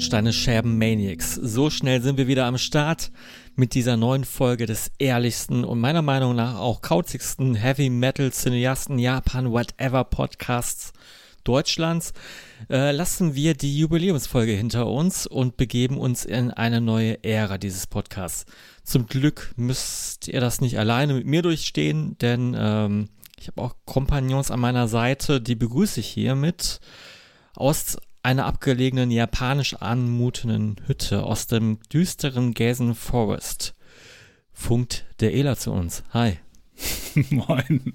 Hello, 0.00 0.06
Todsteine 0.06 0.32
Scherben 0.32 0.78
Maniacs. 0.78 1.34
So 1.34 1.68
schnell 1.68 2.00
sind 2.00 2.16
wir 2.16 2.26
wieder 2.26 2.46
am 2.46 2.56
Start 2.56 3.10
mit 3.54 3.74
dieser 3.74 3.98
neuen 3.98 4.24
Folge 4.24 4.64
des 4.64 4.90
ehrlichsten 4.98 5.62
und 5.62 5.78
meiner 5.78 6.00
Meinung 6.00 6.34
nach 6.34 6.58
auch 6.58 6.80
kauzigsten 6.80 7.54
Heavy 7.54 7.90
Metal 7.90 8.32
Cineasten 8.32 8.98
Japan 8.98 9.52
Whatever 9.52 10.04
Podcasts 10.04 10.94
Deutschlands. 11.44 12.14
Äh, 12.70 12.92
lassen 12.92 13.34
wir 13.34 13.52
die 13.52 13.78
Jubiläumsfolge 13.78 14.52
hinter 14.52 14.86
uns 14.86 15.26
und 15.26 15.58
begeben 15.58 15.98
uns 15.98 16.24
in 16.24 16.50
eine 16.50 16.80
neue 16.80 17.22
Ära 17.22 17.58
dieses 17.58 17.86
Podcasts. 17.86 18.46
Zum 18.82 19.06
Glück 19.06 19.52
müsst 19.56 20.28
ihr 20.28 20.40
das 20.40 20.62
nicht 20.62 20.78
alleine 20.78 21.12
mit 21.12 21.26
mir 21.26 21.42
durchstehen, 21.42 22.16
denn 22.22 22.56
ähm, 22.58 23.10
ich 23.38 23.48
habe 23.48 23.60
auch 23.60 23.74
Kompagnons 23.84 24.50
an 24.50 24.60
meiner 24.60 24.88
Seite, 24.88 25.42
die 25.42 25.56
begrüße 25.56 26.00
ich 26.00 26.06
hier 26.06 26.34
mit 26.36 26.80
aus 27.54 27.98
einer 28.22 28.46
abgelegenen 28.46 29.10
japanisch 29.10 29.74
anmutenden 29.74 30.76
Hütte 30.86 31.22
aus 31.22 31.46
dem 31.46 31.78
düsteren 31.92 32.54
Gazen 32.54 32.94
Forest. 32.94 33.74
Funkt 34.52 35.06
der 35.20 35.34
Ela 35.34 35.56
zu 35.56 35.72
uns. 35.72 36.02
Hi. 36.12 36.38
Moin. 37.30 37.94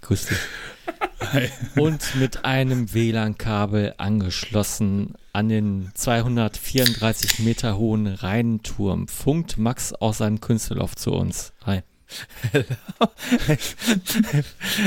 Grüß 0.00 0.26
dich. 0.26 0.38
Hi. 1.32 1.50
Und 1.74 2.14
mit 2.14 2.44
einem 2.44 2.94
WLAN-Kabel 2.94 3.94
angeschlossen 3.98 5.14
an 5.32 5.48
den 5.48 5.90
234 5.94 7.40
Meter 7.40 7.76
hohen 7.76 8.06
Rheinturm 8.06 9.08
funkt 9.08 9.58
Max 9.58 9.92
aus 9.92 10.18
seinem 10.18 10.40
Künstlerloft 10.40 10.98
zu 10.98 11.12
uns. 11.12 11.52
Hi. 11.64 11.82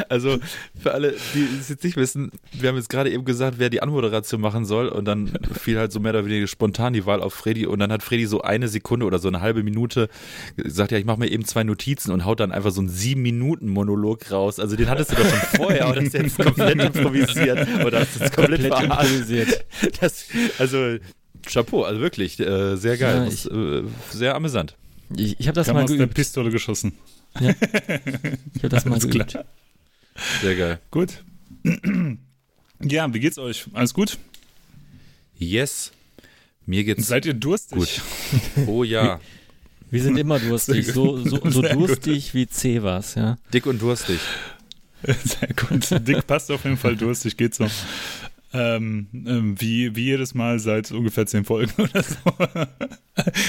also 0.10 0.38
für 0.82 0.94
alle, 0.94 1.16
die 1.34 1.48
es 1.60 1.70
jetzt 1.70 1.84
nicht 1.84 1.98
wissen, 1.98 2.32
wir 2.52 2.70
haben 2.70 2.78
jetzt 2.78 2.90
gerade 2.90 3.12
eben 3.12 3.26
gesagt, 3.26 3.60
wer 3.60 3.70
die 3.70 3.82
Anmoderation 3.82 4.42
machen 4.42 4.66
soll 4.66 4.88
und 4.88 5.06
dann 5.06 5.38
fiel 5.60 5.78
halt 5.78 5.92
so 5.92 6.00
mehr 6.00 6.12
oder 6.12 6.26
weniger 6.26 6.48
spontan 6.48 6.94
die 6.94 7.06
Wahl 7.06 7.22
auf 7.22 7.34
Freddy 7.34 7.66
und 7.66 7.80
dann 7.80 7.92
hat 7.92 8.04
Freddy 8.04 8.26
so 8.26 8.42
eine 8.42 8.68
Sekunde 8.68 9.06
oder 9.06 9.20
so 9.20 9.28
eine 9.28 9.42
halbe 9.42 9.64
Minute 9.64 10.10
gesagt, 10.56 10.92
ja, 10.92 10.98
ich 10.98 11.06
mache 11.06 11.20
mir 11.20 11.30
eben 11.30 11.46
zwei 11.46 11.64
Notizen 11.64 12.12
und 12.12 12.26
haut 12.26 12.40
dann 12.40 12.52
einfach 12.52 12.72
so 12.72 12.82
einen 12.82 12.90
sieben 12.90 13.22
Minuten 13.22 13.70
Monolog 13.70 14.32
raus. 14.32 14.60
Also 14.60 14.76
den 14.76 14.90
hattest 14.90 15.12
du 15.12 15.16
doch 15.16 15.30
schon 15.30 15.40
vorher, 15.58 15.86
aber 15.86 15.96
das 15.96 16.06
ist 16.06 16.14
jetzt 16.14 16.40
komplett 16.40 16.82
improvisiert 16.82 17.68
oder 17.86 18.00
hast 18.00 18.20
du 18.20 18.24
es 18.24 18.32
komplett, 18.32 18.70
komplett 18.70 18.84
improvisisit. 18.84 19.66
Das, 20.00 20.26
also 20.58 20.98
Chapeau, 21.46 21.84
also 21.84 22.02
wirklich 22.02 22.40
äh, 22.40 22.76
sehr 22.76 22.98
geil, 22.98 23.24
ja, 23.24 23.28
ich, 23.28 23.50
äh, 23.50 23.84
sehr 24.12 24.36
amüsant. 24.36 24.76
Ich, 25.16 25.40
ich 25.40 25.48
habe 25.48 25.56
das 25.56 25.68
Kam 25.68 25.76
mal 25.76 25.84
aus 25.84 25.90
geübt. 25.90 26.02
der 26.02 26.08
Pistole 26.08 26.52
geschossen. 26.52 26.94
Ja. 27.40 27.54
Ich 28.54 28.64
habe 28.64 28.70
das 28.70 28.86
mal 28.86 29.00
geübt. 29.00 29.30
Klar. 29.30 29.46
Sehr 30.42 30.56
geil. 30.56 30.80
Gut. 30.92 31.24
Ja, 32.82 33.14
wie 33.14 33.20
geht's 33.20 33.38
euch? 33.38 33.66
Alles 33.74 33.94
gut? 33.94 34.18
Yes. 35.38 35.92
Mir 36.66 36.84
geht's. 36.84 37.08
Seid 37.08 37.26
ihr 37.26 37.34
durstig? 37.34 37.78
Gut. 37.78 38.02
Oh 38.68 38.84
ja. 38.84 39.20
Wir 39.92 40.04
sind 40.04 40.18
immer 40.18 40.40
durstig. 40.40 40.86
So, 40.88 41.18
so, 41.18 41.42
so 41.50 41.62
durstig 41.62 42.26
gut. 42.28 42.34
wie 42.36 42.48
C 42.48 42.84
was, 42.84 43.16
ja. 43.16 43.38
Dick 43.54 43.66
und 43.66 43.82
durstig. 43.82 44.20
Sehr 45.04 45.50
gut. 45.56 46.08
Dick 46.08 46.28
passt 46.28 46.52
auf 46.52 46.64
jeden 46.66 46.78
Fall 46.78 46.96
durstig, 46.96 47.38
geht 47.38 47.56
so. 47.56 47.68
Ähm, 48.52 49.08
ähm, 49.14 49.62
wie, 49.62 49.96
wie 49.96 50.06
jedes 50.06 50.34
Mal 50.34 50.58
seit 50.58 50.92
ungefähr 50.92 51.28
zehn 51.28 51.46
Folgen 51.46 51.72
oder 51.78 52.02
so. 52.02 52.18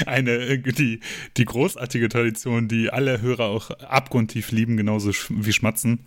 Eine, 0.05 0.59
die, 0.59 1.01
die 1.39 1.45
großartige 1.45 2.11
Tradition, 2.11 2.69
die 2.69 2.91
alle 2.91 3.23
Hörer 3.23 3.47
auch 3.47 3.71
abgrundtief 3.71 4.51
lieben, 4.51 4.77
genauso 4.77 5.13
wie 5.31 5.53
Schmatzen. 5.53 6.01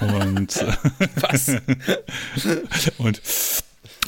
Und, 0.00 0.56
Was? 1.20 1.56
und, 2.98 3.22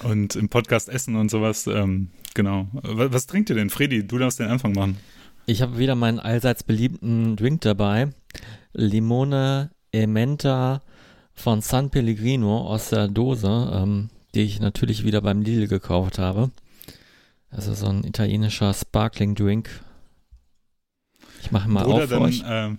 und 0.02 0.36
im 0.36 0.48
Podcast 0.48 0.88
Essen 0.88 1.14
und 1.14 1.30
sowas, 1.30 1.68
ähm, 1.68 2.08
genau. 2.34 2.68
Was, 2.72 3.12
was 3.12 3.26
trinkt 3.26 3.50
ihr 3.50 3.56
denn? 3.56 3.70
Freddy, 3.70 4.04
du 4.04 4.18
darfst 4.18 4.40
den 4.40 4.48
Anfang 4.48 4.72
machen. 4.72 4.98
Ich 5.46 5.62
habe 5.62 5.78
wieder 5.78 5.94
meinen 5.94 6.18
allseits 6.18 6.64
beliebten 6.64 7.36
Drink 7.36 7.60
dabei. 7.60 8.08
Limone 8.72 9.70
Ementa 9.92 10.82
von 11.38 11.60
San 11.60 11.90
Pellegrino 11.90 12.66
aus 12.66 12.90
der 12.90 13.08
Dose, 13.08 13.70
ähm, 13.72 14.10
die 14.34 14.42
ich 14.42 14.60
natürlich 14.60 15.04
wieder 15.04 15.20
beim 15.20 15.42
Lidl 15.42 15.68
gekauft 15.68 16.18
habe. 16.18 16.50
Also 17.50 17.72
so 17.74 17.86
ein 17.86 18.04
italienischer 18.04 18.74
Sparkling 18.74 19.34
Drink. 19.34 19.70
Ich 21.42 21.50
mache 21.50 21.68
mal 21.68 21.86
Oder 21.86 22.04
auf 22.04 22.10
dann, 22.10 22.22
euch. 22.22 22.42
Ähm, 22.46 22.78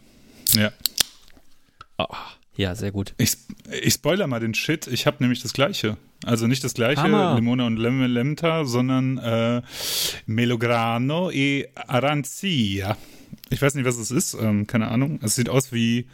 ja. 0.53 0.72
Oh, 1.97 2.06
ja, 2.56 2.75
sehr 2.75 2.92
gut. 2.92 3.14
Ich, 3.18 3.38
ich 3.81 3.94
spoiler 3.94 4.28
mal 4.28 4.40
den 4.40 4.53
Shit. 4.53 4.88
Ich 4.88 5.08
habe 5.08 5.18
nämlich 5.22 5.41
das 5.41 5.53
gleiche. 5.53 5.97
Also 6.26 6.46
nicht 6.46 6.64
das 6.64 6.74
gleiche, 6.74 7.02
Hammer. 7.02 7.36
Limone 7.36 7.66
und 7.66 7.78
Lem 7.78 8.03
Lemta, 8.03 8.66
sondern 8.66 9.18
äh, 9.18 9.62
Melograno 10.26 11.31
e 11.31 11.68
Arancia. 11.76 12.97
Ich 13.50 13.62
weiß 13.62 13.76
nicht, 13.76 13.86
was 13.86 13.97
es 13.97 14.12
ist. 14.12 14.34
Ähm, 14.34 14.68
keine 14.68 14.90
Ahnung. 14.90 15.20
Es 15.24 15.36
sieht 15.36 15.50
aus 15.50 15.72
wie 15.72 16.08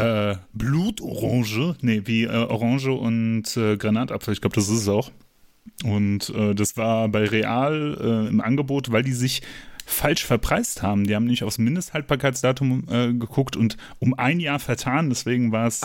äh, 0.00 0.36
Blutorange, 0.52 1.76
nee, 1.80 2.02
wie 2.04 2.24
äh, 2.24 2.28
Orange 2.28 2.92
und 2.92 3.56
äh, 3.56 3.76
Granatapfel. 3.76 4.32
Ich 4.34 4.40
glaube, 4.40 4.54
das 4.54 4.68
ist 4.68 4.82
es 4.82 4.88
auch. 4.88 5.10
Und 5.84 6.30
äh, 6.30 6.54
das 6.54 6.76
war 6.76 7.08
bei 7.08 7.24
Real 7.24 7.96
äh, 8.00 8.28
im 8.28 8.40
Angebot, 8.40 8.90
weil 8.92 9.02
die 9.02 9.12
sich 9.12 9.42
falsch 9.86 10.24
verpreist 10.24 10.82
haben. 10.82 11.06
Die 11.06 11.14
haben 11.14 11.26
nicht 11.26 11.42
aufs 11.42 11.58
Mindesthaltbarkeitsdatum 11.58 12.84
äh, 12.90 13.12
geguckt 13.12 13.56
und 13.56 13.76
um 13.98 14.14
ein 14.14 14.40
Jahr 14.40 14.58
vertan. 14.58 15.08
Deswegen 15.10 15.52
war 15.52 15.66
es 15.66 15.82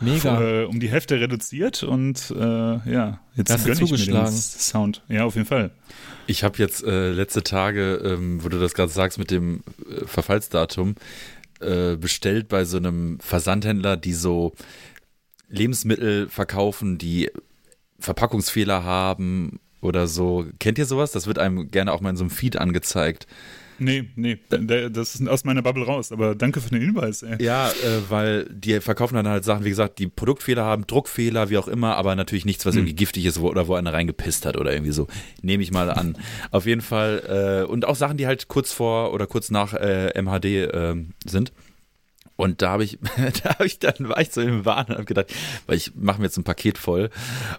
Mega. 0.00 0.64
um 0.64 0.78
die 0.78 0.90
Hälfte 0.90 1.18
reduziert 1.20 1.82
und 1.82 2.28
ja, 2.28 3.18
jetzt 3.34 3.64
gönne 3.64 3.82
ich 3.82 3.90
mir 3.90 3.96
den 3.96 4.26
Sound. 4.26 5.02
Ja, 5.08 5.24
auf 5.24 5.36
jeden 5.36 5.46
Fall. 5.46 5.70
Ich 6.26 6.44
habe 6.44 6.58
jetzt 6.58 6.84
letzte 6.84 7.42
Tage, 7.42 7.94
ähm, 8.04 8.44
wo 8.44 8.50
du 8.50 8.58
das 8.60 8.74
gerade 8.74 8.92
sagst 8.92 9.18
mit 9.18 9.30
dem 9.30 9.62
Verfallsdatum, 10.04 10.96
äh, 11.60 11.96
bestellt 11.96 12.48
bei 12.48 12.64
so 12.64 12.76
einem 12.76 13.18
Versandhändler, 13.20 13.96
die 13.96 14.12
so 14.12 14.52
Lebensmittel 15.48 16.28
verkaufen, 16.28 16.98
die 16.98 17.30
Verpackungsfehler 17.98 18.84
haben 18.84 19.60
oder 19.80 20.06
so. 20.06 20.46
Kennt 20.58 20.78
ihr 20.78 20.86
sowas? 20.86 21.12
Das 21.12 21.26
wird 21.26 21.38
einem 21.38 21.70
gerne 21.70 21.92
auch 21.92 22.00
mal 22.00 22.10
in 22.10 22.16
so 22.16 22.24
einem 22.24 22.30
Feed 22.30 22.58
angezeigt. 22.58 23.26
Nee, 23.78 24.08
nee, 24.16 24.38
das 24.48 25.14
ist 25.14 25.28
aus 25.28 25.44
meiner 25.44 25.62
Bubble 25.62 25.84
raus, 25.84 26.12
aber 26.12 26.34
danke 26.34 26.60
für 26.60 26.70
den 26.70 26.80
Hinweis. 26.80 27.22
Ey. 27.22 27.42
Ja, 27.42 27.68
äh, 27.68 27.72
weil 28.08 28.46
die 28.50 28.80
verkaufen 28.80 29.14
dann 29.14 29.28
halt 29.28 29.44
Sachen, 29.44 29.64
wie 29.64 29.70
gesagt, 29.70 29.98
die 29.98 30.06
Produktfehler 30.06 30.64
haben, 30.64 30.86
Druckfehler, 30.86 31.50
wie 31.50 31.58
auch 31.58 31.68
immer, 31.68 31.96
aber 31.96 32.14
natürlich 32.16 32.44
nichts, 32.44 32.64
was 32.66 32.74
hm. 32.74 32.80
irgendwie 32.80 32.96
giftig 32.96 33.26
ist 33.26 33.40
wo, 33.40 33.48
oder 33.48 33.68
wo 33.68 33.74
einer 33.74 33.92
reingepisst 33.92 34.46
hat 34.46 34.56
oder 34.56 34.72
irgendwie 34.72 34.92
so. 34.92 35.06
Nehme 35.42 35.62
ich 35.62 35.72
mal 35.72 35.90
an. 35.90 36.16
Auf 36.50 36.66
jeden 36.66 36.80
Fall. 36.80 37.64
Äh, 37.66 37.70
und 37.70 37.84
auch 37.84 37.96
Sachen, 37.96 38.16
die 38.16 38.26
halt 38.26 38.48
kurz 38.48 38.72
vor 38.72 39.12
oder 39.12 39.26
kurz 39.26 39.50
nach 39.50 39.74
äh, 39.74 40.20
MHD 40.20 40.44
äh, 40.44 40.94
sind. 41.26 41.52
Und 42.36 42.60
da 42.60 42.70
habe 42.70 42.84
ich, 42.84 42.98
da 43.42 43.54
habe 43.54 43.66
ich 43.66 43.78
dann 43.78 44.08
war 44.08 44.20
ich 44.20 44.30
so 44.30 44.40
im 44.42 44.64
Wahn 44.64 44.86
und 44.86 44.94
habe 44.94 45.04
gedacht, 45.04 45.32
weil 45.66 45.76
ich 45.76 45.94
mache 45.94 46.20
mir 46.20 46.26
jetzt 46.26 46.36
ein 46.36 46.44
Paket 46.44 46.78
voll. 46.78 47.10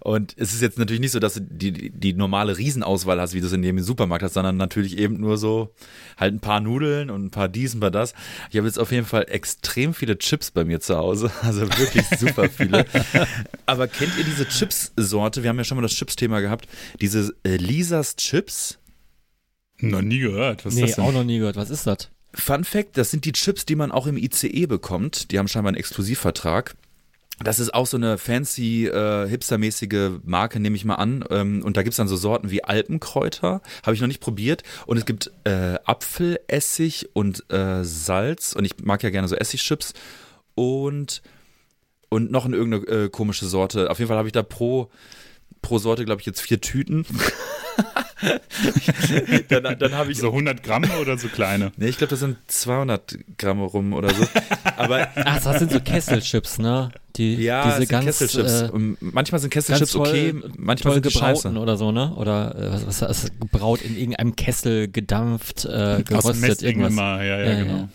Und 0.01 0.33
es 0.37 0.53
ist 0.53 0.61
jetzt 0.61 0.77
natürlich 0.77 1.01
nicht 1.01 1.11
so, 1.11 1.19
dass 1.19 1.33
du 1.33 1.41
die, 1.41 1.89
die 1.89 2.13
normale 2.13 2.57
Riesenauswahl 2.57 3.19
hast, 3.19 3.33
wie 3.33 3.41
du 3.41 3.47
es 3.47 3.53
in 3.53 3.63
jedem 3.63 3.79
Supermarkt 3.79 4.23
hast, 4.23 4.35
sondern 4.35 4.57
natürlich 4.57 4.97
eben 4.97 5.19
nur 5.19 5.37
so 5.37 5.73
halt 6.15 6.33
ein 6.33 6.39
paar 6.39 6.61
Nudeln 6.61 7.09
und 7.09 7.25
ein 7.25 7.31
paar 7.31 7.47
dies, 7.47 7.73
ein 7.73 7.79
paar 7.79 7.91
das. 7.91 8.13
Ich 8.51 8.57
habe 8.57 8.67
jetzt 8.67 8.79
auf 8.79 8.91
jeden 8.91 9.05
Fall 9.05 9.25
extrem 9.29 9.93
viele 9.93 10.17
Chips 10.17 10.51
bei 10.51 10.63
mir 10.63 10.79
zu 10.79 10.95
Hause, 10.95 11.31
also 11.41 11.61
wirklich 11.61 12.05
super 12.19 12.49
viele. 12.49 12.85
Aber 13.65 13.87
kennt 13.87 14.17
ihr 14.17 14.23
diese 14.23 14.47
Chips-Sorte? 14.47 15.43
Wir 15.43 15.49
haben 15.49 15.57
ja 15.57 15.63
schon 15.63 15.77
mal 15.77 15.81
das 15.81 15.93
Chips-Thema 15.93 16.39
gehabt. 16.41 16.67
Diese 17.01 17.33
äh, 17.43 17.57
Lisas 17.57 18.15
Chips. 18.15 18.77
Noch 19.79 20.01
nie 20.01 20.19
gehört. 20.19 20.65
Was 20.65 20.73
nee, 20.73 20.81
ist 20.81 20.89
das 20.89 20.95
denn? 20.95 21.05
auch 21.05 21.11
noch 21.11 21.23
nie 21.23 21.37
gehört. 21.37 21.55
Was 21.55 21.69
ist 21.69 21.85
das? 21.85 22.09
Fun 22.39 22.63
Fact: 22.63 22.97
Das 22.97 23.11
sind 23.11 23.25
die 23.25 23.31
Chips, 23.31 23.65
die 23.65 23.75
man 23.75 23.91
auch 23.91 24.07
im 24.07 24.17
ICE 24.17 24.65
bekommt. 24.67 25.31
Die 25.31 25.39
haben 25.39 25.47
scheinbar 25.47 25.69
einen 25.69 25.77
Exklusivvertrag. 25.77 26.75
Das 27.39 27.59
ist 27.59 27.73
auch 27.73 27.85
so 27.85 27.97
eine 27.97 28.17
fancy, 28.17 28.87
äh, 28.87 29.27
hipstermäßige 29.27 30.19
Marke, 30.23 30.59
nehme 30.59 30.75
ich 30.75 30.85
mal 30.85 30.95
an. 30.95 31.23
Ähm, 31.29 31.61
und 31.63 31.77
da 31.77 31.83
gibt 31.83 31.93
es 31.93 31.97
dann 31.97 32.07
so 32.07 32.15
Sorten 32.15 32.49
wie 32.49 32.63
Alpenkräuter. 32.63 33.61
Habe 33.83 33.93
ich 33.93 34.01
noch 34.01 34.07
nicht 34.07 34.21
probiert. 34.21 34.63
Und 34.87 34.97
es 34.97 35.05
gibt 35.05 35.31
äh, 35.43 35.75
Apfelessig 35.85 37.09
und 37.13 37.45
äh, 37.51 37.83
Salz. 37.83 38.53
Und 38.53 38.65
ich 38.65 38.71
mag 38.83 39.03
ja 39.03 39.11
gerne 39.11 39.27
so 39.27 39.35
Essigchips. 39.35 39.93
Und, 40.55 41.21
und 42.09 42.31
noch 42.31 42.45
eine 42.45 42.55
irgendeine 42.55 43.03
äh, 43.03 43.09
komische 43.09 43.45
Sorte. 43.45 43.91
Auf 43.91 43.99
jeden 43.99 44.07
Fall 44.07 44.17
habe 44.17 44.27
ich 44.27 44.33
da 44.33 44.41
pro, 44.41 44.89
pro 45.61 45.77
Sorte, 45.77 46.05
glaube 46.05 46.21
ich, 46.21 46.25
jetzt 46.25 46.41
vier 46.41 46.59
Tüten. 46.59 47.05
dann 49.49 49.77
dann 49.79 49.91
habe 49.93 50.11
ich. 50.11 50.17
So 50.17 50.27
100 50.27 50.63
Gramm 50.63 50.85
oder 51.01 51.17
so 51.17 51.27
kleine? 51.27 51.71
Nee, 51.77 51.89
ich 51.89 51.97
glaube, 51.97 52.11
das 52.11 52.19
sind 52.19 52.37
200 52.47 53.17
Gramm 53.37 53.61
rum 53.61 53.93
oder 53.93 54.09
so. 54.13 54.25
Aber, 54.77 55.07
Ach, 55.15 55.43
das 55.43 55.59
sind 55.59 55.71
so 55.71 55.79
Kesselchips, 55.79 56.59
ne? 56.59 56.89
Die, 57.15 57.35
ja, 57.35 57.77
diese 57.77 57.87
ganz, 57.87 58.05
Kesselchips. 58.05 58.61
Äh, 58.61 58.69
manchmal 58.99 59.41
sind 59.41 59.51
Kesselchips 59.51 59.91
toll, 59.91 60.07
okay, 60.07 60.35
manchmal 60.57 60.95
sind 60.95 61.11
scheiße. 61.11 61.49
oder 61.49 61.77
so, 61.77 61.91
ne? 61.91 62.13
Oder 62.15 62.55
äh, 62.55 62.71
was, 62.73 62.87
was, 62.87 63.01
was 63.01 63.31
gebraut 63.39 63.81
in 63.81 63.95
irgendeinem 63.95 64.35
Kessel 64.35 64.87
gedampft, 64.87 65.65
äh, 65.65 66.03
geröstet, 66.03 66.51
Aus 66.51 66.61
irgendwas. 66.61 66.93
Immer. 66.93 67.23
Ja, 67.23 67.37
ja, 67.37 67.51
ja, 67.51 67.63
genau. 67.63 67.77
Ja. 67.77 67.89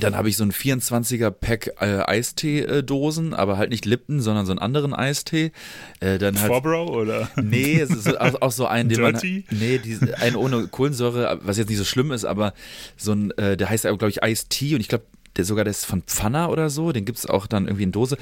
Dann 0.00 0.16
habe 0.16 0.28
ich 0.28 0.36
so 0.36 0.44
ein 0.44 0.52
24er 0.52 1.30
Pack 1.30 1.72
äh, 1.80 2.02
Eistee-Dosen, 2.06 3.34
aber 3.34 3.58
halt 3.58 3.70
nicht 3.70 3.84
Lipton, 3.84 4.20
sondern 4.20 4.46
so 4.46 4.52
einen 4.52 4.58
anderen 4.58 4.94
Eistee. 4.94 5.52
Äh, 6.00 6.18
dann 6.18 6.40
halt, 6.40 6.48
Forbro 6.48 7.00
oder? 7.00 7.30
Nee, 7.36 7.80
es 7.80 7.90
ist 7.90 8.20
auch, 8.20 8.42
auch 8.42 8.52
so 8.52 8.66
ein, 8.66 8.88
den 8.88 9.00
man, 9.00 9.12
Dirty? 9.12 9.44
nee, 9.50 9.78
die, 9.78 9.98
ein 10.14 10.36
ohne 10.36 10.68
Kohlensäure, 10.68 11.40
was 11.42 11.58
jetzt 11.58 11.68
nicht 11.68 11.78
so 11.78 11.84
schlimm 11.84 12.12
ist, 12.12 12.24
aber 12.24 12.54
so 12.96 13.12
ein, 13.12 13.30
äh, 13.32 13.56
der 13.56 13.70
heißt 13.70 13.86
aber, 13.86 13.98
glaube 13.98 14.10
ich, 14.10 14.48
Tea 14.48 14.74
und 14.74 14.80
ich 14.80 14.88
glaube, 14.88 15.04
der 15.36 15.44
sogar 15.44 15.64
der 15.64 15.70
ist 15.70 15.86
von 15.86 16.02
Pfanner 16.02 16.50
oder 16.50 16.68
so, 16.70 16.92
den 16.92 17.04
gibt 17.04 17.18
es 17.18 17.26
auch 17.26 17.46
dann 17.46 17.66
irgendwie 17.66 17.84
in 17.84 17.92
Dose. 17.92 18.16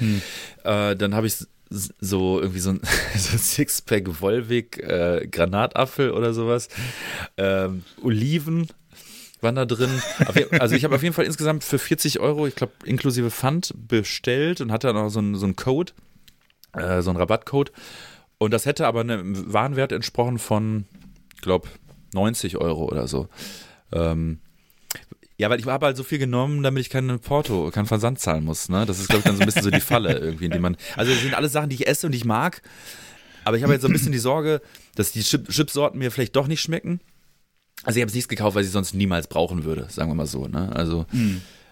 Äh, 0.63 0.95
dann 0.95 1.15
habe 1.15 1.27
ich 1.27 1.35
so 1.69 2.39
irgendwie 2.39 2.59
so 2.59 2.71
ein, 2.71 2.81
so 3.15 3.33
ein 3.33 3.39
Sixpack 3.39 4.21
Volvic 4.21 4.77
äh, 4.79 5.27
Granatapfel 5.29 6.11
oder 6.11 6.33
sowas. 6.33 6.69
Ähm, 7.37 7.83
Oliven 8.01 8.67
waren 9.41 9.55
da 9.55 9.65
drin. 9.65 9.89
Also 10.59 10.75
ich 10.75 10.83
habe 10.83 10.95
auf 10.95 11.03
jeden 11.03 11.13
Fall 11.13 11.25
insgesamt 11.25 11.63
für 11.63 11.79
40 11.79 12.19
Euro, 12.19 12.47
ich 12.47 12.55
glaube 12.55 12.73
inklusive 12.85 13.31
Pfand, 13.31 13.73
bestellt 13.87 14.61
und 14.61 14.71
hatte 14.71 14.87
dann 14.87 14.97
auch 14.97 15.09
so 15.09 15.19
einen, 15.19 15.35
so 15.35 15.45
einen 15.45 15.55
Code, 15.55 15.93
äh, 16.73 17.01
so 17.01 17.09
einen 17.09 17.17
Rabattcode. 17.17 17.71
Und 18.37 18.51
das 18.51 18.65
hätte 18.65 18.87
aber 18.87 19.01
einem 19.01 19.51
Warenwert 19.51 19.91
entsprochen 19.91 20.37
von, 20.39 20.85
glaube 21.41 21.67
90 22.13 22.57
Euro 22.57 22.85
oder 22.85 23.07
so. 23.07 23.27
Ähm, 23.91 24.39
ja, 25.37 25.49
weil 25.51 25.59
ich 25.59 25.67
habe 25.67 25.85
halt 25.85 25.97
so 25.97 26.03
viel 26.03 26.17
genommen, 26.17 26.63
damit 26.63 26.81
ich 26.81 26.89
keinen 26.89 27.19
Porto, 27.19 27.69
keinen 27.71 27.85
Versand 27.85 28.19
zahlen 28.19 28.43
muss. 28.43 28.69
Ne? 28.69 28.85
Das 28.87 28.99
ist, 28.99 29.07
glaube 29.07 29.19
ich, 29.19 29.25
dann 29.25 29.35
so 29.35 29.41
ein 29.41 29.45
bisschen 29.45 29.63
so 29.63 29.69
die 29.69 29.79
Falle 29.79 30.17
irgendwie, 30.17 30.45
in 30.45 30.51
die 30.51 30.59
man. 30.59 30.77
Also 30.95 31.11
das 31.11 31.21
sind 31.21 31.35
alles 31.35 31.51
Sachen, 31.51 31.69
die 31.69 31.75
ich 31.75 31.87
esse 31.87 32.07
und 32.07 32.11
die 32.11 32.17
ich 32.17 32.25
mag. 32.25 32.61
Aber 33.43 33.55
ich 33.55 33.63
habe 33.63 33.73
jetzt 33.73 33.83
so 33.83 33.87
ein 33.87 33.93
bisschen 33.93 34.11
die 34.11 34.17
Sorge, 34.17 34.61
dass 34.95 35.11
die 35.11 35.21
Chip 35.21 35.47
Chipsorten 35.49 35.99
mir 35.99 36.11
vielleicht 36.11 36.35
doch 36.35 36.47
nicht 36.47 36.61
schmecken. 36.61 36.99
Also 37.83 37.97
ich 37.97 38.01
habe 38.01 38.09
es 38.09 38.15
nicht 38.15 38.27
gekauft, 38.27 38.55
weil 38.55 38.63
ich 38.63 38.71
sonst 38.71 38.93
niemals 38.93 39.27
brauchen 39.27 39.63
würde, 39.63 39.87
sagen 39.89 40.09
wir 40.09 40.15
mal 40.15 40.25
so. 40.25 40.47
Ne? 40.47 40.75
Also 40.75 41.05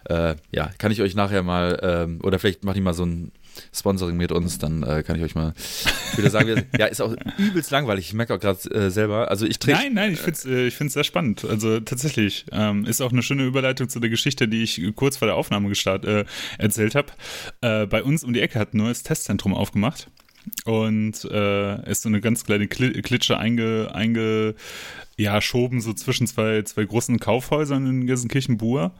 äh, 0.09 0.35
ja, 0.51 0.69
kann 0.77 0.91
ich 0.91 1.01
euch 1.01 1.15
nachher 1.15 1.43
mal, 1.43 1.79
ähm, 1.81 2.19
oder 2.23 2.39
vielleicht 2.39 2.63
mache 2.63 2.77
ich 2.77 2.83
mal 2.83 2.93
so 2.93 3.05
ein 3.05 3.31
Sponsoring 3.73 4.17
mit 4.17 4.31
uns, 4.31 4.57
dann 4.57 4.83
äh, 4.83 5.03
kann 5.03 5.15
ich 5.17 5.23
euch 5.23 5.35
mal 5.35 5.53
wieder 6.17 6.29
sagen, 6.29 6.65
ja, 6.77 6.85
ist 6.85 7.01
auch 7.01 7.15
übelst 7.37 7.71
langweilig. 7.71 8.07
Ich 8.07 8.13
merke 8.13 8.35
auch 8.35 8.39
gerade 8.39 8.59
äh, 8.71 8.89
selber, 8.89 9.29
also 9.29 9.45
ich 9.45 9.59
trinke 9.59 9.81
Nein, 9.81 9.93
nein, 9.93 10.13
ich 10.13 10.19
finde 10.19 10.37
es 10.37 10.45
äh, 10.45 10.67
ich 10.67 10.75
find's 10.75 10.93
sehr 10.93 11.03
spannend. 11.03 11.45
Also 11.45 11.79
tatsächlich 11.79 12.45
ähm, 12.51 12.85
ist 12.85 13.01
auch 13.01 13.11
eine 13.11 13.23
schöne 13.23 13.45
Überleitung 13.45 13.89
zu 13.89 13.99
der 13.99 14.09
Geschichte, 14.09 14.47
die 14.47 14.63
ich 14.63 14.81
kurz 14.95 15.17
vor 15.17 15.27
der 15.27 15.35
Aufnahme 15.35 15.69
gestart, 15.69 16.05
äh, 16.05 16.25
erzählt 16.57 16.95
habe. 16.95 17.07
Äh, 17.61 17.87
bei 17.87 18.03
uns 18.03 18.23
um 18.23 18.33
die 18.33 18.41
Ecke 18.41 18.59
hat 18.59 18.73
ein 18.73 18.77
neues 18.77 19.03
Testzentrum 19.03 19.53
aufgemacht 19.53 20.07
und 20.65 21.25
äh, 21.25 21.89
ist 21.89 22.03
so 22.03 22.09
eine 22.09 22.21
ganz 22.21 22.43
kleine 22.43 22.67
Kli 22.67 23.01
Klitsche 23.01 23.37
einge, 23.37 23.91
einge 23.93 24.55
ja, 25.17 25.41
schoben 25.41 25.81
so 25.81 25.93
zwischen 25.93 26.27
zwei, 26.27 26.61
zwei 26.63 26.85
großen 26.85 27.19
Kaufhäusern 27.19 27.87
in 27.87 28.07
Gelsenkirchen-Bur. 28.07 28.91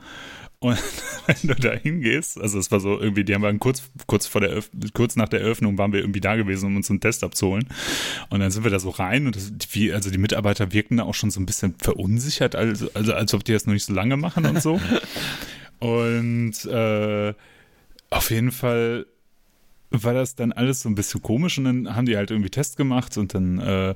Und 0.59 0.81
wenn 1.27 1.49
du 1.49 1.55
da 1.55 1.73
hingehst, 1.73 2.39
also 2.39 2.57
es 2.57 2.71
war 2.71 2.79
so 2.79 2.99
irgendwie, 2.99 3.23
die 3.23 3.35
haben 3.35 3.43
wir 3.43 3.53
kurz, 3.57 3.83
kurz 4.07 4.25
vor 4.25 4.41
der 4.41 4.63
kurz 4.93 5.15
nach 5.15 5.29
der 5.29 5.41
Eröffnung 5.41 5.77
waren 5.77 5.91
wir 5.91 5.99
irgendwie 5.99 6.21
da 6.21 6.35
gewesen, 6.35 6.67
um 6.67 6.75
uns 6.77 6.89
einen 6.89 7.01
Test 7.01 7.23
abzuholen. 7.23 7.67
Und 8.29 8.39
dann 8.39 8.51
sind 8.51 8.63
wir 8.63 8.71
da 8.71 8.79
so 8.79 8.89
rein 8.89 9.27
und 9.27 9.35
das, 9.35 9.51
wie, 9.71 9.91
also 9.93 10.09
die 10.09 10.17
Mitarbeiter 10.17 10.71
wirkten 10.71 10.97
da 10.97 11.03
auch 11.03 11.13
schon 11.13 11.31
so 11.31 11.39
ein 11.39 11.45
bisschen 11.45 11.75
verunsichert, 11.77 12.55
also, 12.55 12.89
also 12.93 13.13
als 13.13 13.33
ob 13.33 13.43
die 13.43 13.53
das 13.53 13.65
noch 13.65 13.73
nicht 13.73 13.85
so 13.85 13.93
lange 13.93 14.17
machen 14.17 14.45
und 14.45 14.61
so. 14.61 14.79
und 15.79 16.65
äh, 16.65 17.33
auf 18.09 18.31
jeden 18.31 18.51
Fall 18.51 19.05
war 19.91 20.13
das 20.13 20.35
dann 20.35 20.51
alles 20.51 20.81
so 20.81 20.89
ein 20.89 20.95
bisschen 20.95 21.21
komisch 21.21 21.57
und 21.57 21.65
dann 21.65 21.95
haben 21.95 22.05
die 22.05 22.17
halt 22.17 22.31
irgendwie 22.31 22.49
Test 22.49 22.77
gemacht 22.77 23.17
und 23.17 23.33
dann 23.33 23.59
äh, 23.59 23.95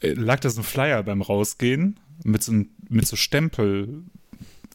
lag 0.00 0.40
da 0.40 0.50
so 0.50 0.60
ein 0.60 0.64
Flyer 0.64 1.02
beim 1.02 1.22
Rausgehen 1.22 1.98
mit 2.24 2.42
so, 2.42 2.52
mit 2.88 3.06
so 3.06 3.16
Stempel, 3.16 4.04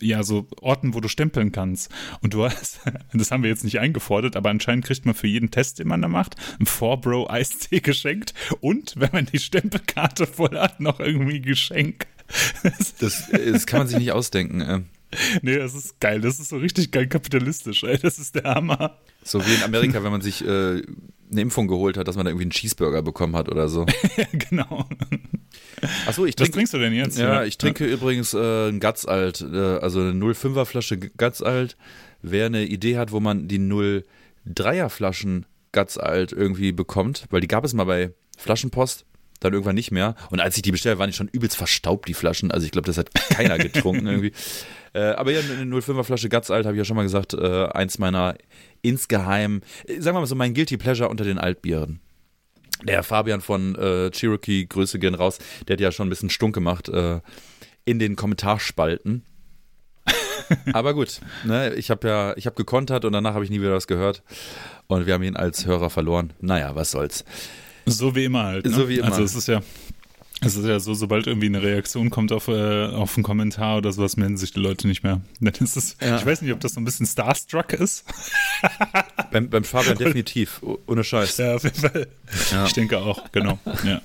ja, 0.01 0.23
so 0.23 0.47
Orten, 0.61 0.93
wo 0.93 0.99
du 0.99 1.07
stempeln 1.07 1.51
kannst. 1.51 1.91
Und 2.21 2.33
du 2.33 2.45
hast, 2.45 2.79
das 3.13 3.31
haben 3.31 3.43
wir 3.43 3.49
jetzt 3.49 3.63
nicht 3.63 3.79
eingefordert, 3.79 4.35
aber 4.35 4.49
anscheinend 4.49 4.85
kriegt 4.85 5.05
man 5.05 5.15
für 5.15 5.27
jeden 5.27 5.51
Test, 5.51 5.79
den 5.79 5.87
man 5.87 6.01
da 6.01 6.07
macht, 6.07 6.35
ein 6.59 6.65
4-Bro 6.65 7.29
Eistee 7.29 7.79
geschenkt 7.81 8.33
und, 8.59 8.95
wenn 8.97 9.11
man 9.13 9.25
die 9.25 9.39
Stempelkarte 9.39 10.27
voll 10.27 10.57
hat, 10.57 10.79
noch 10.79 10.99
irgendwie 10.99 11.37
ein 11.37 11.43
Geschenk. 11.43 12.07
Das, 12.99 13.29
das 13.29 13.67
kann 13.67 13.79
man 13.79 13.87
sich 13.89 13.97
nicht 13.97 14.13
ausdenken. 14.13 14.61
äh. 14.61 14.79
Nee, 15.41 15.57
das 15.57 15.75
ist 15.75 15.99
geil. 15.99 16.21
Das 16.21 16.39
ist 16.39 16.47
so 16.47 16.55
richtig 16.55 16.91
geil 16.91 17.07
kapitalistisch, 17.07 17.83
ey. 17.83 17.97
Das 17.97 18.17
ist 18.19 18.35
der 18.35 18.43
Hammer. 18.43 18.97
So 19.21 19.45
wie 19.45 19.53
in 19.53 19.63
Amerika, 19.63 20.01
wenn 20.01 20.11
man 20.11 20.21
sich 20.21 20.45
äh, 20.45 20.81
eine 21.31 21.41
Impfung 21.41 21.67
geholt 21.67 21.97
hat, 21.97 22.07
dass 22.07 22.15
man 22.15 22.25
da 22.25 22.29
irgendwie 22.29 22.45
einen 22.45 22.51
Cheeseburger 22.51 23.01
bekommen 23.01 23.35
hat 23.35 23.49
oder 23.49 23.69
so. 23.69 23.85
ja, 24.17 24.25
genau. 24.49 24.85
Achso, 26.05 26.25
ich 26.25 26.33
Was 26.33 26.43
trinke. 26.43 26.51
trinkst 26.51 26.73
du 26.73 26.77
denn 26.77 26.93
jetzt? 26.93 27.17
Ja, 27.17 27.43
ich 27.43 27.57
trinke 27.57 27.85
übrigens 27.85 28.33
äh, 28.33 28.69
ein 28.69 28.79
Guts-Alt, 28.79 29.41
äh, 29.41 29.57
also 29.77 30.01
eine 30.01 30.11
0,5er 30.11 30.65
Flasche 30.65 30.97
Guts-Alt. 30.97 31.77
Wer 32.21 32.47
eine 32.47 32.65
Idee 32.65 32.97
hat, 32.97 33.11
wo 33.11 33.19
man 33.19 33.47
die 33.47 33.59
0,3er 33.59 34.89
Flaschen 34.89 35.45
Guts-Alt 35.71 36.31
irgendwie 36.33 36.71
bekommt, 36.71 37.25
weil 37.29 37.41
die 37.41 37.47
gab 37.47 37.63
es 37.63 37.73
mal 37.73 37.85
bei 37.85 38.13
Flaschenpost, 38.37 39.05
dann 39.39 39.53
irgendwann 39.53 39.75
nicht 39.75 39.91
mehr. 39.91 40.15
Und 40.29 40.39
als 40.39 40.55
ich 40.55 40.61
die 40.61 40.71
bestellt, 40.71 40.99
waren 40.99 41.09
die 41.09 41.15
schon 41.15 41.29
übelst 41.29 41.57
verstaubt, 41.57 42.07
die 42.07 42.13
Flaschen. 42.13 42.51
Also 42.51 42.65
ich 42.65 42.71
glaube, 42.71 42.85
das 42.85 42.97
hat 42.97 43.13
keiner 43.13 43.57
getrunken 43.57 44.05
irgendwie. 44.07 44.33
Äh, 44.93 45.01
aber 45.13 45.31
ja, 45.31 45.39
eine 45.39 45.73
05er 45.75 46.03
Flasche 46.03 46.29
Guts-Alt, 46.29 46.65
habe 46.65 46.75
ich 46.75 46.79
ja 46.79 46.85
schon 46.85 46.97
mal 46.97 47.03
gesagt, 47.03 47.33
äh, 47.33 47.65
eins 47.67 47.97
meiner 47.97 48.35
insgeheim, 48.81 49.61
äh, 49.85 49.99
sagen 50.01 50.15
wir 50.15 50.21
mal 50.21 50.27
so, 50.27 50.35
mein 50.35 50.53
Guilty 50.53 50.77
Pleasure 50.77 51.09
unter 51.09 51.23
den 51.23 51.37
Altbieren. 51.37 51.99
Der 52.83 53.03
Fabian 53.03 53.41
von 53.41 53.75
äh, 53.75 54.09
Cherokee, 54.11 54.65
Grüße 54.65 54.97
gehen 54.97 55.13
raus, 55.13 55.37
der 55.67 55.75
hat 55.75 55.81
ja 55.81 55.91
schon 55.91 56.07
ein 56.07 56.09
bisschen 56.09 56.29
stunk 56.31 56.55
gemacht 56.55 56.89
äh, 56.89 57.21
in 57.85 57.99
den 57.99 58.15
Kommentarspalten. 58.15 59.23
Aber 60.73 60.93
gut, 60.93 61.21
ne, 61.45 61.73
ich 61.75 61.91
habe 61.91 62.07
ja, 62.07 62.33
ich 62.37 62.45
habe 62.45 62.55
gekontert 62.55 63.05
und 63.05 63.13
danach 63.13 63.35
habe 63.35 63.43
ich 63.43 63.51
nie 63.51 63.61
wieder 63.61 63.73
was 63.73 63.87
gehört. 63.87 64.23
Und 64.87 65.05
wir 65.05 65.13
haben 65.13 65.23
ihn 65.23 65.35
als 65.35 65.65
Hörer 65.65 65.89
verloren. 65.89 66.33
Naja, 66.41 66.75
was 66.75 66.91
soll's. 66.91 67.23
So 67.85 68.15
wie 68.15 68.25
immer 68.25 68.43
halt. 68.43 68.65
Ne? 68.65 68.71
So 68.71 68.89
wie 68.89 68.97
immer. 68.97 69.07
Also 69.07 69.23
es 69.23 69.35
ist 69.35 69.47
ja, 69.47 69.61
es 70.43 70.55
ist 70.55 70.65
ja 70.65 70.79
so, 70.79 70.95
sobald 70.95 71.27
irgendwie 71.27 71.45
eine 71.45 71.61
Reaktion 71.61 72.09
kommt 72.09 72.31
auf, 72.31 72.47
äh, 72.47 72.87
auf 72.87 73.15
einen 73.15 73.23
Kommentar 73.23 73.77
oder 73.77 73.91
sowas, 73.91 74.17
melden 74.17 74.37
sich 74.37 74.51
die 74.51 74.59
Leute 74.59 74.87
nicht 74.87 75.03
mehr. 75.03 75.21
Dann 75.39 75.53
ist 75.53 75.77
es, 75.77 75.95
Ja. 76.01 76.17
Ich 76.17 76.25
weiß 76.25 76.41
nicht, 76.41 76.51
ob 76.51 76.59
das 76.59 76.73
so 76.73 76.81
ein 76.81 76.85
bisschen 76.85 77.05
Starstruck 77.05 77.73
ist. 77.73 78.05
Beim, 79.31 79.49
beim 79.49 79.63
Fabian 79.63 79.97
definitiv, 79.97 80.59
oh- 80.61 80.77
ohne 80.87 81.05
Scheiß. 81.05 81.37
Ja, 81.37 81.55
auf 81.55 81.63
jeden 81.63 81.79
Fall. 81.79 82.07
Ja. 82.51 82.65
Ich 82.65 82.73
denke 82.73 82.99
auch, 82.99 83.31
genau. 83.31 83.57
Ja. 83.85 84.01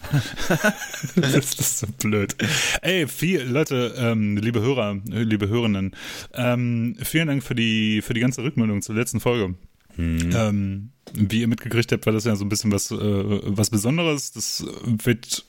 das, 1.16 1.54
ist, 1.54 1.78
so 1.80 1.88
blöd. 2.00 2.36
Ey, 2.80 3.08
viel, 3.08 3.42
Leute, 3.42 3.94
ähm, 3.98 4.36
liebe 4.36 4.60
Hörer, 4.60 4.98
liebe 5.04 5.48
Hörenden, 5.48 5.96
ähm, 6.32 6.96
vielen 7.02 7.26
Dank 7.26 7.42
für 7.42 7.56
die, 7.56 8.02
für 8.02 8.14
die 8.14 8.20
ganze 8.20 8.44
Rückmeldung 8.44 8.82
zur 8.82 8.94
letzten 8.94 9.18
Folge. 9.18 9.56
Ähm, 9.98 10.90
wie 11.12 11.40
ihr 11.40 11.48
mitgekriegt 11.48 11.90
habt, 11.90 12.06
war 12.06 12.12
das 12.12 12.24
ja 12.24 12.36
so 12.36 12.44
ein 12.44 12.48
bisschen 12.48 12.70
was, 12.70 12.90
äh, 12.92 12.96
was 12.96 13.70
Besonderes. 13.70 14.30
Das 14.30 14.64
wird 14.84 15.44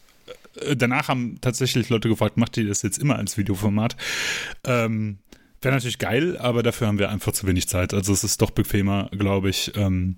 danach 0.75 1.07
haben 1.07 1.39
tatsächlich 1.41 1.89
Leute 1.89 2.09
gefragt, 2.09 2.37
macht 2.37 2.57
ihr 2.57 2.67
das 2.67 2.81
jetzt 2.81 2.97
immer 2.97 3.17
als 3.17 3.37
Videoformat? 3.37 3.95
Ähm, 4.63 5.19
Wäre 5.61 5.73
natürlich 5.73 5.97
geil, 5.97 6.37
aber 6.37 6.61
dafür 6.61 6.87
haben 6.87 6.99
wir 6.99 7.09
einfach 7.09 7.31
zu 7.31 7.47
wenig 7.47 7.67
Zeit. 7.67 7.93
Also 7.93 8.13
es 8.13 8.23
ist 8.23 8.41
doch 8.41 8.51
bequemer, 8.51 9.09
glaube 9.11 9.49
ich. 9.49 9.71
Ähm, 9.75 10.17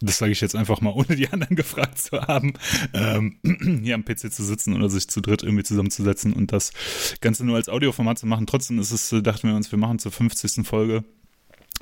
das 0.00 0.18
sage 0.18 0.32
ich 0.32 0.40
jetzt 0.40 0.56
einfach 0.56 0.80
mal, 0.80 0.90
ohne 0.94 1.14
die 1.14 1.28
anderen 1.28 1.54
gefragt 1.54 1.98
zu 1.98 2.20
haben, 2.20 2.54
ähm, 2.92 3.38
hier 3.82 3.94
am 3.94 4.04
PC 4.04 4.32
zu 4.32 4.44
sitzen 4.44 4.74
oder 4.74 4.90
sich 4.90 5.08
zu 5.08 5.20
dritt 5.20 5.42
irgendwie 5.42 5.62
zusammenzusetzen 5.62 6.32
und 6.32 6.52
das 6.52 6.72
Ganze 7.20 7.44
nur 7.44 7.56
als 7.56 7.68
Audioformat 7.68 8.18
zu 8.18 8.26
machen. 8.26 8.46
Trotzdem 8.46 8.78
ist 8.78 8.90
es, 8.90 9.12
äh, 9.12 9.22
dachten 9.22 9.48
wir 9.48 9.54
uns, 9.54 9.70
wir 9.70 9.78
machen 9.78 9.98
zur 9.98 10.10
50. 10.10 10.66
Folge 10.66 11.04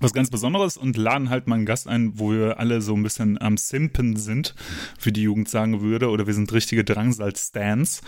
was 0.00 0.12
ganz 0.12 0.30
Besonderes 0.30 0.76
und 0.76 0.96
laden 0.96 1.30
halt 1.30 1.46
mal 1.46 1.56
einen 1.56 1.66
Gast 1.66 1.88
ein, 1.88 2.18
wo 2.18 2.32
wir 2.32 2.58
alle 2.58 2.80
so 2.80 2.94
ein 2.94 3.02
bisschen 3.02 3.40
am 3.40 3.56
Simpen 3.56 4.16
sind, 4.16 4.54
wie 5.02 5.12
die 5.12 5.22
Jugend 5.22 5.48
sagen 5.48 5.80
würde, 5.80 6.08
oder 6.10 6.26
wir 6.26 6.34
sind 6.34 6.52
richtige 6.52 6.84
Drangsal-Stans. 6.84 8.02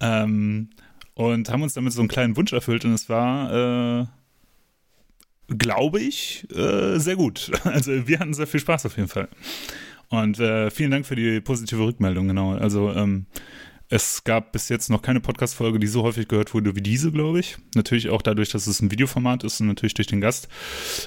Ähm, 0.00 0.70
und 1.14 1.50
haben 1.50 1.62
uns 1.62 1.74
damit 1.74 1.92
so 1.92 2.00
einen 2.00 2.08
kleinen 2.08 2.36
Wunsch 2.36 2.52
erfüllt 2.52 2.84
und 2.84 2.92
es 2.92 3.08
war, 3.08 4.00
äh, 4.00 4.06
glaube 5.58 6.00
ich, 6.00 6.46
äh, 6.54 6.98
sehr 6.98 7.16
gut. 7.16 7.50
Also 7.64 8.06
wir 8.06 8.18
hatten 8.18 8.34
sehr 8.34 8.46
viel 8.46 8.60
Spaß 8.60 8.86
auf 8.86 8.96
jeden 8.96 9.08
Fall. 9.08 9.28
Und 10.08 10.40
äh, 10.40 10.70
vielen 10.70 10.90
Dank 10.90 11.06
für 11.06 11.16
die 11.16 11.40
positive 11.40 11.84
Rückmeldung, 11.84 12.28
genau. 12.28 12.54
Also 12.54 12.92
ähm, 12.92 13.26
es 13.92 14.22
gab 14.22 14.52
bis 14.52 14.68
jetzt 14.68 14.88
noch 14.88 15.02
keine 15.02 15.20
Podcast-Folge, 15.20 15.80
die 15.80 15.88
so 15.88 16.04
häufig 16.04 16.28
gehört 16.28 16.54
wurde 16.54 16.76
wie 16.76 16.80
diese, 16.80 17.10
glaube 17.10 17.40
ich. 17.40 17.58
Natürlich 17.74 18.08
auch 18.08 18.22
dadurch, 18.22 18.50
dass 18.50 18.68
es 18.68 18.80
ein 18.80 18.92
Videoformat 18.92 19.42
ist 19.42 19.60
und 19.60 19.66
natürlich 19.66 19.94
durch 19.94 20.06
den 20.06 20.20
Gast. 20.20 20.48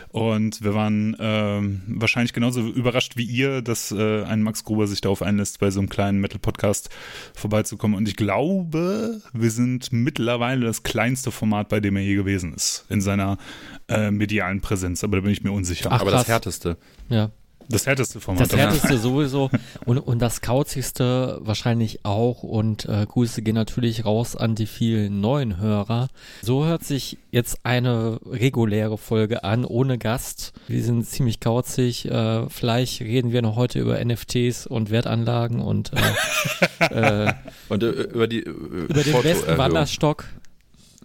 Und 0.10 0.62
wir 0.62 0.74
waren 0.74 1.16
ähm, 1.18 1.82
wahrscheinlich 1.88 2.34
genauso 2.34 2.60
überrascht 2.60 3.16
wie 3.16 3.24
ihr, 3.24 3.62
dass 3.62 3.94
äh, 3.94 4.24
ein 4.24 4.44
Max 4.44 4.66
Gruber 4.66 4.88
sich 4.88 5.00
darauf 5.00 5.22
einlässt, 5.22 5.60
bei 5.60 5.72
so 5.72 5.80
einem 5.80 5.88
kleinen 5.88 6.20
Metal-Podcast 6.20 6.90
vorbeizukommen. 7.34 7.96
Und 7.96 8.10
ich 8.10 8.18
glaube, 8.18 9.22
wir 9.32 9.52
sind 9.52 9.94
mittlerweile 9.94 10.66
das 10.66 10.84
kleinste 10.84 11.32
Format, 11.32 11.70
bei 11.70 11.80
dem 11.80 11.96
er 11.96 12.04
je 12.04 12.16
gewesen 12.16 12.54
ist, 12.54 12.86
in 12.90 13.00
seiner 13.00 13.38
äh, 13.88 14.12
medialen 14.12 14.60
Präsenz. 14.60 15.06
Aber 15.06 15.16
da 15.16 15.22
bin 15.22 15.32
ich 15.32 15.42
mir 15.42 15.54
unsicher. 15.54 15.90
Ach, 15.90 16.02
Aber 16.02 16.12
das. 16.12 16.28
Härteste. 16.28 16.78
Ja. 17.08 17.32
Das 17.70 17.88
härteste 17.88 18.20
Format. 18.20 18.52
Das 18.52 18.58
härteste 18.58 18.98
sowieso 18.98 19.50
und, 19.86 19.98
und 20.00 20.20
das 20.20 20.42
kauzigste 20.42 21.40
wahrscheinlich 21.42 22.06
auch. 22.06 22.44
Und 22.44 22.86
äh, 22.86 23.06
Grüße 23.06 23.42
gehen 23.42 23.56
natürlich 23.56 24.06
raus 24.06 24.36
an 24.36 24.56
die 24.56 24.68
vielen 24.68 25.22
neuen 25.22 25.58
Hörer. 25.58 26.08
So 26.42 26.66
hört 26.66 26.84
sich 26.84 27.18
jetzt 27.32 27.60
eine 27.64 28.20
reguläre 28.26 28.98
Folge 28.98 29.44
an, 29.44 29.66
ohne 29.66 29.98
Gast. 29.98 30.54
Wir 30.68 30.84
sind 30.84 31.08
ziemlich 31.08 31.40
kauzig. 31.40 32.06
Äh, 32.10 32.50
vielleicht 32.50 33.02
reden 33.02 33.32
wir 33.32 33.42
noch 33.42 33.56
heute 33.56 33.80
über 33.80 34.04
NFTs 34.04 34.68
und 34.68 34.92
Wertanlagen 34.92 35.60
und, 35.60 35.92
äh, 36.80 37.26
äh, 37.28 37.34
und 37.70 37.84
äh, 37.84 37.88
über 37.88 38.28
die 38.28 38.40
äh, 38.40 38.50
über 38.50 39.04
den 39.04 39.22
besten 39.22 39.58
Wanderstock. 39.58 40.26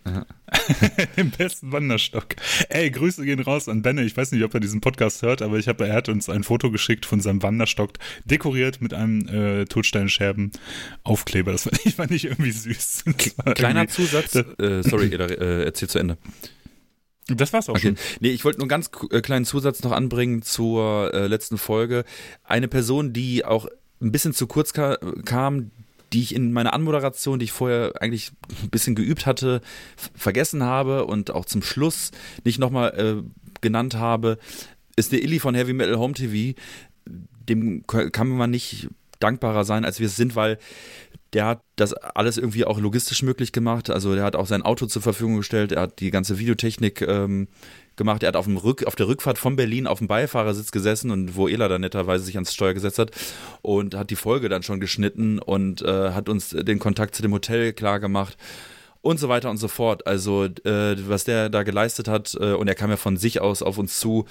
Im 1.16 1.30
besten 1.30 1.72
Wanderstock. 1.72 2.36
Ey, 2.68 2.90
Grüße 2.90 3.24
gehen 3.24 3.40
raus 3.40 3.68
an 3.68 3.82
Benne. 3.82 4.02
Ich 4.04 4.16
weiß 4.16 4.32
nicht, 4.32 4.42
ob 4.44 4.54
er 4.54 4.60
diesen 4.60 4.80
Podcast 4.80 5.22
hört, 5.22 5.42
aber 5.42 5.58
ich 5.58 5.68
habe, 5.68 5.86
er 5.86 5.94
hat 5.94 6.08
uns 6.08 6.28
ein 6.28 6.44
Foto 6.44 6.70
geschickt 6.70 7.06
von 7.06 7.20
seinem 7.20 7.42
Wanderstock, 7.42 7.92
dekoriert 8.24 8.80
mit 8.80 8.94
einem 8.94 9.26
äh, 9.28 9.64
Totsteinscherben-Aufkleber. 9.66 11.52
Das 11.52 11.64
fand 11.64 11.86
ich, 11.86 11.94
fand 11.94 12.10
ich 12.12 12.24
irgendwie 12.24 12.52
süß. 12.52 13.04
Kleiner 13.54 13.82
irgendwie, 13.82 13.94
Zusatz. 13.94 14.34
äh, 14.34 14.82
sorry, 14.82 15.08
äh, 15.08 15.64
erzähl 15.64 15.88
zu 15.88 15.98
Ende. 15.98 16.18
Das 17.28 17.52
war's 17.52 17.68
auch 17.68 17.74
okay. 17.74 17.88
schon. 17.88 17.96
Nee, 18.20 18.30
ich 18.30 18.44
wollte 18.44 18.58
nur 18.58 18.64
einen 18.64 18.70
ganz 18.70 18.90
äh, 19.10 19.20
kleinen 19.20 19.44
Zusatz 19.44 19.82
noch 19.82 19.92
anbringen 19.92 20.42
zur 20.42 21.12
äh, 21.12 21.26
letzten 21.26 21.58
Folge. 21.58 22.04
Eine 22.42 22.68
Person, 22.68 23.12
die 23.12 23.44
auch 23.44 23.68
ein 24.00 24.12
bisschen 24.12 24.32
zu 24.32 24.46
kurz 24.46 24.72
ka 24.72 24.96
kam, 25.24 25.70
die 26.12 26.22
ich 26.22 26.34
in 26.34 26.52
meiner 26.52 26.72
Anmoderation, 26.72 27.38
die 27.38 27.44
ich 27.44 27.52
vorher 27.52 27.92
eigentlich 28.00 28.32
ein 28.62 28.70
bisschen 28.70 28.94
geübt 28.94 29.26
hatte, 29.26 29.60
vergessen 30.14 30.62
habe 30.62 31.04
und 31.06 31.30
auch 31.30 31.44
zum 31.44 31.62
Schluss 31.62 32.10
nicht 32.44 32.58
nochmal 32.58 32.94
äh, 32.98 33.22
genannt 33.60 33.94
habe, 33.94 34.38
ist 34.96 35.12
der 35.12 35.22
Illy 35.22 35.38
von 35.38 35.54
Heavy 35.54 35.72
Metal 35.72 35.98
Home 35.98 36.14
TV. 36.14 36.58
Dem 37.48 37.86
kann 37.86 38.28
man 38.28 38.50
nicht 38.50 38.88
dankbarer 39.20 39.64
sein, 39.64 39.84
als 39.84 40.00
wir 40.00 40.06
es 40.06 40.16
sind, 40.16 40.36
weil 40.36 40.58
der 41.32 41.46
hat 41.46 41.62
das 41.76 41.92
alles 41.92 42.38
irgendwie 42.38 42.64
auch 42.64 42.78
logistisch 42.78 43.22
möglich 43.22 43.52
gemacht. 43.52 43.90
Also 43.90 44.14
der 44.14 44.24
hat 44.24 44.36
auch 44.36 44.46
sein 44.46 44.62
Auto 44.62 44.86
zur 44.86 45.02
Verfügung 45.02 45.36
gestellt, 45.36 45.72
er 45.72 45.82
hat 45.82 46.00
die 46.00 46.10
ganze 46.10 46.38
Videotechnik 46.38 47.02
ähm, 47.02 47.48
gemacht. 47.98 48.22
Er 48.22 48.28
hat 48.28 48.36
auf, 48.36 48.46
dem 48.46 48.56
Rück, 48.56 48.86
auf 48.86 48.96
der 48.96 49.08
Rückfahrt 49.08 49.36
von 49.36 49.56
Berlin 49.56 49.86
auf 49.86 49.98
dem 49.98 50.08
Beifahrersitz 50.08 50.70
gesessen 50.70 51.10
und 51.10 51.36
wo 51.36 51.48
Ela 51.48 51.68
dann 51.68 51.82
netterweise 51.82 52.24
sich 52.24 52.36
ans 52.36 52.54
Steuer 52.54 52.72
gesetzt 52.72 52.98
hat 52.98 53.10
und 53.60 53.94
hat 53.94 54.08
die 54.08 54.16
Folge 54.16 54.48
dann 54.48 54.62
schon 54.62 54.80
geschnitten 54.80 55.38
und 55.38 55.82
äh, 55.82 56.12
hat 56.12 56.30
uns 56.30 56.50
den 56.50 56.78
Kontakt 56.78 57.14
zu 57.14 57.22
dem 57.22 57.32
Hotel 57.32 57.74
klar 57.74 58.00
gemacht 58.00 58.38
und 59.02 59.20
so 59.20 59.28
weiter 59.28 59.50
und 59.50 59.58
so 59.58 59.68
fort. 59.68 60.06
Also 60.06 60.44
äh, 60.44 60.96
was 61.08 61.24
der 61.24 61.50
da 61.50 61.62
geleistet 61.62 62.08
hat 62.08 62.36
äh, 62.40 62.52
und 62.54 62.68
er 62.68 62.74
kam 62.74 62.90
ja 62.90 62.96
von 62.96 63.16
sich 63.16 63.40
aus 63.40 63.62
auf 63.62 63.78
uns 63.78 64.00
zu. 64.00 64.24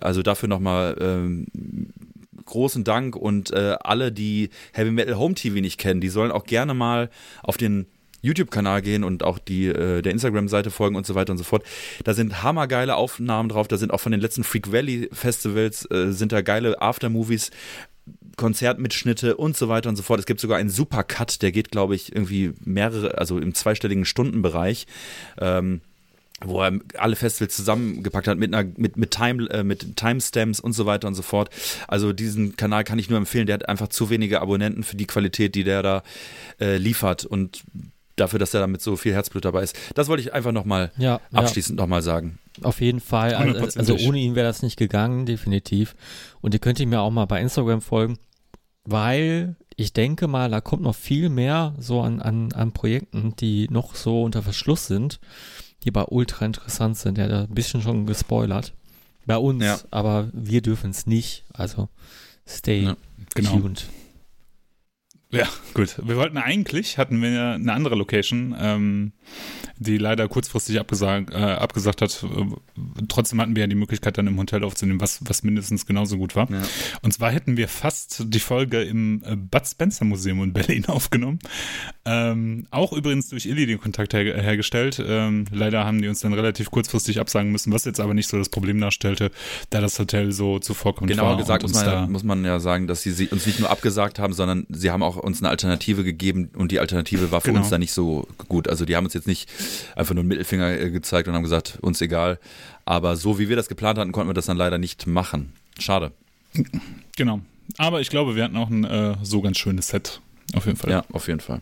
Also 0.00 0.22
dafür 0.22 0.48
nochmal 0.48 0.96
ähm, 1.00 1.46
großen 2.44 2.84
Dank 2.84 3.16
und 3.16 3.52
äh, 3.52 3.76
alle, 3.80 4.12
die 4.12 4.50
Heavy 4.72 4.90
Metal 4.90 5.18
Home 5.18 5.34
TV 5.34 5.60
nicht 5.60 5.78
kennen, 5.78 6.00
die 6.00 6.08
sollen 6.08 6.30
auch 6.30 6.44
gerne 6.44 6.74
mal 6.74 7.10
auf 7.42 7.56
den 7.56 7.86
YouTube-Kanal 8.26 8.82
gehen 8.82 9.04
und 9.04 9.22
auch 9.22 9.38
die 9.38 9.66
äh, 9.66 10.02
der 10.02 10.12
Instagram-Seite 10.12 10.70
folgen 10.70 10.96
und 10.96 11.06
so 11.06 11.14
weiter 11.14 11.32
und 11.32 11.38
so 11.38 11.44
fort. 11.44 11.64
Da 12.04 12.14
sind 12.14 12.42
hammergeile 12.42 12.96
Aufnahmen 12.96 13.48
drauf. 13.48 13.68
Da 13.68 13.76
sind 13.78 13.92
auch 13.92 14.00
von 14.00 14.12
den 14.12 14.20
letzten 14.20 14.44
Freak 14.44 14.72
Valley 14.72 15.08
Festivals 15.12 15.90
äh, 15.90 16.12
sind 16.12 16.32
da 16.32 16.42
geile 16.42 16.80
Aftermovies. 16.80 17.50
Konzertmitschnitte 18.36 19.36
und 19.36 19.56
so 19.56 19.68
weiter 19.68 19.88
und 19.88 19.96
so 19.96 20.02
fort. 20.02 20.20
Es 20.20 20.26
gibt 20.26 20.40
sogar 20.40 20.58
einen 20.58 20.68
Supercut, 20.68 21.40
der 21.40 21.52
geht, 21.52 21.70
glaube 21.70 21.94
ich, 21.94 22.14
irgendwie 22.14 22.52
mehrere, 22.60 23.16
also 23.18 23.38
im 23.38 23.54
zweistelligen 23.54 24.04
Stundenbereich. 24.04 24.86
Ähm, 25.38 25.80
wo 26.44 26.62
er 26.62 26.78
alle 26.98 27.16
Festivals 27.16 27.56
zusammengepackt 27.56 28.28
hat 28.28 28.36
mit 28.36 28.54
einer 28.54 28.70
mit 28.76 28.98
mit 28.98 29.10
Time 29.10 29.48
äh, 29.50 29.64
mit 29.64 29.96
Timestamps 29.96 30.60
und 30.60 30.74
so 30.74 30.84
weiter 30.84 31.08
und 31.08 31.14
so 31.14 31.22
fort. 31.22 31.48
Also 31.88 32.12
diesen 32.12 32.56
Kanal 32.56 32.84
kann 32.84 32.98
ich 32.98 33.08
nur 33.08 33.18
empfehlen. 33.18 33.46
Der 33.46 33.54
hat 33.54 33.68
einfach 33.68 33.88
zu 33.88 34.10
wenige 34.10 34.42
Abonnenten 34.42 34.82
für 34.82 34.96
die 34.96 35.06
Qualität, 35.06 35.54
die 35.54 35.64
der 35.64 35.82
da 35.82 36.02
äh, 36.60 36.76
liefert 36.76 37.24
und 37.24 37.64
dafür, 38.16 38.38
dass 38.38 38.54
er 38.54 38.60
damit 38.60 38.80
so 38.82 38.96
viel 38.96 39.12
Herzblut 39.12 39.44
dabei 39.44 39.62
ist. 39.62 39.76
Das 39.94 40.08
wollte 40.08 40.22
ich 40.22 40.32
einfach 40.32 40.52
nochmal 40.52 40.90
ja, 40.96 41.20
abschließend 41.32 41.78
ja. 41.78 41.84
nochmal 41.84 42.02
sagen. 42.02 42.38
Auf 42.62 42.80
jeden 42.80 43.00
Fall. 43.00 43.34
Also, 43.34 43.78
also 43.78 43.96
ohne 44.06 44.18
ihn 44.18 44.34
wäre 44.34 44.46
das 44.46 44.62
nicht 44.62 44.76
gegangen, 44.76 45.26
definitiv. 45.26 45.94
Und 46.40 46.54
ihr 46.54 46.60
könnt 46.60 46.80
ihm 46.80 46.92
ja 46.92 47.00
auch 47.00 47.10
mal 47.10 47.26
bei 47.26 47.40
Instagram 47.40 47.82
folgen, 47.82 48.18
weil 48.84 49.56
ich 49.76 49.92
denke 49.92 50.26
mal, 50.26 50.50
da 50.50 50.60
kommt 50.60 50.82
noch 50.82 50.94
viel 50.94 51.28
mehr 51.28 51.74
so 51.78 52.00
an, 52.00 52.20
an, 52.20 52.52
an 52.52 52.72
Projekten, 52.72 53.36
die 53.36 53.68
noch 53.70 53.94
so 53.94 54.22
unter 54.22 54.42
Verschluss 54.42 54.86
sind, 54.86 55.20
die 55.84 55.90
aber 55.90 56.12
ultra 56.12 56.46
interessant 56.46 56.96
sind. 56.96 57.18
Er 57.18 57.24
hat 57.24 57.50
ein 57.50 57.54
bisschen 57.54 57.82
schon 57.82 58.06
gespoilert. 58.06 58.72
Bei 59.26 59.36
uns, 59.36 59.64
ja. 59.64 59.78
aber 59.90 60.30
wir 60.32 60.62
dürfen 60.62 60.90
es 60.90 61.06
nicht. 61.06 61.44
Also 61.52 61.88
stay 62.46 62.84
ja, 62.84 62.96
genau. 63.34 63.58
tuned. 63.58 63.86
Ja, 65.38 65.48
gut. 65.74 65.96
Wir 66.02 66.16
wollten 66.16 66.36
eigentlich, 66.36 66.98
hatten 66.98 67.20
wir 67.22 67.54
eine 67.54 67.72
andere 67.72 67.94
Location, 67.94 68.54
ähm, 68.58 69.12
die 69.78 69.98
leider 69.98 70.28
kurzfristig 70.28 70.80
abgesagt, 70.80 71.32
äh, 71.32 71.36
abgesagt 71.36 72.00
hat. 72.02 72.24
Trotzdem 73.08 73.40
hatten 73.40 73.54
wir 73.54 73.62
ja 73.62 73.66
die 73.66 73.74
Möglichkeit, 73.74 74.16
dann 74.16 74.26
im 74.26 74.38
Hotel 74.38 74.64
aufzunehmen, 74.64 75.00
was, 75.00 75.20
was 75.22 75.42
mindestens 75.42 75.86
genauso 75.86 76.16
gut 76.16 76.34
war. 76.34 76.50
Ja. 76.50 76.62
Und 77.02 77.12
zwar 77.12 77.30
hätten 77.30 77.56
wir 77.56 77.68
fast 77.68 78.24
die 78.26 78.40
Folge 78.40 78.82
im 78.82 79.22
äh, 79.24 79.36
Bud 79.36 79.66
Spencer 79.66 80.04
Museum 80.04 80.42
in 80.42 80.52
Berlin 80.52 80.86
aufgenommen. 80.88 81.38
Ähm, 82.04 82.66
auch 82.70 82.92
übrigens 82.92 83.28
durch 83.28 83.46
Illy 83.46 83.66
den 83.66 83.80
Kontakt 83.80 84.14
her 84.14 84.24
hergestellt. 84.40 85.02
Ähm, 85.04 85.44
leider 85.50 85.84
haben 85.84 86.00
die 86.00 86.08
uns 86.08 86.20
dann 86.20 86.32
relativ 86.32 86.70
kurzfristig 86.70 87.20
absagen 87.20 87.52
müssen, 87.52 87.72
was 87.72 87.84
jetzt 87.84 88.00
aber 88.00 88.14
nicht 88.14 88.28
so 88.28 88.38
das 88.38 88.48
Problem 88.48 88.80
darstellte, 88.80 89.30
da 89.70 89.80
das 89.80 89.98
Hotel 89.98 90.32
so 90.32 90.58
zuvorkommt. 90.58 91.10
Genauer 91.10 91.36
gesagt 91.36 91.62
muss 91.62 91.74
man, 91.74 92.10
muss 92.10 92.22
man 92.22 92.44
ja 92.44 92.60
sagen, 92.60 92.86
dass 92.86 93.02
sie 93.02 93.28
uns 93.28 93.46
nicht 93.46 93.60
nur 93.60 93.70
abgesagt 93.70 94.18
haben, 94.18 94.32
sondern 94.32 94.66
sie 94.70 94.90
haben 94.90 95.02
auch 95.02 95.16
uns 95.26 95.42
eine 95.42 95.50
Alternative 95.50 96.04
gegeben 96.04 96.50
und 96.56 96.70
die 96.70 96.78
Alternative 96.78 97.32
war 97.32 97.40
für 97.40 97.48
genau. 97.48 97.60
uns 97.60 97.68
dann 97.68 97.80
nicht 97.80 97.92
so 97.92 98.28
gut. 98.48 98.68
Also 98.68 98.84
die 98.84 98.96
haben 98.96 99.04
uns 99.04 99.14
jetzt 99.14 99.26
nicht 99.26 99.50
einfach 99.96 100.14
nur 100.14 100.22
einen 100.22 100.28
Mittelfinger 100.28 100.78
äh, 100.78 100.90
gezeigt 100.90 101.28
und 101.28 101.34
haben 101.34 101.42
gesagt, 101.42 101.78
uns 101.82 102.00
egal. 102.00 102.38
Aber 102.84 103.16
so 103.16 103.38
wie 103.38 103.48
wir 103.48 103.56
das 103.56 103.68
geplant 103.68 103.98
hatten, 103.98 104.12
konnten 104.12 104.30
wir 104.30 104.34
das 104.34 104.46
dann 104.46 104.56
leider 104.56 104.78
nicht 104.78 105.06
machen. 105.06 105.52
Schade. 105.78 106.12
Genau. 107.16 107.40
Aber 107.76 108.00
ich 108.00 108.08
glaube, 108.08 108.36
wir 108.36 108.44
hatten 108.44 108.56
auch 108.56 108.70
ein 108.70 108.84
äh, 108.84 109.16
so 109.22 109.42
ganz 109.42 109.58
schönes 109.58 109.88
Set. 109.88 110.20
Auf 110.54 110.66
jeden 110.66 110.78
Fall. 110.78 110.90
Ja, 110.90 111.04
auf 111.12 111.26
jeden 111.26 111.40
Fall. 111.40 111.60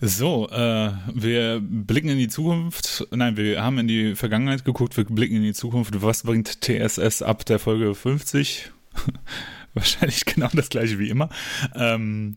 So, 0.00 0.48
äh, 0.48 0.92
wir 1.12 1.60
blicken 1.60 2.08
in 2.08 2.18
die 2.18 2.28
Zukunft. 2.28 3.06
Nein, 3.10 3.36
wir 3.36 3.62
haben 3.62 3.78
in 3.78 3.88
die 3.88 4.14
Vergangenheit 4.14 4.64
geguckt, 4.64 4.96
wir 4.96 5.04
blicken 5.04 5.36
in 5.36 5.42
die 5.42 5.52
Zukunft. 5.52 6.00
Was 6.00 6.22
bringt 6.22 6.62
TSS 6.62 7.20
ab 7.20 7.44
der 7.44 7.58
Folge 7.58 7.94
50? 7.94 8.70
Wahrscheinlich 9.78 10.24
genau 10.24 10.48
das 10.52 10.68
gleiche 10.68 10.98
wie 10.98 11.08
immer. 11.08 11.28
Ähm, 11.74 12.36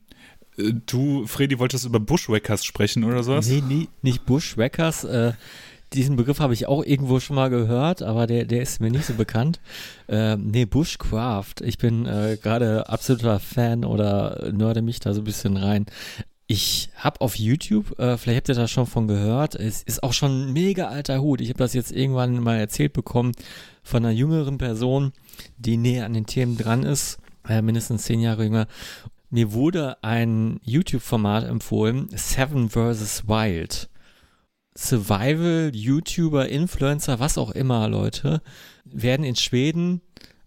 Du, 0.85 1.25
Freddy, 1.27 1.59
wolltest 1.59 1.85
über 1.85 1.99
Bushwackers 1.99 2.65
sprechen 2.65 3.03
oder 3.03 3.23
sowas? 3.23 3.47
Nee, 3.47 3.63
nee 3.67 3.87
nicht 4.01 4.25
Bushwackers. 4.25 5.05
Äh, 5.05 5.33
diesen 5.93 6.15
Begriff 6.15 6.39
habe 6.39 6.53
ich 6.53 6.67
auch 6.67 6.83
irgendwo 6.83 7.19
schon 7.19 7.35
mal 7.35 7.49
gehört, 7.49 8.01
aber 8.01 8.27
der, 8.27 8.45
der 8.45 8.61
ist 8.61 8.79
mir 8.79 8.91
nicht 8.91 9.05
so 9.05 9.13
bekannt. 9.13 9.59
Äh, 10.07 10.37
nee, 10.37 10.65
Bushcraft. 10.65 11.55
Ich 11.61 11.77
bin 11.77 12.05
äh, 12.05 12.37
gerade 12.41 12.87
absoluter 12.89 13.39
Fan 13.39 13.83
oder 13.83 14.51
nörde 14.53 14.81
mich 14.81 14.99
da 14.99 15.13
so 15.13 15.21
ein 15.21 15.25
bisschen 15.25 15.57
rein. 15.57 15.85
Ich 16.47 16.89
habe 16.95 17.21
auf 17.21 17.35
YouTube, 17.35 17.97
äh, 17.97 18.17
vielleicht 18.17 18.37
habt 18.37 18.49
ihr 18.49 18.55
da 18.55 18.67
schon 18.67 18.85
von 18.85 19.07
gehört, 19.07 19.55
es 19.55 19.83
ist 19.83 20.03
auch 20.03 20.11
schon 20.11 20.47
ein 20.47 20.53
mega 20.53 20.89
alter 20.89 21.21
Hut. 21.21 21.39
Ich 21.39 21.49
habe 21.49 21.59
das 21.59 21.73
jetzt 21.73 21.93
irgendwann 21.93 22.41
mal 22.41 22.57
erzählt 22.57 22.91
bekommen 22.91 23.31
von 23.83 24.03
einer 24.03 24.13
jüngeren 24.13 24.57
Person, 24.57 25.13
die 25.57 25.77
näher 25.77 26.05
an 26.05 26.13
den 26.13 26.25
Themen 26.25 26.57
dran 26.57 26.83
ist, 26.83 27.19
äh, 27.47 27.61
mindestens 27.61 28.03
zehn 28.03 28.19
Jahre 28.19 28.43
jünger. 28.43 28.67
Mir 29.29 29.53
wurde 29.53 30.03
ein 30.03 30.59
YouTube-Format 30.63 31.45
empfohlen, 31.45 32.09
Seven 32.13 32.69
vs. 32.69 33.27
Wild. 33.27 33.89
Survival, 34.77 35.71
YouTuber, 35.73 36.49
Influencer, 36.49 37.19
was 37.19 37.37
auch 37.37 37.51
immer, 37.51 37.87
Leute, 37.89 38.41
werden 38.85 39.25
in 39.25 39.35
Schweden 39.35 40.01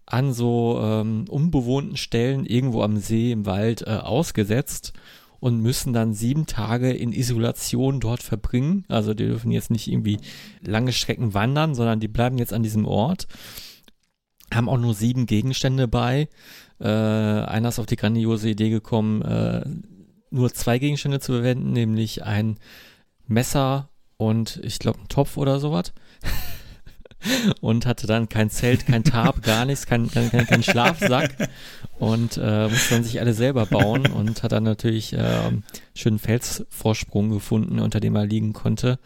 an 0.05 0.33
so 0.33 0.79
ähm, 0.81 1.25
unbewohnten 1.29 1.97
Stellen 1.97 2.45
irgendwo 2.45 2.83
am 2.83 2.97
See, 2.97 3.31
im 3.31 3.45
Wald 3.45 3.81
äh, 3.83 3.91
ausgesetzt 3.91 4.93
und 5.39 5.61
müssen 5.61 5.93
dann 5.93 6.13
sieben 6.13 6.45
Tage 6.45 6.91
in 6.91 7.11
Isolation 7.11 7.99
dort 7.99 8.23
verbringen. 8.23 8.85
Also 8.87 9.13
die 9.13 9.25
dürfen 9.25 9.51
jetzt 9.51 9.71
nicht 9.71 9.87
irgendwie 9.87 10.19
lange 10.61 10.91
Strecken 10.91 11.33
wandern, 11.33 11.75
sondern 11.75 11.99
die 11.99 12.07
bleiben 12.07 12.37
jetzt 12.37 12.53
an 12.53 12.63
diesem 12.63 12.85
Ort. 12.85 13.27
Haben 14.53 14.69
auch 14.69 14.77
nur 14.77 14.93
sieben 14.93 15.25
Gegenstände 15.25 15.87
bei 15.87 16.29
äh, 16.79 16.87
einer 16.87 17.69
ist 17.69 17.79
auf 17.79 17.85
die 17.85 17.95
grandiose 17.95 18.49
Idee 18.49 18.69
gekommen, 18.69 19.21
äh, 19.21 19.63
nur 20.29 20.53
zwei 20.53 20.79
Gegenstände 20.79 21.19
zu 21.19 21.33
verwenden, 21.33 21.71
nämlich 21.71 22.23
ein 22.23 22.57
Messer 23.27 23.89
und 24.17 24.59
ich 24.63 24.79
glaube 24.79 24.99
ein 24.99 25.07
Topf 25.07 25.37
oder 25.37 25.59
sowas. 25.59 25.93
und 27.61 27.85
hatte 27.85 28.07
dann 28.07 28.29
kein 28.29 28.49
Zelt, 28.49 28.85
kein 28.85 29.03
Tarp, 29.03 29.41
gar 29.41 29.65
nichts, 29.65 29.85
kein, 29.85 30.11
kein, 30.11 30.29
kein, 30.29 30.45
kein 30.45 30.63
Schlafsack 30.63 31.49
und 31.97 32.37
äh, 32.37 32.67
musste 32.67 32.95
dann 32.95 33.03
sich 33.03 33.19
alle 33.19 33.33
selber 33.33 33.65
bauen 33.65 34.05
und 34.07 34.43
hat 34.43 34.51
dann 34.51 34.63
natürlich 34.63 35.13
äh, 35.13 35.51
schönen 35.95 36.19
Felsvorsprung 36.19 37.31
gefunden, 37.31 37.79
unter 37.79 37.99
dem 37.99 38.15
er 38.15 38.25
liegen 38.25 38.53
konnte 38.53 38.99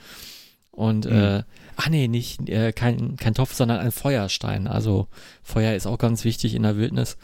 Und 0.72 1.06
mhm. 1.06 1.12
äh, 1.12 1.44
ach 1.76 1.90
nee, 1.90 2.08
nicht 2.08 2.50
äh, 2.50 2.72
kein, 2.74 3.16
kein 3.16 3.34
Topf, 3.34 3.54
sondern 3.54 3.80
ein 3.80 3.92
Feuerstein. 3.92 4.68
Also 4.68 5.08
Feuer 5.44 5.76
ist 5.76 5.88
auch 5.88 5.98
ganz 5.98 6.24
wichtig 6.24 6.56
in 6.56 6.64
der 6.64 6.78
Wildnis. 6.78 7.18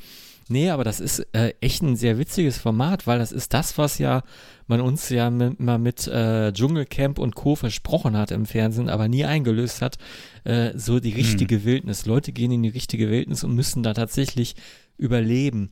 Nee, 0.48 0.70
aber 0.70 0.84
das 0.84 1.00
ist 1.00 1.26
äh, 1.34 1.54
echt 1.60 1.82
ein 1.82 1.96
sehr 1.96 2.20
witziges 2.20 2.60
Format, 2.60 3.08
weil 3.08 3.18
das 3.18 3.32
ist 3.32 3.54
das, 3.54 3.80
was 3.80 3.98
ja 3.98 4.22
man 4.68 4.80
uns 4.80 5.10
ja 5.10 5.28
immer 5.28 5.78
mit 5.80 6.08
äh, 6.08 6.54
Dschungelcamp 6.54 7.18
und 7.18 7.36
Co. 7.36 7.56
versprochen 7.56 8.16
hat 8.16 8.32
im 8.32 8.46
Fernsehen, 8.46 8.90
aber 8.90 9.08
nie 9.08 9.26
eingelöst 9.26 9.82
hat. 9.82 9.98
Äh, 10.44 10.72
so 10.76 11.00
die 11.00 11.14
richtige 11.14 11.58
hm. 11.58 11.66
Wildnis. 11.66 12.06
Leute 12.06 12.32
gehen 12.32 12.52
in 12.52 12.64
die 12.64 12.70
richtige 12.70 13.10
Wildnis 13.10 13.44
und 13.44 13.56
müssen 13.56 13.82
da 13.82 13.94
tatsächlich 13.94 14.56
überleben. 14.98 15.72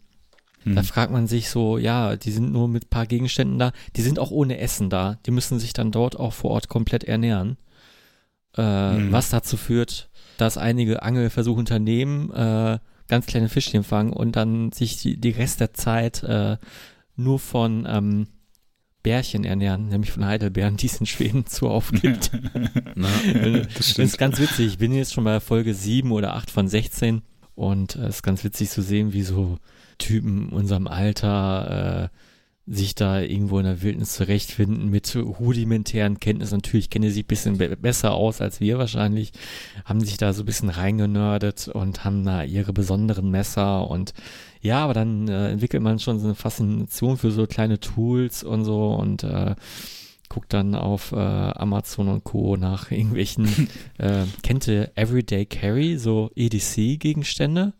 Hm. 0.64 0.76
Da 0.76 0.82
fragt 0.82 1.12
man 1.12 1.28
sich 1.28 1.50
so, 1.50 1.78
ja, 1.78 2.16
die 2.16 2.32
sind 2.32 2.52
nur 2.52 2.68
mit 2.68 2.90
paar 2.90 3.06
Gegenständen 3.06 3.60
da, 3.60 3.74
die 3.96 4.02
sind 4.02 4.18
auch 4.18 4.32
ohne 4.32 4.58
Essen 4.58 4.90
da. 4.90 5.20
Die 5.26 5.32
müssen 5.32 5.60
sich 5.60 5.74
dann 5.74 5.92
dort 5.92 6.20
auch 6.20 6.34
vor 6.34 6.52
Ort 6.52 6.68
komplett 6.68 7.04
ernähren. 7.04 7.58
Äh, 8.58 8.62
hm. 8.62 9.12
Was 9.12 9.30
dazu 9.30 9.56
führt, 9.56 10.10
dass 10.38 10.58
einige 10.58 11.04
Angelversuche 11.04 11.60
unternehmen, 11.60 12.32
äh, 12.32 12.80
ganz 13.08 13.26
kleine 13.26 13.50
Fischchen 13.50 13.84
fangen 13.84 14.14
und 14.14 14.36
dann 14.36 14.72
sich 14.72 14.98
die, 14.98 15.18
die 15.18 15.32
Rest 15.32 15.60
der 15.60 15.74
Zeit 15.74 16.24
äh, 16.24 16.58
nur 17.16 17.40
von 17.40 17.86
ähm, 17.88 18.28
Bärchen 19.04 19.44
ernähren, 19.44 19.90
nämlich 19.90 20.12
von 20.12 20.26
Heidelbeeren, 20.26 20.78
die 20.78 20.88
es 20.88 21.00
in 21.00 21.06
Schweden 21.06 21.46
zu 21.46 21.70
aufgibt. 21.70 22.32
das, 22.96 23.74
das 23.76 24.00
ist 24.00 24.18
ganz 24.18 24.40
witzig. 24.40 24.68
Ich 24.68 24.78
bin 24.78 24.94
jetzt 24.94 25.14
schon 25.14 25.26
bei 25.26 25.40
Folge 25.42 25.74
7 25.74 26.12
oder 26.12 26.36
8 26.36 26.50
von 26.50 26.68
16 26.68 27.22
und 27.54 27.96
es 27.96 28.16
ist 28.16 28.24
ganz 28.24 28.44
witzig 28.44 28.70
zu 28.70 28.82
sehen, 28.82 29.14
wie 29.14 29.24
so 29.24 29.58
Typen 29.98 30.50
unserem 30.50 30.88
Alter 30.88 32.10
äh, 32.12 32.18
sich 32.66 32.96
da 32.96 33.20
irgendwo 33.20 33.60
in 33.60 33.66
der 33.66 33.82
Wildnis 33.82 34.14
zurechtfinden 34.14 34.90
mit 34.90 35.16
rudimentären 35.16 36.20
Kenntnissen. 36.20 36.56
Natürlich 36.56 36.90
kennen 36.90 37.06
sie 37.06 37.16
sich 37.16 37.24
ein 37.26 37.28
bisschen 37.28 37.58
be 37.58 37.76
besser 37.76 38.14
aus 38.14 38.40
als 38.40 38.62
wir 38.62 38.78
wahrscheinlich, 38.78 39.34
haben 39.84 40.00
sich 40.00 40.18
da 40.18 40.32
so 40.32 40.44
ein 40.44 40.46
bisschen 40.46 40.70
reingenördet 40.70 41.68
und 41.68 42.06
haben 42.06 42.24
da 42.24 42.44
ihre 42.44 42.72
besonderen 42.72 43.30
Messer 43.30 43.90
und 43.90 44.14
ja, 44.62 44.82
aber 44.84 44.94
dann 44.94 45.28
äh, 45.28 45.50
entwickelt 45.52 45.84
man 45.84 46.00
schon 46.00 46.20
so 46.20 46.26
eine 46.26 46.36
Faszination 46.36 47.18
für 47.18 47.32
so 47.32 47.48
kleine 47.48 47.82
Tools 47.82 48.44
und 48.44 48.64
so 48.64 48.94
und 48.94 49.24
äh, 49.24 49.56
guckt 50.30 50.54
dann 50.54 50.74
auf 50.74 51.12
äh, 51.12 51.16
Amazon 51.18 52.08
und 52.08 52.24
Co. 52.24 52.56
nach 52.56 52.92
irgendwelchen, 52.92 53.46
äh, 53.98 54.24
kennt 54.42 54.68
ihr 54.70 54.92
Everyday 54.96 55.46
Carry, 55.46 55.98
so 55.98 56.32
EDC-Gegenstände? 56.36 57.74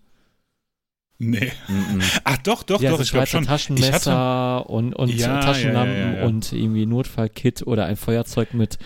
Nee. 1.30 1.52
Mm 1.68 2.00
-mm. 2.00 2.22
Ach 2.24 2.38
doch, 2.38 2.64
doch, 2.64 2.82
ja, 2.82 2.92
doch. 2.92 3.00
ich 3.00 3.12
glaube 3.12 3.28
schon. 3.28 3.46
Taschenmesser 3.46 4.58
hatte, 4.60 4.68
und, 4.70 4.96
und 4.96 5.14
ja, 5.14 5.42
Taschenlampen 5.42 6.16
ja, 6.18 6.26
und 6.26 6.52
irgendwie 6.54 6.86
Notfallkit 6.86 7.66
oder 7.66 7.86
ein 7.86 7.96
Feuerzeug 7.96 8.54
mit 8.54 8.78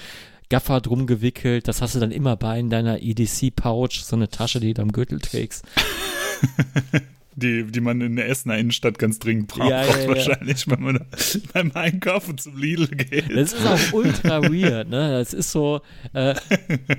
Gaffer 0.49 0.81
drum 0.81 1.07
gewickelt. 1.07 1.67
Das 1.67 1.81
hast 1.81 1.95
du 1.95 1.99
dann 1.99 2.11
immer 2.11 2.35
bei 2.35 2.59
in 2.59 2.69
deiner 2.69 3.01
EDC-Pouch, 3.01 3.91
so 3.91 4.15
eine 4.15 4.29
Tasche, 4.29 4.59
die 4.59 4.73
du 4.73 4.81
am 4.81 4.91
Gürtel 4.91 5.19
trägst. 5.19 5.65
die, 7.37 7.65
die 7.65 7.81
man 7.81 8.01
in 8.01 8.15
der 8.15 8.27
Essener 8.27 8.57
Innenstadt 8.57 8.97
ganz 8.97 9.19
dringend 9.19 9.47
braucht, 9.47 9.69
ja, 9.69 9.85
ja, 9.85 9.99
ja. 9.99 10.07
wahrscheinlich, 10.07 10.67
wenn 10.67 10.81
man 10.81 11.05
beim 11.53 11.71
Einkaufen 11.75 12.37
zum 12.39 12.57
Lidl 12.57 12.87
geht. 12.87 13.29
Das 13.29 13.53
ist 13.53 13.65
auch 13.65 13.93
ultra 13.93 14.41
weird, 14.41 14.89
ne? 14.89 15.11
Das 15.11 15.35
ist 15.35 15.51
so, 15.51 15.81
äh, 16.13 16.33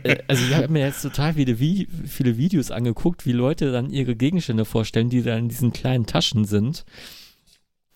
äh 0.04 0.18
also 0.28 0.44
ich 0.44 0.54
habe 0.54 0.68
mir 0.68 0.86
jetzt 0.86 1.02
total 1.02 1.34
viele, 1.34 1.56
viele 1.56 2.38
Videos 2.38 2.70
angeguckt, 2.70 3.26
wie 3.26 3.32
Leute 3.32 3.72
dann 3.72 3.90
ihre 3.90 4.14
Gegenstände 4.14 4.64
vorstellen, 4.64 5.10
die 5.10 5.22
dann 5.22 5.40
in 5.40 5.48
diesen 5.48 5.72
kleinen 5.72 6.06
Taschen 6.06 6.44
sind. 6.44 6.84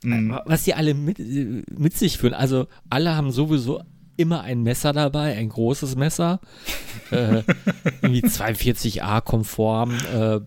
Mhm. 0.02 0.36
Was 0.44 0.64
die 0.64 0.74
alle 0.74 0.94
mit, 0.94 1.20
mit 1.20 1.96
sich 1.96 2.18
führen. 2.18 2.34
Also 2.34 2.66
alle 2.90 3.14
haben 3.14 3.30
sowieso 3.30 3.82
immer 4.16 4.42
ein 4.42 4.62
Messer 4.62 4.92
dabei, 4.92 5.36
ein 5.36 5.48
großes 5.48 5.96
Messer, 5.96 6.40
äh, 7.10 7.42
irgendwie 8.02 8.22
42a 8.24 9.20
konform, 9.20 9.96
äh, 10.12 10.40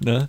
ne? 0.04 0.28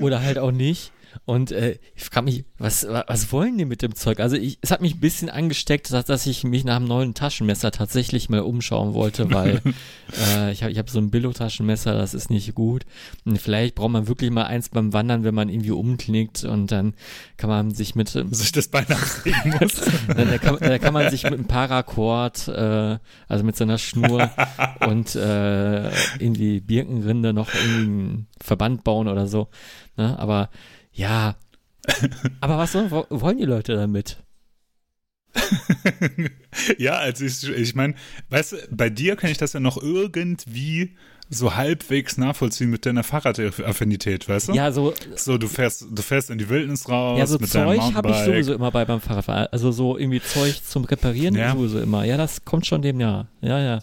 oder 0.00 0.22
halt 0.22 0.38
auch 0.38 0.52
nicht. 0.52 0.92
Und 1.24 1.52
äh, 1.52 1.78
ich 1.94 2.04
frage 2.04 2.24
mich, 2.24 2.44
was, 2.58 2.86
was 2.86 3.32
wollen 3.32 3.58
die 3.58 3.64
mit 3.64 3.82
dem 3.82 3.94
Zeug? 3.94 4.20
Also 4.20 4.36
ich, 4.36 4.58
es 4.62 4.70
hat 4.70 4.80
mich 4.80 4.94
ein 4.94 5.00
bisschen 5.00 5.28
angesteckt, 5.28 5.92
dass, 5.92 6.04
dass 6.04 6.26
ich 6.26 6.44
mich 6.44 6.64
nach 6.64 6.76
einem 6.76 6.86
neuen 6.86 7.14
Taschenmesser 7.14 7.70
tatsächlich 7.70 8.28
mal 8.28 8.40
umschauen 8.40 8.94
wollte, 8.94 9.30
weil 9.32 9.60
äh, 10.36 10.52
ich 10.52 10.62
habe 10.62 10.72
ich 10.72 10.78
hab 10.78 10.90
so 10.90 10.98
ein 10.98 11.10
Billo-Taschenmesser, 11.10 11.94
das 11.94 12.14
ist 12.14 12.30
nicht 12.30 12.54
gut. 12.54 12.84
Und 13.24 13.38
vielleicht 13.38 13.74
braucht 13.74 13.90
man 13.90 14.08
wirklich 14.08 14.30
mal 14.30 14.44
eins 14.44 14.68
beim 14.68 14.92
Wandern, 14.92 15.24
wenn 15.24 15.34
man 15.34 15.48
irgendwie 15.48 15.70
umknickt 15.70 16.44
und 16.44 16.70
dann 16.72 16.94
kann 17.36 17.50
man 17.50 17.70
sich 17.70 17.94
mit... 17.94 18.08
Sich 18.08 18.52
das 18.52 18.68
Bein 18.68 18.86
ablegen 18.86 19.54
muss. 19.60 19.80
dann, 20.08 20.30
da, 20.30 20.38
kann, 20.38 20.58
da 20.60 20.78
kann 20.78 20.94
man 20.94 21.10
sich 21.10 21.24
mit 21.24 21.34
einem 21.34 21.46
Paracord, 21.46 22.48
äh, 22.48 22.98
also 23.28 23.44
mit 23.44 23.56
so 23.56 23.64
einer 23.64 23.78
Schnur 23.78 24.30
und 24.86 25.14
äh, 25.14 25.88
irgendwie 26.18 26.60
Birkenrinde 26.60 27.32
noch 27.32 27.52
irgendwie 27.54 27.80
einen 27.80 28.26
Verband 28.40 28.84
bauen 28.84 29.08
oder 29.08 29.26
so. 29.26 29.48
Ne? 29.96 30.18
Aber 30.18 30.50
ja, 31.00 31.34
aber 32.40 32.58
was 32.58 32.74
wollen 32.74 33.38
die 33.38 33.44
Leute 33.44 33.74
damit? 33.74 34.18
ja, 36.78 36.94
also 36.94 37.24
ich, 37.24 37.48
ich 37.48 37.74
meine, 37.74 37.94
weißt 38.30 38.52
du, 38.52 38.56
bei 38.70 38.90
dir 38.90 39.16
kann 39.16 39.30
ich 39.30 39.38
das 39.38 39.52
ja 39.52 39.60
noch 39.60 39.80
irgendwie 39.80 40.96
so 41.30 41.54
halbwegs 41.54 42.18
nachvollziehen 42.18 42.70
mit 42.70 42.84
deiner 42.84 43.04
Fahrradaffinität, 43.04 44.28
weißt 44.28 44.48
du? 44.48 44.52
Ja, 44.52 44.72
so. 44.72 44.92
So, 45.14 45.38
du 45.38 45.46
fährst, 45.46 45.86
du 45.88 46.02
fährst 46.02 46.28
in 46.28 46.38
die 46.38 46.48
Wildnis 46.48 46.88
raus. 46.88 47.18
Ja, 47.18 47.26
so 47.26 47.38
mit 47.38 47.48
Zeug 47.48 47.80
habe 47.94 48.10
ich 48.10 48.16
sowieso 48.16 48.52
immer 48.52 48.72
bei 48.72 48.84
beim 48.84 49.00
Fahrradfahren. 49.00 49.46
Also 49.52 49.70
so 49.70 49.96
irgendwie 49.96 50.20
Zeug 50.20 50.60
zum 50.64 50.84
Reparieren 50.84 51.36
ja. 51.36 51.52
sowieso 51.52 51.78
immer. 51.78 52.04
Ja, 52.04 52.16
das 52.16 52.44
kommt 52.44 52.66
schon 52.66 52.82
dem 52.82 52.98
Jahr. 52.98 53.28
Ja, 53.40 53.60
ja. 53.60 53.78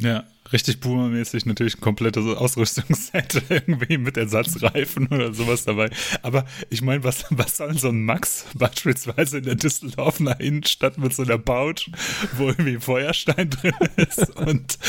Ja, 0.00 0.24
richtig 0.54 0.78
boomermäßig 0.78 1.46
natürlich 1.46 1.76
ein 1.76 1.80
komplettes 1.80 2.24
Ausrüstungsset 2.24 3.42
irgendwie 3.50 3.98
mit 3.98 4.16
Ersatzreifen 4.16 5.08
oder 5.08 5.34
sowas 5.34 5.64
dabei. 5.64 5.90
Aber 6.22 6.46
ich 6.70 6.80
meine, 6.80 7.02
was, 7.02 7.24
was 7.30 7.56
soll 7.56 7.76
so 7.76 7.88
ein 7.88 8.04
Max 8.04 8.46
beispielsweise 8.54 9.38
in 9.38 9.44
der 9.44 9.56
Düsseldorfer 9.56 10.40
Innenstadt 10.40 10.96
mit 10.96 11.12
so 11.12 11.24
einer 11.24 11.38
Pouch, 11.38 11.90
wo 12.36 12.48
irgendwie 12.48 12.78
Feuerstein 12.78 13.50
drin 13.50 13.74
ist 13.96 14.30
und 14.36 14.78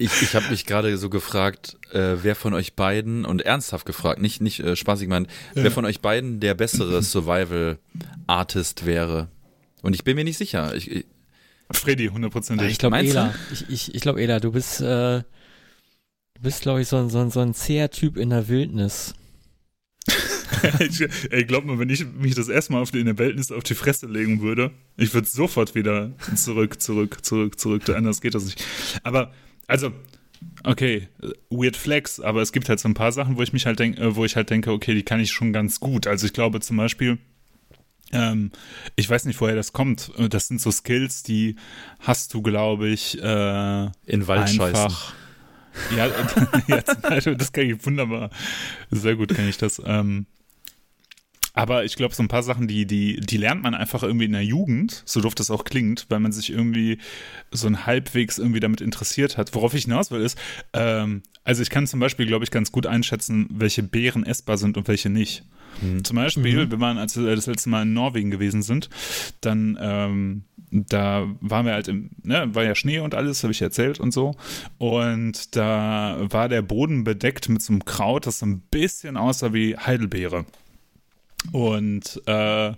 Ich, 0.00 0.22
ich 0.22 0.36
habe 0.36 0.48
mich 0.50 0.64
gerade 0.64 0.96
so 0.96 1.10
gefragt, 1.10 1.76
äh, 1.92 2.18
wer 2.22 2.36
von 2.36 2.54
euch 2.54 2.74
beiden, 2.74 3.24
und 3.24 3.42
ernsthaft 3.42 3.84
gefragt, 3.84 4.20
nicht, 4.20 4.40
nicht 4.40 4.60
äh, 4.60 4.76
spaßig 4.76 5.06
gemeint, 5.06 5.26
ja. 5.56 5.64
wer 5.64 5.72
von 5.72 5.84
euch 5.84 6.00
beiden 6.00 6.38
der 6.38 6.54
bessere 6.54 7.02
Survival-Artist 7.02 8.86
wäre. 8.86 9.26
Und 9.82 9.94
ich 9.94 10.04
bin 10.04 10.14
mir 10.14 10.22
nicht 10.22 10.38
sicher. 10.38 10.72
Ich, 10.76 10.88
ich, 10.88 11.06
Freddy, 11.70 12.06
hundertprozentig. 12.06 12.70
Ich 12.70 12.78
glaube, 12.78 12.98
Ela. 12.98 13.34
Ich, 13.52 13.68
ich, 13.68 13.94
ich 13.94 14.00
glaube, 14.00 14.20
Ela, 14.22 14.40
du 14.40 14.52
bist, 14.52 14.80
äh, 14.80 15.20
du 15.20 15.24
bist, 16.40 16.62
glaube 16.62 16.80
ich, 16.80 16.88
so 16.88 16.96
ein, 16.96 17.10
so 17.10 17.18
ein, 17.18 17.30
so 17.30 17.40
ein 17.40 17.54
zäher 17.54 17.90
Typ 17.90 18.16
in 18.16 18.30
der 18.30 18.48
Wildnis. 18.48 19.14
ich, 20.80 21.06
ey, 21.30 21.44
glaub 21.44 21.64
mal, 21.64 21.78
wenn 21.78 21.90
ich 21.90 22.06
mich 22.06 22.34
das 22.34 22.48
erste 22.48 22.72
Mal 22.72 22.80
auf 22.80 22.90
die, 22.90 23.00
in 23.00 23.06
der 23.06 23.18
Wildnis 23.18 23.52
auf 23.52 23.64
die 23.64 23.74
Fresse 23.74 24.06
legen 24.06 24.40
würde, 24.40 24.70
ich 24.96 25.12
würde 25.12 25.28
sofort 25.28 25.74
wieder 25.74 26.12
zurück, 26.34 26.80
zurück, 26.80 27.24
zurück, 27.24 27.58
zurück. 27.58 27.88
Anders 27.90 28.20
geht 28.20 28.34
das 28.34 28.46
nicht. 28.46 28.64
Aber, 29.02 29.32
also, 29.66 29.92
okay, 30.64 31.08
weird 31.50 31.76
flex, 31.76 32.20
aber 32.20 32.42
es 32.42 32.52
gibt 32.52 32.68
halt 32.68 32.80
so 32.80 32.88
ein 32.88 32.94
paar 32.94 33.12
Sachen, 33.12 33.36
wo 33.36 33.42
ich 33.42 33.52
mich 33.52 33.66
halt 33.66 33.78
denke, 33.78 34.00
äh, 34.00 34.16
wo 34.16 34.24
ich 34.24 34.36
halt 34.36 34.50
denke, 34.50 34.72
okay, 34.72 34.94
die 34.94 35.02
kann 35.02 35.20
ich 35.20 35.30
schon 35.30 35.52
ganz 35.52 35.80
gut. 35.80 36.06
Also 36.06 36.26
ich 36.26 36.32
glaube 36.32 36.60
zum 36.60 36.76
Beispiel, 36.76 37.18
ähm, 38.12 38.50
ich 38.96 39.08
weiß 39.08 39.24
nicht, 39.26 39.40
woher 39.40 39.54
das 39.54 39.72
kommt. 39.72 40.10
Das 40.30 40.48
sind 40.48 40.60
so 40.60 40.70
Skills, 40.70 41.22
die 41.22 41.56
hast 42.00 42.34
du, 42.34 42.42
glaube 42.42 42.88
ich, 42.88 43.20
äh, 43.22 43.84
in 44.06 44.26
Wald 44.26 44.48
einfach. 44.48 45.14
Ja, 45.96 46.06
ja, 46.66 46.80
das 47.34 47.52
kann 47.52 47.70
ich 47.70 47.86
wunderbar. 47.86 48.30
Sehr 48.90 49.16
gut 49.16 49.34
kann 49.34 49.48
ich 49.48 49.58
das. 49.58 49.80
Ähm, 49.84 50.26
aber 51.58 51.84
ich 51.84 51.96
glaube, 51.96 52.14
so 52.14 52.22
ein 52.22 52.28
paar 52.28 52.44
Sachen, 52.44 52.68
die, 52.68 52.86
die, 52.86 53.18
die 53.18 53.36
lernt 53.36 53.64
man 53.64 53.74
einfach 53.74 54.04
irgendwie 54.04 54.26
in 54.26 54.32
der 54.32 54.44
Jugend, 54.44 55.02
so 55.06 55.20
doof 55.20 55.34
das 55.34 55.50
auch 55.50 55.64
klingt, 55.64 56.06
weil 56.08 56.20
man 56.20 56.30
sich 56.30 56.50
irgendwie 56.50 56.98
so 57.50 57.66
ein 57.66 57.84
halbwegs 57.84 58.38
irgendwie 58.38 58.60
damit 58.60 58.80
interessiert 58.80 59.36
hat. 59.36 59.52
Worauf 59.56 59.74
ich 59.74 59.84
hinaus 59.84 60.12
will, 60.12 60.20
ist, 60.20 60.38
ähm, 60.72 61.22
also 61.42 61.62
ich 61.62 61.70
kann 61.70 61.88
zum 61.88 61.98
Beispiel, 61.98 62.26
glaube 62.26 62.44
ich, 62.44 62.52
ganz 62.52 62.70
gut 62.70 62.86
einschätzen, 62.86 63.48
welche 63.50 63.82
Beeren 63.82 64.24
essbar 64.24 64.56
sind 64.56 64.76
und 64.76 64.86
welche 64.86 65.10
nicht. 65.10 65.44
Mhm. 65.80 66.04
Zum 66.04 66.16
Beispiel, 66.16 66.66
mhm. 66.66 66.72
wenn 66.72 66.78
wir 66.78 66.96
als 66.96 67.16
wir 67.16 67.34
das 67.34 67.46
letzte 67.46 67.68
Mal 67.68 67.82
in 67.82 67.92
Norwegen 67.92 68.30
gewesen 68.30 68.62
sind, 68.62 68.88
dann 69.40 69.78
ähm, 69.80 70.42
da 70.70 71.26
waren 71.40 71.66
wir 71.66 71.72
halt 71.72 71.88
im, 71.88 72.10
ne, 72.22 72.54
war 72.54 72.64
ja 72.64 72.74
Schnee 72.74 72.98
und 73.00 73.14
alles, 73.14 73.42
habe 73.42 73.52
ich 73.52 73.62
erzählt 73.62 74.00
und 74.00 74.12
so. 74.12 74.34
Und 74.78 75.56
da 75.56 76.18
war 76.20 76.48
der 76.48 76.62
Boden 76.62 77.04
bedeckt 77.04 77.48
mit 77.48 77.62
so 77.62 77.72
einem 77.72 77.84
Kraut, 77.84 78.26
das 78.26 78.40
so 78.40 78.46
ein 78.46 78.60
bisschen 78.70 79.16
aussah 79.16 79.52
wie 79.52 79.76
Heidelbeere. 79.76 80.44
Und, 81.52 82.20
äh, 82.26 82.72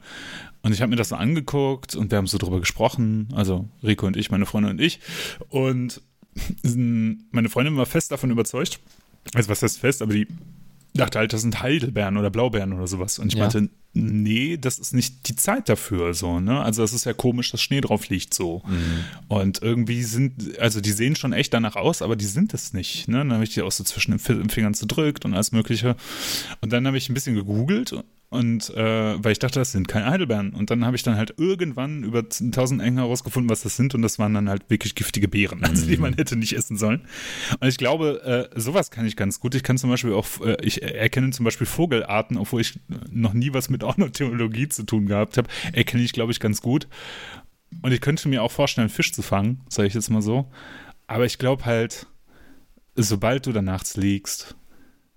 und 0.63 0.73
ich 0.73 0.83
habe 0.83 0.91
mir 0.91 0.97
das 0.97 1.09
so 1.09 1.17
angeguckt 1.17 1.97
und 1.97 2.11
wir 2.11 2.19
haben 2.19 2.27
so 2.27 2.39
drüber 2.39 2.61
gesprochen, 2.61 3.29
also 3.35 3.69
Rico 3.83 4.07
und 4.07 4.17
ich, 4.17 4.31
meine 4.31 4.47
Freundin 4.47 4.73
und 4.73 4.81
ich. 4.81 5.01
Und 5.49 6.03
meine 6.63 7.49
Freundin 7.49 7.77
war 7.77 7.87
fest 7.87 8.13
davon 8.13 8.31
überzeugt, 8.31 8.79
also 9.35 9.49
was 9.49 9.63
heißt 9.63 9.79
fest, 9.79 10.03
aber 10.03 10.13
die 10.13 10.29
dachte 10.95 11.19
halt, 11.19 11.33
das 11.33 11.43
sind 11.43 11.63
Heidelbeeren 11.63 12.17
oder 12.17 12.31
Blaubeeren 12.31 12.73
oder 12.73 12.87
sowas. 12.87 13.19
Und 13.19 13.29
ich 13.29 13.35
ja. 13.35 13.45
meinte, 13.45 13.71
nee, 13.93 14.57
das 14.57 14.79
ist 14.79 14.95
nicht 14.95 15.29
die 15.29 15.37
Zeit 15.37 15.69
dafür 15.69 16.15
so, 16.15 16.41
ne? 16.41 16.63
Also 16.63 16.83
es 16.83 16.93
ist 16.93 17.05
ja 17.05 17.13
komisch, 17.13 17.51
dass 17.51 17.61
Schnee 17.61 17.81
drauf 17.81 18.09
liegt 18.09 18.35
so. 18.35 18.63
Mhm. 18.67 19.05
Und 19.29 19.63
irgendwie 19.63 20.03
sind, 20.03 20.59
also 20.59 20.81
die 20.81 20.93
sehen 20.93 21.17
schon 21.17 21.33
echt 21.33 21.53
danach 21.55 21.77
aus, 21.77 22.03
aber 22.03 22.17
die 22.17 22.27
sind 22.27 22.55
es 22.55 22.73
nicht, 22.73 23.09
ne? 23.09 23.19
Dann 23.19 23.33
habe 23.33 23.45
ich 23.45 23.55
die 23.55 23.63
auch 23.63 23.73
so 23.73 23.85
zwischen 23.85 24.17
den 24.17 24.51
Fingern 24.51 24.75
zerdrückt 24.75 25.25
und 25.25 25.35
alles 25.35 25.53
mögliche. 25.53 25.97
Und 26.61 26.73
dann 26.73 26.87
habe 26.87 26.99
ich 26.99 27.09
ein 27.09 27.15
bisschen 27.15 27.35
gegoogelt 27.35 27.95
und 28.31 28.71
äh, 28.71 29.25
weil 29.25 29.33
ich 29.33 29.41
dachte, 29.41 29.59
das 29.59 29.73
sind 29.73 29.89
keine 29.89 30.07
Heidelbeeren. 30.07 30.51
Und 30.51 30.71
dann 30.71 30.85
habe 30.85 30.95
ich 30.95 31.03
dann 31.03 31.17
halt 31.17 31.35
irgendwann 31.37 32.05
über 32.05 32.21
1000 32.21 32.81
Ecken 32.81 32.99
herausgefunden, 32.99 33.51
was 33.51 33.63
das 33.63 33.77
sind. 33.77 33.93
Und 33.97 34.03
das 34.03 34.21
waren 34.21 34.33
dann 34.35 34.49
halt 34.49 34.71
wirklich 34.71 34.95
giftige 34.95 35.27
Beeren, 35.27 35.65
also 35.65 35.85
die 35.85 35.97
mhm. 35.97 36.03
man 36.03 36.15
hätte 36.15 36.37
nicht 36.37 36.53
essen 36.53 36.79
sollen. 36.79 37.03
Und 37.59 37.67
ich 37.67 37.77
glaube, 37.77 38.49
äh, 38.55 38.61
sowas 38.61 38.93
kann 38.93 39.05
ich 39.05 39.17
ganz 39.17 39.41
gut. 39.41 39.57
Ich 39.57 39.65
kann 39.65 39.79
zum 39.79 39.91
Beispiel 39.91 40.13
auch, 40.13 40.27
äh, 40.43 40.57
ich 40.63 40.81
erkenne 40.81 41.31
zum 41.31 41.45
Beispiel 41.45 41.67
Vogelarten, 41.67 42.37
obwohl 42.37 42.61
ich 42.61 42.79
noch 43.11 43.33
nie 43.33 43.53
was 43.53 43.69
mit 43.69 43.83
Ornithologie 43.85 44.69
zu 44.69 44.85
tun 44.85 45.07
gehabt 45.07 45.37
habe, 45.37 45.49
erkenne 45.73 46.05
ich, 46.05 46.13
glaube 46.13 46.31
ich, 46.31 46.39
ganz 46.39 46.63
gut. 46.63 46.87
Und 47.83 47.91
ich 47.91 48.01
könnte 48.01 48.29
mir 48.29 48.45
auch 48.45 48.53
vorstellen, 48.53 48.91
Fisch 48.91 49.13
zu 49.13 49.23
fangen, 49.23 49.63
sage 49.69 49.89
ich 49.89 49.95
jetzt 49.95 50.09
mal 50.09 50.23
so. 50.23 50.49
Aber 51.09 51.25
ich 51.25 51.39
glaube 51.39 51.65
halt, 51.65 52.07
sobald 52.95 53.47
du 53.47 53.53
da 53.53 53.61
nachts 53.61 53.97
liegst, 53.97 54.55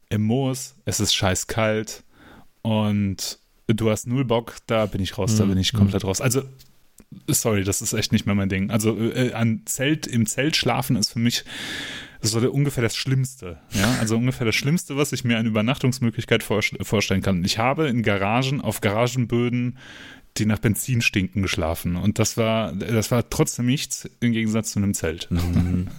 im 0.10 0.24
Moos, 0.24 0.76
es 0.86 1.00
ist 1.00 1.14
scheiß 1.14 1.46
kalt, 1.46 2.04
und 2.64 3.38
du 3.68 3.90
hast 3.92 4.08
null 4.08 4.26
Bock, 4.26 4.56
da 4.68 4.88
bin 4.88 5.02
ich 5.02 5.18
raus, 5.18 5.34
mhm. 5.34 5.38
da 5.38 5.46
bin 5.46 5.58
ich 5.60 5.74
komplett 5.74 6.04
raus. 6.04 6.20
Also, 6.20 6.42
sorry, 7.28 7.64
das 7.64 7.82
ist 7.82 7.94
echt 7.94 8.12
nicht 8.12 8.26
mehr 8.26 8.36
mein 8.36 8.50
Ding. 8.50 8.72
Also, 8.72 8.98
äh, 8.98 9.34
an 9.34 9.62
Zelt, 9.66 10.08
im 10.08 10.26
Zelt 10.26 10.56
schlafen 10.56 10.96
ist 10.96 11.12
für 11.12 11.20
mich 11.20 11.46
so 12.22 12.40
der, 12.40 12.54
ungefähr 12.54 12.82
das 12.84 12.96
Schlimmste. 12.96 13.58
Ja, 13.72 13.98
also 14.00 14.18
ungefähr 14.18 14.46
das 14.46 14.56
Schlimmste, 14.56 14.98
was 14.98 15.12
ich 15.12 15.24
mir 15.24 15.38
an 15.38 15.46
Übernachtungsmöglichkeit 15.46 16.42
vor, 16.42 16.62
vorstellen 16.82 17.22
kann. 17.22 17.44
Ich 17.44 17.58
habe 17.58 17.88
in 17.88 18.02
Garagen, 18.02 18.62
auf 18.62 18.82
Garagenböden, 18.82 19.78
die 20.38 20.46
nach 20.46 20.60
Benzin 20.60 21.02
stinken, 21.02 21.42
geschlafen. 21.42 21.96
Und 21.96 22.20
das 22.20 22.38
war, 22.38 22.74
das 22.74 23.12
war 23.12 23.30
trotzdem 23.30 23.66
nichts 23.66 24.10
im 24.20 24.32
Gegensatz 24.32 24.72
zu 24.72 24.80
einem 24.80 24.94
Zelt. 24.94 25.30
Mhm. 25.30 25.90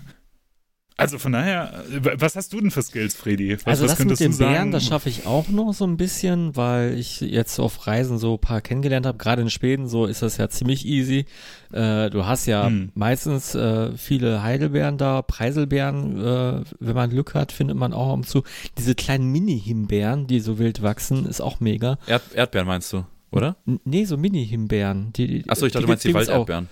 Also 0.97 1.19
von 1.19 1.33
daher, 1.33 1.83
was 1.91 2.37
hast 2.37 2.53
du 2.53 2.61
denn 2.61 2.71
für 2.71 2.83
Skills, 2.83 3.17
Freddy? 3.17 3.57
Was, 3.65 3.67
also 3.83 3.87
das 3.89 3.99
mit 3.99 4.21
den 4.21 4.39
Bären, 4.39 4.71
das 4.71 4.85
schaffe 4.85 5.09
ich 5.09 5.27
auch 5.27 5.49
noch 5.49 5.75
so 5.75 5.85
ein 5.85 5.97
bisschen, 5.97 6.55
weil 6.55 6.97
ich 6.97 7.21
jetzt 7.21 7.59
auf 7.59 7.89
Reisen 7.89 8.17
so 8.19 8.35
ein 8.35 8.39
paar 8.39 8.61
kennengelernt 8.61 9.05
habe. 9.05 9.19
Gerade 9.19 9.43
in 9.43 9.51
Schweden 9.51 9.89
so 9.89 10.07
ist 10.07 10.23
das 10.23 10.37
ja 10.37 10.49
ziemlich 10.49 10.87
easy. 10.87 11.27
Äh, 11.73 12.11
du 12.11 12.27
hast 12.27 12.47
ja 12.47 12.67
hm. 12.67 12.93
meistens 12.95 13.57
äh, 13.57 13.91
viele 13.97 14.45
Heidelbeeren 14.45 14.97
da, 14.97 15.23
Preiselbeeren, 15.23 16.21
äh, 16.25 16.65
wenn 16.79 16.95
man 16.95 17.11
Glück 17.11 17.35
hat, 17.35 17.51
findet 17.51 17.77
man 17.77 17.93
auch 17.93 18.13
am 18.13 18.25
zu. 18.25 18.45
Diese 18.79 18.95
kleinen 18.95 19.33
Mini-Himbeeren, 19.33 20.29
die 20.29 20.39
so 20.39 20.61
wild 20.61 20.81
wachsen, 20.81 21.27
ist 21.27 21.41
auch 21.41 21.59
mega. 21.59 21.99
Erd 22.07 22.23
Erdbeeren 22.35 22.69
meinst 22.69 22.93
du, 22.93 23.05
oder? 23.33 23.57
N 23.67 23.81
nee, 23.85 24.05
so 24.05 24.17
Mini-Himbeeren. 24.17 25.13
Achso, 25.49 25.67
ich 25.67 25.73
dachte, 25.73 25.87
du 25.87 25.89
meinst 25.89 26.05
die 26.05 26.15
Walderdbeeren. 26.15 26.69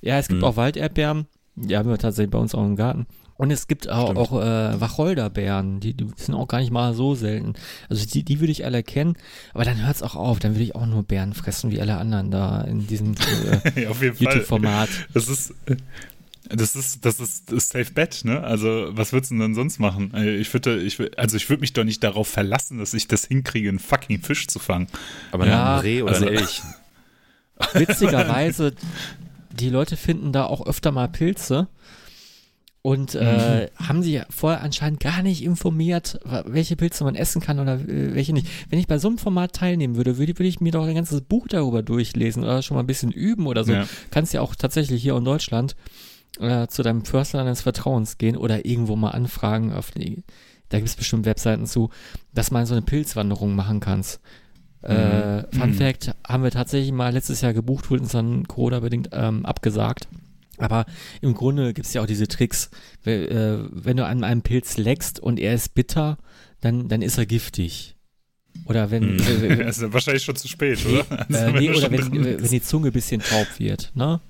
Ja, 0.00 0.16
es 0.18 0.28
gibt 0.28 0.40
hm. 0.40 0.48
auch 0.48 0.56
Walderdbeeren. 0.56 1.26
Die 1.56 1.76
haben 1.76 1.90
wir 1.90 1.98
tatsächlich 1.98 2.30
bei 2.30 2.38
uns 2.38 2.54
auch 2.54 2.64
im 2.64 2.76
Garten. 2.76 3.06
Und 3.36 3.50
es 3.50 3.66
gibt 3.66 3.88
auch, 3.88 4.16
auch 4.16 4.40
äh, 4.40 4.80
Wacholderbeeren, 4.80 5.80
die, 5.80 5.94
die 5.94 6.06
sind 6.16 6.34
auch 6.34 6.48
gar 6.48 6.60
nicht 6.60 6.70
mal 6.70 6.94
so 6.94 7.14
selten. 7.14 7.54
Also 7.88 8.06
die, 8.06 8.22
die 8.22 8.40
würde 8.40 8.52
ich 8.52 8.64
alle 8.64 8.82
kennen, 8.82 9.16
aber 9.52 9.64
dann 9.64 9.84
hört 9.84 9.96
es 9.96 10.02
auch 10.02 10.14
auf, 10.14 10.38
dann 10.38 10.54
würde 10.54 10.64
ich 10.64 10.74
auch 10.74 10.86
nur 10.86 11.02
Beeren 11.02 11.34
fressen 11.34 11.70
wie 11.70 11.80
alle 11.80 11.98
anderen 11.98 12.30
da 12.30 12.62
in 12.62 12.86
diesem 12.86 13.14
äh, 13.76 13.82
ja, 13.82 13.90
YouTube-Format. 13.90 14.88
Das 15.12 15.28
ist, 15.28 15.54
das 16.48 16.76
ist, 16.76 17.04
das 17.04 17.20
ist, 17.20 17.50
das 17.50 17.56
ist 17.56 17.68
Safe 17.70 17.92
Bet, 17.92 18.24
ne? 18.24 18.42
Also, 18.42 18.88
was 18.90 19.12
würdest 19.12 19.32
du 19.32 19.38
denn 19.38 19.54
sonst 19.54 19.78
machen? 19.78 20.14
Äh, 20.14 20.36
ich 20.36 20.52
würde, 20.52 20.80
ich, 20.80 20.98
also 21.18 21.36
ich 21.36 21.48
würde 21.50 21.60
mich 21.60 21.72
doch 21.72 21.84
nicht 21.84 22.02
darauf 22.04 22.28
verlassen, 22.28 22.78
dass 22.78 22.94
ich 22.94 23.08
das 23.08 23.26
hinkriege, 23.26 23.68
einen 23.68 23.78
fucking 23.78 24.22
Fisch 24.22 24.46
zu 24.46 24.58
fangen. 24.58 24.86
Aber 25.32 25.46
ja, 25.46 25.76
ein 25.76 25.80
Reh 25.80 26.02
oder 26.02 26.14
also, 26.14 26.26
ein 26.26 26.34
Elch. 26.34 26.62
Witzigerweise, 27.74 28.74
die 29.50 29.70
Leute 29.70 29.96
finden 29.96 30.32
da 30.32 30.44
auch 30.44 30.66
öfter 30.66 30.92
mal 30.92 31.08
Pilze 31.08 31.68
und 32.86 33.16
äh, 33.16 33.68
mhm. 33.80 33.84
haben 33.84 34.02
sich 34.04 34.22
vorher 34.30 34.62
anscheinend 34.62 35.00
gar 35.00 35.20
nicht 35.24 35.42
informiert, 35.42 36.20
welche 36.44 36.76
Pilze 36.76 37.02
man 37.02 37.16
essen 37.16 37.42
kann 37.42 37.58
oder 37.58 37.80
äh, 37.80 38.14
welche 38.14 38.32
nicht. 38.32 38.46
Wenn 38.70 38.78
ich 38.78 38.86
bei 38.86 38.98
so 38.98 39.08
einem 39.08 39.18
Format 39.18 39.54
teilnehmen 39.54 39.96
würde, 39.96 40.18
würde, 40.18 40.38
würde 40.38 40.46
ich 40.46 40.60
mir 40.60 40.70
doch 40.70 40.86
ein 40.86 40.94
ganzes 40.94 41.20
Buch 41.22 41.48
darüber 41.48 41.82
durchlesen 41.82 42.44
oder 42.44 42.62
schon 42.62 42.76
mal 42.76 42.84
ein 42.84 42.86
bisschen 42.86 43.10
üben 43.10 43.48
oder 43.48 43.64
so. 43.64 43.72
Ja. 43.72 43.88
Kannst 44.12 44.34
ja 44.34 44.40
auch 44.40 44.54
tatsächlich 44.54 45.02
hier 45.02 45.16
in 45.16 45.24
Deutschland 45.24 45.74
äh, 46.38 46.68
zu 46.68 46.84
deinem 46.84 47.04
Förster 47.04 47.38
deines 47.38 47.62
Vertrauens 47.62 48.18
gehen 48.18 48.36
oder 48.36 48.64
irgendwo 48.64 48.94
mal 48.94 49.10
anfragen. 49.10 49.72
Auf 49.72 49.90
die, 49.90 50.22
da 50.68 50.78
gibt 50.78 50.88
es 50.88 50.94
bestimmt 50.94 51.26
Webseiten 51.26 51.66
zu, 51.66 51.90
dass 52.34 52.52
man 52.52 52.66
so 52.66 52.74
eine 52.74 52.82
Pilzwanderung 52.82 53.56
machen 53.56 53.80
kannst. 53.80 54.20
Äh, 54.84 55.38
mhm. 55.38 55.44
Fun 55.50 55.70
mhm. 55.70 55.74
Fact, 55.74 56.14
haben 56.24 56.44
wir 56.44 56.52
tatsächlich 56.52 56.92
mal 56.92 57.12
letztes 57.12 57.40
Jahr 57.40 57.52
gebucht, 57.52 57.90
wurden 57.90 58.04
uns 58.04 58.12
dann 58.12 58.46
Corona-bedingt 58.46 59.08
ähm, 59.10 59.44
abgesagt. 59.44 60.06
Aber 60.58 60.86
im 61.20 61.34
Grunde 61.34 61.74
gibt 61.74 61.86
es 61.86 61.94
ja 61.94 62.02
auch 62.02 62.06
diese 62.06 62.28
Tricks. 62.28 62.70
Äh, 63.04 63.58
wenn 63.70 63.96
du 63.96 64.04
an 64.04 64.24
einem 64.24 64.42
Pilz 64.42 64.76
leckst 64.76 65.20
und 65.20 65.38
er 65.38 65.54
ist 65.54 65.74
bitter, 65.74 66.18
dann, 66.60 66.88
dann 66.88 67.02
ist 67.02 67.18
er 67.18 67.26
giftig. 67.26 67.96
Oder 68.64 68.90
wenn. 68.90 69.18
Hm. 69.18 69.50
Äh, 69.50 69.56
das 69.64 69.78
ist 69.78 69.92
wahrscheinlich 69.92 70.24
schon 70.24 70.36
zu 70.36 70.48
spät, 70.48 70.78
oder? 70.86 71.04
Also, 71.28 71.44
äh, 71.44 71.60
nee, 71.60 71.70
oder 71.70 71.90
wenn, 71.90 72.24
wenn, 72.24 72.50
die 72.50 72.62
Zunge 72.62 72.88
ein 72.88 72.92
bisschen 72.92 73.20
taub 73.20 73.46
wird, 73.58 73.92
ne? 73.94 74.20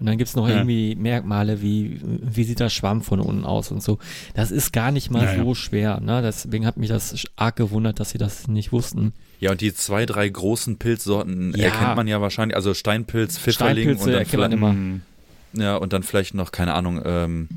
Und 0.00 0.06
dann 0.06 0.18
gibt 0.18 0.28
es 0.28 0.34
noch 0.34 0.48
ja. 0.48 0.56
irgendwie 0.56 0.96
Merkmale 0.96 1.62
wie, 1.62 2.00
wie 2.02 2.42
sieht 2.42 2.58
das 2.58 2.72
Schwamm 2.72 3.00
von 3.00 3.20
unten 3.20 3.44
aus 3.44 3.70
und 3.70 3.80
so. 3.80 3.98
Das 4.34 4.50
ist 4.50 4.72
gar 4.72 4.90
nicht 4.90 5.10
mal 5.10 5.24
ja, 5.24 5.36
so 5.36 5.50
ja. 5.50 5.54
schwer, 5.54 6.00
ne? 6.00 6.20
Deswegen 6.20 6.66
hat 6.66 6.76
mich 6.76 6.88
das 6.88 7.24
arg 7.36 7.56
gewundert, 7.56 8.00
dass 8.00 8.10
sie 8.10 8.18
das 8.18 8.48
nicht 8.48 8.72
wussten. 8.72 9.12
Ja, 9.38 9.52
und 9.52 9.60
die 9.60 9.72
zwei, 9.72 10.04
drei 10.04 10.28
großen 10.28 10.78
Pilzsorten 10.78 11.54
erkennt 11.54 11.96
man 11.96 12.08
ja 12.08 12.20
wahrscheinlich, 12.20 12.56
also 12.56 12.74
Steinpilz, 12.74 13.38
Pfifferling 13.38 13.84
Steinpilze 13.84 14.04
und 14.04 14.10
dann 14.10 14.18
erkennt 14.18 14.40
man 14.40 14.52
immer. 14.52 15.00
Ja, 15.56 15.76
und 15.76 15.92
dann 15.92 16.02
vielleicht 16.02 16.34
noch, 16.34 16.52
keine 16.52 16.74
Ahnung, 16.74 17.00
ähm, 17.04 17.48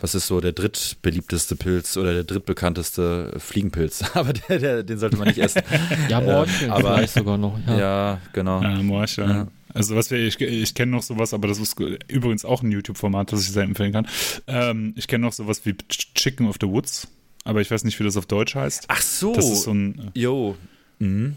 was 0.00 0.14
ist 0.14 0.26
so 0.26 0.40
der 0.40 0.52
drittbeliebteste 0.52 1.56
Pilz 1.56 1.96
oder 1.96 2.14
der 2.14 2.24
drittbekannteste 2.24 3.34
Fliegenpilz? 3.38 4.02
Aber 4.14 4.32
der, 4.32 4.58
der, 4.58 4.82
den 4.82 4.98
sollte 4.98 5.16
man 5.16 5.28
nicht 5.28 5.38
essen. 5.38 5.62
ja, 6.08 6.20
Morcheln 6.20 6.70
äh, 6.70 6.74
aber, 6.74 6.94
vielleicht 6.94 7.14
sogar 7.14 7.36
noch. 7.36 7.58
Ja, 7.66 7.78
ja 7.78 8.20
genau. 8.32 8.62
Ja, 8.62 8.82
Morcheln. 8.82 9.28
Ja. 9.28 9.48
Also 9.74 9.94
was 9.96 10.10
wir, 10.10 10.18
ich, 10.18 10.40
ich 10.40 10.74
kenne 10.74 10.92
noch 10.92 11.02
sowas, 11.02 11.32
aber 11.32 11.46
das 11.46 11.60
ist 11.60 11.78
übrigens 12.08 12.44
auch 12.44 12.62
ein 12.62 12.72
YouTube-Format, 12.72 13.32
das 13.32 13.42
ich 13.42 13.52
sehr 13.52 13.62
empfehlen 13.62 13.92
kann. 13.92 14.08
Ähm, 14.48 14.94
ich 14.96 15.06
kenne 15.06 15.24
noch 15.24 15.32
sowas 15.32 15.64
wie 15.64 15.76
Chicken 15.88 16.48
of 16.48 16.56
the 16.60 16.66
Woods, 16.66 17.06
aber 17.44 17.60
ich 17.60 17.70
weiß 17.70 17.84
nicht, 17.84 17.98
wie 18.00 18.04
das 18.04 18.16
auf 18.16 18.26
Deutsch 18.26 18.56
heißt. 18.56 18.86
Ach 18.88 19.00
so. 19.00 19.32
Das 19.32 19.48
ist 19.48 19.62
so 19.62 19.72
ein. 19.72 20.10
Jo. 20.14 20.56
Mhm. 20.98 21.36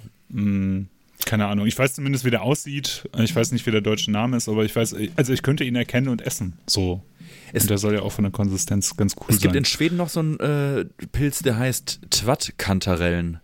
Keine 1.26 1.48
Ahnung. 1.48 1.66
Ich 1.68 1.78
weiß 1.78 1.94
zumindest, 1.94 2.26
wie 2.26 2.32
der 2.32 2.42
aussieht. 2.42 3.10
Ich 3.18 3.36
weiß 3.36 3.52
nicht, 3.52 3.66
wie 3.66 3.72
der 3.72 3.82
deutsche 3.82 4.12
Name 4.12 4.38
ist, 4.38 4.50
aber 4.50 4.66
ich 4.66 4.76
weiß, 4.76 4.96
also 5.16 5.34
ich 5.34 5.42
könnte 5.42 5.64
ihn 5.64 5.76
erkennen 5.76 6.10
und 6.10 6.22
essen. 6.22 6.54
So. 6.68 7.02
Es 7.54 7.64
und 7.64 7.70
der 7.70 7.78
soll 7.78 7.94
ja 7.94 8.02
auch 8.02 8.12
von 8.12 8.24
der 8.24 8.32
Konsistenz 8.32 8.96
ganz 8.98 9.16
cool 9.18 9.28
sein. 9.28 9.36
Es 9.36 9.42
gibt 9.42 9.56
in 9.56 9.66
Schweden 9.66 9.98
noch 9.98 10.10
so 10.10 10.20
einen 10.20 10.40
äh, 10.40 10.86
Pilz, 11.12 11.40
der 11.40 11.58
heißt 11.58 12.02
Twattkantarellen. 12.10 13.40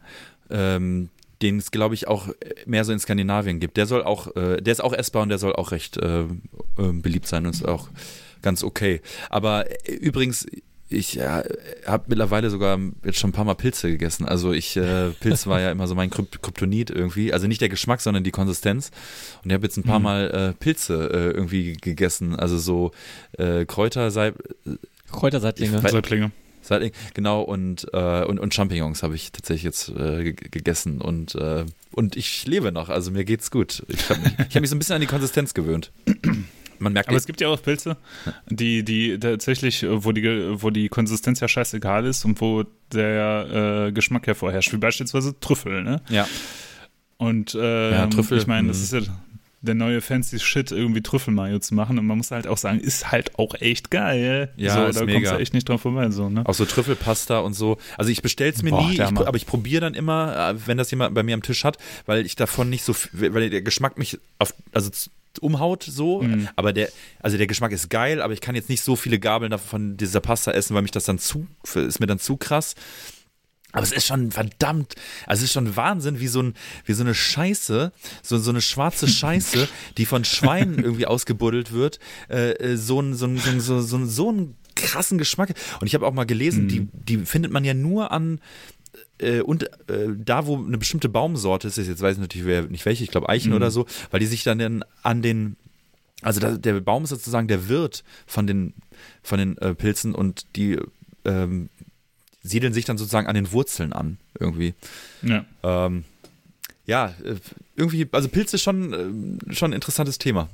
Ähm, 0.50 1.10
den 1.42 1.58
es, 1.58 1.72
glaube 1.72 1.96
ich, 1.96 2.08
auch 2.08 2.30
mehr 2.66 2.84
so 2.84 2.92
in 2.92 3.00
Skandinavien 3.00 3.60
gibt. 3.60 3.78
Der 3.78 3.86
soll 3.86 4.04
auch, 4.04 4.36
äh, 4.36 4.62
der 4.62 4.74
ist 4.74 4.82
auch 4.82 4.94
essbar 4.94 5.24
und 5.24 5.30
der 5.30 5.38
soll 5.38 5.54
auch 5.54 5.72
recht 5.72 5.98
äh, 5.98 6.24
äh 6.24 6.28
beliebt 6.78 7.28
sein 7.28 7.46
und 7.46 7.54
ist 7.54 7.66
auch 7.66 7.90
ganz 8.42 8.64
okay. 8.64 9.02
Aber 9.30 9.70
äh, 9.88 9.94
übrigens, 9.94 10.46
ich 10.90 11.14
ja, 11.14 11.44
habe 11.86 12.06
mittlerweile 12.08 12.50
sogar 12.50 12.80
jetzt 13.04 13.20
schon 13.20 13.30
ein 13.30 13.34
paar 13.34 13.46
Mal 13.46 13.54
Pilze 13.54 13.90
gegessen. 13.90 14.26
Also 14.26 14.52
ich, 14.52 14.76
äh, 14.76 15.10
Pilz 15.20 15.46
war 15.48 15.62
ja 15.62 15.72
immer 15.72 15.88
so 15.88 15.96
mein 15.96 16.10
Kryptonit 16.10 16.90
irgendwie. 16.90 17.32
Also 17.32 17.48
nicht 17.48 17.62
der 17.62 17.70
Geschmack, 17.70 18.02
sondern 18.02 18.24
die 18.24 18.32
Konsistenz. 18.32 18.92
Und 19.44 19.52
ich 19.52 19.54
habe 19.54 19.66
jetzt 19.66 19.78
ein 19.78 19.84
paar 19.84 20.00
mhm. 20.00 20.04
Mal 20.04 20.32
äh, 20.32 20.54
Pilze 20.54 21.10
äh, 21.14 21.38
irgendwie 21.38 21.74
gegessen. 21.74 22.36
Also 22.36 22.58
so 22.58 22.92
äh, 23.38 23.66
Kräuter, 23.66 24.10
Sei 24.12 24.34
Kräuterseitlinge. 25.12 25.80
Seitlinge. 25.80 26.32
Seitling, 26.62 26.92
genau, 27.14 27.42
und, 27.42 27.88
äh, 27.94 28.24
und, 28.26 28.38
und 28.38 28.54
Champignons 28.54 29.02
habe 29.02 29.16
ich 29.16 29.32
tatsächlich 29.32 29.64
jetzt 29.64 29.90
äh, 29.90 30.34
gegessen. 30.34 31.02
Und, 31.02 31.36
äh, 31.36 31.66
und 31.92 32.16
ich 32.16 32.46
lebe 32.46 32.72
noch, 32.72 32.90
also 32.90 33.12
mir 33.12 33.26
geht's 33.26 33.50
gut. 33.50 33.84
Ich 33.88 34.10
habe 34.10 34.22
mich, 34.22 34.34
hab 34.38 34.62
mich 34.62 34.70
so 34.70 34.76
ein 34.76 34.80
bisschen 34.80 34.96
an 34.96 35.02
die 35.02 35.08
Konsistenz 35.08 35.54
gewöhnt. 35.54 35.92
Man 36.80 36.94
merkt 36.94 37.10
Aber 37.10 37.18
es 37.18 37.26
gibt 37.26 37.42
ja 37.42 37.50
auch 37.50 37.62
Pilze, 37.62 37.98
die, 38.50 38.84
die 38.84 39.20
tatsächlich, 39.20 39.86
wo 39.88 40.12
die, 40.12 40.62
wo 40.62 40.70
die 40.70 40.90
Konsistenz 40.90 41.40
ja 41.40 41.48
scheißegal 41.48 42.06
ist 42.06 42.26
und 42.26 42.40
wo 42.42 42.64
der 42.94 43.88
äh, 43.88 43.92
Geschmack 43.92 44.28
hervorherrscht, 44.28 44.74
wie 44.74 44.78
beispielsweise 44.78 45.40
Trüffel, 45.40 45.84
ne? 45.84 46.02
Ja. 46.10 46.28
Und 47.18 47.54
äh, 47.54 47.92
ja, 47.92 48.08
Trüffel, 48.08 48.38
ich 48.38 48.48
meine, 48.48 48.70
das 48.70 48.78
mhm. 48.78 48.84
ist 48.84 48.94
ja 48.94 49.14
der 49.62 49.76
neue 49.76 50.02
fancy 50.02 50.40
Shit, 50.40 50.72
irgendwie 50.72 51.02
Trüffelmayo 51.02 51.60
zu 51.60 51.76
machen. 51.76 52.00
Und 52.00 52.06
man 52.06 52.18
muss 52.18 52.32
halt 52.32 52.48
auch 52.48 52.58
sagen, 52.58 52.80
ist 52.80 53.12
halt 53.12 53.38
auch 53.38 53.56
echt 53.56 53.92
geil. 53.92 54.52
Ja, 54.56 54.76
so, 54.76 54.86
ist 54.86 55.00
da 55.00 55.06
mega. 55.06 55.20
kommst 55.20 55.32
du 55.32 55.38
echt 55.38 55.54
nicht 55.54 55.68
drauf 55.68 55.82
vorbei. 55.82 56.10
So, 56.12 56.30
ne? 56.30 56.46
Auch 56.46 56.54
so 56.54 56.66
Trüffelpasta 56.66 57.40
und 57.40 57.54
so. 57.54 57.78
Also 57.98 58.12
ich 58.12 58.22
bestell's 58.22 58.62
mir 58.64 58.72
Boah, 58.72 58.88
nie, 58.88 58.94
ich, 58.94 59.02
aber 59.02 59.36
ich 59.36 59.46
probiere 59.46 59.82
dann 59.82 59.94
immer, 59.94 60.52
äh, 60.52 60.68
wenn 60.68 60.78
das 60.78 60.92
jemand 60.92 61.14
bei 61.14 61.24
mir 61.24 61.34
am 61.34 61.44
Tisch 61.44 61.64
hat, 61.64 61.78
weil 62.06 62.26
ich 62.26 62.36
davon 62.36 62.70
nicht 62.70 62.84
so, 62.84 62.96
weil 63.12 63.50
der 63.50 63.62
Geschmack 63.62 63.98
mich 63.98 64.20
auf, 64.38 64.54
also 64.72 64.90
umhaut 65.42 65.84
so, 65.84 66.22
mhm. 66.22 66.50
aber 66.56 66.74
der, 66.74 66.90
also 67.20 67.38
der 67.38 67.48
Geschmack 67.48 67.72
ist 67.72 67.90
geil, 67.90 68.22
aber 68.22 68.34
ich 68.34 68.42
kann 68.42 68.56
jetzt 68.56 68.70
nicht 68.70 68.82
so 68.82 68.96
viele 68.96 69.20
Gabeln 69.20 69.52
davon 69.52 69.96
dieser 69.96 70.20
Pasta 70.22 70.52
essen, 70.52 70.76
weil 70.76 70.82
mich 70.82 70.92
das 70.92 71.06
dann 71.06 71.20
zu, 71.20 71.48
ist 71.76 72.00
mir 72.00 72.08
dann 72.08 72.20
zu 72.20 72.38
krass. 72.38 72.76
Aber 73.72 73.84
es 73.84 73.92
ist 73.92 74.08
schon 74.08 74.32
verdammt, 74.32 74.96
also 75.28 75.42
es 75.42 75.50
ist 75.50 75.54
schon 75.54 75.76
Wahnsinn, 75.76 76.20
wie 76.20 76.28
so, 76.28 76.42
ein, 76.42 76.56
wie 76.86 76.94
so 76.94 77.04
eine 77.04 77.14
Scheiße, 77.14 77.92
so, 78.24 78.38
so 78.40 78.50
eine 78.50 78.62
schwarze 78.62 79.08
Scheiße, 79.08 79.68
die 79.98 80.06
von 80.06 80.26
Schweinen 80.26 80.80
irgendwie 80.80 81.06
ausgebuddelt 81.06 81.72
wird, 81.72 82.00
äh, 82.30 82.52
äh 82.54 82.78
so 82.78 83.00
ein, 83.00 83.14
so 83.14 83.28
ein, 83.28 83.38
so 83.38 83.50
ein, 83.52 83.60
so, 83.60 83.82
so, 83.82 84.06
so 84.06 84.30
einen 84.30 84.56
krassen 84.76 85.18
Geschmack. 85.18 85.54
Und 85.82 85.88
ich 85.88 85.94
habe 85.94 86.08
auch 86.08 86.14
mal 86.14 86.26
gelesen, 86.26 86.64
mhm. 86.64 86.68
die, 86.68 86.88
die 86.94 87.18
findet 87.26 87.52
man 87.52 87.64
ja 87.64 87.76
nur 87.76 88.12
an, 88.12 88.40
äh, 89.20 89.42
und 89.42 89.64
äh, 89.90 90.08
da, 90.18 90.48
wo 90.48 90.58
eine 90.58 90.78
bestimmte 90.78 91.10
Baumsorte 91.10 91.68
ist, 91.68 91.78
jetzt 91.78 92.02
weiß 92.02 92.16
ich 92.16 92.22
natürlich 92.22 92.70
nicht 92.70 92.86
welche, 92.86 93.04
ich 93.04 93.12
glaube 93.12 93.30
Eichen 93.30 93.52
mhm. 93.52 93.58
oder 93.58 93.72
so, 93.72 93.86
weil 94.12 94.20
die 94.20 94.26
sich 94.26 94.44
dann 94.44 94.84
an 95.04 95.22
den, 95.22 95.58
also 96.22 96.40
da, 96.40 96.58
der 96.58 96.80
Baum 96.82 97.04
ist 97.04 97.12
sozusagen 97.12 97.48
der 97.48 97.70
Wirt 97.70 98.04
von 98.26 98.48
den, 98.48 98.74
von 99.22 99.38
den 99.38 99.58
äh, 99.60 99.76
Pilzen 99.76 100.16
und 100.16 100.46
die 100.56 100.80
ähm, 101.26 101.70
siedeln 102.42 102.74
sich 102.74 102.86
dann 102.86 102.98
sozusagen 102.98 103.28
an 103.28 103.36
den 103.36 103.52
Wurzeln 103.52 103.94
an, 103.94 104.18
irgendwie. 104.40 104.74
Ja. 105.22 105.46
Ähm, 105.64 106.06
ja, 106.86 107.14
äh, 107.24 107.36
irgendwie, 107.76 108.08
also 108.12 108.30
Pilze 108.30 108.58
schon, 108.58 109.40
äh, 109.50 109.54
schon 109.54 109.72
ein 109.72 109.76
interessantes 109.76 110.18
Thema. 110.18 110.50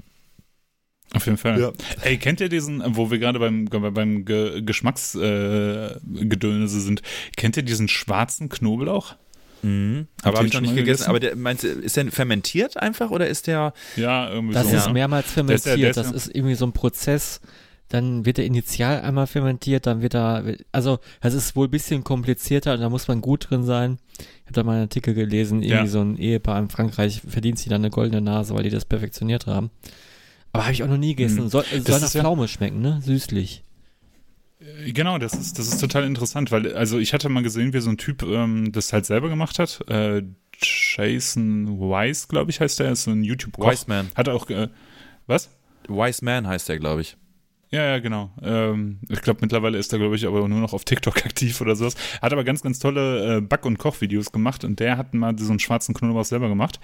Auf 1.14 1.26
jeden 1.26 1.38
Fall. 1.38 1.60
Ja. 1.60 1.72
Ey, 2.02 2.18
kennt 2.18 2.42
ihr 2.42 2.50
diesen, 2.50 2.84
wo 2.96 3.12
wir 3.12 3.20
gerade 3.20 3.40
beim, 3.40 3.66
beim 3.66 4.26
Ge 4.26 4.62
Geschmacksgedönse 4.62 6.78
äh, 6.78 6.82
sind, 6.82 7.02
kennt 7.38 7.58
ihr 7.58 7.64
diesen 7.64 7.88
schwarzen 7.88 8.50
Knoblauch? 8.50 9.16
Mhm. 9.62 10.08
Aber 10.24 10.38
habe 10.38 10.48
ich 10.48 10.54
noch 10.54 10.62
nicht 10.62 10.76
gegessen. 10.76 11.06
gegessen. 11.06 11.10
Aber 11.10 11.20
der, 11.20 11.36
meinst 11.36 11.64
du, 11.64 11.68
ist 11.68 11.96
der 11.96 12.12
fermentiert 12.12 12.78
einfach 12.78 13.12
oder 13.12 13.28
ist 13.28 13.48
der. 13.48 13.74
Ja, 13.96 14.30
irgendwie 14.30 14.54
das 14.54 14.68
so. 14.68 14.74
Das 14.74 14.88
ist 14.88 14.94
mehrmals 14.94 15.32
fermentiert. 15.32 15.66
Das 15.66 15.76
ist, 15.76 15.80
ja, 15.82 15.94
das 15.94 16.12
ist 16.12 16.36
irgendwie 16.36 16.56
so 16.56 16.66
ein 16.66 16.74
Prozess 16.74 17.40
dann 17.90 18.26
wird 18.26 18.40
er 18.40 18.46
initial 18.46 19.02
einmal 19.02 19.28
fermentiert, 19.28 19.86
dann 19.86 20.02
wird 20.02 20.16
er, 20.16 20.44
also 20.72 21.00
es 21.22 21.34
ist 21.34 21.56
wohl 21.56 21.68
ein 21.68 21.72
bisschen 21.72 22.04
komplizierter 22.04 22.74
und 22.74 22.82
da 22.82 22.90
muss 22.90 23.08
man 23.08 23.22
gut 23.22 23.50
drin 23.50 23.64
sein. 23.64 24.00
Ich 24.18 24.46
habe 24.46 24.54
da 24.54 24.64
mal 24.64 24.74
einen 24.74 24.82
Artikel 24.84 25.14
gelesen, 25.14 25.62
irgendwie 25.62 25.86
ja. 25.86 25.88
so 25.88 26.02
ein 26.02 26.18
Ehepaar 26.18 26.60
in 26.60 26.70
Frankreich 26.70 27.22
verdient 27.28 27.60
sich 27.60 27.70
dann 27.70 27.82
eine 27.82 27.92
goldene 27.92 28.22
Nase, 28.22 28.56
weil 28.56 28.64
die 28.64 28.70
das 28.70 28.86
perfektioniert 28.86 29.46
haben. 29.46 29.70
Aber 30.52 30.64
habe 30.64 30.74
ich 30.74 30.84
auch 30.84 30.88
noch 30.88 30.98
nie 30.98 31.16
gegessen. 31.16 31.44
Hm. 31.44 31.50
Soll, 31.50 31.66
soll 31.86 32.00
nach 32.00 32.10
Pflaume 32.10 32.44
ja, 32.44 32.48
schmecken, 32.48 32.82
ne? 32.82 33.02
Süßlich. 33.04 33.64
Äh, 34.60 34.92
genau, 34.94 35.18
das 35.18 35.34
ist, 35.34 35.60
das 35.60 35.68
ist 35.68 35.80
total 35.80 36.06
interessant, 36.06 36.52
weil, 36.52 36.74
also 36.74 36.98
ich 36.98 37.14
hatte 37.14 37.30
mal 37.30 37.44
gesehen, 37.44 37.74
wie 37.74 37.82
so 37.82 37.90
ein 37.90 37.98
Typ 37.98 38.24
ähm, 38.24 38.72
das 38.72 38.94
halt 38.94 39.06
selber 39.06 39.30
gemacht 39.30 39.60
hat. 39.60 39.84
Äh, 39.90 40.24
Jason 40.62 41.80
Wise, 41.80 42.28
glaube 42.30 42.52
ich, 42.52 42.62
heißt 42.62 42.80
der, 42.80 42.92
ist 42.92 43.04
so 43.04 43.12
ein 43.12 43.24
YouTube-Koch. 43.24 43.70
Wise 43.70 43.86
Man. 43.88 44.10
Hat 44.16 44.30
auch, 44.30 44.50
äh, 44.50 44.70
was? 45.28 45.50
Wise 45.88 46.24
Man 46.24 46.48
heißt 46.48 46.70
der, 46.70 46.80
glaube 46.80 47.02
ich. 47.02 47.18
Ja, 47.72 47.84
ja, 47.84 48.00
genau. 48.00 48.30
Ähm, 48.42 49.00
ich 49.10 49.22
glaube, 49.22 49.40
mittlerweile 49.42 49.78
ist 49.78 49.92
er, 49.92 50.00
glaube 50.00 50.16
ich, 50.16 50.26
aber 50.26 50.48
nur 50.48 50.60
noch 50.60 50.74
auf 50.74 50.86
TikTok 50.86 51.18
aktiv 51.26 51.60
oder 51.62 51.76
sowas. 51.76 51.96
Hat 52.22 52.32
aber 52.32 52.44
ganz, 52.44 52.62
ganz 52.62 52.80
tolle 52.80 53.38
äh, 53.38 53.42
Back- 53.42 53.66
und 53.66 53.78
Kochvideos 53.78 54.32
gemacht 54.32 54.64
und 54.64 54.80
der 54.80 54.98
hat 54.98 55.14
mal 55.14 55.38
so 55.38 55.50
einen 55.50 55.60
schwarzen 55.60 55.94
Knoblauch 55.94 56.26
selber 56.26 56.48
gemacht. 56.48 56.80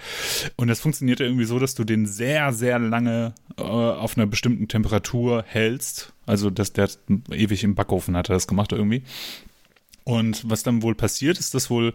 Und 0.56 0.68
das 0.68 0.80
funktioniert 0.80 1.20
ja 1.20 1.26
irgendwie 1.26 1.44
so, 1.44 1.58
dass 1.58 1.74
du 1.74 1.84
den 1.84 2.06
sehr, 2.06 2.52
sehr 2.52 2.78
lange 2.78 3.34
äh, 3.56 3.62
auf 3.62 4.16
einer 4.16 4.26
bestimmten 4.26 4.68
Temperatur 4.68 5.44
hältst. 5.46 6.12
Also, 6.26 6.50
dass 6.50 6.72
der 6.72 6.88
ewig 7.30 7.64
im 7.64 7.74
Backofen 7.74 8.16
hat 8.16 8.28
er 8.28 8.34
das 8.34 8.46
gemacht 8.46 8.72
irgendwie. 8.72 9.02
Und 10.04 10.48
was 10.48 10.62
dann 10.62 10.82
wohl 10.82 10.94
passiert, 10.94 11.38
ist, 11.38 11.54
dass 11.54 11.70
wohl 11.70 11.92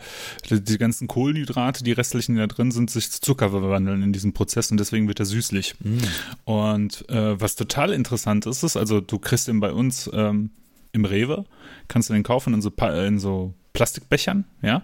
die 0.49 0.77
ganzen 0.77 1.07
Kohlenhydrate, 1.07 1.83
die 1.83 1.91
restlichen, 1.91 2.35
die 2.35 2.39
da 2.39 2.47
drin 2.47 2.71
sind, 2.71 2.89
sich 2.89 3.11
zu 3.11 3.21
Zucker 3.21 3.49
verwandeln 3.49 4.01
in 4.01 4.13
diesem 4.13 4.33
Prozess 4.33 4.71
und 4.71 4.79
deswegen 4.79 5.07
wird 5.07 5.19
er 5.19 5.25
süßlich. 5.25 5.75
Mm. 5.79 5.97
Und 6.45 7.09
äh, 7.09 7.39
was 7.39 7.55
total 7.55 7.91
interessant 7.91 8.45
ist, 8.45 8.63
ist, 8.63 8.77
also 8.77 9.01
du 9.01 9.19
kriegst 9.19 9.47
ihn 9.49 9.59
bei 9.59 9.73
uns 9.73 10.09
ähm, 10.13 10.51
im 10.93 11.05
Rewe, 11.05 11.45
kannst 11.87 12.09
du 12.09 12.13
den 12.13 12.23
kaufen 12.23 12.53
in 12.53 12.61
so, 12.61 12.69
in 12.69 13.19
so 13.19 13.53
Plastikbechern, 13.73 14.45
ja. 14.61 14.83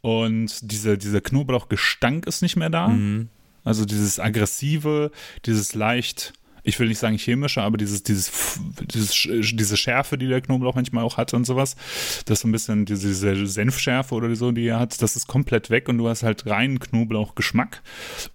Und 0.00 0.72
diese, 0.72 0.96
dieser 0.96 1.20
Knoblauchgestank 1.20 2.26
ist 2.26 2.42
nicht 2.42 2.56
mehr 2.56 2.70
da. 2.70 2.88
Mm. 2.88 3.28
Also 3.64 3.84
dieses 3.84 4.18
aggressive, 4.18 5.12
dieses 5.46 5.74
leicht 5.74 6.32
ich 6.62 6.78
will 6.78 6.88
nicht 6.88 6.98
sagen 6.98 7.18
chemische, 7.18 7.62
aber 7.62 7.76
dieses, 7.76 8.02
dieses, 8.02 8.60
dieses, 8.94 9.28
diese 9.52 9.76
Schärfe, 9.76 10.16
die 10.16 10.28
der 10.28 10.40
Knoblauch 10.40 10.74
manchmal 10.74 11.04
auch 11.04 11.16
hat 11.16 11.34
und 11.34 11.44
sowas, 11.44 11.76
das 12.24 12.38
ist 12.38 12.42
so 12.42 12.48
ein 12.48 12.52
bisschen 12.52 12.84
diese, 12.84 13.46
Senfschärfe 13.46 14.14
oder 14.14 14.34
so, 14.36 14.52
die 14.52 14.66
er 14.66 14.78
hat, 14.78 15.02
das 15.02 15.16
ist 15.16 15.26
komplett 15.26 15.70
weg 15.70 15.88
und 15.88 15.98
du 15.98 16.08
hast 16.08 16.22
halt 16.22 16.46
reinen 16.46 16.78
Knoblauchgeschmack, 16.78 17.82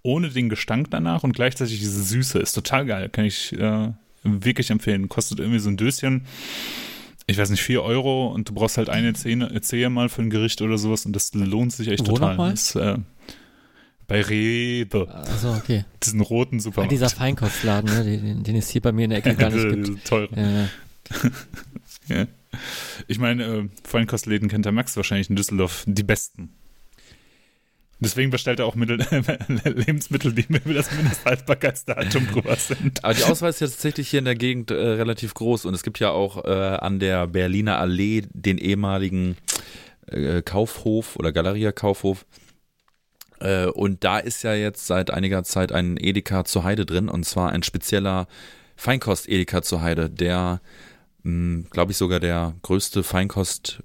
ohne 0.02 0.28
den 0.28 0.48
Gestank 0.48 0.90
danach 0.90 1.24
und 1.24 1.32
gleichzeitig 1.32 1.78
diese 1.78 2.02
Süße, 2.02 2.38
ist 2.38 2.52
total 2.52 2.86
geil, 2.86 3.08
kann 3.08 3.24
ich 3.24 3.52
äh, 3.58 3.92
wirklich 4.22 4.70
empfehlen. 4.70 5.08
Kostet 5.08 5.40
irgendwie 5.40 5.60
so 5.60 5.70
ein 5.70 5.76
Döschen, 5.76 6.26
ich 7.26 7.38
weiß 7.38 7.50
nicht, 7.50 7.62
4 7.62 7.82
Euro 7.82 8.28
und 8.28 8.48
du 8.48 8.54
brauchst 8.54 8.78
halt 8.78 8.88
eine 8.88 9.12
Zehe, 9.12 9.60
Zehe 9.60 9.90
mal 9.90 10.08
für 10.08 10.22
ein 10.22 10.30
Gericht 10.30 10.62
oder 10.62 10.78
sowas 10.78 11.06
und 11.06 11.14
das 11.14 11.32
lohnt 11.34 11.72
sich 11.72 11.88
echt 11.88 12.08
Wo 12.08 12.14
total. 12.14 12.36
Das, 12.36 12.74
äh, 12.74 12.96
bei 14.08 14.22
Rewe. 14.22 15.06
Also 15.08 15.52
okay. 15.52 15.84
Diesen 16.02 16.20
roten 16.20 16.58
Supermarkt. 16.58 16.90
Ah, 16.90 16.94
dieser 16.94 17.10
Feinkostladen, 17.10 17.94
ne? 17.94 18.04
den, 18.04 18.42
den 18.42 18.56
es 18.56 18.68
hier 18.70 18.80
bei 18.80 18.90
mir 18.90 19.04
in 19.04 19.10
der 19.10 19.20
Ecke 19.20 19.36
gar 19.36 19.50
nicht 19.50 19.84
gibt. 19.84 20.08
Teuer. 20.08 20.28
Ja. 20.34 20.68
ja. 22.16 22.26
Ich 23.06 23.18
meine, 23.18 23.44
äh, 23.44 23.68
Feinkostläden 23.84 24.48
kennt 24.48 24.64
der 24.64 24.72
Max 24.72 24.96
wahrscheinlich 24.96 25.30
in 25.30 25.36
Düsseldorf 25.36 25.84
die 25.86 26.02
besten. 26.02 26.50
Deswegen 28.00 28.30
bestellt 28.30 28.60
er 28.60 28.66
auch 28.66 28.76
Mittel, 28.76 28.98
Lebensmittel, 29.64 30.32
die 30.32 30.46
mir 30.48 30.60
das 30.72 30.90
Mindesthaltbarkeitsdatum 30.92 32.28
drüber 32.28 32.54
sind. 32.54 33.04
Aber 33.04 33.12
die 33.12 33.24
Auswahl 33.24 33.50
ist 33.50 33.60
ja 33.60 33.66
tatsächlich 33.66 34.08
hier 34.08 34.20
in 34.20 34.24
der 34.24 34.36
Gegend 34.36 34.70
äh, 34.70 34.74
relativ 34.74 35.34
groß 35.34 35.64
und 35.64 35.74
es 35.74 35.82
gibt 35.82 35.98
ja 35.98 36.10
auch 36.10 36.44
äh, 36.44 36.48
an 36.48 37.00
der 37.00 37.26
Berliner 37.26 37.78
Allee 37.78 38.22
den 38.32 38.56
ehemaligen 38.56 39.36
äh, 40.06 40.42
Kaufhof 40.42 41.16
oder 41.16 41.32
Galeria 41.32 41.72
Kaufhof 41.72 42.24
äh, 43.40 43.66
und 43.66 44.04
da 44.04 44.18
ist 44.18 44.42
ja 44.42 44.54
jetzt 44.54 44.86
seit 44.86 45.10
einiger 45.10 45.44
Zeit 45.44 45.72
ein 45.72 45.96
Edeka 45.98 46.44
zur 46.44 46.64
Heide 46.64 46.86
drin 46.86 47.08
und 47.08 47.24
zwar 47.24 47.50
ein 47.50 47.62
spezieller 47.62 48.26
Feinkost-Edeka 48.76 49.62
zur 49.62 49.82
Heide, 49.82 50.08
der, 50.08 50.60
hm, 51.24 51.66
glaube 51.70 51.92
ich, 51.92 51.98
sogar 51.98 52.20
der 52.20 52.54
größte 52.62 53.02
Feinkost- 53.02 53.82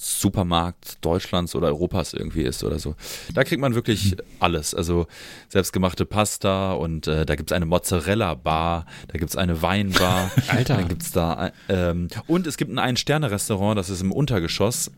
Supermarkt 0.00 1.04
Deutschlands 1.04 1.56
oder 1.56 1.66
Europas 1.66 2.14
irgendwie 2.14 2.42
ist 2.42 2.62
oder 2.62 2.78
so. 2.78 2.94
Da 3.34 3.42
kriegt 3.42 3.60
man 3.60 3.74
wirklich 3.74 4.16
alles. 4.38 4.72
Also 4.72 5.08
selbstgemachte 5.48 6.06
Pasta 6.06 6.72
und 6.74 7.08
äh, 7.08 7.26
da 7.26 7.34
gibt 7.34 7.50
es 7.50 7.56
eine 7.56 7.66
Mozzarella-Bar, 7.66 8.86
da 9.08 9.18
gibt 9.18 9.30
es 9.30 9.36
eine 9.36 9.60
Weinbar. 9.60 10.30
Alter. 10.46 10.76
Dann 10.76 10.86
gibt's 10.86 11.10
da 11.10 11.50
ähm, 11.68 12.06
und 12.28 12.46
es 12.46 12.56
gibt 12.56 12.70
ein 12.70 12.78
Ein-Sterne-Restaurant, 12.78 13.76
das 13.76 13.90
ist 13.90 14.00
im 14.00 14.12
Untergeschoss 14.12 14.92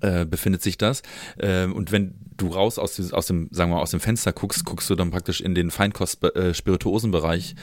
äh, 0.00 0.24
befindet 0.24 0.62
sich 0.62 0.78
das. 0.78 1.02
Ähm, 1.38 1.74
und 1.74 1.92
wenn 1.92 2.14
du 2.36 2.48
raus 2.48 2.78
aus, 2.78 3.12
aus 3.12 3.26
dem, 3.26 3.48
sagen 3.50 3.70
wir 3.70 3.76
mal, 3.76 3.82
aus 3.82 3.90
dem 3.90 4.00
Fenster 4.00 4.32
guckst, 4.32 4.64
guckst 4.64 4.90
du 4.90 4.94
dann 4.94 5.10
praktisch 5.10 5.40
in 5.40 5.54
den 5.54 5.70
Feinkost-Spirituosenbereich. 5.70 7.52
Äh, 7.52 7.54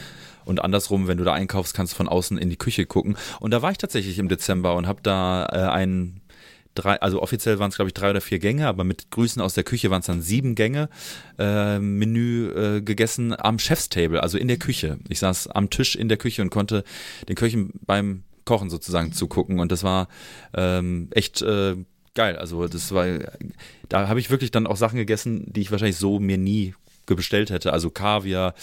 und 0.45 0.61
andersrum, 0.61 1.07
wenn 1.07 1.17
du 1.17 1.23
da 1.23 1.33
einkaufst, 1.33 1.73
kannst 1.73 1.93
du 1.93 1.97
von 1.97 2.09
außen 2.09 2.37
in 2.37 2.49
die 2.49 2.57
Küche 2.57 2.85
gucken. 2.85 3.17
Und 3.39 3.51
da 3.51 3.61
war 3.61 3.71
ich 3.71 3.77
tatsächlich 3.77 4.19
im 4.19 4.27
Dezember 4.27 4.75
und 4.75 4.87
habe 4.87 5.01
da 5.01 5.45
äh, 5.45 5.71
einen 5.71 6.21
drei, 6.75 6.99
also 7.01 7.21
offiziell 7.21 7.59
waren 7.59 7.69
es 7.69 7.75
glaube 7.75 7.89
ich 7.89 7.93
drei 7.93 8.09
oder 8.09 8.21
vier 8.21 8.39
Gänge, 8.39 8.67
aber 8.67 8.83
mit 8.83 9.11
Grüßen 9.11 9.41
aus 9.41 9.53
der 9.53 9.63
Küche 9.63 9.89
waren 9.89 9.99
es 9.99 10.07
dann 10.07 10.21
sieben 10.21 10.55
Gänge 10.55 10.89
äh, 11.37 11.79
Menü 11.79 12.49
äh, 12.49 12.81
gegessen 12.81 13.33
am 13.37 13.59
Chefstable, 13.59 14.21
also 14.21 14.37
in 14.37 14.47
der 14.47 14.57
Küche. 14.57 14.97
Ich 15.07 15.19
saß 15.19 15.47
am 15.47 15.69
Tisch 15.69 15.95
in 15.95 16.09
der 16.09 16.17
Küche 16.17 16.41
und 16.41 16.49
konnte 16.49 16.83
den 17.29 17.35
Köchen 17.35 17.73
beim 17.85 18.23
Kochen 18.45 18.69
sozusagen 18.69 19.13
zugucken 19.13 19.59
und 19.59 19.71
das 19.71 19.83
war 19.83 20.07
ähm, 20.53 21.09
echt 21.11 21.41
äh, 21.41 21.75
geil. 22.13 22.37
Also 22.37 22.67
das 22.67 22.91
war, 22.91 23.05
da 23.89 24.07
habe 24.07 24.19
ich 24.19 24.29
wirklich 24.29 24.51
dann 24.51 24.67
auch 24.67 24.77
Sachen 24.77 24.97
gegessen, 24.97 25.45
die 25.47 25.61
ich 25.61 25.71
wahrscheinlich 25.71 25.97
so 25.97 26.19
mir 26.19 26.37
nie 26.37 26.75
bestellt 27.05 27.49
hätte. 27.49 27.73
Also 27.73 27.89
Kaviar, 27.89 28.53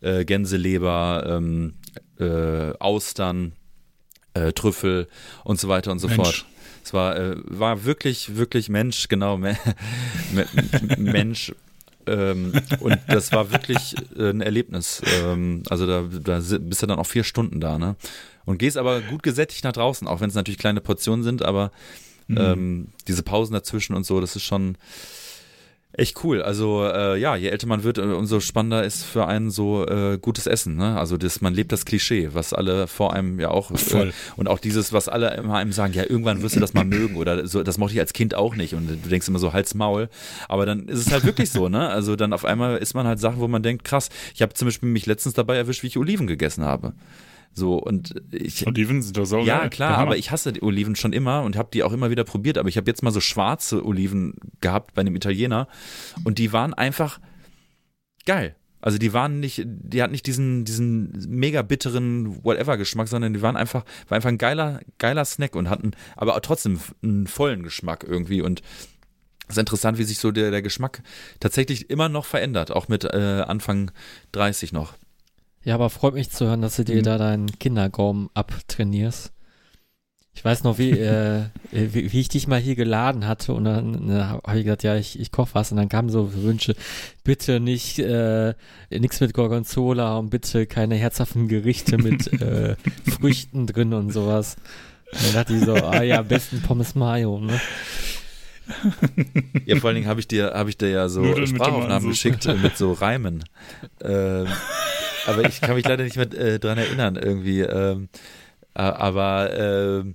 äh, 0.00 0.24
Gänseleber, 0.24 1.24
ähm, 1.26 1.74
äh, 2.18 2.72
Austern, 2.78 3.52
äh, 4.34 4.52
Trüffel 4.52 5.08
und 5.44 5.60
so 5.60 5.68
weiter 5.68 5.92
und 5.92 5.98
so 5.98 6.08
Mensch. 6.08 6.18
fort. 6.18 6.46
Es 6.82 6.94
war, 6.94 7.16
äh, 7.16 7.36
war 7.44 7.84
wirklich, 7.84 8.36
wirklich 8.36 8.68
Mensch, 8.68 9.08
genau, 9.08 9.36
me 9.36 9.56
me 10.32 10.46
Mensch. 10.96 11.52
Ähm, 12.06 12.52
und 12.80 12.98
das 13.08 13.32
war 13.32 13.52
wirklich 13.52 13.94
äh, 14.16 14.30
ein 14.30 14.40
Erlebnis. 14.40 15.02
Ähm, 15.22 15.62
also 15.68 15.86
da, 15.86 16.02
da 16.02 16.38
bist 16.38 16.82
du 16.82 16.86
dann 16.86 16.98
auch 16.98 17.06
vier 17.06 17.24
Stunden 17.24 17.60
da, 17.60 17.78
ne? 17.78 17.96
Und 18.46 18.58
gehst 18.58 18.78
aber 18.78 19.02
gut 19.02 19.22
gesättigt 19.22 19.64
nach 19.64 19.72
draußen, 19.72 20.08
auch 20.08 20.20
wenn 20.20 20.30
es 20.30 20.34
natürlich 20.34 20.58
kleine 20.58 20.80
Portionen 20.80 21.22
sind, 21.22 21.42
aber 21.42 21.70
Mhm. 22.30 22.38
Ähm, 22.38 22.86
diese 23.08 23.22
Pausen 23.22 23.54
dazwischen 23.54 23.94
und 23.94 24.04
so, 24.04 24.20
das 24.20 24.36
ist 24.36 24.44
schon 24.44 24.76
echt 25.92 26.22
cool. 26.24 26.42
Also 26.42 26.84
äh, 26.84 27.18
ja, 27.18 27.34
je 27.36 27.48
älter 27.48 27.66
man 27.66 27.82
wird, 27.82 27.98
äh, 27.98 28.02
umso 28.02 28.40
spannender 28.40 28.84
ist 28.84 29.04
für 29.04 29.26
einen 29.26 29.50
so 29.50 29.86
äh, 29.86 30.18
gutes 30.20 30.46
Essen. 30.46 30.76
Ne? 30.76 30.98
Also 30.98 31.16
das, 31.16 31.40
man 31.40 31.52
lebt 31.52 31.72
das 31.72 31.84
Klischee, 31.84 32.30
was 32.32 32.52
alle 32.52 32.86
vor 32.86 33.12
einem 33.12 33.40
ja 33.40 33.50
auch 33.50 33.76
Voll. 33.76 34.08
Äh, 34.08 34.12
und 34.36 34.48
auch 34.48 34.58
dieses, 34.60 34.92
was 34.92 35.08
alle 35.08 35.34
immer 35.34 35.56
einem 35.56 35.72
sagen, 35.72 35.92
ja 35.92 36.04
irgendwann 36.08 36.42
wirst 36.42 36.56
du 36.56 36.60
das 36.60 36.74
mal 36.74 36.84
mögen 36.84 37.16
oder 37.16 37.46
so. 37.46 37.62
Das 37.62 37.78
mochte 37.78 37.94
ich 37.94 38.00
als 38.00 38.12
Kind 38.12 38.34
auch 38.34 38.54
nicht 38.54 38.74
und 38.74 38.88
du 38.88 39.08
denkst 39.08 39.28
immer 39.28 39.38
so 39.38 39.52
Hals 39.52 39.74
Maul. 39.74 40.08
Aber 40.48 40.64
dann 40.64 40.88
ist 40.88 41.06
es 41.06 41.12
halt 41.12 41.24
wirklich 41.24 41.50
so, 41.50 41.68
ne? 41.68 41.88
Also 41.88 42.16
dann 42.16 42.32
auf 42.32 42.44
einmal 42.44 42.78
isst 42.78 42.94
man 42.94 43.06
halt 43.06 43.18
Sachen, 43.18 43.40
wo 43.40 43.48
man 43.48 43.62
denkt, 43.62 43.84
krass. 43.84 44.10
Ich 44.34 44.42
habe 44.42 44.54
zum 44.54 44.66
Beispiel 44.66 44.88
mich 44.88 45.06
letztens 45.06 45.34
dabei 45.34 45.56
erwischt, 45.56 45.82
wie 45.82 45.88
ich 45.88 45.98
Oliven 45.98 46.26
gegessen 46.26 46.64
habe. 46.64 46.92
So 47.52 47.76
und 47.76 48.14
ich 48.30 48.66
Oliven 48.66 49.02
sind 49.02 49.16
doch 49.16 49.24
so 49.24 49.40
Ja, 49.40 49.68
klar, 49.68 49.98
aber 49.98 50.16
ich 50.16 50.30
hasse 50.30 50.52
die 50.52 50.62
Oliven 50.62 50.96
schon 50.96 51.12
immer 51.12 51.42
und 51.42 51.56
habe 51.56 51.70
die 51.72 51.82
auch 51.82 51.92
immer 51.92 52.10
wieder 52.10 52.24
probiert, 52.24 52.58
aber 52.58 52.68
ich 52.68 52.76
habe 52.76 52.88
jetzt 52.88 53.02
mal 53.02 53.10
so 53.10 53.20
schwarze 53.20 53.84
Oliven 53.84 54.34
gehabt 54.60 54.94
bei 54.94 55.00
einem 55.00 55.16
Italiener 55.16 55.66
und 56.24 56.38
die 56.38 56.52
waren 56.52 56.74
einfach 56.74 57.20
geil. 58.24 58.54
Also 58.82 58.96
die 58.96 59.12
waren 59.12 59.40
nicht, 59.40 59.62
die 59.66 60.02
hatten 60.02 60.12
nicht 60.12 60.26
diesen, 60.26 60.64
diesen 60.64 61.12
mega 61.28 61.62
bitteren 61.62 62.42
Whatever-Geschmack, 62.44 63.08
sondern 63.08 63.34
die 63.34 63.42
waren 63.42 63.56
einfach, 63.56 63.84
war 64.08 64.16
einfach 64.16 64.30
ein 64.30 64.38
geiler, 64.38 64.80
geiler 64.98 65.24
Snack 65.24 65.54
und 65.54 65.68
hatten 65.68 65.90
aber 66.16 66.40
trotzdem 66.40 66.80
einen 67.02 67.26
vollen 67.26 67.62
Geschmack 67.62 68.04
irgendwie 68.08 68.40
und 68.40 68.62
es 69.48 69.56
ist 69.56 69.58
interessant, 69.58 69.98
wie 69.98 70.04
sich 70.04 70.18
so 70.20 70.30
der, 70.30 70.52
der 70.52 70.62
Geschmack 70.62 71.02
tatsächlich 71.40 71.90
immer 71.90 72.08
noch 72.08 72.24
verändert, 72.24 72.70
auch 72.70 72.86
mit 72.86 73.04
äh, 73.04 73.44
Anfang 73.46 73.90
30 74.32 74.72
noch. 74.72 74.94
Ja, 75.64 75.74
aber 75.74 75.90
freut 75.90 76.14
mich 76.14 76.30
zu 76.30 76.46
hören, 76.46 76.62
dass 76.62 76.76
du 76.76 76.84
dir 76.84 76.96
Mhm. 76.96 77.02
da 77.02 77.18
deinen 77.18 77.58
Kindergaumen 77.58 78.30
abtrainierst. 78.34 79.32
Ich 80.32 80.44
weiß 80.44 80.62
noch, 80.64 80.78
wie, 80.78 80.90
äh, 80.98 81.42
wie, 81.72 82.12
wie 82.12 82.20
ich 82.20 82.28
dich 82.28 82.46
mal 82.46 82.58
hier 82.60 82.76
geladen 82.76 83.26
hatte 83.26 83.52
und 83.52 83.64
dann 83.64 84.08
äh, 84.10 84.22
habe 84.22 84.58
ich 84.58 84.64
gesagt, 84.64 84.84
ja, 84.84 84.96
ich, 84.96 85.18
ich 85.20 85.32
koche 85.32 85.50
was 85.54 85.70
und 85.70 85.76
dann 85.76 85.88
kamen 85.88 86.08
so 86.08 86.32
Wünsche, 86.34 86.74
bitte 87.24 87.60
nicht, 87.60 87.98
äh, 87.98 88.54
nichts 88.90 89.20
mit 89.20 89.34
Gorgonzola 89.34 90.16
und 90.16 90.30
bitte 90.30 90.66
keine 90.66 90.94
herzhaften 90.94 91.48
Gerichte 91.48 91.98
mit 91.98 92.32
äh, 92.40 92.76
Früchten 93.10 93.66
drin 93.66 93.92
und 93.92 94.12
sowas. 94.12 94.56
Und 95.12 95.26
dann 95.26 95.32
dachte 95.34 95.54
ich 95.54 95.64
so, 95.64 95.74
ah 95.74 96.02
ja, 96.02 96.20
am 96.20 96.28
besten 96.28 96.62
Pommes 96.62 96.94
Mayo, 96.94 97.38
ne? 97.40 97.60
Ja, 99.66 99.76
vor 99.76 99.88
allen 99.88 99.96
Dingen 99.96 100.06
habe 100.06 100.20
ich 100.20 100.28
dir, 100.28 100.52
habe 100.54 100.70
ich 100.70 100.78
dir 100.78 100.90
ja 100.90 101.08
so 101.08 101.22
Nudeln 101.22 101.48
Sprachaufnahmen 101.48 102.08
geschickt 102.08 102.46
mit 102.62 102.76
so 102.78 102.92
Reimen. 102.92 103.44
Ähm, 104.02 104.46
aber 105.26 105.44
ich 105.48 105.60
kann 105.60 105.74
mich 105.74 105.86
leider 105.86 106.04
nicht 106.04 106.16
mehr 106.16 106.32
äh, 106.32 106.58
dran 106.58 106.78
erinnern 106.78 107.16
irgendwie. 107.16 107.60
Ähm, 107.60 108.08
äh, 108.74 108.82
aber 108.82 109.50
ähm, 109.58 110.14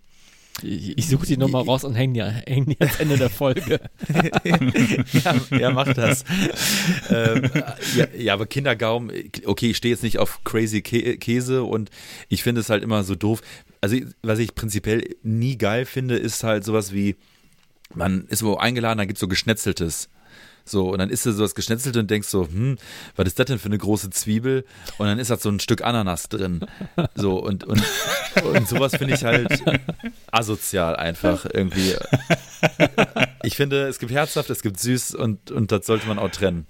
Ich, 0.63 0.97
ich 0.97 1.07
suche 1.09 1.25
die 1.25 1.37
Nummer 1.37 1.65
raus 1.65 1.83
und 1.83 1.95
hänge 1.95 2.13
die, 2.13 2.51
häng 2.51 2.65
die 2.65 2.79
ans 2.79 2.99
Ende 2.99 3.17
der 3.17 3.29
Folge. 3.29 3.79
ja, 5.11 5.35
ja, 5.51 5.71
mach 5.71 5.91
das. 5.93 6.23
ähm, 7.09 7.49
ja, 7.95 8.07
ja, 8.17 8.33
aber 8.33 8.45
Kindergaumen, 8.45 9.11
okay, 9.45 9.71
ich 9.71 9.77
stehe 9.77 9.93
jetzt 9.93 10.03
nicht 10.03 10.17
auf 10.17 10.43
crazy 10.45 10.81
Kä 10.81 11.17
Käse 11.17 11.63
und 11.63 11.89
ich 12.29 12.41
finde 12.41 12.61
es 12.61 12.69
halt 12.69 12.83
immer 12.83 13.03
so 13.03 13.15
doof. 13.15 13.41
Also, 13.81 13.97
was 14.23 14.39
ich 14.39 14.55
prinzipiell 14.55 15.03
nie 15.23 15.57
geil 15.57 15.85
finde, 15.85 16.15
ist 16.15 16.43
halt 16.45 16.63
sowas 16.63 16.93
wie, 16.93 17.17
man 17.93 18.25
ist 18.29 18.41
wo 18.43 18.55
eingeladen, 18.55 18.99
da 18.99 19.05
gibt's 19.05 19.19
so 19.19 19.27
Geschnetzeltes. 19.27 20.09
So, 20.65 20.89
und 20.89 20.97
dann 20.97 21.11
isst 21.11 21.25
du 21.25 21.31
so 21.31 21.43
das 21.43 21.53
Geschnetzelte 21.53 21.99
und 21.99 22.09
denkst 22.09 22.27
so, 22.27 22.47
hm, 22.47 22.77
was 23.15 23.27
ist 23.27 23.37
das 23.37 23.45
denn 23.45 23.59
für 23.59 23.67
eine 23.67 23.77
große 23.77 24.09
Zwiebel? 24.09 24.65
Und 24.97 25.05
dann 25.05 25.19
ist 25.19 25.29
da 25.29 25.37
so 25.37 25.49
ein 25.49 25.59
Stück 25.59 25.83
Ananas 25.83 26.27
drin. 26.27 26.65
So, 27.13 27.37
und, 27.37 27.63
und, 27.63 27.83
und 28.43 28.67
sowas 28.67 28.95
finde 28.95 29.13
ich 29.13 29.23
halt 29.23 29.63
asozial 30.31 30.95
einfach 30.95 31.45
irgendwie. 31.45 31.95
Ich 33.43 33.55
finde, 33.55 33.87
es 33.87 33.99
gibt 33.99 34.11
herzhaft, 34.11 34.49
es 34.49 34.61
gibt 34.61 34.79
süß 34.79 35.15
und, 35.15 35.51
und 35.51 35.71
das 35.71 35.85
sollte 35.85 36.07
man 36.07 36.17
auch 36.17 36.31
trennen. 36.31 36.65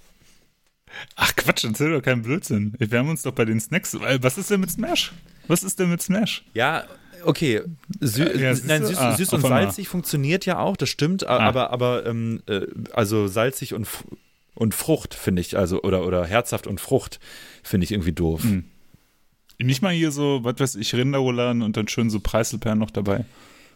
Ach 1.15 1.35
Quatsch, 1.35 1.63
erzähl 1.63 1.91
doch 1.91 2.01
keinen 2.01 2.21
Blödsinn. 2.21 2.73
Wir 2.77 2.99
haben 2.99 3.09
uns 3.09 3.21
doch 3.23 3.33
bei 3.33 3.45
den 3.45 3.59
Snacks. 3.59 3.97
Was 4.21 4.37
ist 4.37 4.49
denn 4.49 4.59
mit 4.59 4.71
Smash? 4.71 5.13
Was 5.47 5.63
ist 5.63 5.79
denn 5.79 5.89
mit 5.89 6.01
Smash? 6.01 6.43
Ja, 6.53 6.85
okay. 7.25 7.61
Sü 7.99 8.23
Ja, 8.39 8.53
siehst 8.55 8.67
nein, 8.67 8.85
süß, 8.85 8.97
Ah, 8.97 9.15
süß 9.15 9.33
und 9.33 9.41
salzig 9.41 9.87
funktioniert 9.87 10.45
ja 10.45 10.59
auch, 10.59 10.77
das 10.77 10.89
stimmt, 10.89 11.25
Ah. 11.27 11.37
aber, 11.39 11.71
aber 11.71 12.05
ähm, 12.05 12.41
äh, 12.47 12.61
also 12.93 13.27
salzig 13.27 13.73
und, 13.73 13.87
und 14.53 14.73
Frucht 14.73 15.13
finde 15.13 15.41
ich, 15.41 15.57
also, 15.57 15.81
oder, 15.83 16.05
oder 16.05 16.25
herzhaft 16.25 16.67
und 16.67 16.79
Frucht 16.81 17.19
finde 17.63 17.85
ich 17.85 17.91
irgendwie 17.91 18.13
doof. 18.13 18.43
Hm. 18.43 18.65
Nicht 19.57 19.81
mal 19.81 19.93
hier 19.93 20.11
so, 20.11 20.41
was 20.43 20.59
weiß 20.59 20.75
ich, 20.75 20.93
Rinderrouladen 20.93 21.61
und 21.61 21.77
dann 21.77 21.87
schön 21.87 22.09
so 22.09 22.19
Preiselbeeren 22.19 22.77
noch 22.79 22.91
dabei. 22.91 23.23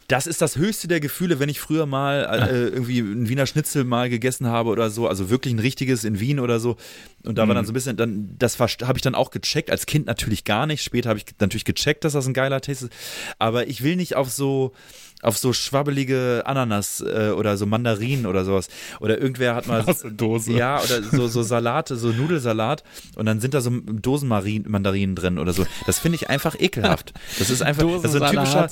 Das 0.09 0.25
ist 0.25 0.41
das 0.41 0.57
höchste 0.57 0.87
der 0.87 0.99
Gefühle, 0.99 1.39
wenn 1.39 1.49
ich 1.49 1.59
früher 1.59 1.85
mal 1.85 2.49
äh, 2.51 2.67
irgendwie 2.69 2.99
ein 2.99 3.29
Wiener 3.29 3.45
Schnitzel 3.45 3.83
mal 3.83 4.09
gegessen 4.09 4.47
habe 4.47 4.71
oder 4.71 4.89
so, 4.89 5.07
also 5.07 5.29
wirklich 5.29 5.53
ein 5.53 5.59
richtiges 5.59 6.03
in 6.03 6.19
Wien 6.19 6.39
oder 6.39 6.59
so. 6.59 6.77
Und 7.23 7.37
da 7.37 7.47
war 7.47 7.53
dann 7.53 7.63
so 7.65 7.71
ein 7.71 7.75
bisschen, 7.75 7.95
dann, 7.95 8.35
das 8.39 8.59
habe 8.59 8.93
ich 8.95 9.01
dann 9.03 9.13
auch 9.13 9.29
gecheckt, 9.29 9.69
als 9.69 9.85
Kind 9.85 10.07
natürlich 10.07 10.45
gar 10.45 10.65
nicht. 10.65 10.83
Später 10.83 11.09
habe 11.09 11.19
ich 11.19 11.25
natürlich 11.39 11.63
gecheckt, 11.63 12.03
dass 12.03 12.13
das 12.13 12.25
ein 12.25 12.33
geiler 12.33 12.59
Taste 12.59 12.85
ist. 12.85 12.93
Aber 13.37 13.67
ich 13.67 13.83
will 13.83 13.95
nicht 13.97 14.15
auf 14.15 14.31
so, 14.31 14.73
auf 15.21 15.37
so 15.37 15.53
schwabbelige 15.53 16.41
Ananas 16.45 17.01
äh, 17.01 17.29
oder 17.29 17.55
so 17.57 17.67
Mandarinen 17.67 18.25
oder 18.25 18.45
sowas. 18.45 18.69
Oder 19.01 19.19
irgendwer 19.21 19.53
hat 19.53 19.67
mal. 19.67 19.81
Aus 19.81 20.03
Dose. 20.09 20.53
Ja, 20.53 20.81
oder 20.81 21.03
so, 21.03 21.27
so 21.27 21.43
Salate, 21.43 21.97
so 21.97 22.09
Nudelsalat 22.09 22.83
und 23.15 23.25
dann 23.27 23.39
sind 23.41 23.53
da 23.53 23.61
so 23.61 23.69
Dosenmandarinen 23.69 25.15
drin 25.15 25.37
oder 25.37 25.53
so. 25.53 25.67
Das 25.85 25.99
finde 25.99 26.15
ich 26.15 26.29
einfach 26.29 26.59
ekelhaft. 26.59 27.13
Das 27.37 27.49
ist 27.49 27.61
einfach 27.61 27.83
das 28.01 28.05
ist 28.05 28.11
so 28.13 28.23
ein 28.23 28.31
typischer. 28.31 28.69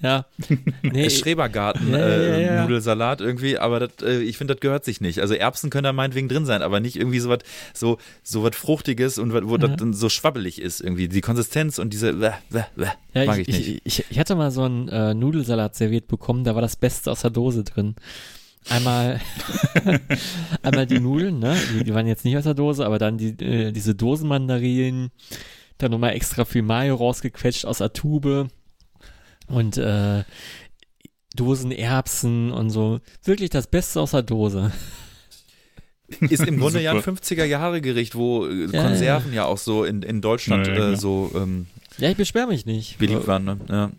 Ja. 0.00 0.26
Nee, 0.82 1.08
Schrebergarten 1.10 1.90
Ja, 1.90 1.98
äh, 1.98 2.42
ja, 2.42 2.54
ja. 2.54 2.62
Nudelsalat 2.62 3.20
irgendwie, 3.20 3.58
aber 3.58 3.80
das, 3.80 3.90
äh, 4.02 4.20
ich 4.20 4.36
finde, 4.36 4.54
das 4.54 4.60
gehört 4.60 4.84
sich 4.84 5.00
nicht. 5.00 5.20
Also 5.20 5.34
Erbsen 5.34 5.70
können 5.70 5.84
da 5.84 5.92
meinetwegen 5.92 6.28
drin 6.28 6.44
sein, 6.44 6.62
aber 6.62 6.80
nicht 6.80 6.96
irgendwie 6.96 7.18
so 7.18 7.28
was 7.30 7.38
so, 7.74 7.98
so 8.22 8.42
was 8.42 8.54
Fruchtiges 8.54 9.18
und 9.18 9.32
wat- 9.32 9.48
wo 9.48 9.56
das 9.56 9.76
dann 9.76 9.92
so 9.94 10.08
schwabbelig 10.08 10.60
ist 10.60 10.80
irgendwie. 10.80 11.08
Die 11.08 11.20
Konsistenz 11.22 11.78
und 11.78 11.92
diese 11.92 12.12
bäh, 12.12 12.30
bäh, 12.50 12.62
bäh, 13.14 13.26
mag 13.26 13.38
ich, 13.38 13.48
ich 13.48 13.58
nicht. 13.58 13.68
ich, 13.84 13.98
ich, 14.00 14.04
ich 14.10 14.18
hatte 14.18 14.34
mal 14.36 14.50
so 14.50 14.62
einen 14.64 14.88
äh, 14.88 15.14
Nudelsalat 15.14 15.74
serviert 15.74 16.06
bekommen, 16.08 16.44
da 16.44 16.54
war 16.54 16.62
das 16.62 16.76
Beste 16.76 17.10
aus 17.10 17.22
der 17.22 17.30
Dose 17.30 17.64
drin. 17.64 17.96
Einmal, 18.70 19.20
einmal 20.62 20.86
die 20.86 21.00
Nudeln, 21.00 21.38
ne? 21.38 21.56
Die, 21.74 21.84
die 21.84 21.94
waren 21.94 22.06
jetzt 22.06 22.24
nicht 22.24 22.36
aus 22.36 22.44
der 22.44 22.54
Dose, 22.54 22.84
aber 22.84 22.98
dann 22.98 23.16
die, 23.18 23.28
äh, 23.42 23.72
diese 23.72 23.94
Dosenmandarinen, 23.94 25.10
dann 25.78 25.90
nochmal 25.92 26.14
extra 26.14 26.44
viel 26.44 26.62
Mayo 26.62 26.96
rausgequetscht 26.96 27.64
aus 27.64 27.78
der 27.78 27.92
Tube 27.92 28.48
und 29.48 29.76
äh, 29.78 30.24
Dosenerbsen 31.36 32.50
und 32.50 32.70
so. 32.70 33.00
Wirklich 33.24 33.50
das 33.50 33.66
Beste 33.66 34.00
aus 34.00 34.12
der 34.12 34.22
Dose. 34.22 34.72
Ist 36.20 36.46
im 36.46 36.58
Grunde 36.58 36.80
ja 36.80 36.92
ein 36.92 37.02
Super. 37.02 37.12
50er-Jahre-Gericht, 37.20 38.14
wo 38.14 38.46
äh, 38.46 38.66
Ja, 38.72 38.82
Konserven 38.82 39.32
ja. 39.34 39.44
auch 39.44 39.58
so 39.58 39.84
in, 39.84 40.02
in 40.02 40.20
Deutschland 40.22 40.66
Ja, 40.66 40.74
ja, 40.74 40.92
äh, 40.92 40.96
so 40.96 41.30
ähm, 41.34 41.66
Ja, 41.98 42.08
ich 42.10 42.16
beschwere 42.16 42.46
mich 42.46 42.64
nicht. 42.64 42.98
beliebt 42.98 43.26
waren. 43.26 43.44
Ne? 43.44 43.58
Ja. 43.68 43.90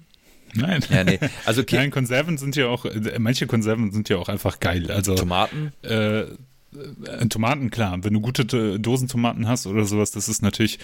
Nein. 0.56 0.84
ja, 0.90 1.04
nee. 1.04 1.20
Also 1.46 1.62
okay, 1.62 1.76
Nein, 1.76 1.92
Konserven 1.92 2.40
sind 2.40 2.56
ja 2.56 2.66
auch, 2.68 2.86
äh, 2.86 3.20
manche 3.20 3.46
Konserven 3.46 3.92
sind 3.92 4.10
ja 4.10 4.18
auch 4.18 4.28
einfach 4.28 4.60
geil. 4.60 4.90
Also 4.90 5.14
Tomaten. 5.14 5.72
äh, 5.84 6.22
äh, 6.22 6.28
Tomaten, 7.30 7.70
klar, 7.70 8.04
wenn 8.04 8.14
du 8.14 8.22
gute 8.22 8.80
Dosentomaten 8.80 9.48
hast 9.48 9.68
oder 9.68 9.86
sowas, 9.86 10.10
das 10.10 10.28
ist 10.30 10.42
natürlich 10.42 10.80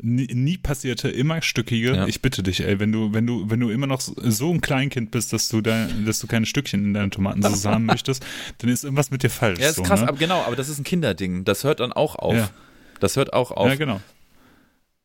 nie, 0.00 0.26
nie 0.26 0.58
passierte, 0.58 1.08
immer 1.08 1.42
stückige. 1.42 1.94
Ja. 1.94 2.06
Ich 2.06 2.22
bitte 2.22 2.42
dich, 2.42 2.60
ey, 2.60 2.78
wenn 2.78 2.92
du, 2.92 3.12
wenn 3.12 3.26
du, 3.26 3.48
wenn 3.50 3.60
du 3.60 3.70
immer 3.70 3.86
noch 3.86 4.00
so, 4.00 4.52
ein 4.52 4.60
Kleinkind 4.60 5.10
bist, 5.10 5.32
dass 5.32 5.48
du 5.48 5.60
da, 5.60 5.88
dass 6.04 6.18
du 6.20 6.26
keine 6.26 6.46
Stückchen 6.46 6.84
in 6.84 6.94
deiner 6.94 7.10
Tomatensauce 7.10 7.64
haben 7.66 7.86
möchtest, 7.86 8.24
dann 8.58 8.70
ist 8.70 8.84
irgendwas 8.84 9.10
mit 9.10 9.22
dir 9.22 9.30
falsch. 9.30 9.60
Ja, 9.60 9.68
ist 9.70 9.76
so, 9.76 9.82
krass, 9.82 10.00
ne? 10.00 10.08
aber 10.08 10.18
genau, 10.18 10.42
aber 10.42 10.56
das 10.56 10.68
ist 10.68 10.78
ein 10.78 10.84
Kinderding. 10.84 11.44
Das 11.44 11.64
hört 11.64 11.80
dann 11.80 11.92
auch 11.92 12.16
auf. 12.16 12.34
Ja. 12.34 12.50
Das 13.00 13.16
hört 13.16 13.32
auch 13.32 13.50
auf. 13.50 13.68
Ja, 13.68 13.74
genau. 13.76 14.00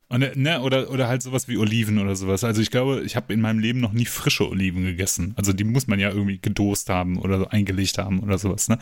Und, 0.08 0.36
ne, 0.36 0.60
oder, 0.62 0.90
oder 0.92 1.08
halt 1.08 1.24
sowas 1.24 1.48
wie 1.48 1.56
Oliven 1.56 1.98
oder 1.98 2.18
sowas. 2.18 2.44
Also 2.44 2.62
ich 2.62 2.70
glaube, 2.70 3.02
ich 3.06 3.16
habe 3.16 3.32
in 3.34 3.40
meinem 3.40 3.60
Leben 3.60 3.80
noch 3.80 3.94
nie 3.94 4.04
frische 4.06 4.50
Oliven 4.50 4.84
gegessen. 4.84 5.34
Also 5.38 5.54
die 5.54 5.64
muss 5.64 5.88
man 5.88 6.00
ja 6.00 6.10
irgendwie 6.10 6.38
gedost 6.38 6.90
haben 6.90 7.18
oder 7.18 7.40
so 7.40 7.48
eingelegt 7.48 7.98
haben 7.98 8.20
oder 8.20 8.38
sowas. 8.38 8.68
Ne? 8.68 8.78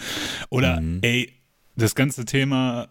Oder 0.49 0.81
Mhm. 0.81 0.99
ey, 1.03 1.33
das 1.75 1.93
ganze 1.93 2.25
Thema 2.25 2.87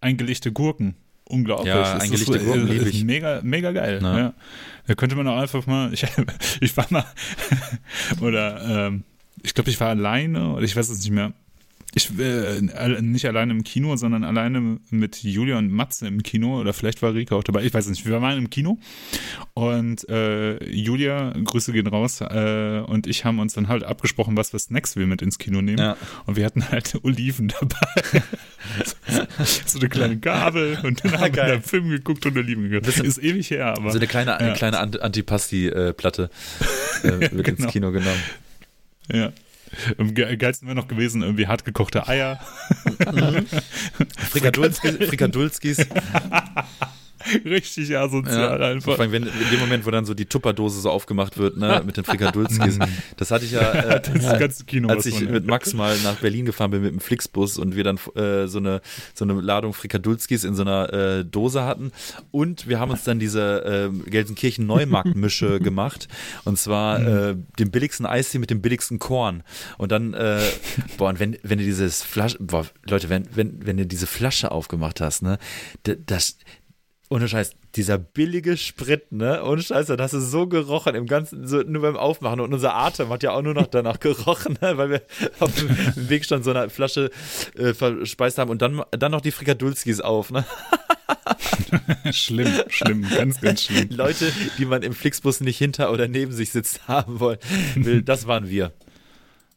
eingelegte 0.00 0.50
Gurken. 0.50 0.94
Unglaublich. 1.28 1.68
Ja, 1.68 1.80
Das 1.94 2.02
eingelegte 2.02 2.36
ist, 2.36 2.44
Gurken 2.44 2.68
ist. 2.68 3.04
Mega, 3.04 3.40
mega 3.42 3.72
geil. 3.72 4.00
Ja. 4.02 4.18
Ja. 4.18 4.34
Da 4.86 4.94
könnte 4.94 5.16
man 5.16 5.26
auch 5.28 5.38
einfach 5.38 5.66
mal, 5.66 5.92
ich, 5.94 6.04
ich 6.60 6.76
war 6.76 6.86
mal, 6.90 7.04
oder 8.20 8.88
ähm, 8.88 9.04
ich 9.42 9.54
glaube, 9.54 9.70
ich 9.70 9.80
war 9.80 9.88
alleine 9.88 10.52
oder 10.52 10.62
ich 10.62 10.76
weiß 10.76 10.88
es 10.88 10.98
nicht 10.98 11.10
mehr. 11.10 11.32
Ich 11.96 12.10
äh, 12.18 12.60
nicht 13.00 13.24
alleine 13.26 13.52
im 13.52 13.62
Kino, 13.62 13.94
sondern 13.96 14.24
alleine 14.24 14.78
mit 14.90 15.22
Julia 15.22 15.58
und 15.58 15.70
Matze 15.70 16.08
im 16.08 16.22
Kino 16.24 16.60
oder 16.60 16.72
vielleicht 16.72 17.02
war 17.02 17.14
Rika 17.14 17.36
auch 17.36 17.44
dabei. 17.44 17.62
Ich 17.62 17.72
weiß 17.72 17.86
nicht. 17.88 18.04
Wir 18.04 18.20
waren 18.20 18.36
im 18.36 18.50
Kino 18.50 18.78
und 19.54 20.08
äh, 20.08 20.62
Julia, 20.68 21.32
Grüße 21.44 21.72
gehen 21.72 21.86
raus, 21.86 22.20
äh, 22.20 22.80
und 22.86 23.06
ich 23.06 23.24
haben 23.24 23.38
uns 23.38 23.54
dann 23.54 23.68
halt 23.68 23.84
abgesprochen, 23.84 24.36
was 24.36 24.50
für 24.50 24.58
Snacks 24.58 24.96
wir 24.96 25.06
mit 25.06 25.22
ins 25.22 25.38
Kino 25.38 25.62
nehmen. 25.62 25.78
Ja. 25.78 25.96
Und 26.26 26.36
wir 26.36 26.44
hatten 26.44 26.68
halt 26.68 26.98
Oliven 27.04 27.48
dabei. 27.48 28.22
so 29.66 29.78
eine 29.78 29.88
kleine 29.88 30.16
Gabel 30.18 30.78
und 30.82 31.04
dann 31.04 31.12
haben 31.20 31.34
wir 31.36 31.44
einen 31.44 31.62
Film 31.62 31.90
geguckt 31.90 32.26
und 32.26 32.36
Oliven 32.36 32.70
gegessen. 32.70 33.04
Ist 33.04 33.18
ewig 33.18 33.50
her, 33.50 33.66
aber. 33.76 33.90
So 33.92 33.98
eine 33.98 34.06
kleine, 34.06 34.36
eine 34.38 34.48
Ja. 34.48 34.54
kleine 34.54 34.78
Ant- 34.80 35.00
Antipasti-Platte 35.00 36.30
äh, 37.04 37.08
wird 37.30 37.48
ins 37.48 37.58
Genau. 37.58 37.70
Kino 37.70 37.92
genommen. 37.92 38.20
Ja. 39.12 39.32
Am 39.98 40.14
ge- 40.14 40.36
geilsten 40.36 40.66
wäre 40.68 40.76
noch 40.76 40.88
gewesen, 40.88 41.22
irgendwie 41.22 41.46
hart 41.46 41.64
gekochte 41.64 42.06
Eier. 42.08 42.40
Frikadulskis, 44.30 44.96
Frikadulskis. 45.08 45.86
Richtig 47.44 47.96
asozial 47.96 48.60
ja, 48.60 48.66
einfach. 48.66 48.96
Vor 48.96 49.00
allem, 49.00 49.12
wenn, 49.12 49.22
in 49.24 49.50
dem 49.50 49.60
Moment, 49.60 49.86
wo 49.86 49.90
dann 49.90 50.04
so 50.04 50.14
die 50.14 50.26
Tupperdose 50.26 50.80
so 50.80 50.90
aufgemacht 50.90 51.38
wird, 51.38 51.56
ne, 51.56 51.82
mit 51.84 51.96
den 51.96 52.04
Frikadulskis. 52.04 52.78
das 53.16 53.30
hatte 53.30 53.44
ich 53.44 53.52
ja, 53.52 53.72
äh, 53.72 54.00
das 54.14 54.38
ganze 54.38 54.64
Kino, 54.64 54.88
als 54.88 55.06
ich 55.06 55.20
mit 55.28 55.46
Max 55.46 55.74
mal 55.74 55.96
nach 56.02 56.16
Berlin 56.16 56.44
gefahren 56.44 56.70
bin 56.70 56.82
mit 56.82 56.92
dem 56.92 57.00
Flixbus 57.00 57.58
und 57.58 57.76
wir 57.76 57.84
dann 57.84 57.98
äh, 58.14 58.46
so, 58.46 58.58
eine, 58.58 58.80
so 59.14 59.24
eine 59.24 59.34
Ladung 59.34 59.72
Frikadulskis 59.72 60.44
in 60.44 60.54
so 60.54 60.62
einer 60.62 60.92
äh, 60.92 61.24
Dose 61.24 61.64
hatten. 61.64 61.92
Und 62.30 62.68
wir 62.68 62.78
haben 62.78 62.90
uns 62.90 63.04
dann 63.04 63.18
diese 63.18 63.90
äh, 64.04 64.10
Gelsenkirchen 64.10 64.66
Neumarkt-Mische 64.66 65.60
gemacht. 65.60 66.08
Und 66.44 66.58
zwar 66.58 66.98
mhm. 66.98 67.06
äh, 67.06 67.58
den 67.58 67.70
billigsten 67.70 68.06
Eistee 68.06 68.38
mit 68.38 68.50
dem 68.50 68.60
billigsten 68.60 68.98
Korn. 68.98 69.42
Und 69.78 69.92
dann, 69.92 70.14
äh, 70.14 70.40
boah, 70.98 71.08
und 71.08 71.20
wenn, 71.20 71.36
wenn 71.42 71.58
du 71.58 71.64
dieses 71.64 72.02
Flasche, 72.02 72.38
boah, 72.40 72.66
Leute, 72.86 73.08
wenn, 73.08 73.26
wenn, 73.34 73.66
wenn 73.66 73.76
du 73.76 73.86
diese 73.86 74.06
Flasche 74.06 74.50
aufgemacht 74.50 75.00
hast, 75.00 75.22
ne, 75.22 75.38
das, 75.82 76.38
ohne 77.14 77.28
Scheiß, 77.28 77.52
dieser 77.76 77.96
billige 77.96 78.56
Sprit, 78.56 79.12
ne? 79.12 79.44
Ohne 79.44 79.62
Scheiß, 79.62 79.88
hast 79.88 80.14
du 80.14 80.20
so 80.20 80.48
gerochen 80.48 80.96
im 80.96 81.06
ganzen, 81.06 81.46
so 81.46 81.58
nur 81.58 81.82
beim 81.82 81.96
Aufmachen. 81.96 82.40
Und 82.40 82.52
unser 82.52 82.74
Atem 82.74 83.08
hat 83.10 83.22
ja 83.22 83.30
auch 83.30 83.42
nur 83.42 83.54
noch 83.54 83.68
danach 83.68 84.00
gerochen, 84.00 84.58
ne? 84.60 84.76
weil 84.76 84.90
wir 84.90 85.02
auf 85.38 85.54
dem 85.54 86.08
Weg 86.08 86.24
schon 86.24 86.42
so 86.42 86.50
eine 86.50 86.68
Flasche 86.70 87.12
äh, 87.56 87.72
verspeist 87.72 88.38
haben 88.38 88.50
und 88.50 88.60
dann, 88.60 88.82
dann 88.90 89.12
noch 89.12 89.20
die 89.20 89.30
Frikadulskis 89.30 90.00
auf, 90.00 90.32
ne? 90.32 90.44
schlimm, 92.10 92.52
schlimm, 92.66 93.06
ganz, 93.08 93.40
ganz 93.40 93.62
schlimm. 93.62 93.90
Leute, 93.90 94.32
die 94.58 94.64
man 94.64 94.82
im 94.82 94.92
Flixbus 94.92 95.40
nicht 95.40 95.56
hinter 95.56 95.92
oder 95.92 96.08
neben 96.08 96.32
sich 96.32 96.50
sitzt 96.50 96.80
haben 96.88 97.20
wollen, 97.20 97.38
will, 97.76 98.02
das 98.02 98.26
waren 98.26 98.50
wir. 98.50 98.72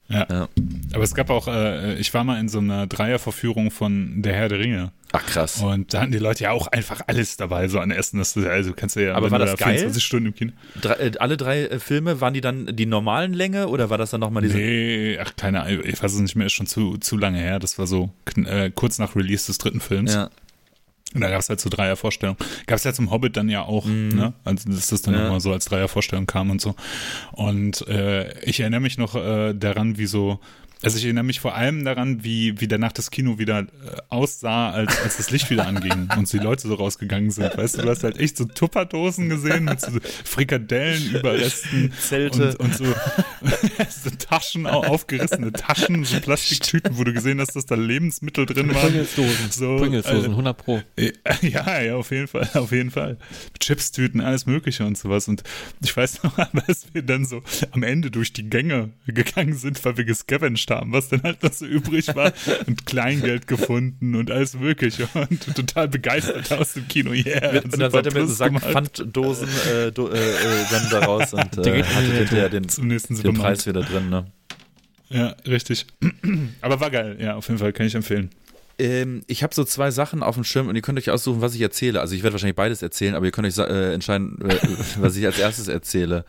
Ja. 0.10 0.28
ja. 0.30 0.50
Aber 0.94 1.04
es 1.04 1.16
gab 1.16 1.32
auch, 1.32 1.48
äh, 1.48 1.96
ich 1.96 2.14
war 2.14 2.24
mal 2.24 2.40
in 2.40 2.50
so 2.50 2.60
einer 2.60 2.86
Dreierverführung 2.86 3.72
von 3.72 4.22
Der 4.22 4.36
Herr 4.36 4.48
der 4.48 4.60
Ringe. 4.60 4.92
Ach 5.14 5.26
krass. 5.26 5.62
Und 5.62 5.94
da 5.94 6.02
hatten 6.02 6.12
die 6.12 6.18
Leute 6.18 6.44
ja 6.44 6.52
auch 6.52 6.68
einfach 6.68 7.02
alles 7.08 7.38
dabei, 7.38 7.68
so 7.68 7.80
an 7.80 7.92
Essen. 7.92 8.20
Das, 8.20 8.36
also 8.38 8.74
kannst 8.74 8.98
du 8.98 9.06
ja, 9.06 9.16
aber 9.16 9.32
war 9.32 9.40
das 9.40 9.52
da 9.52 9.56
geil? 9.56 9.76
24 9.76 10.04
Stunden 10.04 10.28
im 10.28 10.36
Kino. 10.36 10.52
Drei, 10.82 10.94
äh, 10.94 11.12
alle 11.20 11.38
drei 11.38 11.66
äh, 11.66 11.80
Filme, 11.80 12.20
waren 12.20 12.34
die 12.34 12.42
dann 12.42 12.76
die 12.76 12.86
normalen 12.86 13.34
Länge 13.34 13.68
oder 13.68 13.90
war 13.90 13.98
das 13.98 14.12
dann 14.12 14.20
nochmal 14.20 14.44
diese? 14.44 14.58
Nee, 14.58 15.18
ach 15.20 15.36
keine 15.38 15.64
Ahnung, 15.64 15.82
ich 15.86 16.02
weiß 16.02 16.14
es 16.14 16.20
nicht 16.20 16.36
mehr, 16.36 16.48
ist 16.48 16.54
schon 16.54 16.68
zu, 16.68 16.98
zu 16.98 17.18
lange 17.18 17.40
her. 17.40 17.60
Das 17.60 17.80
war 17.80 17.88
so 17.88 18.10
äh, 18.36 18.70
kurz 18.74 19.00
nach 19.00 19.16
Release 19.16 19.48
des 19.48 19.58
dritten 19.58 19.80
Films. 19.80 20.14
Ja. 20.14 20.30
Und 21.14 21.22
da 21.22 21.30
gab 21.30 21.40
es 21.40 21.48
halt 21.48 21.62
so 21.62 21.70
Dreiervorstellungen. 21.70 22.38
Gab 22.66 22.78
es 22.78 22.84
ja 22.84 22.92
zum 22.92 23.12
Hobbit 23.12 23.38
dann 23.38 23.48
ja 23.48 23.64
auch, 23.64 23.86
mhm. 23.86 24.10
ne? 24.10 24.34
Also 24.44 24.70
dass 24.70 24.88
das 24.88 25.02
dann 25.02 25.14
ja. 25.14 25.24
nochmal 25.24 25.40
so 25.40 25.54
als 25.54 25.66
Dreiervorstellung 25.66 26.28
kam 26.28 26.52
und 26.52 26.60
so. 26.60 26.76
Und 27.32 27.88
äh, 27.88 28.38
ich 28.42 28.60
erinnere 28.60 28.82
mich 28.82 28.98
noch 28.98 29.16
äh, 29.16 29.54
daran, 29.54 29.98
wie 29.98 30.06
so 30.06 30.40
also 30.84 30.98
ich 30.98 31.06
erinnere 31.06 31.24
mich 31.24 31.40
vor 31.40 31.56
allem 31.56 31.84
daran, 31.84 32.24
wie, 32.24 32.60
wie 32.62 32.68
danach 32.68 32.92
das 32.92 33.12
Kino 33.12 33.40
wieder 33.40 33.60
äh, 33.60 33.66
aussah, 34.10 34.70
als, 34.72 35.02
als 35.02 35.18
das 35.18 35.32
Licht 35.32 35.50
wieder 35.50 35.66
anging 35.66 36.10
und 36.18 36.32
die 36.32 36.38
Leute 36.38 36.68
so 36.68 36.76
rausgegangen 36.76 37.32
sind. 37.32 37.58
Weißt 37.58 37.78
du, 37.78 37.82
du 37.82 37.90
hast 37.90 38.04
halt 38.04 38.20
echt 38.20 38.38
so 38.38 38.46
Tupperdosen 38.46 39.30
gesehen 39.30 39.66
mit 39.66 39.82
so 39.82 39.92
Frikadellen, 40.24 41.16
Überresten 41.16 41.92
Zelte 42.00 42.58
und, 42.58 42.60
und 42.60 42.76
so, 42.76 42.86
so 44.04 44.10
Taschen, 44.18 44.68
aufgerissene 44.68 45.52
Taschen, 45.52 46.04
so 46.06 46.20
Plastiktüten, 46.20 46.98
wo 46.98 47.04
du 47.04 47.14
gesehen 47.14 47.40
hast, 47.40 47.56
dass 47.56 47.66
da 47.66 47.76
Lebensmittel 47.76 48.46
drin 48.46 48.74
waren. 48.74 48.92
Pringelsdosen, 48.92 49.52
so, 49.52 49.78
Pringelsdosen, 49.78 50.32
100 50.32 50.58
Pro. 50.58 50.82
Ja, 51.42 51.82
ja, 51.82 51.96
auf 51.96 52.12
jeden 52.12 52.28
Fall, 52.28 52.50
auf 52.54 52.72
jeden 52.72 52.92
Fall. 52.92 53.18
Chipstüten, 53.60 54.22
alles 54.22 54.46
mögliche 54.46 54.86
und 54.86 54.98
sowas. 54.98 55.28
Und 55.28 55.44
ich 55.84 55.96
weiß 55.96 56.24
noch, 56.24 56.38
dass 56.68 56.94
wir 56.94 57.02
dann 57.02 57.26
so 57.26 57.42
am 57.72 57.84
Ende 57.84 58.12
durch 58.12 58.34
die 58.34 58.50
Gänge 58.50 58.92
gegangen 59.08 59.54
sind, 59.54 59.84
weil 59.84 59.98
wir 59.98 60.06
gescavenged 60.06 60.67
gequatscht 60.68 60.72
haben, 60.72 60.92
was 60.92 61.10
dann 61.10 61.24
halt 61.24 61.44
noch 61.44 61.54
so 61.54 61.66
übrig 61.66 62.16
war 62.16 62.34
und 62.66 62.86
Kleingeld 62.86 63.48
gefunden 63.48 64.16
und 64.16 64.32
alles 64.32 64.56
mögliche 64.56 65.08
und 65.14 65.56
total 65.56 65.88
begeistert 65.88 66.52
aus 66.52 66.74
dem 66.74 66.88
Kino. 66.88 67.12
Yeah, 67.12 67.62
und 67.64 67.80
dann 67.80 67.92
seid 67.92 68.06
ihr 68.06 68.14
mit 68.14 68.30
Sack 68.30 68.60
Pfanddosen 68.60 69.50
äh, 69.72 69.92
do, 69.92 70.10
äh, 70.10 70.18
äh, 70.18 70.66
dann 70.72 70.90
da 70.92 71.00
raus 71.06 71.34
und 71.34 71.66
äh, 71.66 71.84
hattet 71.84 72.12
hinterher 72.12 72.50
den, 72.50 72.70
Zum 72.70 72.88
nächsten 72.88 73.16
den 73.16 73.34
Preis 73.34 73.66
wieder 73.66 73.82
drin. 73.82 74.10
Ne? 74.10 74.26
Ja, 75.10 75.36
richtig. 75.46 75.86
Aber 76.62 76.80
war 76.80 76.92
geil, 76.92 77.18
ja, 77.20 77.36
auf 77.36 77.48
jeden 77.48 77.60
Fall 77.60 77.74
kann 77.74 77.88
ich 77.88 77.96
empfehlen 77.96 78.30
ähm, 78.80 79.24
ich 79.26 79.42
habe 79.42 79.56
so 79.56 79.64
zwei 79.64 79.90
Sachen 79.90 80.22
auf 80.22 80.36
dem 80.36 80.44
Schirm 80.44 80.68
und 80.68 80.76
ihr 80.76 80.84
könnt 80.84 81.00
euch 81.00 81.10
aussuchen, 81.10 81.42
was 81.42 81.56
ich 81.56 81.62
erzähle. 81.62 82.00
Also 82.00 82.14
ich 82.14 82.22
werde 82.22 82.36
wahrscheinlich 82.36 82.56
beides 82.56 82.84
erzählen, 82.84 83.16
aber 83.16 83.26
ihr 83.26 83.32
könnt 83.32 83.48
euch 83.48 83.58
äh, 83.58 83.92
entscheiden, 83.92 84.38
äh, 84.48 84.56
was 85.00 85.16
ich 85.16 85.26
als 85.26 85.40
erstes 85.40 85.68
erzähle. 85.68 86.26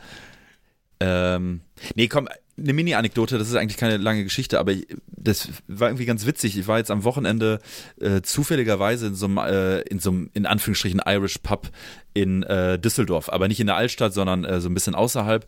Ähm, 0.98 1.60
nee, 1.94 2.08
komm, 2.08 2.26
eine 2.58 2.72
Mini-Anekdote, 2.72 3.38
das 3.38 3.48
ist 3.48 3.54
eigentlich 3.54 3.76
keine 3.76 3.96
lange 3.96 4.24
Geschichte, 4.24 4.58
aber 4.58 4.72
ich, 4.72 4.86
das 5.06 5.48
war 5.66 5.88
irgendwie 5.88 6.06
ganz 6.06 6.26
witzig. 6.26 6.58
Ich 6.58 6.66
war 6.66 6.78
jetzt 6.78 6.90
am 6.90 7.04
Wochenende 7.04 7.60
äh, 8.00 8.22
zufälligerweise 8.22 9.08
in 9.08 9.14
so 9.14 9.26
einem, 9.26 9.38
äh, 9.38 9.80
in 9.82 9.98
so 9.98 10.10
einem, 10.10 10.30
in 10.34 10.46
Anführungsstrichen, 10.46 11.00
Irish 11.06 11.38
Pub 11.38 11.70
in 12.14 12.42
äh, 12.42 12.78
Düsseldorf, 12.78 13.28
aber 13.28 13.48
nicht 13.48 13.60
in 13.60 13.66
der 13.66 13.76
Altstadt, 13.76 14.12
sondern 14.12 14.44
äh, 14.44 14.60
so 14.60 14.68
ein 14.68 14.74
bisschen 14.74 14.94
außerhalb 14.94 15.46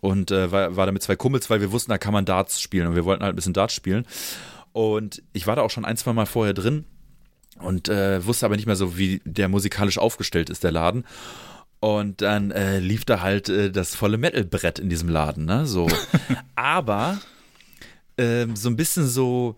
und 0.00 0.30
äh, 0.30 0.50
war, 0.50 0.76
war 0.76 0.86
da 0.86 0.92
mit 0.92 1.02
zwei 1.02 1.16
Kumpels, 1.16 1.48
weil 1.50 1.60
wir 1.60 1.72
wussten, 1.72 1.90
da 1.90 1.98
kann 1.98 2.12
man 2.12 2.24
Darts 2.24 2.60
spielen 2.60 2.88
und 2.88 2.94
wir 2.94 3.04
wollten 3.04 3.22
halt 3.22 3.34
ein 3.34 3.36
bisschen 3.36 3.54
Darts 3.54 3.74
spielen. 3.74 4.06
Und 4.72 5.22
ich 5.32 5.46
war 5.46 5.56
da 5.56 5.62
auch 5.62 5.70
schon 5.70 5.84
ein, 5.84 5.96
zwei 5.96 6.12
Mal 6.12 6.26
vorher 6.26 6.54
drin 6.54 6.84
und 7.60 7.88
äh, 7.88 8.24
wusste 8.24 8.46
aber 8.46 8.56
nicht 8.56 8.66
mehr 8.66 8.76
so, 8.76 8.96
wie 8.96 9.20
der 9.24 9.48
musikalisch 9.48 9.98
aufgestellt 9.98 10.50
ist, 10.50 10.64
der 10.64 10.72
Laden. 10.72 11.04
Und 11.80 12.22
dann 12.22 12.50
äh, 12.50 12.80
lief 12.80 13.04
da 13.04 13.20
halt 13.20 13.48
äh, 13.48 13.70
das 13.70 13.94
volle 13.94 14.18
Metal-Brett 14.18 14.78
in 14.78 14.88
diesem 14.88 15.08
Laden, 15.08 15.44
ne? 15.44 15.64
So. 15.66 15.88
Aber 16.56 17.20
ähm, 18.16 18.56
so 18.56 18.68
ein 18.68 18.76
bisschen 18.76 19.06
so 19.06 19.56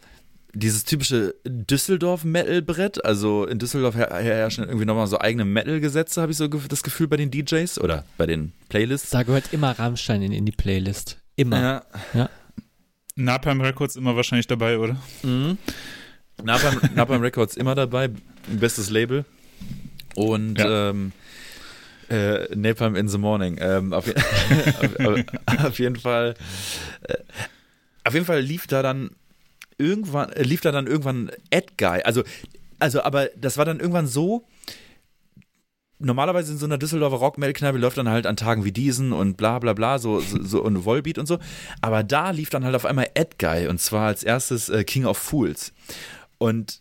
dieses 0.53 0.85
typische 0.85 1.35
Düsseldorf-Metal-Brett. 1.47 3.05
Also 3.05 3.47
in 3.47 3.59
Düsseldorf 3.59 3.95
her 3.95 4.11
herrschen 4.13 4.65
irgendwie 4.65 4.85
nochmal 4.85 5.07
so 5.07 5.19
eigene 5.19 5.45
Metal-Gesetze, 5.45 6.21
habe 6.21 6.33
ich 6.33 6.39
so 6.39 6.49
das 6.49 6.83
Gefühl 6.83 7.09
bei 7.09 7.17
den 7.17 7.31
DJs 7.31 7.81
oder 7.81 8.05
bei 8.19 8.27
den 8.27 8.53
Playlists. 8.69 9.11
Da 9.11 9.23
gehört 9.23 9.53
immer 9.53 9.79
Rammstein 9.79 10.23
in, 10.23 10.33
in 10.33 10.45
die 10.45 10.53
Playlist. 10.53 11.19
Immer. 11.37 11.61
Ja. 11.61 11.85
ja. 12.15 12.31
Napalm 13.17 13.61
Records 13.61 13.97
immer 13.97 14.17
wahrscheinlich 14.17 14.47
dabei, 14.47 14.79
oder? 14.79 14.97
Mhm. 15.23 15.59
Napalm, 16.43 16.81
Napalm 16.95 17.23
Records 17.23 17.57
immer 17.57 17.75
dabei. 17.75 18.11
Bestes 18.49 18.91
Label. 18.91 19.25
Und 20.15 20.59
ja. 20.59 20.91
ähm, 20.91 21.13
äh, 22.11 22.55
Napalm 22.55 22.97
in 22.97 23.09
the 23.09 23.19
Morning. 23.19 23.57
Ähm, 23.61 23.93
auf, 23.93 24.07
auf, 24.99 25.65
auf, 25.65 25.79
jeden 25.79 25.97
Fall. 25.97 26.35
Äh, 27.03 27.15
auf 28.05 28.15
jeden 28.15 28.27
Fall 28.27 28.41
lief 28.41 28.67
da 28.67 28.83
dann 28.83 29.11
irgendwann, 29.79 30.31
äh, 30.31 30.43
lief 30.43 30.61
da 30.61 30.73
dann 30.73 30.87
irgendwann 30.87 31.31
Ed 31.51 31.79
Guy. 31.79 32.03
Also, 32.03 32.23
also, 32.79 33.03
aber 33.03 33.27
das 33.37 33.57
war 33.57 33.65
dann 33.65 33.81
irgendwann 33.81 34.07
so. 34.07 34.47
Normalerweise 36.03 36.53
in 36.53 36.59
so 36.59 36.65
einer 36.65 36.79
Düsseldorfer 36.79 37.19
Rock-Metal-Kneipe 37.19 37.77
läuft 37.77 37.99
dann 37.99 38.09
halt 38.09 38.27
an 38.27 38.35
Tagen 38.35 38.65
wie 38.65 38.73
diesen 38.73 39.13
und 39.13 39.37
bla 39.37 39.59
bla 39.59 39.75
bla, 39.75 39.99
so, 39.99 40.19
so, 40.21 40.43
so 40.43 40.63
und 40.63 40.87
Volbeat 40.87 41.19
und 41.19 41.27
so. 41.27 41.39
Aber 41.83 42.03
da 42.03 42.31
lief 42.31 42.49
dann 42.49 42.65
halt 42.65 42.75
auf 42.75 42.87
einmal 42.87 43.11
Ed 43.13 43.39
Guy 43.39 43.69
und 43.69 43.83
zwar 43.83 44.07
als 44.07 44.25
erstes 44.25 44.71
äh, 44.71 44.83
King 44.85 45.05
of 45.05 45.19
Fools. 45.19 45.75
Und 46.39 46.81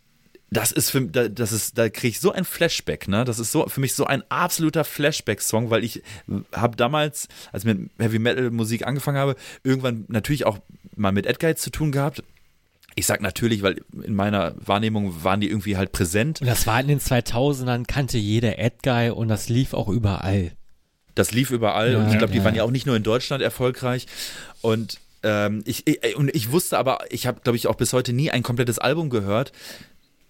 das 0.50 0.72
ist 0.72 0.90
für 0.90 1.02
das 1.02 1.52
ist 1.52 1.78
da 1.78 1.88
kriege 1.88 2.08
ich 2.08 2.20
so 2.20 2.32
ein 2.32 2.44
Flashback, 2.44 3.06
ne? 3.06 3.24
Das 3.24 3.38
ist 3.38 3.52
so 3.52 3.68
für 3.68 3.80
mich 3.80 3.94
so 3.94 4.04
ein 4.04 4.24
absoluter 4.28 4.84
Flashback 4.84 5.40
Song, 5.40 5.70
weil 5.70 5.84
ich 5.84 6.02
habe 6.52 6.76
damals, 6.76 7.28
als 7.52 7.64
ich 7.64 7.74
mit 7.74 7.90
Heavy 7.98 8.18
Metal 8.18 8.50
Musik 8.50 8.86
angefangen 8.86 9.18
habe, 9.18 9.36
irgendwann 9.62 10.04
natürlich 10.08 10.46
auch 10.46 10.58
mal 10.96 11.12
mit 11.12 11.26
Edguy 11.26 11.54
zu 11.54 11.70
tun 11.70 11.92
gehabt. 11.92 12.24
Ich 12.96 13.06
sag 13.06 13.20
natürlich, 13.20 13.62
weil 13.62 13.80
in 14.02 14.14
meiner 14.14 14.54
Wahrnehmung 14.58 15.22
waren 15.22 15.40
die 15.40 15.48
irgendwie 15.48 15.76
halt 15.76 15.92
präsent. 15.92 16.40
Und 16.40 16.48
das 16.48 16.66
war 16.66 16.80
in 16.80 16.88
den 16.88 17.00
2000ern, 17.00 17.86
kannte 17.86 18.18
jeder 18.18 18.58
Edguy 18.58 19.10
und 19.10 19.28
das 19.28 19.48
lief 19.48 19.72
auch 19.72 19.88
überall. 19.88 20.50
Das 21.14 21.30
lief 21.30 21.52
überall 21.52 21.92
ja, 21.92 21.98
und 21.98 22.10
ich 22.10 22.18
glaube, 22.18 22.32
die 22.32 22.42
waren 22.42 22.56
ja 22.56 22.64
auch 22.64 22.70
nicht 22.70 22.86
nur 22.86 22.96
in 22.96 23.02
Deutschland 23.04 23.42
erfolgreich 23.42 24.06
und 24.62 24.98
ähm, 25.22 25.62
ich, 25.66 25.86
ich, 25.86 26.16
und 26.16 26.34
ich 26.34 26.50
wusste 26.50 26.78
aber, 26.78 27.00
ich 27.10 27.26
habe, 27.26 27.40
glaube 27.42 27.56
ich, 27.56 27.66
auch 27.66 27.74
bis 27.74 27.92
heute 27.92 28.12
nie 28.12 28.30
ein 28.30 28.42
komplettes 28.42 28.78
Album 28.78 29.10
gehört 29.10 29.52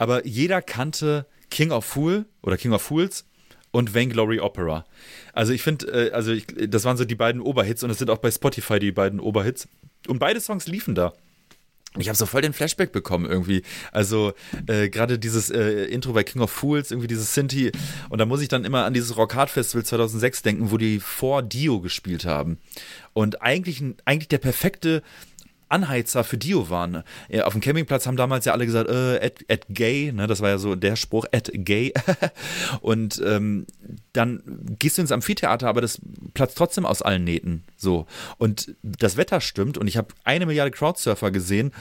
aber 0.00 0.26
jeder 0.26 0.62
kannte 0.62 1.26
King 1.50 1.72
of 1.72 1.84
Fool 1.84 2.24
oder 2.40 2.56
King 2.56 2.72
of 2.72 2.80
Fools 2.80 3.26
und 3.70 3.94
Vainglory 3.94 4.40
Opera. 4.40 4.86
Also 5.34 5.52
ich 5.52 5.62
finde, 5.62 6.08
äh, 6.08 6.10
also 6.12 6.32
ich, 6.32 6.46
das 6.46 6.84
waren 6.84 6.96
so 6.96 7.04
die 7.04 7.14
beiden 7.14 7.42
Oberhits 7.42 7.82
und 7.82 7.90
es 7.90 7.98
sind 7.98 8.08
auch 8.08 8.16
bei 8.16 8.30
Spotify 8.30 8.78
die 8.78 8.92
beiden 8.92 9.20
Oberhits. 9.20 9.68
Und 10.08 10.18
beide 10.18 10.40
Songs 10.40 10.66
liefen 10.66 10.94
da. 10.94 11.12
Ich 11.98 12.08
habe 12.08 12.16
so 12.16 12.24
voll 12.24 12.40
den 12.40 12.54
Flashback 12.54 12.92
bekommen 12.92 13.26
irgendwie. 13.26 13.62
Also 13.92 14.32
äh, 14.68 14.88
gerade 14.88 15.18
dieses 15.18 15.50
äh, 15.50 15.84
Intro 15.84 16.14
bei 16.14 16.24
King 16.24 16.40
of 16.40 16.50
Fools, 16.50 16.92
irgendwie 16.92 17.08
dieses 17.08 17.34
Sinti. 17.34 17.70
Und 18.08 18.18
da 18.18 18.24
muss 18.24 18.40
ich 18.40 18.48
dann 18.48 18.64
immer 18.64 18.86
an 18.86 18.94
dieses 18.94 19.18
Rock 19.18 19.34
Hard 19.34 19.50
Festival 19.50 19.84
2006 19.84 20.42
denken, 20.42 20.70
wo 20.70 20.78
die 20.78 20.98
vor 20.98 21.42
Dio 21.42 21.80
gespielt 21.80 22.24
haben. 22.24 22.58
Und 23.12 23.42
eigentlich, 23.42 23.82
eigentlich 24.06 24.28
der 24.28 24.38
perfekte 24.38 25.02
Anheizer 25.70 26.24
für 26.24 26.38
Dio 26.38 26.70
waren. 26.70 27.02
Ja, 27.28 27.44
auf 27.44 27.52
dem 27.52 27.60
Campingplatz 27.62 28.06
haben 28.06 28.16
damals 28.16 28.44
ja 28.44 28.52
alle 28.52 28.66
gesagt, 28.66 28.90
äh, 28.90 29.24
at, 29.24 29.44
at 29.48 29.66
gay, 29.68 30.12
ne, 30.12 30.26
das 30.26 30.40
war 30.40 30.48
ja 30.48 30.58
so 30.58 30.74
der 30.74 30.96
Spruch, 30.96 31.26
at 31.32 31.50
gay. 31.52 31.92
und 32.80 33.22
ähm, 33.24 33.66
dann 34.12 34.42
gehst 34.78 34.98
du 34.98 35.02
ins 35.02 35.12
Amphitheater, 35.12 35.68
aber 35.68 35.80
das 35.80 36.00
platzt 36.34 36.58
trotzdem 36.58 36.86
aus 36.86 37.02
allen 37.02 37.24
Nähten. 37.24 37.64
So. 37.76 38.06
Und 38.38 38.74
das 38.82 39.16
Wetter 39.16 39.40
stimmt 39.40 39.78
und 39.78 39.86
ich 39.86 39.96
habe 39.96 40.08
eine 40.24 40.46
Milliarde 40.46 40.70
Crowdsurfer 40.70 41.30
gesehen 41.30 41.72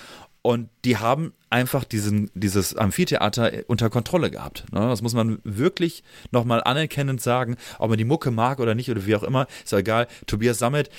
und 0.42 0.70
die 0.86 0.98
haben 0.98 1.34
einfach 1.50 1.84
diesen, 1.84 2.32
dieses 2.34 2.76
Amphitheater 2.76 3.52
unter 3.68 3.90
Kontrolle 3.90 4.32
gehabt. 4.32 4.66
Ne? 4.72 4.80
Das 4.80 5.02
muss 5.02 5.14
man 5.14 5.40
wirklich 5.44 6.04
nochmal 6.32 6.64
anerkennend 6.64 7.22
sagen, 7.22 7.58
ob 7.78 7.90
man 7.90 7.98
die 7.98 8.06
Mucke 8.06 8.32
mag 8.32 8.60
oder 8.60 8.74
nicht 8.74 8.90
oder 8.90 9.06
wie 9.06 9.16
auch 9.16 9.24
immer, 9.24 9.48
ist 9.64 9.72
ja 9.72 9.80
egal. 9.80 10.08
Tobias 10.28 10.60
Sammet, 10.60 10.90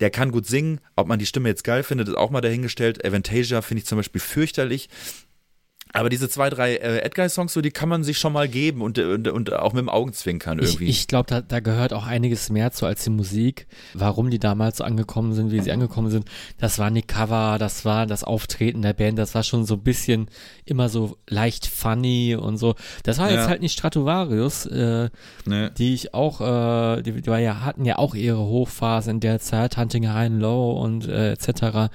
der 0.00 0.10
kann 0.10 0.32
gut 0.32 0.46
singen. 0.46 0.80
Ob 0.94 1.06
man 1.08 1.18
die 1.18 1.26
Stimme 1.26 1.48
jetzt 1.48 1.64
geil 1.64 1.82
findet, 1.82 2.08
ist 2.08 2.16
auch 2.16 2.30
mal 2.30 2.40
dahingestellt. 2.40 3.04
Avantasia 3.04 3.62
finde 3.62 3.80
ich 3.80 3.86
zum 3.86 3.98
Beispiel 3.98 4.20
fürchterlich. 4.20 4.88
Aber 5.96 6.10
diese 6.10 6.28
zwei, 6.28 6.50
drei 6.50 6.74
äh, 6.74 6.98
Edguy-Songs, 6.98 7.54
so, 7.54 7.62
die 7.62 7.70
kann 7.70 7.88
man 7.88 8.04
sich 8.04 8.18
schon 8.18 8.34
mal 8.34 8.48
geben 8.48 8.82
und, 8.82 8.98
und, 8.98 9.28
und 9.28 9.52
auch 9.54 9.72
mit 9.72 9.80
dem 9.80 9.88
Augenzwinkern 9.88 10.58
irgendwie. 10.58 10.84
Ich, 10.84 11.00
ich 11.00 11.08
glaube, 11.08 11.26
da, 11.26 11.40
da 11.40 11.60
gehört 11.60 11.94
auch 11.94 12.06
einiges 12.06 12.50
mehr 12.50 12.70
zu 12.70 12.84
als 12.84 13.04
die 13.04 13.10
Musik. 13.10 13.66
Warum 13.94 14.28
die 14.28 14.38
damals 14.38 14.76
so 14.76 14.84
angekommen 14.84 15.32
sind, 15.32 15.52
wie 15.52 15.60
sie 15.60 15.72
angekommen 15.72 16.10
sind, 16.10 16.28
das 16.58 16.78
waren 16.78 16.94
die 16.94 17.00
Cover, 17.00 17.56
das 17.58 17.86
war 17.86 18.04
das 18.06 18.24
Auftreten 18.24 18.82
der 18.82 18.92
Band, 18.92 19.18
das 19.18 19.34
war 19.34 19.42
schon 19.42 19.64
so 19.64 19.76
ein 19.76 19.82
bisschen 19.82 20.28
immer 20.66 20.90
so 20.90 21.16
leicht 21.30 21.66
funny 21.66 22.36
und 22.36 22.58
so. 22.58 22.74
Das 23.02 23.16
war 23.16 23.30
ja. 23.30 23.38
jetzt 23.38 23.48
halt 23.48 23.62
nicht 23.62 23.72
Stratovarius, 23.72 24.66
äh, 24.66 25.08
nee. 25.46 25.70
die 25.78 25.94
ich 25.94 26.12
auch, 26.12 26.42
äh, 26.42 27.00
die, 27.00 27.22
die 27.22 27.30
war 27.30 27.38
ja, 27.38 27.64
hatten 27.64 27.86
ja 27.86 27.96
auch 27.96 28.14
ihre 28.14 28.40
Hochphase 28.40 29.10
in 29.10 29.20
der 29.20 29.40
Zeit, 29.40 29.78
Hunting 29.78 30.06
High 30.10 30.26
and 30.26 30.42
Low 30.42 30.72
und 30.72 31.08
äh, 31.08 31.32
etc. 31.32 31.90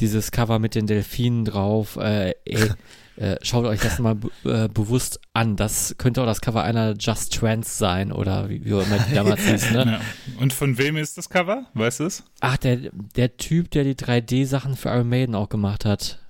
Dieses 0.00 0.30
Cover 0.30 0.58
mit 0.58 0.74
den 0.74 0.86
Delfinen 0.86 1.44
drauf, 1.44 1.96
äh, 1.96 2.30
ey, 2.46 2.70
Äh, 3.16 3.36
schaut 3.42 3.64
euch 3.64 3.80
das 3.80 3.98
mal 3.98 4.16
äh, 4.44 4.68
bewusst 4.68 5.20
an. 5.32 5.56
Das 5.56 5.94
könnte 5.96 6.20
auch 6.20 6.26
das 6.26 6.40
Cover 6.42 6.62
einer 6.62 6.94
Just 6.98 7.34
Trans 7.34 7.78
sein 7.78 8.12
oder 8.12 8.50
wie, 8.50 8.64
wie 8.64 8.74
auch 8.74 8.86
immer 8.86 8.98
die 8.98 9.14
damals 9.14 9.40
hieß. 9.46 9.70
Ne? 9.70 9.84
Ja. 9.86 10.40
Und 10.40 10.52
von 10.52 10.76
wem 10.76 10.96
ist 10.96 11.16
das 11.16 11.30
Cover? 11.30 11.66
Weißt 11.72 12.00
du 12.00 12.04
es? 12.04 12.24
Ach, 12.40 12.58
der, 12.58 12.90
der 13.16 13.36
Typ, 13.38 13.70
der 13.70 13.84
die 13.84 13.94
3D-Sachen 13.94 14.76
für 14.76 14.90
Iron 14.90 15.08
Maiden 15.08 15.34
auch 15.34 15.48
gemacht 15.48 15.86
hat. 15.86 16.20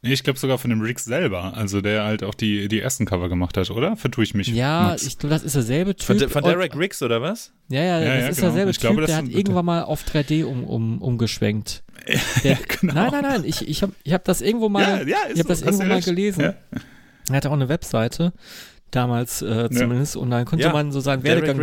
Nee, 0.00 0.12
ich 0.12 0.22
glaube 0.22 0.38
sogar 0.38 0.58
von 0.58 0.70
dem 0.70 0.80
Rick 0.80 1.00
selber, 1.00 1.56
also 1.56 1.80
der 1.80 2.04
halt 2.04 2.22
auch 2.22 2.34
die, 2.34 2.68
die 2.68 2.80
ersten 2.80 3.04
Cover 3.04 3.28
gemacht 3.28 3.56
hat, 3.56 3.68
oder? 3.70 3.96
Vertue 3.96 4.22
ich 4.22 4.32
mich? 4.32 4.46
Ja, 4.46 4.88
Max. 4.90 5.04
ich 5.06 5.18
glaube, 5.18 5.34
das 5.34 5.42
ist 5.42 5.56
derselbe 5.56 5.96
Typ. 5.96 6.18
Von, 6.18 6.28
von 6.28 6.44
Derek 6.44 6.76
Riggs, 6.76 7.02
oder 7.02 7.20
was? 7.20 7.52
Ja, 7.68 7.82
ja, 7.82 7.98
ja 7.98 7.98
das 7.98 8.06
ja, 8.06 8.28
ist 8.28 8.36
genau. 8.36 8.48
derselbe 8.48 8.70
ich 8.70 8.78
Typ, 8.78 8.90
glaube, 8.92 9.06
der 9.06 9.16
hat 9.16 9.28
irgendwann 9.28 9.64
mal 9.64 9.82
auf 9.82 10.04
3D 10.04 10.44
um, 10.44 10.62
um, 10.64 11.02
umgeschwenkt. 11.02 11.82
Der, 12.08 12.52
ja, 12.52 12.58
genau. 12.80 12.94
Nein, 12.94 13.10
nein, 13.12 13.22
nein, 13.22 13.44
ich, 13.44 13.68
ich 13.68 13.82
habe 13.82 13.92
ich 14.02 14.12
hab 14.12 14.24
das 14.24 14.40
irgendwo 14.40 14.68
mal, 14.68 15.08
ja, 15.08 15.18
ich 15.32 15.38
hab 15.40 15.46
das 15.46 15.62
irgendwo 15.62 15.84
mal 15.84 16.00
gelesen. 16.00 16.54
Er 17.28 17.36
hatte 17.36 17.50
auch 17.50 17.54
eine 17.54 17.68
Webseite, 17.68 18.32
damals 18.90 19.42
äh, 19.42 19.68
zumindest, 19.70 20.16
und 20.16 20.30
dann 20.30 20.44
konnte 20.46 20.70
man 20.70 20.92
so 20.92 21.00
seinen 21.00 21.22
Werdegang 21.22 21.60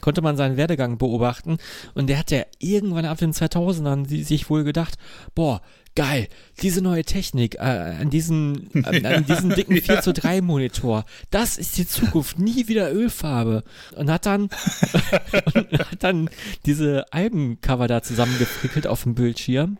konnte 0.00 0.20
man 0.20 0.36
seinen 0.36 0.58
Werdegang 0.58 0.98
beobachten. 0.98 1.56
Und 1.94 2.08
der 2.08 2.18
hat 2.18 2.30
ja 2.30 2.42
irgendwann 2.58 3.06
ab 3.06 3.16
den 3.16 3.32
2000ern 3.32 4.06
sich 4.06 4.50
wohl 4.50 4.62
gedacht, 4.62 4.96
boah, 5.34 5.62
geil, 5.94 6.28
diese 6.62 6.82
neue 6.82 7.04
Technik, 7.04 7.56
äh, 7.56 7.58
an 8.00 8.10
diesen, 8.10 8.70
äh, 8.84 9.06
an 9.06 9.24
diesen 9.28 9.50
dicken 9.50 9.80
4 9.80 10.00
zu 10.00 10.12
3 10.12 10.40
Monitor, 10.40 11.04
das 11.30 11.56
ist 11.56 11.76
die 11.78 11.86
Zukunft, 11.86 12.38
nie 12.38 12.68
wieder 12.68 12.92
Ölfarbe. 12.92 13.62
Und 13.96 14.10
hat 14.10 14.26
dann, 14.26 14.48
und 15.54 15.78
hat 15.78 16.02
dann 16.02 16.30
diese 16.66 17.12
Albencover 17.12 17.88
da 17.88 18.02
zusammengefrickelt 18.02 18.86
auf 18.86 19.04
dem 19.04 19.14
Bildschirm, 19.14 19.78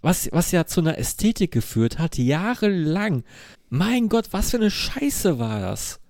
was, 0.00 0.28
was 0.32 0.50
ja 0.50 0.66
zu 0.66 0.80
einer 0.80 0.98
Ästhetik 0.98 1.52
geführt 1.52 1.98
hat, 1.98 2.18
jahrelang. 2.18 3.24
Mein 3.70 4.08
Gott, 4.08 4.28
was 4.32 4.50
für 4.50 4.56
eine 4.56 4.70
Scheiße 4.70 5.38
war 5.38 5.60
das? 5.60 6.00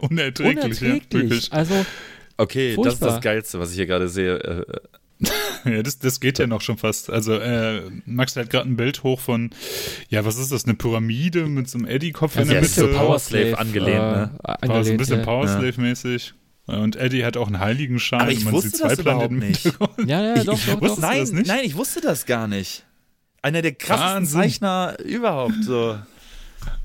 Unerträglich, 0.00 0.80
Unerträglich. 0.82 1.48
Ja, 1.48 1.52
also, 1.52 1.86
Okay, 2.38 2.74
furchtbar. 2.74 2.84
das 2.84 2.94
ist 2.94 3.02
das 3.02 3.20
Geilste, 3.20 3.60
was 3.60 3.70
ich 3.70 3.76
hier 3.76 3.86
gerade 3.86 4.08
sehe. 4.08 4.64
Ja, 5.64 5.80
das, 5.82 6.00
das 6.00 6.18
geht 6.18 6.40
ja 6.40 6.48
noch 6.48 6.60
schon 6.60 6.76
fast. 6.76 7.08
Also 7.08 7.34
äh, 7.34 7.82
Max 8.04 8.34
hat 8.34 8.50
gerade 8.50 8.68
ein 8.68 8.76
Bild 8.76 9.04
hoch 9.04 9.20
von, 9.20 9.50
ja, 10.08 10.24
was 10.24 10.36
ist 10.36 10.50
das, 10.50 10.64
eine 10.64 10.74
Pyramide 10.74 11.46
mit 11.46 11.68
so 11.70 11.78
einem 11.78 11.86
Eddie-Kopf 11.86 12.36
in 12.36 12.48
der 12.48 12.62
Mitte. 12.62 12.72
so 12.72 12.88
Powerslave 12.88 13.56
angelehnt, 13.58 13.96
ne? 13.96 14.30
Äh, 14.42 14.48
angelehnt, 14.48 14.68
War 14.68 14.84
so 14.84 14.90
ein 14.90 14.96
bisschen 14.96 15.18
ja. 15.20 15.24
Powerslave-mäßig. 15.24 16.34
Und 16.66 16.96
Eddie 16.96 17.24
hat 17.24 17.36
auch 17.36 17.46
einen 17.46 17.60
Heiligenschein. 17.60 18.22
Aber 18.22 18.32
ich 18.32 18.44
man 18.44 18.54
wusste 18.54 18.70
sieht 18.70 18.80
das 18.82 18.98
überhaupt 18.98 19.32
nicht. 19.32 19.64
Ja, 20.06 20.34
ja, 20.34 20.44
doch, 20.44 20.58
doch, 20.58 20.80
doch. 20.80 20.98
Nein, 20.98 21.28
nein, 21.44 21.60
ich 21.64 21.76
wusste 21.76 22.00
das 22.00 22.26
gar 22.26 22.48
nicht. 22.48 22.84
Einer 23.40 23.62
der 23.62 23.74
krassesten 23.74 24.14
Wahnsinn. 24.14 24.40
Zeichner 24.40 24.96
überhaupt, 25.04 25.62
so. 25.62 25.98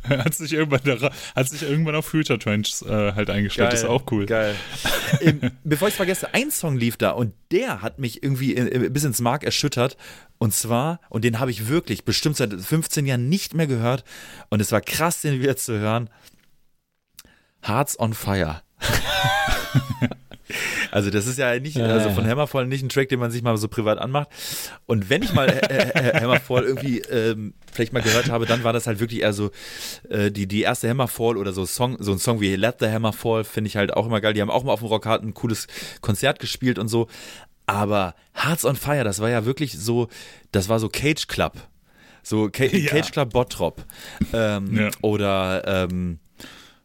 hat 0.23 0.33
sich 0.33 0.53
irgendwann, 0.53 1.11
hat 1.35 1.49
sich 1.49 1.63
irgendwann 1.63 1.95
auf 1.95 2.05
Future 2.05 2.39
Trench 2.39 2.81
äh, 2.83 3.13
halt 3.13 3.29
eingestellt. 3.29 3.69
Geil, 3.69 3.71
das 3.71 3.81
ist 3.81 3.89
auch 3.89 4.03
cool. 4.11 4.25
Geil. 4.25 4.55
ähm, 5.21 5.51
bevor 5.63 5.87
ich 5.87 5.93
es 5.93 5.97
vergesse, 5.97 6.33
ein 6.33 6.51
Song 6.51 6.77
lief 6.77 6.97
da 6.97 7.11
und 7.11 7.33
der 7.51 7.81
hat 7.81 7.99
mich 7.99 8.23
irgendwie 8.23 8.55
äh, 8.55 8.89
bis 8.89 9.03
ins 9.03 9.21
Mark 9.21 9.43
erschüttert. 9.43 9.97
Und 10.39 10.53
zwar, 10.53 10.99
und 11.09 11.23
den 11.23 11.39
habe 11.39 11.51
ich 11.51 11.67
wirklich 11.67 12.05
bestimmt 12.05 12.37
seit 12.37 12.53
15 12.53 13.05
Jahren 13.05 13.27
nicht 13.27 13.53
mehr 13.55 13.67
gehört. 13.67 14.03
Und 14.49 14.61
es 14.61 14.71
war 14.71 14.81
krass, 14.81 15.21
den 15.21 15.41
wieder 15.41 15.57
zu 15.57 15.79
hören. 15.79 16.09
Hearts 17.63 17.99
on 17.99 18.13
Fire. 18.13 18.61
Also 20.91 21.09
das 21.09 21.27
ist 21.27 21.37
ja 21.37 21.59
nicht, 21.59 21.77
also 21.77 22.09
von 22.11 22.27
Hammerfall 22.27 22.67
nicht 22.67 22.83
ein 22.83 22.89
Track, 22.89 23.09
den 23.09 23.19
man 23.19 23.31
sich 23.31 23.41
mal 23.41 23.57
so 23.57 23.67
privat 23.67 23.97
anmacht. 23.97 24.29
Und 24.85 25.09
wenn 25.09 25.23
ich 25.23 25.33
mal 25.33 25.47
Hammerfall 26.13 26.63
irgendwie 26.63 26.99
ähm, 26.99 27.53
vielleicht 27.71 27.93
mal 27.93 28.01
gehört 28.01 28.29
habe, 28.29 28.45
dann 28.45 28.63
war 28.63 28.73
das 28.73 28.87
halt 28.87 28.99
wirklich 28.99 29.21
eher 29.21 29.33
so 29.33 29.51
äh, 30.09 30.31
die, 30.31 30.47
die 30.47 30.61
erste 30.61 30.89
Hammerfall 30.89 31.37
oder 31.37 31.53
so 31.53 31.65
Song, 31.65 31.97
so 31.99 32.11
ein 32.11 32.19
Song 32.19 32.41
wie 32.41 32.55
Let 32.55 32.77
the 32.79 32.87
Hammer 32.87 33.13
Fall 33.13 33.43
finde 33.43 33.67
ich 33.67 33.77
halt 33.77 33.93
auch 33.93 34.05
immer 34.05 34.21
geil. 34.21 34.33
Die 34.33 34.41
haben 34.41 34.49
auch 34.49 34.63
mal 34.63 34.73
auf 34.73 34.79
dem 34.79 34.87
Rockhard 34.87 35.23
ein 35.23 35.33
cooles 35.33 35.67
Konzert 36.01 36.39
gespielt 36.39 36.79
und 36.79 36.87
so. 36.87 37.07
Aber 37.65 38.15
Hearts 38.33 38.65
on 38.65 38.75
Fire, 38.75 39.03
das 39.03 39.19
war 39.19 39.29
ja 39.29 39.45
wirklich 39.45 39.77
so, 39.77 40.07
das 40.51 40.69
war 40.69 40.79
so 40.79 40.89
Cage 40.89 41.27
Club. 41.27 41.53
So 42.23 42.49
Cage, 42.49 42.73
ja. 42.73 42.89
Cage 42.89 43.11
Club 43.11 43.33
Bottrop. 43.33 43.85
Ähm, 44.33 44.75
ja. 44.75 44.89
Oder 45.01 45.63
ähm, 45.65 46.19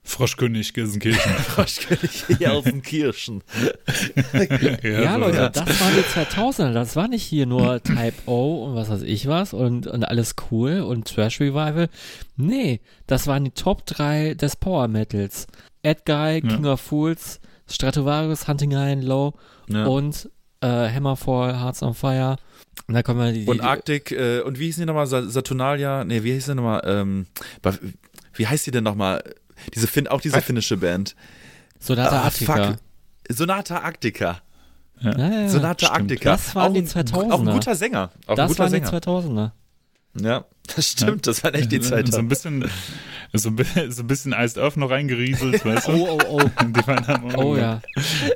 Froschkönig 0.04 0.74
Gelsenkirchen. 0.74 1.32
Froschkönig 1.54 2.38
Gelsenkirchen. 2.38 3.42
ja, 4.82 5.00
ja 5.00 5.12
so 5.14 5.20
Leute, 5.20 5.50
das 5.52 5.80
waren 5.80 5.94
die 5.94 6.20
2000er. 6.20 6.72
Das 6.72 6.96
war 6.96 7.08
nicht 7.08 7.22
hier 7.22 7.46
nur 7.46 7.82
Type 7.82 8.14
O 8.26 8.64
und 8.64 8.74
was 8.74 8.90
weiß 8.90 9.02
ich 9.02 9.28
was 9.28 9.52
und, 9.54 9.86
und 9.86 10.04
alles 10.04 10.34
cool 10.50 10.80
und 10.80 11.06
Trash 11.06 11.40
Revival. 11.40 11.88
Nee, 12.36 12.80
das 13.06 13.26
waren 13.26 13.44
die 13.44 13.52
Top 13.52 13.86
3 13.86 14.34
des 14.34 14.56
Power 14.56 14.88
Metals. 14.88 15.46
Ed 15.82 16.04
Guy, 16.04 16.40
King 16.40 16.64
ja. 16.64 16.72
of 16.72 16.80
Fools, 16.80 17.40
Stratovarius, 17.68 18.48
Hunting 18.48 18.74
High 18.76 18.92
and 18.92 19.04
Low 19.04 19.34
ja. 19.68 19.86
und 19.86 20.28
äh, 20.60 20.66
Hammerfall, 20.66 21.60
Hearts 21.60 21.82
on 21.82 21.94
Fire. 21.94 22.36
Und 22.86 22.94
da 22.94 23.02
kommen 23.02 23.20
wir 23.20 23.32
die, 23.32 23.46
Und 23.46 23.60
Arctic, 23.60 24.12
äh, 24.12 24.40
und 24.40 24.58
wie 24.58 24.66
hieß 24.66 24.76
die 24.76 24.84
nochmal? 24.84 25.06
Saturnalia? 25.06 26.04
Nee, 26.04 26.22
wie 26.24 26.32
hieß 26.32 26.46
die 26.46 26.54
nochmal? 26.54 26.82
Ähm, 26.84 27.26
wie 28.34 28.46
heißt 28.46 28.66
die 28.66 28.70
denn 28.70 28.84
nochmal? 28.84 29.22
Diese 29.74 29.86
fin 29.86 30.08
auch 30.08 30.20
diese 30.20 30.40
finnische 30.40 30.76
Band. 30.76 31.14
Sonata 31.78 32.20
ah, 32.20 32.24
Arctica. 32.24 32.66
Fuck. 32.68 32.78
Sonata 33.28 33.78
Arctica. 33.80 34.42
Ja. 35.00 35.18
Ja, 35.18 35.40
ja, 35.42 35.48
Sonata 35.48 35.86
stimmt. 35.86 36.00
Arctica. 36.00 36.30
Das 36.30 36.54
waren 36.54 36.70
auch 36.70 36.74
die 36.74 36.82
2000er. 36.82 37.30
Auch 37.32 37.40
ein 37.40 37.46
guter 37.46 37.74
Sänger. 37.74 38.10
Auch 38.26 38.36
das 38.36 38.48
guter 38.48 38.64
waren 38.64 38.70
Sänger. 38.70 38.90
die 38.90 38.96
2000er. 38.96 39.50
Ja, 40.20 40.44
das 40.74 40.90
stimmt, 40.90 41.26
das 41.26 41.42
war 41.42 41.54
echt 41.54 41.72
die 41.72 41.80
Zeit. 41.80 42.06
So 42.12 42.18
ein 42.18 42.28
bisschen, 42.28 42.68
so 43.32 43.48
ein 43.48 43.56
bisschen, 43.56 43.90
so 43.90 44.02
ein 44.02 44.06
bisschen 44.06 44.32
Iced 44.32 44.58
Earth 44.58 44.76
noch 44.76 44.90
reingerieselt, 44.90 45.64
weißt 45.64 45.88
du? 45.88 45.92
Oh, 45.92 46.18
oh, 46.28 46.40
oh. 46.42 47.36
oh 47.36 47.56
ja. 47.56 47.80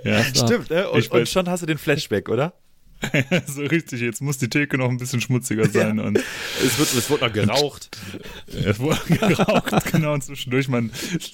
ja. 0.03 0.25
Stimmt, 0.25 0.71
ne? 0.71 0.89
Und, 0.89 1.11
und 1.11 1.29
schon 1.29 1.49
hast 1.49 1.63
du 1.63 1.67
den 1.67 1.79
Flashback, 1.79 2.29
oder? 2.29 2.55
so 3.47 3.63
richtig, 3.63 4.01
jetzt 4.01 4.23
muss 4.23 4.39
die 4.39 4.49
Theke 4.49 4.79
noch 4.79 4.89
ein 4.89 4.97
bisschen 4.97 5.21
schmutziger 5.21 5.69
sein. 5.69 5.99
Ja. 5.99 6.05
Und 6.05 6.19
es, 6.65 6.79
wird, 6.79 6.95
es 6.95 7.11
wird 7.11 7.21
noch 7.21 7.33
geraucht. 7.33 7.91
es 8.65 8.79
wurde 8.79 8.99
geraucht, 9.09 9.93
genau. 9.93 10.15
Und 10.15 10.25
zwischendurch 10.25 10.69
mal, 10.69 10.89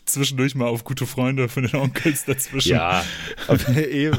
zwischendurch 0.04 0.54
mal 0.54 0.66
auf 0.66 0.84
gute 0.84 1.06
Freunde 1.06 1.48
von 1.48 1.62
den 1.64 1.76
Onkels 1.76 2.24
dazwischen. 2.24 2.72
Ja, 2.72 3.04
eben. 3.76 4.18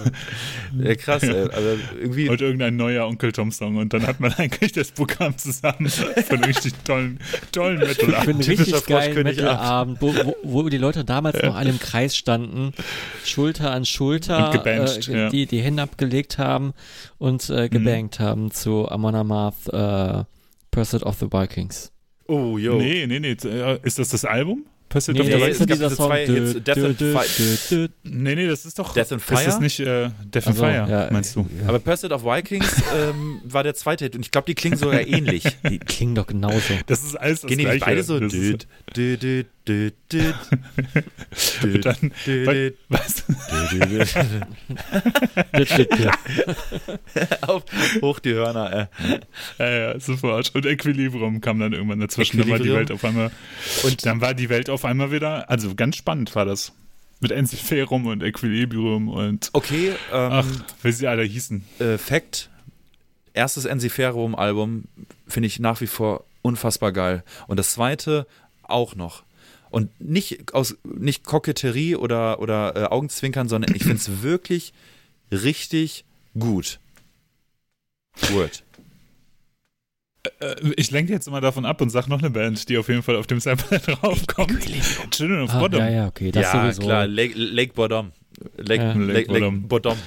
Ja, 0.79 0.95
krass, 0.95 1.23
ey. 1.23 1.49
Also 1.49 1.77
irgendwie. 1.99 2.29
Und 2.29 2.41
irgendein 2.41 2.75
neuer 2.75 3.07
Onkel 3.07 3.31
Tom-Song. 3.31 3.77
Und 3.77 3.93
dann 3.93 4.07
hat 4.07 4.19
man 4.19 4.33
eigentlich 4.33 4.71
das 4.71 4.91
Programm 4.91 5.37
zusammen 5.37 5.89
von 5.89 6.37
einem 6.37 6.43
richtig 6.45 6.73
tollen, 6.85 7.19
tollen 7.51 7.79
Metal-Abend. 7.79 8.47
Richtig 8.47 8.85
geilen 8.85 9.23
Metal-Abend, 9.23 10.01
wo, 10.01 10.15
wo, 10.15 10.35
wo, 10.43 10.69
die 10.69 10.77
Leute 10.77 11.03
damals 11.03 11.37
ja. 11.39 11.47
noch 11.47 11.55
alle 11.55 11.69
im 11.69 11.79
Kreis 11.79 12.15
standen, 12.15 12.73
Schulter 13.25 13.71
an 13.71 13.85
Schulter, 13.85 14.51
gebancht, 14.51 15.09
äh, 15.09 15.29
die, 15.29 15.45
die 15.45 15.61
Hände 15.61 15.83
abgelegt 15.83 16.37
haben 16.37 16.73
und 17.17 17.32
äh, 17.49 17.69
gebankt 17.69 18.19
mhm. 18.19 18.23
haben 18.23 18.51
zu 18.51 18.87
Amon 18.89 19.15
Amarth, 19.15 19.67
äh, 19.71 20.23
Pursuit 20.71 21.03
of 21.03 21.17
the 21.19 21.27
Vikings. 21.31 21.91
Oh, 22.27 22.57
yo. 22.57 22.77
Nee, 22.77 23.05
nee, 23.07 23.19
nee. 23.19 23.37
Äh, 23.43 23.79
ist 23.83 23.99
das 23.99 24.09
das 24.09 24.25
Album? 24.25 24.65
Pursuit 24.89 25.15
nee, 25.15 25.21
of 25.21 25.27
the 25.27 25.33
Vikings? 25.33 25.59
Es 25.59 25.79
gab 25.79 25.91
zwei 25.91 26.25
Hits, 26.25 26.63
Death 26.63 26.77
and 26.77 26.97
Fire. 26.97 27.89
Nee, 28.03 28.35
nee, 28.35 28.47
das 28.47 28.65
ist 28.65 28.77
doch. 28.77 28.93
Death 28.93 29.11
and 29.11 29.21
Fire? 29.21 29.39
Ist 29.39 29.47
das 29.47 29.59
nicht 29.59 29.79
äh, 29.79 30.09
Death 30.23 30.47
and 30.47 30.47
also, 30.47 30.63
Fire, 30.63 30.87
ja, 30.89 31.09
meinst 31.11 31.35
du? 31.35 31.47
Ja. 31.61 31.69
Aber 31.69 31.79
Pursuit 31.79 32.11
of 32.11 32.23
Vikings 32.23 32.81
ähm, 32.95 33.41
war 33.43 33.63
der 33.63 33.73
zweite 33.73 34.05
Hit 34.05 34.15
und 34.15 34.21
ich 34.21 34.31
glaube, 34.31 34.45
die 34.45 34.55
klingen 34.55 34.77
sogar 34.77 35.01
ähnlich. 35.07 35.43
Die 35.67 35.79
klingen 35.79 36.15
doch 36.15 36.27
genauso. 36.27 36.73
Das 36.85 37.03
ist 37.03 37.15
alles 37.15 37.41
das 37.41 37.49
Gehen 37.49 37.57
die 37.57 37.65
nicht 37.65 37.83
beide 37.83 38.03
so? 38.03 38.19
Düt, 38.19 38.67
düt, 38.95 39.23
düt, 39.23 39.47
Und 41.63 41.85
dann, 41.85 42.11
was? 42.89 43.23
Auf, 47.41 47.63
hoch 48.01 48.19
die 48.19 48.33
Hörner. 48.33 48.89
Äh. 48.99 49.19
Ja, 49.59 49.69
ja, 49.93 49.99
sofort. 49.99 50.53
Und 50.53 50.65
Equilibrium 50.65 51.39
kam 51.41 51.59
dann 51.59 51.73
irgendwann 51.73 51.99
dazwischen. 51.99 52.39
Dann 52.39 52.49
war 52.49 52.59
die. 52.59 52.73
Welt 52.73 52.91
auf 52.91 53.03
einmal. 53.05 53.31
Und 53.83 54.05
dann 54.05 54.21
war 54.21 54.33
die 54.33 54.49
Welt 54.49 54.69
auf 54.69 54.85
einmal 54.85 55.11
wieder. 55.11 55.49
Also 55.49 55.73
ganz 55.75 55.95
spannend 55.97 56.35
war 56.35 56.45
das. 56.45 56.73
Mit 57.21 57.31
Enziferum 57.31 58.05
und 58.07 58.21
Equilibrium 58.21 59.07
und. 59.07 59.49
Okay, 59.53 59.93
Ach, 60.11 60.45
ähm, 60.45 60.61
wie 60.81 60.91
sie 60.91 61.07
alle 61.07 61.23
hießen. 61.23 61.63
äh, 61.79 61.97
Fact: 61.97 62.49
erstes 63.33 63.65
Enziferum-Album 63.65 64.83
finde 65.27 65.47
ich 65.47 65.59
nach 65.59 65.79
wie 65.79 65.87
vor 65.87 66.25
unfassbar 66.41 66.91
geil. 66.91 67.23
Und 67.47 67.57
das 67.57 67.71
zweite 67.71 68.27
auch 68.63 68.95
noch. 68.95 69.23
Und 69.73 69.89
nicht 69.99 70.53
aus 70.53 70.77
nicht 70.83 71.23
Koketterie 71.23 71.95
oder, 71.95 72.39
oder 72.39 72.75
äh, 72.75 72.83
Augenzwinkern, 72.85 73.49
sondern 73.49 73.73
ich 73.75 73.81
finde 73.81 73.97
es 73.97 74.09
wirklich 74.21 74.71
richtig 75.31 76.05
gut. 76.37 76.79
Word. 78.29 78.63
Äh, 80.39 80.73
Ich 80.77 80.91
lenke 80.91 81.11
jetzt 81.11 81.27
immer 81.27 81.41
davon 81.41 81.65
ab 81.65 81.81
und 81.81 81.89
sag 81.89 82.07
noch 82.07 82.19
eine 82.19 82.29
Band, 82.29 82.69
die 82.69 82.77
auf 82.77 82.87
jeden 82.87 83.01
Fall 83.01 83.15
auf 83.15 83.25
dem 83.25 83.39
Sample 83.39 83.79
draufkommt. 83.85 84.59
Children 85.09 85.41
of 85.41 85.49
Ah, 85.51 85.59
Bodom. 85.59 85.79
ja, 85.79 85.89
ja, 85.89 86.07
okay, 86.07 86.31
das 86.31 86.43
ja, 86.43 86.61
sowieso. 86.61 86.81
klar, 86.83 87.07
Lake, 87.07 87.33
Lake 87.35 87.73
Bottom. 87.73 88.11
Lake, 88.57 89.39
Ja. 89.39 89.49
Bottom. 89.51 89.97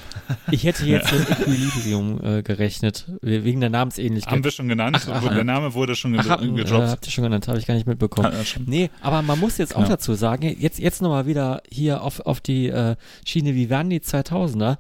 Ich 0.51 0.65
hätte 0.65 0.85
jetzt 0.87 1.13
mit 1.13 1.31
Equilibrium 1.31 2.21
äh, 2.25 2.43
gerechnet, 2.43 3.07
wegen 3.23 3.61
der 3.61 3.71
Namensähnlichkeit. 3.71 4.33
Haben 4.33 4.45
wir 4.45 4.51
schon 4.51 4.69
genannt. 4.69 4.99
Ach, 5.11 5.23
ach, 5.25 5.35
der 5.35 5.45
Name 5.45 5.75
wurde 5.75 5.95
schon 5.95 6.13
ge 6.13 6.23
Ach, 6.29 6.43
äh, 6.43 6.49
gedroppt. 6.49 6.89
habt 6.89 7.07
ihr 7.07 7.11
schon 7.13 7.25
genannt, 7.25 7.49
habe 7.49 7.59
ich 7.59 7.67
gar 7.67 7.75
nicht 7.75 7.87
mitbekommen. 7.87 8.33
Ja, 8.33 8.45
schon. 8.45 8.65
Nee, 8.67 8.91
aber 9.01 9.23
man 9.23 9.39
muss 9.39 9.59
jetzt 9.59 9.75
auch 9.77 9.83
Ja. 9.83 9.89
dazu 9.89 10.15
sagen, 10.15 10.55
jetzt, 10.59 10.79
jetzt 10.79 11.03
nochmal 11.03 11.27
wieder 11.27 11.63
hier 11.71 12.03
auf, 12.03 12.21
auf 12.21 12.41
die 12.41 12.69
äh, 12.69 12.97
Schiene, 13.25 13.55
wie 13.55 13.71
waren 13.71 13.91
die 13.91 14.01
2000er? 14.01 14.79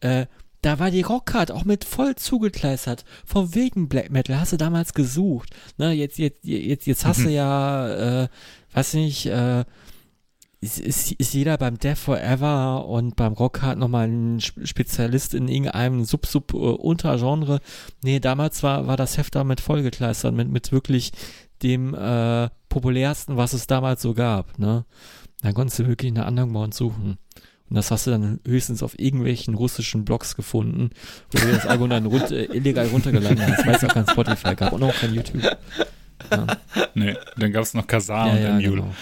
Äh, 0.00 0.26
da 0.62 0.80
war 0.80 0.90
die 0.90 1.02
Rockcard 1.02 1.52
auch 1.52 1.64
mit 1.64 1.84
voll 1.84 2.16
zugekleistert. 2.16 3.04
Von 3.24 3.54
wegen 3.54 3.88
Black 3.88 4.10
Metal 4.10 4.40
hast 4.40 4.52
du 4.52 4.56
damals 4.56 4.92
gesucht. 4.92 5.50
Ne, 5.76 5.92
jetzt, 5.92 6.18
jetzt, 6.18 6.40
jetzt, 6.44 6.86
jetzt 6.86 7.06
hast 7.06 7.24
du 7.24 7.28
ja, 7.30 8.22
äh, 8.24 8.28
weiß 8.72 8.94
nicht, 8.94 9.26
äh, 9.26 9.64
ist, 10.60 10.80
ist, 10.80 11.12
ist 11.12 11.34
jeder 11.34 11.56
beim 11.56 11.78
Death 11.78 11.98
Forever 11.98 12.86
und 12.86 13.16
beim 13.16 13.32
Rockhard 13.32 13.78
nochmal 13.78 14.08
ein 14.08 14.38
Sp- 14.42 14.66
Spezialist 14.66 15.34
in 15.34 15.48
irgendeinem 15.48 16.04
Sub-Sub-Untergenre. 16.04 17.60
Nee, 18.02 18.18
damals 18.20 18.62
war, 18.62 18.86
war 18.86 18.96
das 18.96 19.18
Heft 19.18 19.34
damit 19.34 19.60
vollgekleistert, 19.60 20.34
mit, 20.34 20.48
mit 20.48 20.72
wirklich 20.72 21.12
dem 21.62 21.94
äh, 21.94 22.48
populärsten, 22.68 23.36
was 23.36 23.52
es 23.52 23.66
damals 23.66 24.02
so 24.02 24.14
gab. 24.14 24.58
Ne? 24.58 24.84
Dann 25.42 25.54
konntest 25.54 25.78
du 25.78 25.86
wirklich 25.86 26.10
eine 26.12 26.26
Underground 26.26 26.74
suchen. 26.74 27.18
Und 27.70 27.76
das 27.76 27.90
hast 27.90 28.06
du 28.06 28.10
dann 28.12 28.40
höchstens 28.46 28.82
auf 28.82 28.98
irgendwelchen 28.98 29.54
russischen 29.54 30.06
Blogs 30.06 30.34
gefunden, 30.36 30.90
wo 31.30 31.38
du 31.38 31.52
das 31.52 31.66
Album 31.66 31.90
dann 31.90 32.06
run 32.06 32.22
äh, 32.30 32.44
illegal 32.44 32.86
runtergeladen 32.86 33.40
hast, 33.46 33.66
weil 33.66 33.74
es 33.74 33.84
auch 33.84 33.92
kein 33.92 34.08
Spotify 34.08 34.54
gab 34.54 34.72
und 34.72 34.82
auch 34.82 34.94
kein 34.94 35.12
YouTube. 35.12 35.42
Ja, 36.30 36.46
Nee, 36.94 37.14
dann 37.36 37.52
gab 37.52 37.62
es 37.62 37.74
noch 37.74 37.86
Kazaa 37.86 38.26
ja, 38.26 38.32
und 38.32 38.42
ja 38.42 38.48
Emule. 38.66 38.82
genau. 38.82 38.94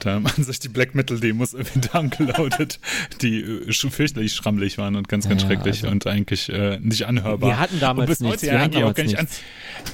Da 0.00 0.12
haben 0.14 0.44
sich 0.44 0.60
die 0.60 0.68
Black 0.68 0.94
Metal 0.94 1.18
Demos 1.18 1.54
irgendwie 1.54 1.80
downgeloadet, 1.88 2.78
die 3.22 3.40
äh, 3.40 3.72
schon 3.72 3.90
fürchterlich 3.90 4.34
schrammelig 4.34 4.78
waren 4.78 4.94
und 4.96 5.08
ganz, 5.08 5.28
ganz 5.28 5.42
Ja, 5.42 5.48
schrecklich 5.48 5.76
also- 5.82 5.88
und 5.88 6.06
eigentlich 6.06 6.48
äh, 6.50 6.78
nicht 6.80 7.06
anhörbar. 7.06 7.50
Wir 7.50 7.58
hatten 7.58 7.74
und 7.74 7.82
damals 7.82 8.08
bis 8.10 8.20
nichts. 8.20 8.36
heute 8.42 8.46
Wir 8.46 8.52
ja 8.52 8.58
hatten 8.60 8.74
eigentlich 8.76 8.84
auch 8.84 8.94
gar 8.94 9.02
nicht 9.04 9.18
nichts. 9.20 9.38
an. 9.38 9.92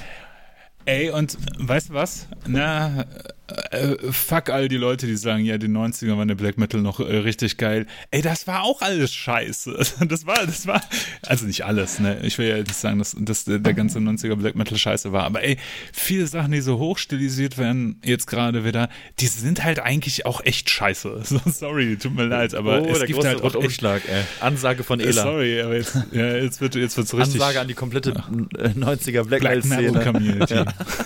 Ey, 0.87 1.09
und 1.09 1.37
weißt 1.57 1.89
du 1.89 1.93
was? 1.95 2.27
Na, 2.45 3.05
äh, 3.47 3.95
fuck 4.11 4.49
all 4.49 4.67
die 4.67 4.77
Leute, 4.77 5.05
die 5.05 5.15
sagen, 5.17 5.45
ja, 5.45 5.57
die 5.57 5.67
90er 5.67 6.17
waren 6.17 6.27
der 6.27 6.35
Black 6.35 6.57
Metal 6.57 6.81
noch 6.81 6.99
äh, 6.99 7.17
richtig 7.17 7.57
geil. 7.57 7.85
Ey, 8.11 8.21
das 8.21 8.47
war 8.47 8.63
auch 8.63 8.81
alles 8.81 9.13
scheiße. 9.13 9.75
Das 10.05 10.25
war, 10.25 10.45
das 10.45 10.67
war, 10.67 10.81
also 11.23 11.45
nicht 11.45 11.65
alles, 11.65 11.99
ne? 11.99 12.19
Ich 12.23 12.37
will 12.37 12.47
ja 12.47 12.57
nicht 12.57 12.75
sagen, 12.75 12.99
dass, 12.99 13.15
dass 13.19 13.45
der 13.45 13.59
der 13.59 13.73
ganze 13.73 13.99
90er 13.99 14.35
Black 14.35 14.55
Metal 14.55 14.77
scheiße 14.77 15.11
war, 15.11 15.23
aber 15.23 15.43
ey, 15.43 15.57
viele 15.91 16.27
Sachen, 16.27 16.51
die 16.51 16.61
so 16.61 16.77
hochstilisiert 16.77 17.57
werden, 17.57 17.99
jetzt 18.03 18.27
gerade 18.27 18.63
wieder, 18.65 18.89
die 19.19 19.27
sind 19.27 19.63
halt 19.63 19.79
eigentlich 19.79 20.25
auch 20.25 20.43
echt 20.43 20.69
scheiße. 20.69 21.23
So, 21.35 21.41
sorry, 21.45 21.97
tut 21.97 22.15
mir 22.15 22.25
leid, 22.25 22.53
aber 22.53 22.81
oh, 22.81 22.85
es 22.87 23.03
gibt 23.05 23.25
halt 23.25 23.41
auch 23.41 23.55
Umschlag, 23.55 24.03
ey. 24.07 24.23
Ansage 24.41 24.83
von 24.83 24.99
äh, 24.99 25.05
Ela. 25.05 25.23
sorry, 25.23 25.61
aber 25.61 25.75
jetzt, 25.75 25.97
ja, 26.11 26.35
jetzt 26.35 26.61
wird 26.61 26.75
jetzt 26.75 26.97
wird's 26.97 27.13
richtig. 27.13 27.41
Ansage 27.41 27.59
an 27.59 27.67
die 27.67 27.73
komplette 27.73 28.11
äh, 28.11 28.69
90er 28.69 29.23
Black, 29.23 29.41
Black 29.41 29.65
Metal. 29.65 30.03
Community. 30.03 30.55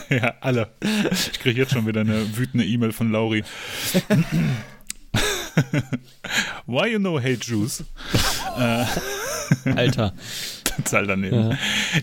Ja. 0.10 0.34
alle. 0.42 0.70
Ich 1.12 1.40
kriege 1.40 1.62
jetzt 1.62 1.72
schon 1.74 1.86
wieder 1.86 2.02
eine 2.02 2.26
wütende 2.38 2.65
E-Mail 2.65 2.91
von 2.91 3.11
Lauri. 3.11 3.43
Why 6.65 6.88
you 6.91 6.99
know 6.99 7.19
hate 7.19 7.39
Jews? 7.45 7.84
Alter. 9.75 10.13
Zahl 10.86 11.07
daneben. 11.07 11.57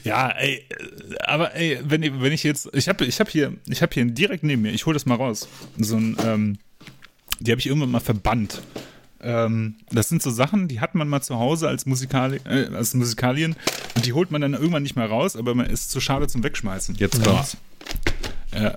Ja. 0.04 0.28
ey, 0.32 0.56
äh, 0.68 1.16
aber 1.24 1.54
ey, 1.54 1.78
wenn, 1.84 2.02
ich- 2.02 2.12
wenn 2.20 2.32
ich 2.32 2.42
jetzt, 2.42 2.68
ich 2.74 2.88
habe 2.88 3.06
ich 3.06 3.20
hab 3.20 3.30
hier, 3.30 3.54
ich 3.68 3.80
habe 3.80 3.94
hier 3.94 4.04
direkt 4.04 4.42
neben 4.44 4.62
mir, 4.62 4.72
ich 4.72 4.84
hole 4.84 4.92
das 4.94 5.06
mal 5.06 5.14
raus, 5.14 5.48
so 5.78 5.96
ein, 5.96 6.16
ähm, 6.22 6.58
die 7.40 7.52
habe 7.52 7.58
ich 7.60 7.66
irgendwann 7.68 7.90
mal 7.90 8.00
verbannt. 8.00 8.60
Ähm, 9.22 9.76
das 9.92 10.10
sind 10.10 10.22
so 10.22 10.30
Sachen, 10.30 10.68
die 10.68 10.80
hat 10.80 10.94
man 10.94 11.08
mal 11.08 11.22
zu 11.22 11.38
Hause 11.38 11.68
als, 11.68 11.86
Musikali 11.86 12.38
äh, 12.44 12.66
als 12.74 12.92
Musikalien 12.92 13.56
und 13.94 14.04
die 14.04 14.12
holt 14.12 14.30
man 14.30 14.42
dann 14.42 14.52
irgendwann 14.52 14.82
nicht 14.82 14.94
mehr 14.96 15.06
raus, 15.08 15.36
aber 15.36 15.54
man 15.54 15.66
ist 15.66 15.90
zu 15.90 16.00
schade 16.00 16.26
zum 16.26 16.44
Wegschmeißen. 16.44 16.96
Jetzt 16.96 17.22
kommt's. 17.24 17.56
Ja, 17.56 18.12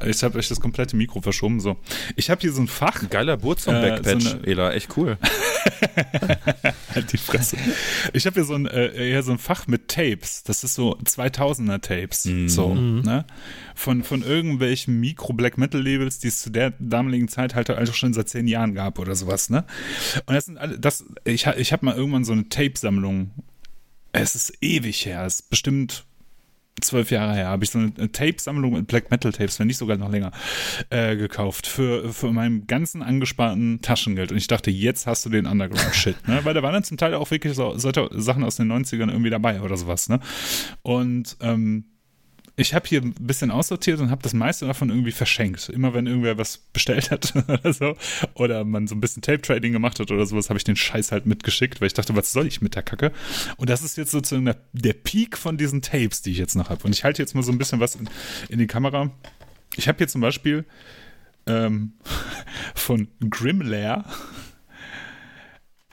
ich 0.05 0.23
habe 0.23 0.37
euch 0.39 0.47
das 0.49 0.59
komplette 0.59 0.95
Mikro 0.95 1.21
verschoben. 1.21 1.59
So, 1.59 1.77
ich 2.15 2.29
habe 2.29 2.41
hier 2.41 2.51
so 2.51 2.61
ein 2.61 2.67
Fach. 2.67 3.09
Geiler 3.09 3.33
Äh, 3.33 3.37
Burzum-Backpatch, 3.37 4.23
so 4.23 4.37
Ela, 4.43 4.73
echt 4.73 4.97
cool. 4.97 5.17
Halt 6.95 7.13
die 7.13 7.17
Fresse. 7.17 7.57
Ich 8.13 8.25
habe 8.25 8.35
hier 8.35 8.43
so 8.43 8.55
ein, 8.55 8.65
äh, 8.65 9.11
eher 9.11 9.23
so 9.23 9.31
ein 9.31 9.37
Fach 9.37 9.67
mit 9.67 9.87
Tapes. 9.87 10.43
Das 10.43 10.63
ist 10.63 10.75
so 10.75 10.97
2000er 10.97 11.81
Tapes. 11.81 12.23
So, 12.47 12.73
ne? 12.73 13.25
Von, 13.75 14.03
von 14.03 14.23
irgendwelchen 14.23 14.99
Mikro-Black 14.99 15.57
Metal-Labels, 15.57 16.19
die 16.19 16.27
es 16.27 16.41
zu 16.41 16.49
der 16.49 16.73
damaligen 16.79 17.27
Zeit 17.27 17.55
halt 17.55 17.69
also 17.69 17.93
schon 17.93 18.13
seit 18.13 18.29
zehn 18.29 18.47
Jahren 18.47 18.73
gab 18.73 18.99
oder 18.99 19.15
sowas, 19.15 19.49
ne? 19.49 19.65
Und 20.25 20.33
das 20.35 20.45
sind 20.45 20.57
alle, 20.57 20.79
das, 20.79 21.05
ich, 21.23 21.45
ich 21.45 21.71
habe 21.71 21.85
mal 21.85 21.95
irgendwann 21.95 22.25
so 22.25 22.33
eine 22.33 22.49
Tape-Sammlung. 22.49 23.31
Es 24.11 24.35
ist 24.35 24.53
ewig 24.61 25.05
her. 25.05 25.25
Es 25.25 25.35
ist 25.35 25.49
bestimmt 25.49 26.05
zwölf 26.81 27.11
Jahre 27.11 27.33
her, 27.33 27.47
habe 27.47 27.63
ich 27.63 27.71
so 27.71 27.79
eine 27.79 28.11
Tape-Sammlung 28.11 28.73
mit 28.73 28.87
Black 28.87 29.11
Metal-Tapes, 29.11 29.59
wenn 29.59 29.67
nicht 29.67 29.77
sogar 29.77 29.97
noch 29.97 30.11
länger, 30.11 30.31
äh, 30.89 31.15
gekauft 31.15 31.67
für, 31.67 32.11
für 32.11 32.31
meinem 32.31 32.67
ganzen 32.67 33.01
angesparten 33.01 33.81
Taschengeld. 33.81 34.31
Und 34.31 34.37
ich 34.37 34.47
dachte, 34.47 34.71
jetzt 34.71 35.07
hast 35.07 35.25
du 35.25 35.29
den 35.29 35.45
Underground-Shit, 35.45 36.27
ne? 36.27 36.39
Weil 36.43 36.53
da 36.53 36.63
waren 36.63 36.73
dann 36.73 36.83
zum 36.83 36.97
Teil 36.97 37.13
auch 37.13 37.31
wirklich 37.31 37.53
so, 37.53 37.77
Sachen 37.77 38.43
aus 38.43 38.55
den 38.55 38.71
90ern 38.71 39.09
irgendwie 39.09 39.29
dabei 39.29 39.61
oder 39.61 39.77
sowas, 39.77 40.09
ne? 40.09 40.19
Und 40.81 41.37
ähm, 41.41 41.85
ich 42.59 42.73
habe 42.73 42.87
hier 42.87 43.01
ein 43.01 43.13
bisschen 43.13 43.51
aussortiert 43.51 44.01
und 44.01 44.11
habe 44.11 44.21
das 44.21 44.33
meiste 44.33 44.65
davon 44.65 44.89
irgendwie 44.89 45.13
verschenkt. 45.13 45.69
Immer 45.69 45.93
wenn 45.93 46.07
irgendwer 46.07 46.37
was 46.37 46.57
bestellt 46.57 47.09
hat 47.09 47.33
oder 47.47 47.73
so, 47.73 47.95
oder 48.33 48.65
man 48.65 48.85
so 48.87 48.95
ein 48.95 49.01
bisschen 49.01 49.21
Tape-Trading 49.21 49.71
gemacht 49.71 49.99
hat 49.99 50.11
oder 50.11 50.25
sowas, 50.25 50.49
habe 50.49 50.57
ich 50.57 50.65
den 50.65 50.75
Scheiß 50.75 51.13
halt 51.13 51.25
mitgeschickt, 51.25 51.79
weil 51.79 51.87
ich 51.87 51.93
dachte, 51.93 52.15
was 52.15 52.33
soll 52.33 52.47
ich 52.47 52.61
mit 52.61 52.75
der 52.75 52.83
Kacke? 52.83 53.13
Und 53.57 53.69
das 53.69 53.81
ist 53.81 53.97
jetzt 53.97 54.11
sozusagen 54.11 54.45
der, 54.45 54.57
der 54.73 54.93
Peak 54.93 55.37
von 55.37 55.57
diesen 55.57 55.81
Tapes, 55.81 56.21
die 56.21 56.31
ich 56.31 56.37
jetzt 56.37 56.55
noch 56.55 56.69
habe. 56.69 56.83
Und 56.83 56.93
ich 56.93 57.05
halte 57.05 57.21
jetzt 57.21 57.33
mal 57.33 57.43
so 57.43 57.51
ein 57.51 57.57
bisschen 57.57 57.79
was 57.79 57.95
in, 57.95 58.09
in 58.49 58.59
die 58.59 58.67
Kamera. 58.67 59.09
Ich 59.77 59.87
habe 59.87 59.97
hier 59.97 60.09
zum 60.09 60.19
Beispiel 60.19 60.65
ähm, 61.47 61.93
von 62.75 63.07
Grimlair 63.29 64.03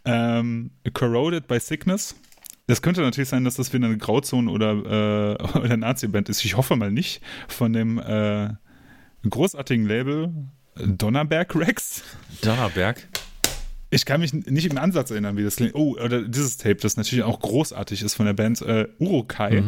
ähm, 0.04 0.72
Corroded 0.92 1.46
by 1.46 1.60
Sickness. 1.60 2.16
Das 2.66 2.82
könnte 2.82 3.00
natürlich 3.00 3.28
sein, 3.28 3.44
dass 3.44 3.54
das 3.54 3.72
wieder 3.72 3.86
eine 3.86 3.98
Grauzone 3.98 4.50
oder, 4.50 4.72
äh, 4.72 5.58
oder 5.58 5.76
Nazi-Band 5.76 6.28
ist. 6.28 6.44
Ich 6.44 6.56
hoffe 6.56 6.76
mal 6.76 6.90
nicht. 6.90 7.22
Von 7.48 7.72
dem 7.72 7.98
äh, 7.98 8.50
großartigen 9.28 9.86
Label 9.86 10.32
Donnerberg 10.76 11.54
Rex. 11.54 12.02
Donnerberg. 12.42 13.08
Ich 13.90 14.04
kann 14.04 14.20
mich 14.20 14.32
nicht 14.32 14.70
im 14.70 14.78
Ansatz 14.78 15.10
erinnern, 15.10 15.36
wie 15.36 15.44
das 15.44 15.56
klingt. 15.56 15.74
Oh, 15.74 15.96
oder 15.96 16.22
dieses 16.22 16.56
Tape, 16.56 16.76
das 16.76 16.96
natürlich 16.96 17.24
auch 17.24 17.40
großartig 17.40 18.02
ist 18.02 18.14
von 18.14 18.26
der 18.26 18.34
Band 18.34 18.60
äh, 18.62 18.88
Urukai. 18.98 19.62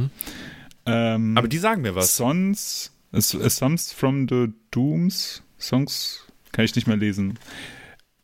Ähm, 0.87 1.39
Aber 1.39 1.49
die 1.49 1.59
sagen 1.59 1.83
mir 1.83 1.95
was. 1.95 2.17
Songs, 2.17 2.93
äh, 3.13 3.21
Songs 3.21 3.93
from 3.93 4.27
the 4.29 4.49
Dooms, 4.71 5.43
Songs 5.59 6.27
kann 6.53 6.65
ich 6.65 6.75
nicht 6.75 6.87
mehr 6.87 6.97
lesen. 6.97 7.39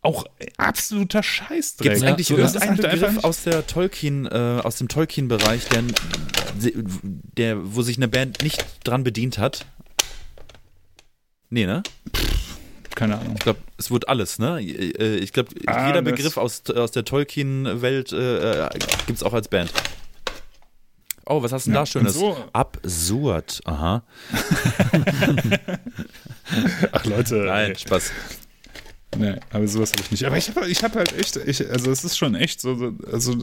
Auch 0.05 0.25
äh, 0.39 0.47
absoluter 0.59 1.23
Scheißdreck. 1.23 1.83
Gibt 1.85 1.97
es 1.97 2.03
Ja, 2.03 2.09
eigentlich 2.11 2.31
ist 2.31 2.39
irgendeinen 2.55 2.77
Begriff 2.77 3.25
aus 3.25 3.43
der 3.45 3.67
Tolkien, 3.67 4.27
äh, 4.27 4.61
aus 4.63 4.77
dem 4.77 4.89
Tolkien-Bereich, 4.89 5.67
der, 5.69 5.83
der, 7.37 7.75
wo 7.75 7.83
sich 7.83 7.97
eine 7.97 8.09
Band 8.09 8.43
nicht 8.43 8.65
dran 8.85 9.03
bedient 9.03 9.39
hat? 9.39 9.65
Nee, 11.51 11.67
ne? 11.67 11.83
Keine 12.95 13.19
Ahnung. 13.19 13.35
Ich 13.39 13.43
glaube, 13.45 13.59
es 13.79 13.91
wurde 13.91 14.09
alles, 14.09 14.39
ne? 14.39 14.61
Äh, 14.61 15.17
Ich 15.17 15.33
glaube, 15.33 15.51
Ah, 15.67 15.87
jeder 15.89 16.03
Begriff 16.03 16.37
aus, 16.37 16.63
aus 16.71 16.91
der 16.93 17.05
Tolkien-Welt 17.05 18.13
äh, 18.13 18.69
gibt 19.07 19.19
es 19.19 19.23
auch 19.23 19.33
als 19.33 19.49
Band. 19.49 19.73
Oh, 21.27 21.43
was 21.43 21.53
hast 21.53 21.65
du 21.67 21.71
denn 21.71 21.77
Ja, 21.77 21.81
da 21.83 21.87
Schönes? 21.87 22.15
so- 22.15 22.37
Absurd. 22.53 23.61
Aha. 23.65 24.03
Ach 26.93 27.05
Leute, 27.07 27.37
Nein. 27.37 27.75
Spaß. 27.77 28.11
Nee, 29.19 29.35
aber 29.51 29.67
sowas 29.69 29.93
habe 29.93 30.03
ich 30.03 30.11
nicht. 30.11 30.25
Aber 30.25 30.37
ich 30.37 30.49
habe 30.49 30.69
ich 30.69 30.83
hab 30.83 30.95
halt 30.97 31.13
echt, 31.19 31.37
ich, 31.37 31.69
also 31.71 31.91
es 31.91 32.05
ist 32.05 32.17
schon 32.17 32.35
echt 32.35 32.61
so, 32.61 32.95
also 33.11 33.35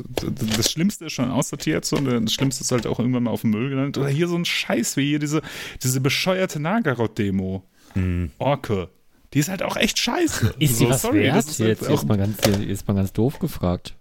das 0.57 0.71
Schlimmste 0.71 1.05
ist 1.05 1.13
schon 1.13 1.29
aussortiert, 1.29 1.85
so, 1.85 1.97
und 1.97 2.05
das 2.25 2.33
Schlimmste 2.33 2.63
ist 2.63 2.71
halt 2.71 2.87
auch 2.87 2.99
irgendwann 2.99 3.23
mal 3.23 3.31
auf 3.31 3.41
dem 3.41 3.51
Müll 3.51 3.69
gelandet. 3.69 3.97
Oder 3.97 4.09
hier 4.09 4.27
so 4.27 4.35
ein 4.35 4.45
Scheiß 4.45 4.97
wie 4.97 5.07
hier 5.07 5.19
diese, 5.19 5.41
diese 5.83 6.01
bescheuerte 6.01 6.59
Nagarot-Demo. 6.59 7.63
Mhm. 7.95 8.31
Orke. 8.37 8.89
Die 9.33 9.39
ist 9.39 9.49
halt 9.49 9.63
auch 9.63 9.77
echt 9.77 9.97
scheiße. 9.97 10.55
Ist 10.59 10.77
so, 10.77 10.85
die 10.85 10.91
was 10.91 11.01
sorry, 11.01 11.19
wert? 11.21 11.35
Das 11.37 11.47
ist 11.47 11.59
halt 11.59 11.69
jetzt, 11.69 11.89
jetzt, 11.89 12.05
mal 12.05 12.17
ganz, 12.17 12.37
jetzt 12.45 12.87
mal 12.87 12.95
ganz 12.95 13.13
doof 13.13 13.39
gefragt. 13.39 13.95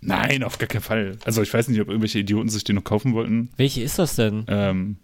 Nein, 0.00 0.42
auf 0.42 0.58
gar 0.58 0.68
keinen 0.68 0.82
Fall. 0.82 1.16
Also 1.24 1.42
ich 1.42 1.52
weiß 1.52 1.68
nicht, 1.68 1.80
ob 1.80 1.88
irgendwelche 1.88 2.18
Idioten 2.18 2.48
sich 2.48 2.64
die 2.64 2.72
noch 2.72 2.84
kaufen 2.84 3.14
wollten. 3.14 3.50
Welche 3.56 3.82
ist 3.82 3.98
das 3.98 4.16
denn? 4.16 4.44
Ähm, 4.48 4.96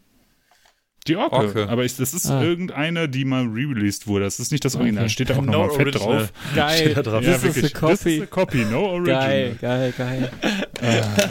die 1.09 1.17
Orke. 1.17 1.37
Orke. 1.37 1.69
Aber 1.69 1.85
ich, 1.85 1.97
das 1.97 2.15
ist 2.15 2.27
ah. 2.31 2.43
irgendeine, 2.43 3.09
die 3.09 3.25
mal 3.25 3.45
re-released 3.45 4.07
wurde. 4.07 4.25
Das 4.25 4.39
ist 4.39 4.53
nicht 4.53 4.65
das 4.65 4.77
Original. 4.77 5.05
Okay. 5.05 5.13
Steht 5.13 5.31
da 5.31 5.37
auch 5.37 5.43
no 5.43 5.67
nochmal 5.67 5.71
fett 5.71 5.95
drauf. 5.95 6.33
Geil. 6.55 6.79
Steht 6.79 6.97
da 6.97 7.03
drauf. 7.03 7.23
Ja, 7.23 7.43
wirklich. 7.43 7.65
Ist 7.65 7.83
das 7.83 8.01
ist 8.01 8.07
eine 8.07 8.27
Copy, 8.27 8.65
no 8.65 8.87
Original. 8.87 9.29
Geil, 9.29 9.59
geil, 9.61 9.95
geil. 9.99 10.31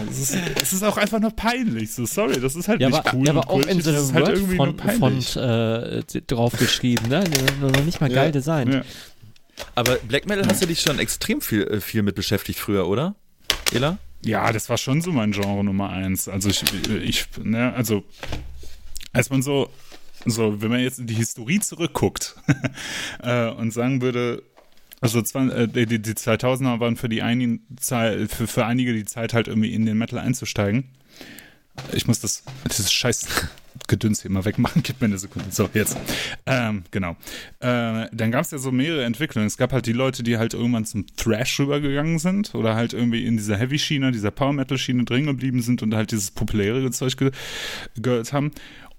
Es 0.10 0.20
ist, 0.20 0.74
ist, 0.74 0.84
auch 0.84 0.98
einfach 0.98 1.20
nur 1.20 1.32
peinlich. 1.32 1.94
So, 1.94 2.06
sorry, 2.06 2.40
das 2.40 2.56
ist 2.56 2.68
halt 2.68 2.82
ja, 2.82 2.90
nicht 2.90 3.00
aber, 3.00 3.18
cool. 3.18 3.26
Ja, 3.26 3.32
aber 3.32 3.50
auch 3.50 3.66
in 3.66 3.82
so 3.82 3.90
einem 3.90 4.14
halt 4.14 4.58
Word-Font 4.58 5.36
äh, 5.36 6.22
draufgeschrieben, 6.28 7.10
ne? 7.10 7.24
Noch 7.62 7.86
nicht 7.86 8.02
mal 8.02 8.10
geil 8.10 8.28
ja. 8.28 8.32
designt. 8.32 8.74
Ja. 8.74 8.82
Aber 9.76 9.96
Black 10.08 10.28
Metal 10.28 10.46
hast 10.48 10.62
du 10.62 10.68
dich 10.68 10.82
schon 10.82 11.00
extrem 11.00 11.42
viel, 11.42 11.64
äh, 11.64 11.82
viel 11.82 12.04
mit 12.04 12.16
beschäftigt 12.16 12.60
früher, 12.60 12.88
oder? 12.88 13.16
Ela? 13.74 13.98
Ja, 14.24 14.52
das 14.52 14.70
war 14.70 14.78
schon 14.78 15.02
so 15.02 15.12
mein 15.12 15.32
Genre 15.32 15.64
Nummer 15.64 15.90
eins. 15.90 16.28
Also 16.28 16.50
ich, 16.50 16.64
ich 16.90 17.26
ne, 17.44 17.74
also 17.76 18.04
als 19.18 19.30
man 19.30 19.41
so, 19.41 19.70
so, 20.26 20.61
wenn 20.61 20.70
man 20.70 20.80
jetzt 20.80 20.99
in 20.99 21.07
die 21.07 21.15
Historie 21.15 21.59
zurückguckt 21.59 22.36
äh, 23.24 23.49
und 23.49 23.72
sagen 23.72 24.01
würde, 24.01 24.43
also 25.01 25.20
äh, 25.20 25.68
die, 25.68 26.01
die 26.01 26.13
2000er 26.13 26.80
waren 26.80 26.95
für 26.95 27.09
die 27.09 27.22
einigen 27.22 27.65
für, 27.80 28.28
für 28.28 28.65
einige 28.65 28.93
die 28.93 29.05
Zeit 29.05 29.34
halt 29.34 29.47
irgendwie 29.47 29.74
in 29.74 29.86
den 29.86 29.97
Metal 29.97 30.20
einzusteigen. 30.20 30.86
Ich 31.93 32.07
muss 32.07 32.20
das, 32.20 32.43
das 32.63 32.91
scheiß 32.91 33.28
Gedöns 33.88 34.22
hier 34.22 34.32
mal 34.32 34.45
wegmachen. 34.45 34.82
Gib 34.84 34.99
mir 34.99 35.05
eine 35.05 35.18
Sekunde. 35.18 35.51
So, 35.51 35.70
jetzt. 35.74 35.97
Ähm, 36.45 36.84
genau. 36.91 37.11
Äh, 37.59 38.07
dann 38.11 38.32
gab 38.32 38.41
es 38.41 38.51
ja 38.51 38.57
so 38.57 38.72
mehrere 38.72 39.05
Entwicklungen. 39.05 39.47
Es 39.47 39.57
gab 39.57 39.72
halt 39.72 39.86
die 39.86 39.93
Leute, 39.93 40.24
die 40.24 40.38
halt 40.38 40.53
irgendwann 40.53 40.86
zum 40.86 41.05
Thrash 41.15 41.59
rübergegangen 41.59 42.18
sind 42.18 42.55
oder 42.55 42.76
halt 42.76 42.93
irgendwie 42.93 43.26
in 43.26 43.38
dieser 43.38 43.57
Heavy-Schiene, 43.57 44.11
dieser 44.11 44.32
Power-Metal-Schiene 44.32 45.03
drin 45.03 45.28
geblieben 45.28 45.61
sind 45.61 45.84
und 45.84 45.93
halt 45.93 46.11
dieses 46.11 46.32
populäre 46.32 46.89
Zeug 46.91 47.18
ge 47.18 47.32
gehört 47.95 48.34
haben. 48.34 48.51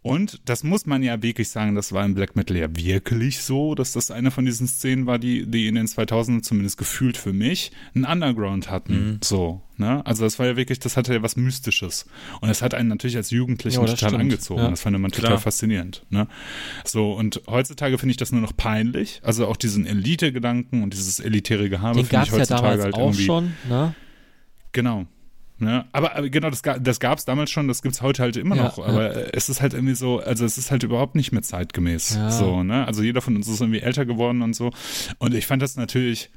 Und 0.09 0.41
das 0.47 0.65
muss 0.65 0.87
man 0.87 1.03
ja 1.03 1.23
wirklich 1.23 1.51
sagen, 1.51 1.75
das 1.75 1.93
war 1.93 2.05
im 2.05 2.15
Black 2.15 2.35
Metal 2.35 2.57
ja 2.57 2.75
wirklich 2.75 3.43
so, 3.43 3.75
dass 3.75 3.93
das 3.93 4.11
eine 4.11 4.31
von 4.31 4.47
diesen 4.47 4.67
Szenen 4.67 5.07
war, 5.07 5.19
die, 5.19 5.45
die 5.47 5.69
in 5.69 5.75
den 5.75 5.87
2000ern 5.87 6.43
zumindest 6.43 6.79
gefühlt 6.79 7.17
für 7.17 7.33
mich 7.33 7.73
einen 7.95 8.05
Underground 8.05 8.71
hatten. 8.71 8.93
Mhm. 8.95 9.19
So, 9.23 9.61
ne? 9.77 10.05
Also 10.07 10.25
das 10.25 10.39
war 10.39 10.47
ja 10.47 10.57
wirklich, 10.57 10.79
das 10.79 10.97
hatte 10.97 11.13
ja 11.13 11.23
was 11.23 11.37
Mystisches. 11.37 12.07
Und 12.41 12.49
das 12.49 12.63
hat 12.63 12.73
einen 12.75 12.89
natürlich 12.89 13.17
als 13.17 13.31
Jugendlichen 13.31 13.81
ja, 13.81 13.87
total 13.87 14.09
stimmt. 14.09 14.23
angezogen. 14.23 14.63
Ja. 14.63 14.71
Das 14.71 14.81
fand 14.81 14.99
man 14.99 15.11
total 15.11 15.31
Klar. 15.33 15.41
faszinierend, 15.41 16.07
ne? 16.09 16.27
So, 16.85 17.13
und 17.13 17.43
heutzutage 17.47 17.99
finde 17.99 18.13
ich 18.13 18.17
das 18.17 18.33
nur 18.33 18.41
noch 18.41 18.57
peinlich. 18.57 19.21
Also 19.23 19.47
auch 19.47 19.57
diesen 19.57 19.85
Elite-Gedanken 19.85 20.83
und 20.83 20.95
dieses 20.95 21.21
elitäre 21.21 21.69
Gehabe 21.69 22.03
finde 22.05 22.25
ich 22.25 22.33
heutzutage 22.33 22.51
ja 22.51 22.57
damals 22.57 22.83
halt 22.85 22.95
auch 22.95 22.99
irgendwie. 22.99 23.25
Schon, 23.25 23.53
ne? 23.69 23.95
Genau. 24.73 25.07
Ne? 25.61 25.87
Aber, 25.93 26.15
aber, 26.15 26.29
genau, 26.29 26.51
das, 26.51 26.63
das 26.63 27.01
gab 27.01 27.19
es 27.19 27.25
damals 27.25 27.51
schon, 27.51 27.67
das 27.67 27.83
gibt 27.83 27.95
es 27.95 28.03
heute 28.03 28.23
halt 28.23 28.37
immer 28.37 28.57
ja, 28.57 28.65
noch. 28.65 28.79
Aber 28.79 29.19
ja. 29.19 29.27
es 29.33 29.49
ist 29.49 29.61
halt 29.61 29.75
irgendwie 29.75 29.95
so, 29.95 30.21
also 30.21 30.45
es 30.45 30.57
ist 30.57 30.71
halt 30.71 30.85
überhaupt 30.85 31.17
nicht 31.17 31.33
mehr 31.33 31.43
zeitgemäß. 31.43 32.15
Ja. 32.15 32.31
So, 32.31 32.63
ne? 32.63 32.87
Also 32.87 33.03
jeder 33.03 33.21
von 33.21 33.35
uns 33.35 33.49
ist 33.49 33.61
irgendwie 33.61 33.81
älter 33.81 34.07
geworden 34.07 34.43
und 34.43 34.55
so. 34.55 34.71
Und 35.19 35.35
ich 35.35 35.47
fand 35.47 35.61
das 35.63 35.77
natürlich 35.77 36.31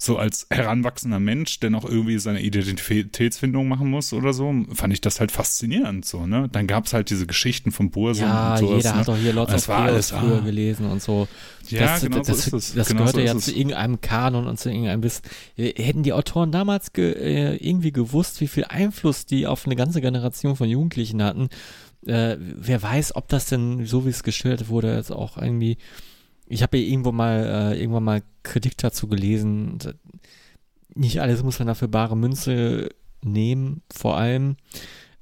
so 0.00 0.16
als 0.16 0.46
heranwachsender 0.48 1.18
Mensch, 1.18 1.58
der 1.58 1.70
noch 1.70 1.84
irgendwie 1.84 2.18
seine 2.20 2.40
Identitätsfindung 2.40 3.66
machen 3.66 3.90
muss 3.90 4.12
oder 4.12 4.32
so, 4.32 4.54
fand 4.72 4.92
ich 4.92 5.00
das 5.00 5.18
halt 5.18 5.32
faszinierend 5.32 6.04
so, 6.04 6.24
ne? 6.24 6.48
Dann 6.52 6.68
gab 6.68 6.86
es 6.86 6.92
halt 6.92 7.10
diese 7.10 7.26
Geschichten 7.26 7.72
von 7.72 7.90
Bursen 7.90 8.22
ja, 8.22 8.52
und 8.52 8.58
sowas. 8.58 8.76
jeder 8.76 8.92
ne? 8.92 9.00
hat 9.00 9.08
doch 9.08 9.16
hier 9.16 9.32
Lords 9.32 9.54
of 9.54 9.66
Chaos 9.66 10.10
früher 10.10 10.38
ah. 10.38 10.44
gelesen 10.44 10.86
und 10.86 11.02
so. 11.02 11.26
Ja, 11.68 11.80
das, 11.80 12.02
genau 12.02 12.18
das, 12.18 12.26
so 12.26 12.32
ist 12.32 12.52
es. 12.52 12.74
Das 12.74 12.88
genau 12.88 13.00
gehörte 13.00 13.20
so 13.20 13.26
ja 13.26 13.34
es. 13.34 13.44
zu 13.44 13.52
irgendeinem 13.52 14.00
Kanon 14.00 14.46
und 14.46 14.58
zu 14.58 14.70
irgendeinem 14.70 15.02
Wissen. 15.02 15.22
Hätten 15.56 16.04
die 16.04 16.12
Autoren 16.12 16.52
damals 16.52 16.92
ge, 16.92 17.12
äh, 17.12 17.56
irgendwie 17.56 17.90
gewusst, 17.90 18.40
wie 18.40 18.48
viel 18.48 18.64
Einfluss 18.64 19.26
die 19.26 19.48
auf 19.48 19.66
eine 19.66 19.74
ganze 19.74 20.00
Generation 20.00 20.54
von 20.54 20.68
Jugendlichen 20.68 21.22
hatten, 21.22 21.48
äh, 22.06 22.36
wer 22.38 22.82
weiß, 22.82 23.16
ob 23.16 23.28
das 23.28 23.46
denn, 23.46 23.84
so 23.84 24.06
wie 24.06 24.10
es 24.10 24.22
geschildert 24.22 24.68
wurde, 24.68 24.94
jetzt 24.94 25.10
auch 25.10 25.36
irgendwie 25.36 25.76
ich 26.48 26.62
habe 26.62 26.78
ja 26.78 26.86
irgendwo 26.88 27.12
mal 27.12 27.72
äh, 27.74 27.80
irgendwann 27.80 28.04
mal 28.04 28.22
Kritik 28.42 28.76
dazu 28.78 29.08
gelesen 29.08 29.78
nicht 30.98 31.20
alles 31.20 31.42
muss 31.42 31.58
man 31.58 31.68
dafür 31.68 31.88
bare 31.88 32.16
Münze 32.16 32.88
nehmen, 33.22 33.82
vor 33.92 34.16
allem, 34.16 34.56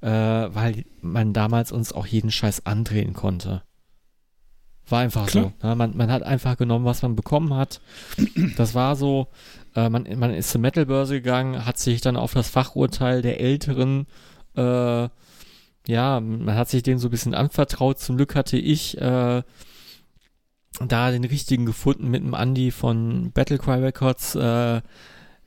äh, 0.01 0.09
weil 0.11 0.85
man 1.01 1.33
damals 1.33 1.71
uns 1.73 1.93
auch 1.93 2.07
jeden 2.07 2.31
Scheiß 2.31 2.67
andrehen 2.67 3.13
konnte. 3.13 3.63
War 4.89 5.01
einfach 5.01 5.27
Klar. 5.27 5.53
so. 5.61 5.69
Ne? 5.69 5.75
Man, 5.75 5.97
man 5.97 6.11
hat 6.11 6.23
einfach 6.23 6.57
genommen, 6.57 6.85
was 6.85 7.03
man 7.03 7.17
bekommen 7.17 7.55
hat. 7.55 7.81
Das 8.57 8.75
war 8.75 8.97
so. 8.97 9.29
Äh, 9.75 9.89
man, 9.91 10.07
man 10.17 10.33
ist 10.33 10.51
zur 10.51 10.61
Metalbörse 10.61 11.15
gegangen, 11.15 11.67
hat 11.67 11.79
sich 11.79 12.01
dann 12.01 12.17
auf 12.17 12.33
das 12.33 12.49
Fachurteil 12.49 13.21
der 13.21 13.41
Älteren, 13.41 14.07
äh, 14.57 15.09
ja, 15.89 16.21
man 16.21 16.55
hat 16.55 16.69
sich 16.69 16.83
dem 16.83 16.99
so 16.99 17.09
ein 17.09 17.11
bisschen 17.11 17.35
anvertraut. 17.35 17.99
Zum 17.99 18.17
Glück 18.17 18.35
hatte 18.35 18.57
ich 18.57 18.99
äh, 19.01 19.43
da 20.85 21.11
den 21.11 21.25
richtigen 21.25 21.67
gefunden 21.67 22.11
mit 22.11 22.23
dem 22.23 22.35
Andy 22.35 22.71
von 22.71 23.33
Battlecry 23.33 23.81
Records. 23.83 24.35
Äh, 24.35 24.81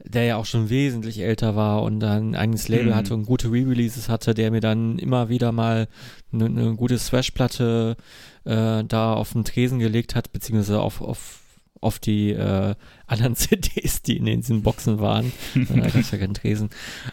der 0.04 0.24
ja 0.24 0.38
auch 0.38 0.46
schon 0.46 0.70
wesentlich 0.70 1.20
älter 1.20 1.56
war 1.56 1.84
und 1.84 2.00
dann 2.00 2.32
ein 2.32 2.36
eigenes 2.36 2.68
Label 2.68 2.92
mhm. 2.92 2.96
hatte 2.96 3.14
und 3.14 3.26
gute 3.26 3.52
Re-Releases 3.52 4.08
hatte, 4.08 4.34
der 4.34 4.52
mir 4.52 4.62
dann 4.62 4.98
immer 4.98 5.30
wieder 5.30 5.52
mal 5.52 5.88
eine, 6.32 6.46
eine 6.46 6.76
gute 6.76 6.98
Thrash-Platte 6.98 7.98
äh, 8.46 8.84
da 8.86 9.14
auf 9.14 9.34
den 9.34 9.44
Tresen 9.44 9.80
gelegt 9.80 10.16
hat, 10.16 10.32
beziehungsweise 10.32 10.80
auf, 10.80 11.02
auf, 11.02 11.42
auf 11.82 12.00
die 12.00 12.32
äh, 12.32 12.76
anderen 13.08 13.36
CDs, 13.36 14.02
die 14.02 14.18
in 14.18 14.26
diesen 14.26 14.64
Boxen 14.64 15.00
waren. 15.00 15.32
da 15.56 15.76
gab 15.76 15.96
es 15.96 16.12
ja 16.12 16.18
keinen 16.18 16.34
Tresen. 16.34 16.70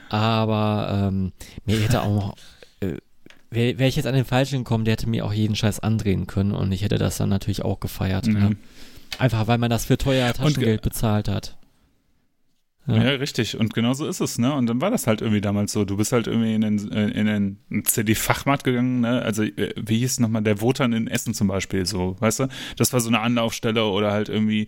Aber 0.09 1.09
ähm, 1.09 1.33
mir 1.65 1.81
hätte 1.81 2.03
auch 2.03 2.15
noch 2.15 2.37
äh, 2.81 2.99
Wäre 3.51 3.79
wär 3.79 3.89
ich 3.89 3.97
jetzt 3.97 4.07
an 4.07 4.15
den 4.15 4.25
Falschen 4.25 4.59
gekommen, 4.59 4.85
der 4.85 4.93
hätte 4.93 5.09
mir 5.09 5.25
auch 5.25 5.33
jeden 5.33 5.55
Scheiß 5.55 5.81
andrehen 5.81 6.27
können 6.27 6.53
und 6.53 6.73
ich 6.73 6.83
hätte 6.83 6.99
das 6.99 7.17
dann 7.17 7.29
natürlich 7.29 7.65
auch 7.65 7.81
gefeiert. 7.81 8.27
Mhm. 8.27 8.37
Ja. 8.37 8.51
Einfach 9.19 9.47
weil 9.47 9.59
man 9.59 9.71
das 9.71 9.85
für 9.85 9.97
teuer 9.97 10.33
Taschengeld 10.33 10.83
bezahlt 10.83 11.29
hat. 11.29 11.57
Ja. 12.87 12.97
ja. 12.97 13.11
richtig. 13.11 13.59
Und 13.59 13.75
genau 13.75 13.95
so 13.95 14.07
ist 14.07 14.21
es, 14.21 14.39
ne? 14.39 14.55
Und 14.55 14.67
dann 14.67 14.81
war 14.81 14.91
das 14.91 15.07
halt 15.07 15.21
irgendwie 15.21 15.41
damals 15.41 15.73
so. 15.73 15.85
Du 15.85 15.97
bist 15.97 16.13
halt 16.13 16.27
irgendwie 16.27 16.55
in 16.55 16.61
den, 16.61 16.93
äh, 16.93 17.09
in 17.09 17.27
den 17.27 17.85
CD-Fachmarkt 17.85 18.65
gegangen, 18.65 19.01
ne? 19.01 19.23
Also, 19.23 19.43
äh, 19.43 19.75
wie 19.77 19.99
hieß 19.99 20.13
es 20.13 20.21
nochmal, 20.21 20.43
der 20.43 20.61
Wotan 20.61 20.93
in 20.93 21.09
Essen 21.09 21.35
zum 21.35 21.49
Beispiel, 21.49 21.87
so, 21.87 22.17
weißt 22.21 22.41
du? 22.41 22.49
Das 22.77 22.93
war 22.93 23.01
so 23.01 23.09
eine 23.09 23.21
Anlaufstelle 23.21 23.85
oder 23.85 24.13
halt 24.13 24.29
irgendwie 24.29 24.67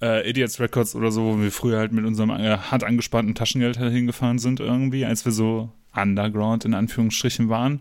äh, 0.00 0.28
Idiots 0.28 0.58
Records 0.60 0.94
oder 0.96 1.12
so, 1.12 1.24
wo 1.24 1.40
wir 1.40 1.52
früher 1.52 1.78
halt 1.78 1.92
mit 1.92 2.04
unserem 2.04 2.30
äh, 2.30 2.56
hart 2.56 2.84
angespannten 2.84 3.34
Taschengeld 3.34 3.78
halt 3.78 3.92
hingefahren 3.92 4.38
sind 4.38 4.58
irgendwie, 4.60 5.04
als 5.04 5.24
wir 5.24 5.32
so 5.32 5.70
Underground 5.94 6.64
in 6.64 6.74
Anführungsstrichen 6.74 7.48
waren 7.48 7.80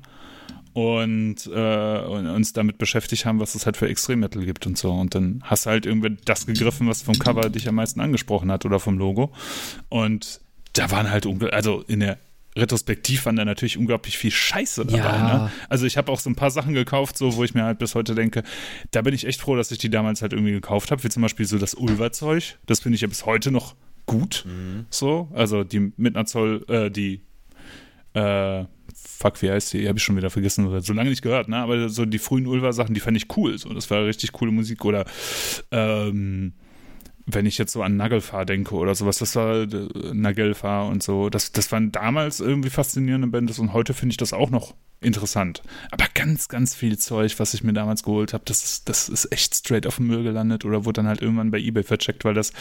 und, 0.74 1.48
äh, 1.48 2.00
uns 2.00 2.54
damit 2.54 2.78
beschäftigt 2.78 3.26
haben, 3.26 3.40
was 3.40 3.56
es 3.56 3.66
halt 3.66 3.78
für 3.78 3.88
Extremmetal 3.88 4.46
gibt 4.46 4.66
und 4.66 4.78
so. 4.78 4.92
Und 4.92 5.16
dann 5.16 5.42
hast 5.44 5.66
du 5.66 5.70
halt 5.70 5.86
irgendwie 5.86 6.18
das 6.26 6.46
gegriffen, 6.46 6.88
was 6.88 7.02
vom 7.02 7.18
Cover 7.20 7.50
dich 7.50 7.68
am 7.68 7.76
meisten 7.76 8.00
angesprochen 8.00 8.52
hat 8.52 8.66
oder 8.66 8.80
vom 8.80 8.98
Logo. 8.98 9.32
Und 9.90 10.42
da 10.74 10.92
waren 10.92 11.10
halt, 11.12 11.28
also 11.54 11.84
in 11.88 12.00
der 12.00 12.18
Retrospektiv 12.56 13.26
waren 13.26 13.38
da 13.38 13.46
natürlich 13.46 13.78
unglaublich 13.78 14.18
viel 14.18 14.32
Scheiße 14.32 14.86
dabei. 14.86 14.98
Ja. 14.98 15.44
Ne? 15.44 15.52
Also 15.70 15.86
ich 15.86 15.98
habe 15.98 16.12
auch 16.12 16.20
so 16.20 16.30
ein 16.30 16.36
paar 16.36 16.52
Sachen 16.52 16.74
gekauft, 16.74 17.18
so 17.18 17.36
wo 17.36 17.44
ich 17.44 17.54
mir 17.54 17.64
halt 17.64 17.80
bis 17.80 17.96
heute 17.96 18.14
denke, 18.14 18.44
da 18.92 19.02
bin 19.02 19.14
ich 19.14 19.26
echt 19.26 19.40
froh, 19.40 19.56
dass 19.56 19.72
ich 19.72 19.78
die 19.78 19.90
damals 19.90 20.22
halt 20.22 20.34
irgendwie 20.34 20.52
gekauft 20.52 20.92
habe, 20.92 21.04
wie 21.04 21.10
zum 21.10 21.22
Beispiel 21.22 21.46
so 21.46 21.58
das 21.58 21.76
Ulver-Zeug. 21.76 22.58
Das 22.66 22.82
finde 22.82 22.96
ich 22.96 23.02
ja 23.02 23.08
bis 23.08 23.26
heute 23.26 23.52
noch 23.52 23.76
gut. 24.06 24.44
Mhm. 24.46 24.86
So, 24.90 25.30
also 25.34 25.64
die 25.64 25.94
mit 25.96 26.16
einer 26.16 26.26
Zoll, 26.26 26.66
äh, 26.68 26.92
die 26.92 27.22
äh, 28.14 28.66
fuck, 28.96 29.42
wie 29.42 29.52
heißt 29.52 29.74
die? 29.74 29.88
Habe 29.88 29.98
ich 29.98 30.04
schon 30.04 30.18
wieder 30.18 30.30
vergessen, 30.30 30.82
so 30.82 30.94
lange 30.94 31.10
nicht 31.10 31.22
gehört, 31.22 31.48
ne? 31.48 31.58
Aber 31.58 31.90
so 31.90 32.06
die 32.06 32.20
frühen 32.20 32.48
Ulver-Sachen, 32.48 32.94
die 32.94 33.00
fand 33.00 33.18
ich 33.18 33.36
cool. 33.38 33.58
So, 33.58 33.74
das 33.74 33.90
war 33.90 34.06
richtig 34.06 34.32
coole 34.32 34.52
Musik. 34.52 34.86
Oder 34.86 35.06
ähm, 35.72 36.54
wenn 37.26 37.46
ich 37.46 37.58
jetzt 37.58 37.72
so 37.72 37.84
an 37.84 37.98
Nagelfahr 37.98 38.46
denke 38.46 38.76
oder 38.76 38.96
sowas, 38.96 39.18
das 39.18 39.36
war 39.36 39.62
äh, 39.62 39.90
Nagelfahr 40.14 40.88
und 40.88 41.04
so, 41.04 41.30
das, 41.30 41.52
das 41.52 41.72
waren 41.72 41.92
damals 41.92 42.40
irgendwie 42.40 42.70
faszinierende 42.70 43.28
Bands 43.28 43.60
und 43.60 43.74
heute 43.74 43.94
finde 43.94 44.14
ich 44.14 44.18
das 44.18 44.34
auch 44.34 44.50
noch 44.50 44.74
interessant. 45.02 45.62
Aber 45.92 46.06
ganz, 46.14 46.48
ganz 46.48 46.76
viel 46.76 46.98
Zeug, 46.98 47.40
was 47.40 47.54
ich 47.54 47.64
mir 47.64 47.74
damals 47.74 48.04
geholt 48.04 48.34
habe, 48.34 48.44
das 48.46 48.64
ist, 48.64 48.90
das 48.90 49.10
ist 49.10 49.32
echt 49.32 49.56
straight 49.56 49.88
auf 49.88 49.98
dem 49.98 50.08
Müll 50.08 50.24
gelandet 50.24 50.66
oder 50.66 50.86
wurde 50.86 51.02
dann 51.02 51.08
halt 51.08 51.22
irgendwann 51.22 51.52
bei 51.52 51.60
Ebay 51.60 51.84
vercheckt, 51.84 52.24
weil 52.26 52.34
das 52.34 52.54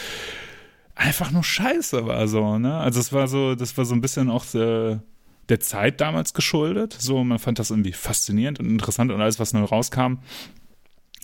einfach 0.95 1.31
nur 1.31 1.43
scheiße 1.43 2.05
war 2.05 2.27
so, 2.27 2.57
ne? 2.59 2.77
Also 2.77 2.99
es 2.99 3.13
war 3.13 3.27
so, 3.27 3.55
das 3.55 3.77
war 3.77 3.85
so 3.85 3.95
ein 3.95 4.01
bisschen 4.01 4.29
auch 4.29 4.45
äh, 4.53 4.99
der 5.49 5.59
Zeit 5.59 6.01
damals 6.01 6.33
geschuldet. 6.33 6.95
So, 6.99 7.23
man 7.23 7.39
fand 7.39 7.59
das 7.59 7.71
irgendwie 7.71 7.93
faszinierend 7.93 8.59
und 8.59 8.69
interessant 8.69 9.11
und 9.11 9.21
alles, 9.21 9.39
was 9.39 9.53
neu 9.53 9.63
rauskam. 9.63 10.19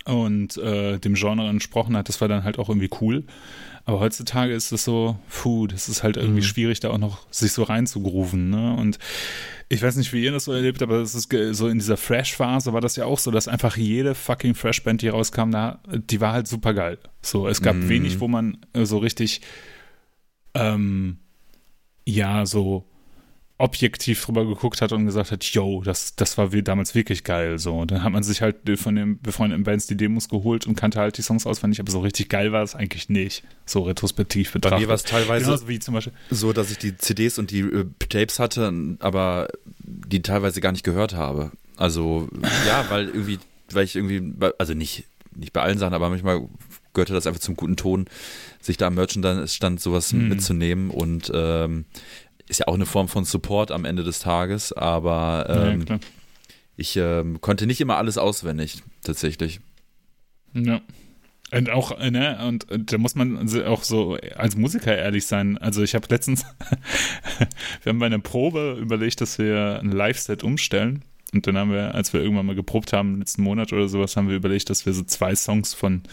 und 0.05 0.55
äh, 0.57 0.99
dem 0.99 1.15
Genre 1.15 1.47
entsprochen 1.49 1.97
hat, 1.97 2.07
das 2.07 2.22
war 2.22 2.28
dann 2.28 2.43
halt 2.43 2.59
auch 2.59 2.70
irgendwie 2.70 2.89
cool. 3.01 3.26
Aber 3.84 3.99
heutzutage 3.99 4.53
ist 4.53 4.72
es 4.72 4.84
so, 4.84 5.18
puh, 5.30 5.68
das 5.68 5.88
ist 5.88 6.03
halt 6.03 6.18
irgendwie 6.18 6.41
mhm. 6.41 6.45
schwierig, 6.45 6.80
da 6.82 6.89
auch 6.89 6.97
noch 6.97 7.26
sich 7.32 7.53
so 7.53 7.63
reinzugrooven. 7.63 8.49
Ne? 8.49 8.76
Und 8.76 8.99
ich 9.70 9.82
weiß 9.82 9.95
nicht, 9.95 10.11
wie 10.11 10.24
ihr 10.24 10.32
das 10.32 10.45
so 10.45 10.51
erlebt, 10.51 10.82
aber 10.82 10.97
es 10.97 11.15
ist 11.15 11.34
so 11.51 11.68
in 11.68 11.80
dieser 11.80 11.97
Fresh-Phase 11.97 12.74
war 12.74 12.82
das 12.82 12.95
ja 12.97 13.05
auch 13.05 13.20
so, 13.20 13.32
dass 13.32 13.47
einfach 13.47 13.78
jede 13.78 14.15
fucking 14.15 14.55
Fresh-Band, 14.55 15.01
die 15.01 15.07
rauskam, 15.07 15.51
da, 15.51 15.80
die 15.89 16.20
war 16.20 16.34
halt 16.34 16.47
super 16.47 16.74
geil. 16.74 16.97
So, 17.22 17.47
es 17.47 17.61
gab 17.61 17.76
mhm. 17.76 17.88
wenig, 17.89 18.20
wo 18.20 18.28
man 18.28 18.57
äh, 18.74 18.86
so 18.86 18.97
richtig, 18.97 19.41
ähm, 20.53 21.20
ja, 22.05 22.45
so 22.45 22.86
objektiv 23.60 24.24
drüber 24.24 24.45
geguckt 24.45 24.82
hat 24.82 24.91
und 24.91 25.05
gesagt 25.08 25.32
hat, 25.32 25.43
yo, 25.43 25.82
das, 25.84 26.16
das 26.16 26.38
war 26.38 26.49
damals 26.49 26.93
wirklich 26.93 27.24
geil. 27.24 27.58
So, 27.58 27.80
und 27.80 27.89
dann 27.89 28.03
hat 28.03 28.12
man 28.12 28.22
sich 28.22 28.41
halt 28.41 28.58
von 28.76 28.95
den 28.95 29.20
befreundeten 29.20 29.64
Bands 29.64 29.88
die 29.88 29.97
Demos 29.97 30.30
geholt 30.30 30.68
und 30.68 30.76
kannte 30.76 30.99
halt 30.99 31.18
die 31.18 31.24
Songs 31.24 31.47
auswendig, 31.47 31.80
aber 31.80 31.91
so 31.91 31.99
richtig 31.99 32.30
geil 32.30 32.51
war 32.51 32.62
es 32.62 32.76
eigentlich 32.76 33.10
nicht, 33.10 33.43
so 33.66 33.82
retrospektiv 33.82 34.51
betrachtet. 34.51 34.78
Bei 34.78 34.82
mir 34.82 34.88
war 34.88 34.95
es 34.95 35.03
teilweise 35.03 35.45
Genauso 35.45 35.68
wie 35.68 35.80
zum 35.80 35.95
Beispiel 35.95 36.14
so, 36.30 36.53
dass 36.53 36.70
ich 36.70 36.78
die 36.78 36.95
CDs 36.97 37.39
und 37.39 37.49
die 37.49 37.62
äh, 37.62 37.86
Tapes 38.10 38.38
hatte, 38.38 38.72
aber 38.99 39.47
die 39.80 40.22
teilweise 40.22 40.62
gar 40.62 40.72
nicht 40.72 40.84
gehört 40.84 41.16
habe. 41.16 41.51
Also 41.78 42.30
ja, 42.68 42.86
weil 42.89 43.08
irgendwie, 43.08 43.39
weil 43.72 43.86
ich 43.86 43.95
irgendwie, 43.95 44.34
also 44.60 44.76
nicht, 44.76 45.05
nicht 45.36 45.53
bei 45.53 45.62
allen 45.62 45.80
Sachen, 45.80 45.93
aber 45.93 46.10
manchmal 46.10 46.47
gehörte 46.93 47.14
das 47.14 47.28
einfach 47.28 47.39
zum 47.39 47.55
guten 47.55 47.76
Ton, 47.76 48.05
sich 48.60 48.78
da 48.78 48.88
am 48.88 48.95
Merchandise-Stand 48.95 49.80
sowas 49.80 50.12
hm. 50.12 50.30
mitzunehmen 50.30 50.89
und 50.89 51.32
ähm, 51.34 51.86
ist 52.48 52.60
ja 52.60 52.68
auch 52.68 52.76
eine 52.76 52.86
Form 52.86 53.08
von 53.08 53.26
Support 53.26 53.72
am 53.72 53.86
Ende 53.86 54.04
des 54.04 54.20
Tages, 54.20 54.74
aber 54.74 55.45
ähm, 55.50 55.86
ja, 55.88 56.00
ich 56.76 56.95
ähm, 56.95 57.41
konnte 57.41 57.66
nicht 57.68 57.82
immer 57.82 57.98
alles 57.98 58.18
auswendig, 58.18 58.84
tatsächlich. 59.04 59.60
Ja. 60.54 60.82
Und 61.52 61.70
auch, 61.70 61.98
ne, 61.98 62.39
und, 62.45 62.70
und, 62.70 62.91
da 62.91 62.98
muss 62.98 63.16
man 63.16 63.50
auch 63.66 63.84
so 63.84 64.18
als 64.36 64.58
Musiker 64.58 64.95
ehrlich 64.95 65.26
sein. 65.26 65.58
Also 65.58 65.82
ich 65.82 65.95
habe 65.95 66.08
letztens, 66.10 66.45
wir 67.84 67.89
haben 67.89 68.00
bei 68.00 68.06
einer 68.06 68.20
Probe 68.20 68.78
überlegt, 68.80 69.22
dass 69.22 69.39
wir 69.39 69.80
ein 69.82 69.91
Live-Set 69.91 70.43
umstellen. 70.43 71.04
Und 71.34 71.48
dann 71.48 71.58
haben 71.58 71.72
wir, 71.72 71.95
als 71.95 72.14
wir 72.14 72.22
irgendwann 72.22 72.45
mal 72.45 72.56
geprobt 72.56 72.93
haben, 72.93 73.20
letzten 73.20 73.43
Monat 73.43 73.72
oder 73.72 73.88
sowas, 73.88 74.16
haben 74.18 74.30
wir 74.30 74.36
überlegt, 74.36 74.70
dass 74.70 74.86
wir 74.86 74.93
so 74.93 75.04
zwei 75.04 75.36
Songs 75.36 75.74
von 75.74 76.04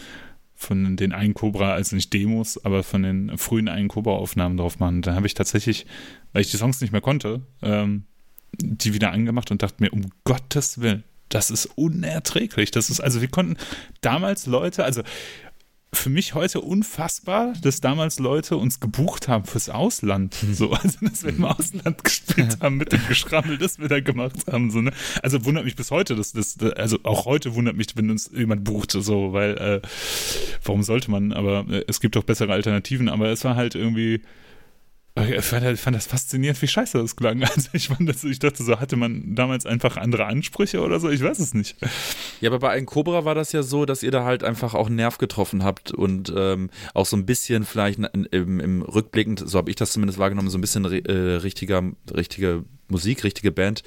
von 0.55 0.95
den 0.95 1.11
einen 1.11 1.33
Cobra, 1.33 1.73
also 1.73 1.95
nicht 1.95 2.13
Demos, 2.13 2.63
aber 2.63 2.81
von 2.81 3.03
den 3.03 3.37
frühen 3.37 3.67
einen 3.67 3.89
Cobra-Aufnahmen 3.89 4.57
drauf 4.57 4.79
machen. 4.79 5.01
Da 5.01 5.13
habe 5.13 5.27
ich 5.27 5.33
tatsächlich, 5.33 5.85
weil 6.35 6.41
ich 6.41 6.51
die 6.51 6.57
Songs 6.57 6.81
nicht 6.81 6.91
mehr 6.91 6.99
konnte, 6.99 7.43
ähm, 7.61 8.03
die 8.59 8.93
wieder 8.93 9.13
angemacht 9.13 9.51
und 9.51 9.63
dachte 9.63 9.81
mir, 9.81 9.93
um 9.93 10.11
Gottes 10.25 10.81
Willen, 10.81 11.05
das 11.29 11.49
ist 11.49 11.65
unerträglich. 11.77 12.71
Das 12.71 12.89
ist, 12.89 12.99
also 12.99 13.21
wir 13.21 13.29
konnten 13.29 13.55
damals 14.01 14.45
Leute, 14.45 14.83
also 14.83 15.01
für 15.93 16.09
mich 16.09 16.33
heute 16.33 16.59
unfassbar, 16.59 17.53
dass 17.61 17.79
damals 17.79 18.19
Leute 18.19 18.57
uns 18.57 18.81
gebucht 18.81 19.29
haben 19.29 19.45
fürs 19.45 19.69
Ausland. 19.69 20.35
Hm. 20.35 20.53
So, 20.53 20.73
also 20.73 20.97
dass 21.03 21.23
wir 21.23 21.29
im 21.29 21.45
Ausland 21.45 22.03
gespielt 22.03 22.57
haben 22.59 22.75
mit 22.75 22.91
dem 22.91 23.07
Geschrammel, 23.07 23.57
das 23.57 23.79
wir 23.79 23.87
da 23.87 24.01
gemacht 24.01 24.35
haben. 24.51 24.71
So, 24.71 24.81
ne? 24.81 24.91
Also 25.23 25.45
wundert 25.45 25.63
mich 25.63 25.77
bis 25.77 25.89
heute, 25.89 26.17
dass 26.17 26.33
das, 26.33 26.57
also 26.75 26.99
auch 27.03 27.23
heute 27.23 27.55
wundert 27.55 27.77
mich, 27.77 27.87
wenn 27.95 28.09
uns 28.09 28.29
jemand 28.35 28.65
bucht, 28.65 28.91
so, 28.91 29.31
weil 29.31 29.57
äh, 29.57 29.81
warum 30.65 30.83
sollte 30.83 31.09
man? 31.11 31.31
Aber 31.31 31.65
äh, 31.69 31.85
es 31.87 32.01
gibt 32.01 32.17
doch 32.17 32.25
bessere 32.25 32.51
Alternativen, 32.51 33.07
aber 33.07 33.29
es 33.29 33.45
war 33.45 33.55
halt 33.55 33.75
irgendwie 33.75 34.21
ich 35.17 35.45
fand, 35.45 35.65
ich 35.65 35.79
fand, 35.79 35.95
das 35.95 36.07
faszinierend, 36.07 36.61
wie 36.61 36.67
scheiße 36.67 36.97
das 36.97 37.15
klang. 37.15 37.41
Also 37.55 37.69
ich, 37.73 37.87
fand 37.87 38.09
das, 38.09 38.23
ich 38.23 38.39
dachte 38.39 38.63
so, 38.63 38.79
hatte 38.79 38.97
man 38.97 39.35
damals 39.35 39.65
einfach 39.65 39.95
andere 39.97 40.25
Ansprüche 40.25 40.81
oder 40.81 40.99
so? 40.99 41.09
Ich 41.09 41.21
weiß 41.21 41.39
es 41.39 41.53
nicht. 41.53 41.77
Ja, 42.41 42.49
aber 42.49 42.59
bei 42.59 42.71
einem 42.71 42.85
Cobra 42.85 43.23
war 43.23 43.35
das 43.35 43.53
ja 43.53 43.63
so, 43.63 43.85
dass 43.85 44.03
ihr 44.03 44.11
da 44.11 44.25
halt 44.25 44.43
einfach 44.43 44.73
auch 44.73 44.87
einen 44.87 44.97
Nerv 44.97 45.17
getroffen 45.17 45.63
habt 45.63 45.91
und 45.91 46.33
ähm, 46.35 46.69
auch 46.93 47.05
so 47.05 47.15
ein 47.15 47.25
bisschen 47.25 47.63
vielleicht 47.65 47.99
im, 48.31 48.59
im 48.59 48.81
Rückblickend, 48.81 49.47
so 49.47 49.57
habe 49.57 49.69
ich 49.69 49.77
das 49.77 49.91
zumindest 49.91 50.19
wahrgenommen, 50.19 50.49
so 50.49 50.57
ein 50.57 50.61
bisschen 50.61 50.83
äh, 50.85 51.11
richtiger, 51.37 51.81
richtige 52.13 52.65
Musik, 52.87 53.23
richtige 53.23 53.51
Band 53.51 53.83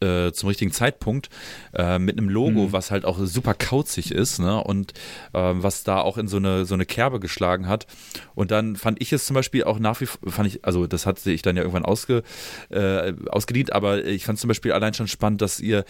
äh, 0.00 0.32
zum 0.32 0.48
richtigen 0.48 0.72
Zeitpunkt 0.72 1.28
äh, 1.74 1.98
mit 1.98 2.18
einem 2.18 2.28
Logo, 2.28 2.68
mhm. 2.68 2.72
was 2.72 2.90
halt 2.90 3.04
auch 3.04 3.18
super 3.18 3.54
kauzig 3.54 4.12
ist, 4.12 4.38
ne? 4.38 4.62
Und 4.62 4.92
äh, 5.32 5.52
was 5.54 5.84
da 5.84 6.00
auch 6.00 6.18
in 6.18 6.28
so 6.28 6.36
eine 6.36 6.64
so 6.64 6.74
eine 6.74 6.86
Kerbe 6.86 7.20
geschlagen 7.20 7.68
hat. 7.68 7.86
Und 8.34 8.50
dann 8.50 8.76
fand 8.76 9.00
ich 9.00 9.12
es 9.12 9.26
zum 9.26 9.34
Beispiel 9.34 9.64
auch 9.64 9.78
nach 9.78 10.00
wie 10.00 10.06
vor, 10.06 10.30
fand 10.30 10.48
ich, 10.48 10.64
also 10.64 10.86
das 10.86 11.06
hat 11.06 11.18
sich 11.18 11.42
dann 11.42 11.56
ja 11.56 11.62
irgendwann 11.62 11.84
ausge, 11.84 12.22
äh, 12.70 13.12
ausgedient, 13.30 13.72
aber 13.72 14.04
ich 14.04 14.24
fand 14.24 14.38
zum 14.38 14.48
Beispiel 14.48 14.72
allein 14.72 14.94
schon 14.94 15.08
spannend, 15.08 15.42
dass 15.42 15.60
ihr 15.60 15.84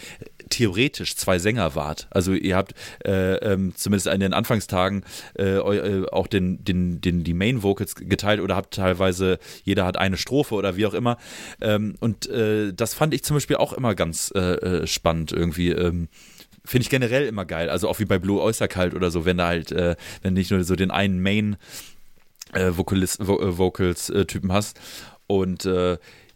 theoretisch 0.49 1.15
zwei 1.15 1.39
Sänger 1.39 1.75
wart. 1.75 2.07
Also 2.11 2.33
ihr 2.33 2.55
habt 2.55 2.73
äh, 3.05 3.35
ähm, 3.35 3.73
zumindest 3.75 4.07
in 4.07 4.19
den 4.19 4.33
Anfangstagen 4.33 5.03
äh, 5.37 5.57
äh, 5.57 6.07
auch 6.09 6.27
den, 6.27 6.63
den, 6.63 7.01
den, 7.01 7.23
die 7.23 7.33
Main 7.33 7.63
Vocals 7.63 7.95
geteilt 7.95 8.41
oder 8.41 8.55
habt 8.55 8.73
teilweise, 8.73 9.39
jeder 9.63 9.85
hat 9.85 9.97
eine 9.97 10.17
Strophe 10.17 10.55
oder 10.55 10.75
wie 10.75 10.85
auch 10.85 10.93
immer. 10.93 11.17
Ähm, 11.61 11.95
und 11.99 12.29
äh, 12.29 12.73
das 12.73 12.93
fand 12.93 13.13
ich 13.13 13.23
zum 13.23 13.35
Beispiel 13.35 13.57
auch 13.57 13.73
immer 13.73 13.95
ganz 13.95 14.31
äh, 14.35 14.39
äh, 14.39 14.87
spannend 14.87 15.31
irgendwie. 15.31 15.69
Ähm, 15.69 16.07
Finde 16.65 16.83
ich 16.83 16.89
generell 16.89 17.25
immer 17.25 17.45
geil. 17.45 17.69
Also 17.69 17.87
auch 17.87 17.99
wie 17.99 18.05
bei 18.05 18.19
Blue 18.19 18.41
Oyster 18.41 18.67
Cult 18.67 18.93
oder 18.93 19.09
so, 19.09 19.25
wenn 19.25 19.37
da 19.37 19.47
halt, 19.47 19.71
wenn 19.71 20.33
nicht 20.33 20.51
nur 20.51 20.63
so 20.63 20.75
den 20.75 20.91
einen 20.91 21.19
Main 21.19 21.55
äh, 22.53 22.71
Vocalist, 22.75 23.25
Vo 23.25 23.39
Vocals-Typen 23.57 24.51
hast. 24.51 24.79
Und 25.25 25.67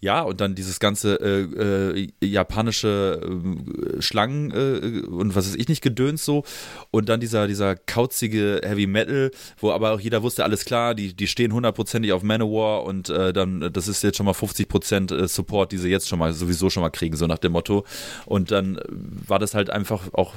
ja, 0.04 0.22
und 0.22 0.42
dann 0.42 0.54
dieses 0.54 0.82
ganze 0.82 1.16
äh, 1.16 2.02
äh, 2.02 2.10
japanische 2.22 3.22
äh, 3.24 4.02
Schlangen 4.02 4.52
äh, 4.52 5.00
und 5.08 5.34
was 5.34 5.48
weiß 5.48 5.56
ich 5.56 5.70
nicht 5.70 5.82
gedöns 5.82 6.26
so. 6.26 6.44
Und 6.92 7.08
dann 7.08 7.22
dieser, 7.22 7.48
dieser 7.48 7.78
kauzige 7.78 8.60
Heavy 8.66 8.86
Metal, 8.86 9.32
wo 9.60 9.72
aber 9.72 9.94
auch 9.94 10.02
jeder 10.02 10.22
wusste, 10.22 10.44
alles 10.44 10.66
klar, 10.66 10.94
die, 10.94 11.16
die 11.16 11.28
stehen 11.28 11.54
hundertprozentig 11.54 12.12
auf 12.12 12.22
Manowar 12.22 12.84
und 12.84 13.08
äh, 13.08 13.32
dann, 13.32 13.72
das 13.72 13.88
ist 13.88 14.04
jetzt 14.04 14.18
schon 14.18 14.26
mal 14.26 14.34
50 14.34 14.68
Prozent 14.68 15.12
äh, 15.14 15.26
Support, 15.26 15.72
die 15.72 15.78
sie 15.78 15.90
jetzt 15.90 16.10
schon 16.10 16.20
mal 16.20 16.34
sowieso 16.34 16.70
schon 16.70 16.82
mal 16.82 16.90
kriegen, 16.90 17.16
so 17.16 17.26
nach 17.26 17.38
dem 17.38 17.54
Motto. 17.54 17.86
Und 18.26 18.52
dann 18.52 18.82
war 18.90 19.40
das 19.40 19.54
halt 19.54 19.70
einfach 19.70 20.12
auch 20.12 20.34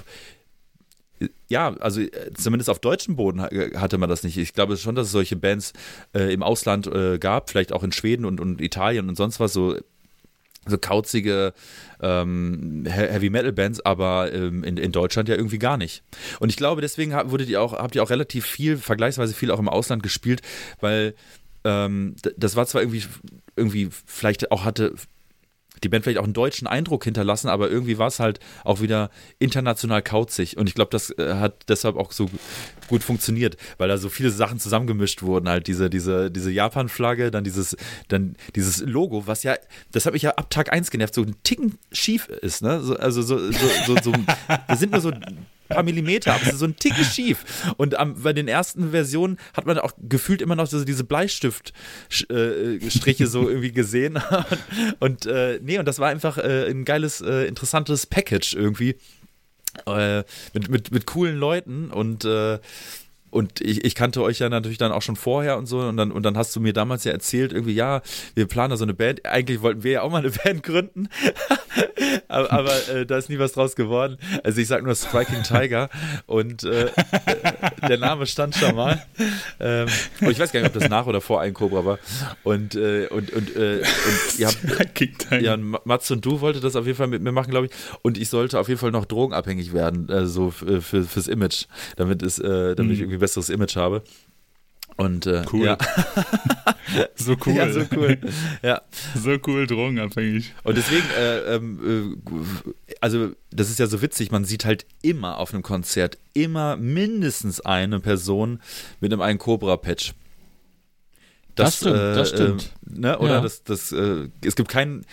ja, 1.48 1.74
also 1.78 2.00
äh, 2.00 2.32
zumindest 2.34 2.70
auf 2.70 2.80
deutschem 2.80 3.16
Boden 3.16 3.40
hatte 3.42 3.98
man 3.98 4.08
das 4.08 4.22
nicht. 4.22 4.36
Ich 4.36 4.52
glaube 4.52 4.76
schon, 4.76 4.94
dass 4.94 5.06
es 5.06 5.12
solche 5.12 5.36
Bands 5.36 5.72
äh, 6.14 6.32
im 6.32 6.42
Ausland 6.42 6.86
äh, 6.86 7.18
gab, 7.18 7.50
vielleicht 7.50 7.72
auch 7.72 7.82
in 7.82 7.92
Schweden 7.92 8.24
und, 8.24 8.40
und 8.40 8.60
Italien 8.60 9.08
und 9.08 9.16
sonst 9.16 9.38
was, 9.38 9.52
so, 9.52 9.76
so 10.66 10.78
kauzige 10.78 11.54
ähm, 12.00 12.84
Heavy 12.86 13.30
Metal 13.30 13.52
Bands, 13.52 13.80
aber 13.80 14.32
ähm, 14.32 14.64
in, 14.64 14.76
in 14.76 14.92
Deutschland 14.92 15.28
ja 15.28 15.36
irgendwie 15.36 15.58
gar 15.58 15.76
nicht. 15.76 16.02
Und 16.40 16.50
ich 16.50 16.56
glaube, 16.56 16.80
deswegen 16.80 17.12
wurdet 17.30 17.48
ihr 17.48 17.62
auch, 17.62 17.72
habt 17.72 17.94
ihr 17.94 18.02
auch 18.02 18.10
relativ 18.10 18.44
viel, 18.44 18.76
vergleichsweise 18.76 19.34
viel 19.34 19.50
auch 19.50 19.60
im 19.60 19.68
Ausland 19.68 20.02
gespielt, 20.02 20.42
weil 20.80 21.14
ähm, 21.64 22.16
das 22.36 22.56
war 22.56 22.66
zwar 22.66 22.82
irgendwie, 22.82 23.04
irgendwie 23.54 23.88
vielleicht 24.04 24.50
auch 24.50 24.64
hatte 24.64 24.94
die 25.82 25.88
Band 25.88 26.04
vielleicht 26.04 26.18
auch 26.18 26.24
einen 26.24 26.32
deutschen 26.32 26.66
Eindruck 26.66 27.04
hinterlassen, 27.04 27.48
aber 27.48 27.70
irgendwie 27.70 27.98
war 27.98 28.08
es 28.08 28.20
halt 28.20 28.40
auch 28.64 28.80
wieder 28.80 29.10
international 29.38 30.02
kauzig. 30.02 30.56
Und 30.56 30.68
ich 30.68 30.74
glaube, 30.74 30.90
das 30.90 31.10
äh, 31.18 31.34
hat 31.34 31.68
deshalb 31.68 31.96
auch 31.96 32.12
so 32.12 32.28
gut 32.88 33.02
funktioniert, 33.02 33.56
weil 33.78 33.88
da 33.88 33.98
so 33.98 34.08
viele 34.08 34.30
Sachen 34.30 34.58
zusammengemischt 34.58 35.22
wurden. 35.22 35.48
Halt 35.48 35.66
diese, 35.66 35.90
diese, 35.90 36.30
diese 36.30 36.50
Japan-Flagge, 36.50 37.30
dann 37.30 37.44
dieses, 37.44 37.76
dann 38.08 38.36
dieses 38.54 38.80
Logo, 38.80 39.26
was 39.26 39.42
ja, 39.42 39.56
das 39.92 40.06
habe 40.06 40.16
ich 40.16 40.22
ja 40.22 40.30
ab 40.32 40.50
Tag 40.50 40.72
1 40.72 40.90
genervt, 40.90 41.14
so 41.14 41.22
ein 41.22 41.36
Ticken 41.42 41.78
schief 41.92 42.28
ist, 42.28 42.62
ne? 42.62 42.80
So, 42.80 42.96
also 42.96 43.22
so, 43.22 43.38
so, 43.38 43.68
so, 43.86 43.96
so, 44.02 44.12
wir 44.12 44.76
sind 44.76 44.92
nur 44.92 45.00
so 45.00 45.10
paar 45.68 45.82
Millimeter, 45.82 46.34
aber 46.34 46.46
es 46.46 46.54
ist 46.54 46.58
so 46.58 46.66
ein 46.66 46.76
Ticken 46.76 47.04
schief. 47.04 47.44
Und 47.76 47.98
am, 47.98 48.22
bei 48.22 48.32
den 48.32 48.48
ersten 48.48 48.90
Versionen 48.90 49.38
hat 49.54 49.66
man 49.66 49.78
auch 49.78 49.92
gefühlt 49.98 50.42
immer 50.42 50.56
noch 50.56 50.66
so 50.66 50.84
diese 50.84 51.04
Bleistiftstriche 51.04 53.24
äh, 53.24 53.26
so 53.26 53.48
irgendwie 53.48 53.72
gesehen. 53.72 54.18
und 55.00 55.26
äh, 55.26 55.60
nee, 55.62 55.78
und 55.78 55.86
das 55.86 55.98
war 55.98 56.08
einfach 56.08 56.38
äh, 56.38 56.70
ein 56.70 56.84
geiles, 56.84 57.20
äh, 57.20 57.46
interessantes 57.46 58.06
Package 58.06 58.54
irgendwie. 58.54 58.96
Äh, 59.84 60.24
mit, 60.54 60.70
mit, 60.70 60.90
mit 60.90 61.06
coolen 61.06 61.36
Leuten 61.36 61.90
und 61.90 62.24
äh, 62.24 62.58
und 63.36 63.60
ich, 63.60 63.84
ich, 63.84 63.94
kannte 63.94 64.22
euch 64.22 64.38
ja 64.38 64.48
natürlich 64.48 64.78
dann 64.78 64.92
auch 64.92 65.02
schon 65.02 65.14
vorher 65.14 65.58
und 65.58 65.66
so. 65.66 65.80
Und 65.80 65.98
dann, 65.98 66.10
und 66.10 66.22
dann 66.22 66.38
hast 66.38 66.56
du 66.56 66.60
mir 66.60 66.72
damals 66.72 67.04
ja 67.04 67.12
erzählt, 67.12 67.52
irgendwie, 67.52 67.74
ja, 67.74 68.00
wir 68.34 68.46
planen 68.46 68.70
da 68.70 68.78
so 68.78 68.84
eine 68.84 68.94
Band. 68.94 69.26
Eigentlich 69.26 69.60
wollten 69.60 69.84
wir 69.84 69.92
ja 69.92 70.02
auch 70.02 70.10
mal 70.10 70.18
eine 70.18 70.30
Band 70.44 70.62
gründen. 70.62 71.10
aber, 72.28 72.50
aber 72.50 72.88
äh, 72.88 73.04
da 73.04 73.18
ist 73.18 73.28
nie 73.28 73.38
was 73.38 73.52
draus 73.52 73.76
geworden. 73.76 74.16
Also 74.42 74.58
ich 74.58 74.68
sag 74.68 74.82
nur 74.84 74.94
Striking 74.94 75.42
Tiger 75.42 75.90
und 76.24 76.64
äh, 76.64 76.86
der 77.86 77.98
Name 77.98 78.26
stand 78.26 78.54
schon 78.54 78.74
mal. 78.74 79.04
Ähm, 79.60 79.88
und 80.22 80.30
ich 80.30 80.38
weiß 80.38 80.50
gar 80.50 80.60
nicht, 80.60 80.74
ob 80.74 80.80
das 80.80 80.88
nach 80.88 81.06
oder 81.06 81.20
vor 81.20 81.42
ein 81.42 81.52
Cobra 81.52 81.84
war. 81.84 81.98
Und, 82.42 82.74
äh, 82.74 83.06
und, 83.08 83.30
und, 83.34 83.54
äh, 83.54 83.82
und 83.82 84.38
ihr 84.38 84.46
habt, 84.46 85.42
ja, 85.42 85.58
Mats 85.58 86.10
und 86.10 86.24
du 86.24 86.40
wolltet 86.40 86.64
das 86.64 86.74
auf 86.74 86.86
jeden 86.86 86.96
Fall 86.96 87.06
mit 87.06 87.20
mir 87.20 87.32
machen, 87.32 87.50
glaube 87.50 87.66
ich. 87.66 87.72
Und 88.00 88.16
ich 88.16 88.30
sollte 88.30 88.58
auf 88.58 88.68
jeden 88.68 88.80
Fall 88.80 88.92
noch 88.92 89.04
drogenabhängig 89.04 89.74
werden, 89.74 90.08
also 90.08 90.50
für, 90.50 90.80
für, 90.80 91.04
fürs 91.04 91.28
Image, 91.28 91.66
damit 91.96 92.22
es, 92.22 92.38
äh, 92.38 92.74
damit 92.74 92.86
mhm. 92.86 92.92
ich 92.92 93.00
irgendwie 93.00 93.25
besseres 93.26 93.48
Image 93.50 93.76
habe. 93.76 94.02
Und 94.96 95.26
äh, 95.26 95.44
cool. 95.52 95.66
Ja. 95.66 95.78
so 97.16 97.36
cool. 97.44 97.54
Ja, 97.54 97.70
so 97.70 97.82
cool. 97.94 98.18
Ja. 98.62 98.82
So 99.14 99.36
cool, 99.46 99.66
drogenabhängig. 99.66 100.54
Und 100.62 100.76
deswegen, 100.76 101.04
äh, 101.18 101.56
ähm, 101.56 102.18
äh, 102.24 102.94
also 103.00 103.32
das 103.50 103.68
ist 103.68 103.78
ja 103.78 103.88
so 103.88 104.00
witzig, 104.00 104.30
man 104.30 104.44
sieht 104.44 104.64
halt 104.64 104.86
immer 105.02 105.38
auf 105.38 105.52
einem 105.52 105.62
Konzert 105.62 106.18
immer 106.32 106.76
mindestens 106.76 107.60
eine 107.60 108.00
Person 108.00 108.60
mit 109.00 109.12
einem 109.12 109.20
einen 109.20 109.38
Cobra-Patch. 109.38 110.14
Das, 111.56 111.66
das, 111.66 111.76
stimmt, 111.76 111.96
äh, 111.96 112.14
das 112.14 112.28
stimmt. 112.30 112.72
Äh, 112.86 113.00
ne? 113.00 113.18
Oder 113.18 113.34
ja. 113.34 113.40
das, 113.40 113.64
das, 113.64 113.92
äh, 113.92 114.28
es 114.44 114.56
gibt 114.56 114.68
keinen, 114.68 115.04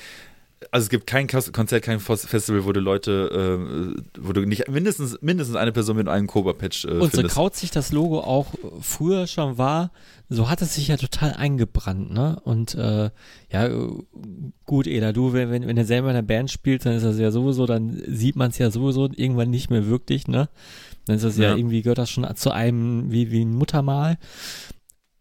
also 0.71 0.85
es 0.85 0.89
gibt 0.89 1.07
kein 1.07 1.27
Konzert, 1.27 1.83
kein 1.83 1.99
Festival, 1.99 2.65
wo 2.65 2.71
du 2.71 2.79
Leute, 2.79 3.95
äh, 3.97 4.01
wo 4.19 4.33
du 4.33 4.45
nicht 4.45 4.69
mindestens, 4.69 5.17
mindestens 5.21 5.55
eine 5.55 5.71
Person 5.71 5.97
mit 5.97 6.07
einem 6.07 6.27
Cobra-Patch 6.27 6.85
äh, 6.85 6.91
Und 6.91 7.13
so 7.13 7.23
kaut 7.23 7.55
sich 7.55 7.71
das 7.71 7.91
Logo 7.91 8.19
auch 8.19 8.53
früher 8.81 9.27
schon 9.27 9.57
war, 9.57 9.91
so 10.29 10.49
hat 10.49 10.61
es 10.61 10.75
sich 10.75 10.87
ja 10.87 10.97
total 10.97 11.33
eingebrannt, 11.33 12.11
ne? 12.11 12.39
Und 12.43 12.75
äh, 12.75 13.09
ja, 13.51 13.69
gut, 14.65 14.87
Ela, 14.87 15.13
du, 15.13 15.33
wenn, 15.33 15.51
wenn, 15.51 15.67
wenn 15.67 15.75
du 15.75 15.85
selber 15.85 16.09
in 16.09 16.15
einer 16.15 16.25
Band 16.25 16.51
spielst, 16.51 16.85
dann 16.85 16.93
ist 16.93 17.03
das 17.03 17.19
ja 17.19 17.31
sowieso, 17.31 17.65
dann 17.65 18.01
sieht 18.07 18.35
man 18.35 18.49
es 18.49 18.57
ja 18.57 18.71
sowieso 18.71 19.09
irgendwann 19.15 19.49
nicht 19.49 19.69
mehr 19.69 19.87
wirklich, 19.87 20.27
ne? 20.27 20.49
Dann 21.05 21.17
ist 21.17 21.25
das 21.25 21.37
ja, 21.37 21.49
ja 21.49 21.55
irgendwie, 21.57 21.81
gehört 21.81 21.97
das 21.97 22.09
schon 22.09 22.27
zu 22.35 22.51
einem 22.51 23.11
wie, 23.11 23.31
wie 23.31 23.43
ein 23.43 23.53
Muttermal. 23.53 24.17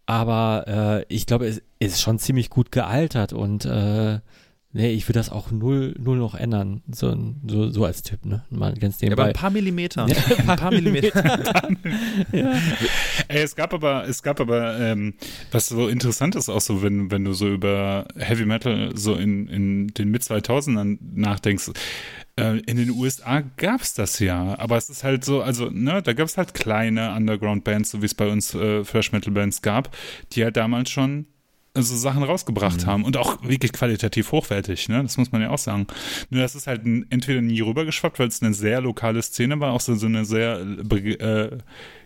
Aber 0.06 0.64
äh, 1.08 1.14
ich 1.14 1.26
glaube, 1.26 1.46
es 1.46 1.62
ist 1.78 2.00
schon 2.00 2.18
ziemlich 2.18 2.50
gut 2.50 2.72
gealtert 2.72 3.32
und 3.32 3.64
äh, 3.64 4.20
Nee, 4.74 4.92
ich 4.92 5.06
würde 5.06 5.18
das 5.18 5.28
auch 5.28 5.50
null, 5.50 5.94
null 5.98 6.16
noch 6.16 6.34
ändern. 6.34 6.82
So, 6.90 7.14
so, 7.46 7.70
so 7.70 7.84
als 7.84 8.02
Tipp, 8.02 8.24
ne? 8.24 8.42
Mal 8.48 8.72
ganz 8.74 9.02
Ja, 9.02 9.12
aber 9.12 9.24
ein 9.24 9.32
paar 9.34 9.50
Millimeter. 9.50 10.06
Ja, 10.12 10.16
ein 10.38 10.46
paar, 10.46 10.56
paar 10.62 10.70
Millimeter. 10.70 11.68
ja. 12.32 12.54
Ey, 13.28 13.42
es 13.42 13.54
gab 13.54 13.74
aber, 13.74 14.08
es 14.08 14.22
gab 14.22 14.40
aber, 14.40 14.80
ähm, 14.80 15.14
was 15.50 15.68
so 15.68 15.88
interessant 15.88 16.36
ist 16.36 16.48
auch 16.48 16.60
so, 16.60 16.82
wenn, 16.82 17.10
wenn 17.10 17.24
du 17.24 17.34
so 17.34 17.48
über 17.48 18.06
Heavy 18.16 18.46
Metal 18.46 18.92
so 18.94 19.14
in, 19.14 19.46
in 19.48 19.88
den 19.88 20.10
Mid-2000ern 20.10 20.98
nachdenkst. 21.14 21.72
Äh, 22.36 22.60
in 22.60 22.78
den 22.78 22.90
USA 22.90 23.42
gab 23.58 23.82
es 23.82 23.92
das 23.92 24.18
ja, 24.20 24.58
aber 24.58 24.78
es 24.78 24.88
ist 24.88 25.04
halt 25.04 25.22
so, 25.22 25.42
also, 25.42 25.68
ne, 25.68 26.00
da 26.02 26.14
gab 26.14 26.26
es 26.26 26.38
halt 26.38 26.54
kleine 26.54 27.14
Underground-Bands, 27.14 27.90
so 27.90 28.00
wie 28.00 28.06
es 28.06 28.14
bei 28.14 28.28
uns 28.28 28.54
äh, 28.54 28.82
Thrash-Metal-Bands 28.82 29.60
gab, 29.60 29.94
die 30.32 30.44
halt 30.44 30.56
damals 30.56 30.90
schon 30.90 31.26
so 31.74 31.96
Sachen 31.96 32.22
rausgebracht 32.22 32.82
mhm. 32.82 32.86
haben 32.86 33.04
und 33.04 33.16
auch 33.16 33.42
wirklich 33.42 33.72
qualitativ 33.72 34.32
hochwertig, 34.32 34.88
ne? 34.88 35.02
Das 35.02 35.16
muss 35.16 35.32
man 35.32 35.40
ja 35.40 35.50
auch 35.50 35.58
sagen. 35.58 35.86
Nur 36.28 36.42
das 36.42 36.54
ist 36.54 36.66
halt 36.66 36.82
entweder 36.84 37.40
nie 37.40 37.60
rübergeschwappt, 37.60 38.18
weil 38.18 38.28
es 38.28 38.42
eine 38.42 38.52
sehr 38.52 38.80
lokale 38.82 39.22
Szene 39.22 39.58
war, 39.58 39.72
auch 39.72 39.80
so, 39.80 39.94
so 39.94 40.06
eine 40.06 40.24
sehr 40.24 40.60
äh, 40.60 41.58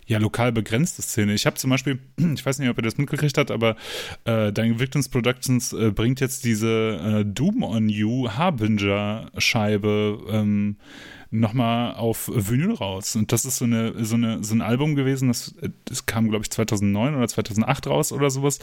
ja, 0.07 0.19
lokal 0.19 0.53
begrenzte 0.53 1.03
Szene. 1.03 1.35
Ich 1.35 1.47
habe 1.47 1.57
zum 1.57 1.71
Beispiel, 1.71 1.99
ich 2.35 2.47
weiß 2.47 2.61
nicht, 2.61 2.69
ob 2.69 2.79
ihr 2.79 2.83
das 2.83 2.97
mitgekriegt 2.97 3.39
habt, 3.39 3.51
aber 3.51 3.75
äh, 4.25 4.53
Dying 4.53 4.79
Victims 4.79 5.09
Productions 5.09 5.73
äh, 5.73 5.91
bringt 5.91 6.21
jetzt 6.21 6.45
diese 6.45 7.25
äh, 7.25 7.25
Doom 7.25 7.64
on 7.64 7.89
You 7.89 8.29
Harbinger-Scheibe 8.31 10.21
ähm, 10.31 10.77
nochmal 11.41 11.95
auf 11.95 12.30
Vinyl 12.32 12.74
raus. 12.74 13.16
Und 13.16 13.32
das 13.32 13.45
ist 13.45 13.59
so, 13.59 13.64
eine, 13.64 14.05
so, 14.05 14.16
eine, 14.16 14.43
so 14.43 14.55
ein 14.55 14.61
Album 14.61 14.95
gewesen, 14.95 15.28
das, 15.28 15.55
das 15.84 16.07
kam, 16.07 16.28
glaube 16.28 16.45
ich, 16.45 16.51
2009 16.51 17.14
oder 17.14 17.28
2008 17.28 17.87
raus 17.87 18.12
oder 18.12 18.30
sowas, 18.30 18.59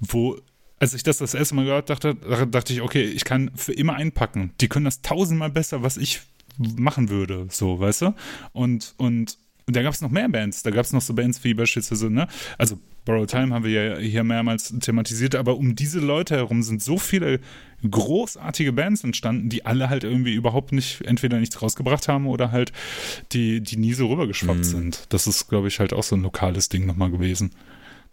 wo 0.00 0.38
als 0.78 0.92
ich 0.92 1.02
das 1.02 1.18
das 1.18 1.34
erste 1.34 1.54
Mal 1.54 1.64
gehört 1.64 1.88
dachte, 1.88 2.14
dachte 2.14 2.72
ich, 2.72 2.82
okay, 2.82 3.02
ich 3.02 3.24
kann 3.24 3.50
für 3.54 3.72
immer 3.72 3.94
einpacken. 3.94 4.52
Die 4.60 4.68
können 4.68 4.84
das 4.84 5.00
tausendmal 5.00 5.50
besser, 5.50 5.82
was 5.82 5.96
ich 5.96 6.20
machen 6.58 7.08
würde, 7.08 7.46
so, 7.50 7.80
weißt 7.80 8.02
du? 8.02 8.14
Und, 8.52 8.94
und, 8.98 9.38
und 9.66 9.76
da 9.76 9.82
gab 9.82 9.94
es 9.94 10.00
noch 10.00 10.10
mehr 10.10 10.28
Bands. 10.28 10.62
Da 10.62 10.70
gab 10.70 10.84
es 10.84 10.92
noch 10.92 11.00
so 11.00 11.14
Bands 11.14 11.42
wie 11.44 11.54
beispielsweise, 11.54 12.10
ne? 12.10 12.28
Also 12.58 12.78
Borrow 13.06 13.24
Time 13.24 13.54
haben 13.54 13.64
wir 13.64 13.70
ja 13.70 13.98
hier 13.98 14.24
mehrmals 14.24 14.74
thematisiert, 14.80 15.34
aber 15.34 15.56
um 15.56 15.74
diese 15.74 16.00
Leute 16.00 16.36
herum 16.36 16.62
sind 16.62 16.82
so 16.82 16.98
viele 16.98 17.40
großartige 17.88 18.72
Bands 18.72 19.04
entstanden, 19.04 19.48
die 19.48 19.64
alle 19.64 19.88
halt 19.88 20.04
irgendwie 20.04 20.34
überhaupt 20.34 20.72
nicht, 20.72 21.02
entweder 21.06 21.38
nichts 21.38 21.62
rausgebracht 21.62 22.08
haben 22.08 22.26
oder 22.26 22.50
halt 22.50 22.72
die, 23.32 23.60
die 23.60 23.76
nie 23.76 23.94
so 23.94 24.08
rübergeschwappt 24.08 24.58
mhm. 24.58 24.64
sind. 24.64 25.04
Das 25.08 25.26
ist, 25.26 25.48
glaube 25.48 25.68
ich, 25.68 25.78
halt 25.78 25.94
auch 25.94 26.02
so 26.02 26.16
ein 26.16 26.22
lokales 26.22 26.68
Ding 26.68 26.84
nochmal 26.84 27.10
gewesen. 27.10 27.52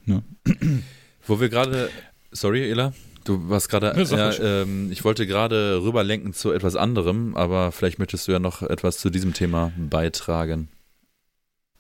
Ne? 0.06 0.24
Wo 1.28 1.42
wir 1.42 1.50
gerade, 1.50 1.90
sorry, 2.32 2.70
Ela, 2.70 2.94
Du 3.26 3.48
warst 3.48 3.70
gerade, 3.70 3.94
ja, 3.96 4.32
ja, 4.32 4.62
ähm, 4.62 4.92
ich 4.92 5.06
wollte 5.06 5.26
gerade 5.26 5.82
rüberlenken 5.82 6.34
zu 6.34 6.52
etwas 6.52 6.76
anderem, 6.76 7.38
aber 7.38 7.72
vielleicht 7.72 7.98
möchtest 7.98 8.28
du 8.28 8.34
ja 8.34 8.40
noch 8.40 8.62
etwas 8.64 8.98
zu 8.98 9.10
diesem 9.10 9.34
Thema 9.34 9.72
beitragen. 9.78 10.68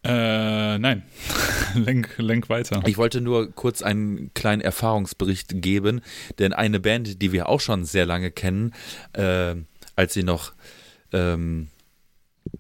Äh, 0.04 0.78
nein. 0.80 1.04
lenk, 1.76 2.16
lenk 2.18 2.50
weiter. 2.50 2.82
Ich 2.86 2.98
wollte 2.98 3.22
nur 3.22 3.52
kurz 3.52 3.82
einen 3.82 4.34
kleinen 4.34 4.62
Erfahrungsbericht 4.62 5.62
geben, 5.62 6.02
denn 6.40 6.54
eine 6.54 6.80
Band, 6.80 7.22
die 7.22 7.32
wir 7.32 7.48
auch 7.50 7.62
schon 7.62 7.86
sehr 7.86 8.06
lange 8.06 8.32
kennen, 8.32 8.74
äh, 9.14 9.56
als 9.96 10.14
sie 10.14 10.24
noch, 10.24 10.54
ähm, 11.12 11.70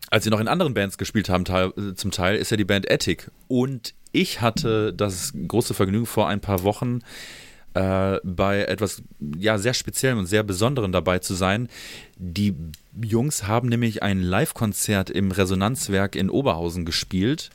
als 0.10 0.24
sie 0.24 0.30
noch 0.30 0.39
in 0.39 0.48
anderen 0.48 0.74
Bands 0.74 0.98
gespielt 0.98 1.30
haben, 1.30 1.44
teil, 1.44 1.74
zum 1.96 2.12
Teil, 2.12 2.38
ist 2.38 2.52
ja 2.52 2.58
die 2.58 2.66
Band 2.66 2.89
Ethic. 2.89 3.30
Und 3.48 3.94
ich 4.14 4.41
hatte 4.41 4.94
das 4.94 5.34
große 5.48 5.74
Vergnügen 5.74 6.06
vor 6.06 6.28
ein 6.30 6.39
paar 6.39 6.64
Wochen 6.64 7.00
äh, 7.74 8.19
bei 8.24 8.63
etwas 8.65 9.01
ja 9.19 9.57
sehr 9.57 9.74
speziellem 9.74 10.19
und 10.19 10.26
sehr 10.26 10.43
besonderem 10.43 10.91
dabei 10.91 11.19
zu 11.19 11.34
sein. 11.34 11.69
Die 12.17 12.55
Jungs 13.01 13.47
haben 13.47 13.69
nämlich 13.69 14.03
ein 14.03 14.21
Live-Konzert 14.21 15.09
im 15.09 15.32
Resonanzwerk 15.32 16.15
in 16.15 16.30
Oberhausen 16.30 16.86
gespielt 16.86 17.49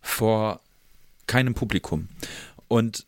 vor 0.00 0.60
keinem 1.26 1.54
Publikum. 1.54 2.08
Und 2.68 3.04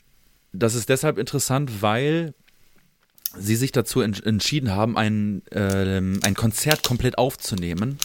das 0.53 0.75
ist 0.75 0.89
deshalb 0.89 1.19
interessant, 1.19 1.83
weil 1.83 2.35
sie 3.37 3.57
sich 3.57 3.73
dazu 3.73 4.01
entschieden 4.01 4.73
haben, 4.73 4.97
ein, 4.97 5.43
äh, 5.53 5.99
ein 5.99 6.35
Konzert 6.35 6.83
komplett 6.83 7.17
aufzunehmen 7.17 7.99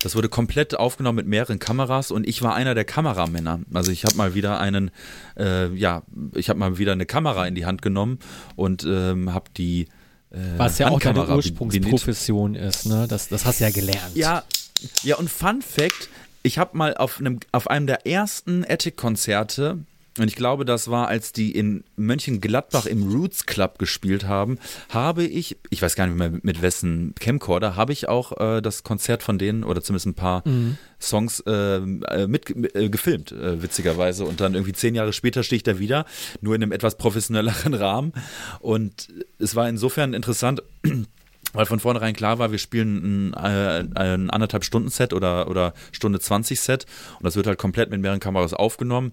das 0.00 0.14
wurde 0.14 0.28
komplett 0.28 0.76
aufgenommen 0.76 1.16
mit 1.16 1.26
mehreren 1.26 1.58
Kameras 1.58 2.10
und 2.10 2.26
ich 2.26 2.42
war 2.42 2.54
einer 2.54 2.74
der 2.74 2.84
Kameramänner. 2.84 3.60
Also 3.72 3.90
ich 3.90 4.04
habe 4.04 4.16
mal 4.16 4.34
wieder 4.34 4.60
einen, 4.60 4.90
äh, 5.38 5.72
ja, 5.74 6.02
ich 6.34 6.48
habe 6.48 6.58
mal 6.58 6.78
wieder 6.78 6.92
eine 6.92 7.06
Kamera 7.06 7.46
in 7.46 7.54
die 7.54 7.66
Hand 7.66 7.82
genommen 7.82 8.18
und 8.54 8.84
ähm, 8.84 9.32
habe 9.32 9.50
die 9.56 9.88
äh, 10.30 10.38
Was 10.56 10.78
ja 10.78 10.88
auch 10.88 11.00
deine 11.00 11.28
Ursprungsprofession 11.28 12.54
ist, 12.54 12.86
ne? 12.86 13.06
Das, 13.08 13.28
das 13.28 13.44
hast 13.44 13.60
du 13.60 13.64
ja 13.64 13.70
gelernt. 13.70 14.14
Ja, 14.14 14.44
ja 15.02 15.16
und 15.16 15.30
Fun 15.30 15.62
Fact, 15.62 16.08
ich 16.42 16.58
habe 16.58 16.76
mal 16.76 16.96
auf 16.96 17.18
einem, 17.18 17.40
auf 17.52 17.68
einem 17.68 17.86
der 17.86 18.06
ersten 18.06 18.64
Attic-Konzerte 18.64 19.78
und 20.18 20.28
ich 20.28 20.36
glaube, 20.36 20.64
das 20.64 20.90
war, 20.90 21.08
als 21.08 21.32
die 21.32 21.52
in 21.52 21.84
Mönchengladbach 21.96 22.86
im 22.86 23.10
Roots 23.12 23.46
Club 23.46 23.78
gespielt 23.78 24.24
haben, 24.24 24.58
habe 24.88 25.24
ich, 25.24 25.58
ich 25.70 25.82
weiß 25.82 25.94
gar 25.94 26.06
nicht 26.06 26.16
mehr 26.16 26.32
mit 26.42 26.62
wessen 26.62 27.14
Camcorder, 27.18 27.76
habe 27.76 27.92
ich 27.92 28.08
auch 28.08 28.32
äh, 28.40 28.62
das 28.62 28.82
Konzert 28.82 29.22
von 29.22 29.38
denen 29.38 29.64
oder 29.64 29.82
zumindest 29.82 30.06
ein 30.06 30.14
paar 30.14 30.46
mhm. 30.46 30.78
Songs 31.00 31.40
äh, 31.40 31.76
äh 31.76 32.26
mit 32.26 32.50
äh, 32.74 32.88
gefilmt, 32.88 33.32
äh, 33.32 33.62
witzigerweise. 33.62 34.24
Und 34.24 34.40
dann 34.40 34.54
irgendwie 34.54 34.72
zehn 34.72 34.94
Jahre 34.94 35.12
später 35.12 35.42
stehe 35.42 35.58
ich 35.58 35.62
da 35.62 35.78
wieder, 35.78 36.06
nur 36.40 36.54
in 36.54 36.62
einem 36.62 36.72
etwas 36.72 36.96
professionelleren 36.96 37.74
Rahmen. 37.74 38.12
Und 38.60 39.08
es 39.38 39.54
war 39.54 39.68
insofern 39.68 40.14
interessant, 40.14 40.62
weil 41.52 41.66
von 41.66 41.80
vornherein 41.80 42.14
klar 42.14 42.38
war, 42.38 42.52
wir 42.52 42.58
spielen 42.58 43.32
ein, 43.34 43.94
äh, 43.94 43.98
ein 43.98 44.30
anderthalb 44.30 44.64
Stunden 44.64 44.88
Set 44.88 45.12
oder, 45.12 45.48
oder 45.48 45.74
Stunde 45.92 46.20
20 46.20 46.60
Set 46.60 46.86
und 47.18 47.24
das 47.24 47.36
wird 47.36 47.46
halt 47.46 47.58
komplett 47.58 47.90
mit 47.90 48.00
mehreren 48.00 48.20
Kameras 48.20 48.54
aufgenommen. 48.54 49.12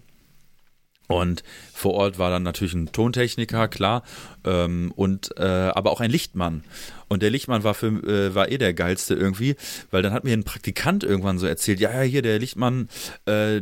Und 1.08 1.44
vor 1.74 1.94
Ort 1.94 2.18
war 2.18 2.30
dann 2.30 2.44
natürlich 2.44 2.74
ein 2.74 2.92
Tontechniker, 2.92 3.68
klar, 3.68 4.04
ähm, 4.46 4.92
und 4.96 5.38
äh, 5.38 5.44
aber 5.44 5.92
auch 5.92 6.02
ein 6.02 6.10
Lichtmann. 6.10 6.64
Und 7.08 7.22
der 7.22 7.30
Lichtmann 7.30 7.64
war 7.64 7.74
für 7.74 7.88
äh, 7.88 8.34
war 8.34 8.50
eh 8.50 8.58
der 8.58 8.74
geilste 8.74 9.14
irgendwie, 9.14 9.56
weil 9.92 10.02
dann 10.02 10.14
hat 10.14 10.24
mir 10.24 10.34
ein 10.34 10.44
Praktikant 10.46 11.04
irgendwann 11.04 11.40
so 11.40 11.46
erzählt, 11.46 11.80
ja, 11.80 11.92
ja, 11.92 12.02
hier 12.02 12.22
der 12.22 12.40
Lichtmann, 12.40 12.88
äh, 13.26 13.62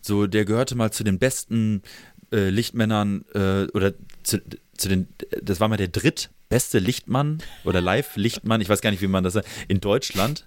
so 0.00 0.26
der 0.26 0.44
gehörte 0.44 0.74
mal 0.74 0.90
zu 0.90 1.04
den 1.04 1.18
besten 1.18 1.82
äh, 2.32 2.48
Lichtmännern 2.48 3.24
äh, 3.34 3.66
oder 3.72 3.92
zu, 4.22 4.40
zu 4.80 4.88
den, 4.88 5.08
das 5.42 5.60
war 5.60 5.68
mal 5.68 5.76
der 5.76 5.88
dritt 5.88 6.30
beste 6.48 6.80
Lichtmann 6.80 7.38
oder 7.64 7.80
Live-Lichtmann, 7.80 8.60
ich 8.60 8.68
weiß 8.68 8.80
gar 8.80 8.90
nicht, 8.90 9.00
wie 9.00 9.06
man 9.06 9.22
das 9.22 9.34
sagt, 9.34 9.48
in 9.68 9.80
Deutschland 9.80 10.46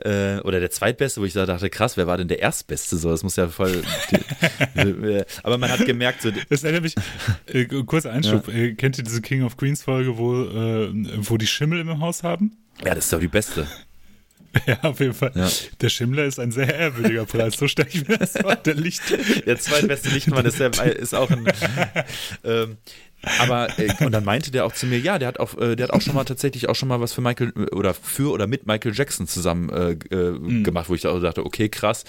äh, 0.00 0.38
oder 0.40 0.58
der 0.58 0.70
zweitbeste, 0.70 1.20
wo 1.20 1.24
ich 1.24 1.32
da 1.32 1.46
dachte, 1.46 1.70
krass, 1.70 1.96
wer 1.96 2.08
war 2.08 2.18
denn 2.18 2.26
der 2.26 2.40
erstbeste? 2.40 2.96
So, 2.96 3.10
das 3.10 3.22
muss 3.22 3.36
ja 3.36 3.48
voll. 3.48 3.84
Die, 4.74 5.22
aber 5.44 5.58
man 5.58 5.70
hat 5.70 5.86
gemerkt, 5.86 6.22
so. 6.22 6.32
Das 6.48 6.64
erinnert 6.64 6.82
mich, 6.82 6.96
äh, 7.46 7.66
kurzer 7.84 8.10
Einschub, 8.10 8.48
ja. 8.48 8.54
Äh, 8.54 8.74
kennt 8.74 8.98
ihr 8.98 9.04
diese 9.04 9.22
King 9.22 9.44
of 9.44 9.56
Queens 9.56 9.84
Folge, 9.84 10.18
wo, 10.18 10.42
äh, 10.42 10.90
wo 11.18 11.36
die 11.36 11.46
Schimmel 11.46 11.78
im 11.78 12.00
Haus 12.00 12.24
haben? 12.24 12.56
Ja, 12.84 12.94
das 12.94 13.04
ist 13.04 13.12
doch 13.12 13.20
die 13.20 13.28
beste. 13.28 13.68
Ja, 14.66 14.78
auf 14.82 15.00
jeden 15.00 15.14
Fall. 15.14 15.32
Ja. 15.34 15.50
Der 15.80 15.88
Schimmler 15.88 16.24
ist 16.24 16.38
ein 16.38 16.52
sehr 16.52 16.72
ehrwürdiger 16.72 17.24
Preis. 17.24 17.54
So 17.54 17.66
stelle 17.66 17.88
ich 17.90 18.06
mir 18.06 18.18
das 18.18 18.38
vor. 18.38 18.54
Der 18.54 18.74
Licht. 18.74 19.02
Der 19.46 19.58
zweitbeste 19.58 20.10
Lichtmann 20.10 20.46
ist, 20.46 20.60
der, 20.60 20.72
ist 20.96 21.14
auch 21.14 21.30
ein. 21.30 21.44
Ähm, 22.44 22.76
aber 23.40 23.78
äh, 23.78 24.04
und 24.04 24.12
dann 24.12 24.24
meinte 24.24 24.50
der 24.50 24.64
auch 24.64 24.72
zu 24.72 24.86
mir, 24.86 24.98
ja, 24.98 25.18
der 25.18 25.28
hat 25.28 25.40
auch, 25.40 25.56
äh, 25.58 25.76
der 25.76 25.88
hat 25.88 25.94
auch 25.94 26.00
schon 26.00 26.14
mal 26.14 26.24
tatsächlich 26.24 26.68
auch 26.68 26.74
schon 26.74 26.88
mal 26.88 27.00
was 27.00 27.12
für 27.12 27.20
Michael 27.20 27.52
oder 27.72 27.94
für 27.94 28.32
oder 28.32 28.46
mit 28.46 28.66
Michael 28.66 28.94
Jackson 28.94 29.26
zusammen 29.26 29.70
äh, 29.70 29.92
äh, 30.14 30.30
mhm. 30.32 30.64
gemacht, 30.64 30.88
wo 30.88 30.94
ich 30.94 31.02
da 31.02 31.18
dachte, 31.18 31.44
okay, 31.44 31.68
krass. 31.68 32.04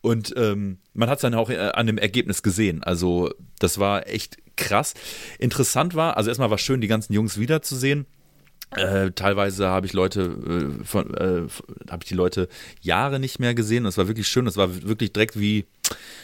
Und 0.00 0.32
ähm, 0.36 0.78
man 0.94 1.10
hat 1.10 1.18
es 1.18 1.22
dann 1.22 1.34
auch 1.34 1.50
äh, 1.50 1.56
an 1.56 1.86
dem 1.86 1.98
Ergebnis 1.98 2.42
gesehen. 2.42 2.82
Also 2.82 3.30
das 3.58 3.78
war 3.78 4.06
echt 4.06 4.36
krass. 4.56 4.94
Interessant 5.38 5.94
war, 5.94 6.16
also 6.16 6.30
erstmal 6.30 6.50
war 6.50 6.58
schön, 6.58 6.80
die 6.80 6.88
ganzen 6.88 7.12
Jungs 7.12 7.38
wiederzusehen. 7.38 8.06
Äh, 8.70 9.12
teilweise 9.12 9.68
habe 9.68 9.86
ich 9.86 9.92
Leute 9.94 10.22
äh, 10.80 10.84
von 10.84 11.14
äh, 11.14 11.48
habe 11.90 12.02
ich 12.02 12.08
die 12.08 12.14
Leute 12.14 12.48
Jahre 12.80 13.18
nicht 13.18 13.38
mehr 13.38 13.54
gesehen 13.54 13.84
und 13.84 13.88
es 13.88 13.98
war 13.98 14.08
wirklich 14.08 14.28
schön. 14.28 14.46
Es 14.46 14.56
war 14.56 14.82
wirklich 14.82 15.12
direkt 15.12 15.38
wie 15.38 15.66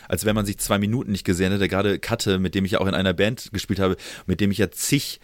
als 0.09 0.27
wenn 0.27 0.35
man 0.35 0.45
sich 0.45 0.59
zwei 0.59 0.79
Minuten 0.79 1.13
nicht 1.13 1.25
gesehen 1.25 1.53
hätte. 1.53 1.69
Gerade 1.69 1.99
Katte, 1.99 2.39
mit 2.39 2.55
dem 2.55 2.65
ich 2.65 2.73
ja 2.73 2.81
auch 2.81 2.87
in 2.87 2.95
einer 2.95 3.15
Band 3.15 3.51
gespielt 3.53 3.81
habe, 3.81 3.97
mit 4.27 4.41
dem 4.41 4.51
ich 4.51 4.59
ja 4.59 4.71
zig 4.71 5.21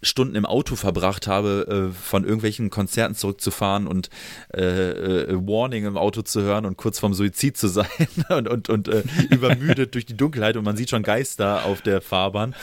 Stunden 0.00 0.36
im 0.36 0.46
Auto 0.46 0.76
verbracht 0.76 1.26
habe, 1.26 1.90
äh, 1.90 1.92
von 1.92 2.22
irgendwelchen 2.22 2.70
Konzerten 2.70 3.16
zurückzufahren 3.16 3.88
und 3.88 4.10
äh, 4.52 4.60
Warning 5.30 5.86
im 5.86 5.96
Auto 5.96 6.22
zu 6.22 6.42
hören 6.42 6.66
und 6.66 6.76
kurz 6.76 7.00
vorm 7.00 7.14
Suizid 7.14 7.56
zu 7.56 7.66
sein 7.66 7.86
und, 8.28 8.48
und, 8.48 8.68
und 8.68 8.88
übermüdet 9.30 9.94
durch 9.94 10.06
die 10.06 10.16
Dunkelheit 10.16 10.56
und 10.56 10.64
man 10.64 10.76
sieht 10.76 10.90
schon 10.90 11.02
Geister 11.02 11.64
auf 11.64 11.82
der 11.82 12.00
Fahrbahn. 12.00 12.54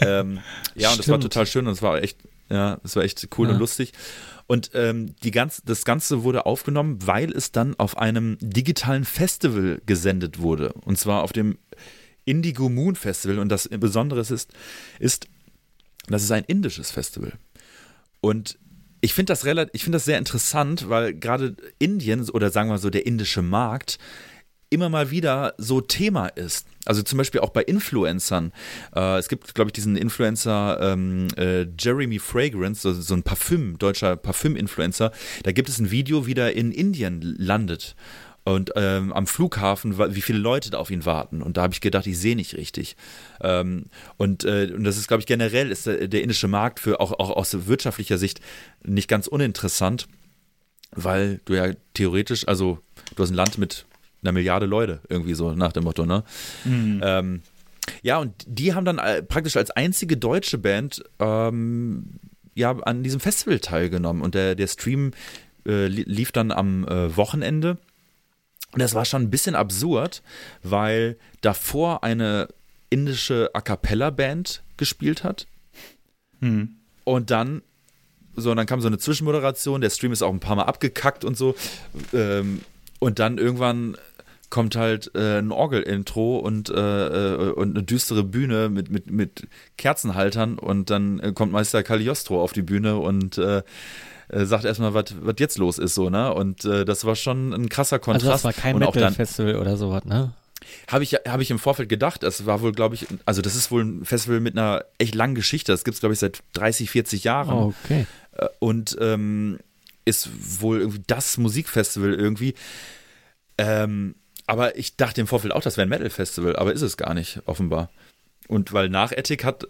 Ähm, 0.00 0.40
ja, 0.74 0.90
und 0.90 0.98
es 0.98 1.08
war 1.08 1.20
total 1.20 1.46
schön 1.46 1.66
und 1.68 1.74
es 1.74 1.82
war 1.82 2.02
echt, 2.02 2.18
ja, 2.50 2.80
es 2.84 2.96
war 2.96 3.04
echt 3.04 3.26
cool 3.38 3.48
ja. 3.48 3.54
und 3.54 3.60
lustig. 3.60 3.92
Und 4.46 4.70
ähm, 4.74 5.16
die 5.22 5.30
ganz, 5.30 5.62
das 5.64 5.84
Ganze 5.84 6.22
wurde 6.22 6.44
aufgenommen, 6.46 6.98
weil 7.06 7.32
es 7.32 7.52
dann 7.52 7.74
auf 7.78 7.96
einem 7.96 8.36
digitalen 8.40 9.04
Festival 9.04 9.80
gesendet 9.86 10.38
wurde. 10.40 10.72
Und 10.84 10.98
zwar 10.98 11.22
auf 11.22 11.32
dem 11.32 11.56
Indigo 12.24 12.68
Moon 12.68 12.96
Festival. 12.96 13.38
Und 13.38 13.48
das 13.48 13.68
Besondere 13.68 14.20
ist, 14.20 14.52
ist, 14.98 15.26
das 16.08 16.22
ist 16.22 16.30
ein 16.30 16.44
indisches 16.44 16.90
Festival. 16.90 17.32
Und 18.20 18.58
ich 19.00 19.12
finde 19.12 19.32
das 19.32 19.44
relativ, 19.44 19.74
ich 19.74 19.84
finde 19.84 19.96
das 19.96 20.06
sehr 20.06 20.18
interessant, 20.18 20.88
weil 20.88 21.14
gerade 21.14 21.56
Indien 21.78 22.28
oder 22.30 22.50
sagen 22.50 22.70
wir 22.70 22.78
so 22.78 22.90
der 22.90 23.06
indische 23.06 23.42
Markt 23.42 23.98
immer 24.70 24.88
mal 24.88 25.10
wieder 25.10 25.54
so 25.58 25.80
Thema 25.80 26.26
ist. 26.26 26.66
Also 26.84 27.02
zum 27.02 27.18
Beispiel 27.18 27.40
auch 27.40 27.50
bei 27.50 27.62
Influencern. 27.62 28.52
Äh, 28.94 29.18
es 29.18 29.28
gibt, 29.28 29.54
glaube 29.54 29.68
ich, 29.68 29.72
diesen 29.72 29.96
Influencer 29.96 30.78
ähm, 30.80 31.28
äh, 31.36 31.66
Jeremy 31.78 32.18
Fragrance, 32.18 32.82
so, 32.82 32.92
so 32.92 33.14
ein 33.14 33.22
Parfüm, 33.22 33.78
deutscher 33.78 34.16
Parfüm-Influencer. 34.16 35.12
Da 35.42 35.52
gibt 35.52 35.68
es 35.68 35.78
ein 35.78 35.90
Video, 35.90 36.26
wie 36.26 36.34
der 36.34 36.54
in 36.56 36.72
Indien 36.72 37.22
landet 37.22 37.96
und 38.44 38.72
ähm, 38.76 39.12
am 39.12 39.26
Flughafen, 39.26 39.98
wie 40.14 40.20
viele 40.20 40.38
Leute 40.38 40.70
da 40.70 40.78
auf 40.78 40.90
ihn 40.90 41.06
warten. 41.06 41.42
Und 41.42 41.56
da 41.56 41.62
habe 41.62 41.72
ich 41.72 41.80
gedacht, 41.80 42.06
ich 42.06 42.18
sehe 42.18 42.36
nicht 42.36 42.54
richtig. 42.54 42.96
Ähm, 43.40 43.86
und, 44.18 44.44
äh, 44.44 44.70
und 44.74 44.84
das 44.84 44.98
ist, 44.98 45.08
glaube 45.08 45.22
ich, 45.22 45.26
generell 45.26 45.70
ist 45.70 45.86
der, 45.86 46.08
der, 46.08 46.22
indische 46.22 46.48
Markt 46.48 46.78
für 46.78 47.00
auch, 47.00 47.12
auch 47.12 47.30
aus 47.30 47.66
wirtschaftlicher 47.66 48.18
Sicht 48.18 48.40
nicht 48.84 49.08
ganz 49.08 49.26
uninteressant, 49.26 50.06
weil 50.92 51.40
du 51.46 51.54
ja 51.54 51.72
theoretisch, 51.94 52.46
also 52.46 52.78
du 53.16 53.22
hast 53.22 53.30
ein 53.30 53.36
Land 53.36 53.56
mit 53.56 53.86
einer 54.24 54.32
Milliarde 54.32 54.66
Leute, 54.66 55.00
irgendwie 55.08 55.34
so 55.34 55.52
nach 55.52 55.72
dem 55.72 55.84
Motto, 55.84 56.06
ne? 56.06 56.24
Mhm. 56.64 57.00
Ähm, 57.02 57.42
ja, 58.02 58.18
und 58.18 58.32
die 58.46 58.74
haben 58.74 58.84
dann 58.84 58.98
äh, 58.98 59.22
praktisch 59.22 59.56
als 59.56 59.70
einzige 59.70 60.16
deutsche 60.16 60.58
Band 60.58 61.04
ähm, 61.18 62.04
ja 62.54 62.70
an 62.70 63.02
diesem 63.02 63.20
Festival 63.20 63.60
teilgenommen. 63.60 64.22
Und 64.22 64.34
der, 64.34 64.54
der 64.54 64.66
Stream 64.68 65.12
äh, 65.66 65.86
lief 65.86 66.32
dann 66.32 66.50
am 66.50 66.88
äh, 66.88 67.14
Wochenende 67.16 67.78
und 68.74 68.80
das 68.80 68.94
war 68.94 69.04
schon 69.04 69.22
ein 69.22 69.30
bisschen 69.30 69.54
absurd, 69.54 70.22
weil 70.64 71.16
davor 71.42 72.02
eine 72.02 72.48
indische 72.90 73.50
A 73.54 73.60
cappella-Band 73.60 74.64
gespielt 74.76 75.22
hat. 75.22 75.46
Hm. 76.40 76.74
Und 77.04 77.30
dann, 77.30 77.62
so, 78.34 78.50
und 78.50 78.56
dann 78.56 78.66
kam 78.66 78.80
so 78.80 78.88
eine 78.88 78.98
Zwischenmoderation, 78.98 79.80
der 79.80 79.90
Stream 79.90 80.10
ist 80.10 80.22
auch 80.22 80.32
ein 80.32 80.40
paar 80.40 80.56
Mal 80.56 80.64
abgekackt 80.64 81.24
und 81.24 81.36
so. 81.36 81.54
Ähm, 82.12 82.62
und 82.98 83.20
dann 83.20 83.38
irgendwann 83.38 83.96
kommt 84.54 84.76
halt 84.76 85.10
äh, 85.16 85.38
ein 85.40 85.50
Orgel-Intro 85.50 86.36
und, 86.36 86.70
äh, 86.70 86.74
äh, 86.76 87.50
und 87.50 87.76
eine 87.76 87.82
düstere 87.82 88.22
Bühne 88.22 88.68
mit, 88.68 88.88
mit, 88.88 89.10
mit 89.10 89.48
Kerzenhaltern 89.76 90.60
und 90.60 90.90
dann 90.90 91.18
äh, 91.18 91.32
kommt 91.32 91.50
Meister 91.50 91.82
Cagliostro 91.82 92.40
auf 92.40 92.52
die 92.52 92.62
Bühne 92.62 92.98
und 92.98 93.36
äh, 93.36 93.64
äh, 94.28 94.44
sagt 94.44 94.64
erstmal, 94.64 94.94
was 94.94 95.06
jetzt 95.38 95.58
los 95.58 95.78
ist, 95.78 95.96
so, 95.96 96.08
ne? 96.08 96.32
Und 96.32 96.64
das 96.64 97.04
war 97.04 97.16
schon 97.16 97.52
ein 97.52 97.68
krasser 97.68 97.98
Kontrast. 97.98 98.30
Also 98.30 98.32
das 98.32 98.44
war 98.44 98.52
kein 98.52 98.78
Metal-Festival 98.78 99.56
oder 99.56 99.76
sowas, 99.76 100.04
ne? 100.04 100.32
Habe 100.86 101.02
ich, 101.02 101.14
hab 101.14 101.40
ich 101.40 101.50
im 101.50 101.58
Vorfeld 101.58 101.88
gedacht. 101.88 102.22
Es 102.22 102.46
war 102.46 102.60
wohl, 102.60 102.70
glaube 102.70 102.94
ich, 102.94 103.08
also 103.26 103.42
das 103.42 103.56
ist 103.56 103.72
wohl 103.72 103.82
ein 103.82 104.04
Festival 104.04 104.38
mit 104.38 104.56
einer 104.56 104.84
echt 104.98 105.16
langen 105.16 105.34
Geschichte. 105.34 105.72
Das 105.72 105.82
gibt 105.82 105.96
es, 105.96 106.00
glaube 106.00 106.12
ich, 106.12 106.20
seit 106.20 106.44
30, 106.52 106.90
40 106.90 107.24
Jahren. 107.24 107.52
Oh, 107.52 107.74
okay. 107.84 108.06
Und 108.60 108.96
ähm, 109.00 109.58
ist 110.04 110.28
wohl 110.60 110.78
irgendwie 110.78 111.02
das 111.08 111.38
Musikfestival 111.38 112.14
irgendwie. 112.14 112.54
Ähm, 113.58 114.14
aber 114.46 114.76
ich 114.76 114.96
dachte 114.96 115.20
im 115.20 115.26
Vorfeld 115.26 115.52
auch, 115.52 115.62
das 115.62 115.76
wäre 115.76 115.86
ein 115.86 115.90
Metal-Festival, 115.90 116.56
aber 116.56 116.72
ist 116.72 116.82
es 116.82 116.96
gar 116.96 117.14
nicht, 117.14 117.40
offenbar. 117.46 117.90
Und 118.48 118.72
weil 118.72 118.88
nach 118.88 119.12
Ethic 119.12 119.44
hat 119.44 119.66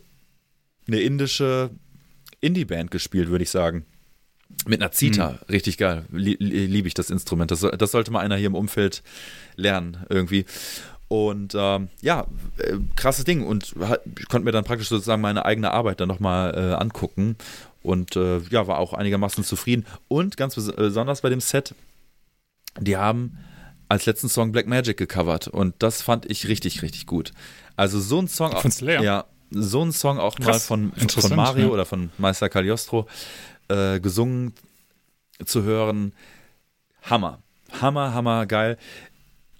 eine 0.86 1.00
indische 1.00 1.70
Indie-Band 2.40 2.90
gespielt, 2.90 3.28
würde 3.28 3.44
ich 3.44 3.50
sagen. 3.50 3.86
Mit 4.66 4.80
einer 4.80 4.92
Zita, 4.92 5.30
mhm. 5.30 5.38
richtig 5.48 5.78
geil. 5.78 6.04
Liebe 6.10 6.86
ich 6.86 6.94
das 6.94 7.10
Instrument. 7.10 7.50
Das, 7.50 7.60
das, 7.60 7.90
sollte 7.90 8.10
mal 8.10 8.20
einer 8.20 8.36
hier 8.36 8.48
im 8.48 8.54
Umfeld 8.54 9.02
lernen, 9.56 10.04
irgendwie. 10.08 10.44
Und 11.08 11.54
ähm, 11.56 11.88
ja, 12.02 12.26
äh, 12.58 12.76
krasses 12.96 13.24
Ding. 13.24 13.44
Und 13.44 13.74
ich 14.18 14.28
konnte 14.28 14.44
mir 14.44 14.52
dann 14.52 14.64
praktisch 14.64 14.88
sozusagen 14.88 15.22
meine 15.22 15.44
eigene 15.44 15.70
Arbeit 15.70 16.00
dann 16.00 16.08
nochmal 16.08 16.54
äh, 16.54 16.74
angucken. 16.74 17.36
Und 17.82 18.16
äh, 18.16 18.38
ja, 18.50 18.66
war 18.66 18.78
auch 18.78 18.94
einigermaßen 18.94 19.44
zufrieden. 19.44 19.86
Und 20.08 20.36
ganz 20.36 20.54
besonders 20.54 21.20
bei 21.20 21.30
dem 21.30 21.40
Set, 21.40 21.74
die 22.80 22.96
haben 22.96 23.38
als 23.94 24.06
letzten 24.06 24.28
Song 24.28 24.50
Black 24.50 24.66
Magic 24.66 24.96
gecovert. 24.96 25.46
Und 25.46 25.76
das 25.78 26.02
fand 26.02 26.28
ich 26.28 26.48
richtig, 26.48 26.82
richtig 26.82 27.06
gut. 27.06 27.32
Also 27.76 28.00
so 28.00 28.20
ein 28.20 28.26
Song. 28.26 28.50
Von 28.50 28.72
Slayer? 28.72 29.02
Ja, 29.02 29.24
so 29.50 29.84
ein 29.84 29.92
Song 29.92 30.18
auch 30.18 30.34
Krass, 30.34 30.68
mal 30.68 30.90
von, 30.90 30.92
von 30.92 31.36
Mario 31.36 31.68
ja. 31.68 31.72
oder 31.72 31.84
von 31.84 32.10
Meister 32.18 32.48
Cagliostro 32.48 33.06
äh, 33.68 34.00
gesungen 34.00 34.52
zu 35.44 35.62
hören. 35.62 36.12
Hammer. 37.02 37.38
Hammer, 37.80 38.12
hammer, 38.14 38.46
geil. 38.46 38.78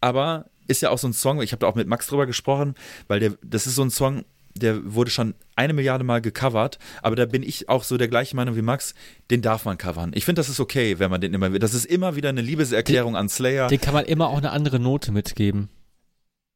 Aber 0.01 0.47
ist 0.67 0.83
ja 0.83 0.91
auch 0.91 0.99
so 0.99 1.07
ein 1.07 1.13
Song, 1.13 1.41
ich 1.41 1.53
habe 1.53 1.61
da 1.61 1.69
auch 1.69 1.77
mit 1.77 1.87
Max 1.87 2.09
drüber 2.09 2.27
gesprochen, 2.27 2.75
weil 3.07 3.21
der, 3.21 3.35
das 3.43 3.69
ist 3.69 3.77
so 3.77 3.83
ein 3.83 3.91
Song, 3.91 4.25
der 4.57 4.95
wurde 4.95 5.11
schon 5.11 5.35
eine 5.57 5.73
Milliarde 5.73 6.05
Mal 6.05 6.21
gecovert, 6.21 6.79
aber 7.03 7.17
da 7.17 7.27
bin 7.27 7.43
ich 7.43 7.69
auch 7.69 7.85
so 7.85 7.97
der 7.97 8.09
gleichen 8.09 8.37
Meinung 8.37 8.57
wie 8.57 8.63
Max, 8.63 8.95
den 9.31 9.43
darf 9.43 9.65
man 9.65 9.79
covern. 9.79 10.13
Ich 10.15 10.25
finde, 10.25 10.41
das 10.41 10.49
ist 10.49 10.61
okay, 10.61 10.99
wenn 10.99 11.11
man 11.11 11.21
den 11.21 11.35
immer, 11.35 11.51
das 11.51 11.75
ist 11.75 11.85
immer 11.85 12.17
wieder 12.17 12.29
eine 12.29 12.41
Liebeserklärung 12.41 13.13
den, 13.13 13.21
an 13.21 13.29
Slayer. 13.29 13.69
Den 13.69 13.81
kann 13.81 13.95
man 13.95 14.05
immer 14.05 14.29
auch 14.29 14.39
eine 14.39 14.51
andere 14.51 14.79
Note 14.79 15.13
mitgeben. 15.13 15.69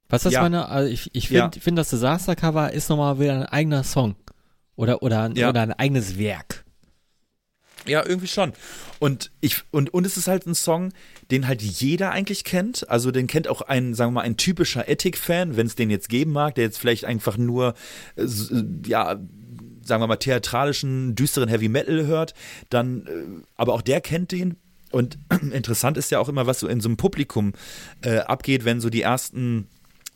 Was 0.08 0.22
das 0.22 0.32
ja. 0.32 0.42
meine? 0.42 0.68
Also 0.68 0.90
ich, 0.90 1.10
ich 1.12 1.28
finde, 1.28 1.50
ja. 1.56 1.60
find, 1.60 1.76
das 1.76 1.90
Disaster-Cover 1.90 2.72
ist 2.72 2.88
nochmal 2.88 3.20
wieder 3.20 3.34
ein 3.34 3.44
eigener 3.44 3.84
Song. 3.84 4.16
Oder, 4.74 5.02
oder, 5.02 5.30
ja. 5.34 5.48
oder 5.50 5.62
ein 5.62 5.72
eigenes 5.72 6.18
Werk. 6.18 6.64
Ja, 7.88 8.04
irgendwie 8.04 8.28
schon. 8.28 8.52
Und 8.98 9.30
ich 9.40 9.62
und 9.70 9.92
und 9.92 10.06
es 10.06 10.16
ist 10.16 10.28
halt 10.28 10.46
ein 10.46 10.54
Song, 10.54 10.92
den 11.30 11.46
halt 11.46 11.62
jeder 11.62 12.10
eigentlich 12.10 12.44
kennt. 12.44 12.88
Also 12.88 13.10
den 13.10 13.26
kennt 13.26 13.48
auch 13.48 13.62
ein, 13.62 13.94
sagen 13.94 14.10
wir 14.10 14.20
mal, 14.20 14.22
ein 14.22 14.36
typischer 14.36 14.88
Ethic-Fan, 14.88 15.56
wenn 15.56 15.66
es 15.66 15.74
den 15.74 15.90
jetzt 15.90 16.08
geben 16.08 16.32
mag, 16.32 16.54
der 16.54 16.64
jetzt 16.64 16.78
vielleicht 16.78 17.04
einfach 17.04 17.36
nur 17.36 17.74
äh, 18.16 18.26
ja 18.86 19.18
sagen 19.88 20.02
wir 20.02 20.06
mal 20.06 20.16
theatralischen 20.16 21.14
düsteren 21.14 21.48
Heavy 21.48 21.68
Metal 21.68 22.06
hört, 22.06 22.34
dann 22.70 23.06
äh, 23.06 23.42
aber 23.56 23.74
auch 23.74 23.82
der 23.82 24.00
kennt 24.00 24.32
den. 24.32 24.56
Und 24.90 25.18
interessant 25.52 25.96
ist 25.96 26.10
ja 26.10 26.20
auch 26.20 26.28
immer, 26.28 26.46
was 26.46 26.60
so 26.60 26.68
in 26.68 26.80
so 26.80 26.88
einem 26.88 26.96
Publikum 26.96 27.54
äh, 28.02 28.18
abgeht, 28.18 28.64
wenn 28.64 28.80
so 28.80 28.90
die 28.90 29.02
ersten 29.02 29.66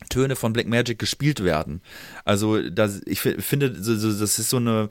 Töne 0.09 0.35
von 0.35 0.53
Black 0.53 0.67
Magic 0.67 0.99
gespielt 0.99 1.43
werden. 1.43 1.81
Also 2.25 2.69
das, 2.69 3.01
ich 3.05 3.19
finde, 3.19 3.71
das 3.71 3.87
ist 4.39 4.49
so 4.49 4.57
eine 4.57 4.89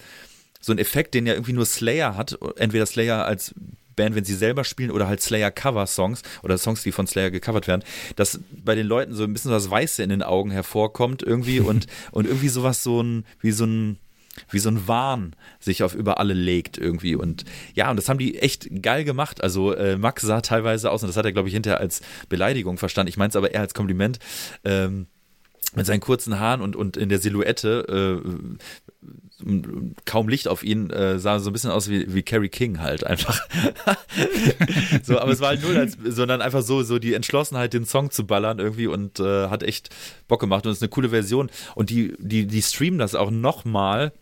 so 0.62 0.72
ein 0.72 0.78
Effekt, 0.78 1.12
den 1.12 1.26
ja 1.26 1.34
irgendwie 1.34 1.52
nur 1.52 1.66
Slayer 1.66 2.16
hat. 2.16 2.38
Entweder 2.56 2.86
Slayer 2.86 3.26
als 3.26 3.54
Band, 3.94 4.14
wenn 4.14 4.24
sie 4.24 4.34
selber 4.34 4.64
spielen, 4.64 4.90
oder 4.90 5.06
halt 5.08 5.20
Slayer-Cover-Songs 5.20 6.22
oder 6.42 6.56
Songs, 6.56 6.82
die 6.82 6.92
von 6.92 7.06
Slayer 7.06 7.30
gecovert 7.30 7.68
werden, 7.68 7.82
dass 8.16 8.40
bei 8.50 8.74
den 8.74 8.86
Leuten 8.86 9.12
so 9.12 9.24
ein 9.24 9.32
bisschen 9.32 9.50
was 9.50 9.68
Weiße 9.68 10.02
in 10.02 10.08
den 10.08 10.22
Augen 10.22 10.50
hervorkommt 10.50 11.22
irgendwie 11.22 11.60
und, 11.60 11.86
und 12.12 12.26
irgendwie 12.26 12.48
sowas 12.48 12.82
so 12.82 13.02
ein, 13.02 13.26
wie 13.40 13.52
so 13.52 13.66
ein, 13.66 13.98
wie 14.50 14.60
so 14.60 14.70
ein 14.70 14.88
Wahn 14.88 15.36
sich 15.60 15.82
auf 15.82 15.94
über 15.94 16.18
alle 16.18 16.32
legt 16.32 16.78
irgendwie. 16.78 17.16
Und 17.16 17.44
ja, 17.74 17.90
und 17.90 17.96
das 17.96 18.08
haben 18.08 18.18
die 18.18 18.38
echt 18.38 18.82
geil 18.82 19.04
gemacht. 19.04 19.42
Also 19.42 19.74
äh, 19.74 19.98
Max 19.98 20.22
sah 20.22 20.40
teilweise 20.40 20.90
aus, 20.90 21.02
und 21.02 21.08
das 21.08 21.16
hat 21.16 21.26
er, 21.26 21.32
glaube 21.32 21.48
ich, 21.48 21.54
hinterher 21.54 21.80
als 21.80 22.00
Beleidigung 22.30 22.78
verstanden. 22.78 23.10
Ich 23.10 23.18
meine 23.18 23.28
es 23.28 23.36
aber 23.36 23.52
eher 23.52 23.60
als 23.60 23.74
Kompliment. 23.74 24.18
Ähm, 24.64 25.06
mit 25.74 25.86
seinen 25.86 26.00
kurzen 26.00 26.38
Haaren 26.38 26.60
und, 26.60 26.76
und 26.76 26.96
in 26.96 27.08
der 27.08 27.18
Silhouette 27.18 28.20
äh, 28.22 28.28
kaum 30.04 30.28
Licht 30.28 30.48
auf 30.48 30.62
ihn, 30.62 30.90
äh, 30.90 31.18
sah 31.18 31.38
so 31.40 31.50
ein 31.50 31.52
bisschen 31.52 31.70
aus 31.70 31.88
wie, 31.88 32.14
wie 32.14 32.22
Carrie 32.22 32.48
King 32.48 32.80
halt 32.80 33.04
einfach. 33.04 33.40
so, 35.02 35.18
aber 35.18 35.32
es 35.32 35.40
war 35.40 35.48
halt 35.48 35.62
null, 35.62 35.76
als, 35.76 35.96
sondern 36.04 36.40
einfach 36.40 36.62
so, 36.62 36.82
so 36.82 36.98
die 36.98 37.14
Entschlossenheit, 37.14 37.72
den 37.72 37.84
Song 37.84 38.10
zu 38.10 38.26
ballern 38.26 38.58
irgendwie 38.58 38.86
und 38.86 39.18
äh, 39.20 39.48
hat 39.48 39.62
echt 39.62 39.90
Bock 40.28 40.40
gemacht 40.40 40.64
und 40.64 40.72
es 40.72 40.78
ist 40.78 40.82
eine 40.82 40.90
coole 40.90 41.08
Version. 41.08 41.50
Und 41.74 41.90
die, 41.90 42.14
die, 42.18 42.46
die 42.46 42.62
streamen 42.62 42.98
das 42.98 43.14
auch 43.14 43.30
nochmal. 43.30 44.12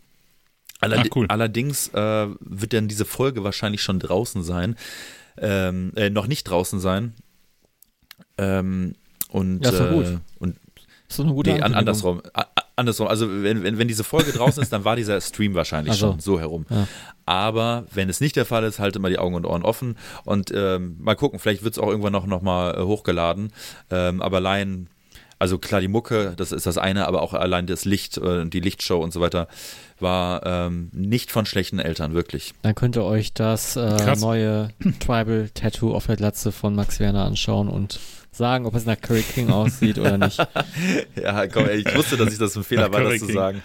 Allerd 0.81 1.15
cool. 1.15 1.27
Allerdings 1.28 1.89
äh, 1.89 2.28
wird 2.40 2.73
dann 2.73 2.89
diese 2.89 3.05
Folge 3.05 3.44
wahrscheinlich 3.44 3.82
schon 3.82 4.01
draußen 4.01 4.43
sein. 4.43 4.77
Ähm, 5.36 5.93
äh, 5.97 6.09
noch 6.09 6.27
nicht 6.27 6.44
draußen 6.44 6.81
sein. 6.81 7.15
Ähm, 8.39 8.94
und, 9.28 9.65
ja, 9.65 9.93
äh, 9.93 10.19
und 10.39 10.57
ist 11.11 11.19
doch 11.19 11.24
eine 11.24 11.35
gute 11.35 11.53
nee, 11.53 11.61
an, 11.61 11.74
andersrum. 11.74 12.23
andersrum. 12.77 13.09
Also 13.09 13.28
wenn, 13.43 13.62
wenn, 13.65 13.78
wenn 13.78 13.89
diese 13.89 14.05
Folge 14.05 14.32
draußen 14.32 14.62
ist, 14.62 14.73
dann 14.73 14.85
war 14.85 14.97
dieser 14.97 15.20
Stream 15.20 15.55
wahrscheinlich 15.55 15.93
also, 15.93 16.12
schon 16.12 16.20
so 16.20 16.39
herum. 16.39 16.66
Ja. 16.70 16.87
Aber 17.27 17.85
wenn 17.93 18.09
es 18.09 18.20
nicht 18.20 18.37
der 18.37 18.47
Fall 18.47 18.65
ist, 18.65 18.78
halte 18.78 19.01
mal 19.01 19.11
die 19.11 19.19
Augen 19.19 19.35
und 19.35 19.45
Ohren 19.45 19.62
offen 19.62 19.97
und 20.24 20.53
ähm, 20.55 20.97
mal 21.01 21.16
gucken, 21.16 21.39
vielleicht 21.39 21.65
wird 21.65 21.74
es 21.74 21.78
auch 21.78 21.89
irgendwann 21.89 22.12
noch, 22.12 22.27
noch 22.27 22.43
mal 22.43 22.77
äh, 22.77 22.82
hochgeladen. 22.82 23.53
Ähm, 23.91 24.23
aber 24.23 24.37
allein, 24.37 24.89
also 25.41 25.59
klar, 25.59 25.81
die 25.81 25.89
Mucke, 25.89 26.35
das 26.37 26.53
ist 26.53 26.66
das 26.66 26.78
eine, 26.78 27.09
aber 27.09 27.23
auch 27.23 27.35
allein 27.35 27.66
das 27.66 27.85
Licht, 27.85 28.16
äh, 28.19 28.47
die 28.47 28.61
Lichtshow 28.61 28.99
und 28.99 29.12
so 29.12 29.20
weiter, 29.20 29.49
war 29.99 30.47
ähm, 30.47 30.91
nicht 30.93 31.32
von 31.32 31.45
schlechten 31.45 31.81
Eltern, 31.81 32.15
wirklich. 32.15 32.55
Dann 32.62 32.74
könnt 32.74 32.97
ihr 32.97 33.05
euch 33.05 33.35
das 33.35 33.74
äh, 33.74 34.16
neue 34.16 34.70
Tribal 35.01 35.51
Tattoo 35.55 35.93
auf 35.93 36.07
der 36.07 36.16
Glatze 36.16 36.53
von 36.53 36.74
Max 36.74 37.01
Werner 37.01 37.24
anschauen 37.24 37.69
und 37.69 37.99
sagen, 38.32 38.66
ob 38.66 38.74
es 38.74 38.85
nach 38.86 39.01
Curry 39.01 39.23
King 39.23 39.51
aussieht 39.51 39.98
oder 39.98 40.19
nicht. 40.19 40.39
ja, 41.20 41.47
komm, 41.48 41.66
ey, 41.66 41.78
ich 41.86 41.94
wusste, 41.97 42.16
dass 42.16 42.32
ich 42.32 42.39
das 42.39 42.57
ein 42.57 42.65
Fehler 42.65 42.93
war, 42.93 43.01
das 43.02 43.15
King. 43.15 43.27
zu 43.27 43.32
sagen. 43.32 43.62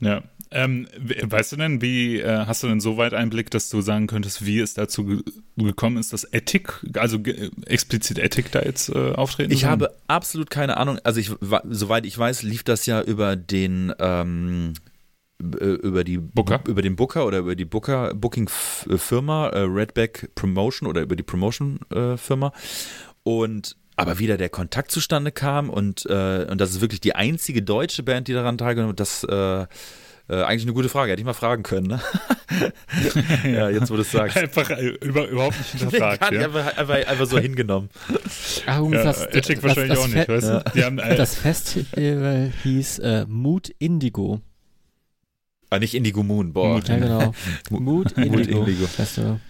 Ja. 0.00 0.22
Ähm, 0.52 0.86
weißt 0.96 1.52
du 1.52 1.56
denn, 1.56 1.82
wie 1.82 2.20
äh, 2.20 2.46
hast 2.46 2.62
du 2.62 2.68
denn 2.68 2.80
so 2.80 2.96
weit 2.96 3.14
Einblick, 3.14 3.50
dass 3.50 3.68
du 3.68 3.80
sagen 3.80 4.06
könntest, 4.06 4.46
wie 4.46 4.60
es 4.60 4.74
dazu 4.74 5.04
ge 5.04 5.22
gekommen 5.56 5.96
ist, 5.96 6.12
dass 6.12 6.30
Ethik, 6.32 6.84
also 6.94 7.18
explizit 7.66 8.18
Ethik 8.18 8.52
da 8.52 8.62
jetzt 8.62 8.90
äh, 8.90 9.12
auftreten 9.12 9.50
Ich 9.52 9.60
sollen? 9.62 9.72
habe 9.72 9.94
absolut 10.06 10.48
keine 10.50 10.76
Ahnung. 10.76 10.98
Also 11.02 11.18
ich, 11.18 11.32
soweit 11.68 12.06
ich 12.06 12.16
weiß, 12.16 12.42
lief 12.44 12.62
das 12.62 12.86
ja 12.86 13.02
über 13.02 13.34
den 13.36 13.92
ähm, 13.98 14.74
äh, 14.76 14.85
über 15.38 16.04
die 16.04 16.18
Booker? 16.18 16.60
über 16.66 16.82
den 16.82 16.96
Booker 16.96 17.26
oder 17.26 17.38
über 17.38 17.54
die 17.54 17.64
Booker 17.64 18.14
Booking 18.14 18.48
Firma 18.48 19.48
äh, 19.48 19.60
Redback 19.60 20.30
Promotion 20.34 20.88
oder 20.88 21.02
über 21.02 21.16
die 21.16 21.22
Promotion 21.22 21.78
äh, 21.90 22.16
Firma 22.16 22.52
und 23.22 23.76
aber 23.96 24.18
wieder 24.18 24.36
der 24.36 24.48
Kontakt 24.48 24.90
zustande 24.90 25.32
kam 25.32 25.70
und 25.70 26.06
äh, 26.06 26.46
und 26.50 26.60
das 26.60 26.70
ist 26.70 26.80
wirklich 26.80 27.00
die 27.00 27.14
einzige 27.14 27.62
deutsche 27.62 28.02
Band, 28.02 28.28
die 28.28 28.32
daran 28.32 28.58
teilgenommen 28.58 28.92
hat, 28.92 29.00
das 29.00 29.24
äh, 29.24 29.66
äh, 30.28 30.42
eigentlich 30.42 30.62
eine 30.62 30.72
gute 30.72 30.88
Frage, 30.88 31.12
hätte 31.12 31.20
ich 31.20 31.26
mal 31.26 31.34
fragen 31.34 31.62
können. 31.62 31.86
Ne? 31.86 32.00
ja, 33.44 33.68
jetzt 33.70 33.90
wo 33.90 33.94
du 33.94 34.02
es 34.02 34.10
sagst. 34.10 34.36
Einfach 34.36 34.70
über, 34.70 35.28
überhaupt 35.28 35.56
nicht 35.56 35.70
hinterfragt. 35.78 36.32
Ja? 36.32 36.46
einfach, 36.46 36.76
einfach, 36.76 37.06
einfach, 37.06 37.26
so 37.26 37.38
hingenommen. 37.38 37.90
Ah, 38.66 38.80
ja, 38.80 39.04
das, 39.04 39.28
das, 39.30 39.62
wahrscheinlich 39.62 39.88
das 39.90 39.98
auch 39.98 40.08
nicht, 40.08 40.28
weißt 40.28 40.48
du? 40.48 40.84
Haben, 40.84 40.96
das 40.96 41.36
Festival 41.36 42.52
hieß 42.64 43.02
Mood 43.28 43.68
Indigo. 43.78 44.40
Ah, 45.70 45.78
nicht 45.78 45.94
Indigo 45.94 46.22
Moon, 46.22 46.52
boah. 46.52 46.80
Ja, 46.86 46.96
genau. 46.96 47.34
Mood 47.70 48.12
Indigo. 48.12 48.36
Mood 48.36 48.46
Indigo. 48.46 48.86
Festival. 48.86 49.40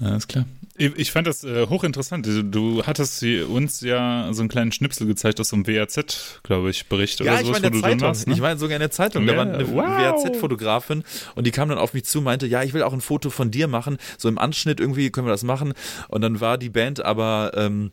Ist 0.00 0.28
klar. 0.28 0.46
Ich 0.76 1.12
fand 1.12 1.28
das 1.28 1.44
äh, 1.44 1.68
hochinteressant. 1.68 2.26
Du 2.50 2.82
hattest 2.84 3.22
uns 3.22 3.80
ja 3.80 4.28
so 4.32 4.42
einen 4.42 4.48
kleinen 4.48 4.72
Schnipsel 4.72 5.06
gezeigt 5.06 5.38
aus 5.38 5.50
so 5.50 5.56
einem 5.56 5.68
WAZ, 5.68 6.40
glaube 6.42 6.70
ich, 6.70 6.88
Bericht 6.88 7.20
ja, 7.20 7.34
oder 7.34 7.44
sowas, 7.44 7.58
ich 7.58 7.62
war 7.62 7.68
in 7.68 7.72
der 7.72 7.80
Zeitung. 7.80 8.00
Warst, 8.00 8.26
ne? 8.26 8.34
Ich 8.34 8.40
war 8.40 8.56
sogar 8.56 8.76
in 8.76 8.80
der 8.80 8.90
Zeitung. 8.90 9.24
Ja, 9.24 9.34
da 9.34 9.38
war 9.38 9.54
eine 9.54 9.72
wow. 9.72 10.24
WAZ-Fotografin 10.24 11.04
und 11.36 11.46
die 11.46 11.52
kam 11.52 11.68
dann 11.68 11.78
auf 11.78 11.94
mich 11.94 12.06
zu, 12.06 12.20
meinte, 12.20 12.48
ja, 12.48 12.64
ich 12.64 12.72
will 12.72 12.82
auch 12.82 12.92
ein 12.92 13.00
Foto 13.00 13.30
von 13.30 13.52
dir 13.52 13.68
machen. 13.68 13.98
So 14.18 14.28
im 14.28 14.36
Anschnitt 14.36 14.80
irgendwie 14.80 15.10
können 15.10 15.28
wir 15.28 15.32
das 15.32 15.44
machen. 15.44 15.74
Und 16.08 16.22
dann 16.22 16.40
war 16.40 16.58
die 16.58 16.70
Band 16.70 17.04
aber 17.04 17.52
ähm, 17.54 17.92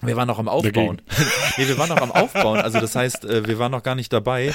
wir 0.00 0.16
waren 0.16 0.28
noch 0.28 0.38
am 0.38 0.48
Aufbauen. 0.48 1.02
nee, 1.56 1.66
wir 1.66 1.78
waren 1.78 1.88
noch 1.88 2.00
am 2.00 2.12
Aufbauen. 2.12 2.60
Also 2.60 2.80
das 2.80 2.94
heißt, 2.94 3.24
äh, 3.24 3.46
wir 3.46 3.58
waren 3.58 3.72
noch 3.72 3.82
gar 3.82 3.94
nicht 3.94 4.12
dabei. 4.12 4.52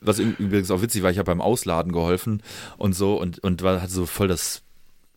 Was 0.00 0.18
übrigens 0.18 0.70
auch 0.70 0.82
witzig 0.82 1.02
war, 1.02 1.10
ich 1.10 1.18
habe 1.18 1.26
beim 1.26 1.40
Ausladen 1.40 1.92
geholfen 1.92 2.42
und 2.78 2.94
so 2.94 3.16
und, 3.20 3.38
und 3.40 3.62
war, 3.62 3.82
hat 3.82 3.90
so 3.90 4.06
voll 4.06 4.28
das 4.28 4.62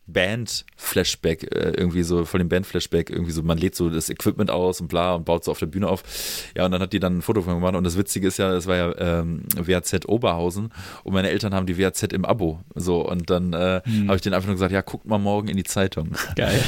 Band-Flashback, 0.06 1.54
äh, 1.54 1.72
irgendwie 1.76 2.02
so 2.02 2.24
voll 2.24 2.38
dem 2.38 2.48
Band-Flashback, 2.48 3.10
irgendwie 3.10 3.32
so, 3.32 3.42
man 3.42 3.58
lädt 3.58 3.74
so 3.74 3.90
das 3.90 4.10
Equipment 4.10 4.50
aus 4.50 4.80
und 4.80 4.88
bla 4.88 5.14
und 5.14 5.24
baut 5.24 5.44
so 5.44 5.50
auf 5.50 5.58
der 5.58 5.66
Bühne 5.66 5.88
auf. 5.88 6.02
Ja, 6.56 6.64
und 6.66 6.72
dann 6.72 6.82
hat 6.82 6.92
die 6.92 7.00
dann 7.00 7.18
ein 7.18 7.22
Foto 7.22 7.42
von 7.42 7.54
gemacht 7.54 7.74
und 7.74 7.84
das 7.84 7.96
Witzige 7.96 8.28
ist 8.28 8.38
ja, 8.38 8.52
es 8.54 8.66
war 8.66 8.76
ja 8.76 9.20
ähm, 9.20 9.44
WAZ 9.54 10.06
Oberhausen 10.06 10.72
und 11.04 11.12
meine 11.12 11.30
Eltern 11.30 11.54
haben 11.54 11.66
die 11.66 11.78
WAZ 11.78 12.02
im 12.04 12.24
Abo. 12.24 12.60
So, 12.74 13.08
und 13.08 13.30
dann 13.30 13.52
äh, 13.52 13.82
hm. 13.84 14.08
habe 14.08 14.16
ich 14.16 14.22
denen 14.22 14.34
einfach 14.34 14.48
nur 14.48 14.56
gesagt, 14.56 14.72
ja, 14.72 14.80
guckt 14.80 15.06
mal 15.06 15.18
morgen 15.18 15.48
in 15.48 15.56
die 15.56 15.64
Zeitung. 15.64 16.10
Geil. 16.36 16.60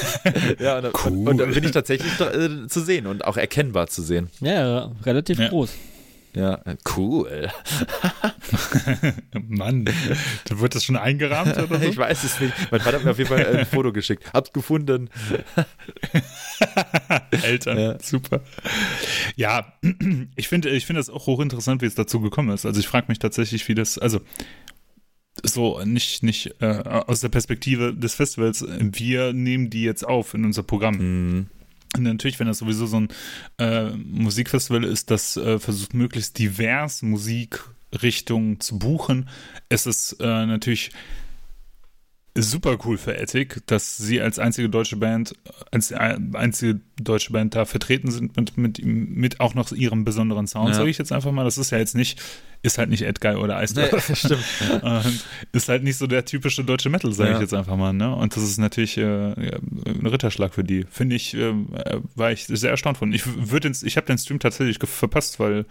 ja, 0.58 0.78
und, 0.78 0.84
cool. 0.84 1.12
und, 1.12 1.28
und, 1.28 1.38
dann 1.38 1.52
bin 1.52 1.64
ich 1.64 1.70
tatsächlich 1.70 2.12
äh, 2.20 2.66
zu 2.68 2.80
sehen 2.80 3.06
und 3.06 3.24
auch 3.24 3.36
erkennbar 3.36 3.86
zu 3.86 4.02
sehen. 4.02 4.28
Ja, 4.40 4.92
relativ 5.04 5.38
ja. 5.38 5.48
groß. 5.48 5.72
Ja, 6.34 6.60
cool. 6.96 7.48
Mann, 9.48 9.84
da 10.46 10.60
wird 10.60 10.74
das 10.74 10.84
schon 10.84 10.96
eingerahmt 10.96 11.56
oder 11.56 11.78
so? 11.78 11.84
Ich 11.94 11.96
weiß 11.96 12.24
es 12.24 12.40
nicht. 12.40 12.52
Mein 12.72 12.80
Vater 12.80 12.96
hat 12.96 13.04
mir 13.04 13.12
auf 13.12 13.18
jeden 13.18 13.28
Fall 13.28 13.46
ein 13.46 13.66
Foto 13.66 13.92
geschickt. 13.92 14.24
Hab's 14.32 14.52
gefunden. 14.52 15.10
Eltern, 17.30 17.78
ja. 17.78 17.98
super. 18.02 18.40
Ja, 19.36 19.74
ich 20.36 20.48
finde 20.48 20.70
ich 20.70 20.86
finde 20.86 21.00
das 21.00 21.10
auch 21.10 21.26
hochinteressant, 21.26 21.82
wie 21.82 21.86
es 21.86 21.94
dazu 21.94 22.20
gekommen 22.20 22.50
ist. 22.50 22.66
Also 22.66 22.80
ich 22.80 22.88
frage 22.88 23.06
mich 23.08 23.20
tatsächlich, 23.20 23.68
wie 23.68 23.76
das, 23.76 23.98
also 23.98 24.20
so 25.42 25.80
nicht 25.84 26.22
nicht 26.24 26.54
äh, 26.60 26.66
aus 26.66 27.20
der 27.20 27.28
Perspektive 27.28 27.94
des 27.94 28.14
Festivals. 28.14 28.64
Wir 28.80 29.32
nehmen 29.32 29.70
die 29.70 29.82
jetzt 29.82 30.06
auf 30.06 30.34
in 30.34 30.44
unser 30.44 30.64
Programm. 30.64 30.96
Mhm. 30.96 31.46
Natürlich, 31.96 32.40
wenn 32.40 32.46
das 32.46 32.58
sowieso 32.58 32.86
so 32.86 33.00
ein 33.00 33.08
äh, 33.58 33.90
Musikfestival 33.90 34.84
ist, 34.84 35.10
das 35.10 35.36
äh, 35.36 35.58
versucht 35.58 35.94
möglichst 35.94 36.38
divers 36.38 37.02
Musikrichtungen 37.02 38.60
zu 38.60 38.78
buchen, 38.78 39.28
ist 39.68 39.86
es 39.86 40.12
äh, 40.14 40.46
natürlich 40.46 40.90
super 42.36 42.78
cool 42.84 42.98
für 42.98 43.16
Ethic, 43.16 43.62
dass 43.66 43.96
sie 43.96 44.20
als 44.20 44.40
einzige 44.40 44.68
deutsche 44.68 44.96
Band, 44.96 45.34
als 45.70 45.92
einzige 45.92 46.80
deutsche 47.00 47.32
Band 47.32 47.54
da 47.54 47.64
vertreten 47.64 48.10
sind 48.10 48.36
mit, 48.36 48.56
mit, 48.56 48.84
mit 48.84 49.40
auch 49.40 49.54
noch 49.54 49.70
ihrem 49.70 50.04
besonderen 50.04 50.48
Sound, 50.48 50.70
ja. 50.70 50.74
sage 50.74 50.90
ich 50.90 50.98
jetzt 50.98 51.12
einfach 51.12 51.30
mal. 51.30 51.44
Das 51.44 51.58
ist 51.58 51.70
ja 51.70 51.78
jetzt 51.78 51.94
nicht, 51.94 52.20
ist 52.62 52.78
halt 52.78 52.90
nicht 52.90 53.02
Edguy 53.02 53.36
oder 53.36 53.56
Eisdorf. 53.56 54.08
Nee, 54.08 54.14
stimmt. 54.16 54.44
Und 54.82 55.24
ist 55.52 55.68
halt 55.68 55.84
nicht 55.84 55.96
so 55.96 56.08
der 56.08 56.24
typische 56.24 56.64
deutsche 56.64 56.90
Metal, 56.90 57.12
sage 57.12 57.30
ja. 57.30 57.36
ich 57.36 57.42
jetzt 57.42 57.54
einfach 57.54 57.76
mal. 57.76 57.92
Ne? 57.92 58.12
Und 58.14 58.34
das 58.34 58.42
ist 58.42 58.58
natürlich 58.58 58.98
äh, 58.98 59.02
ein 59.04 60.06
Ritterschlag 60.06 60.54
für 60.54 60.64
die. 60.64 60.86
Finde 60.90 61.14
ich, 61.14 61.34
äh, 61.34 61.54
war 62.16 62.32
ich 62.32 62.46
sehr 62.46 62.70
erstaunt 62.70 62.98
von. 62.98 63.12
Ich 63.12 63.22
würde 63.26 63.70
ich 63.70 63.96
habe 63.96 64.06
den 64.06 64.18
Stream 64.18 64.40
tatsächlich 64.40 64.78
verpasst, 64.78 65.38
weil 65.38 65.66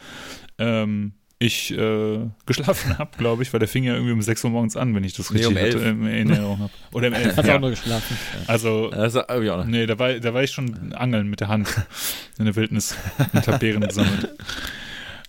ähm, 0.58 1.14
ich 1.44 1.72
äh, 1.72 2.20
geschlafen 2.46 2.98
habe, 2.98 3.12
glaube 3.18 3.44
ich, 3.44 3.52
weil 3.54 3.60
der 3.60 3.68
fing 3.68 3.84
ja 3.84 3.94
irgendwie 3.94 4.14
um 4.14 4.22
6 4.22 4.44
Uhr 4.46 4.50
morgens 4.52 4.78
an, 4.78 4.96
wenn 4.96 5.04
ich 5.04 5.14
das 5.14 5.34
richtig 5.34 5.54
nee, 5.54 5.90
um 5.90 6.08
in 6.08 6.30
Erinnerung 6.30 6.60
habe. 6.60 6.74
Oder 6.92 7.10
um 7.10 7.14
11 7.14 7.38
Hast 7.38 7.48
ja. 7.48 7.56
auch 7.56 7.60
nur 7.60 7.70
geschlafen. 7.72 8.18
Also, 8.48 8.90
also 8.92 9.24
ja. 9.42 9.64
nee, 9.66 9.86
da 9.86 10.00
war, 10.00 10.14
da 10.14 10.34
war 10.34 10.44
ich 10.44 10.52
schon 10.52 10.94
angeln 10.94 11.30
mit 11.30 11.42
der 11.42 11.50
Hand 11.50 11.68
in 12.38 12.46
der 12.46 12.56
Wildnis 12.56 12.96
und 13.34 13.48
habe 13.48 13.60
Beeren 13.60 13.82
gesammelt. 13.82 14.30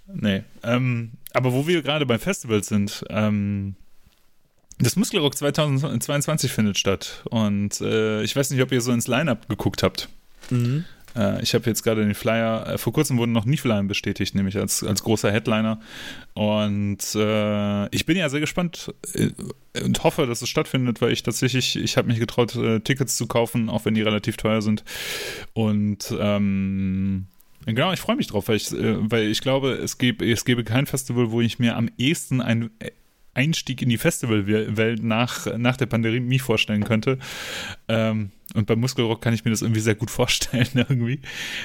Nee, 0.07 0.43
ähm, 0.63 1.13
aber 1.33 1.53
wo 1.53 1.67
wir 1.67 1.83
gerade 1.83 2.07
beim 2.07 2.21
Festival 2.21 2.63
sind, 2.63 3.05
ähm, 3.11 3.75
das 4.79 4.97
Muskelrock 4.97 5.37
2022 5.37 6.53
findet 6.53 6.79
statt 6.79 7.23
und 7.31 7.81
äh, 7.81 8.23
ich 8.23 8.37
weiß 8.37 8.51
nicht, 8.51 8.63
ob 8.63 8.71
ihr 8.73 8.81
so 8.81 8.93
ins 8.93 9.09
Line-Up 9.09 9.49
geguckt 9.49 9.83
habt. 9.83 10.09
Mhm. 10.51 10.85
Äh, 11.17 11.43
ich 11.43 11.55
habe 11.55 11.67
jetzt 11.67 11.83
gerade 11.83 12.05
den 12.05 12.15
Flyer, 12.15 12.67
äh, 12.69 12.79
vor 12.79 12.93
kurzem 12.93 13.19
wurden 13.19 13.33
noch 13.33 13.45
Nifelheim 13.45 13.89
bestätigt, 13.89 14.35
nämlich 14.35 14.57
als, 14.57 14.83
als 14.83 15.03
großer 15.03 15.31
Headliner. 15.31 15.81
Und 16.35 17.03
äh, 17.15 17.89
ich 17.95 18.07
bin 18.07 18.17
ja 18.17 18.29
sehr 18.29 18.41
gespannt 18.41 18.95
äh, 19.15 19.31
und 19.83 20.03
hoffe, 20.05 20.27
dass 20.27 20.43
es 20.43 20.49
stattfindet, 20.49 21.01
weil 21.01 21.13
ich 21.13 21.23
tatsächlich, 21.23 21.77
ich 21.77 21.97
habe 21.97 22.09
mich 22.09 22.19
getraut, 22.19 22.59
Tickets 22.85 23.17
zu 23.17 23.27
kaufen, 23.27 23.69
auch 23.69 23.85
wenn 23.85 23.95
die 23.95 24.03
relativ 24.03 24.37
teuer 24.37 24.63
sind. 24.63 24.85
Und 25.53 26.15
ähm, 26.19 27.27
Genau, 27.67 27.95
ich 27.95 28.01
freue 28.01 28.17
mich 28.17 28.27
drauf, 28.27 28.49
weil 28.49 28.57
ich, 28.57 28.71
weil 28.73 29.23
ich 29.23 29.41
glaube, 29.41 29.71
es 29.73 29.97
gäbe, 29.97 30.31
es 30.31 30.45
gäbe 30.45 30.65
kein 30.65 30.85
Festival, 30.85 31.31
wo 31.31 31.41
ich 31.41 31.59
mir 31.59 31.77
am 31.77 31.89
ehesten 31.97 32.43
ein 32.43 32.69
Einstieg 33.35 33.83
in 33.83 33.89
die 33.89 33.99
Festivalwelt 33.99 35.03
nach, 35.03 35.47
nach 35.57 35.77
der 35.77 35.87
Pandemie 35.87 36.39
vorstellen 36.39 36.85
könnte. 36.85 37.19
Ähm, 37.89 38.31
und 38.55 38.67
beim 38.67 38.81
Muskelrock 38.81 39.21
kann 39.21 39.35
ich 39.35 39.45
mir 39.45 39.51
das 39.51 39.63
irgendwie 39.63 39.81
sehr 39.81 39.97
gut 39.97 40.11
vorstellen, 40.11 40.69
irgendwie. 40.75 41.21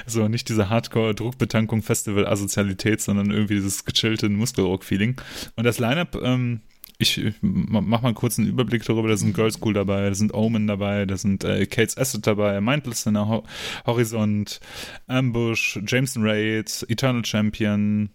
So 0.06 0.28
nicht 0.28 0.50
diese 0.50 0.70
Hardcore-Druckbetankung, 0.70 1.84
Festival-Asozialität, 1.84 3.00
sondern 3.02 3.32
irgendwie 3.32 3.56
dieses 3.56 3.86
gechillte 3.86 4.28
Muskelrock-Feeling. 4.28 5.22
Und 5.56 5.64
das 5.64 5.80
Line-Up, 5.80 6.20
ähm, 6.22 6.62
ich 6.98 7.22
mach 7.42 8.02
mal 8.02 8.14
kurz 8.14 8.38
einen 8.38 8.50
Überblick 8.50 8.84
darüber. 8.84 9.08
Da 9.08 9.16
sind 9.16 9.34
Girls 9.34 9.54
School 9.54 9.74
dabei, 9.74 10.10
da 10.10 10.16
sind 10.16 10.34
Omen 10.34 10.68
dabei, 10.68 11.06
da 11.06 11.16
sind 11.16 11.46
äh, 11.46 11.66
Kate's 11.66 11.98
Asset 11.98 12.28
dabei, 12.28 12.60
Mindless 12.60 13.06
in 13.06 13.18
Ho 13.18 13.44
Horizont, 13.86 14.60
Ambush, 15.08 15.80
Jameson 15.88 16.24
Raid, 16.24 16.86
Eternal 16.90 17.24
Champion, 17.24 18.10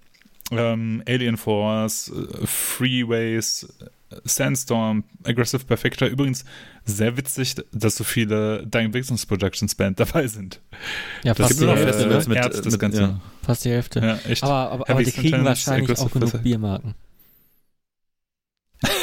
ähm, 0.51 1.03
Alien 1.09 1.39
Force, 1.39 2.11
äh, 2.11 2.47
Freeways, 2.47 3.67
Sandstorm, 4.25 5.05
Aggressive 5.25 5.65
Perfector. 5.65 6.09
Übrigens 6.09 6.45
sehr 6.85 7.17
witzig, 7.17 7.57
dass 7.73 7.97
so 7.97 8.05
viele 8.05 8.67
Dying 8.67 8.93
Victims 8.93 9.27
Productions 9.27 9.75
Band 9.75 10.01
dabei 10.01 10.27
sind. 10.27 10.61
Ja, 11.23 11.35
fast 11.35 11.61
die 11.61 11.67
Hälfte. 11.67 12.05
Äh, 12.05 12.29
mit, 12.29 12.39
Herz, 12.39 12.61
das 12.61 12.79
Ganze. 12.79 13.01
Ja. 13.01 13.21
Fast 13.43 13.65
die 13.65 13.71
Hälfte. 13.71 14.01
Ja, 14.01 14.19
echt. 14.31 14.43
Aber, 14.43 14.71
aber, 14.71 14.91
aber 14.91 15.03
die 15.03 15.13
kriegen 15.13 15.45
wahrscheinlich 15.45 15.99
auch 15.99 16.11
genug 16.11 16.43
Biermarken. 16.43 16.95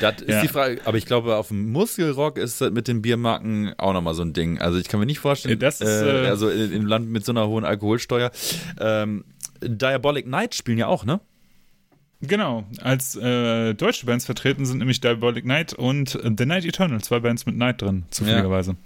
Das 0.00 0.20
ist 0.20 0.28
ja. 0.28 0.42
die 0.42 0.48
Frage, 0.48 0.80
aber 0.84 0.98
ich 0.98 1.06
glaube, 1.06 1.36
auf 1.36 1.48
dem 1.48 1.70
Muskelrock 1.70 2.36
ist 2.36 2.60
das 2.60 2.72
mit 2.72 2.88
den 2.88 3.00
Biermarken 3.00 3.74
auch 3.78 3.92
nochmal 3.92 4.14
so 4.14 4.22
ein 4.22 4.32
Ding. 4.32 4.58
Also 4.58 4.78
ich 4.78 4.88
kann 4.88 5.00
mir 5.00 5.06
nicht 5.06 5.20
vorstellen, 5.20 5.58
das 5.58 5.80
ist, 5.80 6.02
äh, 6.02 6.26
also 6.26 6.50
im 6.50 6.86
Land 6.86 7.08
mit 7.08 7.24
so 7.24 7.32
einer 7.32 7.46
hohen 7.46 7.64
Alkoholsteuer. 7.64 8.30
Ähm, 8.80 9.24
Diabolic 9.62 10.26
Night 10.26 10.54
spielen 10.54 10.78
ja 10.78 10.88
auch, 10.88 11.04
ne? 11.04 11.20
Genau, 12.26 12.64
als 12.80 13.16
äh, 13.16 13.74
deutsche 13.74 14.06
Bands 14.06 14.24
vertreten 14.24 14.66
sind 14.66 14.78
nämlich 14.78 15.00
Diabolic 15.00 15.44
Night 15.44 15.72
und 15.72 16.10
The 16.10 16.46
Night 16.46 16.64
Eternal, 16.64 17.00
zwei 17.02 17.20
Bands 17.20 17.46
mit 17.46 17.56
Night 17.56 17.82
drin, 17.82 18.04
zufälligerweise. 18.10 18.72
Ja. 18.72 18.76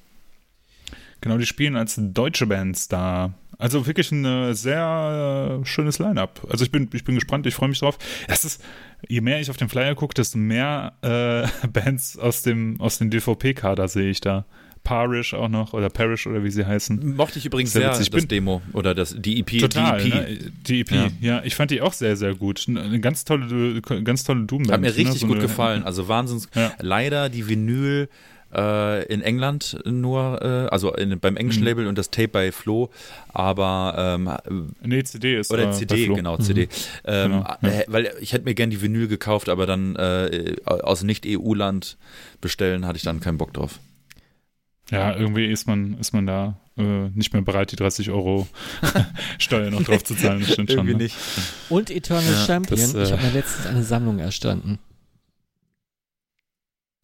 Genau, 1.20 1.36
die 1.36 1.46
spielen 1.46 1.76
als 1.76 1.96
deutsche 1.98 2.46
Bands 2.46 2.88
da. 2.88 3.34
Also 3.58 3.86
wirklich 3.88 4.12
ein 4.12 4.24
äh, 4.24 4.54
sehr 4.54 5.60
äh, 5.60 5.66
schönes 5.66 5.98
Line-up. 5.98 6.46
Also 6.48 6.64
ich 6.64 6.70
bin, 6.70 6.88
ich 6.92 7.02
bin 7.02 7.16
gespannt, 7.16 7.44
ich 7.44 7.56
freue 7.56 7.68
mich 7.68 7.80
drauf. 7.80 7.98
Es 8.28 8.44
ist, 8.44 8.62
je 9.08 9.20
mehr 9.20 9.40
ich 9.40 9.50
auf 9.50 9.56
den 9.56 9.68
Flyer 9.68 9.96
gucke, 9.96 10.14
desto 10.14 10.38
mehr 10.38 10.92
äh, 11.02 11.66
Bands 11.72 12.16
aus 12.16 12.42
dem, 12.42 12.80
aus 12.80 12.98
dem 12.98 13.10
DVP-Kader 13.10 13.88
sehe 13.88 14.10
ich 14.10 14.20
da. 14.20 14.44
Parish 14.84 15.34
auch 15.34 15.48
noch 15.48 15.72
oder 15.72 15.88
Parish 15.90 16.26
oder 16.26 16.44
wie 16.44 16.50
sie 16.50 16.66
heißen. 16.66 17.16
Mochte 17.16 17.38
ich 17.38 17.46
übrigens 17.46 17.72
sehr, 17.72 17.94
sehr 17.94 18.06
das 18.06 18.26
Demo 18.26 18.62
oder 18.72 18.94
das, 18.94 19.14
die 19.18 19.40
EP. 19.40 19.58
Total, 19.60 20.02
die 20.02 20.10
EP. 20.10 20.14
Ne? 20.14 20.52
Die 20.66 20.80
EP. 20.80 20.90
Ja. 20.90 21.08
ja. 21.20 21.42
ich 21.44 21.54
fand 21.54 21.70
die 21.70 21.80
auch 21.80 21.92
sehr, 21.92 22.16
sehr 22.16 22.34
gut. 22.34 22.66
Eine 22.68 23.00
ganz 23.00 23.24
tolle, 23.24 23.80
ganz 23.80 24.24
tolle 24.24 24.44
doom 24.44 24.70
Hat 24.70 24.80
mir 24.80 24.88
ne? 24.88 24.96
richtig 24.96 25.14
ne? 25.14 25.20
so 25.20 25.26
gut 25.26 25.40
gefallen. 25.40 25.84
Also 25.84 26.08
wahnsinns. 26.08 26.48
Ja. 26.54 26.72
Leider 26.80 27.28
die 27.28 27.48
Vinyl 27.48 28.08
äh, 28.54 29.04
in 29.06 29.22
England 29.22 29.78
nur, 29.84 30.40
äh, 30.42 30.72
also 30.72 30.94
in, 30.94 31.18
beim 31.20 31.36
englischen 31.36 31.60
mhm. 31.60 31.66
Label 31.66 31.86
und 31.86 31.98
das 31.98 32.10
Tape 32.10 32.28
bei 32.28 32.52
Flo, 32.52 32.90
aber 33.28 34.18
ähm, 34.48 34.68
nee, 34.82 35.02
CD 35.04 35.38
ist 35.38 35.52
oder 35.52 35.70
äh, 35.70 35.72
CD, 35.72 36.06
genau, 36.06 36.38
CD. 36.38 36.62
Mhm. 36.62 36.68
Ähm, 37.04 37.30
genau, 37.30 37.46
ja. 37.62 37.82
Weil 37.88 38.12
ich 38.20 38.32
hätte 38.32 38.44
mir 38.44 38.54
gern 38.54 38.70
die 38.70 38.80
Vinyl 38.80 39.08
gekauft, 39.08 39.48
aber 39.48 39.66
dann 39.66 39.96
äh, 39.96 40.56
aus 40.64 41.02
nicht-EU-Land 41.02 41.98
bestellen 42.40 42.86
hatte 42.86 42.96
ich 42.96 43.02
dann 43.02 43.20
keinen 43.20 43.38
Bock 43.38 43.52
drauf. 43.52 43.80
Ja, 44.90 45.14
irgendwie 45.14 45.46
ist 45.46 45.66
man, 45.66 45.98
ist 45.98 46.12
man 46.12 46.26
da 46.26 46.56
äh, 46.78 47.08
nicht 47.10 47.32
mehr 47.32 47.42
bereit, 47.42 47.72
die 47.72 47.76
30 47.76 48.10
Euro 48.10 48.46
Steuer 49.38 49.70
noch 49.70 49.82
drauf 49.82 50.02
zu 50.04 50.14
zahlen. 50.14 50.40
Das 50.40 50.52
stimmt 50.52 50.70
irgendwie 50.70 50.92
schon. 50.92 50.98
Ne? 50.98 51.04
nicht. 51.04 51.16
Und 51.68 51.90
Eternal 51.90 52.24
ja, 52.24 52.46
Champion. 52.46 52.80
Das, 52.80 52.94
äh, 52.94 53.02
ich 53.02 53.12
habe 53.12 53.22
mir 53.22 53.32
letztens 53.32 53.66
eine 53.66 53.82
Sammlung 53.82 54.18
erstanden. 54.18 54.78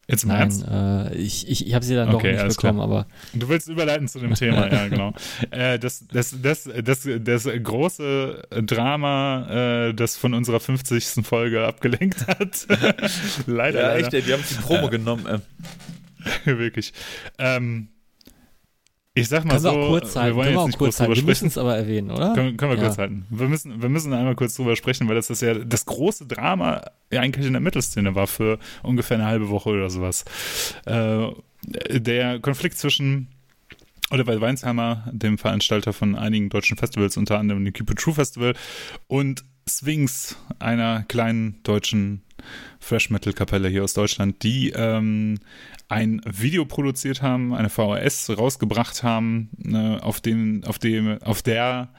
Jetzt 0.07 0.23
im 0.23 0.29
Nein, 0.29 0.41
Ernst? 0.41 0.65
Äh, 0.67 1.15
ich, 1.15 1.49
ich, 1.49 1.65
ich 1.65 1.73
habe 1.73 1.83
sie 1.83 1.95
dann 1.95 2.13
okay, 2.13 2.35
doch 2.35 2.43
nicht 2.43 2.57
bekommen, 2.57 2.77
klar. 2.77 2.87
aber. 2.87 3.07
Du 3.33 3.49
willst 3.49 3.67
überleiten 3.69 4.07
zu 4.07 4.19
dem 4.19 4.33
Thema, 4.35 4.71
ja, 4.71 4.87
genau. 4.87 5.13
Äh, 5.49 5.79
das, 5.79 6.05
das, 6.11 6.35
das, 6.41 6.69
das, 6.83 7.07
das 7.21 7.49
große 7.63 8.43
Drama, 8.61 9.87
äh, 9.87 9.93
das 9.93 10.15
von 10.15 10.35
unserer 10.35 10.59
50. 10.59 11.25
Folge 11.25 11.65
abgelenkt 11.65 12.27
hat. 12.27 12.67
leider. 13.47 13.81
Ja, 13.81 13.95
echt, 13.95 14.13
ey, 14.13 14.25
wir 14.27 14.35
haben 14.35 14.43
die 14.47 14.55
Promo 14.55 14.89
genommen. 14.89 15.41
Wirklich. 16.45 16.93
Ähm, 17.37 17.89
ich 19.17 19.29
sag 19.29 19.45
mal 19.45 19.51
können 19.51 19.61
so, 19.61 19.71
wir, 19.71 19.77
auch 19.77 19.87
kurz 19.87 20.15
halten. 20.15 20.35
wir 20.35 20.35
wollen 20.35 20.57
jetzt 20.57 20.65
nicht 20.67 20.77
kurz 20.77 20.99
halten. 20.99 21.13
drüber 21.13 21.21
sprechen. 21.21 21.27
Wir 21.27 21.31
müssen 21.31 21.47
es 21.47 21.57
aber 21.57 21.77
erwähnen, 21.77 22.11
oder? 22.11 22.33
Können, 22.33 22.57
können 22.57 22.71
wir 22.71 22.77
ja. 22.77 22.83
kurz 22.83 22.97
halten. 22.97 23.25
Wir 23.29 23.47
müssen, 23.47 23.81
wir 23.81 23.89
müssen 23.89 24.13
einmal 24.13 24.35
kurz 24.35 24.55
drüber 24.55 24.75
sprechen, 24.75 25.07
weil 25.07 25.15
das 25.15 25.29
ist 25.29 25.41
ja 25.41 25.53
das 25.53 25.85
große 25.85 26.27
Drama 26.27 26.81
ja 27.11 27.21
eigentlich 27.21 27.45
in 27.45 27.53
der 27.53 27.61
Mittelszene 27.61 28.13
war 28.15 28.27
für 28.27 28.59
ungefähr 28.83 29.15
eine 29.15 29.25
halbe 29.25 29.49
Woche 29.49 29.69
oder 29.69 29.89
sowas. 29.89 30.25
Äh, 30.85 31.27
der 31.63 32.39
Konflikt 32.39 32.77
zwischen 32.77 33.29
Oliver 34.11 34.39
Weinsheimer, 34.39 35.09
dem 35.11 35.37
Veranstalter 35.37 35.93
von 35.93 36.15
einigen 36.15 36.49
deutschen 36.49 36.77
Festivals, 36.77 37.17
unter 37.17 37.39
anderem 37.39 37.63
dem 37.63 37.73
Keep 37.73 37.91
It 37.91 37.99
True 37.99 38.13
Festival, 38.13 38.53
und 39.07 39.43
Sphinx, 39.67 40.37
einer 40.59 41.03
kleinen 41.07 41.61
deutschen 41.63 42.21
Fresh 42.79 43.09
Metal 43.09 43.33
Kapelle 43.33 43.67
hier 43.67 43.83
aus 43.83 43.93
Deutschland, 43.93 44.43
die 44.43 44.69
ähm, 44.69 45.39
ein 45.87 46.21
Video 46.25 46.65
produziert 46.65 47.21
haben, 47.21 47.53
eine 47.53 47.69
VHS 47.69 48.37
rausgebracht 48.37 49.01
haben, 49.01 49.49
äh, 49.65 49.99
auf 49.99 50.21
dem, 50.21 50.63
auf 50.65 50.77
dem, 50.77 51.21
auf 51.23 51.41
der 51.41 51.89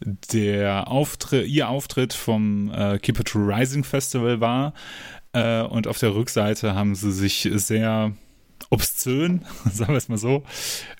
der 0.00 0.88
Auftritt, 0.88 1.46
ihr 1.46 1.68
Auftritt 1.68 2.12
vom 2.12 2.70
äh, 2.74 2.98
Keep 2.98 3.20
It 3.20 3.34
Rising 3.34 3.84
Festival 3.84 4.40
war. 4.40 4.74
Äh, 5.32 5.62
und 5.62 5.86
auf 5.86 5.98
der 5.98 6.14
Rückseite 6.14 6.74
haben 6.74 6.94
sie 6.94 7.12
sich 7.12 7.48
sehr 7.52 8.12
obszön, 8.70 9.42
sagen 9.70 9.92
wir 9.92 9.98
es 9.98 10.08
mal 10.08 10.18
so, 10.18 10.42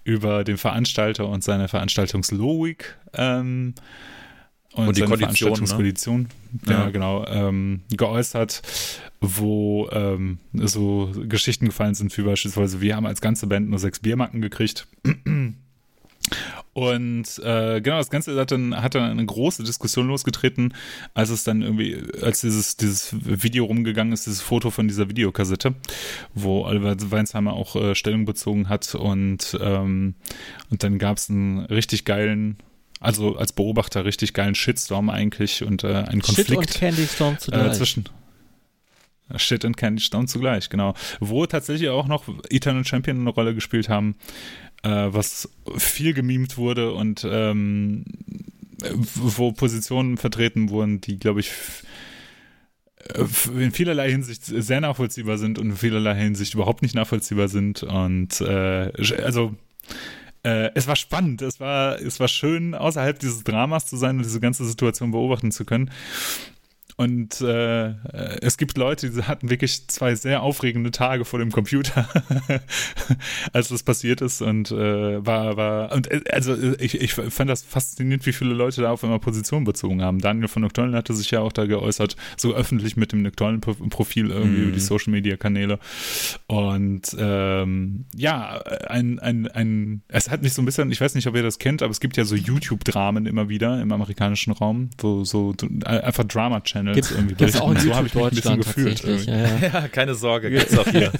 über 0.05 0.45
den 0.45 0.59
Veranstalter 0.59 1.29
und 1.29 1.43
seine 1.43 1.69
Veranstaltungslogik 1.69 2.97
ähm, 3.15 3.75
und, 4.75 4.89
und 4.89 4.97
die 4.97 5.07
Veranstaltungskondition, 5.07 6.23
ne? 6.23 6.29
ja. 6.67 6.73
ja, 6.73 6.91
genau, 6.91 7.25
ähm, 7.27 7.83
geäußert, 7.91 8.63
wo 9.21 9.89
ähm, 9.93 10.39
so 10.53 11.13
Geschichten 11.29 11.67
gefallen 11.67 11.95
sind, 11.95 12.17
wie 12.19 12.23
beispielsweise, 12.23 12.81
wir 12.81 12.97
haben 12.97 13.07
als 13.07 13.21
ganze 13.21 13.47
Band 13.47 13.71
nur 13.71 13.79
sechs 13.79 14.01
Biermarken 14.01 14.41
gekriegt. 14.41 14.87
Und 16.73 17.39
äh, 17.45 17.81
genau, 17.81 17.99
das 17.99 18.11
Ganze 18.11 18.39
hat 18.39 18.51
dann, 18.51 18.83
hat 18.83 18.97
dann 18.97 19.11
eine 19.11 19.25
große 19.25 19.63
Diskussion 19.63 20.09
losgetreten, 20.09 20.75
als 21.15 21.31
es 21.31 21.45
dann 21.45 21.63
irgendwie, 21.63 22.03
als 22.21 22.41
dieses, 22.41 22.77
dieses 22.77 23.15
Video 23.21 23.65
rumgegangen 23.67 24.13
ist, 24.13 24.27
dieses 24.27 24.41
Foto 24.41 24.71
von 24.71 24.89
dieser 24.89 25.09
Videokassette, 25.09 25.75
wo 26.35 26.65
Oliver 26.65 26.97
Weinsheimer 26.99 27.53
auch 27.53 27.77
äh, 27.77 27.95
Stellung 27.95 28.25
bezogen 28.25 28.69
hat 28.69 28.95
und, 28.97 29.57
ähm, 29.61 30.15
und 30.71 30.83
dann 30.83 30.99
gab 30.99 31.19
es 31.19 31.31
einen 31.31 31.61
richtig 31.61 32.05
geilen 32.05 32.57
also 33.05 33.37
als 33.37 33.53
Beobachter 33.53 34.05
richtig 34.05 34.33
geilen 34.33 34.55
Shitstorm 34.55 35.11
eigentlich 35.11 35.63
und 35.63 35.85
äh, 35.85 35.89
einen 35.89 36.23
Konflikt. 36.23 36.49
Shit 36.49 36.57
und 36.57 36.71
Candy 36.75 37.07
Storm 37.07 37.39
zugleich. 37.39 37.67
Äh, 37.67 37.73
zwischen 37.73 38.05
Shit 39.37 39.65
und 39.65 39.77
Candy 39.77 40.03
Storm 40.03 40.27
zugleich, 40.27 40.69
genau. 40.69 40.95
Wo 41.21 41.47
tatsächlich 41.47 41.89
auch 41.89 42.07
noch 42.07 42.25
Eternal 42.51 42.85
Champion 42.85 43.21
eine 43.21 43.31
Rolle 43.31 43.55
gespielt 43.55 43.89
haben, 43.89 44.17
äh, 44.83 44.89
was 44.89 45.49
viel 45.77 46.13
gemimt 46.13 46.59
wurde 46.59 46.93
und 46.93 47.27
ähm, 47.29 48.05
wo 49.15 49.53
Positionen 49.53 50.19
vertreten 50.19 50.69
wurden, 50.69 51.01
die, 51.01 51.19
glaube 51.19 51.41
ich, 51.41 51.51
in 53.57 53.71
vielerlei 53.73 54.11
Hinsicht 54.11 54.45
sehr 54.45 54.81
nachvollziehbar 54.81 55.39
sind 55.39 55.59
und 55.59 55.71
in 55.71 55.77
vielerlei 55.77 56.15
Hinsicht 56.17 56.55
überhaupt 56.55 56.83
nicht 56.83 56.95
nachvollziehbar 56.95 57.49
sind. 57.49 57.83
Und 57.83 58.41
äh, 58.41 58.93
also 59.23 59.55
äh, 60.45 60.71
es 60.75 60.87
war 60.87 60.97
spannend, 60.97 61.43
es 61.43 61.59
war, 61.59 61.99
es 62.01 62.21
war 62.21 62.29
schön, 62.29 62.75
außerhalb 62.75 63.19
dieses 63.19 63.45
Dramas 63.45 63.87
zu 63.87 63.97
sein 63.97 64.19
und 64.19 64.25
diese 64.25 64.41
ganze 64.41 64.65
Situation 64.65 65.11
beobachten 65.11 65.51
zu 65.51 65.65
können. 65.65 65.91
Und 66.97 67.41
äh, 67.41 67.95
es 68.41 68.57
gibt 68.57 68.79
Leute, 68.79 69.11
die 69.11 69.23
hatten 69.23 69.51
wirklich 69.51 69.89
zwei 69.89 70.15
sehr 70.15 70.43
aufregende 70.43 70.93
Tage 70.93 71.25
vor 71.25 71.41
dem 71.41 71.51
Computer, 71.51 72.09
als 73.53 73.69
das 73.69 73.83
passiert 73.83 74.21
ist. 74.21 74.43
Und 74.43 74.71
äh, 74.71 75.27
war, 75.27 75.57
war, 75.57 75.93
und 75.93 76.09
äh, 76.11 76.23
also 76.31 76.57
ich, 76.79 77.01
ich 77.01 77.15
fand 77.15 77.51
das 77.51 77.63
faszinierend, 77.63 78.25
wie 78.27 78.33
viele 78.33 78.55
Leute 78.55 78.83
da 78.83 78.93
auf 78.93 79.03
einmal 79.03 79.19
Position 79.19 79.65
bezogen 79.65 80.03
haben. 80.03 80.21
Daniel 80.21 80.47
von 80.47 80.63
Nocturnal 80.63 80.95
hatte 80.95 81.15
sich 81.15 81.33
ja 81.33 81.41
auch 81.41 81.53
da 81.53 81.67
geäußert, 81.67 82.17
so 82.37 82.55
öffentlich 82.55 82.97
mit 82.97 83.11
dem 83.11 83.23
Nocturnal-Profil 83.23 84.31
irgendwie 84.31 84.59
mhm. 84.59 84.65
über 84.65 84.73
die 84.73 84.81
Social 84.81 85.11
Media 85.11 85.37
Kanäle. 85.37 85.81
Und 86.47 87.17
ähm, 87.19 88.05
ja, 88.15 88.61
ein, 88.89 89.19
ein, 89.19 89.49
ein, 89.49 90.03
es 90.07 90.31
hat 90.31 90.43
mich 90.43 90.53
so 90.53 90.63
ein 90.63 90.65
bisschen, 90.65 90.93
ich 90.93 91.01
weiß 91.01 91.17
nicht, 91.17 91.27
ob 91.27 91.35
ihr 91.35 91.43
das 91.43 91.59
kennt, 91.59 91.83
aber 91.83 91.91
es 91.91 91.99
gibt 91.99 92.17
ja 92.17 92.25
so 92.25 92.37
YouTube-Dramen 92.37 93.27
immer 93.27 93.49
wieder 93.49 93.83
im 93.83 93.91
amerikanischen 93.91 94.53
Raum, 94.53 94.91
wo 94.99 95.25
so 95.25 95.55
einfach 95.85 96.23
Drama-Channels 96.23 96.84
Channels 96.85 97.09
Gibt, 97.09 97.19
irgendwie 97.19 97.35
gibt's 97.35 97.61
auch 97.61 97.71
in 97.71 97.79
so 97.79 97.95
habe 97.95 98.07
ich 98.07 98.15
mich 98.15 98.25
ein 98.25 98.31
bisschen 98.31 98.57
gefühlt. 98.59 99.27
Ja, 99.27 99.35
ja. 99.37 99.59
ja, 99.73 99.89
keine 99.89 100.15
Sorge, 100.15 100.51
gibt's 100.51 100.77
auch 100.77 100.87
hier. 100.87 101.13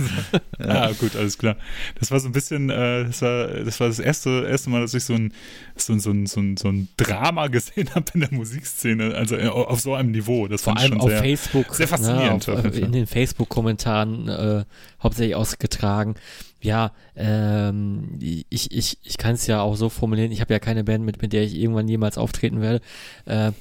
ja. 0.59 0.67
Ah, 0.67 0.91
gut, 0.99 1.17
alles 1.17 1.39
klar. 1.39 1.57
Das 1.99 2.11
war 2.11 2.21
so 2.21 2.29
ein 2.29 2.33
bisschen, 2.33 2.71
äh, 2.71 3.05
das 3.05 3.23
war 3.23 3.47
das 3.49 3.81
war 3.81 3.89
das 3.89 3.99
erste 3.99 4.47
erste 4.49 4.71
Mal, 4.71 4.81
dass 4.81 4.95
ich 4.95 5.05
so 5.05 5.15
ein 5.15 5.33
so, 5.77 5.99
so, 5.99 6.13
so, 6.27 6.43
so 6.57 6.69
ein 6.69 6.89
Drama 6.97 7.47
gesehen 7.49 7.91
habe 7.95 8.07
in 8.15 8.21
der 8.21 8.33
Musikszene, 8.33 9.15
also 9.15 9.37
äh, 9.37 9.49
auf 9.49 9.81
so 9.81 9.95
einem 9.95 10.11
Niveau. 10.11 10.49
Das 10.49 10.63
Vor 10.63 10.77
allem 10.77 11.01
auf 11.01 11.09
sehr, 11.09 11.21
Facebook, 11.21 11.75
sehr 11.75 11.89
faszinierend. 11.89 12.47
Ne, 12.47 12.55
auf, 12.55 12.77
in 12.77 12.93
den 12.93 13.07
Facebook-Kommentaren 13.07 14.29
äh, 14.29 14.65
hauptsächlich 15.03 15.35
ausgetragen 15.35 16.17
ja, 16.65 16.93
ähm, 17.15 18.19
ich, 18.21 18.73
ich, 18.73 18.97
ich 19.03 19.19
kann 19.19 19.35
es 19.35 19.47
ja 19.47 19.61
auch 19.61 19.77
so 19.77 19.91
formulieren, 19.91 20.33
ich 20.33 20.41
habe 20.41 20.55
ja 20.55 20.59
keine 20.59 20.83
Band, 20.83 21.05
mit, 21.05 21.21
mit 21.21 21.35
der 21.35 21.43
ich 21.43 21.55
irgendwann 21.57 21.89
jemals 21.89 22.17
auftreten 22.17 22.63
werde. 22.63 22.81
Äh, 23.27 23.53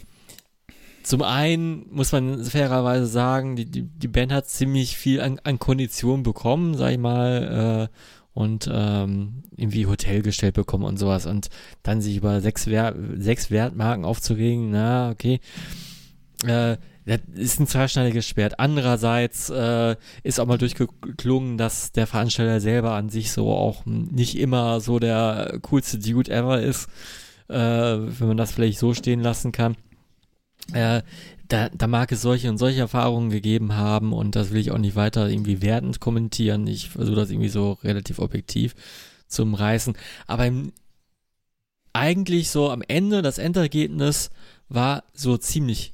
zum 1.04 1.22
einen 1.22 1.86
muss 1.92 2.12
man 2.12 2.44
fairerweise 2.44 3.06
sagen, 3.06 3.56
die, 3.56 3.66
die, 3.66 3.84
die 3.84 4.08
Band 4.08 4.32
hat 4.32 4.48
ziemlich 4.48 4.98
viel 4.98 5.22
an, 5.22 5.40
an 5.44 5.60
Kondition 5.60 6.24
bekommen, 6.24 6.76
sag 6.76 6.92
ich 6.92 6.98
mal, 6.98 7.90
äh, 7.92 7.98
und 8.34 8.70
ähm, 8.72 9.44
irgendwie 9.56 9.86
Hotel 9.86 10.22
gestellt 10.22 10.56
bekommen 10.56 10.86
und 10.86 10.98
sowas. 10.98 11.26
Und 11.26 11.50
dann 11.84 12.02
sich 12.02 12.18
über 12.18 12.42
sechs, 12.42 12.68
Wert, 12.68 12.96
sechs 13.18 13.52
Wertmarken 13.52 14.06
aufzuregen, 14.06 14.72
na, 14.72 15.12
okay. 15.12 15.40
Äh, 16.46 16.78
das 17.06 17.20
ist 17.36 17.60
ein 17.60 17.68
zweischneidiges 17.68 18.28
Schwert. 18.28 18.60
Andererseits 18.60 19.50
äh, 19.50 19.98
ist 20.24 20.40
auch 20.40 20.46
mal 20.46 20.58
durchgeklungen, 20.58 21.58
dass 21.58 21.92
der 21.92 22.08
Veranstalter 22.08 22.62
selber 22.62 22.94
an 22.94 23.10
sich 23.10 23.32
so 23.32 23.52
auch 23.52 23.86
nicht 23.86 24.38
immer 24.38 24.80
so 24.80 25.00
der 25.00 25.60
coolste 25.64 26.00
Dude 26.00 26.32
ever 26.32 26.62
ist, 26.62 26.88
äh, 27.50 27.56
wenn 27.56 28.28
man 28.28 28.38
das 28.38 28.54
vielleicht 28.54 28.80
so 28.80 28.94
stehen 28.94 29.20
lassen 29.20 29.52
kann. 29.52 29.76
Äh, 30.72 31.02
da, 31.48 31.70
da 31.70 31.88
mag 31.88 32.12
es 32.12 32.22
solche 32.22 32.50
und 32.50 32.58
solche 32.58 32.80
Erfahrungen 32.80 33.30
gegeben 33.30 33.76
haben 33.76 34.14
und 34.14 34.36
das 34.36 34.52
will 34.52 34.62
ich 34.62 34.72
auch 34.72 34.78
nicht 34.78 34.96
weiter 34.96 35.30
irgendwie 35.30 35.62
wertend 35.62 36.00
kommentieren. 36.00 36.66
Ich 36.68 36.90
versuche 36.90 37.18
das 37.18 37.30
irgendwie 37.30 37.50
so 37.50 37.74
relativ 37.84 38.20
objektiv 38.20 38.76
zum 39.28 39.54
Reißen. 39.54 39.96
Aber 40.26 40.46
im, 40.48 40.72
eigentlich 41.92 42.50
so 42.50 42.70
am 42.70 42.82
Ende, 42.88 43.22
das 43.22 43.38
Endergebnis 43.38 44.32
war 44.70 45.04
so 45.14 45.38
ziemlich 45.38 45.94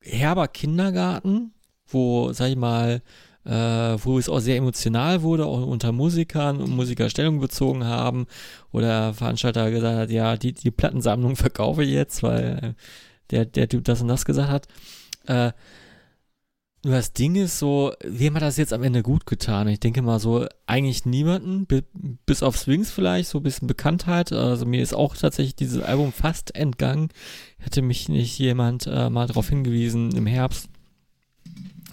herber 0.00 0.48
Kindergarten, 0.48 1.52
wo, 1.86 2.32
sag 2.32 2.50
ich 2.50 2.56
mal, 2.56 3.02
äh, 3.44 3.50
wo 3.50 4.18
es 4.18 4.28
auch 4.28 4.40
sehr 4.40 4.56
emotional 4.56 5.22
wurde, 5.22 5.46
auch 5.46 5.66
unter 5.66 5.92
Musikern 5.92 6.60
und 6.60 6.70
Musiker 6.70 7.10
Stellung 7.10 7.40
bezogen 7.40 7.84
haben 7.84 8.26
oder 8.72 9.14
Veranstalter 9.14 9.70
gesagt 9.70 9.96
hat, 9.96 10.10
ja, 10.10 10.36
die, 10.36 10.52
die 10.52 10.70
Plattensammlung 10.70 11.36
verkaufe 11.36 11.82
ich 11.82 11.90
jetzt, 11.90 12.22
weil 12.22 12.74
der, 13.32 13.46
der 13.46 13.68
Typ 13.68 13.84
das 13.84 14.00
und 14.00 14.08
das 14.08 14.24
gesagt 14.24 14.50
hat. 14.50 14.68
Äh, 15.26 15.52
nur 16.84 16.94
das 16.94 17.12
Ding 17.12 17.36
ist 17.36 17.60
so, 17.60 17.92
wem 18.02 18.34
hat 18.34 18.42
das 18.42 18.56
jetzt 18.56 18.72
am 18.72 18.82
Ende 18.82 19.04
gut 19.04 19.24
getan? 19.24 19.68
Ich 19.68 19.78
denke 19.78 20.02
mal 20.02 20.18
so, 20.18 20.46
eigentlich 20.66 21.06
niemanden, 21.06 21.66
bis 22.26 22.42
auf 22.42 22.58
Swings 22.58 22.90
vielleicht, 22.90 23.28
so 23.28 23.38
ein 23.38 23.44
bisschen 23.44 23.68
Bekanntheit. 23.68 24.32
Also 24.32 24.66
mir 24.66 24.82
ist 24.82 24.92
auch 24.92 25.16
tatsächlich 25.16 25.54
dieses 25.54 25.80
Album 25.80 26.12
fast 26.12 26.56
entgangen. 26.56 27.10
Hätte 27.58 27.82
mich 27.82 28.08
nicht 28.08 28.36
jemand 28.36 28.88
äh, 28.88 29.10
mal 29.10 29.28
darauf 29.28 29.48
hingewiesen 29.48 30.10
im 30.16 30.26
Herbst. 30.26 30.70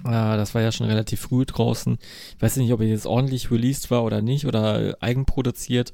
Äh, 0.05 0.11
das 0.11 0.55
war 0.55 0.63
ja 0.63 0.71
schon 0.71 0.87
relativ 0.87 1.19
früh 1.19 1.45
draußen. 1.45 1.99
Ich 2.35 2.41
weiß 2.41 2.55
nicht, 2.55 2.73
ob 2.73 2.81
er 2.81 2.87
jetzt 2.87 3.05
ordentlich 3.05 3.51
released 3.51 3.91
war 3.91 4.03
oder 4.03 4.23
nicht 4.23 4.47
oder 4.47 4.97
eigenproduziert. 5.01 5.93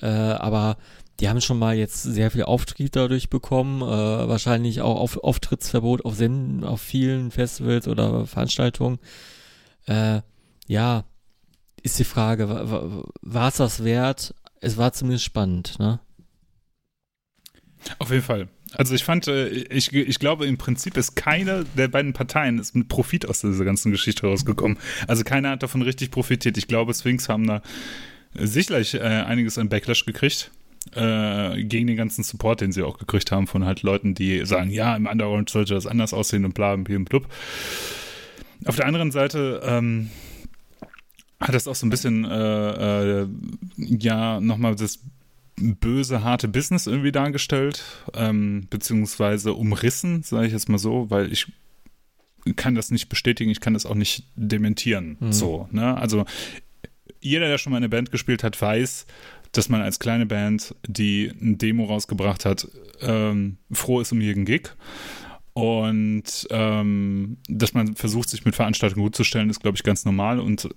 Äh, 0.00 0.06
aber 0.06 0.76
die 1.20 1.28
haben 1.28 1.40
schon 1.40 1.58
mal 1.58 1.76
jetzt 1.76 2.02
sehr 2.02 2.30
viel 2.30 2.44
Auftrieb 2.44 2.92
dadurch 2.92 3.28
bekommen, 3.28 3.82
äh, 3.82 3.86
wahrscheinlich 4.28 4.80
auch 4.82 5.00
auf 5.00 5.16
Auftrittsverbot 5.16 6.04
auf 6.04 6.14
Senden, 6.14 6.64
auf 6.64 6.80
vielen 6.80 7.30
Festivals 7.30 7.88
oder 7.88 8.26
Veranstaltungen. 8.26 8.98
Äh, 9.86 10.20
ja, 10.68 11.04
ist 11.82 11.98
die 11.98 12.04
Frage, 12.04 12.48
war 12.48 13.48
es 13.48 13.56
das 13.56 13.82
wert? 13.82 14.34
Es 14.60 14.76
war 14.76 14.92
zumindest 14.92 15.24
spannend, 15.24 15.78
ne? 15.78 16.00
Auf 17.98 18.10
jeden 18.10 18.24
Fall. 18.24 18.48
Also 18.74 18.94
ich 18.94 19.04
fand, 19.04 19.28
äh, 19.28 19.48
ich, 19.48 19.92
ich 19.92 20.18
glaube 20.18 20.46
im 20.46 20.58
Prinzip 20.58 20.96
ist 20.96 21.14
keine 21.14 21.64
der 21.76 21.88
beiden 21.88 22.12
Parteien 22.12 22.58
ist 22.58 22.74
mit 22.74 22.88
Profit 22.88 23.28
aus 23.28 23.40
dieser 23.40 23.64
ganzen 23.64 23.92
Geschichte 23.92 24.26
rausgekommen. 24.26 24.78
Also 25.06 25.24
keiner 25.24 25.50
hat 25.50 25.62
davon 25.62 25.82
richtig 25.82 26.10
profitiert. 26.10 26.58
Ich 26.58 26.68
glaube, 26.68 26.92
Sphinx 26.92 27.28
haben 27.28 27.46
da 27.46 27.62
sicherlich 28.34 28.94
äh, 28.94 29.00
einiges 29.00 29.58
an 29.58 29.68
Backlash 29.68 30.04
gekriegt 30.04 30.50
äh, 30.94 31.62
gegen 31.64 31.86
den 31.86 31.96
ganzen 31.96 32.24
Support, 32.24 32.60
den 32.60 32.72
sie 32.72 32.82
auch 32.82 32.98
gekriegt 32.98 33.32
haben 33.32 33.46
von 33.46 33.64
halt 33.64 33.82
Leuten, 33.82 34.14
die 34.14 34.44
sagen, 34.46 34.70
ja, 34.70 34.96
im 34.96 35.06
Underground 35.06 35.50
sollte 35.50 35.74
das 35.74 35.86
anders 35.86 36.14
aussehen 36.14 36.44
und 36.44 36.54
bla, 36.54 36.74
und 36.74 36.84
blub. 36.84 37.28
Auf 38.64 38.76
der 38.76 38.86
anderen 38.86 39.12
Seite 39.12 39.60
ähm, 39.64 40.10
hat 41.40 41.54
das 41.54 41.68
auch 41.68 41.74
so 41.74 41.86
ein 41.86 41.90
bisschen, 41.90 42.24
äh, 42.24 43.22
äh, 43.22 43.28
ja, 43.76 44.40
nochmal 44.40 44.74
das 44.74 45.00
böse, 45.56 46.22
harte 46.22 46.48
Business 46.48 46.86
irgendwie 46.86 47.12
dargestellt, 47.12 47.84
ähm, 48.14 48.66
beziehungsweise 48.70 49.54
umrissen, 49.54 50.22
sage 50.22 50.46
ich 50.46 50.52
jetzt 50.52 50.68
mal 50.68 50.78
so, 50.78 51.10
weil 51.10 51.32
ich 51.32 51.46
kann 52.56 52.74
das 52.74 52.90
nicht 52.90 53.08
bestätigen, 53.08 53.50
ich 53.50 53.60
kann 53.60 53.74
das 53.74 53.86
auch 53.86 53.94
nicht 53.94 54.24
dementieren. 54.36 55.16
Mhm. 55.20 55.32
So, 55.32 55.68
ne? 55.70 55.96
Also 55.96 56.24
jeder, 57.20 57.48
der 57.48 57.58
schon 57.58 57.72
mal 57.72 57.78
eine 57.78 57.88
Band 57.88 58.10
gespielt 58.10 58.44
hat, 58.44 58.60
weiß, 58.60 59.06
dass 59.52 59.68
man 59.68 59.80
als 59.80 59.98
kleine 59.98 60.26
Band, 60.26 60.74
die 60.86 61.32
ein 61.40 61.58
Demo 61.58 61.84
rausgebracht 61.84 62.44
hat, 62.44 62.68
ähm, 63.00 63.58
froh 63.72 64.00
ist 64.00 64.12
um 64.12 64.20
jeden 64.20 64.44
Gig. 64.44 64.70
Und 65.54 66.46
ähm, 66.50 67.38
dass 67.48 67.74
man 67.74 67.96
versucht, 67.96 68.28
sich 68.28 68.44
mit 68.44 68.54
Veranstaltungen 68.54 69.02
gut 69.02 69.16
zu 69.16 69.24
stellen, 69.24 69.50
ist, 69.50 69.58
glaube 69.58 69.76
ich, 69.76 69.82
ganz 69.82 70.04
normal. 70.04 70.38
Und 70.38 70.68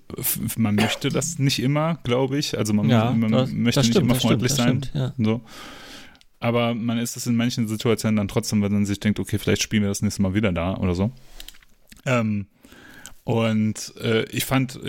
man 0.56 0.74
möchte 0.74 1.08
das 1.08 1.38
nicht 1.38 1.60
immer, 1.60 2.00
glaube 2.02 2.36
ich. 2.36 2.58
Also 2.58 2.72
man, 2.72 2.88
ja, 2.88 3.12
man 3.12 3.30
das, 3.30 3.52
möchte 3.52 3.78
das 3.78 3.86
nicht 3.86 3.96
stimmt, 3.96 4.10
immer 4.10 4.20
freundlich 4.20 4.52
stimmt, 4.52 4.90
sein. 4.92 5.14
ja. 5.18 5.24
So. 5.24 5.40
Aber 6.40 6.74
man 6.74 6.98
ist 6.98 7.16
es 7.16 7.28
in 7.28 7.36
manchen 7.36 7.68
Situationen 7.68 8.16
dann 8.16 8.26
trotzdem, 8.26 8.60
weil 8.60 8.70
man 8.70 8.84
sich 8.84 8.98
denkt, 8.98 9.20
okay, 9.20 9.38
vielleicht 9.38 9.62
spielen 9.62 9.82
wir 9.82 9.88
das 9.88 10.02
nächste 10.02 10.22
Mal 10.22 10.34
wieder 10.34 10.50
da 10.50 10.76
oder 10.76 10.96
so. 10.96 11.12
Ähm, 12.04 12.46
und 13.24 13.94
äh, 14.00 14.24
ich 14.30 14.44
fand, 14.44 14.80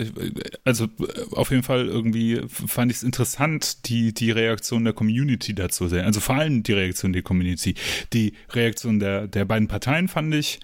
also 0.64 0.88
auf 1.32 1.50
jeden 1.50 1.62
Fall 1.62 1.86
irgendwie 1.86 2.40
fand 2.48 2.90
ich 2.90 2.98
es 2.98 3.02
interessant, 3.04 3.88
die, 3.88 4.12
die 4.12 4.32
Reaktion 4.32 4.82
der 4.82 4.92
Community 4.92 5.54
dazu 5.54 5.86
sehen. 5.86 6.04
Also 6.04 6.18
vor 6.18 6.34
allem 6.36 6.64
die 6.64 6.72
Reaktion 6.72 7.12
der 7.12 7.22
Community. 7.22 7.74
Die 8.12 8.32
Reaktion 8.50 8.98
der, 8.98 9.28
der 9.28 9.44
beiden 9.44 9.68
Parteien 9.68 10.08
fand 10.08 10.34
ich 10.34 10.58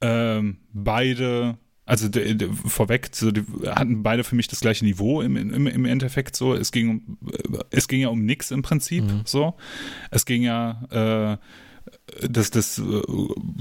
ähm, 0.00 0.56
beide, 0.72 1.58
also 1.84 2.08
de, 2.08 2.34
de, 2.34 2.48
vorweg, 2.50 3.10
so, 3.12 3.30
die 3.30 3.44
hatten 3.66 4.02
beide 4.02 4.24
für 4.24 4.34
mich 4.34 4.48
das 4.48 4.60
gleiche 4.60 4.86
Niveau 4.86 5.20
im, 5.20 5.36
im, 5.36 5.66
im 5.66 5.84
Endeffekt 5.84 6.36
so. 6.36 6.54
Es 6.54 6.72
ging, 6.72 7.18
es 7.68 7.86
ging 7.86 8.00
ja 8.00 8.08
um 8.08 8.24
nichts 8.24 8.50
im 8.50 8.62
Prinzip 8.62 9.04
mhm. 9.04 9.20
so. 9.26 9.54
Es 10.10 10.24
ging 10.24 10.42
ja 10.42 11.36
äh, 11.36 11.36
das, 12.20 12.50
das 12.50 12.78
äh, 12.78 13.02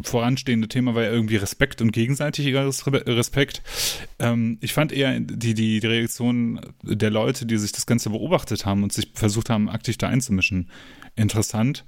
voranstehende 0.04 0.68
Thema 0.68 0.96
war 0.96 1.04
ja 1.04 1.12
irgendwie 1.12 1.36
Respekt 1.38 1.82
und 1.82 1.92
gegenseitiger 1.92 2.66
Respekt. 2.68 3.62
Ähm, 4.20 4.58
ich 4.62 4.74
fand 4.74 4.92
eher 4.92 5.20
die, 5.20 5.54
die, 5.54 5.80
die 5.80 5.88
Reaktion 5.88 6.62
der 6.84 7.10
Leute, 7.10 7.46
die 7.46 7.58
sich 7.58 7.72
das 7.72 7.86
Ganze 7.86 8.10
beobachtet 8.10 8.66
haben 8.66 8.84
und 8.84 8.94
sich 8.94 9.12
versucht 9.14 9.50
haben, 9.50 9.70
aktiv 9.70 9.98
da 9.98 10.08
einzumischen, 10.08 10.70
interessant, 11.16 11.86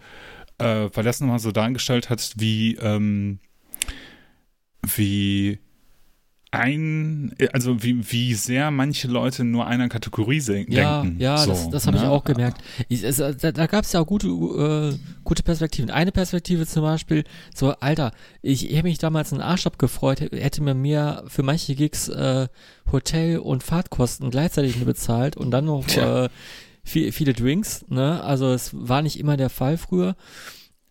äh, 0.57 0.89
weil 0.93 1.03
das 1.03 1.19
nochmal 1.19 1.39
so 1.39 1.51
dargestellt 1.51 2.09
hat, 2.09 2.33
wie, 2.37 2.75
ähm, 2.75 3.39
wie 4.95 5.59
ein, 6.55 7.35
also 7.53 7.83
wie, 7.83 8.11
wie 8.11 8.33
sehr 8.33 8.71
manche 8.71 9.07
Leute 9.07 9.43
nur 9.43 9.67
einer 9.67 9.89
Kategorie 9.89 10.41
denken. 10.41 10.71
Ja, 10.71 11.05
ja, 11.17 11.37
so, 11.37 11.51
das, 11.51 11.69
das 11.69 11.87
habe 11.87 11.97
ne? 11.97 12.03
ich 12.03 12.09
auch 12.09 12.23
gemerkt. 12.23 12.61
Ich, 12.89 13.03
es, 13.03 13.17
da 13.17 13.31
da 13.31 13.67
gab 13.67 13.85
es 13.85 13.93
ja 13.93 14.01
auch 14.01 14.07
gute, 14.07 14.27
äh, 14.27 14.97
gute 15.23 15.43
Perspektiven. 15.43 15.89
Eine 15.89 16.11
Perspektive 16.11 16.65
zum 16.65 16.83
Beispiel, 16.83 17.23
so, 17.53 17.71
Alter, 17.79 18.11
ich, 18.41 18.69
ich 18.69 18.75
hätte 18.75 18.87
mich 18.87 18.97
damals 18.97 19.31
einen 19.31 19.41
Arsch 19.41 19.65
abgefreut, 19.67 20.19
hätte 20.19 20.63
mir 20.63 20.73
mehr 20.73 21.23
für 21.27 21.43
manche 21.43 21.75
Gigs 21.75 22.09
äh, 22.09 22.47
Hotel- 22.91 23.39
und 23.39 23.63
Fahrtkosten 23.63 24.29
gleichzeitig 24.29 24.83
bezahlt 24.83 25.37
und 25.37 25.51
dann 25.51 25.65
noch 25.65 25.87
äh, 25.97 26.29
viel, 26.83 27.11
viele 27.11 27.33
Drinks, 27.33 27.85
ne? 27.89 28.23
Also 28.23 28.51
es 28.51 28.71
war 28.73 29.01
nicht 29.01 29.19
immer 29.19 29.37
der 29.37 29.49
Fall 29.49 29.77
früher, 29.77 30.15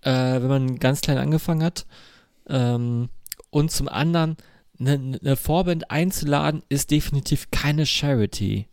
äh, 0.02 0.10
wenn 0.10 0.48
man 0.48 0.78
ganz 0.78 1.00
klein 1.00 1.18
angefangen 1.18 1.62
hat. 1.62 1.86
Ähm, 2.48 3.08
und 3.50 3.70
zum 3.70 3.88
anderen, 3.88 4.36
eine, 4.78 5.18
eine 5.20 5.36
Vorband 5.36 5.90
einzuladen, 5.90 6.62
ist 6.68 6.90
definitiv 6.90 7.50
keine 7.50 7.86
Charity. 7.86 8.68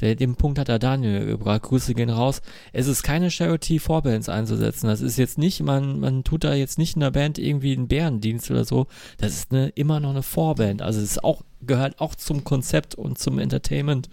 Der, 0.00 0.14
den 0.14 0.36
Punkt 0.36 0.58
hat 0.58 0.68
der 0.68 0.78
Daniel 0.78 1.24
gebracht. 1.24 1.62
Grüße 1.62 1.94
gehen 1.94 2.10
raus. 2.10 2.42
Es 2.72 2.86
ist 2.86 3.02
keine 3.02 3.30
Charity, 3.30 3.78
Vorbands 3.78 4.28
einzusetzen. 4.28 4.88
Das 4.88 5.00
ist 5.00 5.16
jetzt 5.16 5.38
nicht, 5.38 5.62
man, 5.62 6.00
man 6.00 6.22
tut 6.22 6.44
da 6.44 6.54
jetzt 6.54 6.76
nicht 6.78 6.96
in 6.96 7.00
der 7.00 7.12
Band 7.12 7.38
irgendwie 7.38 7.72
einen 7.72 7.88
Bärendienst 7.88 8.50
oder 8.50 8.64
so. 8.64 8.88
Das 9.16 9.32
ist 9.32 9.52
eine, 9.52 9.68
immer 9.68 10.00
noch 10.00 10.10
eine 10.10 10.22
Vorband. 10.22 10.82
Also 10.82 11.00
es 11.00 11.12
ist 11.12 11.24
auch, 11.24 11.42
gehört 11.62 11.98
auch 12.00 12.14
zum 12.14 12.44
Konzept 12.44 12.94
und 12.94 13.18
zum 13.18 13.38
Entertainment 13.38 14.10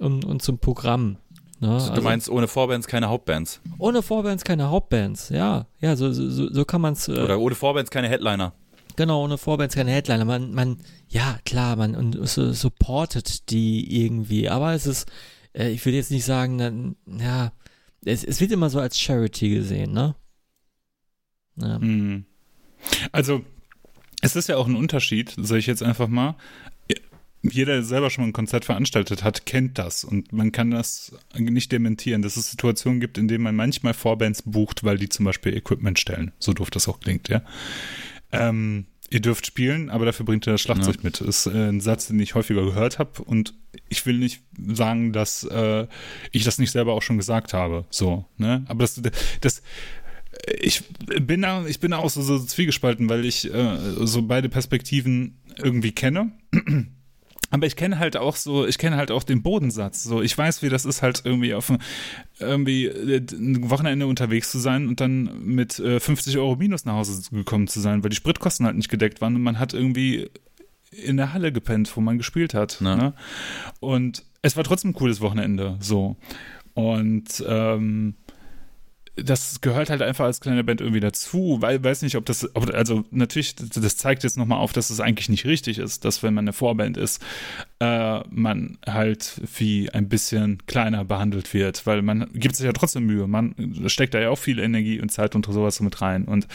und, 0.00 0.24
und 0.24 0.42
zum 0.42 0.58
Programm. 0.58 1.18
Ne? 1.60 1.74
Also, 1.74 1.94
du 1.94 2.02
meinst 2.02 2.28
ohne 2.28 2.48
Vorbands 2.48 2.88
keine 2.88 3.08
Hauptbands? 3.08 3.60
Ohne 3.78 4.02
Vorbands 4.02 4.42
keine 4.42 4.70
Hauptbands, 4.70 5.28
ja. 5.28 5.66
Ja, 5.80 5.94
so, 5.94 6.12
so, 6.12 6.52
so 6.52 6.64
kann 6.64 6.80
man 6.80 6.94
es. 6.94 7.06
Äh, 7.06 7.12
Oder 7.12 7.38
ohne 7.38 7.54
Vorbands 7.54 7.90
keine 7.90 8.08
Headliner. 8.08 8.54
Genau, 9.00 9.24
ohne 9.24 9.38
Vorbands 9.38 9.74
keine 9.74 9.92
Headliner. 9.92 10.26
Man, 10.26 10.52
man, 10.52 10.76
ja, 11.08 11.38
klar, 11.46 11.74
man 11.76 11.94
und 11.94 12.18
so, 12.28 12.52
supportet 12.52 13.48
die 13.48 14.04
irgendwie, 14.04 14.50
aber 14.50 14.74
es 14.74 14.86
ist, 14.86 15.10
äh, 15.54 15.70
ich 15.70 15.86
würde 15.86 15.96
jetzt 15.96 16.10
nicht 16.10 16.26
sagen, 16.26 16.58
dann, 16.58 16.96
ja, 17.06 17.54
es, 18.04 18.24
es 18.24 18.42
wird 18.42 18.52
immer 18.52 18.68
so 18.68 18.78
als 18.78 19.00
Charity 19.00 19.48
gesehen, 19.54 19.94
ne? 19.94 20.16
Ja. 21.56 21.80
Hm. 21.80 22.26
Also, 23.10 23.42
es 24.20 24.36
ist 24.36 24.50
ja 24.50 24.58
auch 24.58 24.66
ein 24.66 24.76
Unterschied, 24.76 25.34
sage 25.38 25.60
ich 25.60 25.66
jetzt 25.66 25.82
einfach 25.82 26.08
mal. 26.08 26.36
Jeder, 27.40 27.72
der 27.72 27.84
selber 27.84 28.10
schon 28.10 28.24
mal 28.24 28.28
ein 28.28 28.34
Konzert 28.34 28.66
veranstaltet 28.66 29.24
hat, 29.24 29.46
kennt 29.46 29.78
das 29.78 30.04
und 30.04 30.30
man 30.34 30.52
kann 30.52 30.70
das 30.70 31.14
nicht 31.38 31.72
dementieren, 31.72 32.20
dass 32.20 32.36
es 32.36 32.50
Situationen 32.50 33.00
gibt, 33.00 33.16
in 33.16 33.28
denen 33.28 33.44
man 33.44 33.56
manchmal 33.56 33.94
Vorbands 33.94 34.42
bucht, 34.42 34.84
weil 34.84 34.98
die 34.98 35.08
zum 35.08 35.24
Beispiel 35.24 35.56
Equipment 35.56 35.98
stellen. 35.98 36.32
So 36.38 36.52
doof 36.52 36.68
das 36.68 36.86
auch 36.86 37.00
klingt, 37.00 37.30
ja. 37.30 37.42
Ähm, 38.30 38.84
ihr 39.10 39.20
dürft 39.20 39.46
spielen, 39.46 39.90
aber 39.90 40.06
dafür 40.06 40.24
bringt 40.24 40.46
ihr 40.46 40.52
das 40.52 40.60
Schlagzeug 40.60 40.96
ja. 40.96 41.00
mit. 41.02 41.20
Das 41.20 41.28
ist 41.28 41.46
äh, 41.46 41.68
ein 41.68 41.80
Satz, 41.80 42.06
den 42.06 42.20
ich 42.20 42.34
häufiger 42.34 42.64
gehört 42.64 42.98
habe 42.98 43.22
und 43.22 43.54
ich 43.88 44.06
will 44.06 44.18
nicht 44.18 44.42
sagen, 44.68 45.12
dass 45.12 45.44
äh, 45.44 45.86
ich 46.30 46.44
das 46.44 46.58
nicht 46.58 46.70
selber 46.70 46.94
auch 46.94 47.02
schon 47.02 47.18
gesagt 47.18 47.52
habe. 47.52 47.84
So, 47.90 48.24
ne? 48.38 48.64
Aber 48.68 48.82
das, 48.82 49.00
das 49.40 49.62
ich 50.60 50.84
bin 51.20 51.42
da, 51.42 51.66
ich 51.66 51.80
bin 51.80 51.90
da 51.90 51.98
auch 51.98 52.08
so, 52.08 52.22
so 52.22 52.38
zwiegespalten, 52.38 53.08
weil 53.08 53.24
ich 53.24 53.52
äh, 53.52 53.78
so 54.06 54.22
beide 54.22 54.48
Perspektiven 54.48 55.38
irgendwie 55.58 55.92
kenne. 55.92 56.32
Aber 57.50 57.66
ich 57.66 57.76
kenne 57.76 57.98
halt 57.98 58.16
auch 58.16 58.36
so, 58.36 58.66
ich 58.66 58.78
kenne 58.78 58.96
halt 58.96 59.10
auch 59.10 59.24
den 59.24 59.42
Bodensatz. 59.42 60.04
So, 60.04 60.22
ich 60.22 60.36
weiß, 60.36 60.62
wie 60.62 60.68
das 60.68 60.84
ist, 60.84 61.02
halt 61.02 61.22
irgendwie 61.24 61.54
auf 61.54 61.72
irgendwie 62.38 62.86
äh, 62.86 63.20
ein 63.32 63.68
Wochenende 63.70 64.06
unterwegs 64.06 64.50
zu 64.50 64.58
sein 64.58 64.88
und 64.88 65.00
dann 65.00 65.44
mit 65.44 65.78
äh, 65.80 66.00
50 66.00 66.38
Euro 66.38 66.56
minus 66.56 66.84
nach 66.84 66.94
Hause 66.94 67.22
gekommen 67.30 67.66
zu 67.66 67.80
sein, 67.80 68.02
weil 68.02 68.10
die 68.10 68.16
Spritkosten 68.16 68.66
halt 68.66 68.76
nicht 68.76 68.88
gedeckt 68.88 69.20
waren 69.20 69.34
und 69.34 69.42
man 69.42 69.58
hat 69.58 69.74
irgendwie 69.74 70.30
in 70.90 71.16
der 71.16 71.32
Halle 71.32 71.52
gepennt, 71.52 71.94
wo 71.96 72.00
man 72.00 72.18
gespielt 72.18 72.54
hat. 72.54 72.80
Ne? 72.80 73.14
Und 73.80 74.24
es 74.42 74.56
war 74.56 74.64
trotzdem 74.64 74.90
ein 74.90 74.94
cooles 74.94 75.20
Wochenende. 75.20 75.76
So. 75.80 76.16
Und 76.74 77.44
ähm, 77.46 78.14
das 79.16 79.60
gehört 79.60 79.90
halt 79.90 80.02
einfach 80.02 80.24
als 80.24 80.40
kleine 80.40 80.64
Band 80.64 80.80
irgendwie 80.80 81.00
dazu, 81.00 81.58
weil 81.60 81.82
weiß 81.82 82.02
nicht, 82.02 82.16
ob 82.16 82.24
das, 82.26 82.48
also 82.54 83.04
natürlich, 83.10 83.56
das 83.56 83.96
zeigt 83.96 84.22
jetzt 84.22 84.38
nochmal 84.38 84.58
auf, 84.58 84.72
dass 84.72 84.90
es 84.90 85.00
eigentlich 85.00 85.28
nicht 85.28 85.44
richtig 85.44 85.78
ist, 85.78 86.04
dass 86.04 86.22
wenn 86.22 86.34
man 86.34 86.44
eine 86.44 86.52
Vorband 86.52 86.96
ist, 86.96 87.22
äh, 87.80 88.20
man 88.30 88.78
halt 88.86 89.40
wie 89.58 89.90
ein 89.90 90.08
bisschen 90.08 90.64
kleiner 90.66 91.04
behandelt 91.04 91.52
wird, 91.52 91.86
weil 91.86 92.02
man 92.02 92.30
gibt 92.32 92.56
sich 92.56 92.66
ja 92.66 92.72
trotzdem 92.72 93.06
Mühe, 93.06 93.26
man 93.26 93.54
steckt 93.86 94.14
da 94.14 94.20
ja 94.20 94.30
auch 94.30 94.38
viel 94.38 94.58
Energie 94.58 95.00
und 95.00 95.10
Zeit 95.10 95.34
und 95.34 95.46
sowas 95.46 95.80
mit 95.80 96.00
rein 96.00 96.24
und 96.24 96.46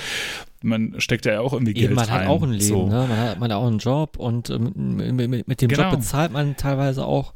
man 0.62 0.96
steckt 1.00 1.26
ja 1.26 1.42
auch 1.42 1.54
irgendwie 1.54 1.74
Geld 1.74 1.86
Eben, 1.86 1.96
man 1.96 2.06
rein. 2.06 2.22
hat 2.22 2.28
auch 2.28 2.42
ein 2.42 2.52
Leben, 2.52 2.66
so. 2.66 2.88
ne? 2.88 3.06
man, 3.08 3.18
hat, 3.18 3.40
man 3.40 3.52
hat 3.52 3.58
auch 3.58 3.68
einen 3.68 3.80
Job 3.80 4.18
und 4.18 4.50
äh, 4.50 4.58
mit, 4.58 5.30
mit, 5.30 5.48
mit, 5.48 5.62
dem 5.62 5.70
genau. 5.70 5.84
Job 5.84 5.92
bezahlt 5.92 6.32
man 6.32 6.56
teilweise 6.56 7.06
auch 7.06 7.34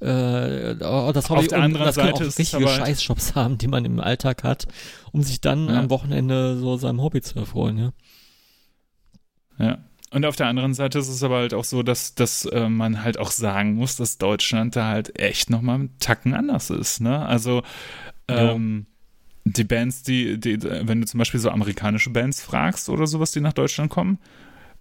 äh, 0.00 0.74
das 0.76 1.30
Hobby 1.30 1.40
Auf 1.40 1.46
der 1.48 1.62
anderen 1.62 1.86
das 1.86 1.94
Seite 1.94 2.14
auch 2.14 2.20
ist 2.20 2.38
richtige 2.38 2.68
Scheißjobs 2.68 3.34
haben, 3.34 3.56
die 3.58 3.68
man 3.68 3.84
im 3.84 4.00
Alltag 4.00 4.44
hat, 4.44 4.66
um 5.12 5.22
sich 5.22 5.40
dann 5.40 5.68
ja. 5.68 5.80
am 5.80 5.90
Wochenende 5.90 6.58
so 6.58 6.76
seinem 6.76 7.00
Hobby 7.00 7.22
zu 7.22 7.38
erfreuen, 7.38 7.78
ja. 7.78 7.92
Ja. 9.58 9.78
Und 10.10 10.24
auf 10.24 10.36
der 10.36 10.46
anderen 10.46 10.74
Seite 10.74 10.98
ist 10.98 11.08
es 11.08 11.22
aber 11.22 11.36
halt 11.36 11.52
auch 11.52 11.64
so, 11.64 11.82
dass, 11.82 12.14
dass 12.14 12.44
äh, 12.44 12.68
man 12.68 13.02
halt 13.02 13.18
auch 13.18 13.30
sagen 13.30 13.74
muss, 13.74 13.96
dass 13.96 14.18
Deutschland 14.18 14.76
da 14.76 14.86
halt 14.86 15.18
echt 15.18 15.50
nochmal 15.50 15.76
einen 15.76 15.98
Tacken 15.98 16.32
anders 16.32 16.70
ist, 16.70 17.00
ne? 17.00 17.26
Also, 17.26 17.62
ähm, 18.28 18.86
ja. 19.44 19.52
die 19.52 19.64
Bands, 19.64 20.02
die, 20.04 20.38
die, 20.38 20.62
wenn 20.62 21.00
du 21.00 21.06
zum 21.06 21.18
Beispiel 21.18 21.40
so 21.40 21.50
amerikanische 21.50 22.10
Bands 22.10 22.40
fragst 22.40 22.88
oder 22.88 23.06
sowas, 23.06 23.32
die 23.32 23.40
nach 23.40 23.52
Deutschland 23.52 23.90
kommen, 23.90 24.18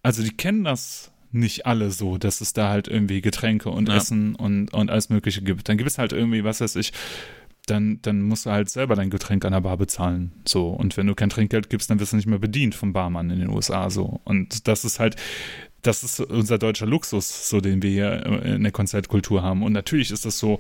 also 0.04 0.22
die 0.22 0.36
kennen 0.36 0.64
das 0.64 1.12
nicht 1.36 1.66
alle 1.66 1.92
so, 1.92 2.18
dass 2.18 2.42
es 2.42 2.54
da 2.54 2.70
halt 2.70 2.88
irgendwie 2.88 3.22
Getränke 3.22 3.70
und 3.70 3.90
ja. 3.90 3.98
Essen 3.98 4.36
und, 4.36 4.74
und 4.74 4.90
alles 4.90 5.10
Mögliche 5.10 5.42
gibt. 5.42 5.70
Dann 5.70 5.78
gibt 5.78 5.90
es 5.90 5.98
halt 5.98 6.14
irgendwie, 6.14 6.44
was 6.44 6.62
weiß 6.62 6.76
ich, 6.78 6.94
dann, 7.68 8.00
dann 8.02 8.22
musst 8.22 8.46
du 8.46 8.52
halt 8.52 8.70
selber 8.70 8.96
dein 8.96 9.10
Getränk 9.10 9.44
an 9.46 9.54
der 9.54 9.62
Bar 9.62 9.78
bezahlen. 9.78 10.32
So. 10.48 10.70
Und 10.70 10.98
wenn 10.98 11.08
du 11.08 11.16
kein 11.16 11.30
Trinkgeld 11.30 11.70
gibst, 11.70 11.90
dann 11.90 12.00
wirst 12.00 12.14
du 12.14 12.18
nicht 12.18 12.28
mehr 12.28 12.40
bedient 12.40 12.76
vom 12.76 12.94
Barmann 12.94 13.30
in 13.30 13.40
den 13.40 13.50
USA. 13.50 13.90
So. 13.90 14.22
Und 14.24 14.68
das 14.68 14.86
ist 14.86 15.00
halt, 15.00 15.16
das 15.82 16.04
ist 16.04 16.20
unser 16.20 16.58
deutscher 16.58 16.86
Luxus, 16.86 17.50
so 17.50 17.62
den 17.62 17.82
wir 17.82 17.90
hier 17.90 18.26
in 18.44 18.64
der 18.64 18.72
Konzertkultur 18.72 19.44
haben. 19.44 19.64
Und 19.64 19.74
natürlich 19.74 20.12
ist 20.12 20.26
das 20.26 20.40
so, 20.40 20.60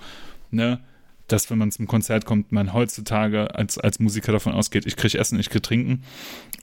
ne, 0.51 0.79
dass 1.27 1.49
wenn 1.49 1.57
man 1.57 1.71
zum 1.71 1.87
Konzert 1.87 2.25
kommt, 2.25 2.51
man 2.51 2.73
heutzutage 2.73 3.55
als, 3.55 3.77
als 3.77 3.99
Musiker 3.99 4.31
davon 4.31 4.53
ausgeht, 4.53 4.85
ich 4.85 4.95
kriege 4.95 5.17
Essen, 5.17 5.39
ich 5.39 5.49
kriege 5.49 5.61
Trinken 5.61 6.03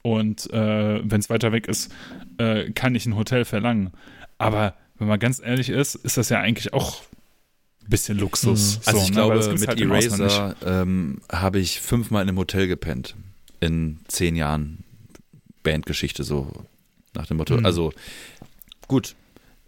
und 0.01 0.51
äh, 0.51 1.01
wenn 1.03 1.19
es 1.19 1.29
weiter 1.29 1.51
weg 1.51 1.67
ist, 1.67 1.91
äh, 2.37 2.71
kann 2.71 2.95
ich 2.95 3.05
ein 3.05 3.15
Hotel 3.15 3.45
verlangen. 3.45 3.91
Aber 4.37 4.75
wenn 4.97 5.07
man 5.07 5.19
ganz 5.19 5.41
ehrlich 5.43 5.69
ist, 5.69 5.95
ist 5.95 6.17
das 6.17 6.29
ja 6.29 6.39
eigentlich 6.39 6.73
auch 6.73 7.01
ein 7.83 7.89
bisschen 7.89 8.17
Luxus. 8.17 8.77
Mhm. 8.77 8.81
Also 8.85 8.99
so, 8.99 9.03
ich 9.03 9.09
ne? 9.09 9.15
glaube, 9.15 9.53
mit 9.53 9.67
halt 9.67 9.81
Eraser 9.81 10.55
ähm, 10.65 11.21
habe 11.31 11.59
ich 11.59 11.81
fünfmal 11.81 12.23
in 12.23 12.29
einem 12.29 12.37
Hotel 12.37 12.67
gepennt 12.67 13.15
in 13.59 13.99
zehn 14.07 14.35
Jahren 14.35 14.83
Bandgeschichte 15.63 16.23
so 16.23 16.51
nach 17.13 17.25
dem 17.27 17.37
Motto. 17.37 17.57
Mhm. 17.57 17.65
Also 17.65 17.93
gut, 18.87 19.15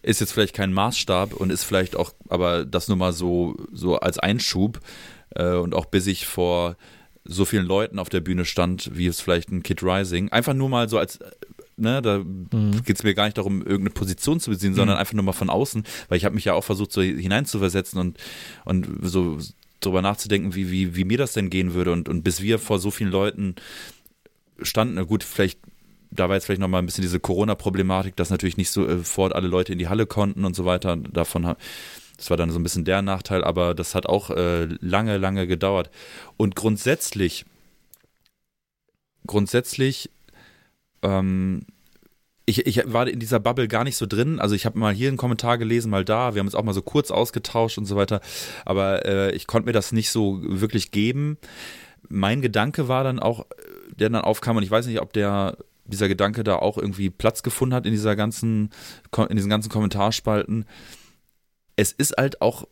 ist 0.05 0.21
jetzt 0.21 0.33
vielleicht 0.33 0.55
kein 0.55 0.71
Maßstab 0.71 1.33
und 1.33 1.51
ist 1.51 1.63
vielleicht 1.63 1.95
auch, 1.95 2.13
aber 2.29 2.65
das 2.65 2.87
nur 2.87 2.97
mal 2.97 3.13
so, 3.13 3.55
so 3.71 3.97
als 3.97 4.19
Einschub 4.19 4.79
äh, 5.31 5.55
und 5.55 5.73
auch 5.73 5.85
bis 5.85 6.07
ich 6.07 6.27
vor 6.27 6.75
so 7.23 7.43
vielen 7.43 7.65
Leuten 7.65 7.97
auf 7.97 8.09
der 8.09 8.21
Bühne 8.21 8.45
stand, 8.45 8.95
wie 8.95 9.07
es 9.07 9.19
vielleicht 9.19 9.49
ein 9.49 9.63
Kid 9.63 9.81
Rising, 9.81 10.29
einfach 10.29 10.53
nur 10.53 10.69
mal 10.69 10.89
so 10.89 10.97
als 10.97 11.19
Ne, 11.77 12.01
da 12.01 12.19
mhm. 12.19 12.85
geht 12.85 12.95
es 12.95 13.03
mir 13.03 13.13
gar 13.13 13.25
nicht 13.25 13.37
darum, 13.37 13.59
irgendeine 13.59 13.89
Position 13.89 14.39
zu 14.39 14.49
beziehen, 14.49 14.75
sondern 14.75 14.95
mhm. 14.95 15.01
einfach 15.01 15.13
nur 15.13 15.25
mal 15.25 15.33
von 15.33 15.49
außen, 15.49 15.83
weil 16.07 16.17
ich 16.17 16.23
habe 16.23 16.33
mich 16.33 16.45
ja 16.45 16.53
auch 16.53 16.63
versucht, 16.63 16.93
so 16.93 17.01
hineinzuversetzen 17.01 17.99
und, 17.99 18.17
und 18.63 18.87
so 19.01 19.39
drüber 19.81 20.01
nachzudenken, 20.01 20.55
wie, 20.55 20.71
wie, 20.71 20.95
wie 20.95 21.03
mir 21.03 21.17
das 21.17 21.33
denn 21.33 21.49
gehen 21.49 21.73
würde. 21.73 21.91
Und, 21.91 22.07
und 22.07 22.23
bis 22.23 22.41
wir 22.41 22.59
vor 22.59 22.79
so 22.79 22.91
vielen 22.91 23.11
Leuten 23.11 23.55
standen, 24.61 25.05
gut, 25.05 25.25
vielleicht 25.25 25.59
da 26.15 26.29
war 26.29 26.35
jetzt 26.35 26.45
vielleicht 26.45 26.61
nochmal 26.61 26.81
ein 26.81 26.85
bisschen 26.85 27.01
diese 27.01 27.19
Corona-Problematik, 27.19 28.15
dass 28.15 28.29
natürlich 28.29 28.57
nicht 28.57 28.69
sofort 28.69 29.33
äh, 29.33 29.35
alle 29.35 29.47
Leute 29.47 29.73
in 29.73 29.79
die 29.79 29.87
Halle 29.87 30.05
konnten 30.05 30.45
und 30.45 30.55
so 30.55 30.65
weiter. 30.65 30.95
Davon 30.97 31.55
das 32.17 32.29
war 32.29 32.37
dann 32.37 32.51
so 32.51 32.59
ein 32.59 32.63
bisschen 32.63 32.85
der 32.85 33.01
Nachteil, 33.01 33.43
aber 33.43 33.73
das 33.73 33.95
hat 33.95 34.05
auch 34.05 34.29
äh, 34.29 34.65
lange, 34.79 35.17
lange 35.17 35.47
gedauert. 35.47 35.89
Und 36.37 36.55
grundsätzlich, 36.55 37.45
grundsätzlich, 39.27 40.09
ähm, 41.01 41.65
ich, 42.45 42.67
ich 42.67 42.81
war 42.85 43.07
in 43.07 43.19
dieser 43.19 43.39
Bubble 43.39 43.67
gar 43.67 43.83
nicht 43.83 43.97
so 43.97 44.05
drin. 44.05 44.39
Also 44.39 44.55
ich 44.55 44.65
habe 44.65 44.77
mal 44.77 44.93
hier 44.93 45.07
einen 45.07 45.17
Kommentar 45.17 45.57
gelesen, 45.57 45.89
mal 45.89 46.05
da. 46.05 46.35
Wir 46.35 46.39
haben 46.39 46.47
uns 46.47 46.55
auch 46.55 46.63
mal 46.63 46.73
so 46.73 46.83
kurz 46.83 47.11
ausgetauscht 47.11 47.77
und 47.77 47.85
so 47.85 47.95
weiter. 47.95 48.21
Aber 48.65 49.05
äh, 49.05 49.31
ich 49.35 49.47
konnte 49.47 49.65
mir 49.65 49.73
das 49.73 49.91
nicht 49.91 50.11
so 50.11 50.39
wirklich 50.41 50.91
geben. 50.91 51.37
Mein 52.07 52.41
Gedanke 52.41 52.87
war 52.87 53.03
dann 53.03 53.19
auch, 53.19 53.47
der 53.95 54.09
dann 54.09 54.21
aufkam, 54.21 54.57
und 54.57 54.63
ich 54.63 54.71
weiß 54.71 54.85
nicht, 54.85 55.01
ob 55.01 55.11
der 55.11 55.57
dieser 55.85 56.07
Gedanke 56.07 56.43
da 56.43 56.57
auch 56.57 56.77
irgendwie 56.77 57.09
Platz 57.09 57.43
gefunden 57.43 57.75
hat 57.75 57.85
in 57.85 57.91
dieser 57.91 58.15
ganzen, 58.15 58.69
in 59.29 59.35
diesen 59.35 59.49
ganzen 59.49 59.69
Kommentarspalten. 59.69 60.65
Es 61.75 61.91
ist 61.91 62.15
halt 62.17 62.41
auch 62.41 62.67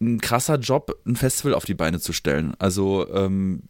ein 0.00 0.20
krasser 0.20 0.56
Job, 0.56 1.00
ein 1.06 1.16
Festival 1.16 1.54
auf 1.54 1.64
die 1.64 1.74
Beine 1.74 2.00
zu 2.00 2.12
stellen. 2.12 2.54
Also 2.58 3.08
ähm, 3.12 3.62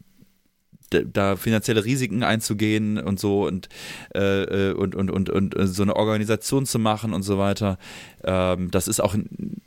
da 0.90 1.36
finanzielle 1.36 1.84
Risiken 1.84 2.22
einzugehen 2.22 2.98
und 2.98 3.18
so 3.18 3.47
und, 3.47 3.68
äh, 4.14 4.72
und, 4.72 4.94
und, 4.94 5.10
und, 5.10 5.30
und 5.30 5.55
so 5.66 5.82
eine 5.82 5.97
Organisation 5.97 6.66
zu 6.66 6.78
machen 6.78 7.12
und 7.12 7.22
so 7.22 7.38
weiter. 7.38 7.78
Ähm, 8.24 8.70
das 8.70 8.88
ist 8.88 9.01
auch 9.01 9.16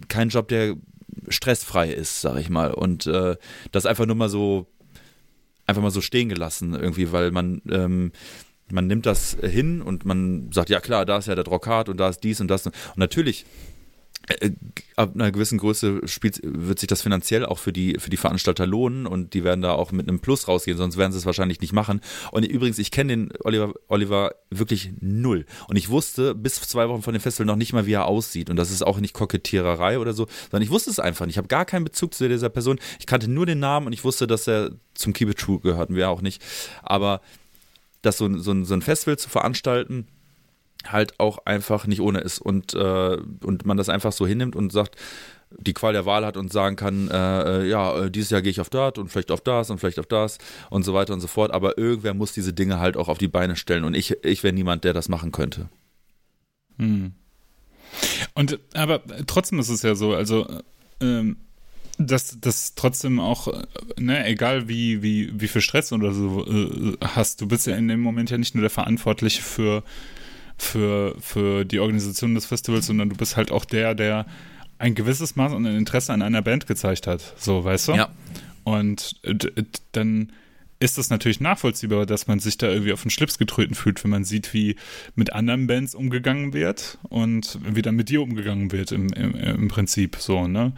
kein 0.07 0.29
Job, 0.29 0.47
der 0.47 0.75
stressfrei 1.27 1.91
ist, 1.91 2.21
sag 2.21 2.37
ich 2.37 2.49
mal. 2.49 2.73
Und 2.73 3.05
äh, 3.07 3.35
das 3.71 3.85
einfach 3.85 4.05
nur 4.05 4.15
mal 4.15 4.29
so 4.29 4.67
einfach 5.69 5.81
mal 5.81 5.91
so 5.91 6.01
stehen 6.01 6.29
gelassen 6.29 6.73
irgendwie, 6.73 7.11
weil 7.11 7.31
man 7.31 7.61
ähm, 7.69 8.11
man 8.71 8.87
nimmt 8.87 9.05
das 9.05 9.37
hin 9.41 9.81
und 9.81 10.05
man 10.05 10.51
sagt, 10.51 10.69
ja 10.69 10.79
klar, 10.79 11.05
da 11.05 11.17
ist 11.17 11.27
ja 11.27 11.35
der 11.35 11.43
Drockat 11.43 11.89
und 11.89 11.97
da 11.97 12.09
ist 12.09 12.23
dies 12.23 12.41
und 12.41 12.47
das. 12.49 12.67
Und 12.67 12.73
natürlich, 12.97 13.45
ab 14.95 15.11
einer 15.15 15.31
gewissen 15.31 15.57
Größe 15.57 16.01
spielt, 16.07 16.39
wird 16.43 16.79
sich 16.79 16.87
das 16.87 17.01
finanziell 17.01 17.45
auch 17.45 17.57
für 17.57 17.73
die, 17.73 17.97
für 17.99 18.09
die 18.09 18.17
Veranstalter 18.17 18.67
lohnen 18.67 19.07
und 19.07 19.33
die 19.33 19.43
werden 19.43 19.61
da 19.61 19.71
auch 19.71 19.91
mit 19.91 20.07
einem 20.07 20.19
Plus 20.19 20.47
rausgehen, 20.47 20.77
sonst 20.77 20.97
werden 20.97 21.11
sie 21.11 21.17
es 21.17 21.25
wahrscheinlich 21.25 21.61
nicht 21.61 21.73
machen. 21.73 22.01
Und 22.31 22.45
übrigens, 22.45 22.79
ich 22.79 22.91
kenne 22.91 23.13
den 23.13 23.33
Oliver, 23.43 23.73
Oliver 23.87 24.35
wirklich 24.49 24.91
null. 24.99 25.45
Und 25.67 25.77
ich 25.77 25.89
wusste 25.89 26.35
bis 26.35 26.55
zwei 26.55 26.89
Wochen 26.89 27.01
von 27.01 27.13
dem 27.13 27.21
Festival 27.21 27.47
noch 27.47 27.55
nicht 27.55 27.73
mal, 27.73 27.85
wie 27.85 27.93
er 27.93 28.05
aussieht. 28.05 28.49
Und 28.49 28.57
das 28.57 28.71
ist 28.71 28.83
auch 28.83 28.99
nicht 28.99 29.13
Kokettiererei 29.13 29.99
oder 29.99 30.13
so, 30.13 30.27
sondern 30.51 30.63
ich 30.63 30.69
wusste 30.69 30.89
es 30.89 30.99
einfach 30.99 31.25
nicht. 31.25 31.35
Ich 31.35 31.37
habe 31.37 31.47
gar 31.47 31.65
keinen 31.65 31.85
Bezug 31.85 32.13
zu 32.13 32.27
dieser 32.27 32.49
Person. 32.49 32.79
Ich 32.99 33.07
kannte 33.07 33.29
nur 33.29 33.45
den 33.45 33.59
Namen 33.59 33.87
und 33.87 33.93
ich 33.93 34.03
wusste, 34.03 34.27
dass 34.27 34.47
er 34.47 34.71
zum 34.93 35.13
Keep 35.13 35.29
It 35.29 35.37
True 35.39 35.59
gehört 35.59 35.89
und 35.89 35.95
wir 35.95 36.09
auch 36.09 36.21
nicht. 36.21 36.41
Aber 36.83 37.21
dass 38.01 38.17
so, 38.17 38.37
so, 38.37 38.63
so 38.63 38.73
ein 38.73 38.81
Festival 38.81 39.17
zu 39.17 39.29
veranstalten, 39.29 40.07
halt 40.87 41.19
auch 41.19 41.39
einfach 41.45 41.87
nicht 41.87 42.01
ohne 42.01 42.19
ist 42.19 42.39
und, 42.39 42.73
äh, 42.73 43.17
und 43.43 43.65
man 43.65 43.77
das 43.77 43.89
einfach 43.89 44.11
so 44.11 44.25
hinnimmt 44.25 44.55
und 44.55 44.71
sagt, 44.71 44.95
die 45.57 45.73
Qual 45.73 45.93
der 45.93 46.05
Wahl 46.05 46.25
hat 46.25 46.37
und 46.37 46.53
sagen 46.53 46.75
kann, 46.75 47.09
äh, 47.09 47.61
äh 47.61 47.69
ja, 47.69 48.05
äh, 48.05 48.11
dieses 48.11 48.29
Jahr 48.29 48.41
gehe 48.41 48.51
ich 48.51 48.61
auf 48.61 48.69
das 48.69 48.93
und 48.97 49.09
vielleicht 49.09 49.31
auf 49.31 49.41
das 49.41 49.69
und 49.69 49.79
vielleicht 49.79 49.99
auf 49.99 50.05
das 50.05 50.37
und 50.69 50.83
so 50.83 50.93
weiter 50.93 51.13
und 51.13 51.21
so 51.21 51.27
fort. 51.27 51.51
Aber 51.51 51.77
irgendwer 51.77 52.13
muss 52.13 52.33
diese 52.33 52.53
Dinge 52.53 52.79
halt 52.79 52.97
auch 52.97 53.07
auf 53.07 53.17
die 53.17 53.27
Beine 53.27 53.55
stellen 53.55 53.83
und 53.83 53.95
ich, 53.95 54.23
ich 54.23 54.43
wäre 54.43 54.53
niemand, 54.53 54.83
der 54.83 54.93
das 54.93 55.09
machen 55.09 55.31
könnte. 55.31 55.69
Hm. 56.77 57.13
Und 58.35 58.59
aber 58.73 59.01
trotzdem 59.25 59.59
ist 59.59 59.69
es 59.69 59.81
ja 59.81 59.95
so, 59.95 60.13
also 60.13 60.47
ähm, 61.01 61.37
dass 61.97 62.37
das 62.39 62.75
trotzdem 62.75 63.19
auch, 63.19 63.47
ne, 63.97 64.25
egal 64.25 64.69
wie, 64.69 65.01
wie, 65.03 65.31
wie 65.39 65.47
viel 65.47 65.61
Stress 65.61 65.91
oder 65.91 66.13
so 66.13 66.45
äh, 66.47 66.97
hast, 67.01 67.41
du 67.41 67.47
bist 67.47 67.67
ja 67.67 67.75
in 67.75 67.89
dem 67.89 67.99
Moment 67.99 68.29
ja 68.29 68.37
nicht 68.37 68.55
nur 68.55 68.61
der 68.61 68.69
Verantwortliche 68.69 69.41
für, 69.41 69.83
für, 70.59 71.15
für 71.19 71.65
die 71.65 71.79
Organisation 71.79 72.35
des 72.35 72.45
Festivals, 72.45 72.87
sondern 72.87 73.09
du 73.09 73.15
bist 73.15 73.37
halt 73.37 73.51
auch 73.51 73.65
der, 73.65 73.95
der 73.95 74.25
ein 74.77 74.95
gewisses 74.95 75.35
Maß 75.35 75.53
an 75.53 75.65
Interesse 75.65 76.13
an 76.13 76.21
einer 76.21 76.41
Band 76.41 76.67
gezeigt 76.67 77.07
hat. 77.07 77.33
So, 77.37 77.63
weißt 77.63 77.89
du? 77.89 77.93
Ja. 77.93 78.09
Und 78.63 79.19
dann 79.93 80.31
ist 80.79 80.97
es 80.97 81.09
natürlich 81.09 81.41
nachvollziehbar, 81.41 82.05
dass 82.05 82.27
man 82.27 82.39
sich 82.39 82.57
da 82.57 82.69
irgendwie 82.69 82.93
auf 82.93 83.01
den 83.01 83.11
Schlips 83.11 83.37
getreten 83.37 83.75
fühlt, 83.75 84.01
wenn 84.03 84.11
man 84.11 84.23
sieht, 84.23 84.53
wie 84.53 84.77
mit 85.15 85.33
anderen 85.33 85.67
Bands 85.67 85.93
umgegangen 85.93 86.53
wird 86.53 86.97
und 87.09 87.59
wie 87.63 87.81
dann 87.81 87.95
mit 87.95 88.09
dir 88.09 88.21
umgegangen 88.21 88.71
wird 88.71 88.93
im, 88.93 89.11
im, 89.11 89.35
im 89.35 89.67
Prinzip 89.67 90.15
so, 90.17 90.47
ne? 90.47 90.71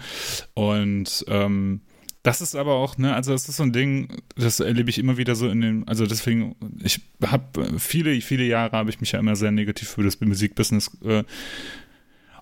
Und 0.56 1.26
ähm, 1.28 1.82
das 2.24 2.42
ist 2.42 2.56
aber 2.56 2.76
auch, 2.76 2.98
ne, 2.98 3.16
also 3.16 3.32
das 3.32 3.50
ist 3.50 3.58
so 3.58 3.64
ein 3.64 3.74
Ding, 3.74 4.22
das 4.36 4.60
erlebe 4.60 4.90
ich 4.90 5.00
immer 5.00 5.18
wieder 5.18 5.36
so 5.36 5.50
in 5.50 5.62
den, 5.62 5.88
also 5.88 6.06
deswegen, 6.06 6.56
ich 6.84 7.02
habe 7.26 7.80
viele, 7.80 8.20
viele 8.22 8.44
Jahre 8.44 8.78
habe 8.78 8.90
ich 8.90 9.02
mich 9.02 9.12
ja 9.12 9.20
immer 9.20 9.36
sehr 9.36 9.52
negativ 9.52 9.90
für 9.90 10.04
das 10.04 10.20
Musikbusiness 10.22 10.92
äh, 11.04 11.24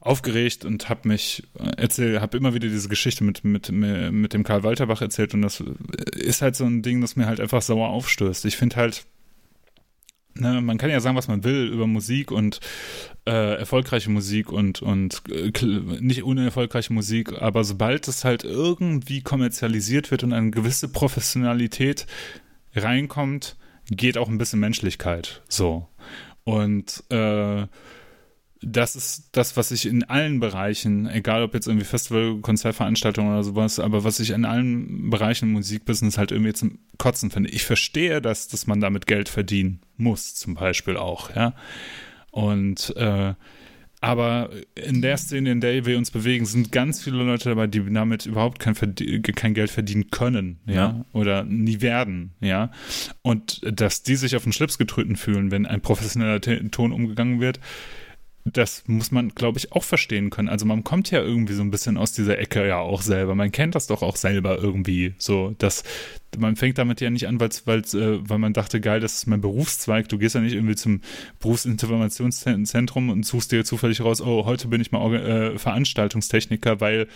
aufgeregt 0.01 0.65
und 0.65 0.89
habe 0.89 1.07
mich 1.07 1.43
erzählt, 1.77 2.21
habe 2.21 2.37
immer 2.37 2.53
wieder 2.53 2.67
diese 2.67 2.89
Geschichte 2.89 3.23
mit, 3.23 3.43
mit, 3.43 3.71
mit 3.71 4.33
dem 4.33 4.43
Karl 4.43 4.63
Walterbach 4.63 5.01
erzählt 5.01 5.33
und 5.33 5.41
das 5.41 5.63
ist 6.15 6.41
halt 6.41 6.55
so 6.55 6.65
ein 6.65 6.81
Ding, 6.81 7.01
das 7.01 7.15
mir 7.15 7.25
halt 7.25 7.39
einfach 7.39 7.61
sauer 7.61 7.89
aufstößt. 7.89 8.45
Ich 8.45 8.57
finde 8.57 8.77
halt, 8.77 9.05
ne, 10.39 10.61
man 10.61 10.77
kann 10.77 10.89
ja 10.89 10.99
sagen, 10.99 11.17
was 11.17 11.27
man 11.27 11.43
will 11.43 11.67
über 11.67 11.87
Musik 11.87 12.31
und 12.31 12.59
äh, 13.25 13.57
erfolgreiche 13.59 14.09
Musik 14.09 14.51
und, 14.51 14.81
und 14.81 15.21
äh, 15.29 15.51
nicht 15.99 16.23
unerfolgreiche 16.23 16.93
Musik, 16.93 17.41
aber 17.41 17.63
sobald 17.63 18.07
es 18.07 18.23
halt 18.23 18.43
irgendwie 18.43 19.21
kommerzialisiert 19.21 20.11
wird 20.11 20.23
und 20.23 20.33
eine 20.33 20.51
gewisse 20.51 20.89
Professionalität 20.89 22.05
reinkommt, 22.75 23.57
geht 23.89 24.17
auch 24.17 24.29
ein 24.29 24.37
bisschen 24.37 24.59
Menschlichkeit. 24.59 25.41
So. 25.49 25.87
Und 26.43 27.03
äh, 27.09 27.67
das 28.61 28.95
ist 28.95 29.29
das, 29.31 29.55
was 29.55 29.71
ich 29.71 29.85
in 29.85 30.03
allen 30.03 30.39
Bereichen, 30.39 31.07
egal 31.07 31.43
ob 31.43 31.53
jetzt 31.53 31.67
irgendwie 31.67 31.85
Festival, 31.85 32.39
Konzertveranstaltungen 32.41 33.31
oder 33.31 33.43
sowas, 33.43 33.79
aber 33.79 34.03
was 34.03 34.19
ich 34.19 34.31
in 34.31 34.45
allen 34.45 35.09
Bereichen 35.09 35.45
im 35.45 35.53
Musikbusiness 35.53 36.17
halt 36.17 36.31
irgendwie 36.31 36.53
zum 36.53 36.79
Kotzen 36.97 37.31
finde. 37.31 37.49
Ich 37.49 37.63
verstehe 37.63 38.21
das, 38.21 38.47
dass 38.47 38.67
man 38.67 38.81
damit 38.81 39.07
Geld 39.07 39.29
verdienen 39.29 39.81
muss, 39.97 40.35
zum 40.35 40.55
Beispiel 40.55 40.97
auch, 40.97 41.33
ja. 41.35 41.53
Und 42.31 42.95
äh, 42.97 43.33
aber 44.01 44.49
in 44.75 45.01
der 45.01 45.17
Szene, 45.17 45.51
in 45.51 45.59
der 45.59 45.85
wir 45.85 45.97
uns 45.97 46.09
bewegen, 46.09 46.45
sind 46.45 46.71
ganz 46.71 47.03
viele 47.03 47.17
Leute 47.17 47.49
dabei, 47.49 47.67
die 47.67 47.83
damit 47.91 48.25
überhaupt 48.25 48.59
kein, 48.59 48.73
kein 48.73 49.53
Geld 49.53 49.69
verdienen 49.69 50.09
können, 50.09 50.59
ja? 50.65 50.73
ja, 50.73 51.05
oder 51.11 51.43
nie 51.43 51.81
werden, 51.81 52.31
ja. 52.39 52.71
Und 53.21 53.61
dass 53.63 54.03
die 54.03 54.15
sich 54.15 54.37
auf 54.37 54.43
den 54.43 54.53
Schlips 54.53 54.77
getreten 54.77 55.17
fühlen, 55.17 55.51
wenn 55.51 55.65
ein 55.65 55.81
professioneller 55.81 56.39
Ton 56.39 56.93
umgegangen 56.93 57.41
wird, 57.41 57.59
das 58.45 58.83
muss 58.87 59.11
man, 59.11 59.29
glaube 59.29 59.59
ich, 59.59 59.71
auch 59.73 59.83
verstehen 59.83 60.29
können. 60.29 60.49
Also 60.49 60.65
man 60.65 60.83
kommt 60.83 61.11
ja 61.11 61.21
irgendwie 61.21 61.53
so 61.53 61.61
ein 61.61 61.71
bisschen 61.71 61.97
aus 61.97 62.13
dieser 62.13 62.39
Ecke 62.39 62.67
ja 62.67 62.77
auch 62.79 63.01
selber. 63.01 63.35
Man 63.35 63.51
kennt 63.51 63.75
das 63.75 63.87
doch 63.87 64.01
auch 64.01 64.15
selber 64.15 64.57
irgendwie. 64.57 65.13
So, 65.17 65.55
dass 65.57 65.83
man 66.37 66.55
fängt 66.55 66.77
damit 66.77 67.01
ja 67.01 67.09
nicht 67.09 67.27
an, 67.27 67.39
weil's, 67.39 67.67
weil's, 67.67 67.93
äh, 67.93 68.17
weil 68.27 68.37
man 68.37 68.53
dachte, 68.53 68.79
geil, 68.79 68.99
das 68.99 69.13
ist 69.13 69.27
mein 69.27 69.41
Berufszweig. 69.41 70.07
Du 70.09 70.17
gehst 70.17 70.35
ja 70.35 70.41
nicht 70.41 70.53
irgendwie 70.53 70.75
zum 70.75 71.01
Berufsinformationszentrum 71.39 73.09
und 73.09 73.25
suchst 73.25 73.51
dir 73.51 73.65
zufällig 73.65 74.01
raus, 74.01 74.21
oh, 74.21 74.45
heute 74.45 74.67
bin 74.67 74.81
ich 74.81 74.91
mal 74.91 75.13
äh, 75.15 75.57
Veranstaltungstechniker, 75.57 76.79
weil 76.79 77.07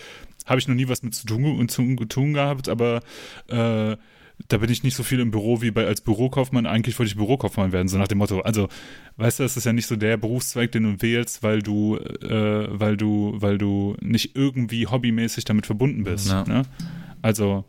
habe 0.46 0.60
ich 0.60 0.68
noch 0.68 0.74
nie 0.74 0.88
was 0.88 1.02
mit 1.02 1.14
zu 1.14 1.26
tun, 1.26 1.68
zu 1.68 1.94
tun 2.04 2.34
gehabt, 2.34 2.68
aber 2.68 3.00
äh, 3.48 3.96
da 4.48 4.58
bin 4.58 4.70
ich 4.70 4.82
nicht 4.82 4.96
so 4.96 5.02
viel 5.02 5.20
im 5.20 5.30
Büro 5.30 5.62
wie 5.62 5.70
bei 5.70 5.86
als 5.86 6.00
Bürokaufmann. 6.00 6.66
Eigentlich 6.66 6.98
wollte 6.98 7.10
ich 7.10 7.16
Bürokaufmann 7.16 7.72
werden, 7.72 7.88
so 7.88 7.98
nach 7.98 8.08
dem 8.08 8.18
Motto. 8.18 8.40
Also, 8.40 8.68
weißt 9.16 9.38
du, 9.38 9.42
das 9.44 9.56
ist 9.56 9.64
ja 9.64 9.72
nicht 9.72 9.86
so 9.86 9.96
der 9.96 10.16
Berufszweig, 10.16 10.72
den 10.72 10.82
du 10.82 11.02
wählst, 11.02 11.42
weil 11.42 11.62
du, 11.62 11.96
äh, 11.96 12.66
weil 12.68 12.96
du, 12.96 13.34
weil 13.36 13.58
du 13.58 13.96
nicht 14.00 14.36
irgendwie 14.36 14.86
hobbymäßig 14.86 15.44
damit 15.44 15.66
verbunden 15.66 16.04
bist. 16.04 16.28
Ja. 16.28 16.44
Ne? 16.44 16.62
Also, 17.22 17.64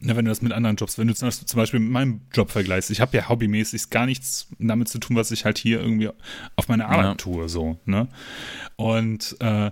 wenn 0.00 0.24
du 0.24 0.30
das 0.30 0.42
mit 0.42 0.52
anderen 0.52 0.76
Jobs, 0.76 0.98
wenn 0.98 1.08
du 1.08 1.14
zum 1.14 1.30
Beispiel 1.56 1.80
mit 1.80 1.90
meinem 1.90 2.20
Job 2.32 2.50
vergleichst, 2.50 2.90
ich 2.90 3.00
habe 3.00 3.16
ja 3.16 3.28
hobbymäßig 3.28 3.90
gar 3.90 4.06
nichts 4.06 4.48
damit 4.58 4.88
zu 4.88 4.98
tun, 4.98 5.16
was 5.16 5.30
ich 5.30 5.44
halt 5.44 5.58
hier 5.58 5.80
irgendwie 5.80 6.10
auf 6.54 6.68
meine 6.68 6.86
Arbeit 6.86 7.04
ja. 7.04 7.14
tue, 7.14 7.48
so, 7.48 7.78
ne? 7.86 8.08
Und 8.76 9.36
äh, 9.40 9.70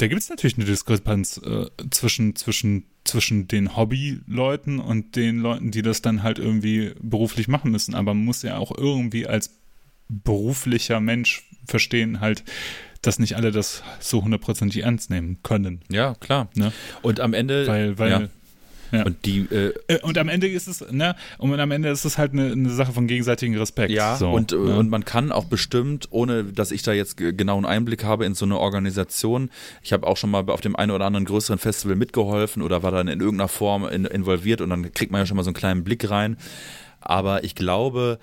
da 0.00 0.06
gibt 0.06 0.22
es 0.22 0.30
natürlich 0.30 0.56
eine 0.56 0.64
Diskrepanz 0.64 1.38
äh, 1.44 1.66
zwischen, 1.90 2.34
zwischen, 2.34 2.84
zwischen 3.04 3.48
den 3.48 3.76
Hobbyleuten 3.76 4.78
und 4.78 5.14
den 5.14 5.40
Leuten, 5.40 5.70
die 5.70 5.82
das 5.82 6.00
dann 6.00 6.22
halt 6.22 6.38
irgendwie 6.38 6.94
beruflich 7.00 7.48
machen 7.48 7.70
müssen. 7.70 7.94
Aber 7.94 8.14
man 8.14 8.24
muss 8.24 8.42
ja 8.42 8.56
auch 8.56 8.76
irgendwie 8.76 9.26
als 9.26 9.58
beruflicher 10.08 11.00
Mensch 11.00 11.46
verstehen, 11.66 12.20
halt, 12.20 12.44
dass 13.02 13.18
nicht 13.18 13.36
alle 13.36 13.50
das 13.50 13.82
so 14.00 14.24
hundertprozentig 14.24 14.82
ernst 14.84 15.10
nehmen 15.10 15.42
können. 15.42 15.82
Ja, 15.90 16.14
klar. 16.14 16.48
Ne? 16.54 16.72
Und 17.02 17.20
am 17.20 17.34
Ende. 17.34 17.66
Weil, 17.66 17.98
weil, 17.98 18.10
ja. 18.10 18.28
Ja. 18.92 19.04
Und 19.04 19.24
die 19.24 19.40
äh, 19.50 19.72
äh, 19.88 20.00
und 20.02 20.18
am 20.18 20.28
Ende 20.28 20.48
ist 20.48 20.68
es 20.68 20.84
ne 20.90 21.14
und 21.38 21.58
am 21.58 21.70
Ende 21.70 21.88
ist 21.90 22.04
es 22.04 22.18
halt 22.18 22.32
eine, 22.32 22.52
eine 22.52 22.70
Sache 22.70 22.92
von 22.92 23.06
gegenseitigem 23.06 23.58
Respekt. 23.58 23.92
Ja. 23.92 24.16
So, 24.16 24.30
und 24.30 24.52
ne? 24.52 24.58
und 24.58 24.90
man 24.90 25.04
kann 25.04 25.32
auch 25.32 25.44
bestimmt, 25.44 26.08
ohne 26.10 26.44
dass 26.44 26.70
ich 26.70 26.82
da 26.82 26.92
jetzt 26.92 27.16
genau 27.16 27.56
einen 27.56 27.66
Einblick 27.66 28.04
habe 28.04 28.24
in 28.24 28.34
so 28.34 28.44
eine 28.44 28.58
Organisation. 28.58 29.50
Ich 29.82 29.92
habe 29.92 30.06
auch 30.06 30.16
schon 30.16 30.30
mal 30.30 30.48
auf 30.48 30.60
dem 30.60 30.76
einen 30.76 30.92
oder 30.92 31.06
anderen 31.06 31.24
größeren 31.24 31.58
Festival 31.58 31.96
mitgeholfen 31.96 32.62
oder 32.62 32.82
war 32.82 32.90
dann 32.90 33.08
in 33.08 33.20
irgendeiner 33.20 33.48
Form 33.48 33.86
in, 33.86 34.04
involviert 34.04 34.60
und 34.60 34.70
dann 34.70 34.92
kriegt 34.92 35.12
man 35.12 35.20
ja 35.20 35.26
schon 35.26 35.36
mal 35.36 35.42
so 35.42 35.50
einen 35.50 35.54
kleinen 35.54 35.84
Blick 35.84 36.10
rein. 36.10 36.36
Aber 37.00 37.44
ich 37.44 37.54
glaube, 37.54 38.18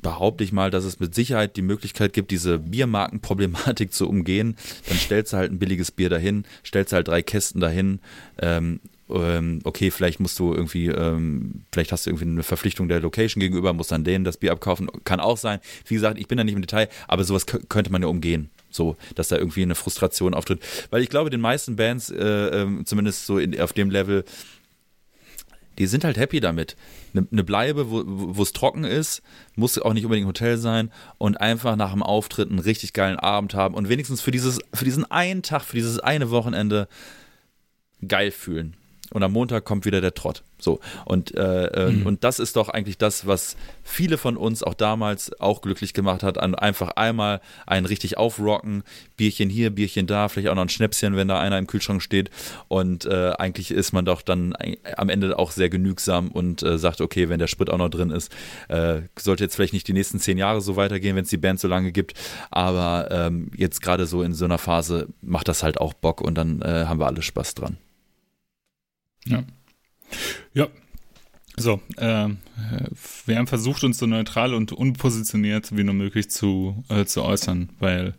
behaupte 0.00 0.44
ich 0.44 0.52
mal, 0.52 0.70
dass 0.70 0.84
es 0.84 1.00
mit 1.00 1.14
Sicherheit 1.14 1.56
die 1.56 1.62
Möglichkeit 1.62 2.12
gibt, 2.12 2.30
diese 2.30 2.58
Biermarkenproblematik 2.58 3.92
zu 3.92 4.08
umgehen. 4.08 4.56
Dann 4.88 4.98
stellst 4.98 5.32
du 5.32 5.36
halt 5.36 5.52
ein 5.52 5.58
billiges 5.58 5.90
Bier 5.90 6.08
dahin, 6.08 6.44
stellst 6.64 6.92
halt 6.92 7.08
drei 7.08 7.22
Kästen 7.22 7.60
dahin 7.60 8.00
ähm, 8.40 8.80
okay, 9.08 9.90
vielleicht 9.90 10.20
musst 10.20 10.38
du 10.38 10.52
irgendwie, 10.52 10.88
ähm, 10.88 11.62
vielleicht 11.72 11.92
hast 11.92 12.04
du 12.04 12.10
irgendwie 12.10 12.26
eine 12.26 12.42
Verpflichtung 12.42 12.88
der 12.88 13.00
Location 13.00 13.40
gegenüber, 13.40 13.72
musst 13.72 13.90
dann 13.90 14.04
denen 14.04 14.24
das 14.24 14.36
Bier 14.36 14.52
abkaufen, 14.52 14.90
kann 15.04 15.20
auch 15.20 15.38
sein. 15.38 15.60
Wie 15.86 15.94
gesagt, 15.94 16.18
ich 16.18 16.28
bin 16.28 16.36
da 16.36 16.44
nicht 16.44 16.54
im 16.54 16.60
Detail, 16.60 16.88
aber 17.06 17.24
sowas 17.24 17.46
könnte 17.46 17.90
man 17.90 18.02
ja 18.02 18.08
umgehen. 18.08 18.50
So, 18.70 18.96
dass 19.14 19.28
da 19.28 19.36
irgendwie 19.36 19.62
eine 19.62 19.74
Frustration 19.74 20.34
auftritt. 20.34 20.60
Weil 20.90 21.02
ich 21.02 21.08
glaube, 21.08 21.30
den 21.30 21.40
meisten 21.40 21.76
Bands, 21.76 22.10
äh, 22.10 22.18
äh, 22.18 22.84
zumindest 22.84 23.24
so 23.24 23.38
in, 23.38 23.58
auf 23.58 23.72
dem 23.72 23.90
Level, 23.90 24.24
die 25.78 25.86
sind 25.86 26.04
halt 26.04 26.18
happy 26.18 26.40
damit. 26.40 26.76
Eine, 27.14 27.26
eine 27.32 27.44
Bleibe, 27.44 27.90
wo 27.90 28.42
es 28.42 28.52
trocken 28.52 28.84
ist, 28.84 29.22
muss 29.56 29.78
auch 29.78 29.94
nicht 29.94 30.04
unbedingt 30.04 30.26
ein 30.26 30.28
Hotel 30.28 30.58
sein 30.58 30.90
und 31.16 31.40
einfach 31.40 31.76
nach 31.76 31.92
dem 31.92 32.02
Auftritt 32.02 32.50
einen 32.50 32.58
richtig 32.58 32.92
geilen 32.92 33.18
Abend 33.18 33.54
haben 33.54 33.74
und 33.74 33.88
wenigstens 33.88 34.20
für 34.20 34.32
dieses, 34.32 34.58
für 34.74 34.84
diesen 34.84 35.10
einen 35.10 35.42
Tag, 35.42 35.62
für 35.62 35.76
dieses 35.76 35.98
eine 35.98 36.30
Wochenende 36.30 36.88
geil 38.06 38.32
fühlen 38.32 38.76
und 39.12 39.22
am 39.22 39.32
Montag 39.32 39.64
kommt 39.64 39.84
wieder 39.84 40.00
der 40.00 40.14
Trott. 40.14 40.42
So. 40.58 40.80
Und, 41.04 41.34
äh, 41.34 41.90
mhm. 41.90 42.06
und 42.06 42.24
das 42.24 42.38
ist 42.38 42.56
doch 42.56 42.68
eigentlich 42.68 42.98
das, 42.98 43.26
was 43.26 43.56
viele 43.84 44.18
von 44.18 44.36
uns 44.36 44.62
auch 44.62 44.74
damals 44.74 45.38
auch 45.40 45.62
glücklich 45.62 45.94
gemacht 45.94 46.22
hat, 46.22 46.38
an 46.38 46.54
einfach 46.54 46.90
einmal 46.90 47.40
einen 47.66 47.86
richtig 47.86 48.18
aufrocken, 48.18 48.82
Bierchen 49.16 49.48
hier, 49.50 49.70
Bierchen 49.70 50.06
da, 50.06 50.28
vielleicht 50.28 50.48
auch 50.48 50.54
noch 50.54 50.62
ein 50.62 50.68
Schnäpschen, 50.68 51.16
wenn 51.16 51.28
da 51.28 51.38
einer 51.40 51.58
im 51.58 51.66
Kühlschrank 51.66 52.02
steht. 52.02 52.30
Und 52.66 53.06
äh, 53.06 53.32
eigentlich 53.38 53.70
ist 53.70 53.92
man 53.92 54.04
doch 54.04 54.20
dann 54.20 54.54
am 54.96 55.08
Ende 55.08 55.38
auch 55.38 55.52
sehr 55.52 55.70
genügsam 55.70 56.30
und 56.30 56.62
äh, 56.62 56.78
sagt, 56.78 57.00
okay, 57.00 57.28
wenn 57.28 57.38
der 57.38 57.46
Sprit 57.46 57.70
auch 57.70 57.78
noch 57.78 57.88
drin 57.88 58.10
ist, 58.10 58.32
äh, 58.68 59.02
sollte 59.18 59.44
jetzt 59.44 59.54
vielleicht 59.54 59.72
nicht 59.72 59.88
die 59.88 59.92
nächsten 59.92 60.18
zehn 60.18 60.38
Jahre 60.38 60.60
so 60.60 60.76
weitergehen, 60.76 61.16
wenn 61.16 61.24
es 61.24 61.30
die 61.30 61.36
Band 61.36 61.60
so 61.60 61.68
lange 61.68 61.92
gibt. 61.92 62.14
Aber 62.50 63.08
ähm, 63.10 63.50
jetzt 63.56 63.80
gerade 63.80 64.06
so 64.06 64.22
in 64.22 64.34
so 64.34 64.44
einer 64.44 64.58
Phase 64.58 65.08
macht 65.22 65.48
das 65.48 65.62
halt 65.62 65.80
auch 65.80 65.94
Bock 65.94 66.20
und 66.20 66.36
dann 66.36 66.60
äh, 66.62 66.86
haben 66.86 67.00
wir 67.00 67.06
alle 67.06 67.22
Spaß 67.22 67.54
dran. 67.54 67.78
Ja. 69.28 69.44
Ja. 70.54 70.68
So, 71.56 71.80
äh, 71.96 72.28
wir 73.26 73.36
haben 73.36 73.46
versucht, 73.48 73.82
uns 73.82 73.98
so 73.98 74.06
neutral 74.06 74.54
und 74.54 74.72
unpositioniert 74.72 75.76
wie 75.76 75.82
nur 75.82 75.94
möglich 75.94 76.30
zu, 76.30 76.84
äh, 76.88 77.04
zu 77.04 77.22
äußern, 77.22 77.70
weil 77.80 78.14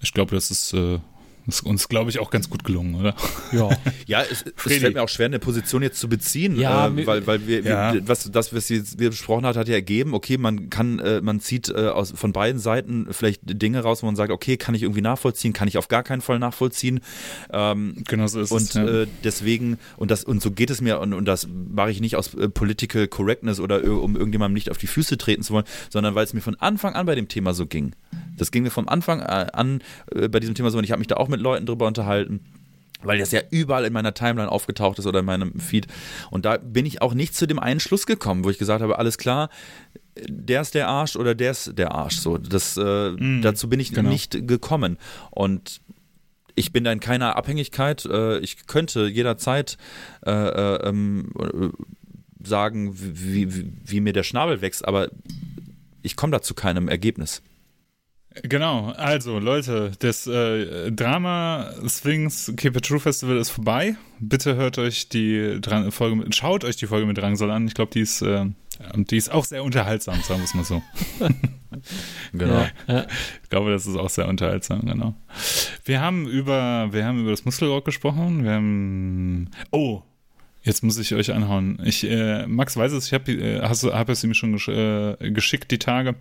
ich 0.00 0.12
glaube, 0.12 0.34
das 0.34 0.50
ist 0.50 0.72
äh, 0.72 0.98
ist 1.46 1.64
uns, 1.64 1.88
glaube 1.88 2.10
ich, 2.10 2.18
auch 2.18 2.30
ganz 2.30 2.48
gut 2.48 2.64
gelungen, 2.64 2.94
oder? 2.94 3.14
Ja. 3.52 3.70
ja, 4.06 4.22
es, 4.22 4.42
es 4.42 4.52
fällt 4.56 4.94
mir 4.94 5.02
auch 5.02 5.08
schwer, 5.08 5.26
eine 5.26 5.38
Position 5.38 5.82
jetzt 5.82 5.98
zu 5.98 6.08
beziehen, 6.08 6.58
ja, 6.58 6.88
äh, 6.88 7.06
weil, 7.06 7.26
weil 7.26 7.46
wir, 7.46 7.62
ja. 7.62 7.94
wir, 7.94 8.08
was, 8.08 8.30
das, 8.30 8.54
was 8.54 8.70
wir 8.70 9.10
besprochen 9.10 9.44
hat, 9.46 9.56
hat 9.56 9.68
ja 9.68 9.74
ergeben, 9.74 10.14
okay, 10.14 10.38
man 10.38 10.70
kann, 10.70 10.98
äh, 10.98 11.20
man 11.20 11.40
zieht 11.40 11.68
äh, 11.68 11.88
aus, 11.88 12.12
von 12.16 12.32
beiden 12.32 12.60
Seiten 12.60 13.08
vielleicht 13.10 13.42
Dinge 13.44 13.80
raus, 13.80 14.02
wo 14.02 14.06
man 14.06 14.16
sagt, 14.16 14.32
okay, 14.32 14.56
kann 14.56 14.74
ich 14.74 14.82
irgendwie 14.82 15.02
nachvollziehen, 15.02 15.52
kann 15.52 15.68
ich 15.68 15.78
auf 15.78 15.88
gar 15.88 16.02
keinen 16.02 16.22
Fall 16.22 16.38
nachvollziehen. 16.38 17.00
Ähm, 17.52 18.02
genau 18.08 18.26
so 18.26 18.40
ist 18.40 18.50
und, 18.50 18.62
es. 18.62 18.76
Und 18.76 18.86
ja. 18.86 19.02
äh, 19.02 19.06
deswegen, 19.22 19.78
und 19.96 20.10
das, 20.10 20.24
und 20.24 20.42
so 20.42 20.50
geht 20.50 20.70
es 20.70 20.80
mir, 20.80 21.00
und, 21.00 21.12
und 21.12 21.26
das 21.26 21.46
mache 21.48 21.90
ich 21.90 22.00
nicht 22.00 22.16
aus 22.16 22.34
äh, 22.34 22.48
Political 22.48 23.08
Correctness 23.08 23.60
oder 23.60 23.84
um 23.84 24.16
irgendjemandem 24.16 24.54
nicht 24.54 24.70
auf 24.70 24.78
die 24.78 24.86
Füße 24.86 25.18
treten 25.18 25.42
zu 25.42 25.52
wollen, 25.52 25.66
sondern 25.90 26.14
weil 26.14 26.24
es 26.24 26.32
mir 26.32 26.40
von 26.40 26.56
Anfang 26.56 26.94
an 26.94 27.06
bei 27.06 27.14
dem 27.14 27.28
Thema 27.28 27.54
so 27.54 27.66
ging. 27.66 27.94
Das 28.36 28.50
ging 28.50 28.62
mir 28.62 28.70
von 28.70 28.88
Anfang 28.88 29.20
äh, 29.20 29.46
an 29.52 29.82
äh, 30.14 30.28
bei 30.28 30.40
diesem 30.40 30.54
Thema 30.54 30.70
so, 30.70 30.78
und 30.78 30.84
ich 30.84 30.90
habe 30.90 30.98
mich 30.98 31.08
da 31.08 31.16
auch 31.16 31.28
mit 31.28 31.33
Leuten 31.40 31.66
drüber 31.66 31.86
unterhalten 31.86 32.40
weil 33.04 33.18
das 33.18 33.32
ja 33.32 33.40
überall 33.50 33.84
in 33.84 33.92
meiner 33.92 34.14
Timeline 34.14 34.50
aufgetaucht 34.50 34.98
ist 34.98 35.06
oder 35.06 35.20
in 35.20 35.26
meinem 35.26 35.60
Feed. 35.60 35.86
Und 36.30 36.44
da 36.44 36.56
bin 36.56 36.86
ich 36.86 37.02
auch 37.02 37.14
nicht 37.14 37.34
zu 37.34 37.46
dem 37.46 37.58
einen 37.58 37.80
Schluss 37.80 38.06
gekommen, 38.06 38.44
wo 38.44 38.50
ich 38.50 38.58
gesagt 38.58 38.82
habe, 38.82 38.98
alles 38.98 39.18
klar, 39.18 39.50
der 40.28 40.60
ist 40.62 40.74
der 40.74 40.88
Arsch 40.88 41.16
oder 41.16 41.34
der 41.34 41.50
ist 41.50 41.76
der 41.78 41.92
Arsch. 41.92 42.16
So, 42.16 42.38
das, 42.38 42.76
äh, 42.76 43.10
mm, 43.10 43.42
dazu 43.42 43.68
bin 43.68 43.80
ich 43.80 43.92
genau. 43.92 44.08
nicht 44.08 44.46
gekommen. 44.46 44.98
Und 45.30 45.80
ich 46.54 46.72
bin 46.72 46.84
da 46.84 46.92
in 46.92 47.00
keiner 47.00 47.36
Abhängigkeit. 47.36 48.04
Äh, 48.06 48.38
ich 48.38 48.66
könnte 48.66 49.06
jederzeit 49.06 49.76
äh, 50.24 50.30
äh 50.30 50.88
ähm, 50.88 51.30
sagen, 52.42 52.94
wie, 52.94 53.54
wie, 53.54 53.72
wie 53.84 54.00
mir 54.00 54.12
der 54.12 54.22
Schnabel 54.22 54.60
wächst, 54.60 54.86
aber 54.86 55.08
ich 56.02 56.14
komme 56.14 56.30
da 56.32 56.42
zu 56.42 56.54
keinem 56.54 56.88
Ergebnis. 56.88 57.42
Genau, 58.42 58.90
also 58.96 59.38
Leute, 59.38 59.92
das 60.00 60.26
äh, 60.26 60.90
Drama 60.90 61.72
Sphinx 61.86 62.52
Keep 62.56 62.76
It 62.76 62.84
True 62.84 62.98
Festival 62.98 63.36
ist 63.36 63.50
vorbei. 63.50 63.96
Bitte 64.18 64.56
hört 64.56 64.78
euch 64.78 65.08
die 65.08 65.58
Dran 65.60 65.92
Folge 65.92 66.16
mit, 66.16 66.34
schaut 66.34 66.64
euch 66.64 66.76
die 66.76 66.86
Folge 66.86 67.06
mit 67.06 67.16
Drangsal 67.16 67.50
an. 67.50 67.68
Ich 67.68 67.74
glaube, 67.74 67.92
die 67.92 68.00
ist, 68.00 68.22
äh, 68.22 68.46
die 68.94 69.16
ist 69.16 69.30
auch 69.30 69.44
sehr 69.44 69.62
unterhaltsam, 69.62 70.20
sagen 70.22 70.40
wir 70.40 70.44
es 70.44 70.54
mal 70.54 70.64
so. 70.64 70.82
Genau. 72.32 72.66
Ja, 72.86 73.06
Ich 73.42 73.50
glaube, 73.50 73.72
das 73.72 73.84
ist 73.84 73.96
auch 73.96 74.08
sehr 74.08 74.28
unterhaltsam, 74.28 74.82
genau. 74.82 75.14
Wir 75.84 76.00
haben 76.00 76.26
über, 76.28 76.88
wir 76.92 77.04
haben 77.04 77.20
über 77.20 77.30
das 77.30 77.44
Muskelrock 77.44 77.84
gesprochen. 77.84 78.44
Wir 78.44 78.52
haben, 78.52 79.50
oh, 79.72 80.02
Jetzt 80.64 80.82
muss 80.82 80.96
ich 80.96 81.14
euch 81.14 81.30
anhauen. 81.30 81.78
Ich, 81.84 82.08
äh, 82.10 82.46
Max 82.46 82.74
weiß 82.74 82.92
es, 82.92 83.08
ich 83.08 83.12
habe 83.12 83.32
äh, 83.32 83.60
hab 83.60 84.08
es 84.08 84.24
ihm 84.24 84.32
schon 84.32 84.52
gesch 84.52 84.68
äh, 84.68 85.14
geschickt, 85.30 85.70
die 85.70 85.78
Tage. 85.78 86.14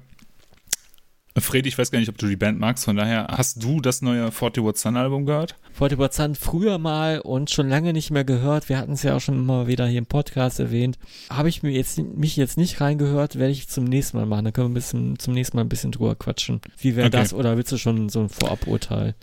Fred, 1.37 1.65
ich 1.65 1.77
weiß 1.77 1.89
gar 1.89 1.99
nicht, 1.99 2.09
ob 2.09 2.17
du 2.17 2.27
die 2.27 2.35
Band 2.35 2.59
magst, 2.59 2.85
von 2.85 2.95
daher 2.95 3.27
hast 3.31 3.63
du 3.63 3.81
das 3.81 4.01
neue 4.03 4.31
40 4.31 4.63
Watt 4.63 4.77
Sun 4.77 4.97
Album 4.97 5.25
gehört? 5.25 5.55
40 5.73 5.97
Watt 5.97 6.13
Sun 6.13 6.35
früher 6.35 6.77
mal 6.77 7.19
und 7.19 7.49
schon 7.49 7.69
lange 7.69 7.91
nicht 7.91 8.11
mehr 8.11 8.23
gehört. 8.23 8.69
Wir 8.69 8.77
hatten 8.77 8.93
es 8.93 9.03
ja 9.03 9.15
auch 9.15 9.19
schon 9.19 9.35
immer 9.35 9.65
wieder 9.65 9.87
hier 9.87 9.97
im 9.97 10.05
Podcast 10.05 10.59
erwähnt. 10.59 10.99
Habe 11.31 11.49
ich 11.49 11.63
mir 11.63 11.71
jetzt, 11.71 11.97
mich 11.97 12.37
jetzt 12.37 12.57
nicht 12.57 12.81
reingehört, 12.81 13.39
werde 13.39 13.51
ich 13.51 13.67
zum 13.67 13.85
nächsten 13.85 14.17
Mal 14.17 14.27
machen. 14.27 14.45
Da 14.45 14.51
können 14.51 14.67
wir 14.67 14.71
ein 14.71 14.75
bisschen, 14.75 15.17
zum 15.17 15.33
nächsten 15.33 15.57
Mal 15.57 15.63
ein 15.63 15.69
bisschen 15.69 15.91
drüber 15.91 16.15
quatschen. 16.15 16.61
Wie 16.77 16.95
wäre 16.95 17.07
okay. 17.07 17.17
das? 17.17 17.33
Oder 17.33 17.57
willst 17.57 17.71
du 17.71 17.77
schon 17.77 18.09
so 18.09 18.19
ein 18.19 18.29
Voraburteil? 18.29 19.15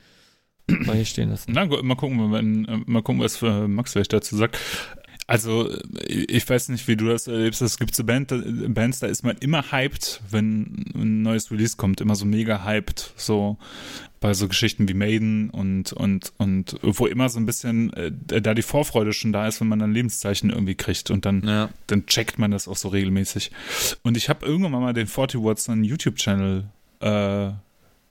mal 0.86 0.96
hier 0.96 1.04
stehen 1.04 1.30
lassen. 1.30 1.52
Na 1.52 1.64
gut, 1.64 1.82
mal 1.82 1.94
gucken, 1.94 2.32
wenn, 2.32 2.64
äh, 2.66 2.78
mal 2.86 3.02
gucken, 3.02 3.20
was 3.20 3.40
Max 3.42 3.92
vielleicht 3.92 4.12
dazu 4.12 4.36
sagt. 4.36 4.58
Also, 5.30 5.70
ich 6.08 6.48
weiß 6.50 6.70
nicht, 6.70 6.88
wie 6.88 6.96
du 6.96 7.06
das 7.06 7.28
erlebst. 7.28 7.62
Es 7.62 7.78
gibt 7.78 7.94
so 7.94 8.02
Band, 8.02 8.34
Bands, 8.74 8.98
da 8.98 9.06
ist 9.06 9.22
man 9.22 9.36
immer 9.38 9.70
hyped, 9.70 10.20
wenn 10.28 10.86
ein 10.92 11.22
neues 11.22 11.52
Release 11.52 11.76
kommt, 11.76 12.00
immer 12.00 12.16
so 12.16 12.24
mega 12.24 12.64
hyped. 12.64 13.12
So 13.14 13.56
bei 14.18 14.34
so 14.34 14.48
Geschichten 14.48 14.88
wie 14.88 14.94
Maiden 14.94 15.50
und, 15.50 15.92
und, 15.92 16.32
und 16.36 16.80
wo 16.82 17.06
immer 17.06 17.28
so 17.28 17.38
ein 17.38 17.46
bisschen 17.46 17.92
äh, 17.92 18.10
da 18.10 18.54
die 18.54 18.62
Vorfreude 18.62 19.12
schon 19.12 19.32
da 19.32 19.46
ist, 19.46 19.60
wenn 19.60 19.68
man 19.68 19.78
dann 19.78 19.94
Lebenszeichen 19.94 20.50
irgendwie 20.50 20.74
kriegt 20.74 21.12
und 21.12 21.24
dann, 21.24 21.46
ja. 21.46 21.68
dann 21.86 22.06
checkt 22.06 22.40
man 22.40 22.50
das 22.50 22.66
auch 22.66 22.76
so 22.76 22.88
regelmäßig. 22.88 23.52
Und 24.02 24.16
ich 24.16 24.28
habe 24.28 24.44
irgendwann 24.44 24.72
mal 24.72 24.92
den 24.92 25.06
40 25.06 25.40
Watts 25.42 25.68
einen 25.68 25.84
YouTube-Channel 25.84 26.64
äh, 26.98 27.50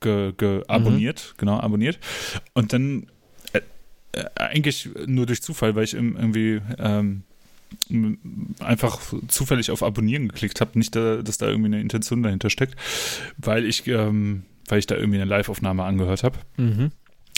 ge, 0.00 0.32
ge 0.38 0.64
abonniert, 0.68 1.32
mhm. 1.34 1.38
genau, 1.38 1.60
abonniert. 1.60 1.98
Und 2.54 2.72
dann 2.72 3.02
äh, 3.02 3.06
eigentlich 4.34 4.88
nur 5.06 5.26
durch 5.26 5.42
Zufall, 5.42 5.74
weil 5.74 5.84
ich 5.84 5.94
irgendwie 5.94 6.60
ähm, 6.78 7.22
einfach 8.60 9.00
zufällig 9.28 9.70
auf 9.70 9.82
Abonnieren 9.82 10.28
geklickt 10.28 10.60
habe, 10.60 10.78
nicht, 10.78 10.96
da, 10.96 11.22
dass 11.22 11.38
da 11.38 11.46
irgendwie 11.46 11.66
eine 11.66 11.80
Intention 11.80 12.22
dahinter 12.22 12.50
steckt, 12.50 12.76
weil 13.36 13.64
ich, 13.64 13.86
ähm, 13.86 14.42
weil 14.68 14.80
ich 14.80 14.86
da 14.86 14.96
irgendwie 14.96 15.20
eine 15.20 15.28
Live-Aufnahme 15.28 15.84
angehört 15.84 16.24
habe. 16.24 16.38
Mhm. 16.56 16.90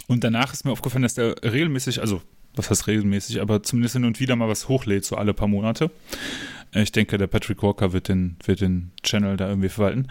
Und 0.06 0.24
danach 0.24 0.52
ist 0.52 0.64
mir 0.64 0.72
aufgefallen, 0.72 1.02
dass 1.02 1.14
der 1.14 1.36
regelmäßig, 1.42 2.00
also 2.00 2.22
was 2.54 2.70
heißt 2.70 2.86
regelmäßig, 2.86 3.40
aber 3.40 3.62
zumindest 3.62 3.94
hin 3.94 4.04
und 4.04 4.20
wieder 4.20 4.36
mal 4.36 4.48
was 4.48 4.68
hochlädt, 4.68 5.04
so 5.04 5.16
alle 5.16 5.34
paar 5.34 5.48
Monate. 5.48 5.90
Ich 6.74 6.90
denke, 6.90 7.18
der 7.18 7.26
Patrick 7.26 7.62
Walker 7.62 7.92
wird 7.92 8.08
den, 8.08 8.36
wird 8.44 8.62
den 8.62 8.92
Channel 9.02 9.36
da 9.36 9.48
irgendwie 9.48 9.68
verwalten. 9.68 10.08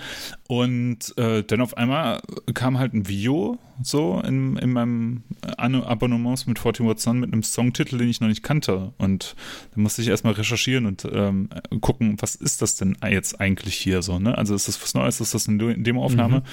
Und 0.47 1.17
äh, 1.17 1.43
dann 1.43 1.59
auf 1.59 1.75
einmal 1.75 2.21
kam 2.53 2.77
halt 2.77 2.93
ein 2.93 3.07
Video 3.07 3.57
so 3.81 4.21
in, 4.23 4.57
in 4.57 4.71
meinem 4.71 5.23
Abonnements 5.57 6.45
mit 6.45 6.59
14 6.59 6.85
Watts 6.85 7.01
Sun 7.01 7.19
mit 7.19 7.33
einem 7.33 7.41
Songtitel, 7.41 7.97
den 7.97 8.09
ich 8.09 8.21
noch 8.21 8.27
nicht 8.27 8.43
kannte. 8.43 8.93
Und 8.99 9.35
da 9.73 9.81
musste 9.81 10.03
ich 10.03 10.09
erstmal 10.09 10.33
recherchieren 10.33 10.85
und 10.85 11.07
ähm, 11.11 11.49
gucken, 11.81 12.17
was 12.19 12.35
ist 12.35 12.61
das 12.61 12.75
denn 12.75 12.95
jetzt 13.09 13.41
eigentlich 13.41 13.75
hier 13.75 14.03
so, 14.03 14.19
ne? 14.19 14.37
Also 14.37 14.53
ist 14.53 14.67
das 14.67 14.81
was 14.83 14.93
Neues, 14.93 15.19
ist 15.19 15.33
das 15.33 15.49
eine 15.49 15.77
Demoaufnahme? 15.77 16.39
Mhm. 16.39 16.43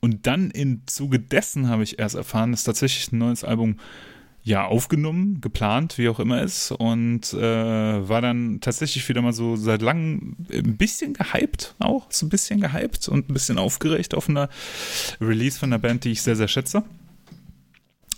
Und 0.00 0.26
dann 0.28 0.52
im 0.52 0.86
Zuge 0.86 1.18
dessen 1.18 1.68
habe 1.68 1.82
ich 1.82 1.98
erst 1.98 2.14
erfahren, 2.14 2.52
dass 2.52 2.62
tatsächlich 2.62 3.10
ein 3.10 3.18
neues 3.18 3.42
Album 3.42 3.78
ja 4.46 4.64
aufgenommen, 4.64 5.40
geplant, 5.40 5.98
wie 5.98 6.08
auch 6.08 6.20
immer 6.20 6.40
ist 6.40 6.70
und 6.70 7.32
äh, 7.32 8.08
war 8.08 8.20
dann 8.20 8.60
tatsächlich 8.60 9.08
wieder 9.08 9.20
mal 9.20 9.32
so 9.32 9.56
seit 9.56 9.82
langem 9.82 10.36
ein 10.52 10.76
bisschen 10.76 11.14
gehypt 11.14 11.74
auch, 11.80 12.06
so 12.10 12.26
ein 12.26 12.28
bisschen 12.28 12.60
gehypt 12.60 13.08
und 13.08 13.28
ein 13.28 13.32
bisschen 13.32 13.58
aufgeregt 13.58 14.14
auf 14.14 14.28
einer 14.28 14.48
Release 15.20 15.58
von 15.58 15.72
einer 15.72 15.80
Band, 15.80 16.04
die 16.04 16.12
ich 16.12 16.22
sehr, 16.22 16.36
sehr 16.36 16.46
schätze. 16.46 16.84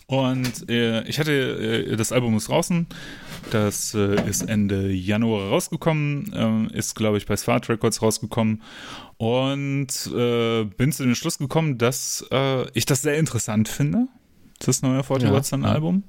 Und 0.06 0.68
äh, 0.68 1.02
ich 1.04 1.18
hatte, 1.18 1.32
äh, 1.32 1.96
das 1.96 2.12
Album 2.12 2.36
ist 2.36 2.48
draußen, 2.48 2.86
das 3.50 3.94
äh, 3.94 4.28
ist 4.28 4.42
Ende 4.42 4.92
Januar 4.92 5.48
rausgekommen, 5.48 6.70
äh, 6.72 6.76
ist, 6.76 6.94
glaube 6.94 7.16
ich, 7.16 7.24
bei 7.24 7.36
Smart 7.36 7.70
Records 7.70 8.02
rausgekommen 8.02 8.62
und 9.16 9.88
äh, 10.14 10.64
bin 10.64 10.92
zu 10.92 11.04
dem 11.04 11.14
Schluss 11.14 11.38
gekommen, 11.38 11.78
dass 11.78 12.26
äh, 12.30 12.70
ich 12.72 12.84
das 12.84 13.00
sehr 13.00 13.16
interessant 13.16 13.68
finde 13.68 14.08
das 14.58 14.82
neue 14.82 15.02
40 15.02 15.30
Watts 15.30 15.50
ja, 15.50 15.58
Album. 15.58 16.04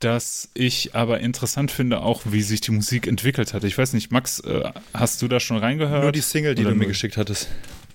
Das 0.00 0.50
ich 0.54 0.94
aber 0.94 1.20
interessant 1.20 1.72
finde, 1.72 2.00
auch 2.02 2.22
wie 2.26 2.42
sich 2.42 2.60
die 2.60 2.70
Musik 2.70 3.08
entwickelt 3.08 3.52
hat. 3.52 3.64
Ich 3.64 3.76
weiß 3.76 3.94
nicht, 3.94 4.12
Max, 4.12 4.38
äh, 4.40 4.70
hast 4.94 5.22
du 5.22 5.28
da 5.28 5.40
schon 5.40 5.56
reingehört? 5.56 6.02
Nur 6.02 6.12
die 6.12 6.20
Single, 6.20 6.54
die 6.54 6.62
du 6.62 6.74
mir 6.74 6.86
geschickt 6.86 7.16
hattest. 7.16 7.48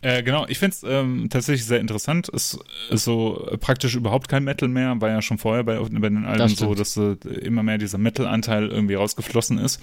Äh, 0.04 0.22
genau, 0.22 0.46
ich 0.50 0.60
finde 0.60 0.76
es 0.76 0.84
ähm, 0.84 1.30
tatsächlich 1.30 1.66
sehr 1.66 1.80
interessant. 1.80 2.30
Es 2.34 2.60
ist 2.90 3.06
so 3.06 3.50
praktisch 3.62 3.96
überhaupt 3.96 4.28
kein 4.28 4.44
Metal 4.44 4.68
mehr, 4.68 5.00
war 5.00 5.10
ja 5.10 5.22
schon 5.22 5.38
vorher 5.38 5.64
bei, 5.64 5.80
bei 5.80 6.10
den 6.10 6.26
Alben 6.26 6.40
das 6.40 6.58
so, 6.58 6.76
dass 6.76 6.98
äh, 6.98 7.16
immer 7.42 7.64
mehr 7.64 7.78
dieser 7.78 7.98
Metal-Anteil 7.98 8.68
irgendwie 8.68 8.96
rausgeflossen 8.96 9.58
ist. 9.58 9.82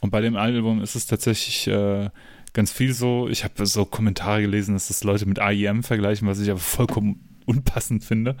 Und 0.00 0.08
bei 0.08 0.22
dem 0.22 0.36
Album 0.36 0.80
ist 0.82 0.94
es 0.94 1.04
tatsächlich 1.04 1.66
äh, 1.66 2.08
ganz 2.54 2.72
viel 2.72 2.94
so. 2.94 3.28
Ich 3.28 3.44
habe 3.44 3.66
so 3.66 3.84
Kommentare 3.84 4.40
gelesen, 4.40 4.72
dass 4.72 4.88
das 4.88 5.04
Leute 5.04 5.26
mit 5.26 5.38
AIM 5.38 5.82
vergleichen, 5.82 6.26
was 6.26 6.40
ich 6.40 6.48
aber 6.50 6.60
vollkommen 6.60 7.27
unpassend 7.48 8.04
finde. 8.04 8.36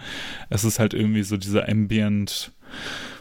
Es 0.50 0.64
ist 0.64 0.78
halt 0.78 0.94
irgendwie 0.94 1.22
so 1.22 1.36
dieser 1.36 1.68
Ambient 1.68 2.52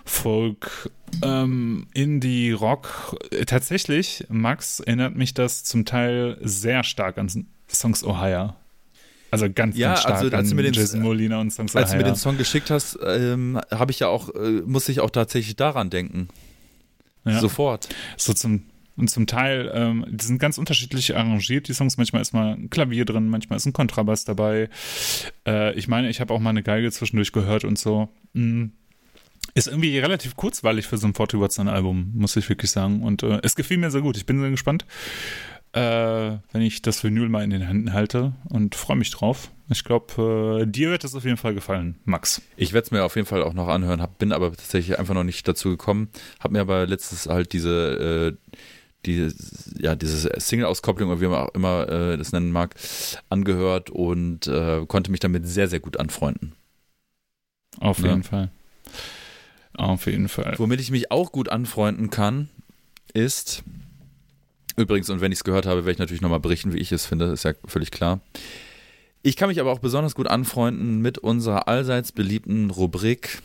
Folk, 0.06 0.90
ähm, 1.22 1.88
Indie, 1.94 2.52
Rock. 2.52 3.18
Tatsächlich, 3.46 4.26
Max, 4.30 4.80
erinnert 4.80 5.16
mich 5.16 5.34
das 5.34 5.64
zum 5.64 5.86
Teil 5.86 6.38
sehr 6.42 6.84
stark 6.84 7.18
an 7.18 7.30
Songs 7.70 8.04
Ohio. 8.04 8.54
Also 9.30 9.48
ganz, 9.54 9.78
ja, 9.78 9.90
ganz 9.90 10.00
stark 10.02 10.16
also, 10.16 10.36
als 10.36 10.52
an 10.52 10.58
den, 10.58 10.74
Jason 10.74 11.02
Molina 11.02 11.42
und 11.42 11.52
Songs 11.52 11.76
Als 11.76 11.90
Ohio. 11.90 12.00
du 12.00 12.06
mir 12.06 12.12
den 12.14 12.16
Song 12.16 12.38
geschickt 12.38 12.70
hast, 12.70 12.98
ähm, 13.06 13.60
habe 13.72 13.92
ich 13.92 14.00
ja 14.00 14.08
auch, 14.08 14.34
äh, 14.34 14.62
muss 14.66 14.88
ich 14.88 15.02
auch 15.02 15.10
tatsächlich 15.10 15.58
daran 15.58 15.90
denken. 15.90 16.30
Ja. 17.26 17.42
Sofort. 17.42 17.90
So 18.16 18.34
zum, 18.34 18.64
und 18.98 19.10
zum 19.10 19.28
Teil, 19.28 19.72
ähm, 19.74 20.06
die 20.10 20.26
sind 20.26 20.40
ganz 20.40 20.57
unterschiedlich 20.57 21.15
arrangiert, 21.15 21.68
die 21.68 21.74
Songs. 21.74 21.98
Manchmal 21.98 22.22
ist 22.22 22.34
mal 22.34 22.53
ein 22.53 22.69
Klavier 22.69 23.06
drin, 23.06 23.30
manchmal 23.30 23.57
ist 23.57 23.65
ein 23.65 23.74
Kontrabass 23.74 24.26
dabei. 24.26 24.69
Äh, 25.45 25.74
ich 25.76 25.88
meine, 25.88 26.10
ich 26.10 26.19
habe 26.19 26.34
auch 26.34 26.40
mal 26.40 26.49
eine 26.49 26.64
Geige 26.64 26.91
zwischendurch 26.91 27.32
gehört 27.32 27.64
und 27.64 27.78
so. 27.78 28.10
Mhm. 28.34 28.72
Ist 29.53 29.68
irgendwie 29.68 29.98
relativ 29.99 30.36
kurzweilig 30.36 30.88
für 30.88 30.98
so 30.98 31.07
ein 31.07 31.14
40 31.14 31.40
Watts 31.40 31.60
Album, 31.60 32.11
muss 32.15 32.36
ich 32.36 32.49
wirklich 32.49 32.72
sagen. 32.72 33.03
Und 33.03 33.24
äh, 33.24 33.40
es 33.44 33.56
gefiel 33.56 33.78
mir 33.78 33.91
sehr 33.91 34.02
gut. 34.02 34.18
Ich 34.18 34.26
bin 34.26 34.40
sehr 34.40 34.52
gespannt, 34.52 34.86
äh, 35.74 36.38
wenn 36.52 36.61
ich 36.61 36.82
das 36.82 37.03
Vinyl 37.03 37.30
mal 37.30 37.44
in 37.44 37.52
den 37.52 37.61
Händen 37.61 37.94
halte 37.94 38.34
und 38.49 38.76
freue 38.76 38.98
mich 38.98 39.11
drauf. 39.11 39.52
Ich 39.69 39.84
glaube, 39.84 40.61
äh, 40.61 40.65
dir 40.65 40.90
wird 40.90 41.03
es 41.03 41.14
auf 41.14 41.26
jeden 41.26 41.38
Fall 41.38 41.53
gefallen, 41.53 41.95
Max. 42.06 42.41
Ich 42.56 42.74
werde 42.74 42.86
es 42.86 42.91
mir 42.91 43.03
auf 43.03 43.15
jeden 43.15 43.28
Fall 43.28 43.44
auch 43.44 43.53
noch 43.53 43.68
anhören, 43.68 44.02
hab, 44.02 44.18
bin 44.18 44.32
aber 44.32 44.52
tatsächlich 44.52 44.98
einfach 44.98 45.14
noch 45.14 45.26
nicht 45.26 45.48
dazu 45.48 45.69
gekommen. 45.69 46.10
Habe 46.40 46.53
mir 46.53 46.61
aber 46.61 46.88
letztes 46.88 47.28
halt 47.28 47.53
diese 47.53 48.38
äh, 48.49 48.57
die, 49.06 49.32
ja, 49.80 49.95
diese 49.95 50.30
Single-Auskopplung 50.38 51.10
oder 51.10 51.22
wie 51.22 51.28
man 51.28 51.40
auch 51.40 51.53
immer 51.53 51.88
äh, 51.90 52.18
das 52.18 52.32
nennen 52.32 52.52
mag, 52.52 52.76
angehört 53.30 53.90
und 53.90 54.48
äh, 54.48 54.86
konnte 54.88 55.11
mich 55.11 55.19
damit 55.19 55.48
sehr, 55.48 55.68
sehr 55.68 55.80
gut 55.80 55.98
anfreunden. 55.98 56.53
Auf 57.80 57.99
jeden 57.99 58.24
ja. 58.24 58.28
Fall. 58.28 58.52
Auf 59.74 60.07
jeden 60.07 60.28
Fall. 60.28 60.56
Womit 60.57 60.82
ich 60.82 60.91
mich 60.91 61.11
auch 61.11 61.32
gut 61.32 61.49
anfreunden 61.49 62.10
kann, 62.10 62.49
ist, 63.14 63.64
übrigens, 64.76 65.10
und 65.10 65.22
wenn 65.22 65.32
ich 65.32 65.40
es 65.40 65.44
gehört 65.44 65.68
habe, 65.68 65.82
werde 65.82 65.91
ich 65.91 65.99
natürlich 65.99 66.22
nochmal 66.22 66.40
berichten, 66.40 66.74
wie 66.74 66.80
ich 66.80 66.91
es 66.91 67.06
finde, 67.06 67.26
ist 67.26 67.44
ja 67.44 67.53
völlig 67.65 67.91
klar. 67.91 68.19
Ich 69.22 69.36
kann 69.36 69.49
mich 69.49 69.60
aber 69.60 69.72
auch 69.72 69.80
besonders 69.80 70.15
gut 70.15 70.28
anfreunden 70.28 71.02
mit 71.02 71.18
unserer 71.18 71.68
allseits 71.68 72.11
beliebten 72.11 72.72
Rubrik 72.72 73.41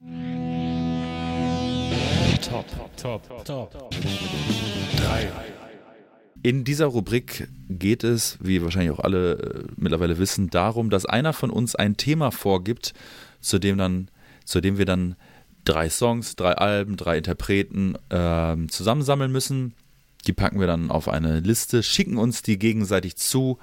Top, 0.00 0.47
top, 2.48 2.96
top, 2.96 3.44
top. 3.44 3.90
Drei. 4.96 5.30
In 6.42 6.64
dieser 6.64 6.86
Rubrik 6.86 7.48
geht 7.68 8.04
es, 8.04 8.38
wie 8.40 8.62
wahrscheinlich 8.62 8.92
auch 8.92 9.00
alle 9.00 9.32
äh, 9.32 9.64
mittlerweile 9.76 10.18
wissen, 10.18 10.50
darum, 10.50 10.88
dass 10.88 11.04
einer 11.04 11.32
von 11.32 11.50
uns 11.50 11.74
ein 11.74 11.96
Thema 11.96 12.30
vorgibt, 12.30 12.94
zu 13.40 13.58
dem, 13.58 13.76
dann, 13.76 14.10
zu 14.44 14.60
dem 14.60 14.78
wir 14.78 14.86
dann 14.86 15.16
drei 15.64 15.90
Songs, 15.90 16.36
drei 16.36 16.52
Alben, 16.52 16.96
drei 16.96 17.18
Interpreten 17.18 17.96
äh, 18.08 18.56
zusammensammeln 18.68 19.32
müssen. 19.32 19.74
Die 20.26 20.32
packen 20.32 20.60
wir 20.60 20.66
dann 20.66 20.90
auf 20.90 21.08
eine 21.08 21.40
Liste, 21.40 21.82
schicken 21.82 22.16
uns 22.16 22.42
die 22.42 22.58
gegenseitig 22.58 23.16
zu, 23.16 23.58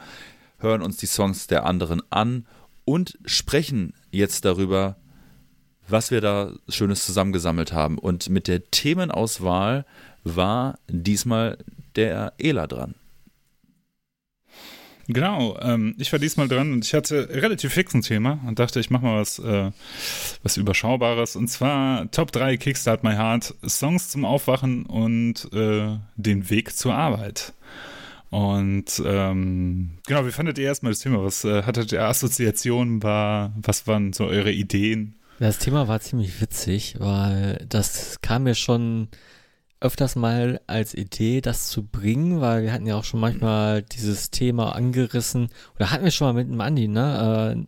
hören 0.60 0.82
uns 0.82 0.98
die 0.98 1.08
Songs 1.08 1.48
der 1.48 1.66
anderen 1.66 2.02
an 2.10 2.46
und 2.84 3.18
sprechen 3.26 3.94
jetzt 4.12 4.46
darüber, 4.46 4.98
was 5.88 6.12
wir 6.12 6.22
da 6.22 6.52
Schönes 6.70 7.06
zusammengesammelt 7.06 7.74
haben. 7.74 7.98
Und 7.98 8.30
mit 8.30 8.48
der 8.48 8.70
Themenauswahl 8.72 9.86
war 10.24 10.80
diesmal 10.88 11.58
der 11.96 12.34
Ela 12.38 12.68
dran. 12.68 12.96
Genau, 15.08 15.56
ähm, 15.62 15.94
ich 16.00 16.12
war 16.12 16.18
diesmal 16.18 16.48
dran 16.48 16.74
und 16.74 16.84
ich 16.84 16.96
hatte 16.96 17.30
relativ 17.30 17.74
fix 17.74 17.94
ein 17.94 18.02
Thema 18.02 18.40
und 18.48 18.58
dachte, 18.58 18.80
ich 18.80 18.90
mache 18.90 19.06
mal 19.06 19.22
was, 19.22 19.38
äh, 19.38 19.72
was 20.42 20.58
Überschaubares. 20.58 21.36
Und 21.36 21.48
zwar 21.48 22.10
Top 22.10 22.32
3 22.32 22.58
Kickstart 22.58 23.04
My 23.04 23.14
Heart, 23.14 23.54
Songs 23.68 24.10
zum 24.10 24.26
Aufwachen 24.26 24.88
und 24.88 25.48
äh, 25.54 25.98
den 26.16 26.50
Weg 26.50 26.76
zur 26.76 26.96
Arbeit. 26.96 27.54
Und 28.32 29.02
ähm, 29.06 29.92
genau, 30.08 30.26
wie 30.26 30.32
fandet 30.32 30.58
ihr 30.58 30.66
erstmal 30.66 30.92
das 30.92 31.02
Thema? 31.02 31.24
Was 31.24 31.46
äh, 31.46 31.62
hattet 31.64 31.92
ihr 31.92 32.04
Assoziationen? 32.04 33.04
War, 33.04 33.54
was 33.62 33.86
waren 33.86 34.12
so 34.12 34.26
eure 34.26 34.52
Ideen? 34.52 35.14
Das 35.40 35.60
Thema 35.60 35.88
war 35.88 36.00
ziemlich 36.00 36.40
witzig, 36.42 36.96
weil 37.00 37.66
das 37.68 38.22
kam 38.22 38.44
mir 38.44 38.56
schon 38.56 39.10
öfters 39.82 40.16
mal 40.16 40.62
als 40.68 40.94
Idee, 40.94 41.42
das 41.42 41.68
zu 41.68 41.86
bringen, 41.86 42.40
weil 42.42 42.64
wir 42.64 42.72
hatten 42.74 42.88
ja 42.88 42.96
auch 42.96 43.04
schon 43.04 43.20
manchmal 43.20 43.84
dieses 43.84 44.32
Thema 44.32 44.74
angerissen, 44.74 45.50
oder 45.76 45.92
hatten 45.92 46.06
wir 46.06 46.12
schon 46.12 46.28
mal 46.28 46.34
mit 46.44 46.50
dem 46.52 46.62
Andi, 46.62 46.88
ne? 46.88 47.66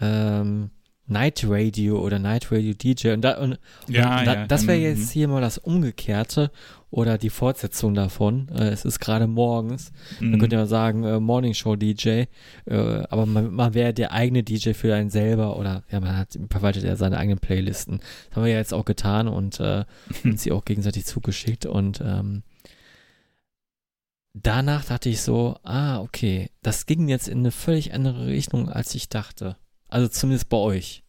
Äh, 0.00 0.04
ähm, 0.04 0.70
Night 1.08 1.44
Radio 1.46 2.00
oder 2.00 2.18
Night 2.18 2.50
Radio 2.50 2.74
DJ 2.74 3.10
und, 3.12 3.22
da, 3.22 3.38
und, 3.38 3.58
ja, 3.86 4.18
und 4.18 4.26
da, 4.26 4.34
ja. 4.34 4.46
das 4.46 4.66
wäre 4.66 4.78
Mhm. 4.78 4.84
jetzt 4.84 5.10
hier 5.10 5.28
mal 5.28 5.40
das 5.40 5.58
Umgekehrte 5.58 6.50
oder 6.90 7.18
die 7.18 7.30
Fortsetzung 7.30 7.94
davon. 7.94 8.48
Äh, 8.48 8.68
es 8.68 8.84
ist 8.84 9.00
gerade 9.00 9.26
morgens. 9.26 9.92
Mhm. 10.20 10.30
Man 10.30 10.40
könnte 10.40 10.56
ja 10.56 10.66
sagen, 10.66 11.04
äh, 11.04 11.20
Morning 11.20 11.54
Show 11.54 11.76
DJ, 11.76 12.08
äh, 12.08 12.26
aber 12.66 13.26
man, 13.26 13.52
man 13.52 13.74
wäre 13.74 13.92
der 13.92 14.12
eigene 14.12 14.42
DJ 14.42 14.72
für 14.72 14.94
einen 14.94 15.10
selber 15.10 15.58
oder 15.58 15.82
ja, 15.90 16.00
man 16.00 16.16
hat 16.16 16.38
verwaltet 16.50 16.84
ja 16.84 16.96
seine 16.96 17.18
eigenen 17.18 17.38
Playlisten. 17.38 17.98
Das 18.28 18.36
haben 18.36 18.44
wir 18.44 18.52
ja 18.52 18.58
jetzt 18.58 18.74
auch 18.74 18.84
getan 18.84 19.28
und 19.28 19.60
äh, 19.60 19.84
uns 20.24 20.42
sie 20.42 20.52
auch 20.52 20.64
gegenseitig 20.64 21.06
zugeschickt 21.06 21.66
und 21.66 22.00
ähm, 22.04 22.42
danach 24.32 24.84
dachte 24.84 25.08
ich 25.08 25.22
so, 25.22 25.58
ah, 25.62 26.00
okay, 26.00 26.50
das 26.62 26.86
ging 26.86 27.08
jetzt 27.08 27.28
in 27.28 27.38
eine 27.38 27.50
völlig 27.50 27.94
andere 27.94 28.26
Richtung, 28.26 28.68
als 28.68 28.94
ich 28.94 29.08
dachte. 29.08 29.56
Also 29.88 30.08
zumindest 30.08 30.48
bei 30.48 30.56
euch. 30.56 31.02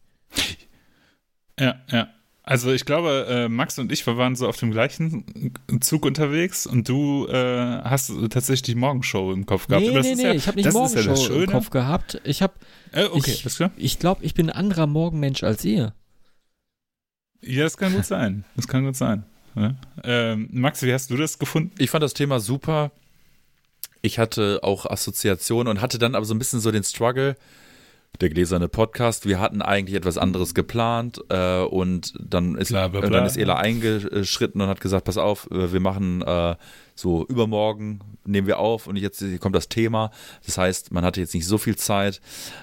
Ja, 1.58 1.80
ja. 1.90 2.08
Also 2.50 2.72
ich 2.72 2.86
glaube, 2.86 3.26
äh, 3.28 3.48
Max 3.50 3.78
und 3.78 3.92
ich, 3.92 4.06
wir 4.06 4.16
waren 4.16 4.34
so 4.34 4.48
auf 4.48 4.56
dem 4.56 4.70
gleichen 4.70 5.52
Zug 5.80 6.06
unterwegs 6.06 6.66
und 6.66 6.88
du 6.88 7.26
äh, 7.28 7.82
hast 7.82 8.10
tatsächlich 8.30 8.62
die 8.62 8.74
Morgenshow 8.74 9.34
im 9.34 9.44
Kopf 9.44 9.66
gehabt. 9.66 9.82
Nee, 9.82 9.90
Aber 9.90 9.98
das 9.98 10.06
nee, 10.06 10.12
ist 10.12 10.18
nee, 10.18 10.24
ja, 10.24 10.32
ich 10.32 10.46
habe 10.46 10.56
nicht 10.56 10.64
ja 10.64 10.72
Morgenshow 10.72 11.10
das 11.10 11.28
im. 11.28 11.50
Kopf 11.50 11.68
gehabt. 11.68 12.22
Ich 12.24 12.40
habe, 12.40 12.54
Äh, 12.92 13.04
okay, 13.04 13.32
ich- 13.44 13.54
klar. 13.54 13.70
ich 13.76 13.98
glaube, 13.98 14.24
ich 14.24 14.32
bin 14.32 14.48
ein 14.48 14.56
anderer 14.56 14.86
Morgenmensch 14.86 15.42
als 15.42 15.62
ihr. 15.66 15.92
Ja, 17.42 17.64
das 17.64 17.76
kann 17.76 17.92
gut 17.92 18.06
sein. 18.06 18.44
Das 18.56 18.66
kann 18.66 18.82
gut 18.84 18.96
sein. 18.96 19.24
Ja. 19.54 19.74
Ähm, 20.02 20.48
Max, 20.50 20.82
wie 20.82 20.92
hast 20.94 21.10
du 21.10 21.18
das 21.18 21.38
gefunden? 21.38 21.72
Ich 21.76 21.90
fand 21.90 22.02
das 22.02 22.14
Thema 22.14 22.40
super. 22.40 22.92
Ich 24.00 24.18
hatte 24.18 24.60
auch 24.62 24.86
Assoziationen 24.86 25.68
und 25.70 25.82
hatte 25.82 25.98
dann 25.98 26.14
aber 26.14 26.24
so 26.24 26.32
ein 26.32 26.38
bisschen 26.38 26.60
so 26.60 26.70
den 26.72 26.82
Struggle. 26.84 27.36
Der 28.20 28.30
gläserne 28.30 28.68
Podcast, 28.68 29.26
wir 29.26 29.38
hatten 29.38 29.62
eigentlich 29.62 29.94
etwas 29.96 30.18
anderes 30.18 30.52
geplant 30.52 31.20
äh, 31.28 31.60
und 31.60 32.14
dann 32.18 32.56
ist, 32.56 32.70
Bla, 32.70 32.88
bla, 32.88 33.00
und 33.00 33.08
bla. 33.10 33.18
dann 33.18 33.26
ist 33.26 33.36
Ela 33.36 33.58
eingeschritten 33.58 34.60
und 34.60 34.66
hat 34.66 34.80
gesagt, 34.80 35.04
pass 35.04 35.16
auf, 35.18 35.48
äh, 35.52 35.72
wir 35.72 35.78
machen 35.78 36.22
äh, 36.22 36.56
so 36.96 37.24
übermorgen, 37.28 38.00
nehmen 38.24 38.48
wir 38.48 38.58
auf 38.58 38.88
und 38.88 38.96
jetzt 38.96 39.22
kommt 39.38 39.54
das 39.54 39.68
Thema. 39.68 40.10
Das 40.44 40.58
heißt, 40.58 40.90
man 40.90 41.04
hatte 41.04 41.20
jetzt 41.20 41.32
nicht 41.32 41.46
so 41.46 41.58
viel 41.58 41.76
Zeit, 41.76 42.20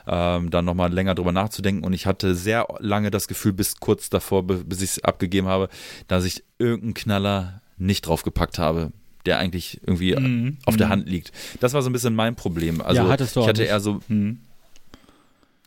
ähm, 0.07 0.49
dann 0.49 0.65
nochmal 0.65 0.91
länger 0.91 1.15
drüber 1.15 1.31
nachzudenken 1.31 1.85
und 1.85 1.93
ich 1.93 2.05
hatte 2.05 2.35
sehr 2.35 2.67
lange 2.79 3.09
das 3.09 3.29
Gefühl, 3.29 3.53
bis 3.53 3.79
kurz 3.79 4.09
davor, 4.09 4.43
bis 4.45 4.81
ich 4.81 4.89
es 4.97 5.03
abgegeben 5.05 5.47
habe, 5.47 5.69
dass 6.09 6.25
ich 6.25 6.43
irgendeinen 6.59 6.95
Knaller 6.95 7.61
nicht 7.77 8.07
draufgepackt 8.07 8.59
habe, 8.59 8.91
der 9.25 9.39
eigentlich 9.39 9.79
irgendwie 9.87 10.15
Mhm. 10.17 10.57
auf 10.65 10.75
der 10.75 10.87
Mhm. 10.87 10.91
Hand 10.91 11.09
liegt. 11.09 11.31
Das 11.61 11.73
war 11.73 11.81
so 11.81 11.89
ein 11.89 11.93
bisschen 11.93 12.13
mein 12.13 12.35
Problem. 12.35 12.81
Also 12.81 13.03
Ja, 13.03 13.07
hattest 13.07 13.37
du 13.37 13.39
ich 13.39 13.47
hatte 13.47 13.61
nicht. 13.61 13.69
eher 13.71 13.79
so, 13.79 14.01
Mhm. 14.09 14.39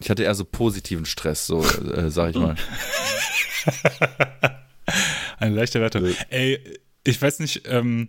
Ich 0.01 0.11
hatte 0.11 0.23
eher 0.25 0.35
so 0.35 0.45
positiven 0.45 1.05
Stress, 1.07 1.47
so 1.47 1.63
äh, 1.63 2.11
sag 2.11 2.31
ich 2.31 2.37
mal. 2.37 2.55
Eine 5.39 5.55
leichte 5.55 5.81
Wette. 5.81 6.15
Ey, 6.31 6.59
ich 7.05 7.21
weiß 7.21 7.39
nicht, 7.41 7.63
ähm, 7.67 8.09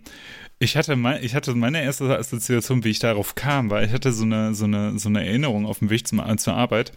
ich 0.58 0.76
hatte, 0.76 0.94
mein, 0.96 1.22
ich 1.22 1.34
hatte 1.34 1.54
meine 1.54 1.82
erste 1.82 2.16
Assoziation, 2.18 2.84
wie 2.84 2.90
ich 2.90 2.98
darauf 2.98 3.34
kam, 3.34 3.70
weil 3.70 3.86
ich 3.86 3.92
hatte 3.92 4.12
so 4.12 4.24
eine, 4.24 4.54
so 4.54 4.64
eine, 4.64 4.98
so 4.98 5.08
eine 5.08 5.24
Erinnerung 5.26 5.64
auf 5.64 5.78
dem 5.78 5.88
Weg 5.90 6.06
zum, 6.06 6.22
zur 6.38 6.54
Arbeit. 6.54 6.92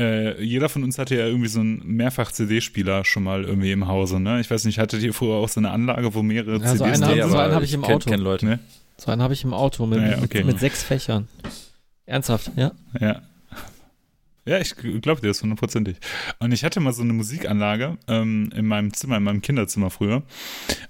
Äh, 0.00 0.42
jeder 0.42 0.68
von 0.68 0.82
uns 0.82 0.98
hatte 0.98 1.14
ja 1.16 1.26
irgendwie 1.26 1.48
so 1.48 1.60
einen 1.60 1.82
Mehrfach-CD-Spieler 1.84 3.04
schon 3.04 3.24
mal 3.24 3.44
irgendwie 3.44 3.72
im 3.72 3.86
Hause, 3.86 4.18
ne? 4.20 4.40
Ich 4.40 4.50
weiß 4.50 4.64
nicht, 4.64 4.78
hattet 4.78 5.02
ihr 5.02 5.12
vorher 5.12 5.42
auch 5.44 5.48
so 5.48 5.60
eine 5.60 5.70
Anlage, 5.72 6.14
wo 6.14 6.22
mehrere 6.22 6.58
Ja, 6.58 6.74
so 6.74 6.84
CDs 6.84 7.00
drin 7.00 7.22
so 7.22 7.28
sind? 7.28 7.38
einen 7.38 7.54
habe 7.54 7.64
ich 7.64 7.74
im 7.74 7.82
kenn- 7.82 7.94
Auto. 7.96 8.10
kenn 8.10 8.20
Leute. 8.20 8.46
Ne? 8.46 8.58
So 8.96 9.10
einen 9.10 9.20
habe 9.20 9.34
ich 9.34 9.44
im 9.44 9.52
Auto 9.52 9.84
mit, 9.86 10.00
Ja, 10.00 10.18
okay. 10.22 10.38
mit, 10.38 10.46
mit 10.46 10.60
sechs 10.60 10.82
Fächern. 10.82 11.28
Ernsthaft, 12.06 12.52
ja? 12.56 12.72
Ja. 13.00 13.20
Ja, 14.46 14.58
ich 14.60 14.76
glaube 14.76 15.20
dir 15.20 15.28
das 15.28 15.42
hundertprozentig. 15.42 15.96
Und 16.38 16.52
ich 16.52 16.64
hatte 16.64 16.78
mal 16.80 16.92
so 16.92 17.02
eine 17.02 17.12
Musikanlage 17.12 17.98
ähm, 18.08 18.50
in 18.54 18.66
meinem 18.66 18.92
Zimmer, 18.92 19.16
in 19.16 19.24
meinem 19.24 19.42
Kinderzimmer 19.42 19.90
früher. 19.90 20.22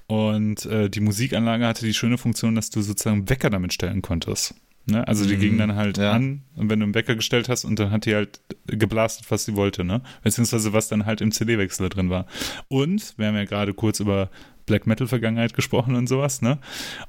Und 0.06 0.66
äh, 0.66 0.88
die 0.90 1.00
Musikanlage 1.00 1.66
hatte 1.66 1.84
die 1.86 1.94
schöne 1.94 2.18
Funktion, 2.18 2.54
dass 2.54 2.70
du 2.70 2.82
sozusagen 2.82 3.28
Wecker 3.28 3.50
damit 3.50 3.72
stellen 3.72 4.02
konntest. 4.02 4.54
Ne? 4.88 5.06
Also 5.08 5.26
die 5.26 5.36
Mhm, 5.36 5.40
ging 5.40 5.58
dann 5.58 5.74
halt 5.74 5.98
ja. 5.98 6.12
an, 6.12 6.42
wenn 6.54 6.78
du 6.78 6.84
einen 6.84 6.94
Wecker 6.94 7.16
gestellt 7.16 7.48
hast 7.48 7.64
und 7.64 7.78
dann 7.78 7.90
hat 7.90 8.04
die 8.04 8.14
halt 8.14 8.40
geblastet, 8.66 9.30
was 9.30 9.44
sie 9.44 9.56
wollte, 9.56 9.82
ne? 9.84 10.00
Beziehungsweise 10.22 10.72
was 10.72 10.86
dann 10.88 11.06
halt 11.06 11.20
im 11.20 11.32
CD-Wechsler 11.32 11.88
drin 11.88 12.08
war. 12.08 12.26
Und 12.68 13.14
wir 13.16 13.26
haben 13.26 13.34
ja 13.34 13.46
gerade 13.46 13.74
kurz 13.74 13.98
über 13.98 14.30
Black 14.66 14.86
Metal 14.86 15.06
Vergangenheit 15.06 15.54
gesprochen 15.54 15.94
und 15.94 16.08
sowas, 16.08 16.42
ne? 16.42 16.58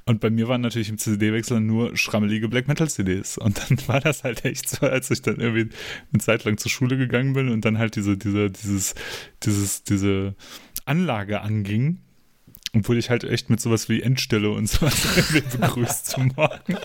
Und 0.06 0.20
bei 0.20 0.30
mir 0.30 0.48
waren 0.48 0.60
natürlich 0.60 0.88
im 0.88 0.98
CD-Wechsler 0.98 1.60
nur 1.60 1.96
schrammelige 1.96 2.48
Black 2.48 2.68
Metal 2.68 2.88
CDs. 2.88 3.36
Und 3.38 3.58
dann 3.58 3.78
war 3.88 4.00
das 4.00 4.24
halt 4.24 4.44
echt 4.44 4.70
so, 4.70 4.86
als 4.86 5.10
ich 5.10 5.22
dann 5.22 5.40
irgendwie 5.40 5.74
eine 6.12 6.20
Zeit 6.20 6.44
lang 6.44 6.56
zur 6.56 6.70
Schule 6.70 6.96
gegangen 6.96 7.34
bin 7.34 7.48
und 7.48 7.64
dann 7.64 7.78
halt 7.78 7.96
diese, 7.96 8.16
diese, 8.16 8.50
dieses, 8.50 8.94
dieses, 9.42 9.82
diese 9.82 10.34
Anlage 10.84 11.42
anging. 11.42 11.98
Obwohl 12.74 12.98
ich 12.98 13.08
halt 13.08 13.24
echt 13.24 13.48
mit 13.48 13.60
sowas 13.60 13.88
wie 13.88 14.02
Endstelle 14.02 14.50
und 14.50 14.68
sowas 14.68 14.94
begrüßt 15.32 16.06
zum 16.06 16.32
Morgen. 16.36 16.76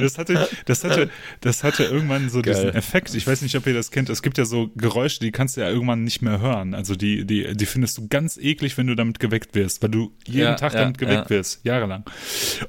Das 0.00 0.18
hatte, 0.18 0.48
das 0.66 0.84
hatte, 0.84 1.08
das 1.40 1.64
hatte 1.64 1.84
irgendwann 1.84 2.28
so 2.28 2.42
Geil. 2.42 2.54
diesen 2.54 2.74
Effekt. 2.74 3.14
Ich 3.14 3.26
weiß 3.26 3.40
nicht, 3.42 3.56
ob 3.56 3.66
ihr 3.66 3.72
das 3.74 3.90
kennt. 3.90 4.10
Es 4.10 4.22
gibt 4.22 4.36
ja 4.38 4.44
so 4.44 4.70
Geräusche, 4.76 5.20
die 5.20 5.32
kannst 5.32 5.56
du 5.56 5.62
ja 5.62 5.70
irgendwann 5.70 6.04
nicht 6.04 6.20
mehr 6.20 6.40
hören. 6.40 6.74
Also 6.74 6.94
die, 6.94 7.24
die, 7.26 7.56
die 7.56 7.66
findest 7.66 7.96
du 7.98 8.08
ganz 8.08 8.36
eklig, 8.36 8.76
wenn 8.76 8.86
du 8.86 8.94
damit 8.94 9.18
geweckt 9.18 9.54
wirst, 9.54 9.82
weil 9.82 9.90
du 9.90 10.12
jeden 10.26 10.40
Ja, 10.40 10.54
Tag 10.56 10.74
ja, 10.74 10.80
damit 10.80 10.98
geweckt 10.98 11.30
ja. 11.30 11.36
wirst, 11.36 11.64
jahrelang. 11.64 12.04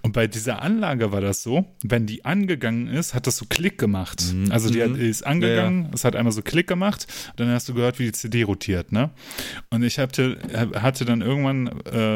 Und 0.01 0.13
bei 0.13 0.27
dieser 0.27 0.61
Anlage 0.61 1.11
war 1.11 1.19
das 1.21 1.43
so, 1.43 1.65
wenn 1.83 2.05
die 2.05 2.23
angegangen 2.23 2.87
ist, 2.87 3.13
hat 3.13 3.27
das 3.27 3.35
so 3.37 3.45
Klick 3.49 3.77
gemacht. 3.77 4.23
Mhm. 4.33 4.49
Also 4.51 4.69
die 4.69 4.81
hat, 4.81 4.91
Mhm. 4.91 4.95
ist 5.01 5.25
angegangen, 5.27 5.89
es 5.93 6.05
hat 6.05 6.15
einmal 6.15 6.31
so 6.31 6.41
Klick 6.41 6.67
gemacht, 6.67 7.05
dann 7.35 7.49
hast 7.49 7.67
du 7.67 7.73
gehört, 7.73 7.99
wie 7.99 8.05
die 8.05 8.11
CD 8.13 8.43
rotiert, 8.43 8.91
ne? 8.93 9.09
Und 9.71 9.83
ich 9.83 9.99
hatte, 9.99 10.37
hatte 10.75 11.03
dann 11.05 11.21
irgendwann, 11.21 11.67
äh, 11.85 12.12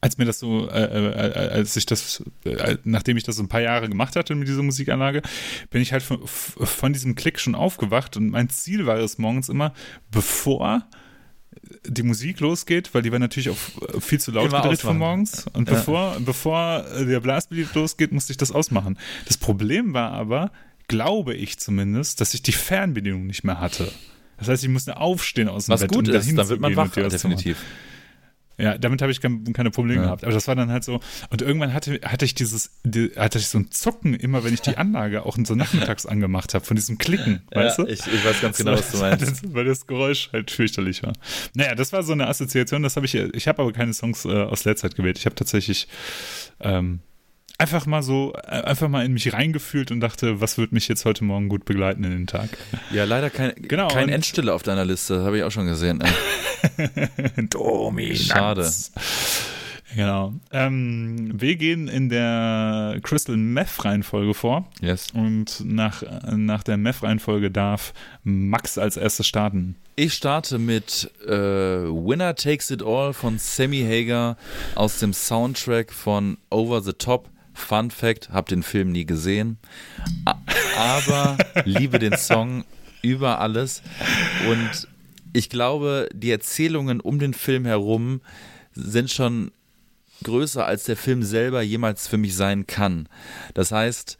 als 0.00 0.16
mir 0.18 0.24
das 0.24 0.38
so, 0.38 0.68
äh, 0.70 0.82
äh, 0.84 1.50
als 1.50 1.76
ich 1.76 1.86
das, 1.86 2.22
äh, 2.44 2.76
nachdem 2.84 3.16
ich 3.16 3.24
das 3.24 3.36
so 3.36 3.42
ein 3.42 3.48
paar 3.48 3.60
Jahre 3.60 3.88
gemacht 3.88 4.14
hatte 4.16 4.34
mit 4.34 4.46
dieser 4.46 4.62
Musikanlage, 4.62 5.22
bin 5.70 5.82
ich 5.82 5.92
halt 5.92 6.02
von, 6.02 6.20
von 6.26 6.92
diesem 6.92 7.14
Klick 7.14 7.40
schon 7.40 7.54
aufgewacht 7.54 8.16
und 8.16 8.30
mein 8.30 8.48
Ziel 8.48 8.86
war 8.86 8.98
es 8.98 9.18
morgens 9.18 9.48
immer, 9.48 9.72
bevor 10.10 10.86
die 11.84 12.02
Musik 12.04 12.40
losgeht, 12.40 12.94
weil 12.94 13.02
die 13.02 13.10
war 13.10 13.18
natürlich 13.18 13.50
auch 13.50 14.00
viel 14.00 14.20
zu 14.20 14.30
laut 14.30 14.46
Immer 14.48 14.62
gedreht 14.62 14.80
von 14.80 14.98
morgens. 14.98 15.46
Und 15.52 15.68
Ja. 15.68 15.74
bevor, 15.74 16.20
bevor 16.20 16.84
der 17.04 17.20
Blasbeat 17.20 17.74
losgeht, 17.74 18.12
musste 18.12 18.32
ich 18.32 18.36
das 18.36 18.52
ausmachen. 18.52 18.98
Das 19.26 19.36
Problem 19.36 19.94
war 19.94 20.12
aber, 20.12 20.52
glaube 20.86 21.34
ich 21.34 21.58
zumindest, 21.58 22.20
dass 22.20 22.34
ich 22.34 22.42
die 22.42 22.52
Fernbedienung 22.52 23.26
nicht 23.26 23.42
mehr 23.44 23.60
hatte. 23.60 23.90
Das 24.38 24.48
heißt, 24.48 24.62
ich 24.62 24.70
musste 24.70 24.98
aufstehen 24.98 25.48
aus 25.48 25.66
dem 25.66 25.72
Was 25.72 25.80
Bett, 25.80 25.90
gut 25.90 26.08
um 26.08 26.14
ist, 26.14 26.36
dann 26.36 26.48
wird 26.48 26.60
man 26.60 26.76
wach, 26.76 26.86
was 26.86 26.94
zu 26.94 27.08
definitiv. 27.08 27.58
Ja, 28.58 28.76
damit 28.76 29.00
habe 29.02 29.12
ich 29.12 29.20
kein, 29.20 29.52
keine 29.52 29.70
Probleme 29.70 30.00
Ja. 30.00 30.06
gehabt. 30.06 30.24
Aber 30.24 30.32
das 30.32 30.48
war 30.48 30.56
dann 30.56 30.70
halt 30.70 30.82
so. 30.84 31.00
Und 31.30 31.42
irgendwann 31.42 31.72
hatte, 31.72 32.00
hatte 32.04 32.24
ich 32.24 32.34
dieses, 32.34 32.72
die, 32.84 33.12
hatte 33.16 33.38
ich 33.38 33.46
so 33.46 33.58
ein 33.58 33.70
Zucken 33.70 34.14
immer, 34.14 34.42
wenn 34.44 34.52
ich 34.52 34.60
die 34.62 34.76
Anlage 34.76 35.24
auch 35.24 35.36
so 35.44 35.54
nachmittags 35.54 36.06
angemacht 36.06 36.54
habe, 36.54 36.64
von 36.64 36.74
diesem 36.76 36.98
Klicken, 36.98 37.42
weißt 37.52 37.78
du? 37.78 37.86
ich, 37.86 38.00
ich 38.06 38.24
weiß 38.24 38.40
ganz 38.40 38.58
genau, 38.58 38.72
was 38.72 38.90
du 38.90 38.98
Das- 38.98 39.18
meinst. 39.20 39.54
Weil 39.54 39.64
das 39.64 39.86
Geräusch 39.86 40.30
halt 40.32 40.50
fürchterlich 40.50 41.02
war. 41.02 41.12
Naja, 41.54 41.74
das 41.74 41.92
war 41.92 42.02
so 42.02 42.12
eine 42.12 42.26
Assoziation, 42.26 42.82
das 42.82 42.96
habe 42.96 43.06
ich, 43.06 43.14
ich 43.14 43.46
habe 43.48 43.62
aber 43.62 43.72
keine 43.72 43.94
Songs 43.94 44.24
äh, 44.24 44.28
aus 44.28 44.64
der 44.64 44.74
Zeit 44.76 44.96
gewählt. 44.96 45.18
Ich 45.18 45.26
habe 45.26 45.36
tatsächlich 45.36 45.86
ähm, 46.60 46.98
einfach 47.58 47.86
mal 47.86 48.02
so, 48.02 48.32
äh, 48.44 48.62
einfach 48.62 48.88
mal 48.88 49.04
in 49.04 49.12
mich 49.12 49.32
reingefühlt 49.32 49.90
und 49.90 50.00
dachte, 50.00 50.40
was 50.40 50.58
wird 50.58 50.72
mich 50.72 50.88
jetzt 50.88 51.04
heute 51.04 51.24
Morgen 51.24 51.48
gut 51.48 51.64
begleiten 51.64 52.04
in 52.04 52.10
den 52.12 52.26
Tag? 52.26 52.48
Ja, 52.92 53.04
leider 53.04 53.30
kein, 53.30 53.52
Genau, 53.56 53.88
kein 53.88 54.08
Endstille 54.08 54.52
auf 54.54 54.62
deiner 54.62 54.84
Liste, 54.84 55.24
habe 55.24 55.38
ich 55.38 55.42
auch 55.44 55.50
schon 55.50 55.66
gesehen. 55.66 56.02
Dominanz. 57.50 58.22
Schade. 58.26 58.70
Genau. 59.96 60.34
Ähm, 60.52 61.30
wir 61.40 61.56
gehen 61.56 61.88
in 61.88 62.08
der 62.10 62.98
Crystal 63.02 63.36
Meth 63.36 63.84
Reihenfolge 63.84 64.34
vor 64.34 64.68
Yes. 64.82 65.08
und 65.14 65.62
nach, 65.64 66.02
nach 66.36 66.62
der 66.62 66.76
Meth 66.76 67.02
Reihenfolge 67.02 67.50
darf 67.50 67.94
Max 68.22 68.76
als 68.76 68.96
erstes 68.98 69.26
starten. 69.26 69.76
Ich 69.96 70.12
starte 70.14 70.58
mit 70.58 71.10
äh, 71.26 71.30
Winner 71.30 72.34
Takes 72.36 72.70
It 72.70 72.82
All 72.82 73.12
von 73.14 73.38
Sammy 73.38 73.80
Hager 73.82 74.36
aus 74.74 74.98
dem 74.98 75.12
Soundtrack 75.12 75.90
von 75.92 76.36
Over 76.50 76.82
the 76.82 76.92
Top. 76.92 77.30
Fun 77.58 77.90
Fact, 77.90 78.30
hab 78.30 78.46
den 78.46 78.62
Film 78.62 78.92
nie 78.92 79.04
gesehen, 79.04 79.58
aber 80.76 81.36
liebe 81.64 81.98
den 81.98 82.16
Song 82.16 82.64
über 83.02 83.40
alles. 83.40 83.82
Und 84.48 84.88
ich 85.32 85.50
glaube, 85.50 86.08
die 86.14 86.30
Erzählungen 86.30 87.00
um 87.00 87.18
den 87.18 87.34
Film 87.34 87.64
herum 87.66 88.20
sind 88.74 89.10
schon 89.10 89.50
größer, 90.24 90.66
als 90.66 90.84
der 90.84 90.96
Film 90.96 91.22
selber 91.22 91.62
jemals 91.62 92.08
für 92.08 92.18
mich 92.18 92.34
sein 92.34 92.66
kann. 92.66 93.08
Das 93.54 93.72
heißt, 93.72 94.18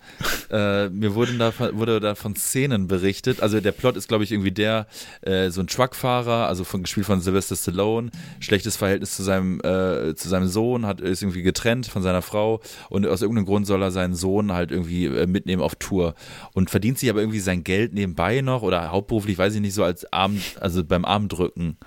äh, 0.51 0.89
mir 0.89 1.15
wurden 1.15 1.39
da, 1.39 1.53
wurde 1.73 2.01
da 2.01 2.15
von 2.15 2.37
Szenen 2.37 2.89
berichtet. 2.89 3.43
Also 3.43 3.61
der 3.61 3.73
Plot 3.73 3.97
ist, 3.97 4.09
glaube 4.09 4.25
ich, 4.25 4.33
irgendwie 4.33 4.53
der, 4.53 4.87
äh, 5.23 5.51
so 5.51 5.61
ein 5.61 5.66
Truckfahrer, 5.66 6.47
also 6.47 6.65
von, 6.65 6.83
gespielt 6.83 7.07
von 7.07 7.20
Sylvester 7.20 7.57
Stallone, 7.57 8.11
schlechtes 8.41 8.77
Verhältnis 8.77 9.16
zu 9.16 9.23
seinem, 9.23 9.61
äh, 9.61 10.15
zu 10.15 10.29
seinem 10.29 10.49
Sohn, 10.49 10.87
hat, 10.87 11.01
ist 11.01 11.23
irgendwie 11.23 11.43
getrennt 11.43 11.87
von 11.87 12.03
seiner 12.03 12.23
Frau 12.23 12.61
und 12.89 13.07
aus 13.07 13.23
irgendeinem 13.23 13.47
Grund 13.47 13.66
soll 13.66 13.83
er 13.83 13.91
seinen 13.91 14.15
Sohn 14.15 14.53
halt 14.53 14.70
irgendwie 14.70 15.07
äh, 15.07 15.27
mitnehmen 15.27 15.62
auf 15.62 15.75
Tour 15.77 16.15
und 16.53 16.70
verdient 16.70 16.99
sich 16.99 17.11
aber 17.11 17.20
irgendwie 17.20 17.41
sein 17.41 17.65
Geld 17.65 17.93
nebenbei 17.93 18.41
noch 18.41 18.62
oder 18.62 18.91
hauptberuflich, 18.91 19.37
weiß 19.39 19.55
ich 19.55 19.61
nicht, 19.61 19.75
so 19.75 19.85
als 19.85 20.11
Arm, 20.12 20.41
also 20.61 20.85
beim 20.85 21.05
Armdrücken. 21.05 21.77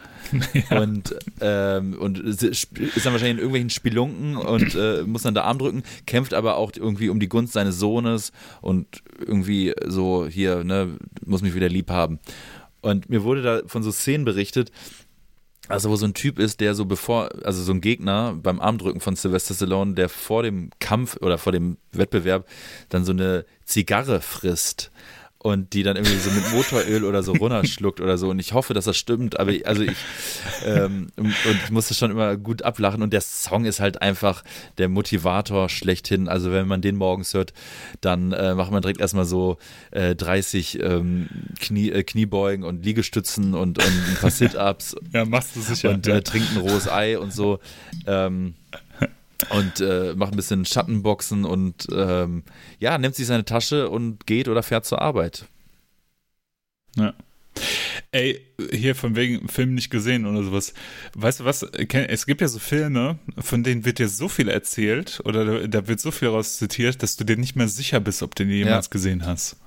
Ja. 0.70 0.80
Und, 0.80 1.16
ähm, 1.40 1.96
und 2.00 2.20
ist 2.20 2.44
dann 2.72 3.14
wahrscheinlich 3.14 3.32
in 3.32 3.38
irgendwelchen 3.38 3.70
Spelunken 4.02 4.36
und 4.38 4.76
äh, 4.76 5.04
muss 5.04 5.24
dann 5.24 5.34
da 5.34 5.44
Arm 5.44 5.60
drücken, 5.60 5.84
kämpft 6.06 6.34
aber 6.34 6.58
auch 6.58 6.72
irgendwie 6.76 7.10
um 7.10 7.20
die 7.20 7.30
Gunst 7.30 7.54
seines 7.54 7.80
Sohnes 7.80 8.32
und 8.62 9.04
irgendwie 9.20 9.74
so 9.86 10.28
hier, 10.28 10.64
ne, 10.64 10.98
muss 11.26 11.42
mich 11.42 11.56
wieder 11.56 11.70
lieb 11.70 11.90
haben. 11.90 12.20
Und 12.82 13.10
mir 13.10 13.24
wurde 13.24 13.42
da 13.42 13.62
von 13.68 13.84
so 13.84 13.92
Szenen 13.92 14.26
berichtet, 14.26 14.72
also 15.68 15.90
wo 15.90 15.96
so 15.96 16.06
ein 16.06 16.14
Typ 16.14 16.40
ist, 16.40 16.60
der 16.60 16.74
so 16.74 16.86
bevor, 16.86 17.30
also 17.46 17.62
so 17.62 17.72
ein 17.72 17.82
Gegner 17.82 18.34
beim 18.34 18.60
Armdrücken 18.60 19.00
von 19.00 19.16
Sylvester 19.16 19.54
Stallone, 19.54 19.94
der 19.94 20.10
vor 20.10 20.44
dem 20.44 20.72
Kampf 20.80 21.18
oder 21.22 21.38
vor 21.38 21.52
dem 21.52 21.78
Wettbewerb 21.92 22.48
dann 22.90 23.06
so 23.06 23.12
eine 23.12 23.46
Zigarre 23.66 24.22
frisst 24.22 24.92
und 25.44 25.74
die 25.74 25.82
dann 25.82 25.96
irgendwie 25.96 26.18
so 26.18 26.30
mit 26.30 26.52
Motoröl 26.52 27.04
oder 27.04 27.24
so 27.24 27.32
runterschluckt 27.34 28.00
oder 28.00 28.20
so. 28.20 28.30
Und 28.30 28.38
ich 28.38 28.54
hoffe, 28.54 28.76
dass 28.76 28.86
das 28.86 28.96
stimmt, 28.96 29.40
aber 29.40 29.52
ich, 29.52 29.66
also 29.66 29.82
ich, 29.82 29.98
ähm, 30.66 31.08
und 31.16 31.34
ich 31.64 31.72
musste 31.72 31.96
schon 31.96 32.12
immer 32.12 32.38
gut 32.38 32.62
ablachen. 32.62 33.02
Und 33.02 33.12
der 33.12 33.22
Song 33.22 33.66
ist 33.66 33.80
halt 33.80 34.04
einfach 34.04 34.44
der 34.78 34.88
Motivator 34.88 35.68
schlechthin. 35.68 36.28
Also 36.28 36.52
wenn 36.52 36.68
man 36.68 36.82
den 36.82 36.96
morgens 36.96 37.34
hört, 37.34 37.54
dann 38.02 38.34
äh, 38.34 38.54
macht 38.54 38.72
man 38.72 38.84
direkt 38.84 39.02
erstmal 39.02 39.26
so 39.26 39.58
äh, 39.90 40.16
30 40.16 40.80
ähm, 40.80 41.30
Knie, 41.60 41.90
äh, 41.90 42.04
Kniebeugen 42.04 42.64
und 42.64 42.86
Liegestützen 42.86 43.56
und, 43.56 43.80
und 43.80 43.88
ein 44.10 44.18
paar 44.22 44.30
Sit-Ups. 44.30 44.96
Ja, 45.12 45.26
machst 45.26 45.56
du 45.56 45.62
sicher. 45.62 45.90
Und 45.90 46.06
äh, 46.06 46.22
trinkt 46.22 46.52
ein 46.52 46.58
rohes 46.58 46.88
Ei 46.88 47.18
und 47.18 47.34
so. 47.34 47.60
Ähm, 48.06 48.54
und 49.50 49.80
äh, 49.80 50.14
macht 50.16 50.34
ein 50.34 50.38
bisschen 50.38 50.66
Schattenboxen 50.66 51.46
und 51.46 51.88
ähm, 51.94 52.44
ja, 52.80 52.98
nimmt 52.98 53.16
sich 53.16 53.28
seine 53.28 53.46
Tasche 53.46 53.90
und 53.90 54.26
geht 54.26 54.48
oder 54.48 54.64
fährt 54.64 54.86
zur 54.86 55.02
Arbeit. 55.02 55.46
Ja. 56.96 57.14
Ey, 58.12 58.42
hier 58.72 58.96
von 58.96 59.16
wegen 59.16 59.48
Film 59.48 59.74
nicht 59.74 59.90
gesehen 59.90 60.26
oder 60.26 60.44
sowas. 60.44 60.74
Weißt 61.16 61.42
du 61.42 61.46
was? 61.46 61.64
Es 61.64 62.26
gibt 62.26 62.42
ja 62.42 62.48
so 62.48 62.60
Filme, 62.60 63.20
von 63.38 63.64
denen 63.64 63.86
wird 63.86 64.00
dir 64.00 64.10
so 64.10 64.28
viel 64.28 64.50
erzählt 64.50 65.22
oder 65.26 65.68
da 65.68 65.88
wird 65.88 66.00
so 66.00 66.12
viel 66.12 66.30
raus 66.30 66.58
zitiert, 66.58 67.04
dass 67.04 67.16
du 67.16 67.24
dir 67.24 67.38
nicht 67.38 67.56
mehr 67.56 67.68
sicher 67.68 68.00
bist, 68.00 68.24
ob 68.24 68.36
du 68.36 68.46
den 68.46 68.54
jemals 68.54 68.88
ja. 68.88 68.92
gesehen 68.92 69.26
hast. 69.26 69.58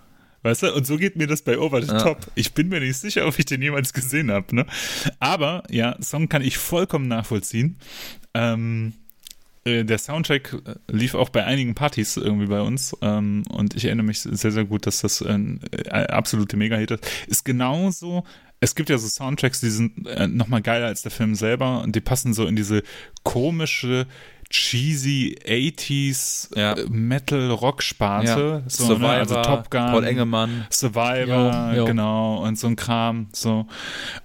Weißt 0.43 0.63
du? 0.63 0.75
Und 0.75 0.87
so 0.87 0.99
geht 0.99 1.17
mir 1.17 1.27
das 1.27 1.41
bei 1.41 1.59
Over 1.59 1.81
the 1.81 1.89
ja. 1.89 2.03
Top. 2.03 2.19
Ich 2.35 2.53
bin 2.53 2.69
mir 2.69 2.81
nicht 2.81 2.99
sicher, 2.99 3.27
ob 3.27 3.39
ich 3.39 3.47
den 3.47 3.63
jemals 3.63 3.95
gesehen 3.95 4.31
habe. 4.31 4.55
Ne? 4.55 4.67
Aber 5.19 5.63
ja, 5.71 5.97
Song 6.03 6.29
kann 6.29 6.43
ich 6.43 6.59
vollkommen 6.59 7.09
nachvollziehen. 7.09 7.79
Ähm, 8.35 8.93
äh, 8.93 9.04
der 9.65 9.99
Soundtrack 9.99 10.57
äh, 10.67 10.75
lief 10.93 11.15
auch 11.15 11.31
bei 11.31 11.45
einigen 11.45 11.75
Partys 11.75 12.17
irgendwie 12.17 12.47
bei 12.47 12.61
uns 12.61 12.97
ähm, 13.01 13.45
und 13.49 13.75
ich 13.75 13.87
erinnere 13.87 14.07
mich 14.07 14.21
sehr, 14.21 14.51
sehr 14.51 14.65
gut, 14.65 14.87
dass 14.87 15.01
das 15.01 15.23
ein 15.23 15.61
äh, 15.73 15.89
absolute 15.89 16.57
Mega-Hit 16.57 16.93
ist. 16.93 17.05
Ist 17.27 17.45
genauso, 17.45 18.25
es 18.61 18.75
gibt 18.75 18.91
ja 18.91 18.99
so 18.99 19.09
Soundtracks, 19.09 19.61
die 19.61 19.71
sind 19.71 20.07
äh, 20.07 20.27
nochmal 20.27 20.63
geiler 20.63 20.87
als 20.87 21.03
der 21.03 21.11
Film 21.11 21.35
selber 21.35 21.83
und 21.83 21.97
die 21.97 22.01
passen 22.01 22.35
so 22.35 22.47
in 22.47 22.57
diese 22.57 22.83
komische, 23.23 24.07
cheesy 24.55 25.37
80s 25.45 26.57
ja. 26.57 26.75
Äh, 26.75 26.87
Metal 26.89 27.51
Rock 27.51 27.83
Sparte. 27.83 28.63
Ja. 28.65 28.71
So, 28.71 28.87
Survivor, 28.87 29.09
ne? 29.09 29.19
also 29.19 29.43
Top 29.43 29.69
Gun, 29.69 29.87
Paul 29.87 30.05
Engemann, 30.05 30.67
Survivor, 30.71 31.73
jo, 31.73 31.79
jo. 31.79 31.85
genau 31.85 32.37
und 32.45 32.57
so 32.57 32.69
ein 32.69 32.77
Kram. 32.77 33.27
So 33.33 33.67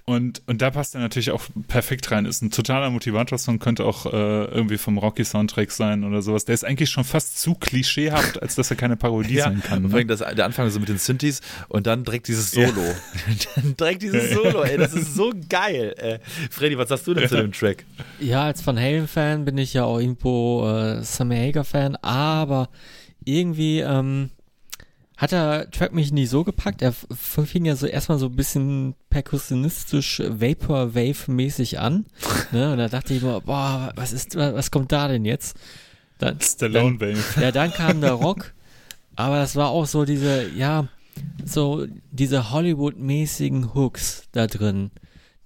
und 0.04 0.42
und 0.46 0.62
da 0.62 0.70
passt 0.70 0.94
er 0.94 1.00
natürlich 1.00 1.32
auch 1.32 1.42
perfekt 1.66 2.10
rein. 2.12 2.26
Ist 2.26 2.42
ein 2.42 2.52
totaler 2.52 2.90
Motivator-Song, 2.90 3.58
könnte 3.58 3.84
auch 3.84 4.06
äh, 4.06 4.44
irgendwie 4.44 4.78
vom 4.78 4.98
Rocky 4.98 5.24
Soundtrack 5.24 5.72
sein 5.72 6.04
oder 6.04 6.22
sowas. 6.22 6.44
Der 6.44 6.54
ist 6.54 6.64
eigentlich 6.64 6.90
schon 6.90 7.04
fast 7.04 7.40
zu 7.40 7.54
klischeehaft, 7.54 8.40
als 8.40 8.54
dass 8.54 8.70
er 8.70 8.76
keine 8.76 8.96
Parodie 8.96 9.34
ja, 9.34 9.44
sein 9.44 9.62
kann. 9.62 9.82
Ne? 9.88 10.06
Das, 10.06 10.20
der 10.20 10.44
Anfang 10.44 10.70
so 10.70 10.78
mit 10.78 10.88
den 10.88 10.98
Synthes 10.98 11.40
und 11.68 11.88
dann 11.88 12.04
direkt 12.04 12.28
dieses 12.28 12.52
Solo. 12.52 12.68
dann 13.56 13.76
direkt 13.76 14.02
dieses 14.02 14.30
Solo. 14.30 14.62
Ey, 14.62 14.78
das 14.78 14.94
ist 14.94 15.16
so 15.16 15.32
geil. 15.48 15.92
Äh, 15.98 16.18
Freddy, 16.50 16.78
was 16.78 16.88
sagst 16.88 17.08
du 17.08 17.14
denn 17.14 17.28
zu 17.28 17.36
dem 17.36 17.50
Track? 17.52 17.84
Ja, 18.20 18.44
als 18.44 18.64
Van 18.64 18.78
Halen-Fan 18.78 19.44
bin 19.44 19.58
ich 19.58 19.74
ja 19.74 19.84
auch 19.84 19.98
irgendwo 20.20 20.66
äh, 20.68 21.02
Sammy 21.02 21.36
Hager-Fan, 21.36 21.96
aber 21.96 22.68
irgendwie 23.24 23.80
ähm, 23.80 24.30
hat 25.16 25.32
der 25.32 25.70
Track 25.70 25.92
mich 25.92 26.12
nie 26.12 26.26
so 26.26 26.44
gepackt. 26.44 26.82
Er 26.82 26.92
fing 26.92 27.64
ja 27.64 27.76
so 27.76 27.86
erstmal 27.86 28.18
so 28.18 28.26
ein 28.26 28.36
bisschen 28.36 28.94
perkussionistisch 29.10 30.20
Vaporwave-mäßig 30.20 31.78
an. 31.78 32.06
ne? 32.52 32.72
Und 32.72 32.78
da 32.78 32.88
dachte 32.88 33.14
ich 33.14 33.22
immer, 33.22 33.40
boah, 33.40 33.92
was 33.96 34.12
ist, 34.12 34.36
was 34.36 34.70
kommt 34.70 34.92
da 34.92 35.08
denn 35.08 35.24
jetzt? 35.24 35.56
Dann, 36.18 36.40
Stallone 36.40 37.00
Wave. 37.00 37.40
Ja, 37.40 37.50
dann 37.50 37.72
kam 37.72 38.00
der 38.00 38.12
Rock, 38.12 38.52
aber 39.16 39.36
das 39.36 39.56
war 39.56 39.70
auch 39.70 39.86
so 39.86 40.04
diese, 40.04 40.48
ja, 40.50 40.88
so 41.44 41.86
diese 42.10 42.50
Hollywood-mäßigen 42.50 43.74
Hooks 43.74 44.24
da 44.32 44.46
drin. 44.46 44.90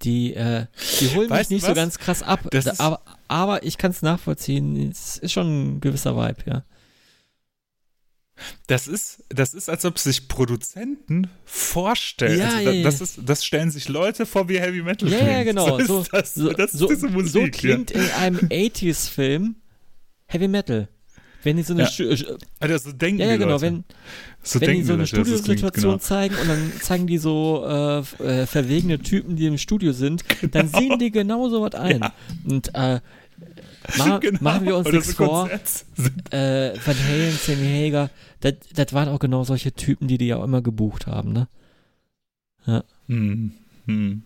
Die, 0.04 0.34
äh, 0.34 0.66
die 1.00 1.14
holen 1.14 1.30
weißt 1.30 1.50
mich 1.50 1.62
nicht 1.62 1.66
so 1.66 1.74
ganz 1.74 1.98
krass 1.98 2.22
ab. 2.22 2.40
aber, 2.78 3.00
aber 3.28 3.62
ich 3.62 3.78
kann 3.78 3.90
es 3.90 4.02
nachvollziehen. 4.02 4.90
Es 4.90 5.16
ist 5.16 5.32
schon 5.32 5.76
ein 5.76 5.80
gewisser 5.80 6.16
Vibe, 6.16 6.42
ja. 6.46 6.64
Das 8.66 8.88
ist, 8.88 9.22
das 9.28 9.54
ist, 9.54 9.68
als 9.68 9.84
ob 9.84 9.98
sich 9.98 10.28
Produzenten 10.28 11.28
vorstellen. 11.44 12.38
Ja, 12.38 12.56
also, 12.56 12.82
das, 12.82 13.00
ist, 13.00 13.20
das 13.24 13.44
stellen 13.44 13.70
sich 13.70 13.88
Leute 13.88 14.26
vor 14.26 14.48
wie 14.48 14.58
Heavy 14.58 14.82
Metal. 14.82 15.08
Ja, 15.08 15.24
ja 15.24 15.42
genau. 15.44 15.78
So, 15.80 16.02
so, 16.02 16.04
das, 16.10 16.34
das 16.34 16.72
so, 16.72 16.88
Musik, 17.08 17.54
so, 17.54 17.60
klingt 17.60 17.92
ja. 17.92 18.02
in 18.02 18.10
einem 18.10 18.38
80s-Film 18.48 19.56
Heavy 20.26 20.48
Metal. 20.48 20.88
Wenn 21.44 21.56
die 21.56 21.62
so 21.62 21.74
eine 21.74 21.82
ja. 21.82 21.88
Stu 21.88 22.04
also 22.58 22.90
so 22.90 22.92
denken 22.92 23.20
ja, 23.20 23.28
ja, 23.28 23.36
genau, 23.36 23.56
die 23.56 23.62
wenn, 23.62 23.84
so 24.42 24.60
wenn 24.60 24.76
die 24.76 24.82
so 24.82 24.94
eine 24.94 25.06
Studiosituation 25.06 25.92
genau. 25.92 25.98
zeigen 25.98 26.34
und 26.36 26.48
dann 26.48 26.72
zeigen 26.80 27.06
die 27.06 27.18
so 27.18 27.64
äh, 27.66 27.98
äh, 28.22 28.46
verwegene 28.46 28.98
Typen, 28.98 29.36
die 29.36 29.46
im 29.46 29.58
Studio 29.58 29.92
sind, 29.92 30.26
genau. 30.40 30.50
dann 30.52 30.68
sehen 30.68 30.98
die 30.98 31.10
genau 31.10 31.48
so 31.48 31.62
was 31.62 31.74
ein. 31.74 32.00
Ja. 32.00 32.12
Und 32.44 32.74
äh, 32.74 33.00
ma 33.98 34.18
genau. 34.20 34.38
machen 34.40 34.66
wir 34.66 34.76
uns 34.76 34.90
nichts 34.90 35.08
so 35.08 35.24
vor. 35.24 35.50
Äh, 35.50 36.72
Van 36.84 36.96
Halen, 36.96 37.32
Sammy 37.32 37.68
Hager, 37.68 38.10
das, 38.40 38.92
waren 38.92 39.08
auch 39.08 39.18
genau 39.18 39.44
solche 39.44 39.72
Typen, 39.72 40.08
die 40.08 40.18
die 40.18 40.28
ja 40.28 40.38
auch 40.38 40.44
immer 40.44 40.62
gebucht 40.62 41.06
haben, 41.06 41.32
ne? 41.32 41.48
Ja. 42.66 42.82
Hm. 43.08 43.52
Hm. 43.86 44.22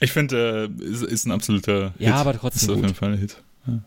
Ich 0.00 0.12
finde, 0.12 0.70
äh, 0.80 0.84
ist, 0.84 1.02
ist, 1.02 1.26
ein 1.26 1.32
absoluter 1.32 1.92
Ja, 1.98 2.14
aber 2.14 2.32
trotzdem. 2.34 2.70
Ist 2.70 2.74
auf 2.76 2.82
jeden 2.82 2.94
Fall 2.94 3.12
ein 3.12 3.18
Hit. 3.18 3.42
Ja. 3.66 3.82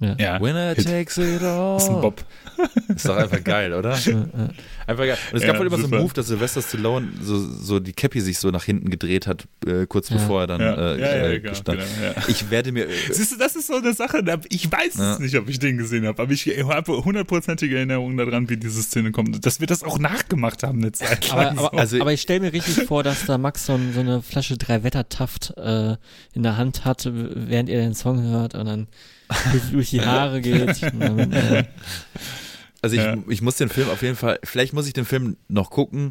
Ja. 0.00 0.16
ja. 0.18 0.40
Winner 0.40 0.74
Hit. 0.74 0.86
takes 0.86 1.18
it 1.18 1.42
all. 1.42 1.74
Das 1.74 1.84
ist 1.84 1.88
ein 1.88 2.00
Bob. 2.00 2.24
ist 2.88 3.08
doch 3.08 3.16
einfach 3.16 3.42
geil, 3.42 3.72
oder? 3.72 3.92
einfach 3.92 5.04
geil. 5.04 5.18
Und 5.32 5.38
es 5.38 5.42
gab 5.42 5.54
ja, 5.54 5.58
wohl 5.58 5.66
immer 5.66 5.76
super. 5.76 5.88
so 5.88 5.94
einen 5.94 6.02
Move, 6.04 6.14
dass 6.14 6.26
Sylvester 6.26 6.62
Stallone 6.62 7.08
so, 7.20 7.38
so 7.38 7.80
die 7.80 7.92
Cappy 7.92 8.20
sich 8.20 8.38
so 8.38 8.50
nach 8.50 8.64
hinten 8.64 8.90
gedreht 8.90 9.26
hat, 9.26 9.46
äh, 9.66 9.86
kurz 9.86 10.10
ja. 10.10 10.16
bevor 10.16 10.42
er 10.42 10.46
dann 10.46 10.60
ja. 10.60 10.74
Äh, 10.74 11.00
ja, 11.00 11.26
äh, 11.26 11.40
genau, 11.40 11.54
stand. 11.54 11.80
Genau, 11.80 12.26
ich 12.28 12.50
werde 12.50 12.72
mir. 12.72 12.88
Äh, 12.88 12.92
Siehst 13.10 13.32
du, 13.32 13.38
das 13.38 13.56
ist 13.56 13.68
so 13.68 13.76
eine 13.76 13.92
Sache, 13.92 14.22
ich 14.50 14.70
weiß 14.70 14.98
es 14.98 15.18
nicht, 15.20 15.36
ob 15.36 15.48
ich 15.48 15.58
den 15.58 15.78
gesehen 15.78 16.06
habe, 16.06 16.22
aber 16.22 16.32
ich 16.32 16.46
habe 16.46 17.04
hundertprozentige 17.04 17.76
Erinnerungen 17.76 18.16
daran, 18.16 18.48
wie 18.48 18.56
diese 18.56 18.82
Szene 18.82 19.12
kommt. 19.12 19.44
Dass 19.44 19.60
wir 19.60 19.66
das 19.66 19.82
auch 19.82 19.98
nachgemacht 19.98 20.62
haben 20.62 20.78
eine 20.78 20.92
Zeit 20.92 21.28
lang. 21.28 21.58
Aber, 21.58 21.68
aber, 21.68 21.78
also, 21.78 22.00
aber 22.00 22.12
ich 22.12 22.20
stelle 22.20 22.40
mir 22.40 22.52
richtig 22.52 22.84
vor, 22.84 23.02
dass 23.02 23.26
da 23.26 23.38
Max 23.38 23.66
so, 23.66 23.78
so 23.92 24.00
eine 24.00 24.22
Flasche 24.22 24.56
Drei-Wetter-Taft 24.58 25.54
äh, 25.56 25.96
in 26.32 26.42
der 26.42 26.56
Hand 26.56 26.84
hat, 26.84 27.08
während 27.12 27.68
er 27.68 27.80
den 27.80 27.94
Song 27.94 28.22
hört 28.22 28.54
und 28.54 28.66
dann 28.66 28.86
durch 29.72 29.90
die 29.90 30.00
Haare 30.00 30.40
geht. 30.40 30.68
also 32.82 32.96
ich, 32.96 33.02
ja. 33.02 33.16
ich 33.28 33.42
muss 33.42 33.56
den 33.56 33.68
Film 33.68 33.88
auf 33.90 34.02
jeden 34.02 34.16
Fall, 34.16 34.38
vielleicht 34.44 34.72
muss 34.72 34.86
ich 34.86 34.92
den 34.92 35.04
Film 35.04 35.36
noch 35.48 35.70
gucken. 35.70 36.10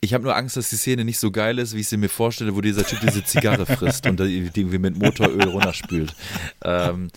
Ich 0.00 0.12
habe 0.12 0.22
nur 0.22 0.36
Angst, 0.36 0.58
dass 0.58 0.68
die 0.68 0.76
Szene 0.76 1.04
nicht 1.04 1.18
so 1.18 1.30
geil 1.30 1.58
ist, 1.58 1.74
wie 1.74 1.80
ich 1.80 1.88
sie 1.88 1.96
mir 1.96 2.10
vorstelle, 2.10 2.54
wo 2.54 2.60
dieser 2.60 2.84
Typ 2.84 3.00
diese 3.00 3.24
Zigarre 3.24 3.64
frisst 3.64 4.06
und 4.06 4.20
die 4.20 4.50
irgendwie 4.54 4.78
mit 4.78 4.98
Motoröl 4.98 5.48
runterspült. 5.48 6.14
Ähm, 6.66 7.10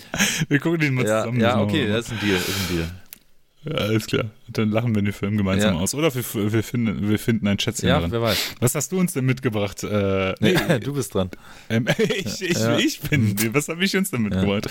Wir 0.49 0.59
gucken 0.59 0.79
den 0.79 0.93
mal 0.93 1.05
ja, 1.05 1.21
zusammen. 1.21 1.39
Ja, 1.39 1.61
okay, 1.61 1.87
das 1.87 2.07
ist 2.07 2.11
ein 2.11 2.19
Deal, 2.19 2.37
das 2.37 2.47
ist 2.49 2.55
ein 2.59 2.75
Deal. 2.75 2.89
Ja, 3.68 3.76
alles 3.76 4.07
klar. 4.07 4.26
Dann 4.48 4.72
lachen 4.72 4.95
wir 4.95 5.02
den 5.02 5.14
Film 5.14 5.35
gemeinsam 5.38 5.76
ja. 5.76 5.81
aus. 5.81 5.94
Oder 5.94 6.14
wir, 6.14 6.23
wir, 6.53 6.64
finden, 6.64 7.10
wir 7.10 7.19
finden 7.19 7.48
ein 7.48 7.60
Schätzchen 7.60 7.89
ja, 7.89 7.99
drin. 7.99 8.11
wer 8.11 8.22
weiß. 8.22 8.56
Was 8.60 8.76
hast 8.76 8.91
du 8.91 8.99
uns 8.99 9.14
denn 9.14 9.26
mitgebracht? 9.26 9.84
Äh, 9.84 10.35
nee, 10.39 10.56
du 10.80 10.94
bist 10.94 11.14
dran. 11.14 11.30
Ähm, 11.69 11.85
ich, 11.98 12.41
ich, 12.41 12.57
ja. 12.57 12.77
ich 12.77 12.99
bin. 13.02 13.35
Was 13.53 13.68
habe 13.68 13.84
ich 13.84 13.95
uns 13.98 14.11
denn 14.11 14.22
mitgebracht? 14.22 14.69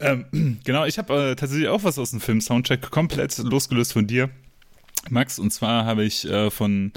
Ähm, 0.00 0.58
genau, 0.64 0.84
ich 0.84 0.98
habe 0.98 1.30
äh, 1.30 1.36
tatsächlich 1.36 1.68
auch 1.68 1.84
was 1.84 1.98
aus 1.98 2.10
dem 2.10 2.20
Film 2.20 2.40
Soundcheck 2.40 2.90
komplett 2.90 3.38
losgelöst 3.38 3.92
von 3.92 4.06
dir. 4.06 4.28
Max, 5.10 5.38
und 5.38 5.52
zwar 5.52 5.84
habe 5.84 6.04
ich 6.04 6.24
äh, 6.28 6.50
von 6.50 6.92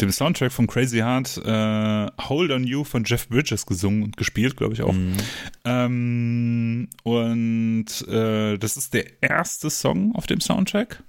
dem 0.00 0.10
Soundtrack 0.10 0.52
von 0.52 0.66
Crazy 0.66 0.98
Heart 0.98 1.38
äh, 1.44 2.28
Hold 2.28 2.50
on 2.50 2.64
You 2.64 2.84
von 2.84 3.04
Jeff 3.04 3.28
Bridges 3.28 3.66
gesungen 3.66 4.02
und 4.02 4.16
gespielt, 4.16 4.56
glaube 4.56 4.74
ich 4.74 4.82
auch. 4.82 4.92
Mhm. 4.92 5.16
Ähm, 5.64 6.88
und 7.02 8.08
äh, 8.08 8.58
das 8.58 8.76
ist 8.76 8.94
der 8.94 9.22
erste 9.22 9.70
Song 9.70 10.14
auf 10.14 10.26
dem 10.26 10.40
Soundtrack. 10.40 11.02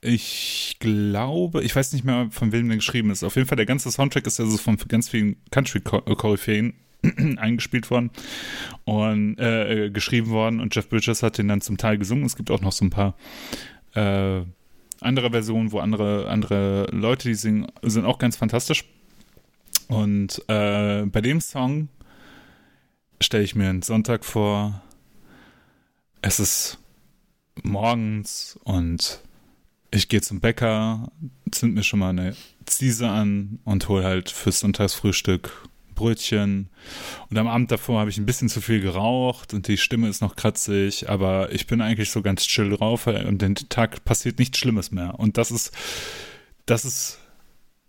Ich 0.00 0.76
glaube, 0.78 1.62
ich 1.64 1.74
weiß 1.74 1.92
nicht 1.92 2.04
mehr, 2.04 2.28
von 2.30 2.52
wem 2.52 2.68
der 2.68 2.76
geschrieben 2.76 3.10
ist. 3.10 3.24
Auf 3.24 3.34
jeden 3.34 3.48
Fall, 3.48 3.56
der 3.56 3.66
ganze 3.66 3.90
Soundtrack 3.90 4.26
ist 4.26 4.38
also 4.38 4.56
von 4.56 4.76
ganz 4.76 5.08
vielen 5.08 5.36
Country-Koryphäen 5.50 6.74
eingespielt 7.36 7.90
worden 7.90 8.10
und 8.84 9.38
äh, 9.38 9.90
geschrieben 9.90 10.30
worden 10.30 10.60
und 10.60 10.74
Jeff 10.74 10.88
Bridges 10.88 11.22
hat 11.22 11.38
den 11.38 11.48
dann 11.48 11.60
zum 11.60 11.76
Teil 11.78 11.98
gesungen. 11.98 12.24
Es 12.24 12.36
gibt 12.36 12.50
auch 12.50 12.60
noch 12.60 12.72
so 12.72 12.84
ein 12.84 12.90
paar 12.90 13.16
äh, 13.94 14.42
andere 15.00 15.30
Versionen, 15.30 15.72
wo 15.72 15.78
andere, 15.78 16.28
andere 16.28 16.86
Leute, 16.90 17.28
die 17.28 17.34
singen, 17.34 17.66
sind 17.82 18.04
auch 18.04 18.18
ganz 18.18 18.36
fantastisch. 18.36 18.84
Und 19.88 20.42
äh, 20.48 21.04
bei 21.06 21.20
dem 21.20 21.40
Song 21.40 21.88
stelle 23.20 23.44
ich 23.44 23.54
mir 23.54 23.68
einen 23.70 23.82
Sonntag 23.82 24.24
vor. 24.24 24.82
Es 26.20 26.40
ist 26.40 26.78
morgens 27.62 28.58
und 28.64 29.20
ich 29.90 30.08
gehe 30.08 30.20
zum 30.20 30.40
Bäcker, 30.40 31.10
zünd 31.50 31.74
mir 31.74 31.82
schon 31.82 32.00
mal 32.00 32.10
eine 32.10 32.36
Ziese 32.66 33.08
an 33.08 33.60
und 33.64 33.88
hol 33.88 34.04
halt 34.04 34.30
fürs 34.30 34.60
Sonntagsfrühstück 34.60 35.67
Brötchen. 35.98 36.70
Und 37.28 37.36
am 37.38 37.48
Abend 37.48 37.72
davor 37.72 38.00
habe 38.00 38.10
ich 38.10 38.18
ein 38.18 38.26
bisschen 38.26 38.48
zu 38.48 38.60
viel 38.60 38.80
geraucht 38.80 39.52
und 39.52 39.66
die 39.66 39.76
Stimme 39.76 40.08
ist 40.08 40.22
noch 40.22 40.36
kratzig, 40.36 41.08
aber 41.08 41.52
ich 41.52 41.66
bin 41.66 41.80
eigentlich 41.80 42.10
so 42.10 42.22
ganz 42.22 42.46
chill 42.46 42.70
drauf 42.70 43.08
und 43.08 43.42
den 43.42 43.56
Tag 43.56 44.04
passiert 44.04 44.38
nichts 44.38 44.58
Schlimmes 44.58 44.92
mehr. 44.92 45.18
Und 45.18 45.36
das 45.36 45.50
ist, 45.50 45.76
das 46.66 46.84
ist 46.84 47.18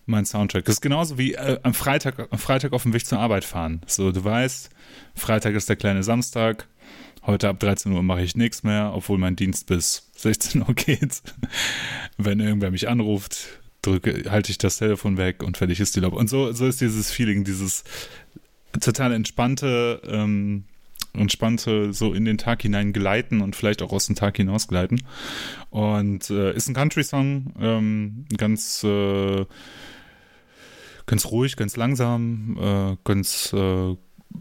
mein 0.07 0.25
Soundtrack. 0.25 0.65
Das 0.65 0.75
ist 0.75 0.81
genauso 0.81 1.19
wie 1.19 1.35
äh, 1.35 1.59
am 1.61 1.75
Freitag, 1.75 2.27
am 2.31 2.39
Freitag 2.39 2.73
auf 2.73 2.81
dem 2.81 2.93
Weg 2.93 3.05
zur 3.05 3.19
Arbeit 3.19 3.45
fahren. 3.45 3.81
So, 3.85 4.11
du 4.11 4.23
weißt, 4.23 4.71
Freitag 5.13 5.53
ist 5.53 5.69
der 5.69 5.75
kleine 5.75 6.01
Samstag. 6.01 6.67
Heute 7.27 7.47
ab 7.47 7.59
13 7.59 7.91
Uhr 7.91 8.01
mache 8.01 8.23
ich 8.23 8.35
nichts 8.35 8.63
mehr, 8.63 8.91
obwohl 8.95 9.19
mein 9.19 9.35
Dienst 9.35 9.67
bis 9.67 10.09
16 10.15 10.63
Uhr 10.63 10.73
geht. 10.73 11.21
Wenn 12.17 12.39
irgendwer 12.39 12.71
mich 12.71 12.89
anruft, 12.89 13.58
drücke, 13.81 14.29
halte 14.29 14.51
ich 14.51 14.57
das 14.57 14.77
Telefon 14.77 15.17
weg 15.17 15.43
und 15.43 15.57
fertig 15.57 15.79
ist 15.79 15.95
die 15.95 15.99
Laube. 15.99 16.17
Und 16.17 16.29
so, 16.29 16.51
so 16.51 16.65
ist 16.65 16.81
dieses 16.81 17.11
Feeling, 17.11 17.43
dieses 17.43 17.83
total 18.79 19.13
entspannte, 19.13 20.01
ähm, 20.05 20.65
entspannte, 21.13 21.93
so 21.93 22.13
in 22.13 22.25
den 22.25 22.37
Tag 22.37 22.61
hinein 22.61 22.93
gleiten 22.93 23.41
und 23.41 23.55
vielleicht 23.55 23.81
auch 23.81 23.91
aus 23.91 24.07
dem 24.07 24.15
Tag 24.15 24.37
hinaus 24.37 24.67
gleiten. 24.67 25.01
Und 25.69 26.29
äh, 26.29 26.53
ist 26.55 26.67
ein 26.67 26.75
Country-Song, 26.75 27.53
ähm, 27.59 28.25
ganz, 28.37 28.83
äh, 28.83 29.45
ganz 31.05 31.25
ruhig, 31.25 31.55
ganz 31.55 31.77
langsam, 31.77 32.57
äh, 32.59 32.97
ganz 33.03 33.53
äh, 33.53 33.95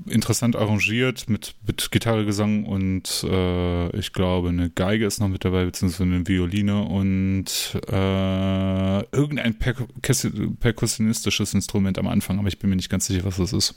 interessant 0.06 0.56
arrangiert 0.56 1.28
mit, 1.28 1.54
mit 1.66 1.90
Gitarre, 1.90 2.24
Gesang 2.24 2.64
und 2.64 3.24
äh, 3.28 3.96
ich 3.96 4.12
glaube 4.12 4.48
eine 4.50 4.70
Geige 4.70 5.06
ist 5.06 5.20
noch 5.20 5.28
mit 5.28 5.44
dabei, 5.44 5.64
beziehungsweise 5.64 6.04
eine 6.04 6.26
Violine 6.26 6.82
und 6.82 7.46
äh, 7.88 9.16
irgendein 9.16 9.56
perkussionistisches 9.58 11.54
Instrument 11.54 11.98
am 11.98 12.06
Anfang, 12.06 12.38
aber 12.38 12.48
ich 12.48 12.58
bin 12.58 12.70
mir 12.70 12.76
nicht 12.76 12.90
ganz 12.90 13.06
sicher, 13.06 13.24
was 13.24 13.36
das 13.36 13.52
ist. 13.52 13.74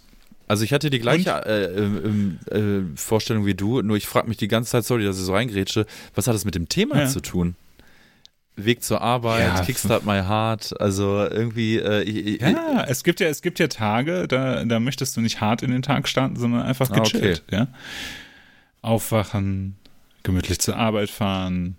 Also 0.48 0.66
ich 0.66 0.74
hatte 0.74 0.90
die 0.90 1.00
gleiche 1.00 1.30
äh, 1.46 2.54
äh, 2.54 2.84
Vorstellung 2.96 3.46
wie 3.46 3.54
du, 3.54 3.82
nur 3.82 3.96
ich 3.96 4.06
frage 4.06 4.28
mich 4.28 4.38
die 4.38 4.50
ganze 4.50 4.72
Zeit, 4.72 4.84
sorry, 4.84 5.06
dass 5.06 5.18
ich 5.18 5.24
so 5.24 5.34
reingrätsche, 5.34 5.86
was 6.14 6.28
hat 6.28 6.36
das 6.36 6.44
mit 6.44 6.56
dem 6.56 6.68
Thema 6.68 7.00
ja. 7.00 7.08
zu 7.08 7.22
tun? 7.22 7.56
Weg 8.56 8.84
zur 8.84 9.02
Arbeit, 9.02 9.56
ja. 9.56 9.62
Kickstart 9.64 10.06
My 10.06 10.22
Heart, 10.22 10.80
also 10.80 11.26
irgendwie. 11.26 11.78
Äh, 11.78 12.04
ich, 12.04 12.42
ja, 12.42 12.84
es 12.88 13.04
gibt 13.04 13.20
ja, 13.20 13.28
es 13.28 13.42
gibt 13.42 13.60
ja 13.60 13.68
Tage, 13.68 14.28
da, 14.28 14.64
da 14.66 14.80
möchtest 14.80 15.16
du 15.16 15.22
nicht 15.22 15.42
hart 15.42 15.64
in 15.64 15.72
den 15.72 15.82
Tag 15.82 16.08
starten, 16.08 16.36
sondern 16.36 16.64
einfach 16.64 16.92
gechillt, 16.92 17.44
ah, 17.44 17.48
okay. 17.48 17.56
ja. 17.56 17.68
Aufwachen, 18.82 19.78
gemütlich 20.24 20.60
zur 20.60 20.76
Arbeit 20.76 21.10
fahren, 21.10 21.78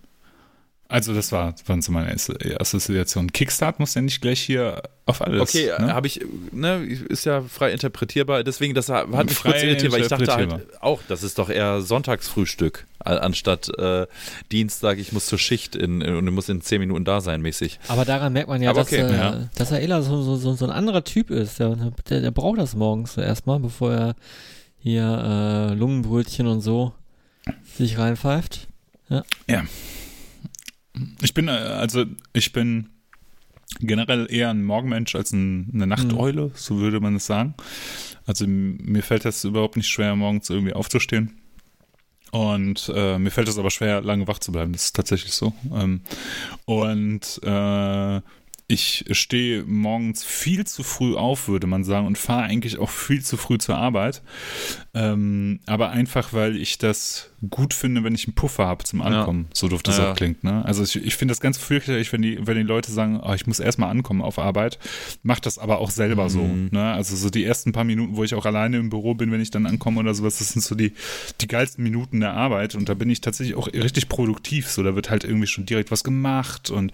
also 0.93 1.15
das 1.15 1.33
war, 1.33 1.55
waren 1.67 1.83
so 1.83 1.91
meine 1.91 2.15
Assoziationen. 2.59 3.33
Kickstart 3.33 3.81
muss 3.81 3.95
ja 3.95 4.03
nicht 4.03 4.21
gleich 4.21 4.41
hier 4.41 4.83
auf 5.07 5.23
alles. 5.23 5.41
Okay, 5.41 5.71
ne? 5.79 5.95
habe 5.95 6.07
ich, 6.07 6.21
ne, 6.53 6.85
ist 6.85 7.25
ja 7.25 7.43
frei 7.43 7.73
interpretierbar. 7.73 8.45
Deswegen, 8.45 8.75
das 8.75 8.89
hat 8.89 9.09
mich 9.09 9.37
frei 9.37 9.53
kurz 9.53 9.63
irritiert, 9.63 9.93
weil 9.93 10.03
ich 10.03 10.09
dachte 10.09 10.33
halt 10.33 10.83
auch, 10.83 11.01
das 11.09 11.23
ist 11.23 11.39
doch 11.39 11.49
eher 11.49 11.81
Sonntagsfrühstück, 11.81 12.87
anstatt 13.01 13.71
äh, 13.79 14.07
Dienstag, 14.53 14.99
ich 14.99 15.13
muss 15.13 15.27
zur 15.27 15.39
Schicht 15.39 15.75
in, 15.75 16.03
und 16.03 16.31
muss 16.33 16.49
in 16.49 16.61
zehn 16.61 16.81
Minuten 16.81 17.05
da 17.05 17.21
sein, 17.21 17.41
mäßig. 17.41 17.81
Aber 17.89 18.05
daran 18.05 18.33
merkt 18.33 18.49
man 18.49 18.63
ja, 18.63 18.73
dass, 18.73 18.87
okay, 18.87 19.01
äh, 19.01 19.17
ja. 19.17 19.49
dass 19.55 19.73
er 19.73 19.81
eher 19.81 20.03
so, 20.03 20.23
so, 20.23 20.55
so, 20.55 20.65
ein 20.65 20.71
anderer 20.71 21.05
Typ 21.05 21.31
ist. 21.31 21.59
Der, 21.59 21.93
der, 22.09 22.21
der 22.21 22.31
braucht 22.31 22.59
das 22.59 22.75
morgens 22.75 23.17
erstmal, 23.17 23.59
bevor 23.59 23.93
er 23.93 24.17
hier 24.79 25.71
äh, 25.71 25.75
Lungenbrötchen 25.75 26.47
und 26.47 26.61
so 26.61 26.93
sich 27.77 27.99
reinpfeift. 27.99 28.69
Ja. 29.09 29.25
ja. 29.49 29.65
Ich 31.23 31.35
bin, 31.35 31.49
äh, 31.49 31.53
also 31.53 32.05
ich 32.33 32.53
bin 32.53 32.91
generell 33.81 34.27
eher 34.31 34.51
ein 34.51 34.65
Morgenmensch 34.65 35.15
als 35.15 35.33
ein, 35.33 35.71
eine 35.73 35.87
Nachteule, 35.87 36.47
mhm. 36.47 36.53
so 36.55 36.79
würde 36.79 37.01
man 37.01 37.17
es 37.17 37.27
sagen. 37.27 37.55
Also 38.27 38.47
mir 38.47 39.03
fällt 39.03 39.25
das 39.25 39.45
überhaupt 39.45 39.77
nicht 39.77 39.89
schwer, 39.89 40.15
morgens 40.17 40.51
irgendwie 40.51 40.75
aufzustehen. 40.75 41.39
Und 42.31 42.91
äh, 42.95 43.19
mir 43.19 43.31
fällt 43.31 43.49
es 43.49 43.59
aber 43.59 43.71
schwer, 43.71 44.01
lange 44.01 44.27
wach 44.27 44.39
zu 44.39 44.53
bleiben. 44.53 44.73
Das 44.73 44.87
ist 44.87 44.97
tatsächlich 44.97 45.35
so. 45.35 45.53
Ähm, 45.75 46.01
und 46.65 47.41
äh, 47.43 48.21
ich 48.73 49.05
stehe 49.11 49.65
morgens 49.65 50.25
viel 50.25 50.67
zu 50.67 50.83
früh 50.83 51.15
auf, 51.15 51.47
würde 51.47 51.67
man 51.67 51.85
sagen, 51.85 52.07
und 52.07 52.17
fahre 52.17 52.45
eigentlich 52.45 52.79
auch 52.79 52.89
viel 52.89 53.23
zu 53.23 53.37
früh 53.37 53.59
zur 53.59 53.77
Arbeit. 53.77 54.23
Ähm, 54.95 55.61
aber 55.67 55.91
einfach, 55.91 56.33
weil 56.33 56.57
ich 56.57 56.79
das 56.79 57.31
gut 57.51 57.75
finde, 57.75 58.05
wenn 58.05 58.15
ich 58.15 58.27
einen 58.27 58.35
Puffer 58.35 58.67
habe 58.67 58.85
zum 58.85 59.03
Ankommen, 59.03 59.47
ja. 59.49 59.51
so 59.55 59.69
doof 59.69 59.83
das 59.83 59.99
ja. 59.99 60.11
auch 60.13 60.17
klingt. 60.17 60.45
Ne? 60.45 60.65
Also 60.65 60.85
ich, 60.85 60.97
ich 60.97 61.17
finde 61.17 61.33
das 61.33 61.41
ganz 61.41 61.59
fürchterlich, 61.59 62.13
wenn 62.13 62.23
die, 62.23 62.39
wenn 62.47 62.57
die 62.57 62.63
Leute 62.63 62.93
sagen, 62.93 63.21
oh, 63.23 63.33
ich 63.35 63.47
muss 63.47 63.59
erstmal 63.59 63.91
ankommen 63.91 64.23
auf 64.23 64.39
Arbeit, 64.39 64.79
macht 65.23 65.47
das 65.47 65.59
aber 65.59 65.79
auch 65.79 65.91
selber 65.91 66.25
mhm. 66.25 66.29
so. 66.29 66.49
Ne? 66.71 66.93
Also 66.93 67.17
so 67.17 67.31
die 67.31 67.45
ersten 67.45 67.73
paar 67.73 67.85
Minuten, 67.85 68.17
wo 68.17 68.25
ich 68.25 68.35
auch 68.35 68.47
alleine 68.47 68.79
im 68.79 68.91
Büro 68.91 69.15
bin, 69.15 69.33
wenn 69.33 69.41
ich 69.41 69.51
dann 69.51 69.67
ankomme 69.67 70.01
oder 70.01 70.15
sowas, 70.15 70.39
das 70.39 70.51
sind 70.51 70.63
so 70.63 70.75
die, 70.75 70.93
die 71.41 71.47
geilsten 71.47 71.83
Minuten 71.83 72.21
der 72.21 72.35
Arbeit 72.35 72.75
und 72.75 72.89
da 72.89 72.95
bin 72.95 73.11
ich 73.11 73.21
tatsächlich 73.21 73.57
auch 73.57 73.67
richtig 73.67 74.09
produktiv. 74.09 74.69
So, 74.69 74.83
da 74.83 74.95
wird 74.95 75.11
halt 75.11 75.25
irgendwie 75.25 75.49
schon 75.49 75.67
direkt 75.67 75.91
was 75.91 76.05
gemacht 76.05 76.71
und 76.71 76.93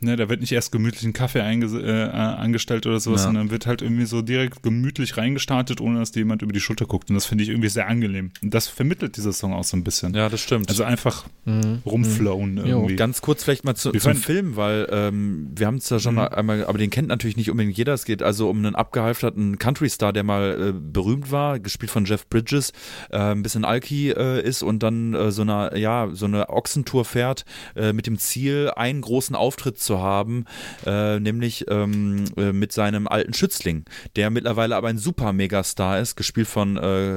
ne, 0.00 0.16
da 0.16 0.28
wird 0.28 0.40
nicht 0.40 0.52
erst 0.52 0.70
gemütlich 0.70 1.01
ein 1.04 1.12
Kaffee 1.12 1.40
äh, 1.40 2.10
angestellt 2.10 2.86
oder 2.86 3.00
sowas, 3.00 3.20
ja. 3.20 3.26
sondern 3.26 3.50
wird 3.50 3.66
halt 3.66 3.82
irgendwie 3.82 4.06
so 4.06 4.22
direkt 4.22 4.62
gemütlich 4.62 5.16
reingestartet, 5.16 5.80
ohne 5.80 5.98
dass 5.98 6.12
dir 6.12 6.20
jemand 6.20 6.42
über 6.42 6.52
die 6.52 6.60
Schulter 6.60 6.86
guckt. 6.86 7.10
Und 7.10 7.14
das 7.14 7.26
finde 7.26 7.44
ich 7.44 7.50
irgendwie 7.50 7.68
sehr 7.68 7.88
angenehm. 7.88 8.30
Und 8.42 8.54
das 8.54 8.68
vermittelt 8.68 9.16
dieser 9.16 9.32
Song 9.32 9.52
auch 9.52 9.64
so 9.64 9.76
ein 9.76 9.84
bisschen. 9.84 10.14
Ja, 10.14 10.28
das 10.28 10.40
stimmt. 10.40 10.68
Also 10.68 10.84
einfach 10.84 11.24
mhm. 11.44 11.82
rumflowen 11.84 12.54
mhm. 12.54 12.64
irgendwie. 12.64 12.96
Ganz 12.96 13.20
kurz 13.20 13.44
vielleicht 13.44 13.64
mal 13.64 13.74
zu, 13.74 13.92
zum 13.92 14.14
Film, 14.14 14.56
weil 14.56 14.88
ähm, 14.90 15.50
wir 15.54 15.66
haben 15.66 15.76
es 15.76 15.88
ja 15.90 15.98
schon 15.98 16.14
mhm. 16.14 16.20
einmal, 16.20 16.66
aber 16.66 16.78
den 16.78 16.90
kennt 16.90 17.08
natürlich 17.08 17.36
nicht 17.36 17.50
unbedingt 17.50 17.76
jeder. 17.76 17.94
Es 17.94 18.04
geht 18.04 18.22
also 18.22 18.48
um 18.48 18.58
einen 18.58 18.74
abgehalfterten 18.74 19.58
Country-Star, 19.58 20.12
der 20.12 20.22
mal 20.22 20.68
äh, 20.68 20.72
berühmt 20.72 21.30
war, 21.30 21.58
gespielt 21.58 21.90
von 21.90 22.04
Jeff 22.04 22.28
Bridges, 22.28 22.72
äh, 23.10 23.18
ein 23.18 23.42
bisschen 23.42 23.64
Alki 23.64 24.10
äh, 24.10 24.42
ist 24.42 24.62
und 24.62 24.82
dann 24.82 25.14
äh, 25.14 25.30
so 25.30 25.42
eine, 25.42 25.78
ja, 25.78 26.08
so 26.12 26.26
eine 26.26 26.48
Ochsentour 26.48 27.04
fährt 27.04 27.44
äh, 27.76 27.92
mit 27.92 28.06
dem 28.06 28.18
Ziel, 28.18 28.70
einen 28.76 29.00
großen 29.00 29.36
Auftritt 29.36 29.78
zu 29.78 30.00
haben, 30.00 30.44
äh, 30.84 30.90
nämlich 31.20 31.66
ähm, 31.68 32.24
mit 32.36 32.72
seinem 32.72 33.06
alten 33.08 33.34
Schützling, 33.34 33.84
der 34.16 34.30
mittlerweile 34.30 34.76
aber 34.76 34.88
ein 34.88 34.98
super 34.98 35.32
Megastar 35.32 36.00
ist, 36.00 36.16
gespielt 36.16 36.48
von 36.48 36.76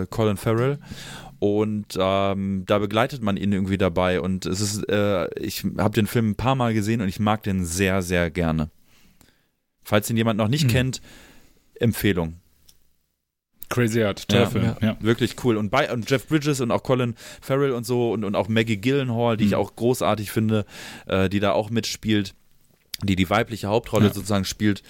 Colin 0.10 0.38
Farrell. 0.38 0.80
Und 1.39 1.97
ähm, 1.99 2.64
da 2.65 2.80
begleitet 2.80 3.22
man 3.22 3.38
ihn 3.38 3.52
irgendwie 3.52 3.77
dabei. 3.77 4.22
Und 4.22 4.45
es 4.45 4.61
ist, 4.61 4.89
äh, 4.89 5.27
ich 5.39 5.64
habe 5.77 5.93
den 5.93 6.07
Film 6.07 6.31
ein 6.31 6.35
paar 6.35 6.56
Mal 6.56 6.73
gesehen 6.73 7.02
und 7.02 7.07
ich 7.07 7.19
mag 7.19 7.43
den 7.43 7.65
sehr, 7.65 8.02
sehr 8.02 8.31
gerne. 8.31 8.69
Falls 9.84 10.10
ihn 10.10 10.18
jemand 10.18 10.38
noch 10.38 10.47
nicht 10.47 10.65
mhm. 10.65 10.69
kennt, 10.69 11.02
Empfehlung. 11.80 12.39
Crazy 13.69 14.03
Art, 14.03 14.27
toller 14.27 14.43
ja, 14.43 14.49
Film. 14.49 14.64
Ja. 14.64 14.77
ja. 14.81 14.97
Wirklich 15.02 15.35
cool. 15.43 15.57
Und, 15.57 15.69
bei, 15.69 15.91
und 15.91 16.10
Jeff 16.10 16.27
Bridges 16.27 16.61
und 16.61 16.72
auch 16.72 16.84
Colin 16.84 17.15
Farrell 17.41 17.72
und 17.72 17.85
so 17.85 18.11
und, 18.11 18.23
und 18.23 18.35
auch 18.35 18.47
Maggie 18.47 18.77
Gyllenhaal, 18.77 19.38
die 19.38 19.45
mhm. 19.45 19.49
ich 19.49 19.56
auch 19.56 19.76
großartig 19.76 20.31
finde, 20.31 20.65
äh, 21.07 21.30
die 21.30 21.39
da 21.39 21.52
auch 21.52 21.69
mitspielt, 21.69 22.34
die 23.06 23.15
die 23.15 23.30
weibliche 23.30 23.68
Hauptrolle 23.68 24.07
ja. 24.07 24.14
sozusagen 24.14 24.45
spielt, 24.45 24.84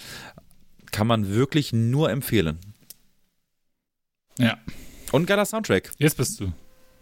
kann 0.90 1.06
man 1.06 1.28
wirklich 1.28 1.72
nur 1.72 2.10
empfehlen. 2.10 2.58
Ja. 4.38 4.58
Und 5.12 5.22
ein 5.22 5.26
geiler 5.26 5.44
Soundtrack. 5.44 5.92
Jetzt 5.98 6.16
bist 6.16 6.40
du. 6.40 6.52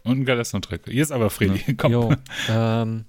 Und 0.05 0.21
ein 0.21 0.25
geiler 0.25 0.45
Soundtrack. 0.45 0.87
Jetzt 0.89 1.13
aber 1.13 1.31
Freddy, 1.31 1.63
ja. 1.67 1.75
komm. 1.77 1.93
Jo, 1.93 2.15
ähm, 2.49 3.05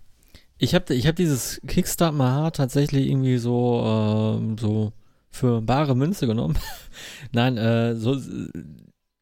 ich 0.58 0.74
habe 0.74 0.94
ich 0.94 1.08
hab 1.08 1.16
dieses 1.16 1.62
Kickstart 1.68 2.16
My 2.16 2.50
tatsächlich 2.52 3.08
irgendwie 3.08 3.38
so, 3.38 4.38
ähm, 4.40 4.58
so 4.58 4.94
für 5.30 5.62
bare 5.62 5.96
Münze 5.96 6.28
genommen. 6.28 6.58
Nein, 7.34 7.58
äh, 7.58 7.96
so, 7.96 8.18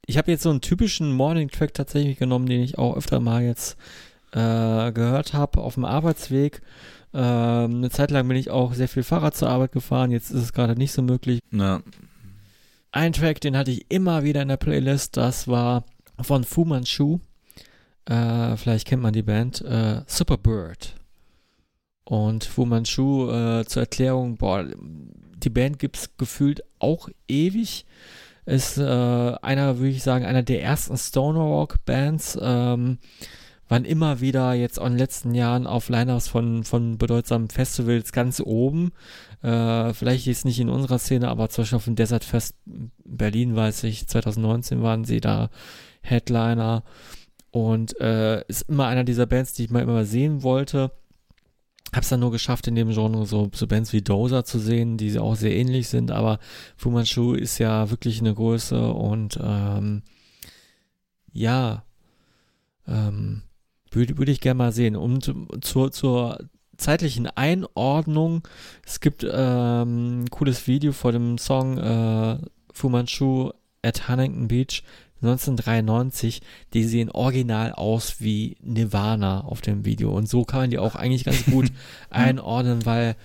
ich 0.06 0.18
habe 0.18 0.32
jetzt 0.32 0.44
so 0.44 0.52
einen 0.52 0.62
typischen 0.62 1.12
Morning-Track 1.14 1.74
tatsächlich 1.74 2.20
genommen, 2.20 2.46
den 2.46 2.62
ich 2.62 2.78
auch 2.78 2.96
öfter 2.96 3.20
mal 3.20 3.44
jetzt 3.44 3.78
äh, 4.32 4.92
gehört 4.92 5.34
habe 5.34 5.62
auf 5.62 5.74
dem 5.74 5.86
Arbeitsweg. 5.86 6.62
Ähm, 7.14 7.76
eine 7.76 7.90
Zeit 7.90 8.12
lang 8.12 8.28
bin 8.28 8.38
ich 8.38 8.50
auch 8.50 8.74
sehr 8.74 8.88
viel 8.88 9.04
Fahrrad 9.04 9.36
zur 9.36 9.50
Arbeit 9.50 9.72
gefahren, 9.72 10.12
jetzt 10.12 10.32
ist 10.32 10.42
es 10.42 10.54
gerade 10.54 10.76
nicht 10.76 10.92
so 10.92 11.02
möglich. 11.02 11.40
Ja. 11.52 11.82
Ein 12.92 13.14
Track, 13.14 13.42
den 13.42 13.58
hatte 13.58 13.72
ich 13.72 13.86
immer 13.90 14.24
wieder 14.24 14.42
in 14.42 14.48
der 14.48 14.58
Playlist, 14.58 15.18
das 15.18 15.48
war 15.48 15.86
von 16.22 16.44
Fu 16.44 16.66
Manchu. 16.66 17.20
Äh, 18.06 18.58
vielleicht 18.58 18.88
kennt 18.88 19.02
man 19.02 19.14
die 19.14 19.24
Band. 19.24 19.62
Äh, 19.62 20.02
Superbird. 20.08 20.96
Und 22.04 22.44
Fu 22.44 22.66
Manchu 22.66 23.30
äh, 23.30 23.66
zur 23.66 23.84
Erklärung, 23.84 24.38
boah, 24.38 24.66
die 24.76 25.50
Band 25.50 25.80
gibt 25.80 25.98
es 25.98 26.18
gefühlt 26.18 26.64
auch 26.80 27.10
ewig. 27.28 27.86
Ist 28.46 28.78
äh, 28.78 28.84
einer, 28.84 29.78
würde 29.78 29.90
ich 29.90 30.04
sagen, 30.04 30.26
einer 30.26 30.44
der 30.44 30.62
ersten 30.62 30.98
Stoner 30.98 31.40
Rock 31.40 31.78
Bands. 31.86 32.38
Ähm, 32.42 32.98
waren 33.74 33.86
immer 33.86 34.22
wieder 34.22 34.54
jetzt 34.54 34.78
in 34.78 34.84
den 34.84 34.98
letzten 35.00 35.34
Jahren 35.34 35.66
auf 35.66 35.90
Lineups 35.90 36.28
von, 36.28 36.64
von 36.64 37.00
bedeutsamen 37.00 37.50
Festivals 37.50 38.12
ganz 38.12 38.40
oben. 38.40 38.92
Äh, 39.42 39.96
vielleicht 39.96 40.28
jetzt 40.28 40.46
nicht 40.46 40.60
in 40.60 40.70
unserer 40.70 41.00
Szene, 41.00 41.28
aber 41.28 41.50
zum 41.50 41.64
Beispiel 41.64 41.78
auf 41.78 41.86
dem 41.86 41.96
Desert 41.96 42.24
Fest 42.24 42.56
Berlin, 43.04 43.56
weiß 43.56 43.86
ich, 43.86 44.08
2019 44.08 44.84
waren 44.84 45.06
sie 45.06 45.22
da 45.22 45.50
Headliner. 46.04 46.84
Und 47.50 48.00
äh, 48.00 48.46
ist 48.48 48.70
immer 48.70 48.86
einer 48.86 49.04
dieser 49.04 49.26
Bands, 49.26 49.54
die 49.54 49.64
ich 49.64 49.72
mal 49.72 49.82
immer 49.82 50.06
sehen 50.06 50.44
wollte. 50.44 50.92
Hab's 51.96 52.10
dann 52.10 52.20
nur 52.20 52.32
geschafft, 52.32 52.68
in 52.68 52.76
dem 52.76 52.92
Genre 52.92 53.26
so, 53.26 53.50
so 53.56 53.66
Bands 53.66 53.92
wie 53.92 54.04
Dozer 54.04 54.46
zu 54.46 54.60
sehen, 54.60 54.98
die 54.98 55.18
auch 55.18 55.36
sehr 55.36 55.56
ähnlich 55.56 55.88
sind, 55.88 56.12
aber 56.12 56.38
Fu 56.78 56.92
Manchu 56.92 57.34
ist 57.34 57.58
ja 57.58 57.90
wirklich 57.90 58.20
eine 58.20 58.36
Größe 58.36 58.94
und 58.94 59.40
ähm, 59.42 60.04
ja, 61.32 61.86
ähm, 62.88 63.42
würde, 63.96 64.18
würde 64.18 64.32
ich 64.32 64.42
gerne 64.42 64.58
mal 64.58 64.72
sehen. 64.72 64.96
Und 64.96 65.34
zur, 65.62 65.92
zur 65.92 66.40
zeitlichen 66.78 67.28
Einordnung, 67.28 68.48
es 68.86 69.00
gibt 69.00 69.26
ähm, 69.30 70.24
ein 70.24 70.30
cooles 70.30 70.68
Video 70.68 70.92
vor 70.92 71.12
dem 71.12 71.38
Song 71.38 71.78
äh, 71.78 72.38
Fu 72.72 72.90
Manchu 72.90 73.52
at 73.82 74.08
Huntington 74.08 74.48
Beach 74.48 74.84
1993, 75.24 76.42
die 76.74 76.84
sehen 76.84 77.10
original 77.10 77.72
aus 77.72 78.16
wie 78.20 78.58
Nirvana 78.62 79.42
auf 79.42 79.62
dem 79.62 79.86
Video. 79.86 80.16
Und 80.16 80.28
so 80.28 80.44
kann 80.44 80.62
man 80.62 80.70
die 80.70 80.80
auch 80.80 80.96
eigentlich 80.96 81.24
ganz 81.24 81.46
gut 81.46 81.72
einordnen, 82.10 82.86
weil 82.86 83.16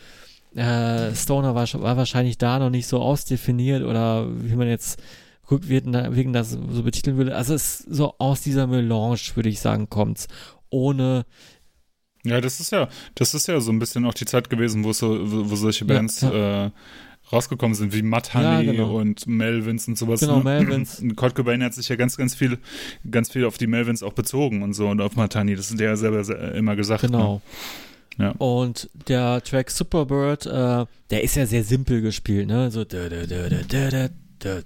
äh, 0.55 1.15
Stoner 1.15 1.55
war, 1.55 1.67
war, 1.75 1.97
wahrscheinlich 1.97 2.39
da 2.39 2.59
noch 2.59 2.71
nicht 2.71 2.87
so 2.87 3.01
ausdefiniert 3.01 3.83
oder 3.83 4.29
wie 4.31 4.55
man 4.55 4.69
jetzt 4.69 5.03
rückwirkend 5.51 6.35
das 6.35 6.51
so 6.51 6.83
betiteln 6.83 7.17
würde. 7.17 7.35
Also 7.35 7.55
es 7.55 7.81
ist 7.81 7.95
so 7.95 8.15
aus 8.19 8.43
dieser 8.43 8.67
Melange, 8.67 9.19
würde 9.35 9.49
ich 9.49 9.61
sagen, 9.61 9.89
kommt's 9.89 10.29
ohne 10.71 11.25
ja, 12.25 12.41
das 12.41 12.61
ist 12.61 12.73
ja, 12.73 12.89
das 13.15 13.33
ist 13.35 13.49
ja 13.49 13.61
so 13.61 13.71
ein 13.71 13.79
bisschen 13.79 14.05
auch 14.05 14.15
die 14.15 14.25
Zeit 14.25 14.51
gewesen, 14.51 14.85
wo 14.85 14.93
so, 14.93 15.19
wo, 15.31 15.51
wo 15.51 15.57
solche 15.57 15.85
Bands 15.85 16.21
ja, 16.21 16.33
ja. 16.33 16.67
Äh, 16.67 16.71
rausgekommen 17.33 17.75
sind, 17.75 17.95
wie 17.95 18.03
Matt 18.03 18.35
Honey 18.35 18.67
ja, 18.67 18.73
genau. 18.73 18.97
und 18.97 19.27
Melvins 19.27 19.87
und 19.89 19.97
sowas. 19.97 20.21
Genau, 20.21 20.39
ne? 20.39 20.45
Melvins. 20.45 21.01
Und 21.01 21.17
Kurt 21.17 21.35
Cobain 21.35 21.63
hat 21.63 21.75
sich 21.75 21.89
ja 21.89 21.97
ganz, 21.97 22.17
ganz 22.17 22.35
viel, 22.35 22.59
ganz 23.11 23.31
viel 23.31 23.45
auf 23.45 23.59
die 23.59 23.67
Melvins 23.67 24.03
auch 24.03 24.15
bezogen 24.15 24.63
und 24.63 24.73
so 24.75 24.89
und 24.89 25.01
auf 25.01 25.17
Matt 25.17 25.37
Honey. 25.37 25.55
Das 25.55 25.71
ist 25.71 25.81
ja 25.81 25.97
selber 25.97 26.55
immer 26.55 26.77
gesagt. 26.77 27.03
Genau. 27.03 27.41
Ne? 28.17 28.25
Ja. 28.25 28.31
Und 28.33 28.91
der 29.07 29.43
Track 29.43 29.71
Superbird, 29.71 30.47
äh, 30.47 30.87
der 31.11 31.23
ist 31.23 31.37
ja 31.37 31.47
sehr 31.47 31.63
simpel 31.63 32.01
gespielt, 32.01 32.49
ne? 32.49 32.71
So 32.71 32.85
da, 32.85 33.09
da, 33.09 33.27
da, 33.27 33.49
da, 33.49 33.61
da, 33.69 33.91
da, 33.91 34.09
das 34.39 34.65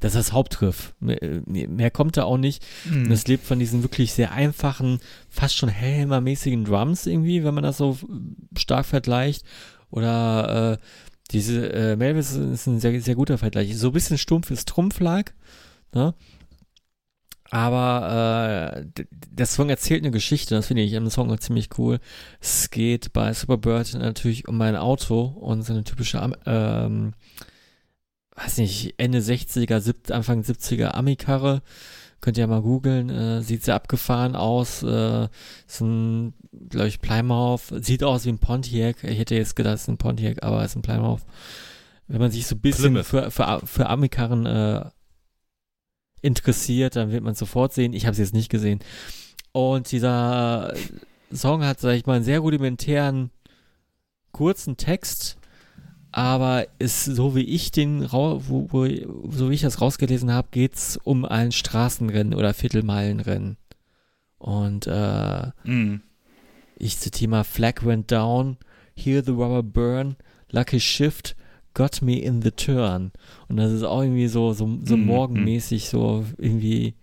ist 0.00 0.14
das 0.14 0.32
Hauptgriff. 0.32 0.94
Mehr 1.00 1.90
kommt 1.90 2.16
da 2.16 2.24
auch 2.24 2.38
nicht. 2.38 2.64
Mhm. 2.84 3.06
Und 3.06 3.12
es 3.12 3.26
lebt 3.26 3.44
von 3.44 3.58
diesen 3.58 3.82
wirklich 3.82 4.12
sehr 4.12 4.32
einfachen, 4.32 5.00
fast 5.28 5.56
schon 5.56 5.68
Helmer-mäßigen 5.68 6.64
Drums 6.64 7.06
irgendwie, 7.06 7.44
wenn 7.44 7.54
man 7.54 7.64
das 7.64 7.78
so 7.78 7.98
stark 8.56 8.86
vergleicht. 8.86 9.44
Oder 9.90 10.72
äh, 10.72 10.84
diese 11.30 11.72
äh, 11.72 11.96
Melvis 11.96 12.32
ist 12.32 12.66
ein 12.66 12.80
sehr, 12.80 13.00
sehr 13.00 13.14
guter 13.14 13.38
Vergleich. 13.38 13.76
So 13.76 13.88
ein 13.88 13.92
bisschen 13.92 14.18
stumpf 14.18 14.50
ist 14.50 14.68
Trumpflag. 14.68 15.34
Ne? 15.92 16.14
Aber 17.50 18.84
äh, 18.86 19.04
der 19.30 19.46
Song 19.46 19.70
erzählt 19.70 20.02
eine 20.02 20.10
Geschichte, 20.10 20.54
das 20.54 20.66
finde 20.66 20.82
ich 20.82 20.92
im 20.92 21.08
Song 21.10 21.36
ziemlich 21.38 21.70
cool. 21.78 22.00
Es 22.40 22.70
geht 22.70 23.12
bei 23.12 23.32
Superbird 23.32 23.94
natürlich 23.94 24.48
um 24.48 24.56
mein 24.56 24.76
Auto 24.76 25.22
und 25.22 25.62
so 25.62 25.72
eine 25.72 25.84
typische 25.84 26.32
ähm, 26.44 27.14
weiß 28.36 28.58
nicht, 28.58 28.94
Ende 28.98 29.18
60er, 29.18 29.80
sieb, 29.80 30.10
Anfang 30.10 30.42
70er 30.42 30.88
Amikarre. 30.88 31.62
Könnt 32.20 32.38
ihr 32.38 32.42
ja 32.42 32.46
mal 32.46 32.62
googeln, 32.62 33.10
äh, 33.10 33.42
sieht 33.42 33.64
sehr 33.64 33.74
abgefahren 33.74 34.36
aus. 34.36 34.82
Äh, 34.82 35.28
ist 35.66 35.80
ein, 35.80 36.34
glaube 36.68 36.88
ich, 36.88 37.00
Plymouth. 37.00 37.72
Sieht 37.82 38.02
aus 38.02 38.24
wie 38.24 38.30
ein 38.30 38.38
Pontiac. 38.38 39.04
Ich 39.04 39.18
hätte 39.18 39.34
jetzt 39.34 39.54
gedacht, 39.56 39.74
es 39.74 39.82
ist 39.82 39.88
ein 39.88 39.98
Pontiac, 39.98 40.42
aber 40.42 40.62
es 40.62 40.72
ist 40.72 40.76
ein 40.76 40.82
Plymouth. 40.82 41.22
Wenn 42.08 42.20
man 42.20 42.30
sich 42.30 42.46
so 42.46 42.54
ein 42.54 42.60
bisschen 42.60 43.02
für, 43.04 43.30
für, 43.30 43.60
für 43.64 43.88
Amikarren 43.88 44.46
äh, 44.46 44.84
interessiert, 46.22 46.96
dann 46.96 47.12
wird 47.12 47.22
man 47.22 47.34
sofort 47.34 47.72
sehen. 47.72 47.92
Ich 47.92 48.06
habe 48.06 48.12
es 48.12 48.18
jetzt 48.18 48.34
nicht 48.34 48.48
gesehen. 48.48 48.80
Und 49.52 49.90
dieser 49.92 50.74
Song 51.32 51.64
hat, 51.64 51.80
sag 51.80 51.94
ich 51.94 52.06
mal, 52.06 52.14
einen 52.14 52.24
sehr 52.24 52.40
rudimentären, 52.40 53.30
kurzen 54.32 54.76
Text, 54.76 55.38
aber 56.16 56.66
ist 56.78 57.04
so 57.04 57.36
wie 57.36 57.44
ich 57.44 57.72
den 57.72 58.10
wo, 58.10 58.40
wo, 58.70 58.86
so 59.28 59.50
wie 59.50 59.54
ich 59.54 59.60
das 59.60 59.82
rausgelesen 59.82 60.32
habe, 60.32 60.48
geht's 60.50 60.98
um 61.04 61.26
ein 61.26 61.52
Straßenrennen 61.52 62.32
oder 62.32 62.54
Viertelmeilenrennen. 62.54 63.58
Und 64.38 64.86
äh, 64.86 65.48
mm. 65.64 66.00
ich 66.78 66.98
zitiere 66.98 67.32
mal 67.32 67.44
Flag 67.44 67.84
went 67.84 68.10
down, 68.10 68.56
hear 68.94 69.22
the 69.22 69.32
rubber 69.32 69.62
burn, 69.62 70.16
lucky 70.50 70.80
shift, 70.80 71.36
got 71.74 72.00
me 72.00 72.18
in 72.18 72.40
the 72.40 72.50
turn. 72.50 73.12
Und 73.48 73.58
das 73.58 73.70
ist 73.70 73.82
auch 73.82 74.00
irgendwie 74.00 74.28
so 74.28 74.54
so, 74.54 74.78
so 74.86 74.96
mm, 74.96 75.04
morgenmäßig 75.04 75.90
so 75.90 76.24
irgendwie 76.38 76.94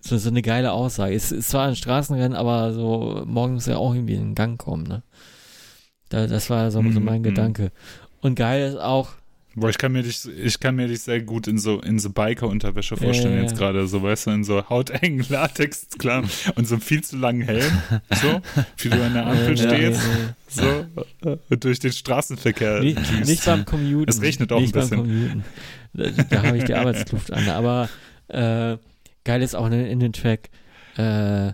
so, 0.00 0.18
so 0.18 0.30
eine 0.30 0.42
geile 0.42 0.72
Aussage. 0.72 1.14
Es 1.14 1.30
ist 1.30 1.50
zwar 1.50 1.68
ein 1.68 1.76
Straßenrennen, 1.76 2.36
aber 2.36 2.72
so 2.72 3.22
morgens 3.24 3.66
ja 3.66 3.76
auch 3.76 3.94
irgendwie 3.94 4.14
in 4.14 4.34
Gang 4.34 4.58
kommen, 4.58 4.82
ne? 4.82 5.04
Da, 6.10 6.26
das 6.26 6.50
war 6.50 6.70
so, 6.70 6.82
so 6.90 7.00
mein 7.00 7.22
mm, 7.22 7.24
Gedanke. 7.24 7.72
Und 8.20 8.34
geil 8.34 8.70
ist 8.70 8.76
auch. 8.76 9.12
Boah, 9.54 9.68
ich 9.68 9.78
kann 9.78 9.92
mir 9.92 10.02
dich, 10.02 10.28
ich 10.28 10.60
kann 10.60 10.76
mir 10.76 10.86
dich 10.86 11.00
sehr 11.00 11.20
gut 11.22 11.48
in 11.48 11.58
so, 11.58 11.80
in 11.80 11.98
so 11.98 12.10
Biker-Unterwäsche 12.10 12.96
vorstellen 12.96 13.36
ja, 13.36 13.42
jetzt 13.42 13.56
gerade, 13.56 13.86
so, 13.86 14.02
weißt 14.02 14.26
du, 14.26 14.30
in 14.30 14.44
so 14.44 14.68
hautengen 14.68 15.24
Latex, 15.28 15.88
klar, 15.98 16.22
und 16.54 16.68
so 16.68 16.76
einem 16.76 16.82
viel 16.82 17.02
zu 17.02 17.16
langen 17.16 17.42
Helm, 17.42 17.72
so, 18.22 18.40
wie 18.76 18.88
du 18.90 19.04
an 19.04 19.14
der 19.14 19.26
Ampel 19.26 19.56
stehst, 19.56 20.00
so, 20.48 20.86
und 21.48 21.64
durch 21.64 21.80
den 21.80 21.92
Straßenverkehr 21.92 22.80
nicht, 22.80 22.98
düst. 22.98 23.26
nicht 23.26 23.44
beim 23.44 23.64
Commuten. 23.64 24.08
Es 24.08 24.22
regnet 24.22 24.52
auch 24.52 24.60
nicht 24.60 24.76
ein 24.76 24.80
bisschen. 24.88 25.44
Da, 25.94 26.10
da 26.10 26.42
habe 26.44 26.58
ich 26.58 26.64
die 26.64 26.74
Arbeitsluft 26.74 27.32
an, 27.32 27.48
aber, 27.48 27.88
äh, 28.28 28.76
geil 29.24 29.42
ist 29.42 29.56
auch 29.56 29.66
in, 29.66 29.72
in 29.72 29.98
den 29.98 30.12
Track, 30.12 30.50
äh, 30.96 31.52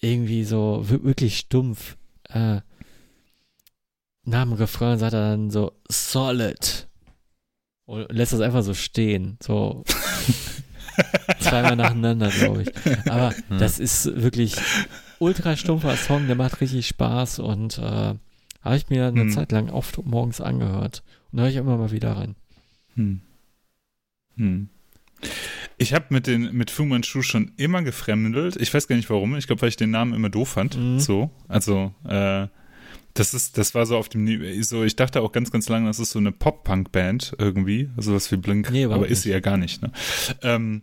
irgendwie 0.00 0.42
so, 0.42 0.84
wirklich 0.88 1.38
stumpf, 1.38 1.96
äh, 2.28 2.60
nach 4.24 4.42
dem 4.42 4.52
Refrain 4.54 4.98
sagt 4.98 5.14
er 5.14 5.30
dann 5.30 5.50
so 5.50 5.72
solid 5.88 6.88
und 7.86 8.10
lässt 8.10 8.32
das 8.32 8.40
einfach 8.40 8.62
so 8.62 8.74
stehen, 8.74 9.36
so 9.42 9.84
zweimal 11.40 11.76
nacheinander, 11.76 12.30
glaube 12.30 12.62
ich. 12.62 13.08
Aber 13.10 13.34
hm. 13.48 13.58
das 13.58 13.78
ist 13.78 14.20
wirklich 14.22 14.56
ultra 15.18 15.56
stumpfer 15.56 15.96
Song, 15.96 16.26
der 16.26 16.36
macht 16.36 16.60
richtig 16.60 16.86
Spaß 16.86 17.38
und 17.40 17.78
äh, 17.78 18.14
habe 18.62 18.76
ich 18.76 18.88
mir 18.88 19.06
eine 19.06 19.22
hm. 19.22 19.30
Zeit 19.30 19.52
lang 19.52 19.68
oft 19.68 20.04
morgens 20.04 20.40
angehört 20.40 21.02
und 21.32 21.40
höre 21.40 21.48
ich 21.48 21.56
immer 21.56 21.76
mal 21.76 21.90
wieder 21.90 22.16
rein. 22.16 22.34
Hm. 22.94 23.20
Hm. 24.36 24.68
Ich 25.76 25.92
habe 25.92 26.06
mit 26.10 26.26
den 26.26 26.52
mit 26.52 26.70
Fu 26.70 26.84
Manchu 26.84 27.22
schon 27.22 27.52
immer 27.56 27.82
gefremdelt. 27.82 28.56
Ich 28.56 28.72
weiß 28.72 28.88
gar 28.88 28.96
nicht 28.96 29.10
warum. 29.10 29.36
Ich 29.36 29.46
glaube, 29.46 29.62
weil 29.62 29.68
ich 29.68 29.76
den 29.76 29.90
Namen 29.90 30.14
immer 30.14 30.30
doof 30.30 30.50
fand. 30.50 30.76
Mhm. 30.76 31.00
So, 31.00 31.30
also 31.48 31.92
äh, 32.06 32.46
das 33.14 33.32
ist, 33.32 33.58
das 33.58 33.74
war 33.74 33.86
so 33.86 33.96
auf 33.96 34.08
dem 34.08 34.24
Niveau, 34.24 34.62
so, 34.62 34.84
ich 34.84 34.96
dachte 34.96 35.22
auch 35.22 35.32
ganz, 35.32 35.50
ganz 35.50 35.68
lange, 35.68 35.86
das 35.86 36.00
ist 36.00 36.10
so 36.10 36.18
eine 36.18 36.32
Pop-Punk-Band 36.32 37.36
irgendwie, 37.38 37.90
also 37.96 38.14
was 38.14 38.30
wie 38.32 38.36
Blink, 38.36 38.70
nee, 38.70 38.84
aber 38.84 39.06
ist 39.06 39.22
sie 39.22 39.30
ja 39.30 39.40
gar 39.40 39.56
nicht, 39.56 39.82
ne? 39.82 39.92
Ähm, 40.42 40.82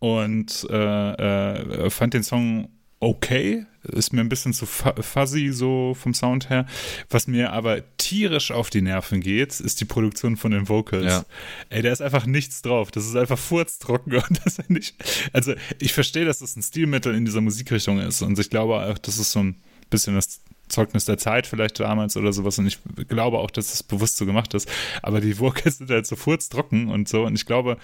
und 0.00 0.66
äh, 0.70 1.84
äh, 1.84 1.90
fand 1.90 2.14
den 2.14 2.22
Song 2.22 2.68
okay, 3.00 3.64
ist 3.82 4.12
mir 4.12 4.20
ein 4.20 4.28
bisschen 4.28 4.52
zu 4.52 4.66
fuzzy 4.66 5.50
so 5.52 5.94
vom 5.94 6.14
Sound 6.14 6.50
her. 6.50 6.66
Was 7.10 7.26
mir 7.26 7.52
aber 7.52 7.96
tierisch 7.96 8.50
auf 8.50 8.70
die 8.70 8.82
Nerven 8.82 9.20
geht, 9.20 9.60
ist 9.60 9.80
die 9.80 9.84
Produktion 9.84 10.36
von 10.36 10.50
den 10.50 10.68
Vocals. 10.68 11.04
Ja. 11.04 11.24
Ey, 11.70 11.82
da 11.82 11.92
ist 11.92 12.02
einfach 12.02 12.26
nichts 12.26 12.60
drauf. 12.62 12.90
Das 12.90 13.06
ist 13.06 13.16
einfach 13.16 13.38
furztrocken 13.38 14.14
und 14.28 14.40
das 14.44 14.58
ist 14.58 14.70
nicht. 14.70 14.96
Also 15.32 15.54
ich 15.80 15.92
verstehe, 15.92 16.24
dass 16.24 16.40
das 16.40 16.56
ein 16.56 16.62
Stilmittel 16.62 17.14
in 17.14 17.24
dieser 17.24 17.40
Musikrichtung 17.40 18.00
ist 18.00 18.22
und 18.22 18.38
ich 18.38 18.50
glaube 18.50 18.74
auch, 18.74 18.98
das 18.98 19.18
ist 19.18 19.32
so 19.32 19.40
ein 19.40 19.56
bisschen 19.90 20.16
das 20.16 20.40
Zeugnis 20.68 21.04
der 21.04 21.18
Zeit 21.18 21.46
vielleicht 21.46 21.80
damals 21.80 22.16
oder 22.16 22.32
sowas 22.32 22.58
und 22.58 22.66
ich 22.66 22.78
glaube 23.08 23.38
auch, 23.38 23.50
dass 23.50 23.70
das 23.70 23.82
bewusst 23.82 24.16
so 24.16 24.26
gemacht 24.26 24.54
ist, 24.54 24.68
aber 25.02 25.20
die 25.20 25.38
Vocals 25.38 25.78
sind 25.78 25.90
halt 25.90 26.06
so 26.06 26.16
furztrocken 26.16 26.88
und 26.88 27.08
so 27.08 27.24
und 27.24 27.34
ich 27.34 27.46
glaube, 27.46 27.78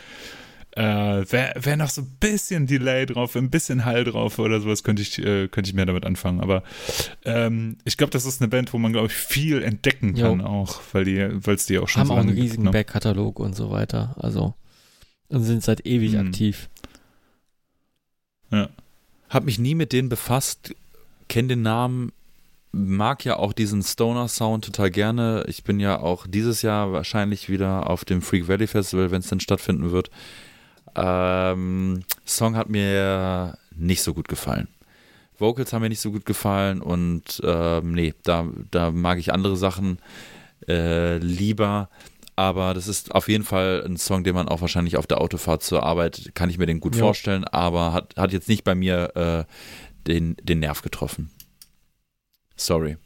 äh, 0.77 0.83
wäre 0.83 1.55
wär 1.61 1.77
noch 1.77 1.91
so 1.91 2.03
ein 2.03 2.17
bisschen 2.19 2.67
Delay 2.67 3.07
drauf, 3.07 3.37
ein 3.37 3.51
bisschen 3.51 3.85
Hall 3.85 4.03
drauf 4.03 4.39
oder 4.41 4.61
sowas, 4.61 4.83
könnte 4.83 5.03
ich, 5.03 5.19
äh, 5.19 5.47
könnte 5.47 5.71
ich 5.71 5.75
mehr 5.75 5.87
damit 5.87 6.05
anfangen. 6.05 6.41
Aber 6.41 6.65
ähm, 7.25 7.77
ich 7.85 7.97
glaube, 7.97 8.11
das 8.11 8.25
ist 8.25 8.43
eine 8.43 8.49
Band, 8.49 8.73
wo 8.73 8.79
man, 8.79 8.93
glaube 8.93 9.07
ich, 9.07 9.13
viel 9.13 9.63
entdecken 9.63 10.15
kann 10.15 10.41
jo. 10.41 10.47
auch, 10.47 10.81
weil 10.93 11.05
die, 11.05 11.47
weil 11.47 11.55
es 11.55 11.67
die 11.67 11.79
auch 11.79 11.89
schon 11.89 12.01
Haben 12.01 12.09
so 12.09 12.15
auch 12.15 12.19
einen 12.19 12.31
riesigen 12.31 12.65
ne? 12.65 12.71
Backkatalog 12.73 13.39
und 13.39 13.55
so 13.55 13.71
weiter. 13.71 14.17
Also 14.19 14.55
und 15.29 15.45
sind 15.45 15.63
seit 15.63 15.87
ewig 15.87 16.15
hm. 16.15 16.27
aktiv. 16.27 16.69
Ja. 18.51 18.69
Hab 19.31 19.45
mich 19.45 19.59
nie 19.59 19.75
mit 19.75 19.93
denen 19.93 20.09
befasst, 20.09 20.75
kenne 21.29 21.49
den 21.49 21.63
Namen, 21.63 22.13
mag 22.75 23.25
ja 23.25 23.37
auch 23.37 23.53
diesen 23.53 23.83
Stoner-Sound 23.83 24.65
total 24.65 24.91
gerne. 24.91 25.45
Ich 25.49 25.65
bin 25.65 25.81
ja 25.81 25.99
auch 25.99 26.27
dieses 26.27 26.63
Jahr 26.63 26.93
wahrscheinlich 26.93 27.49
wieder 27.49 27.89
auf 27.89 28.05
dem 28.05 28.21
Freak 28.21 28.49
Valley 28.49 28.67
Festival, 28.67 29.11
wenn 29.11 29.21
es 29.21 29.29
denn 29.29 29.41
stattfinden 29.41 29.93
wird. 29.93 30.11
Ähm, 30.97 32.05
Song 32.27 32.57
hat 32.57 32.69
mir 32.69 33.57
nicht 33.77 34.03
so 34.03 34.15
gut 34.15 34.29
gefallen. 34.29 34.69
Vocals 35.39 35.73
haben 35.73 35.83
mir 35.83 35.89
nicht 35.89 36.01
so 36.01 36.13
gut 36.13 36.27
gefallen 36.27 36.81
und 36.81 37.41
ähm, 37.45 37.93
nee, 37.93 38.15
da, 38.23 38.47
da 38.71 38.91
mag 38.91 39.19
ich 39.19 39.33
andere 39.33 39.57
Sachen 39.57 39.99
äh, 40.69 41.19
lieber. 41.19 41.89
Aber 42.37 42.75
das 42.75 42.89
ist 42.89 43.15
auf 43.15 43.29
jeden 43.29 43.45
Fall 43.45 43.85
ein 43.87 43.97
Song, 43.97 44.25
den 44.25 44.35
man 44.35 44.49
auch 44.49 44.61
wahrscheinlich 44.61 44.97
auf 44.97 45.07
der 45.07 45.21
Autofahrt 45.21 45.63
zur 45.63 45.85
Arbeit, 45.85 46.33
kann 46.35 46.51
ich 46.51 46.59
mir 46.59 46.67
den 46.67 46.81
gut 46.81 46.97
ja. 46.97 47.01
vorstellen, 47.01 47.45
aber 47.45 47.93
hat, 47.93 48.17
hat 48.17 48.33
jetzt 48.33 48.49
nicht 48.49 48.65
bei 48.65 48.75
mir 48.75 49.17
äh, 49.17 49.45
den, 50.09 50.37
den 50.43 50.59
Nerv 50.59 50.83
getroffen. 50.83 51.31
Sorry. 52.57 52.97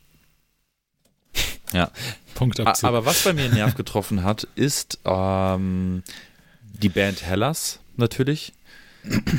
Ja. 1.72 1.90
Punkt 2.34 2.60
Aber 2.60 3.04
was 3.04 3.24
bei 3.24 3.34
mir 3.34 3.42
den 3.42 3.54
Nerv 3.54 3.74
getroffen 3.74 4.22
hat, 4.22 4.48
ist 4.54 5.00
ähm, 5.04 6.02
die 6.62 6.88
Band 6.88 7.22
Hellas 7.22 7.80
natürlich. 7.96 8.54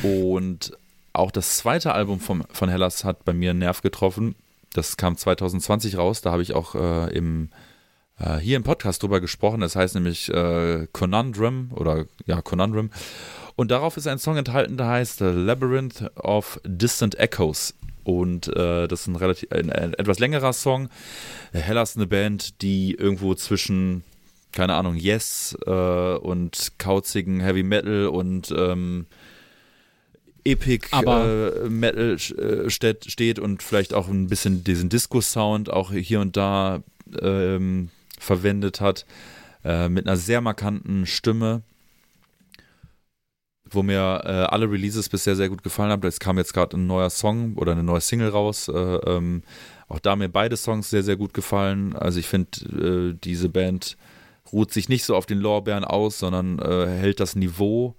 Und 0.03 0.77
auch 1.14 1.31
das 1.31 1.57
zweite 1.57 1.94
Album 1.94 2.19
vom, 2.19 2.44
von 2.52 2.69
Hellas 2.69 3.03
hat 3.03 3.26
bei 3.26 3.34
mir 3.34 3.52
einen 3.52 3.60
Nerv 3.60 3.81
getroffen. 3.81 4.36
Das 4.73 4.98
kam 4.98 5.18
2020 5.18 5.98
raus. 5.98 6.22
Da 6.22 6.31
habe 6.31 6.44
ich 6.44 6.53
auch 6.53 6.76
äh, 6.76 7.15
im, 7.15 7.49
äh, 8.19 8.38
hier 8.38 8.57
im 8.57 8.64
Podcast 8.64 9.02
drüber 9.02 9.22
gesprochen. 9.22 9.61
Das 9.61 9.76
heißt 9.76 9.95
nämlich 9.95 10.30
äh, 10.34 10.88
Conundrum 10.91 11.72
oder 11.73 12.06
ja, 12.26 12.41
Conundrum. 12.41 12.91
Und 13.56 13.72
darauf 13.72 13.98
ist 13.98 14.07
ein 14.07 14.19
Song 14.19 14.38
enthalten, 14.38 14.77
der 14.77 14.88
heißt 14.88 15.19
Labyrinth 15.22 16.11
of 16.15 16.61
Distant 16.64 17.15
Echoes. 17.15 17.73
Und 18.10 18.48
äh, 18.48 18.88
das 18.88 19.02
ist 19.02 19.07
ein 19.07 19.15
relativ 19.15 19.52
ein, 19.52 19.72
ein 19.72 19.94
etwas 19.94 20.19
längerer 20.19 20.53
Song. 20.53 20.90
Hellas 21.53 21.95
eine 21.95 22.07
Band, 22.07 22.61
die 22.61 22.95
irgendwo 22.95 23.36
zwischen 23.36 24.03
keine 24.52 24.73
Ahnung, 24.73 24.95
Yes 24.95 25.56
äh, 25.65 25.69
und 25.69 26.72
kauzigen 26.80 27.40
Heavy 27.40 27.61
Metal 27.61 28.07
und 28.07 28.52
ähm, 28.57 29.06
Epic 30.44 30.88
äh, 30.91 31.69
Metal 31.69 32.15
äh, 32.15 32.69
steht, 32.69 33.11
steht 33.11 33.38
und 33.38 33.61
vielleicht 33.61 33.94
auch 33.94 34.07
ein 34.07 34.27
bisschen 34.27 34.64
diesen 34.64 34.90
Disco-Sound 34.90 35.69
auch 35.69 35.91
hier 35.91 36.19
und 36.19 36.36
da 36.36 36.81
ähm, 37.22 37.90
verwendet 38.18 38.81
hat, 38.81 39.06
äh, 39.64 39.88
mit 39.88 40.07
einer 40.07 40.18
sehr 40.18 40.41
markanten 40.41 41.06
Stimme, 41.06 41.61
wo 43.72 43.84
mir 43.84 44.22
äh, 44.26 44.30
alle 44.30 44.70
Releases 44.70 45.10
bisher 45.10 45.36
sehr 45.36 45.50
gut 45.50 45.64
gefallen 45.64 45.91
haben. 45.91 46.06
Es 46.08 46.20
kam 46.20 46.38
jetzt 46.38 46.54
gerade 46.54 46.78
ein 46.78 46.88
neuer 46.88 47.10
Song 47.10 47.56
oder 47.56 47.74
eine 47.74 47.84
neue 47.84 48.02
Single 48.02 48.30
raus. 48.30 48.68
Äh, 48.68 48.72
ähm, 48.74 49.44
auch 49.88 50.00
da 50.00 50.16
mir 50.16 50.30
beide 50.30 50.58
Songs 50.58 50.90
sehr, 50.90 51.04
sehr 51.04 51.18
gut 51.18 51.34
gefallen. 51.34 51.96
Also 51.96 52.20
ich 52.20 52.28
finde, 52.28 53.14
äh, 53.14 53.18
diese 53.24 53.50
Band 53.50 53.98
ruht 54.52 54.72
sich 54.72 54.90
nicht 54.90 55.04
so 55.04 55.16
auf 55.16 55.26
den 55.26 55.40
Lorbeeren 55.40 55.84
aus, 55.84 56.20
sondern 56.20 56.60
äh, 56.60 56.88
hält 56.88 57.20
das 57.20 57.36
Niveau. 57.36 57.96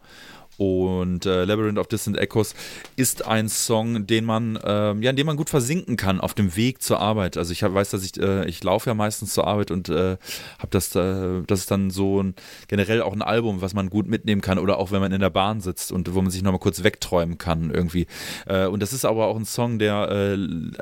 Und 0.61 1.25
äh, 1.25 1.47
Labyrinth 1.47 1.79
of 1.79 1.87
Distant 1.87 2.19
Echoes 2.19 2.55
ist 2.95 3.27
ein 3.27 3.49
Song, 3.49 4.07
den 4.07 4.27
man, 4.27 4.57
äh, 4.57 4.93
ja, 4.97 5.09
in 5.09 5.17
dem 5.17 5.27
man 5.27 5.39
gut 5.39 5.49
versinken 5.49 5.97
kann 5.97 6.21
auf 6.21 6.35
dem 6.35 6.55
Weg 6.55 6.83
zur 6.83 7.01
Arbeit. 7.01 7.39
Also 7.39 7.53
ich 7.53 7.63
hab, 7.63 7.73
weiß, 7.73 7.89
dass 7.89 8.05
ich, 8.05 8.21
äh, 8.21 8.45
ich 8.47 8.63
laufe 8.63 8.91
ja 8.91 8.95
meistens 8.95 9.33
zur 9.33 9.47
Arbeit 9.47 9.71
und 9.71 9.89
äh, 9.89 10.19
habe 10.59 10.69
das, 10.69 10.95
äh, 10.95 11.41
das 11.47 11.61
ist 11.61 11.71
dann 11.71 11.89
so 11.89 12.23
ein, 12.23 12.35
generell 12.69 13.01
auch 13.01 13.15
ein 13.15 13.23
Album, 13.23 13.63
was 13.63 13.73
man 13.73 13.89
gut 13.89 14.07
mitnehmen 14.07 14.43
kann 14.43 14.59
oder 14.59 14.77
auch 14.77 14.93
wenn 14.93 15.01
man 15.01 15.13
in 15.13 15.23
der 15.23 15.31
Bahn 15.31 15.63
sitzt 15.63 15.93
und 15.93 16.15
wo 16.15 16.21
man 16.21 16.31
sich 16.31 16.43
nochmal 16.43 16.61
kurz 16.61 16.83
wegträumen 16.83 17.39
kann 17.39 17.71
irgendwie. 17.71 18.07
Äh, 18.45 18.67
und 18.67 18.83
das 18.83 18.93
ist 18.93 19.07
aber 19.07 19.29
auch 19.29 19.37
ein 19.37 19.47
Song, 19.47 19.79
der 19.79 20.37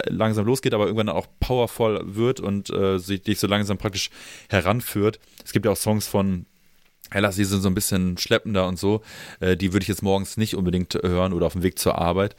langsam 0.09 0.44
losgeht, 0.44 0.74
aber 0.74 0.86
irgendwann 0.86 1.09
auch 1.09 1.28
powerful 1.38 2.00
wird 2.05 2.40
und 2.40 2.72
sich 2.96 3.22
dich 3.22 3.38
so 3.38 3.46
langsam 3.46 3.78
praktisch 3.78 4.10
heranführt. 4.48 5.20
Es 5.44 5.52
gibt 5.52 5.66
ja 5.66 5.72
auch 5.72 5.76
Songs 5.76 6.09
von 6.09 6.46
Hellas, 7.10 7.36
die 7.36 7.44
sind 7.44 7.62
so 7.62 7.68
ein 7.68 7.74
bisschen 7.74 8.18
schleppender 8.18 8.66
und 8.66 8.78
so. 8.78 9.02
Äh, 9.40 9.56
die 9.56 9.72
würde 9.72 9.85
ich 9.85 9.89
jetzt 9.89 10.02
morgens 10.02 10.36
nicht 10.36 10.55
unbedingt 10.55 10.94
hören 10.94 11.32
oder 11.32 11.47
auf 11.47 11.52
dem 11.52 11.62
Weg 11.62 11.78
zur 11.78 11.97
Arbeit. 11.97 12.36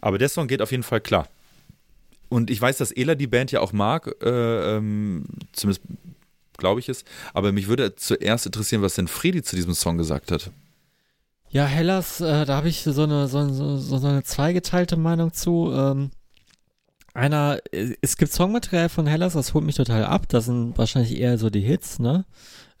Aber 0.00 0.18
der 0.18 0.28
Song 0.28 0.46
geht 0.46 0.62
auf 0.62 0.70
jeden 0.70 0.82
Fall 0.82 1.00
klar. 1.00 1.28
Und 2.28 2.50
ich 2.50 2.60
weiß, 2.60 2.78
dass 2.78 2.90
Ela 2.90 3.14
die 3.14 3.26
Band 3.26 3.52
ja 3.52 3.60
auch 3.60 3.72
mag, 3.72 4.14
äh, 4.22 4.76
ähm, 4.76 5.24
zumindest 5.52 5.82
glaube 6.56 6.80
ich 6.80 6.88
es. 6.88 7.04
Aber 7.34 7.52
mich 7.52 7.68
würde 7.68 7.94
zuerst 7.94 8.46
interessieren, 8.46 8.82
was 8.82 8.94
denn 8.94 9.08
Fredi 9.08 9.42
zu 9.42 9.56
diesem 9.56 9.74
Song 9.74 9.98
gesagt 9.98 10.30
hat. 10.30 10.50
Ja, 11.48 11.64
Hellas, 11.64 12.20
äh, 12.20 12.44
da 12.44 12.56
habe 12.56 12.68
ich 12.68 12.82
so 12.82 13.02
eine, 13.02 13.28
so, 13.28 13.48
so, 13.52 13.76
so, 13.78 14.06
eine 14.06 14.22
zweigeteilte 14.24 14.96
Meinung 14.96 15.32
zu. 15.32 15.72
Ähm, 15.72 16.10
einer, 17.14 17.60
es 18.02 18.16
gibt 18.16 18.32
Songmaterial 18.32 18.88
von 18.88 19.06
Hellas, 19.06 19.34
das 19.34 19.54
holt 19.54 19.64
mich 19.64 19.76
total 19.76 20.04
ab. 20.04 20.28
Das 20.28 20.46
sind 20.46 20.76
wahrscheinlich 20.76 21.18
eher 21.18 21.38
so 21.38 21.48
die 21.48 21.60
Hits, 21.60 21.98
ne? 21.98 22.24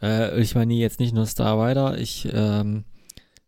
Äh, 0.02 0.40
ich 0.40 0.54
meine 0.54 0.74
jetzt 0.74 1.00
nicht 1.00 1.14
nur 1.14 1.26
Star 1.26 1.58
Rider, 1.58 1.98
ich 1.98 2.28
ähm, 2.32 2.84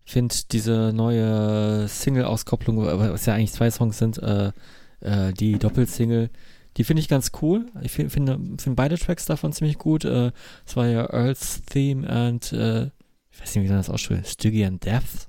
finde 0.04 0.34
diese 0.50 0.92
neue 0.94 1.86
Single-Auskopplung, 1.88 2.78
was 2.78 3.26
ja 3.26 3.34
eigentlich 3.34 3.52
zwei 3.52 3.70
Songs 3.70 3.98
sind, 3.98 4.18
äh, 4.18 4.52
äh, 5.00 5.32
die 5.32 5.58
Doppelsingle, 5.58 6.30
die 6.76 6.84
finde 6.84 7.00
ich 7.00 7.08
ganz 7.08 7.32
cool. 7.42 7.66
Ich 7.82 7.92
finde 7.92 8.10
find, 8.10 8.62
find 8.62 8.76
beide 8.76 8.96
Tracks 8.98 9.26
davon 9.26 9.52
ziemlich 9.52 9.78
gut. 9.78 10.04
Äh, 10.04 10.32
es 10.64 10.76
war 10.76 10.86
ja 10.86 11.12
Earth's 11.12 11.62
Theme 11.64 12.06
und 12.26 12.52
äh, 12.52 12.90
ich 13.30 13.40
weiß 13.40 13.54
nicht, 13.54 13.64
wie 13.64 13.68
man 13.68 13.78
das 13.78 13.90
ausspricht, 13.90 14.28
Stygian 14.28 14.80
Death. 14.80 15.28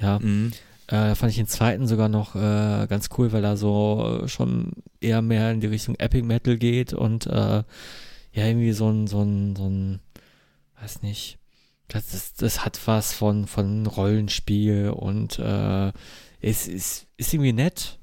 Ja. 0.00 0.18
Mhm. 0.18 0.52
Äh, 0.86 1.14
fand 1.14 1.30
ich 1.30 1.36
den 1.36 1.46
zweiten 1.46 1.86
sogar 1.86 2.08
noch 2.08 2.34
äh, 2.34 2.86
ganz 2.88 3.10
cool, 3.18 3.32
weil 3.32 3.44
er 3.44 3.56
so 3.56 4.22
schon 4.26 4.72
eher 5.00 5.20
mehr 5.20 5.52
in 5.52 5.60
die 5.60 5.66
Richtung 5.66 5.96
Epic 5.96 6.24
Metal 6.24 6.56
geht 6.56 6.94
und 6.94 7.26
äh, 7.26 7.62
ja, 8.32 8.46
irgendwie 8.46 8.72
so 8.72 8.88
ein, 8.88 9.06
so 9.06 9.20
ein, 9.20 9.56
so 9.56 9.68
ein 9.68 10.00
weiß 10.80 11.02
nicht, 11.02 11.38
das, 11.88 12.08
das, 12.08 12.34
das 12.34 12.64
hat 12.64 12.80
was 12.86 13.12
von, 13.12 13.46
von 13.46 13.86
Rollenspiel 13.86 14.90
und 14.90 15.38
äh, 15.38 15.92
es 16.40 16.68
ist, 16.68 17.06
ist 17.16 17.34
irgendwie 17.34 17.52
nett. 17.52 17.98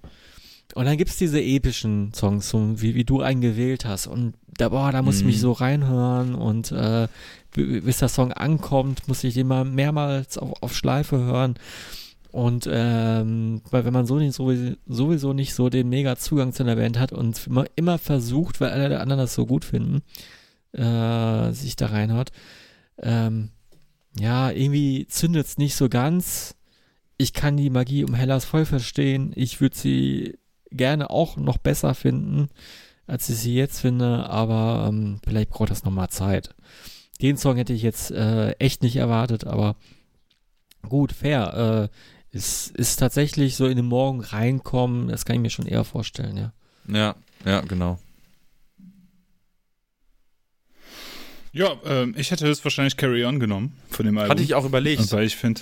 Und 0.73 0.85
dann 0.85 0.97
gibt 0.97 1.11
es 1.11 1.17
diese 1.17 1.41
epischen 1.41 2.13
Songs, 2.13 2.49
so 2.49 2.81
wie, 2.81 2.95
wie 2.95 3.05
du 3.05 3.21
einen 3.21 3.39
gewählt 3.39 3.85
hast. 3.85 4.07
Und 4.07 4.33
da, 4.57 4.69
boah, 4.69 4.91
da 4.91 5.01
muss 5.01 5.19
ich 5.19 5.25
mich 5.25 5.37
mhm. 5.37 5.41
so 5.41 5.51
reinhören 5.53 6.35
und 6.35 6.71
äh, 6.71 7.07
bis 7.53 7.99
der 7.99 8.09
Song 8.09 8.33
ankommt, 8.33 9.07
muss 9.07 9.23
ich 9.23 9.35
den 9.35 9.47
mal 9.47 9.63
mehrmals 9.63 10.37
auf, 10.37 10.61
auf 10.61 10.75
Schleife 10.75 11.17
hören. 11.17 11.55
Und 12.31 12.67
ähm, 12.69 13.61
weil 13.71 13.85
wenn 13.85 13.93
man 13.93 14.05
so 14.05 14.17
nicht, 14.17 14.33
sowieso, 14.33 14.75
sowieso 14.87 15.31
nicht 15.31 15.53
so 15.53 15.69
den 15.69 15.87
mega 15.87 16.17
Zugang 16.17 16.51
zu 16.51 16.63
einer 16.63 16.75
Band 16.75 16.99
hat 16.99 17.13
und 17.13 17.47
immer, 17.47 17.65
immer 17.77 17.97
versucht, 17.97 18.59
weil 18.59 18.71
alle 18.71 18.89
der 18.89 18.99
anderen 18.99 19.21
das 19.21 19.35
so 19.35 19.45
gut 19.45 19.63
finden, 19.63 20.01
äh, 20.73 21.51
sich 21.53 21.77
da 21.77 21.85
reinhört, 21.85 22.33
ähm, 23.01 23.49
ja, 24.17 24.51
irgendwie 24.51 25.07
zündet 25.07 25.45
es 25.45 25.57
nicht 25.57 25.75
so 25.75 25.89
ganz. 25.89 26.55
Ich 27.17 27.33
kann 27.33 27.57
die 27.57 27.69
Magie 27.69 28.03
um 28.03 28.13
Hellas 28.13 28.45
voll 28.45 28.65
verstehen. 28.65 29.31
Ich 29.35 29.61
würde 29.61 29.75
sie 29.75 30.37
gerne 30.71 31.09
auch 31.09 31.37
noch 31.37 31.57
besser 31.57 31.93
finden, 31.93 32.49
als 33.07 33.29
ich 33.29 33.37
sie 33.37 33.55
jetzt 33.55 33.79
finde, 33.79 34.29
aber 34.29 34.87
ähm, 34.89 35.19
vielleicht 35.23 35.49
braucht 35.49 35.69
das 35.69 35.83
nochmal 35.83 36.09
Zeit. 36.09 36.55
Den 37.21 37.37
Song 37.37 37.55
hätte 37.55 37.73
ich 37.73 37.81
jetzt 37.81 38.11
äh, 38.11 38.51
echt 38.53 38.83
nicht 38.83 38.97
erwartet, 38.97 39.45
aber 39.45 39.75
gut, 40.87 41.13
fair. 41.13 41.89
Äh, 41.91 42.37
es 42.37 42.67
ist 42.67 42.97
tatsächlich 42.97 43.55
so 43.55 43.65
in 43.65 43.77
den 43.77 43.85
Morgen 43.85 44.19
reinkommen, 44.19 45.07
das 45.07 45.23
kann 45.23 45.37
ich 45.37 45.41
mir 45.41 45.49
schon 45.49 45.67
eher 45.67 45.85
vorstellen, 45.85 46.35
ja. 46.35 46.53
Ja, 46.87 47.15
ja, 47.45 47.61
genau. 47.61 47.97
Ja, 51.55 51.77
ähm, 51.85 52.13
ich 52.17 52.31
hätte 52.31 52.45
das 52.45 52.63
wahrscheinlich 52.65 52.97
Carry 52.97 53.23
On 53.23 53.39
genommen 53.39 53.71
von 53.89 54.05
dem 54.05 54.17
Album. 54.17 54.31
Hatte 54.31 54.43
ich 54.43 54.53
auch 54.55 54.65
überlegt. 54.65 55.01
Und 55.01 55.11
weil 55.13 55.25
ich 55.25 55.37
finde, 55.37 55.61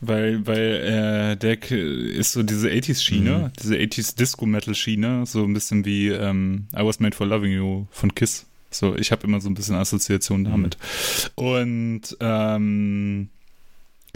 weil, 0.00 0.44
weil 0.44 0.58
äh, 0.58 1.36
Deck 1.36 1.70
ist 1.70 2.32
so 2.32 2.42
diese 2.42 2.68
80s-Schiene, 2.68 3.38
mhm. 3.38 3.52
diese 3.62 3.76
80s-Disco-Metal-Schiene, 3.76 5.24
so 5.24 5.44
ein 5.44 5.54
bisschen 5.54 5.84
wie 5.84 6.08
ähm, 6.08 6.66
I 6.74 6.84
Was 6.84 6.98
Made 6.98 7.14
for 7.14 7.28
Loving 7.28 7.52
You 7.52 7.86
von 7.92 8.12
Kiss. 8.12 8.46
So, 8.70 8.96
ich 8.96 9.12
habe 9.12 9.24
immer 9.24 9.40
so 9.40 9.48
ein 9.48 9.54
bisschen 9.54 9.76
Assoziation 9.76 10.42
damit. 10.42 10.76
Mhm. 11.36 11.44
Und 11.44 12.16
ähm, 12.18 13.28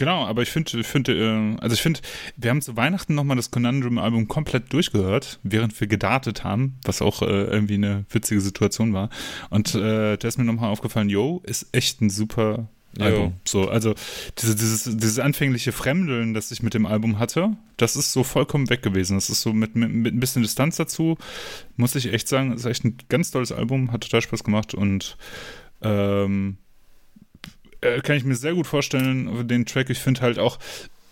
Genau, 0.03 0.25
aber 0.25 0.41
ich 0.41 0.49
finde, 0.49 0.79
ich 0.79 0.85
finde, 0.85 1.13
äh, 1.13 1.61
also 1.61 1.73
ich 1.73 1.81
finde, 1.81 2.01
wir 2.35 2.49
haben 2.49 2.61
zu 2.61 2.75
Weihnachten 2.75 3.15
nochmal 3.15 3.37
das 3.37 3.51
Conundrum-Album 3.51 4.27
komplett 4.27 4.73
durchgehört, 4.73 5.39
während 5.43 5.79
wir 5.79 5.87
gedartet 5.87 6.43
haben, 6.43 6.75
was 6.83 7.01
auch 7.01 7.21
äh, 7.21 7.25
irgendwie 7.25 7.75
eine 7.75 8.03
witzige 8.09 8.41
Situation 8.41 8.93
war. 8.93 9.09
Und 9.49 9.73
äh, 9.75 10.17
da 10.17 10.27
ist 10.27 10.37
mir 10.37 10.43
nochmal 10.43 10.71
aufgefallen, 10.71 11.07
yo, 11.07 11.41
ist 11.45 11.67
echt 11.71 12.01
ein 12.01 12.09
super, 12.09 12.67
Album. 12.99 13.33
So, 13.45 13.69
also 13.69 13.95
diese, 14.37 14.55
dieses, 14.55 14.83
dieses 14.83 15.19
anfängliche 15.19 15.71
Fremdeln, 15.71 16.33
das 16.33 16.51
ich 16.51 16.61
mit 16.61 16.73
dem 16.73 16.85
Album 16.85 17.17
hatte, 17.17 17.55
das 17.77 17.95
ist 17.95 18.11
so 18.13 18.23
vollkommen 18.23 18.69
weg 18.69 18.83
gewesen. 18.83 19.15
Das 19.15 19.29
ist 19.29 19.41
so 19.41 19.53
mit, 19.53 19.75
mit, 19.75 19.91
mit 19.91 20.13
ein 20.13 20.19
bisschen 20.19 20.43
Distanz 20.43 20.75
dazu, 20.75 21.17
muss 21.75 21.95
ich 21.95 22.11
echt 22.13 22.27
sagen, 22.27 22.51
ist 22.51 22.65
echt 22.65 22.83
ein 22.83 22.97
ganz 23.09 23.31
tolles 23.31 23.51
Album, 23.51 23.91
hat 23.91 24.01
total 24.01 24.21
Spaß 24.21 24.43
gemacht 24.43 24.73
und 24.73 25.17
ähm, 25.81 26.57
äh, 27.83 28.01
kann 28.01 28.15
ich 28.15 28.23
mir 28.23 28.35
sehr 28.35 28.53
gut 28.53 28.67
vorstellen, 28.67 29.47
den 29.47 29.65
Track. 29.65 29.89
Ich 29.89 29.99
finde 29.99 30.21
halt 30.21 30.39
auch, 30.39 30.59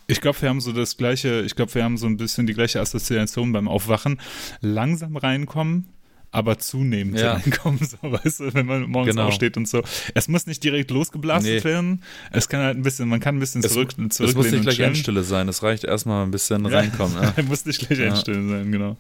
ich 0.07 0.21
glaube, 0.21 0.41
wir 0.41 0.49
haben 0.49 0.61
so 0.61 0.71
das 0.71 0.97
gleiche, 0.97 1.41
ich 1.41 1.55
glaube, 1.55 1.73
wir 1.75 1.83
haben 1.83 1.97
so 1.97 2.07
ein 2.07 2.17
bisschen 2.17 2.47
die 2.47 2.53
gleiche 2.53 2.81
Assoziation 2.81 3.51
beim 3.53 3.67
Aufwachen. 3.67 4.19
Langsam 4.59 5.15
reinkommen, 5.15 5.87
aber 6.31 6.57
zunehmend 6.57 7.19
ja. 7.19 7.33
reinkommen, 7.33 7.79
so, 7.79 7.97
weißt 8.01 8.39
du, 8.39 8.53
wenn 8.53 8.65
man 8.65 8.83
morgens 8.83 9.15
genau. 9.15 9.27
aufsteht 9.27 9.57
und 9.57 9.67
so. 9.67 9.83
Es 10.15 10.27
muss 10.27 10.47
nicht 10.47 10.63
direkt 10.63 10.91
losgeblastet 10.91 11.63
nee. 11.63 11.63
werden. 11.63 12.03
Es 12.31 12.47
kann 12.47 12.61
halt 12.61 12.77
ein 12.77 12.83
bisschen, 12.83 13.09
man 13.09 13.19
kann 13.19 13.35
ein 13.35 13.39
bisschen 13.39 13.63
es, 13.63 13.73
zurück, 13.73 13.91
zurück 13.91 14.29
Es 14.29 14.35
muss 14.35 14.51
nicht 14.51 14.63
gleich 14.63 14.79
Endstille 14.79 15.23
sein. 15.23 15.49
Es 15.49 15.61
reicht 15.61 15.83
erstmal 15.83 16.23
ein 16.25 16.31
bisschen 16.31 16.65
ja. 16.65 16.77
reinkommen. 16.77 17.17
Ja. 17.21 17.33
muss 17.47 17.65
nicht 17.65 17.85
gleich 17.85 17.99
ja. 17.99 18.05
Endstille 18.05 18.47
sein, 18.47 18.71
genau. 18.71 18.97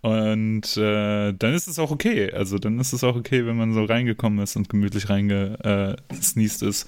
Und 0.00 0.76
äh, 0.76 1.32
dann 1.32 1.54
ist 1.54 1.68
es 1.68 1.78
auch 1.78 1.90
okay. 1.90 2.32
Also 2.32 2.58
dann 2.58 2.80
ist 2.80 2.92
es 2.92 3.04
auch 3.04 3.16
okay, 3.16 3.44
wenn 3.46 3.56
man 3.56 3.74
so 3.74 3.84
reingekommen 3.84 4.38
ist 4.38 4.56
und 4.56 4.68
gemütlich 4.68 5.10
reingesneezed 5.10 6.62
äh, 6.62 6.68
ist, 6.68 6.86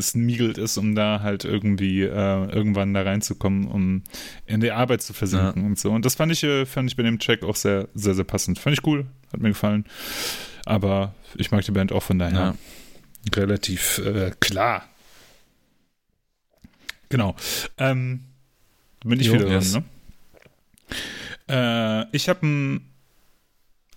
smiegelt 0.00 0.58
ist, 0.58 0.76
um 0.76 0.94
da 0.94 1.20
halt 1.22 1.44
irgendwie 1.44 2.02
äh, 2.02 2.50
irgendwann 2.50 2.94
da 2.94 3.02
reinzukommen, 3.02 3.68
um 3.68 4.02
in 4.46 4.60
die 4.60 4.72
Arbeit 4.72 5.02
zu 5.02 5.12
versinken 5.12 5.64
und 5.64 5.78
so. 5.78 5.92
Und 5.92 6.04
das 6.04 6.16
fand 6.16 6.32
ich, 6.32 6.42
äh, 6.42 6.66
fand 6.66 6.90
ich 6.90 6.96
bei 6.96 7.04
dem 7.04 7.18
Check 7.18 7.44
auch 7.44 7.56
sehr, 7.56 7.88
sehr, 7.94 8.14
sehr 8.14 8.24
passend. 8.24 8.55
Fand 8.58 8.78
ich 8.78 8.86
cool, 8.86 9.06
hat 9.32 9.40
mir 9.40 9.50
gefallen. 9.50 9.84
Aber 10.64 11.14
ich 11.36 11.50
mag 11.50 11.64
die 11.64 11.72
Band 11.72 11.92
auch 11.92 12.02
von 12.02 12.18
daher. 12.18 12.38
Ja. 12.38 12.54
Relativ 13.34 13.98
äh, 13.98 14.32
klar. 14.40 14.84
Genau. 17.08 17.36
Ähm, 17.78 18.24
bin 19.04 19.20
ich 19.20 19.28
jo, 19.28 19.34
wieder 19.34 19.48
yes. 19.48 19.72
dran, 19.72 19.84
ne? 19.84 19.96
Äh, 21.48 22.16
ich 22.16 22.28
habe 22.28 22.42
einen 22.42 22.90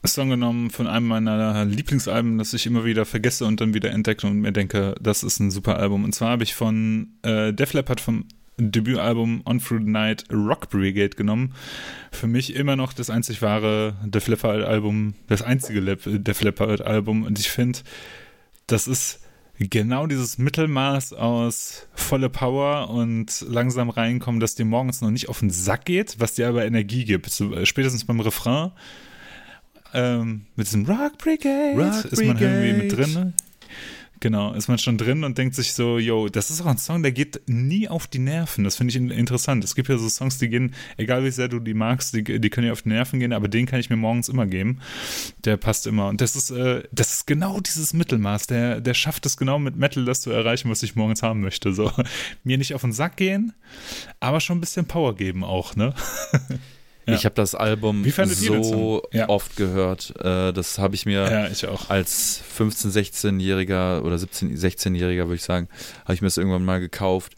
Song 0.05 0.29
genommen 0.29 0.69
von 0.69 0.87
einem 0.87 1.07
meiner 1.07 1.65
Lieblingsalben, 1.65 2.37
das 2.37 2.53
ich 2.53 2.65
immer 2.65 2.85
wieder 2.85 3.05
vergesse 3.05 3.45
und 3.45 3.59
dann 3.61 3.73
wieder 3.73 3.91
entdecke 3.91 4.27
und 4.27 4.41
mir 4.41 4.51
denke, 4.51 4.95
das 5.01 5.23
ist 5.23 5.39
ein 5.39 5.51
super 5.51 5.77
Album. 5.77 6.03
Und 6.03 6.13
zwar 6.13 6.29
habe 6.29 6.43
ich 6.43 6.53
von 6.53 7.13
äh, 7.23 7.51
Def 7.53 7.73
Leppard 7.73 7.99
vom 7.99 8.25
Debütalbum 8.59 9.41
On 9.45 9.59
Through 9.59 9.85
the 9.85 9.91
Night 9.91 10.25
Rock 10.31 10.69
Brigade 10.69 11.15
genommen. 11.15 11.53
Für 12.11 12.27
mich 12.27 12.55
immer 12.55 12.75
noch 12.75 12.93
das 12.93 13.09
einzig 13.09 13.41
wahre 13.41 13.95
Def 14.05 14.27
Leppard 14.27 14.63
Album, 14.63 15.15
das 15.27 15.41
einzige 15.41 15.81
Def 15.81 16.41
Leppard 16.41 16.81
Album. 16.81 17.23
Und 17.23 17.39
ich 17.39 17.49
finde, 17.49 17.79
das 18.67 18.87
ist 18.87 19.21
genau 19.59 20.07
dieses 20.07 20.37
Mittelmaß 20.37 21.13
aus 21.13 21.87
volle 21.93 22.29
Power 22.29 22.89
und 22.89 23.45
langsam 23.47 23.89
reinkommen, 23.89 24.39
dass 24.39 24.55
dir 24.55 24.65
morgens 24.65 25.01
noch 25.01 25.11
nicht 25.11 25.29
auf 25.29 25.39
den 25.39 25.49
Sack 25.49 25.85
geht, 25.85 26.15
was 26.19 26.35
dir 26.35 26.47
aber 26.47 26.65
Energie 26.65 27.05
gibt. 27.05 27.29
So, 27.29 27.53
äh, 27.53 27.65
spätestens 27.65 28.05
beim 28.05 28.19
Refrain. 28.19 28.71
Ähm, 29.93 30.45
mit 30.55 30.67
diesem 30.67 30.85
Rock 30.85 31.17
Brigade 31.17 31.75
Rock 31.75 32.05
ist 32.05 32.23
man 32.23 32.37
irgendwie 32.37 32.73
mit 32.73 32.95
drin. 32.95 33.33
Genau, 34.21 34.53
ist 34.53 34.67
man 34.67 34.77
schon 34.77 34.97
drin 34.97 35.23
und 35.23 35.37
denkt 35.37 35.55
sich 35.55 35.71
so, 35.73 35.97
yo, 35.97 36.27
das 36.27 36.49
ist 36.49 36.61
auch 36.61 36.65
ein 36.65 36.77
Song, 36.77 37.03
der 37.03 37.13
geht 37.13 37.41
nie 37.47 37.87
auf 37.87 38.05
die 38.05 38.19
Nerven. 38.19 38.65
Das 38.65 38.75
finde 38.75 38.91
ich 38.91 38.97
interessant. 38.97 39.63
Es 39.63 39.75
gibt 39.75 39.87
ja 39.87 39.97
so 39.97 40.09
Songs, 40.09 40.37
die 40.39 40.49
gehen, 40.49 40.75
egal 40.97 41.23
wie 41.23 41.31
sehr 41.31 41.47
du 41.47 41.59
die 41.59 41.73
magst, 41.73 42.13
die, 42.13 42.23
die 42.23 42.49
können 42.49 42.67
ja 42.67 42.73
auf 42.73 42.81
die 42.81 42.89
Nerven 42.89 43.19
gehen, 43.19 43.31
aber 43.31 43.47
den 43.47 43.65
kann 43.65 43.79
ich 43.79 43.89
mir 43.89 43.95
morgens 43.95 44.27
immer 44.27 44.45
geben. 44.45 44.79
Der 45.45 45.55
passt 45.55 45.87
immer. 45.87 46.09
Und 46.09 46.19
das 46.19 46.35
ist, 46.35 46.51
äh, 46.51 46.83
das 46.91 47.13
ist 47.13 47.27
genau 47.27 47.61
dieses 47.61 47.93
Mittelmaß. 47.93 48.47
Der, 48.47 48.81
der 48.81 48.93
schafft 48.93 49.25
es 49.25 49.37
genau 49.37 49.57
mit 49.57 49.77
Metal, 49.77 50.03
das 50.03 50.19
zu 50.19 50.31
erreichen, 50.31 50.69
was 50.69 50.83
ich 50.83 50.97
morgens 50.97 51.23
haben 51.23 51.39
möchte. 51.39 51.71
So, 51.73 51.91
mir 52.43 52.57
nicht 52.57 52.73
auf 52.73 52.81
den 52.81 52.91
Sack 52.91 53.15
gehen, 53.15 53.53
aber 54.19 54.41
schon 54.41 54.57
ein 54.57 54.61
bisschen 54.61 54.85
Power 54.85 55.15
geben 55.15 55.45
auch, 55.45 55.77
ne? 55.77 55.93
Ja. 57.09 57.15
Ich 57.15 57.25
habe 57.25 57.35
das 57.35 57.55
Album 57.55 58.05
so 58.31 59.03
ja. 59.11 59.29
oft 59.29 59.55
gehört. 59.55 60.13
Äh, 60.19 60.53
das 60.53 60.77
habe 60.77 60.95
ich 60.95 61.05
mir 61.05 61.49
ich 61.51 61.67
als 61.67 62.41
15-, 62.57 62.91
16-Jähriger 62.91 64.01
oder 64.03 64.15
17-, 64.15 64.57
16-Jähriger, 64.57 65.25
würde 65.25 65.35
ich 65.35 65.43
sagen, 65.43 65.67
habe 66.03 66.13
ich 66.13 66.21
mir 66.21 66.27
das 66.27 66.37
irgendwann 66.37 66.65
mal 66.65 66.79
gekauft, 66.79 67.33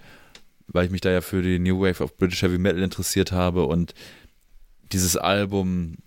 weil 0.67 0.85
ich 0.85 0.91
mich 0.91 1.01
da 1.01 1.11
ja 1.11 1.21
für 1.21 1.41
die 1.41 1.59
New 1.59 1.81
Wave 1.81 2.03
of 2.03 2.17
British 2.17 2.41
Heavy 2.41 2.57
Metal 2.57 2.81
interessiert 2.81 3.31
habe. 3.31 3.65
Und 3.65 3.93
dieses 4.91 5.17
Album 5.17 5.97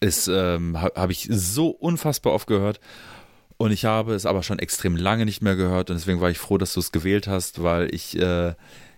ist, 0.00 0.28
ähm, 0.28 0.80
habe 0.80 1.12
ich 1.12 1.28
so 1.30 1.68
unfassbar 1.68 2.32
oft 2.32 2.46
gehört. 2.46 2.80
Und 3.58 3.70
ich 3.70 3.86
habe 3.86 4.14
es 4.14 4.26
aber 4.26 4.42
schon 4.42 4.58
extrem 4.58 4.96
lange 4.96 5.24
nicht 5.24 5.40
mehr 5.40 5.56
gehört. 5.56 5.90
Und 5.90 5.96
deswegen 5.96 6.20
war 6.20 6.30
ich 6.30 6.38
froh, 6.38 6.58
dass 6.58 6.74
du 6.74 6.80
es 6.80 6.92
gewählt 6.92 7.26
hast, 7.26 7.62
weil 7.62 7.94
ich 7.94 8.18
äh, 8.18 8.54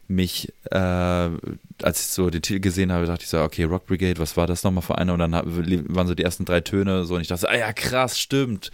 mich, 0.08 0.52
äh, 0.70 0.74
als 0.74 2.00
ich 2.00 2.06
so 2.06 2.30
den 2.30 2.40
Titel 2.40 2.60
gesehen 2.60 2.92
habe, 2.92 3.06
dachte 3.06 3.24
ich 3.24 3.28
so, 3.28 3.40
okay, 3.40 3.64
Rock 3.64 3.86
Brigade, 3.86 4.18
was 4.18 4.36
war 4.38 4.46
das 4.46 4.64
nochmal 4.64 4.82
für 4.82 4.96
eine? 4.96 5.12
Und 5.12 5.18
dann 5.18 5.32
waren 5.32 6.06
so 6.06 6.14
die 6.14 6.22
ersten 6.22 6.46
drei 6.46 6.60
Töne 6.60 7.04
so 7.04 7.14
und 7.14 7.20
ich 7.20 7.28
dachte, 7.28 7.48
ah 7.48 7.56
ja, 7.56 7.72
krass, 7.74 8.18
stimmt. 8.18 8.70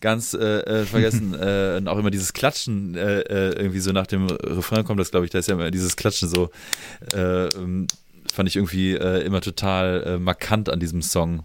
Ganz 0.00 0.32
äh, 0.32 0.60
äh, 0.60 0.84
vergessen. 0.86 1.34
äh, 1.40 1.76
und 1.76 1.88
auch 1.88 1.98
immer 1.98 2.10
dieses 2.10 2.32
Klatschen, 2.32 2.96
äh, 2.96 3.20
äh, 3.20 3.52
irgendwie 3.58 3.80
so 3.80 3.92
nach 3.92 4.06
dem 4.06 4.26
Refrain 4.26 4.84
kommt 4.84 4.98
das, 4.98 5.10
glaube 5.10 5.26
ich, 5.26 5.30
da 5.30 5.38
ist 5.38 5.48
ja 5.48 5.54
immer 5.54 5.70
dieses 5.70 5.96
Klatschen 5.96 6.28
so, 6.28 6.50
äh, 7.12 7.48
ähm, 7.48 7.86
fand 8.32 8.48
ich 8.48 8.56
irgendwie 8.56 8.94
immer 8.94 9.40
total 9.40 10.18
markant 10.18 10.68
an 10.68 10.78
diesem 10.78 11.02
Song. 11.02 11.44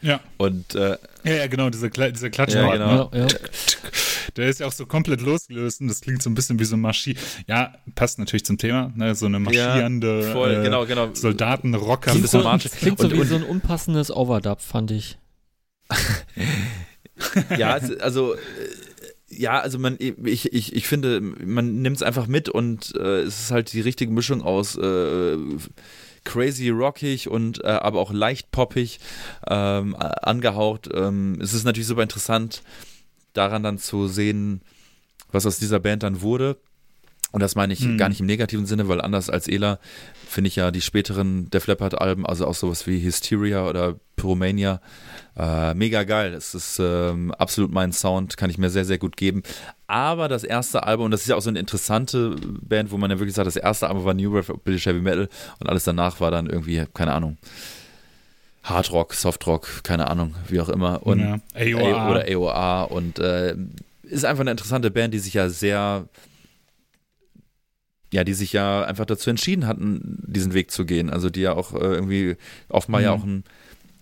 Ja. 0.00 0.20
Und 0.36 0.74
äh, 0.74 0.96
ja, 1.24 1.32
ja, 1.34 1.46
genau, 1.48 1.70
dieser, 1.70 1.90
Kla 1.90 2.10
dieser 2.10 2.30
Klatschen. 2.30 2.60
Ja, 2.60 2.72
genau. 2.72 3.10
Ja, 3.12 3.20
ja. 3.20 3.26
Der 4.36 4.48
ist 4.48 4.60
ja 4.60 4.66
auch 4.66 4.72
so 4.72 4.86
komplett 4.86 5.20
losgelöst 5.20 5.80
und 5.80 5.88
das 5.88 6.00
klingt 6.00 6.22
so 6.22 6.30
ein 6.30 6.34
bisschen 6.34 6.58
wie 6.60 6.64
so 6.64 6.76
ein 6.76 6.80
Marschier. 6.80 7.16
Ja, 7.46 7.74
passt 7.94 8.18
natürlich 8.18 8.44
zum 8.44 8.58
Thema, 8.58 8.92
ne? 8.94 9.14
so 9.14 9.26
eine 9.26 9.40
marschierende 9.40 10.22
ja, 10.26 10.32
voll, 10.32 10.52
äh, 10.52 10.62
genau, 10.62 10.86
genau. 10.86 11.12
Soldatenrocker. 11.12 12.12
Klingt, 12.12 12.28
so, 12.28 12.40
klingt 12.78 13.00
so 13.00 13.10
wie 13.10 13.20
und, 13.20 13.26
so 13.26 13.34
ein 13.34 13.42
unpassendes 13.42 14.10
Overdub, 14.10 14.60
fand 14.60 14.92
ich. 14.92 15.18
ja, 17.58 17.78
also 18.00 18.34
äh, 18.34 18.38
ja, 19.30 19.60
also 19.60 19.78
man, 19.78 19.96
ich, 19.98 20.52
ich, 20.52 20.74
ich 20.74 20.86
finde, 20.86 21.20
man 21.20 21.82
nimmt 21.82 21.96
es 21.96 22.02
einfach 22.02 22.26
mit 22.26 22.48
und 22.48 22.94
äh, 22.96 23.20
es 23.20 23.40
ist 23.40 23.50
halt 23.50 23.72
die 23.72 23.80
richtige 23.80 24.12
Mischung 24.12 24.42
aus 24.42 24.76
äh, 24.76 25.36
crazy 26.28 26.68
rockig 26.68 27.28
und 27.28 27.64
äh, 27.64 27.68
aber 27.68 28.00
auch 28.00 28.12
leicht 28.12 28.50
poppig 28.50 29.00
ähm, 29.48 29.96
angehaucht. 29.96 30.88
Ähm, 30.92 31.38
es 31.40 31.54
ist 31.54 31.64
natürlich 31.64 31.86
super 31.86 32.02
interessant, 32.02 32.62
daran 33.32 33.62
dann 33.62 33.78
zu 33.78 34.08
sehen, 34.08 34.60
was 35.32 35.46
aus 35.46 35.58
dieser 35.58 35.80
Band 35.80 36.02
dann 36.02 36.20
wurde. 36.20 36.58
Und 37.32 37.42
das 37.42 37.54
meine 37.54 37.72
ich 37.72 37.80
hm. 37.80 37.96
gar 37.96 38.10
nicht 38.10 38.20
im 38.20 38.26
negativen 38.26 38.66
Sinne, 38.66 38.88
weil 38.88 39.00
anders 39.00 39.30
als 39.30 39.48
Ela 39.48 39.78
finde 40.26 40.48
ich 40.48 40.56
ja 40.56 40.70
die 40.70 40.82
späteren 40.82 41.48
Def 41.48 41.66
Leppard-Alben, 41.66 42.26
also 42.26 42.46
auch 42.46 42.54
sowas 42.54 42.86
wie 42.86 43.02
Hysteria 43.02 43.66
oder 43.66 43.96
Pyromania, 44.16 44.80
äh, 45.38 45.74
mega 45.74 46.02
geil. 46.02 46.34
Es 46.34 46.54
ist 46.54 46.80
ähm, 46.80 47.32
absolut 47.32 47.72
mein 47.72 47.92
Sound, 47.92 48.36
kann 48.36 48.50
ich 48.50 48.58
mir 48.58 48.70
sehr, 48.70 48.84
sehr 48.84 48.98
gut 48.98 49.16
geben. 49.16 49.42
Aber 49.86 50.28
das 50.28 50.42
erste 50.42 50.82
Album, 50.82 51.06
und 51.06 51.10
das 51.12 51.22
ist 51.22 51.28
ja 51.28 51.36
auch 51.36 51.42
so 51.42 51.48
eine 51.48 51.60
interessante 51.60 52.34
Band, 52.60 52.90
wo 52.90 52.98
man 52.98 53.10
ja 53.10 53.18
wirklich 53.18 53.34
sagt, 53.34 53.46
das 53.46 53.56
erste 53.56 53.88
Album 53.88 54.04
war 54.04 54.14
New 54.14 54.32
Wave 54.32 54.58
British 54.64 54.86
Heavy 54.86 55.00
Metal 55.00 55.28
und 55.60 55.68
alles 55.68 55.84
danach 55.84 56.20
war 56.20 56.30
dann 56.30 56.46
irgendwie, 56.46 56.84
keine 56.92 57.12
Ahnung, 57.12 57.38
Hardrock, 58.64 59.14
Softrock, 59.14 59.84
keine 59.84 60.08
Ahnung, 60.08 60.34
wie 60.48 60.60
auch 60.60 60.68
immer. 60.68 61.06
Und 61.06 61.20
ja. 61.20 61.38
AOA. 61.54 62.10
oder 62.10 62.24
AOA. 62.28 62.82
Und 62.82 63.18
äh, 63.18 63.54
ist 64.02 64.24
einfach 64.24 64.42
eine 64.42 64.50
interessante 64.50 64.90
Band, 64.90 65.14
die 65.14 65.20
sich 65.20 65.34
ja 65.34 65.48
sehr, 65.48 66.08
ja, 68.12 68.24
die 68.24 68.34
sich 68.34 68.52
ja 68.52 68.84
einfach 68.84 69.06
dazu 69.06 69.30
entschieden 69.30 69.66
hatten, 69.66 70.24
diesen 70.26 70.52
Weg 70.52 70.70
zu 70.72 70.84
gehen. 70.84 71.10
Also 71.10 71.30
die 71.30 71.42
ja 71.42 71.52
auch 71.54 71.74
äh, 71.74 71.78
irgendwie 71.78 72.36
oftmal 72.68 73.00
mhm. 73.00 73.04
ja 73.04 73.12
auch 73.12 73.24
ein, 73.24 73.44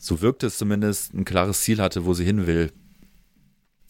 so 0.06 0.20
wirkt 0.20 0.42
es 0.42 0.58
zumindest, 0.58 1.14
ein 1.14 1.24
klares 1.24 1.60
Ziel 1.62 1.80
hatte, 1.80 2.04
wo 2.04 2.14
sie 2.14 2.24
hin 2.24 2.46
will. 2.46 2.72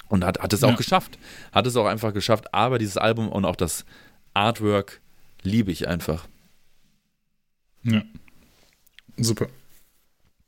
Und 0.08 0.24
hat, 0.24 0.38
hat 0.38 0.52
es 0.52 0.62
auch 0.62 0.70
ja. 0.70 0.76
geschafft. 0.76 1.18
Hat 1.52 1.66
es 1.66 1.76
auch 1.76 1.86
einfach 1.86 2.14
geschafft. 2.14 2.54
Aber 2.54 2.78
dieses 2.78 2.96
Album 2.96 3.28
und 3.28 3.44
auch 3.44 3.56
das 3.56 3.84
Artwork 4.34 5.00
liebe 5.42 5.72
ich 5.72 5.88
einfach. 5.88 6.28
Ja. 7.82 8.02
Super. 9.16 9.48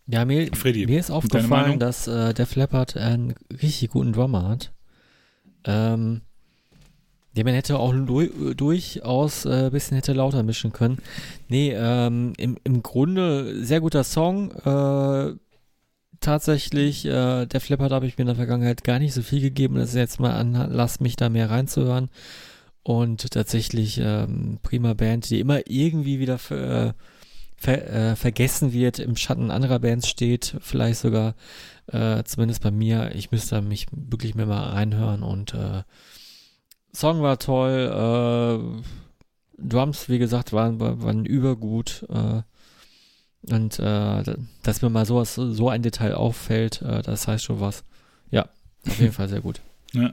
Ja, 0.06 0.24
mir, 0.24 0.48
Freddy, 0.54 0.86
mir 0.86 1.00
ist 1.00 1.10
aufgefallen, 1.10 1.78
dass 1.78 2.06
äh, 2.06 2.32
der 2.32 2.46
Flappert 2.46 2.96
einen 2.96 3.34
richtig 3.50 3.90
guten 3.90 4.12
Drummer 4.12 4.48
hat. 4.48 4.72
Ähm, 5.64 6.22
ja, 7.34 7.44
man 7.44 7.54
hätte 7.54 7.78
auch 7.78 7.92
du 7.92 8.54
durchaus 8.54 9.46
ein 9.46 9.66
äh, 9.66 9.70
bisschen 9.70 9.96
hätte 9.96 10.12
lauter 10.12 10.42
mischen 10.42 10.72
können. 10.72 10.98
Nee, 11.48 11.72
ähm, 11.74 12.32
im, 12.38 12.56
im 12.64 12.82
Grunde 12.82 13.64
sehr 13.64 13.80
guter 13.80 14.02
Song. 14.02 14.50
Äh, 14.52 15.34
tatsächlich, 16.20 17.04
äh, 17.04 17.46
der 17.46 17.60
Flappert 17.60 17.92
habe 17.92 18.06
ich 18.06 18.18
mir 18.18 18.22
in 18.22 18.28
der 18.28 18.36
Vergangenheit 18.36 18.84
gar 18.84 18.98
nicht 18.98 19.14
so 19.14 19.22
viel 19.22 19.40
gegeben. 19.40 19.76
Das 19.76 19.90
ist 19.90 19.94
jetzt 19.94 20.20
mal 20.20 20.32
an, 20.32 20.52
lass 20.70 21.00
mich 21.00 21.16
da 21.16 21.28
mehr 21.28 21.50
reinzuhören. 21.50 22.10
Und 22.82 23.30
tatsächlich 23.32 24.00
ähm, 24.02 24.58
prima 24.62 24.94
Band, 24.94 25.28
die 25.30 25.40
immer 25.40 25.60
irgendwie 25.66 26.20
wieder 26.20 26.38
für, 26.38 26.56
äh, 26.56 26.92
ver 27.56 28.12
äh, 28.12 28.16
vergessen 28.16 28.72
wird, 28.72 28.98
im 28.98 29.16
Schatten 29.16 29.50
anderer 29.50 29.80
Bands 29.80 30.08
steht, 30.08 30.56
vielleicht 30.60 31.00
sogar, 31.00 31.34
äh, 31.88 32.22
zumindest 32.24 32.62
bei 32.62 32.70
mir. 32.70 33.14
Ich 33.14 33.30
müsste 33.30 33.60
mich 33.60 33.86
wirklich 33.90 34.34
mehr 34.34 34.46
mal 34.46 34.70
reinhören 34.70 35.22
und 35.22 35.54
äh, 35.54 35.82
Song 36.94 37.20
war 37.20 37.38
toll, 37.38 38.80
äh, 38.80 38.82
Drums, 39.60 40.08
wie 40.08 40.18
gesagt, 40.18 40.52
waren, 40.52 40.80
waren 40.80 41.24
übergut. 41.24 42.06
Äh, 42.08 42.42
und 43.42 43.78
äh, 43.78 44.36
dass 44.62 44.82
mir 44.82 44.90
mal 44.90 45.06
sowas, 45.06 45.34
so 45.34 45.68
ein 45.68 45.82
Detail 45.82 46.14
auffällt, 46.14 46.82
äh, 46.82 47.02
das 47.02 47.28
heißt 47.28 47.44
schon 47.44 47.60
was. 47.60 47.84
Ja, 48.30 48.48
auf 48.86 49.00
jeden 49.00 49.12
Fall 49.14 49.28
sehr 49.28 49.40
gut. 49.40 49.60
Ja. 49.92 50.12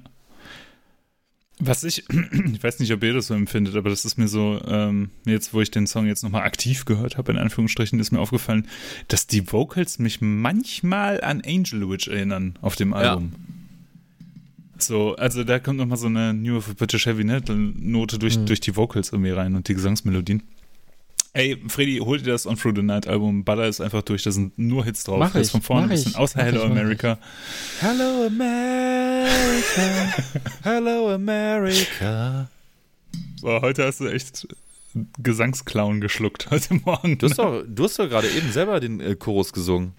Was 1.60 1.84
ich, 1.84 2.04
ich 2.54 2.64
weiß 2.64 2.80
nicht, 2.80 2.92
ob 2.92 3.04
ihr 3.04 3.14
das 3.14 3.28
so 3.28 3.34
empfindet, 3.34 3.76
aber 3.76 3.90
das 3.90 4.06
ist 4.06 4.18
mir 4.18 4.28
so, 4.28 4.62
ähm, 4.68 5.10
jetzt 5.26 5.54
wo 5.54 5.62
ich 5.62 5.72
den 5.72 5.88
Song 5.88 6.06
jetzt 6.06 6.24
nochmal 6.24 6.44
aktiv 6.44 6.86
gehört 6.86 7.18
habe, 7.18 7.32
in 7.32 7.38
Anführungsstrichen, 7.38 8.00
ist 8.00 8.12
mir 8.12 8.20
aufgefallen, 8.20 8.68
dass 9.08 9.28
die 9.28 9.52
Vocals 9.52 10.00
mich 10.00 10.22
manchmal 10.22 11.22
an 11.22 11.42
Angel 11.46 11.90
Witch 11.90 12.08
erinnern 12.08 12.58
auf 12.62 12.76
dem 12.76 12.94
Album. 12.94 13.32
Ja. 13.34 13.56
So, 14.78 15.16
also 15.16 15.46
da 15.46 15.60
kommt 15.60 15.78
nochmal 15.78 15.98
so 15.98 16.08
eine 16.08 16.34
New 16.34 16.58
of 16.58 16.76
British 16.76 17.06
Heavy 17.06 17.24
Metal 17.24 17.56
Note 17.56 18.20
durch, 18.20 18.38
mhm. 18.38 18.46
durch 18.46 18.60
die 18.60 18.76
Vocals 18.76 19.14
irgendwie 19.14 19.32
rein 19.32 19.56
und 19.56 19.70
die 19.70 19.74
Gesangsmelodien. 19.74 20.44
Ey, 21.36 21.62
Freddy, 21.68 21.98
hol 21.98 22.18
dir 22.18 22.32
das 22.32 22.48
On 22.48 22.56
Through 22.56 22.78
the 22.78 22.82
Night 22.82 23.07
Album, 23.07 23.44
baller 23.44 23.68
ist 23.68 23.82
einfach 23.82 24.03
durch, 24.03 24.24
da 24.24 24.32
sind 24.32 24.57
nur 24.57 24.86
Hits 24.86 25.03
drauf. 25.03 25.20
Mach 25.20 25.34
das 25.34 25.48
ich, 25.48 25.52
von 25.52 25.62
vorne 25.62 25.90
bis 25.90 26.06
hin, 26.06 26.16
außer 26.16 26.41
Hello 26.41 26.64
ich, 26.64 26.72
America. 26.72 27.20
Hello 27.82 28.26
America, 28.26 30.14
Hello 30.64 31.14
America. 31.14 32.49
So, 33.41 33.62
heute 33.62 33.86
hast 33.86 33.99
du 33.99 34.07
echt 34.07 34.48
Gesangsclown 35.22 35.99
geschluckt 35.99 36.48
heute 36.52 36.76
Morgen. 36.76 37.18
Du 37.18 37.28
hast 37.28 37.38
doch, 37.38 37.66
du 37.68 37.84
hast 37.84 37.99
doch 37.99 38.07
gerade 38.07 38.30
eben 38.30 38.53
selber 38.53 38.80
den 38.80 39.02
äh, 39.02 39.18
Chorus 39.18 39.52
gesungen. 39.52 39.91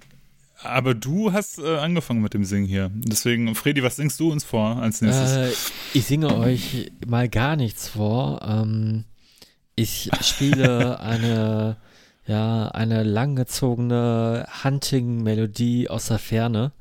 Aber 0.62 0.94
du 0.94 1.34
hast 1.34 1.58
äh, 1.58 1.76
angefangen 1.76 2.22
mit 2.22 2.32
dem 2.32 2.46
Singen 2.46 2.64
hier. 2.64 2.90
Deswegen, 2.94 3.54
Freddy, 3.54 3.82
was 3.82 3.96
singst 3.96 4.18
du 4.20 4.32
uns 4.32 4.42
vor 4.42 4.78
als 4.78 5.02
nächstes? 5.02 5.32
Äh, 5.32 5.52
ich 5.92 6.06
singe 6.06 6.34
euch 6.34 6.92
mal 7.06 7.28
gar 7.28 7.56
nichts 7.56 7.88
vor. 7.88 8.40
Ähm, 8.42 9.04
ich 9.76 10.10
spiele 10.22 11.00
eine, 11.00 11.76
ja, 12.26 12.68
eine 12.68 13.02
langgezogene 13.02 14.46
Hunting-Melodie 14.64 15.88
aus 15.88 16.06
der 16.06 16.18
Ferne 16.18 16.72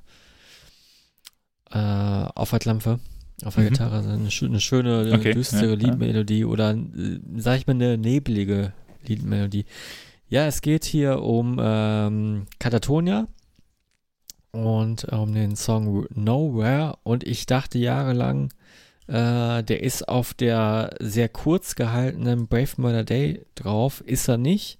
äh, 1.71 1.77
auf 1.77 2.49
der 2.51 2.59
Klampfe, 2.59 2.99
auf 3.43 3.55
der 3.55 3.65
mhm. 3.65 3.69
Gitarre. 3.69 3.99
Eine, 3.99 4.13
eine 4.13 4.61
schöne, 4.61 5.11
okay. 5.13 5.33
düstere 5.33 5.71
ja, 5.71 5.75
Liedmelodie 5.75 6.39
ja. 6.39 6.45
oder, 6.47 6.71
äh, 6.71 7.19
sag 7.35 7.57
ich 7.57 7.67
mal, 7.67 7.73
eine 7.73 7.97
neblige 7.97 8.73
Liedmelodie. 9.05 9.65
Ja, 10.29 10.47
es 10.47 10.61
geht 10.61 10.85
hier 10.85 11.21
um 11.21 11.59
ähm, 11.61 12.47
Katatonia 12.59 13.27
und 14.51 15.03
um 15.05 15.33
den 15.33 15.55
Song 15.57 16.07
Nowhere 16.13 16.97
und 17.03 17.23
ich 17.25 17.45
dachte 17.45 17.77
jahrelang, 17.77 18.49
äh, 19.07 19.63
der 19.63 19.83
ist 19.83 20.07
auf 20.07 20.33
der 20.33 20.95
sehr 20.99 21.29
kurz 21.29 21.75
gehaltenen 21.75 22.47
Brave 22.47 22.73
Murder 22.77 23.03
Day 23.03 23.45
drauf. 23.55 24.01
Ist 24.01 24.27
er 24.27 24.37
nicht. 24.37 24.79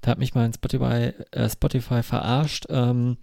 Da 0.00 0.12
hat 0.12 0.18
mich 0.18 0.34
mein 0.34 0.52
Spotify, 0.52 1.12
äh, 1.32 1.48
Spotify 1.48 2.02
verarscht. 2.02 2.66
Ähm, 2.68 3.16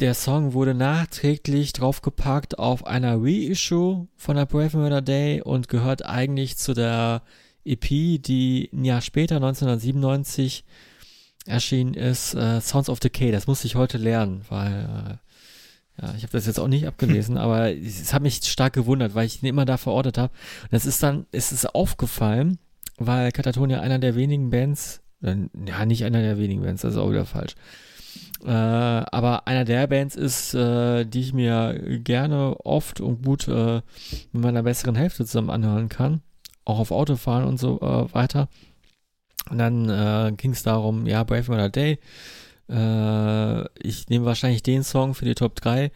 der 0.00 0.14
Song 0.14 0.52
wurde 0.52 0.74
nachträglich 0.74 1.72
draufgepackt 1.72 2.58
auf 2.58 2.86
einer 2.86 3.16
Reissue 3.20 4.06
von 4.16 4.36
der 4.36 4.46
Brave 4.46 4.76
Murder 4.76 5.02
Day 5.02 5.42
und 5.42 5.68
gehört 5.68 6.04
eigentlich 6.04 6.56
zu 6.56 6.72
der 6.72 7.22
EP, 7.64 8.22
die 8.22 8.70
ein 8.72 8.84
Jahr 8.84 9.00
später, 9.00 9.36
1997, 9.36 10.64
erschienen 11.46 11.94
ist, 11.94 12.34
äh, 12.34 12.60
Sounds 12.60 12.88
of 12.88 13.00
Decay. 13.00 13.32
Das 13.32 13.46
musste 13.46 13.66
ich 13.66 13.74
heute 13.74 13.98
lernen, 13.98 14.44
weil 14.48 15.18
äh, 15.20 15.27
ja, 16.00 16.14
ich 16.16 16.22
habe 16.22 16.32
das 16.32 16.46
jetzt 16.46 16.60
auch 16.60 16.68
nicht 16.68 16.86
abgelesen, 16.86 17.36
aber 17.38 17.74
es 17.74 18.12
hat 18.12 18.22
mich 18.22 18.40
stark 18.44 18.72
gewundert, 18.72 19.14
weil 19.14 19.26
ich 19.26 19.42
ihn 19.42 19.48
immer 19.48 19.64
da 19.64 19.76
verortet 19.76 20.18
habe. 20.18 20.32
Und 20.64 20.72
das 20.72 20.86
ist 20.86 21.02
dann, 21.02 21.26
es 21.32 21.52
ist 21.52 21.74
aufgefallen, 21.74 22.58
weil 22.98 23.32
Katatonia 23.32 23.80
einer 23.80 23.98
der 23.98 24.14
wenigen 24.14 24.50
Bands, 24.50 25.00
ja, 25.20 25.84
nicht 25.84 26.04
einer 26.04 26.22
der 26.22 26.38
wenigen 26.38 26.62
Bands, 26.62 26.82
das 26.82 26.92
ist 26.92 26.98
auch 26.98 27.10
wieder 27.10 27.26
falsch. 27.26 27.54
Äh, 28.44 28.50
aber 28.50 29.48
einer 29.48 29.64
der 29.64 29.86
Bands 29.88 30.14
ist, 30.14 30.54
äh, 30.54 31.04
die 31.04 31.20
ich 31.20 31.32
mir 31.32 31.98
gerne 32.04 32.56
oft 32.64 33.00
und 33.00 33.24
gut 33.24 33.48
äh, 33.48 33.80
mit 34.32 34.42
meiner 34.42 34.62
besseren 34.62 34.94
Hälfte 34.94 35.26
zusammen 35.26 35.50
anhören 35.50 35.88
kann. 35.88 36.22
Auch 36.64 36.78
auf 36.78 36.92
Autofahren 36.92 37.44
und 37.44 37.58
so 37.58 37.80
äh, 37.80 38.14
weiter. 38.14 38.48
Und 39.50 39.58
dann 39.58 39.88
äh, 39.88 40.32
ging 40.36 40.52
es 40.52 40.62
darum, 40.62 41.06
ja, 41.06 41.24
Brave 41.24 41.50
Mother 41.50 41.70
Day 41.70 41.98
äh, 42.68 43.64
ich 43.78 44.08
nehme 44.08 44.26
wahrscheinlich 44.26 44.62
den 44.62 44.84
Song 44.84 45.14
für 45.14 45.24
die 45.24 45.34
Top 45.34 45.54
3. 45.56 45.90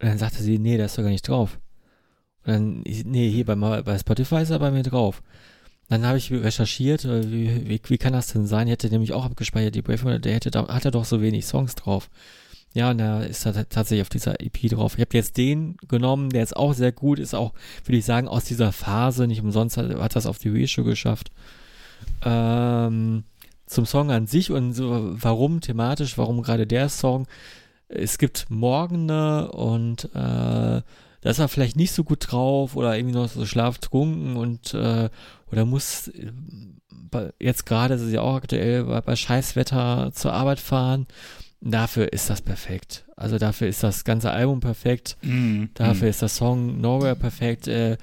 Und 0.00 0.08
dann 0.08 0.18
sagte 0.18 0.42
sie, 0.42 0.58
nee, 0.58 0.76
der 0.76 0.86
ist 0.86 0.98
doch 0.98 1.02
gar 1.02 1.10
nicht 1.10 1.28
drauf. 1.28 1.58
Und 2.44 2.52
dann, 2.52 2.82
nee, 2.82 3.30
hier 3.30 3.44
bei, 3.44 3.54
bei 3.54 3.98
Spotify 3.98 4.42
ist 4.42 4.50
er 4.50 4.58
bei 4.58 4.70
mir 4.70 4.82
drauf. 4.82 5.22
Dann 5.88 6.06
habe 6.06 6.18
ich 6.18 6.30
recherchiert, 6.32 7.04
äh, 7.04 7.30
wie, 7.30 7.68
wie, 7.68 7.80
wie, 7.84 7.98
kann 7.98 8.12
das 8.12 8.28
denn 8.28 8.46
sein? 8.46 8.66
Ich 8.66 8.72
hätte 8.72 8.88
nämlich 8.88 9.12
auch 9.12 9.24
abgespeichert, 9.24 9.74
die 9.74 9.82
Brave 9.82 10.20
der 10.20 10.34
hätte, 10.34 10.50
hat 10.58 10.84
er 10.84 10.90
doch 10.90 11.04
so 11.04 11.20
wenig 11.20 11.46
Songs 11.46 11.74
drauf. 11.74 12.08
Ja, 12.74 12.90
und 12.90 12.98
da 12.98 13.22
ist 13.22 13.44
er 13.44 13.68
tatsächlich 13.68 14.00
auf 14.00 14.08
dieser 14.08 14.40
EP 14.40 14.70
drauf. 14.70 14.94
Ich 14.94 15.00
habe 15.02 15.16
jetzt 15.16 15.36
den 15.36 15.76
genommen, 15.88 16.30
der 16.30 16.42
ist 16.42 16.56
auch 16.56 16.72
sehr 16.72 16.92
gut, 16.92 17.18
ist 17.18 17.34
auch, 17.34 17.52
würde 17.84 17.98
ich 17.98 18.06
sagen, 18.06 18.28
aus 18.28 18.44
dieser 18.44 18.72
Phase, 18.72 19.26
nicht 19.26 19.42
umsonst 19.42 19.76
hat, 19.76 19.94
hat 19.94 20.16
das 20.16 20.24
auf 20.24 20.38
die 20.38 20.48
Reissue 20.48 20.84
geschafft. 20.84 21.30
Ähm, 22.24 23.24
zum 23.72 23.86
Song 23.86 24.10
an 24.10 24.26
sich 24.26 24.50
und 24.50 24.72
so, 24.72 25.14
warum 25.14 25.60
thematisch, 25.60 26.18
warum 26.18 26.42
gerade 26.42 26.66
der 26.66 26.88
Song. 26.88 27.26
Es 27.88 28.18
gibt 28.18 28.46
Morgene 28.48 29.50
und 29.52 30.06
äh, 30.14 30.82
da 31.22 31.30
ist 31.30 31.38
er 31.38 31.48
vielleicht 31.48 31.76
nicht 31.76 31.92
so 31.92 32.04
gut 32.04 32.30
drauf 32.30 32.74
oder 32.74 32.96
irgendwie 32.96 33.14
noch 33.14 33.28
so 33.28 33.46
schlaftrunken 33.46 34.36
und 34.36 34.74
äh, 34.74 35.08
oder 35.50 35.64
muss 35.64 36.08
äh, 36.08 36.32
jetzt 37.38 37.66
gerade, 37.66 37.94
ist 37.94 38.00
es 38.00 38.12
ja 38.12 38.22
auch 38.22 38.36
aktuell, 38.36 38.84
bei, 38.84 39.00
bei 39.00 39.16
Scheißwetter 39.16 40.10
zur 40.14 40.32
Arbeit 40.32 40.60
fahren. 40.60 41.06
Dafür 41.60 42.12
ist 42.12 42.28
das 42.28 42.40
perfekt. 42.40 43.04
Also 43.16 43.38
dafür 43.38 43.68
ist 43.68 43.84
das 43.84 44.02
ganze 44.04 44.32
Album 44.32 44.58
perfekt. 44.58 45.16
Mm, 45.22 45.66
dafür 45.74 46.08
mm. 46.08 46.10
ist 46.10 46.22
der 46.22 46.28
Song 46.28 46.80
Nowhere 46.80 47.14
perfekt. 47.14 47.68
Äh, 47.68 47.98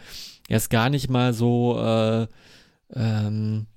er 0.48 0.58
ist 0.58 0.70
gar 0.70 0.90
nicht 0.90 1.10
mal 1.10 1.34
so 1.34 1.78
äh, 1.78 2.28
ähm, 2.96 3.68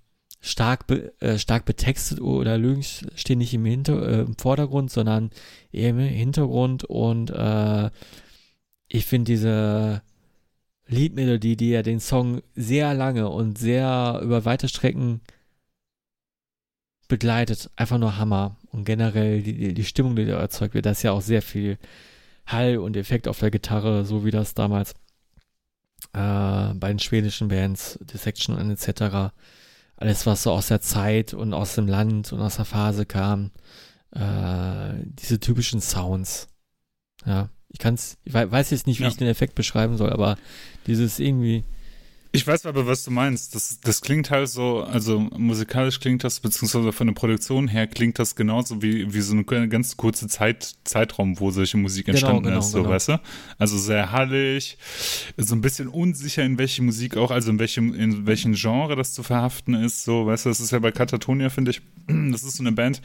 stark, 0.43 0.89
be, 0.89 1.15
äh, 1.21 1.39
stark 1.39 1.65
betextet 1.65 2.21
oder 2.21 2.59
Lügen 2.59 2.83
stehen 2.83 3.39
nicht 3.39 3.55
im, 3.55 3.65
Hinter, 3.65 4.07
äh, 4.07 4.21
im 4.23 4.37
Vordergrund, 4.37 4.91
sondern 4.91 5.31
eher 5.71 5.91
im 5.91 5.99
Hintergrund 5.99 6.85
und 6.85 7.31
äh, 7.31 7.91
ich 8.89 9.07
finde 9.07 9.33
diese 9.33 10.03
Liedmelodie, 10.89 11.57
die 11.57 11.71
ja 11.71 11.83
den 11.83 12.01
Song 12.01 12.43
sehr 12.55 12.93
lange 12.93 13.31
und 13.31 13.57
sehr 13.57 14.21
über 14.23 14.45
weite 14.45 14.69
Strecken 14.69 15.21
begleitet, 17.09 17.71
einfach 17.77 17.99
nur 17.99 18.19
Hammer. 18.19 18.57
Und 18.71 18.85
generell 18.85 19.43
die, 19.43 19.73
die 19.75 19.85
Stimmung, 19.85 20.17
die 20.17 20.27
da 20.27 20.39
erzeugt 20.39 20.75
wird, 20.75 20.87
da 20.87 20.91
ist 20.91 21.03
ja 21.03 21.13
auch 21.13 21.23
sehr 21.23 21.41
viel 21.41 21.79
Hall 22.47 22.79
und 22.79 22.97
Effekt 22.97 23.29
auf 23.29 23.39
der 23.39 23.51
Gitarre, 23.51 24.05
so 24.05 24.25
wie 24.25 24.31
das 24.31 24.55
damals 24.55 24.93
äh, 26.13 26.75
bei 26.75 26.89
den 26.89 26.99
schwedischen 26.99 27.49
Bands, 27.49 27.99
Dissection 28.03 28.57
und 28.57 28.71
etc 28.71 29.33
alles, 29.97 30.27
was 30.27 30.43
so 30.43 30.51
aus 30.53 30.69
der 30.69 30.81
Zeit 30.81 31.35
und 31.35 31.55
aus 31.55 31.75
dem 31.75 31.87
Land 31.87 32.33
und 32.33 32.41
aus 32.41 32.57
der 32.57 32.65
Phase 32.65 33.07
kam, 33.07 33.51
äh, 34.13 34.95
diese 35.05 35.41
typischen 35.41 35.81
Sounds. 35.81 36.49
Ja, 37.25 37.51
ich 37.69 37.79
kann's, 37.79 38.19
ich 38.25 38.35
weiß 38.35 38.71
jetzt 38.71 38.87
nicht, 38.87 38.99
wie 38.99 39.05
ja. 39.05 39.09
ich 39.09 39.17
den 39.17 39.29
Effekt 39.29 39.55
beschreiben 39.55 39.97
soll, 39.97 40.11
aber 40.11 40.37
dieses 40.87 41.19
irgendwie, 41.19 41.65
ich 42.35 42.47
weiß 42.47 42.65
aber, 42.65 42.87
was 42.87 43.05
du 43.05 43.11
meinst. 43.11 43.55
Das, 43.55 43.79
das 43.81 44.01
klingt 44.01 44.31
halt 44.31 44.49
so, 44.49 44.83
also 44.83 45.21
musikalisch 45.37 46.01
klingt 46.01 46.25
das, 46.25 46.41
beziehungsweise 46.41 46.91
von 46.91 47.07
der 47.07 47.15
Produktion 47.15 47.69
her 47.69 47.87
klingt 47.87 48.19
das 48.19 48.35
genauso 48.35 48.81
wie, 48.81 49.13
wie 49.13 49.21
so 49.21 49.35
eine 49.35 49.69
ganz 49.69 49.99
kurze 49.99 50.29
Zeit, 50.29 50.75
Zeitraum, 50.85 51.39
wo 51.39 51.51
solche 51.51 51.77
Musik 51.77 52.07
genau, 52.07 52.17
entstanden 52.17 52.43
genau, 52.45 52.55
genau, 52.55 52.61
ist, 52.61 52.71
so, 52.71 52.79
genau. 52.79 52.91
weißt 52.91 53.09
du? 53.09 53.21
Also 53.59 53.77
sehr 53.77 54.13
hallig, 54.13 54.79
so 55.37 55.55
ein 55.55 55.61
bisschen 55.61 55.89
unsicher, 55.89 56.43
in 56.43 56.57
welche 56.57 56.83
Musik 56.83 57.19
auch, 57.19 57.31
also 57.31 57.51
in 57.51 57.59
welchem, 57.59 57.93
in 57.95 58.27
welchem 58.27 58.55
Genre 58.55 58.97
das 58.97 59.13
zu 59.13 59.23
verhaften 59.23 59.75
ist, 59.75 60.05
so, 60.05 60.25
weißt 60.25 60.47
du, 60.47 60.49
das 60.49 60.61
ist 60.61 60.71
ja 60.71 60.79
bei 60.79 60.91
Katatonia, 60.91 61.51
finde 61.51 61.73
ich, 61.73 61.83
das 62.33 62.45
ist 62.45 62.57
so 62.57 62.63
eine 62.63 62.73
Band, 62.73 63.03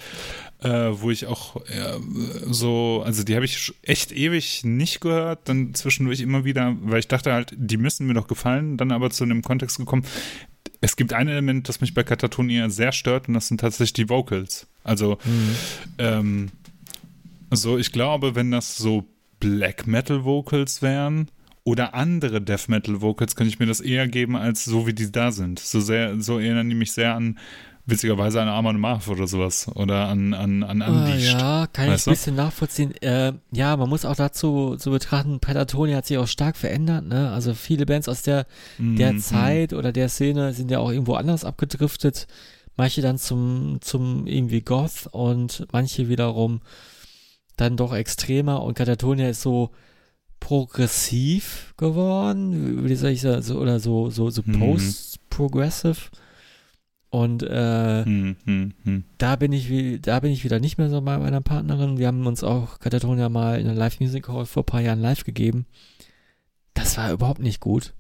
äh, 0.62 0.70
wo 0.70 1.12
ich 1.12 1.28
auch 1.28 1.62
ja, 1.74 1.98
so, 2.46 3.04
also 3.06 3.24
die 3.24 3.36
habe 3.36 3.46
ich 3.46 3.74
echt 3.84 4.12
ewig 4.12 4.64
nicht 4.64 5.02
gehört, 5.02 5.48
dann 5.50 5.74
zwischendurch 5.74 6.20
immer 6.20 6.46
wieder, 6.46 6.76
weil 6.82 7.00
ich 7.00 7.08
dachte 7.08 7.34
halt, 7.34 7.54
die 7.56 7.78
müssen 7.78 8.08
mir 8.08 8.16
doch 8.16 8.28
gefallen, 8.28 8.78
dann 8.78 8.92
aber 8.92 9.12
zu 9.12 9.24
einem 9.24 9.42
Kontext 9.44 9.78
gekommen. 9.78 10.04
Es 10.82 10.96
gibt 10.96 11.14
ein 11.14 11.28
Element, 11.28 11.70
das 11.70 11.82
mich 11.82 11.94
bei 11.94 12.04
Katatonia 12.04 12.70
sehr 12.70 12.92
stört, 12.92 13.28
und 13.28 13.34
das 13.34 13.48
sind 13.48 13.60
tatsächlich 13.60 13.94
die 13.94 14.10
Vocals. 14.10 14.68
Also, 14.84 15.18
mhm. 15.26 15.56
ähm, 15.98 16.48
so, 17.52 17.78
ich 17.78 17.92
glaube, 17.92 18.36
wenn 18.36 18.52
das 18.52 18.78
so 18.78 19.06
Black 19.40 19.88
Metal 19.88 20.24
Vocals 20.24 20.82
wären 20.82 21.30
oder 21.64 21.94
andere 21.94 22.42
Death 22.42 22.68
Metal 22.68 23.02
Vocals, 23.02 23.36
könnte 23.36 23.50
ich 23.50 23.60
mir 23.60 23.66
das 23.66 23.80
eher 23.80 24.08
geben, 24.08 24.36
als 24.36 24.66
so 24.66 24.88
wie 24.88 24.94
die 24.94 25.12
da 25.12 25.32
sind. 25.32 25.60
So 25.60 25.80
sehr, 25.80 26.20
so 26.20 26.40
erinnern 26.40 26.70
die 26.70 26.76
mich 26.76 26.92
sehr 26.92 27.16
an 27.16 27.38
witzigerweise 27.88 28.42
an 28.42 28.50
Arman 28.50 28.80
Marv 28.80 29.08
oder 29.08 29.28
sowas 29.28 29.70
oder 29.74 30.10
an, 30.10 30.34
an, 30.34 30.62
an 30.62 30.82
Unleashed. 30.82 31.36
Uh, 31.36 31.40
ja, 31.40 31.68
kann 31.72 31.94
ich 31.94 32.06
ein 32.06 32.12
bisschen 32.12 32.36
nachvollziehen. 32.36 32.94
Äh, 33.02 33.34
ja, 33.52 33.76
man 33.78 33.90
muss 33.90 34.04
auch 34.06 34.16
dazu 34.16 34.76
so 34.78 34.92
betrachten, 34.92 35.40
Petatonia 35.40 35.98
hat 35.98 36.06
sich 36.06 36.18
auch 36.18 36.28
stark 36.28 36.58
verändert, 36.58 37.06
ne? 37.06 37.32
Also 37.32 37.54
viele 37.54 37.86
Bands 37.86 38.10
aus 38.10 38.22
der, 38.22 38.46
der 38.78 39.14
mm, 39.14 39.20
Zeit 39.20 39.74
oder 39.74 39.94
der 39.94 40.10
Szene 40.10 40.54
sind 40.54 40.70
ja 40.70 40.80
auch 40.80 40.92
irgendwo 40.92 41.16
anders 41.16 41.46
abgedriftet. 41.46 42.28
Manche 42.76 43.02
dann 43.02 43.18
zum, 43.18 43.80
zum 43.82 44.28
irgendwie 44.28 44.62
Goth 44.62 45.08
und 45.12 45.66
manche 45.72 46.10
wiederum 46.10 46.62
dann 47.56 47.78
doch 47.78 47.96
extremer 47.96 48.62
und 48.62 48.76
Katatonia 48.76 49.30
ist 49.30 49.42
so 49.42 49.72
progressiv 50.40 51.74
geworden, 51.78 52.86
wie 52.86 52.96
soll 52.96 53.12
ich 53.12 53.22
sagen, 53.22 53.42
so, 53.42 53.60
oder 53.60 53.80
so, 53.80 54.10
so, 54.10 54.30
so 54.30 54.42
mhm. 54.46 54.60
post-progressive. 54.60 55.98
Und 57.10 57.42
äh, 57.42 58.04
hm, 58.04 58.36
hm, 58.44 58.74
hm. 58.84 59.04
da 59.18 59.38
bin 59.38 59.54
ich 59.54 59.70
wie, 59.70 60.00
da 60.00 60.20
bin 60.20 60.32
ich 60.32 60.44
wieder 60.44 60.60
nicht 60.60 60.78
mehr 60.78 60.90
so 60.90 61.02
bei 61.02 61.18
meiner 61.18 61.42
Partnerin. 61.42 61.98
Wir 61.98 62.08
haben 62.08 62.26
uns 62.28 62.44
auch 62.44 62.80
Katatonia 62.80 63.30
mal 63.30 63.60
in 63.60 63.66
der 63.66 63.76
Live 63.76 64.00
Music 64.00 64.28
Hall 64.28 64.46
vor 64.46 64.64
ein 64.64 64.66
paar 64.66 64.82
Jahren 64.82 65.00
live 65.00 65.24
gegeben. 65.24 65.66
Das 66.74 66.98
war 66.98 67.12
überhaupt 67.12 67.40
nicht 67.40 67.62
gut. 67.62 67.94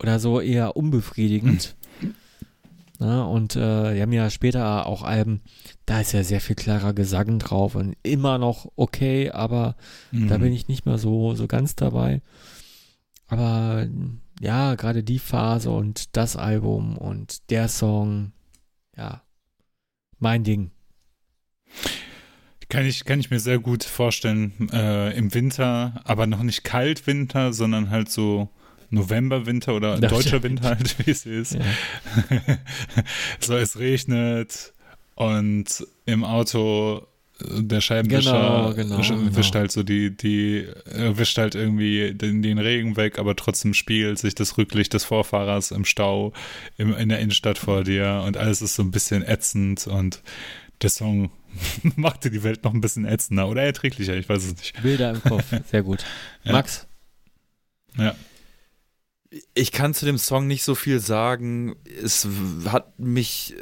Oder 0.00 0.18
so 0.18 0.40
eher 0.40 0.76
unbefriedigend. 0.76 1.76
Na, 3.00 3.24
und 3.24 3.54
äh, 3.54 3.94
wir 3.94 4.02
haben 4.02 4.12
ja 4.12 4.28
später 4.28 4.86
auch 4.86 5.02
Alben, 5.02 5.42
da 5.86 6.00
ist 6.00 6.12
ja 6.12 6.24
sehr 6.24 6.40
viel 6.40 6.56
klarer 6.56 6.94
Gesang 6.94 7.38
drauf 7.38 7.76
und 7.76 7.96
immer 8.02 8.38
noch 8.38 8.72
okay, 8.74 9.30
aber 9.30 9.76
mhm. 10.10 10.28
da 10.28 10.38
bin 10.38 10.52
ich 10.52 10.66
nicht 10.66 10.84
mehr 10.84 10.98
so, 10.98 11.34
so 11.36 11.46
ganz 11.46 11.76
dabei. 11.76 12.22
Aber 13.28 13.86
ja, 14.40 14.74
gerade 14.74 15.04
die 15.04 15.20
Phase 15.20 15.70
und 15.70 16.16
das 16.16 16.36
Album 16.36 16.96
und 16.98 17.50
der 17.50 17.68
Song, 17.68 18.32
ja, 18.98 19.22
mein 20.18 20.44
Ding. 20.44 20.72
Kann 22.68 22.84
ich, 22.84 23.04
kann 23.06 23.20
ich 23.20 23.30
mir 23.30 23.40
sehr 23.40 23.58
gut 23.58 23.84
vorstellen, 23.84 24.68
äh, 24.72 25.16
im 25.16 25.32
Winter, 25.32 26.02
aber 26.04 26.26
noch 26.26 26.42
nicht 26.42 26.64
kalt 26.64 27.06
Winter, 27.06 27.54
sondern 27.54 27.88
halt 27.88 28.10
so 28.10 28.50
November 28.90 29.46
Winter 29.46 29.74
oder 29.74 29.98
das 29.98 30.12
deutscher 30.12 30.42
Winter 30.42 30.70
halt, 30.76 31.06
wie 31.06 31.10
es 31.10 31.24
ist. 31.24 31.54
Ja. 31.54 31.60
so, 33.40 33.56
es 33.56 33.78
regnet 33.78 34.74
und 35.14 35.86
im 36.04 36.24
Auto 36.24 37.06
der 37.40 37.80
Scheibenwischer 37.80 38.32
genau, 38.32 38.74
genau, 38.74 38.98
wischt 38.98 39.52
genau. 39.52 39.60
halt 39.60 39.72
so 39.72 39.82
die, 39.82 40.16
die, 40.16 40.66
wischt 40.86 41.38
halt 41.38 41.54
irgendwie 41.54 42.12
den, 42.12 42.42
den, 42.42 42.58
Regen 42.58 42.96
weg, 42.96 43.18
aber 43.18 43.36
trotzdem 43.36 43.74
spielt 43.74 44.18
sich 44.18 44.34
das 44.34 44.58
Rücklicht 44.58 44.92
des 44.92 45.04
Vorfahrers 45.04 45.70
im 45.70 45.84
Stau 45.84 46.32
im, 46.76 46.94
in 46.94 47.08
der 47.08 47.20
Innenstadt 47.20 47.58
vor 47.58 47.84
dir 47.84 48.24
und 48.26 48.36
alles 48.36 48.60
ist 48.60 48.74
so 48.74 48.82
ein 48.82 48.90
bisschen 48.90 49.22
ätzend 49.22 49.86
und 49.86 50.22
der 50.82 50.90
Song 50.90 51.30
machte 51.96 52.30
die 52.30 52.42
Welt 52.42 52.64
noch 52.64 52.74
ein 52.74 52.80
bisschen 52.80 53.04
ätzender 53.04 53.48
oder 53.48 53.62
erträglicher, 53.62 54.14
ich 54.14 54.28
weiß 54.28 54.44
es 54.44 54.56
nicht. 54.56 54.82
Bilder 54.82 55.10
im 55.10 55.22
Kopf, 55.22 55.44
sehr 55.70 55.82
gut. 55.82 56.04
Ja. 56.42 56.52
Max? 56.52 56.88
Ja. 57.96 58.14
Ich 59.54 59.72
kann 59.72 59.94
zu 59.94 60.06
dem 60.06 60.18
Song 60.18 60.46
nicht 60.46 60.64
so 60.64 60.74
viel 60.74 61.00
sagen. 61.00 61.76
Es 62.02 62.26
hat 62.64 62.98
mich 62.98 63.54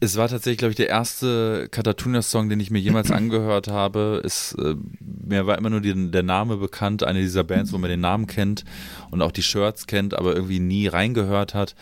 es 0.00 0.16
war 0.16 0.28
tatsächlich, 0.28 0.58
glaube 0.58 0.70
ich, 0.70 0.76
der 0.76 0.88
erste 0.88 1.68
Katatunia-Song, 1.70 2.48
den 2.48 2.58
ich 2.58 2.70
mir 2.70 2.78
jemals 2.78 3.10
angehört 3.10 3.68
habe. 3.68 4.22
Es, 4.24 4.54
äh, 4.54 4.74
mir 5.00 5.46
war 5.46 5.58
immer 5.58 5.70
nur 5.70 5.82
die, 5.82 6.10
der 6.10 6.22
Name 6.22 6.56
bekannt, 6.56 7.04
eine 7.04 7.20
dieser 7.20 7.44
Bands, 7.44 7.72
wo 7.72 7.78
man 7.78 7.90
den 7.90 8.00
Namen 8.00 8.26
kennt 8.26 8.64
und 9.10 9.20
auch 9.20 9.32
die 9.32 9.42
Shirts 9.42 9.86
kennt, 9.86 10.14
aber 10.14 10.34
irgendwie 10.34 10.58
nie 10.58 10.86
reingehört 10.86 11.54
hat. 11.54 11.74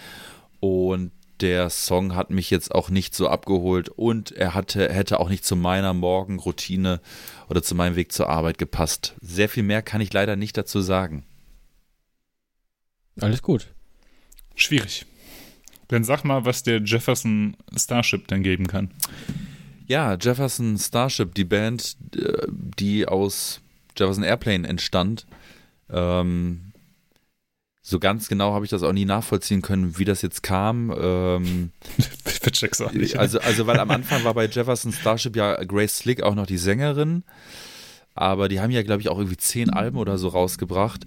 Und 0.59 1.13
der 1.41 1.71
Song 1.71 2.17
hat 2.17 2.31
mich 2.31 2.51
jetzt 2.51 2.75
auch 2.75 2.91
nicht 2.91 3.15
so 3.15 3.29
abgeholt 3.29 3.89
und 3.89 4.33
er 4.33 4.55
hatte, 4.55 4.93
hätte 4.93 5.21
auch 5.21 5.29
nicht 5.29 5.45
zu 5.45 5.55
meiner 5.55 5.95
Morgenroutine 5.95 7.01
oder 7.49 7.63
zu 7.63 7.77
meinem 7.77 7.95
Weg 7.95 8.11
zur 8.11 8.29
Arbeit 8.29 8.59
gepasst. 8.59 9.15
Sehr 9.21 9.49
viel 9.49 9.63
mehr 9.63 9.83
kann 9.83 10.01
ich 10.01 10.13
leider 10.13 10.35
nicht 10.35 10.57
dazu 10.57 10.81
sagen. 10.81 11.25
Alles 13.21 13.43
gut. 13.43 13.69
Schwierig. 14.57 15.07
Dann 15.89 16.05
sag 16.05 16.23
mal, 16.25 16.45
was 16.45 16.63
der 16.63 16.83
Jefferson 16.83 17.57
Starship 17.77 18.29
denn 18.29 18.43
geben 18.43 18.67
kann. 18.67 18.91
Ja, 19.87 20.17
Jefferson 20.21 20.77
Starship, 20.77 21.35
die 21.35 21.45
Band, 21.45 21.97
äh, 22.15 22.47
die 22.49 23.09
aus 23.09 23.61
Jefferson 23.97 24.23
Airplane 24.23 24.69
entstand. 24.69 25.27
Ähm, 25.91 26.73
so 27.83 27.99
ganz 27.99 28.29
genau 28.29 28.53
habe 28.53 28.67
ich 28.67 28.71
das 28.71 28.83
auch 28.83 28.93
nie 28.93 29.07
nachvollziehen 29.07 29.63
können, 29.63 29.99
wie 29.99 30.05
das 30.05 30.21
jetzt 30.21 30.43
kam. 30.43 30.95
Ähm, 31.01 31.71
ich 32.45 32.81
auch 32.83 32.93
nicht. 32.93 33.19
Also, 33.19 33.41
also, 33.41 33.67
weil 33.67 33.81
am 33.81 33.91
Anfang 33.91 34.25
war 34.25 34.35
bei 34.35 34.45
Jefferson 34.47 34.93
Starship 34.93 35.35
ja 35.35 35.65
Grace 35.65 35.97
Slick 35.97 36.23
auch 36.23 36.35
noch 36.35 36.47
die 36.47 36.59
Sängerin. 36.59 37.25
Aber 38.15 38.49
die 38.49 38.61
haben 38.61 38.73
ja, 38.73 38.83
glaube 38.83 39.01
ich, 39.01 39.09
auch 39.09 39.17
irgendwie 39.17 39.39
zehn 39.39 39.71
Alben 39.71 39.97
oder 39.97 40.19
so 40.19 40.29
rausgebracht. 40.29 41.07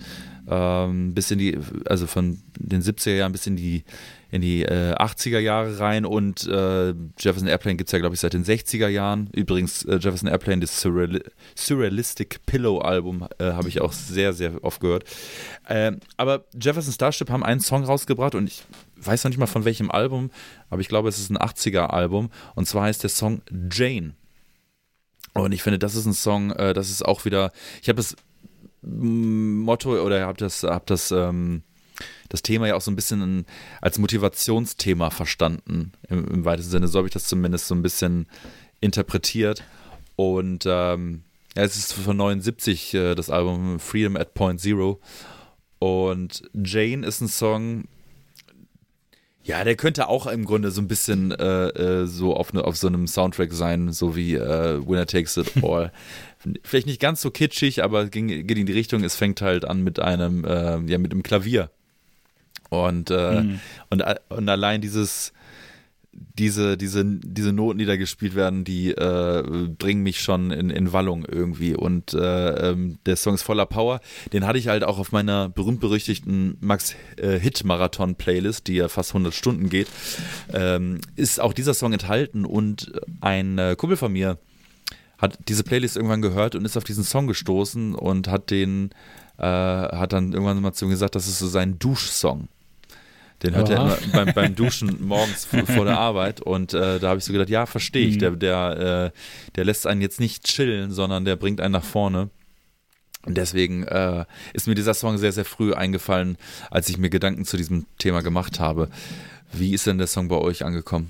Ähm, 0.51 1.13
bis 1.13 1.31
in 1.31 1.39
die, 1.39 1.57
also 1.85 2.07
von 2.07 2.41
den 2.59 2.81
70er 2.81 3.15
Jahren 3.15 3.31
bis 3.31 3.47
in 3.47 3.55
die 3.55 3.85
in 4.31 4.41
die 4.41 4.63
äh, 4.63 4.95
80er 4.95 5.39
Jahre 5.39 5.79
rein 5.79 6.05
und 6.05 6.47
äh, 6.47 6.93
Jefferson 7.19 7.47
Airplane 7.47 7.75
gibt 7.75 7.89
es 7.89 7.91
ja, 7.91 7.99
glaube 7.99 8.15
ich, 8.15 8.21
seit 8.21 8.33
den 8.33 8.45
60er 8.45 8.87
Jahren. 8.87 9.29
Übrigens, 9.33 9.83
äh, 9.83 9.95
Jefferson 9.95 10.29
Airplane, 10.29 10.61
das 10.61 10.79
Surreal 10.79 11.21
Surrealistic 11.53 12.45
Pillow 12.45 12.79
Album, 12.79 13.27
äh, 13.39 13.51
habe 13.51 13.67
ich 13.67 13.81
auch 13.81 13.91
sehr, 13.91 14.31
sehr 14.31 14.63
oft 14.63 14.79
gehört. 14.79 15.03
Ähm, 15.67 15.99
aber 16.15 16.45
Jefferson 16.53 16.93
Starship 16.93 17.29
haben 17.29 17.43
einen 17.43 17.59
Song 17.59 17.83
rausgebracht 17.83 18.33
und 18.33 18.47
ich 18.47 18.63
weiß 18.95 19.25
noch 19.25 19.29
nicht 19.29 19.39
mal 19.39 19.47
von 19.47 19.65
welchem 19.65 19.91
Album, 19.91 20.31
aber 20.69 20.79
ich 20.79 20.87
glaube, 20.87 21.09
es 21.09 21.19
ist 21.19 21.29
ein 21.29 21.37
80er 21.37 21.87
Album 21.87 22.29
und 22.55 22.67
zwar 22.67 22.83
heißt 22.83 23.03
der 23.03 23.09
Song 23.09 23.41
Jane. 23.69 24.13
Und 25.33 25.51
ich 25.51 25.61
finde, 25.61 25.79
das 25.79 25.95
ist 25.95 26.05
ein 26.05 26.13
Song, 26.13 26.51
äh, 26.51 26.73
das 26.73 26.89
ist 26.89 27.03
auch 27.03 27.25
wieder, 27.25 27.51
ich 27.81 27.89
habe 27.89 27.97
das 27.97 28.15
Motto 28.81 30.01
oder 30.03 30.25
habe 30.25 30.37
das, 30.37 30.63
hab 30.63 30.85
das 30.87 31.11
ähm, 31.11 31.63
das 32.29 32.41
Thema 32.41 32.67
ja 32.67 32.75
auch 32.75 32.81
so 32.81 32.91
ein 32.91 32.95
bisschen 32.95 33.45
als 33.81 33.99
Motivationsthema 33.99 35.09
verstanden, 35.09 35.91
im, 36.09 36.27
im 36.27 36.45
weitesten 36.45 36.71
Sinne. 36.71 36.87
So 36.87 36.99
habe 36.99 37.07
ich 37.07 37.13
das 37.13 37.25
zumindest 37.25 37.67
so 37.67 37.75
ein 37.75 37.81
bisschen 37.81 38.27
interpretiert. 38.79 39.63
Und 40.15 40.65
ähm, 40.65 41.23
ja, 41.55 41.63
es 41.63 41.75
ist 41.75 41.93
von 41.93 42.17
79 42.17 42.93
äh, 42.93 43.15
das 43.15 43.29
Album 43.29 43.79
Freedom 43.79 44.15
at 44.15 44.33
Point 44.33 44.61
Zero. 44.61 44.99
Und 45.79 46.43
Jane 46.53 47.05
ist 47.05 47.21
ein 47.21 47.27
Song, 47.27 47.85
ja, 49.43 49.63
der 49.63 49.75
könnte 49.75 50.07
auch 50.07 50.27
im 50.27 50.45
Grunde 50.45 50.69
so 50.71 50.81
ein 50.81 50.87
bisschen 50.87 51.31
äh, 51.31 51.69
äh, 51.69 52.05
so 52.05 52.35
auf, 52.35 52.53
ne, 52.53 52.63
auf 52.63 52.77
so 52.77 52.87
einem 52.87 53.07
Soundtrack 53.07 53.51
sein, 53.51 53.91
so 53.91 54.15
wie 54.15 54.35
äh, 54.35 54.87
Winner 54.87 55.07
Takes 55.07 55.37
It 55.37 55.63
All. 55.63 55.91
Vielleicht 56.63 56.87
nicht 56.87 56.99
ganz 56.99 57.21
so 57.21 57.31
kitschig, 57.31 57.83
aber 57.83 58.07
ging, 58.07 58.27
geht 58.27 58.57
in 58.57 58.65
die 58.65 58.73
Richtung, 58.73 59.03
es 59.03 59.15
fängt 59.15 59.41
halt 59.41 59.65
an 59.65 59.83
mit 59.83 59.99
einem, 59.99 60.45
äh, 60.45 60.79
ja, 60.85 60.97
mit 60.97 61.11
einem 61.11 61.23
Klavier. 61.23 61.69
Und, 62.69 63.11
äh, 63.11 63.41
mhm. 63.41 63.59
und, 63.89 64.03
und 64.29 64.49
allein 64.49 64.81
dieses, 64.81 65.33
diese, 66.13 66.77
diese, 66.77 67.03
diese 67.05 67.53
Noten, 67.53 67.79
die 67.79 67.85
da 67.85 67.95
gespielt 67.95 68.35
werden, 68.35 68.63
die 68.63 68.91
äh, 68.91 69.67
bringen 69.77 70.03
mich 70.03 70.21
schon 70.21 70.51
in, 70.51 70.69
in 70.69 70.93
Wallung 70.93 71.25
irgendwie. 71.25 71.75
Und 71.75 72.13
äh, 72.13 72.71
ähm, 72.71 72.99
der 73.05 73.15
Song 73.15 73.33
ist 73.35 73.43
voller 73.43 73.65
Power. 73.65 74.01
Den 74.33 74.45
hatte 74.45 74.59
ich 74.59 74.67
halt 74.67 74.83
auch 74.83 74.99
auf 74.99 75.11
meiner 75.11 75.49
berühmt-berüchtigten 75.49 76.57
Max-Hit-Marathon-Playlist, 76.59 78.67
die 78.67 78.75
ja 78.75 78.89
fast 78.89 79.11
100 79.11 79.33
Stunden 79.33 79.69
geht. 79.69 79.87
Ähm, 80.53 80.99
ist 81.15 81.39
auch 81.39 81.53
dieser 81.53 81.73
Song 81.73 81.93
enthalten 81.93 82.45
und 82.45 82.91
ein 83.21 83.57
äh, 83.57 83.75
Kumpel 83.77 83.97
von 83.97 84.11
mir 84.11 84.37
hat 85.21 85.37
diese 85.47 85.63
Playlist 85.63 85.95
irgendwann 85.95 86.21
gehört 86.21 86.55
und 86.55 86.65
ist 86.65 86.75
auf 86.75 86.83
diesen 86.83 87.03
Song 87.03 87.27
gestoßen 87.27 87.93
und 87.93 88.27
hat 88.27 88.49
den, 88.49 88.89
äh, 89.37 89.43
hat 89.43 90.13
dann 90.13 90.33
irgendwann 90.33 90.61
mal 90.61 90.73
zu 90.73 90.85
ihm 90.85 90.91
gesagt, 90.91 91.15
das 91.15 91.27
ist 91.27 91.39
so 91.39 91.47
sein 91.47 91.77
Duschsong. 91.77 92.47
Den 93.43 93.55
hört 93.55 93.69
er 93.69 93.77
immer 93.77 93.97
beim, 94.25 94.33
beim 94.33 94.55
Duschen 94.55 94.97
morgens 95.05 95.45
vor 95.45 95.85
der 95.85 95.97
Arbeit 95.97 96.41
und 96.41 96.73
äh, 96.73 96.99
da 96.99 97.09
habe 97.09 97.19
ich 97.19 97.23
so 97.23 97.33
gedacht, 97.33 97.49
ja, 97.49 97.65
verstehe 97.65 98.07
ich. 98.07 98.15
Mhm. 98.15 98.19
Der, 98.19 98.31
der, 98.31 99.11
äh, 99.13 99.17
der 99.55 99.65
lässt 99.65 99.87
einen 99.87 100.01
jetzt 100.01 100.19
nicht 100.19 100.43
chillen, 100.45 100.91
sondern 100.91 101.25
der 101.25 101.35
bringt 101.35 101.61
einen 101.61 101.73
nach 101.73 101.83
vorne. 101.83 102.29
Und 103.23 103.37
deswegen 103.37 103.83
äh, 103.83 104.25
ist 104.53 104.67
mir 104.67 104.73
dieser 104.73 104.95
Song 104.95 105.19
sehr, 105.19 105.31
sehr 105.31 105.45
früh 105.45 105.73
eingefallen, 105.73 106.37
als 106.71 106.89
ich 106.89 106.97
mir 106.97 107.11
Gedanken 107.11 107.45
zu 107.45 107.55
diesem 107.55 107.85
Thema 107.99 108.21
gemacht 108.21 108.59
habe. 108.59 108.89
Wie 109.53 109.73
ist 109.73 109.85
denn 109.85 109.99
der 109.99 110.07
Song 110.07 110.27
bei 110.27 110.37
euch 110.37 110.65
angekommen? 110.65 111.09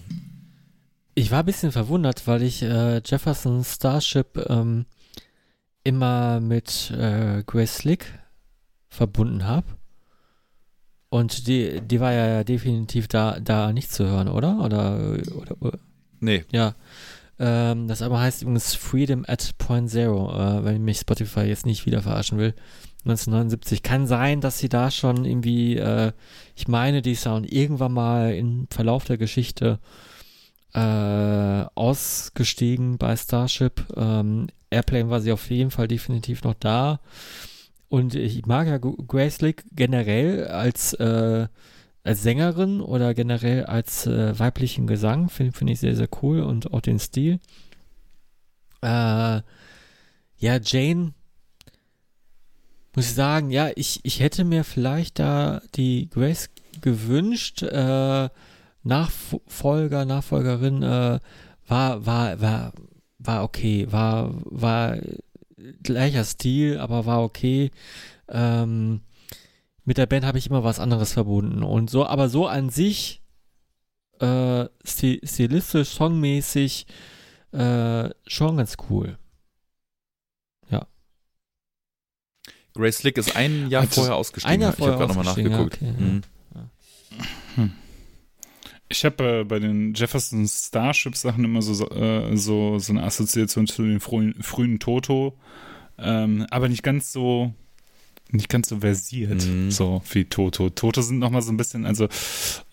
Ich 1.13 1.31
war 1.31 1.39
ein 1.39 1.45
bisschen 1.45 1.71
verwundert, 1.71 2.25
weil 2.27 2.41
ich 2.41 2.61
äh, 2.61 3.01
Jefferson 3.03 3.63
Starship 3.63 4.45
ähm, 4.49 4.85
immer 5.83 6.39
mit 6.39 6.91
äh, 6.91 7.43
Grace 7.45 7.75
Slick 7.77 8.05
verbunden 8.87 9.45
habe. 9.45 9.67
Und 11.09 11.47
die, 11.47 11.81
die 11.81 11.99
war 11.99 12.13
ja 12.13 12.43
definitiv 12.45 13.09
da, 13.09 13.39
da 13.41 13.73
nicht 13.73 13.91
zu 13.91 14.05
hören, 14.05 14.29
oder? 14.29 14.59
Oder, 14.63 15.17
oder, 15.35 15.61
oder? 15.61 15.79
Nee. 16.21 16.45
Ja. 16.51 16.75
Ähm, 17.37 17.87
das 17.89 18.01
aber 18.01 18.21
heißt 18.21 18.43
übrigens 18.43 18.75
Freedom 18.75 19.25
at 19.27 19.57
Point 19.57 19.89
Zero, 19.89 20.31
äh, 20.31 20.63
wenn 20.63 20.83
mich 20.83 20.99
Spotify 20.99 21.41
jetzt 21.41 21.65
nicht 21.65 21.85
wieder 21.85 22.01
verarschen 22.01 22.37
will. 22.37 22.53
1979. 23.03 23.83
Kann 23.83 24.07
sein, 24.07 24.39
dass 24.39 24.59
sie 24.59 24.69
da 24.69 24.91
schon 24.91 25.25
irgendwie, 25.25 25.75
äh, 25.75 26.13
ich 26.55 26.67
meine, 26.69 27.01
die 27.01 27.15
Sound 27.15 27.51
irgendwann 27.51 27.91
mal 27.91 28.33
im 28.33 28.67
Verlauf 28.69 29.03
der 29.03 29.17
Geschichte 29.17 29.79
äh, 30.73 31.65
ausgestiegen 31.75 32.97
bei 32.97 33.15
Starship. 33.15 33.85
Ähm, 33.95 34.47
Airplane 34.69 35.09
war 35.09 35.21
sie 35.21 35.31
auf 35.31 35.49
jeden 35.49 35.71
Fall 35.71 35.87
definitiv 35.87 36.43
noch 36.43 36.53
da. 36.53 36.99
Und 37.89 38.15
ich 38.15 38.45
mag 38.45 38.67
ja 38.67 38.77
Grace 38.77 39.35
Slick 39.35 39.65
generell 39.73 40.47
als, 40.47 40.93
äh, 40.93 41.47
als 42.03 42.23
Sängerin 42.23 42.79
oder 42.79 43.13
generell 43.13 43.65
als 43.65 44.07
äh, 44.07 44.39
weiblichen 44.39 44.87
Gesang. 44.87 45.29
Finde 45.29 45.51
find 45.51 45.71
ich 45.71 45.81
sehr, 45.81 45.95
sehr 45.95 46.07
cool 46.21 46.39
und 46.41 46.73
auch 46.73 46.81
den 46.81 46.99
Stil. 46.99 47.39
Äh, 48.81 49.41
ja, 50.37 50.59
Jane, 50.63 51.13
muss 52.95 53.05
ich 53.05 53.13
sagen, 53.13 53.51
ja, 53.51 53.71
ich, 53.75 53.99
ich 54.03 54.21
hätte 54.21 54.43
mir 54.43 54.63
vielleicht 54.63 55.19
da 55.19 55.61
die 55.75 56.09
Grace 56.09 56.49
gewünscht. 56.79 57.61
Äh, 57.61 58.29
Nachfolger, 58.83 60.05
Nachfolgerin 60.05 60.83
äh, 60.83 61.19
war, 61.67 62.05
war, 62.05 62.41
war, 62.41 62.73
war 63.19 63.43
okay, 63.43 63.87
war, 63.91 64.31
war 64.45 64.97
gleicher 65.83 66.23
Stil, 66.23 66.79
aber 66.79 67.05
war 67.05 67.23
okay. 67.23 67.71
Ähm, 68.27 69.01
mit 69.83 69.97
der 69.97 70.05
Band 70.05 70.25
habe 70.25 70.37
ich 70.37 70.47
immer 70.47 70.63
was 70.63 70.79
anderes 70.79 71.13
verbunden. 71.13 71.63
Und 71.63 71.89
so, 71.89 72.05
aber 72.05 72.29
so 72.29 72.47
an 72.47 72.69
sich, 72.69 73.21
äh, 74.19 74.65
stilistisch, 74.83 75.89
songmäßig, 75.89 76.85
äh, 77.51 78.09
schon 78.27 78.57
ganz 78.57 78.77
cool. 78.89 79.17
Ja. 80.69 80.87
Grace 82.73 82.97
Slick 82.97 83.17
ist 83.17 83.35
ein 83.35 83.69
Jahr 83.69 83.83
Hat 83.83 83.93
vorher 83.93 84.15
ausgestiegen. 84.15 84.53
Ein 84.53 84.61
Jahr 84.61 84.73
vorher 84.73 84.95
ich 84.95 85.01
habe 85.01 85.13
gerade 85.13 85.25
nochmal 85.25 85.43
nachgeguckt. 85.43 85.81
Ja, 85.81 85.89
okay, 85.89 86.03
mhm. 86.03 86.21
hm. 87.55 87.71
Ich 88.91 89.05
habe 89.05 89.39
äh, 89.39 89.43
bei 89.43 89.59
den 89.59 89.93
Jefferson 89.93 90.47
Starship 90.47 91.15
Sachen 91.15 91.43
immer 91.43 91.61
so, 91.61 91.89
äh, 91.89 92.35
so, 92.35 92.79
so 92.79 92.93
eine 92.93 93.03
Assoziation 93.03 93.67
zu 93.67 93.83
den 93.83 93.99
frühen, 93.99 94.35
frühen 94.41 94.79
Toto, 94.79 95.37
ähm, 95.97 96.45
aber 96.49 96.69
nicht 96.69 96.83
ganz 96.83 97.11
so 97.11 97.53
nicht 98.33 98.47
ganz 98.47 98.69
so 98.69 98.79
versiert, 98.79 99.45
mhm. 99.45 99.71
so 99.71 100.01
wie 100.11 100.23
Toto. 100.23 100.69
Toto 100.69 101.01
sind 101.01 101.19
nochmal 101.19 101.41
so 101.41 101.51
ein 101.51 101.57
bisschen, 101.57 101.85
also 101.85 102.07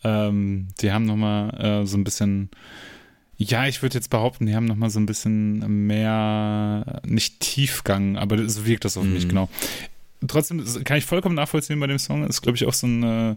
ähm, 0.04 0.68
die 0.80 0.92
haben 0.92 1.04
nochmal 1.04 1.82
äh, 1.82 1.86
so 1.86 1.96
ein 1.96 2.04
bisschen 2.04 2.50
ja, 3.40 3.68
ich 3.68 3.82
würde 3.82 3.94
jetzt 3.94 4.10
behaupten, 4.10 4.46
die 4.46 4.56
haben 4.56 4.64
noch 4.64 4.74
mal 4.74 4.90
so 4.90 4.98
ein 4.98 5.06
bisschen 5.06 5.86
mehr, 5.86 7.00
nicht 7.06 7.38
Tiefgang, 7.38 8.16
aber 8.16 8.48
so 8.48 8.66
wirkt 8.66 8.84
das 8.84 8.96
auf 8.96 9.04
mhm. 9.04 9.14
mich, 9.14 9.28
genau. 9.28 9.48
Trotzdem 10.26 10.64
kann 10.82 10.98
ich 10.98 11.04
vollkommen 11.04 11.36
nachvollziehen 11.36 11.78
bei 11.78 11.86
dem 11.86 12.00
Song. 12.00 12.26
Ist, 12.26 12.42
glaube 12.42 12.56
ich, 12.56 12.66
auch 12.66 12.74
so 12.74 12.88
ein, 12.88 13.36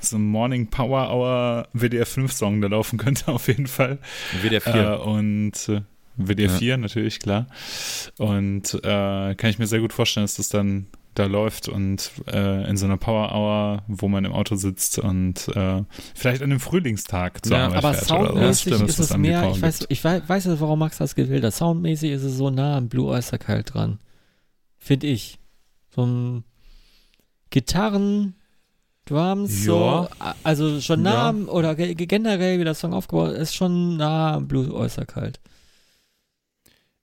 so 0.00 0.16
ein 0.16 0.24
Morning 0.24 0.68
Power 0.68 1.10
Hour 1.10 1.68
WDR 1.72 2.06
5 2.06 2.32
Song, 2.32 2.60
der 2.60 2.70
laufen 2.70 2.98
könnte, 2.98 3.28
auf 3.32 3.48
jeden 3.48 3.66
Fall. 3.66 3.98
WDR 4.42 4.60
4. 4.60 4.74
Äh, 4.74 4.96
und 4.96 5.68
äh, 5.68 5.82
WDR 6.16 6.50
4, 6.50 6.68
ja. 6.68 6.76
natürlich, 6.76 7.20
klar. 7.20 7.46
Und 8.18 8.74
äh, 8.74 9.34
kann 9.34 9.50
ich 9.50 9.58
mir 9.58 9.66
sehr 9.66 9.80
gut 9.80 9.92
vorstellen, 9.92 10.24
dass 10.24 10.34
das 10.34 10.48
dann 10.48 10.86
da 11.14 11.26
läuft 11.26 11.68
und 11.68 12.10
äh, 12.28 12.68
in 12.68 12.76
so 12.76 12.86
einer 12.86 12.96
Power 12.96 13.34
Hour, 13.34 13.82
wo 13.88 14.08
man 14.08 14.24
im 14.24 14.32
Auto 14.32 14.54
sitzt 14.54 14.98
und 14.98 15.48
äh, 15.56 15.82
vielleicht 16.14 16.40
an 16.42 16.50
einem 16.50 16.60
Frühlingstag 16.60 17.44
zur 17.44 17.56
ja, 17.56 17.64
Arbeit 17.64 17.78
aber 17.78 17.94
fährt. 17.94 18.06
Soundmäßig 18.06 18.74
so. 18.74 18.84
ist 18.84 18.98
es 19.00 19.16
mehr, 19.16 19.50
ich 19.50 19.60
weiß, 19.60 19.86
ich 19.88 20.04
weiß, 20.04 20.22
weiß 20.28 20.60
warum 20.60 20.78
Max 20.78 20.98
das 20.98 21.16
gewählt 21.16 21.42
hat. 21.42 21.54
Soundmäßig 21.54 22.12
ist 22.12 22.22
es 22.22 22.36
so 22.36 22.50
nah 22.50 22.76
am 22.76 22.88
Blue 22.88 23.10
Oyster 23.10 23.38
Cult 23.38 23.74
dran. 23.74 23.98
Finde 24.78 25.08
ich. 25.08 25.38
So 25.94 26.06
ein 26.06 26.44
Gitarren, 27.50 28.34
Drums, 29.10 29.66
ja. 29.66 29.72
so, 29.72 30.08
also 30.44 30.80
schon 30.80 31.02
nah, 31.02 31.32
ja. 31.32 31.46
oder 31.48 31.74
generell, 31.74 32.60
wie 32.60 32.64
der 32.64 32.74
Song 32.74 32.94
aufgebaut 32.94 33.32
ist, 33.32 33.54
schon 33.54 33.96
nah 33.96 34.34
am 34.34 34.46
Blue 34.46 34.72
Oyster 34.72 35.04
Cult. 35.04 35.40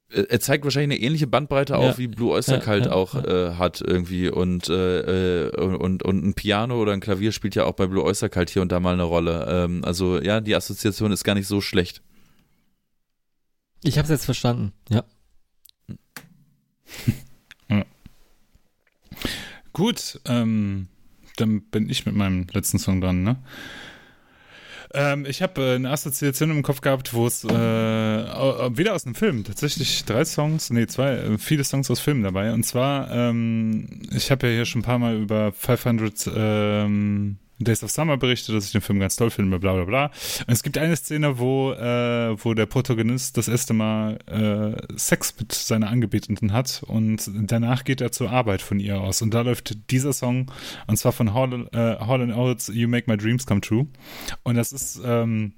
Äh, 0.09 0.23
er 0.29 0.39
zeigt 0.39 0.63
wahrscheinlich 0.63 0.97
eine 0.97 1.05
ähnliche 1.05 1.27
Bandbreite 1.27 1.73
ja. 1.73 1.79
auf, 1.79 1.97
wie 1.97 2.07
Blue 2.07 2.31
Oyster 2.31 2.59
Cult 2.59 2.85
ja, 2.85 2.91
ja, 2.91 2.95
auch 2.95 3.15
äh, 3.15 3.55
hat 3.55 3.81
irgendwie 3.81 4.29
und, 4.29 4.69
äh, 4.69 5.47
äh, 5.47 5.55
und, 5.57 6.01
und 6.03 6.25
ein 6.25 6.33
Piano 6.33 6.81
oder 6.81 6.93
ein 6.93 7.01
Klavier 7.01 7.33
spielt 7.33 7.55
ja 7.55 7.65
auch 7.65 7.73
bei 7.73 7.87
Blue 7.87 8.03
Oyster 8.03 8.29
Cult 8.29 8.49
hier 8.49 8.61
und 8.61 8.71
da 8.71 8.79
mal 8.79 8.93
eine 8.93 9.03
Rolle. 9.03 9.45
Ähm, 9.49 9.83
also 9.83 10.21
ja, 10.21 10.39
die 10.39 10.55
Assoziation 10.55 11.11
ist 11.11 11.25
gar 11.25 11.35
nicht 11.35 11.47
so 11.47 11.59
schlecht. 11.59 12.01
Ich 13.83 13.97
habe 13.97 14.05
es 14.05 14.09
jetzt 14.09 14.25
verstanden, 14.25 14.71
ja. 14.89 15.03
Gut, 19.73 20.19
ähm, 20.25 20.87
dann 21.37 21.61
bin 21.61 21.89
ich 21.89 22.05
mit 22.05 22.15
meinem 22.15 22.47
letzten 22.51 22.79
Song 22.79 23.01
dran, 23.01 23.23
ne? 23.23 23.37
Ähm, 24.93 25.25
ich 25.25 25.41
habe 25.41 25.61
äh, 25.61 25.75
eine 25.75 25.89
Assoziation 25.91 26.49
im 26.49 26.63
Kopf 26.63 26.81
gehabt, 26.81 27.13
wo 27.13 27.27
es 27.27 27.43
äh, 27.43 27.47
wieder 27.49 28.95
aus 28.95 29.05
einem 29.05 29.15
Film, 29.15 29.43
tatsächlich 29.43 30.05
drei 30.05 30.23
Songs, 30.23 30.69
nee, 30.69 30.87
zwei, 30.87 31.11
äh, 31.11 31.37
viele 31.37 31.63
Songs 31.63 31.91
aus 31.91 31.99
Filmen 31.99 32.23
dabei. 32.23 32.53
Und 32.53 32.63
zwar, 32.63 33.11
ähm, 33.11 34.01
ich 34.11 34.31
habe 34.31 34.47
ja 34.47 34.53
hier 34.53 34.65
schon 34.65 34.81
ein 34.81 34.85
paar 34.85 34.99
Mal 34.99 35.17
über 35.17 35.51
500 35.51 36.31
ähm, 36.33 37.37
Days 37.59 37.83
of 37.83 37.91
Summer 37.91 38.17
berichtet, 38.17 38.55
dass 38.55 38.65
ich 38.65 38.71
den 38.71 38.81
Film 38.81 38.99
ganz 38.99 39.15
toll 39.15 39.29
finde, 39.29 39.59
bla 39.59 39.73
bla 39.73 39.85
bla. 39.85 40.05
Und 40.47 40.53
es 40.53 40.63
gibt 40.63 40.77
eine 40.77 40.95
Szene, 40.95 41.39
wo, 41.39 41.71
äh, 41.73 42.35
wo 42.43 42.53
der 42.53 42.65
Protagonist 42.65 43.37
das 43.37 43.47
erste 43.47 43.73
Mal 43.73 44.19
äh, 44.27 44.97
Sex 44.97 45.35
mit 45.39 45.51
seiner 45.53 45.89
Angebeteten 45.89 46.53
hat 46.53 46.83
und 46.85 47.29
danach 47.33 47.83
geht 47.83 48.01
er 48.01 48.11
zur 48.11 48.31
Arbeit 48.31 48.61
von 48.61 48.79
ihr 48.79 49.01
aus. 49.01 49.21
Und 49.21 49.33
da 49.33 49.41
läuft 49.41 49.91
dieser 49.91 50.13
Song, 50.13 50.51
und 50.87 50.97
zwar 50.97 51.11
von 51.11 51.33
Hall, 51.33 51.67
äh, 51.73 51.77
Hall 52.05 52.31
Oates, 52.31 52.71
You 52.73 52.87
Make 52.87 53.09
My 53.09 53.17
Dreams 53.17 53.45
Come 53.45 53.61
True. 53.61 53.87
Und 54.43 54.55
das 54.55 54.71
ist, 54.71 55.01
ähm, 55.03 55.53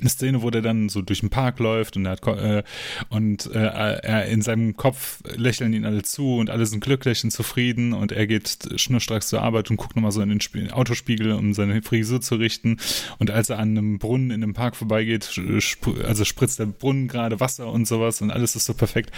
eine 0.00 0.10
Szene, 0.10 0.42
wo 0.42 0.50
der 0.50 0.62
dann 0.62 0.88
so 0.88 1.02
durch 1.02 1.20
den 1.20 1.30
Park 1.30 1.58
läuft 1.58 1.96
und 1.96 2.06
er 2.06 2.12
hat 2.12 2.26
äh, 2.26 2.62
und 3.08 3.46
äh, 3.54 3.58
er 3.58 4.26
in 4.26 4.42
seinem 4.42 4.76
Kopf 4.76 5.22
lächeln 5.36 5.72
ihn 5.72 5.84
alle 5.84 6.02
zu 6.02 6.36
und 6.36 6.50
alle 6.50 6.66
sind 6.66 6.80
glücklich 6.80 7.24
und 7.24 7.30
zufrieden 7.30 7.92
und 7.92 8.12
er 8.12 8.26
geht 8.26 8.68
schnurstracks 8.76 9.28
zur 9.28 9.42
Arbeit 9.42 9.70
und 9.70 9.76
guckt 9.76 9.96
nochmal 9.96 10.12
so 10.12 10.20
in 10.20 10.28
den 10.28 10.40
Sp 10.40 10.68
Autospiegel, 10.72 11.32
um 11.32 11.52
seine 11.54 11.82
Frisur 11.82 12.20
zu 12.20 12.36
richten. 12.36 12.78
Und 13.18 13.30
als 13.30 13.50
er 13.50 13.58
an 13.58 13.70
einem 13.70 13.98
Brunnen 13.98 14.30
in 14.30 14.42
einem 14.42 14.54
Park 14.54 14.76
vorbeigeht, 14.76 15.24
sp 15.60 16.00
also 16.04 16.24
spritzt 16.24 16.58
der 16.58 16.66
Brunnen 16.66 17.08
gerade 17.08 17.40
Wasser 17.40 17.70
und 17.70 17.86
sowas 17.86 18.20
und 18.22 18.30
alles 18.30 18.56
ist 18.56 18.66
so 18.66 18.74
perfekt. 18.74 19.10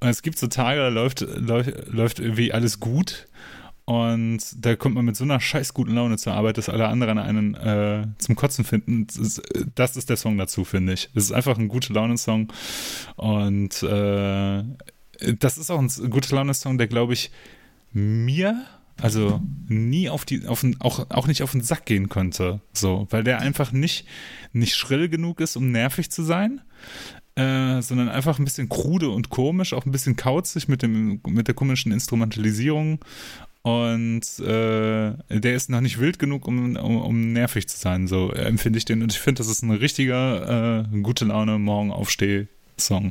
Und 0.00 0.08
es 0.08 0.22
gibt 0.22 0.38
so 0.38 0.46
Tage, 0.46 0.80
da 0.80 0.88
läuft, 0.88 1.20
läuft, 1.20 1.88
läuft 1.88 2.18
irgendwie 2.20 2.52
alles 2.52 2.80
gut 2.80 3.26
und 3.86 4.40
da 4.56 4.74
kommt 4.74 4.96
man 4.96 5.04
mit 5.04 5.14
so 5.14 5.22
einer 5.22 5.38
scheiß 5.38 5.72
guten 5.72 5.94
Laune 5.94 6.18
zur 6.18 6.34
Arbeit, 6.34 6.58
dass 6.58 6.68
alle 6.68 6.88
anderen 6.88 7.18
einen 7.18 7.54
äh, 7.54 8.04
zum 8.18 8.34
Kotzen 8.34 8.64
finden. 8.64 9.06
Das 9.06 9.16
ist, 9.16 9.42
das 9.76 9.96
ist, 9.96 10.10
der 10.10 10.16
Song 10.16 10.36
dazu, 10.38 10.64
finde 10.64 10.92
ich. 10.92 11.08
Es 11.14 11.22
ist 11.22 11.32
einfach 11.32 11.56
ein 11.56 11.68
gute 11.68 11.92
Laune-Song. 11.92 12.52
Und 13.14 13.82
äh, 13.84 14.64
das 15.38 15.56
ist 15.56 15.70
auch 15.70 15.78
ein 15.78 16.10
gute 16.10 16.34
Laune-Song, 16.34 16.78
der, 16.78 16.88
glaube 16.88 17.12
ich, 17.12 17.30
mir, 17.92 18.60
also 19.00 19.40
nie 19.68 20.10
auf 20.10 20.24
die, 20.24 20.48
auf 20.48 20.62
den, 20.62 20.80
auch, 20.80 21.08
auch 21.10 21.28
nicht 21.28 21.44
auf 21.44 21.52
den 21.52 21.62
Sack 21.62 21.86
gehen 21.86 22.08
könnte. 22.08 22.60
So, 22.72 23.06
weil 23.10 23.22
der 23.22 23.38
einfach 23.38 23.70
nicht, 23.70 24.04
nicht 24.52 24.74
schrill 24.74 25.08
genug 25.08 25.38
ist, 25.38 25.54
um 25.54 25.70
nervig 25.70 26.10
zu 26.10 26.24
sein. 26.24 26.60
Äh, 27.38 27.82
sondern 27.82 28.08
einfach 28.08 28.38
ein 28.38 28.46
bisschen 28.46 28.70
krude 28.70 29.10
und 29.10 29.28
komisch, 29.28 29.74
auch 29.74 29.84
ein 29.84 29.92
bisschen 29.92 30.16
kauzig 30.16 30.68
mit, 30.68 30.80
dem, 30.80 31.20
mit 31.28 31.48
der 31.48 31.54
komischen 31.54 31.92
Instrumentalisierung 31.92 33.04
und 33.66 34.20
äh, 34.38 35.12
der 35.28 35.56
ist 35.56 35.70
noch 35.70 35.80
nicht 35.80 35.98
wild 35.98 36.20
genug, 36.20 36.46
um, 36.46 36.76
um, 36.76 37.02
um 37.02 37.32
nervig 37.32 37.68
zu 37.68 37.76
sein. 37.76 38.06
So 38.06 38.30
empfinde 38.30 38.78
ich 38.78 38.84
den. 38.84 39.02
Und 39.02 39.12
ich 39.12 39.18
finde, 39.18 39.40
das 39.40 39.48
ist 39.48 39.62
ein 39.62 39.72
richtiger 39.72 40.84
äh, 40.94 41.00
gute 41.00 41.24
Laune 41.24 41.58
morgen 41.58 41.90
Aufsteh-Song. 41.90 43.10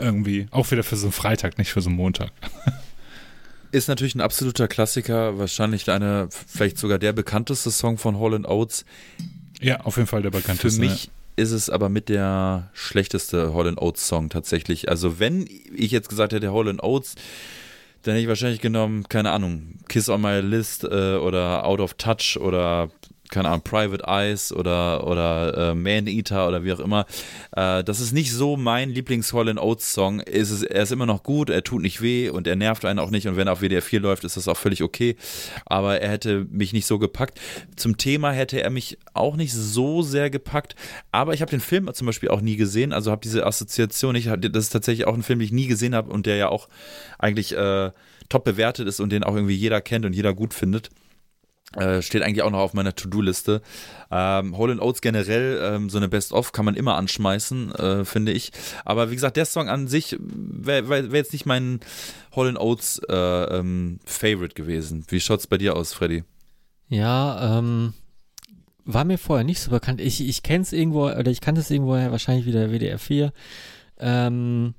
Irgendwie. 0.00 0.48
Auch 0.50 0.72
wieder 0.72 0.82
für 0.82 0.96
so 0.96 1.06
einen 1.06 1.12
Freitag, 1.12 1.58
nicht 1.58 1.70
für 1.70 1.80
so 1.80 1.90
einen 1.90 1.96
Montag. 1.96 2.32
Ist 3.70 3.86
natürlich 3.86 4.16
ein 4.16 4.20
absoluter 4.20 4.66
Klassiker, 4.66 5.38
wahrscheinlich 5.38 5.88
einer, 5.88 6.28
vielleicht 6.30 6.78
sogar 6.78 6.98
der 6.98 7.12
bekannteste 7.12 7.70
Song 7.70 7.96
von 7.96 8.18
Holland 8.18 8.48
Oates. 8.48 8.84
Ja, 9.60 9.80
auf 9.82 9.96
jeden 9.96 10.08
Fall 10.08 10.22
der 10.22 10.30
bekannteste. 10.30 10.80
Für 10.80 10.88
mich 10.88 11.10
ist 11.36 11.52
es 11.52 11.70
aber 11.70 11.88
mit 11.88 12.08
der 12.08 12.70
schlechteste 12.72 13.52
Holland 13.52 13.80
Oates 13.80 14.08
Song 14.08 14.28
tatsächlich. 14.28 14.88
Also 14.88 15.20
wenn 15.20 15.48
ich 15.74 15.92
jetzt 15.92 16.08
gesagt 16.08 16.32
hätte, 16.32 16.52
Holland 16.52 16.82
Oates 16.82 17.14
dann 18.04 18.14
hätte 18.14 18.22
ich 18.22 18.28
wahrscheinlich 18.28 18.60
genommen, 18.60 19.04
keine 19.08 19.30
Ahnung, 19.32 19.78
Kiss 19.88 20.08
on 20.08 20.20
My 20.20 20.40
List 20.40 20.84
äh, 20.84 21.16
oder 21.16 21.64
Out 21.64 21.80
of 21.80 21.94
Touch 21.94 22.38
oder 22.40 22.90
keine 23.30 23.48
Ahnung, 23.48 23.62
Private 23.62 24.04
Eyes 24.06 24.52
oder, 24.52 25.06
oder 25.06 25.70
äh, 25.70 25.74
Man 25.74 26.06
Eater 26.06 26.46
oder 26.46 26.62
wie 26.62 26.72
auch 26.72 26.80
immer. 26.80 27.06
Äh, 27.56 27.82
das 27.82 28.00
ist 28.00 28.12
nicht 28.12 28.32
so 28.32 28.56
mein 28.56 28.90
Lieblings-Holland 28.90 29.58
Oates-Song. 29.58 30.20
er 30.20 30.82
ist 30.82 30.92
immer 30.92 31.06
noch 31.06 31.22
gut, 31.22 31.50
er 31.50 31.64
tut 31.64 31.82
nicht 31.82 32.02
weh 32.02 32.28
und 32.28 32.46
er 32.46 32.56
nervt 32.56 32.84
einen 32.84 32.98
auch 32.98 33.10
nicht. 33.10 33.26
Und 33.26 33.36
wenn 33.36 33.48
er 33.48 33.54
auf 33.54 33.60
WDR 33.60 33.82
4 33.82 34.00
läuft, 34.00 34.24
ist 34.24 34.36
das 34.36 34.46
auch 34.46 34.56
völlig 34.56 34.82
okay. 34.82 35.16
Aber 35.64 36.00
er 36.00 36.10
hätte 36.10 36.46
mich 36.50 36.72
nicht 36.72 36.86
so 36.86 36.98
gepackt. 36.98 37.40
Zum 37.76 37.96
Thema 37.96 38.30
hätte 38.30 38.62
er 38.62 38.70
mich 38.70 38.98
auch 39.14 39.36
nicht 39.36 39.54
so 39.54 40.02
sehr 40.02 40.28
gepackt. 40.28 40.76
Aber 41.10 41.32
ich 41.32 41.40
habe 41.40 41.50
den 41.50 41.60
Film 41.60 41.92
zum 41.94 42.06
Beispiel 42.06 42.28
auch 42.28 42.42
nie 42.42 42.56
gesehen. 42.56 42.92
Also 42.92 43.10
habe 43.10 43.22
diese 43.22 43.46
Assoziation. 43.46 44.14
Ich, 44.16 44.26
das 44.26 44.64
ist 44.64 44.70
tatsächlich 44.70 45.06
auch 45.06 45.14
ein 45.14 45.22
Film, 45.22 45.38
den 45.38 45.46
ich 45.46 45.52
nie 45.52 45.66
gesehen 45.66 45.94
habe 45.94 46.10
und 46.10 46.26
der 46.26 46.36
ja 46.36 46.48
auch 46.50 46.68
eigentlich 47.18 47.56
äh, 47.56 47.90
top 48.28 48.44
bewertet 48.44 48.86
ist 48.86 49.00
und 49.00 49.10
den 49.10 49.24
auch 49.24 49.34
irgendwie 49.34 49.54
jeder 49.54 49.80
kennt 49.80 50.04
und 50.04 50.12
jeder 50.12 50.34
gut 50.34 50.54
findet. 50.54 50.90
Äh, 51.76 52.02
steht 52.02 52.22
eigentlich 52.22 52.42
auch 52.42 52.50
noch 52.50 52.60
auf 52.60 52.74
meiner 52.74 52.94
To-Do-Liste. 52.94 53.60
Ähm, 54.10 54.56
Hole 54.56 54.80
Oates 54.80 55.00
generell, 55.00 55.60
ähm, 55.62 55.90
so 55.90 55.98
eine 55.98 56.08
Best-of 56.08 56.52
kann 56.52 56.64
man 56.64 56.74
immer 56.76 56.96
anschmeißen, 56.96 57.72
äh, 57.72 58.04
finde 58.04 58.32
ich. 58.32 58.52
Aber 58.84 59.10
wie 59.10 59.14
gesagt, 59.14 59.36
der 59.36 59.44
Song 59.44 59.68
an 59.68 59.88
sich 59.88 60.16
wäre 60.20 60.88
wär, 60.88 61.04
jetzt 61.18 61.32
nicht 61.32 61.46
mein 61.46 61.80
Hole 62.36 62.58
Oates 62.60 63.00
äh, 63.08 63.14
ähm, 63.14 63.98
Favorite 64.04 64.54
gewesen. 64.54 65.04
Wie 65.08 65.20
schaut's 65.20 65.46
bei 65.46 65.58
dir 65.58 65.76
aus, 65.76 65.92
Freddy? 65.92 66.24
Ja, 66.88 67.58
ähm, 67.58 67.94
war 68.84 69.04
mir 69.04 69.18
vorher 69.18 69.44
nicht 69.44 69.60
so 69.60 69.70
bekannt. 69.70 70.00
Ich, 70.00 70.26
ich 70.26 70.42
kenne 70.42 70.62
es 70.62 70.72
irgendwo, 70.72 71.06
oder 71.06 71.30
ich 71.30 71.40
kannte 71.40 71.60
es 71.60 71.70
irgendwoher, 71.70 72.12
wahrscheinlich 72.12 72.46
wieder 72.46 72.70
WDR 72.70 72.98
4. 72.98 73.32
Ähm, 73.98 74.74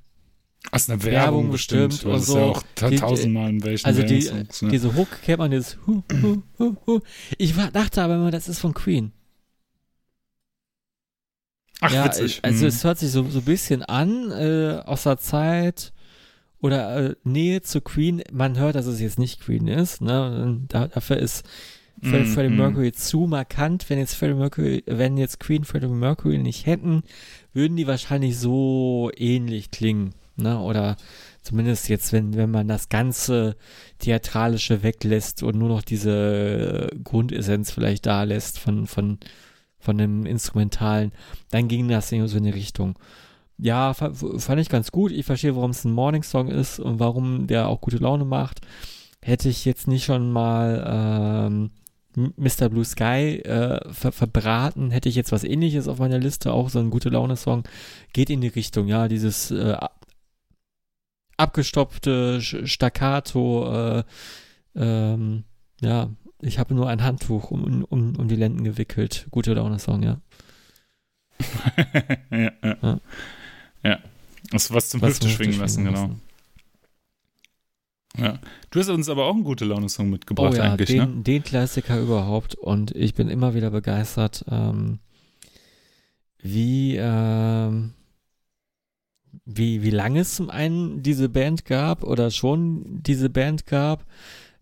aus 0.70 0.88
einer 0.88 1.02
Werbung, 1.02 1.20
Werbung 1.20 1.50
bestimmt, 1.50 1.88
bestimmt 1.90 2.14
und 2.14 2.20
so. 2.20 2.38
Ja 2.38 2.44
auch 2.44 2.62
tausendmal 2.74 3.50
in 3.50 3.64
welchen 3.64 3.86
Also 3.86 4.02
die, 4.02 4.22
Songs, 4.22 4.62
ne? 4.62 4.70
diese 4.70 4.94
Hook 4.94 5.22
kennt 5.22 5.38
man 5.38 5.50
dieses 5.50 5.78
hu, 5.86 6.02
hu, 6.22 6.42
hu, 6.58 6.76
hu. 6.86 7.00
Ich 7.38 7.54
dachte 7.72 8.02
aber 8.02 8.16
immer, 8.16 8.30
das 8.30 8.48
ist 8.48 8.58
von 8.58 8.74
Queen. 8.74 9.12
Ach, 11.80 11.92
ja, 11.92 12.04
witzig. 12.06 12.40
Also 12.42 12.62
mhm. 12.62 12.68
es 12.68 12.84
hört 12.84 12.98
sich 12.98 13.10
so, 13.10 13.24
so 13.28 13.38
ein 13.40 13.44
bisschen 13.44 13.82
an, 13.82 14.30
äh, 14.30 14.80
aus 14.84 15.02
der 15.04 15.18
Zeit 15.18 15.92
oder 16.60 17.10
äh, 17.10 17.14
Nähe 17.22 17.62
zu 17.62 17.80
Queen. 17.80 18.22
Man 18.32 18.58
hört, 18.58 18.76
dass 18.76 18.86
es 18.86 19.00
jetzt 19.00 19.18
nicht 19.18 19.40
Queen 19.40 19.68
ist. 19.68 20.00
Ne? 20.00 20.62
Da, 20.68 20.88
dafür 20.88 21.18
ist 21.18 21.46
Freddie, 22.02 22.24
mm, 22.24 22.32
Freddie 22.32 22.54
Mercury 22.54 22.92
zu 22.92 23.26
markant. 23.26 23.88
Wenn 23.90 23.98
jetzt 23.98 24.14
Freddie 24.14 24.34
Mercury, 24.34 24.82
wenn 24.86 25.16
jetzt 25.16 25.38
Queen 25.38 25.64
Freddie 25.64 25.88
Mercury 25.88 26.38
nicht 26.38 26.66
hätten, 26.66 27.02
würden 27.52 27.76
die 27.76 27.86
wahrscheinlich 27.86 28.38
so 28.38 29.10
ähnlich 29.16 29.70
klingen 29.70 30.14
ne? 30.36 30.60
Oder 30.60 30.96
zumindest 31.42 31.88
jetzt, 31.88 32.12
wenn, 32.12 32.34
wenn 32.36 32.50
man 32.50 32.68
das 32.68 32.88
ganze 32.88 33.56
Theatralische 33.98 34.82
weglässt 34.82 35.42
und 35.42 35.56
nur 35.56 35.68
noch 35.68 35.82
diese 35.82 36.88
Grundessenz 37.04 37.70
vielleicht 37.70 38.06
da 38.06 38.24
lässt 38.24 38.58
von, 38.58 38.86
von, 38.86 39.18
von 39.78 39.98
dem 39.98 40.26
Instrumentalen, 40.26 41.12
dann 41.50 41.68
ging 41.68 41.88
das 41.88 42.10
in 42.12 42.26
so 42.26 42.36
eine 42.36 42.54
Richtung. 42.54 42.98
Ja, 43.58 43.94
fand 43.94 44.60
ich 44.60 44.68
ganz 44.68 44.92
gut. 44.92 45.12
Ich 45.12 45.24
verstehe, 45.24 45.56
warum 45.56 45.70
es 45.70 45.84
ein 45.84 45.92
Morning-Song 45.92 46.48
ist 46.48 46.78
und 46.78 47.00
warum 47.00 47.46
der 47.46 47.68
auch 47.68 47.80
gute 47.80 47.96
Laune 47.96 48.26
macht. 48.26 48.60
Hätte 49.22 49.48
ich 49.48 49.64
jetzt 49.64 49.88
nicht 49.88 50.04
schon 50.04 50.30
mal 50.30 50.84
ähm, 50.86 51.70
Mr. 52.16 52.68
Blue 52.68 52.84
Sky 52.84 53.40
äh, 53.44 53.92
ver 53.92 54.12
verbraten, 54.12 54.90
hätte 54.90 55.08
ich 55.08 55.14
jetzt 55.14 55.32
was 55.32 55.44
ähnliches 55.44 55.86
auf 55.86 55.98
meiner 55.98 56.18
Liste, 56.18 56.52
auch 56.52 56.70
so 56.70 56.78
ein 56.78 56.90
gute 56.90 57.10
Laune-Song. 57.10 57.64
Geht 58.12 58.30
in 58.30 58.40
die 58.40 58.48
Richtung, 58.48 58.88
ja, 58.88 59.08
dieses 59.08 59.50
äh, 59.50 59.76
abgestopfte 61.36 62.40
Staccato, 62.40 63.98
äh, 63.98 64.04
ähm, 64.74 65.44
ja, 65.80 66.10
ich 66.40 66.58
habe 66.58 66.74
nur 66.74 66.88
ein 66.88 67.02
Handtuch 67.02 67.50
um, 67.50 67.84
um, 67.84 68.16
um 68.16 68.28
die 68.28 68.36
Lenden 68.36 68.64
gewickelt. 68.64 69.26
Gute 69.30 69.54
Laune-Song, 69.54 70.02
ja. 70.02 70.20
ja, 72.30 72.52
ja. 72.62 72.76
ja. 72.82 73.00
Ja. 73.82 73.98
Das 74.50 74.72
was 74.72 74.88
zum 74.90 75.02
was 75.02 75.10
Hüfte 75.10 75.28
schwingen 75.28 75.58
lassen, 75.58 75.84
genau. 75.84 76.02
Lassen. 76.02 76.22
Ja. 78.18 78.38
Du 78.70 78.80
hast 78.80 78.88
uns 78.88 79.08
aber 79.08 79.26
auch 79.26 79.34
einen 79.34 79.44
gute 79.44 79.64
Laune-Song 79.64 80.08
mitgebracht, 80.08 80.54
oh 80.54 80.56
ja, 80.56 80.72
eigentlich, 80.72 80.88
den, 80.88 81.16
ne? 81.16 81.22
Den 81.22 81.42
Klassiker 81.42 82.00
überhaupt 82.00 82.54
und 82.54 82.92
ich 82.92 83.14
bin 83.14 83.28
immer 83.28 83.54
wieder 83.54 83.70
begeistert, 83.70 84.44
ähm, 84.50 85.00
wie, 86.38 86.96
ähm, 86.96 87.92
wie, 89.46 89.82
wie 89.82 89.90
lange 89.90 90.20
es 90.20 90.34
zum 90.34 90.50
einen 90.50 91.02
diese 91.02 91.28
Band 91.28 91.64
gab 91.64 92.02
oder 92.02 92.30
schon 92.30 93.02
diese 93.02 93.30
Band 93.30 93.64
gab 93.66 94.04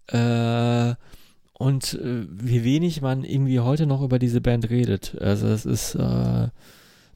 äh, 0.09 0.95
und 1.55 1.95
äh, 1.95 2.27
wie 2.31 2.65
wenig 2.65 3.01
man 3.01 3.25
irgendwie 3.25 3.61
heute 3.61 3.87
noch 3.87 4.03
über 4.03 4.19
diese 4.19 4.43
Band 4.43 4.69
redet. 4.69 5.17
Also 5.21 5.49
es 5.49 5.65
ist, 5.65 5.95
äh, 5.95 6.49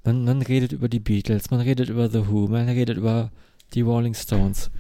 man, 0.05 0.25
man 0.25 0.41
redet 0.43 0.73
über 0.73 0.89
die 0.89 1.01
Beatles, 1.01 1.51
man 1.51 1.61
redet 1.61 1.91
über 1.91 2.09
The 2.09 2.27
Who, 2.29 2.49
man 2.49 2.69
redet 2.69 2.97
über 2.97 3.31
die 3.75 3.83
Rolling 3.83 4.15
Stones. 4.15 4.71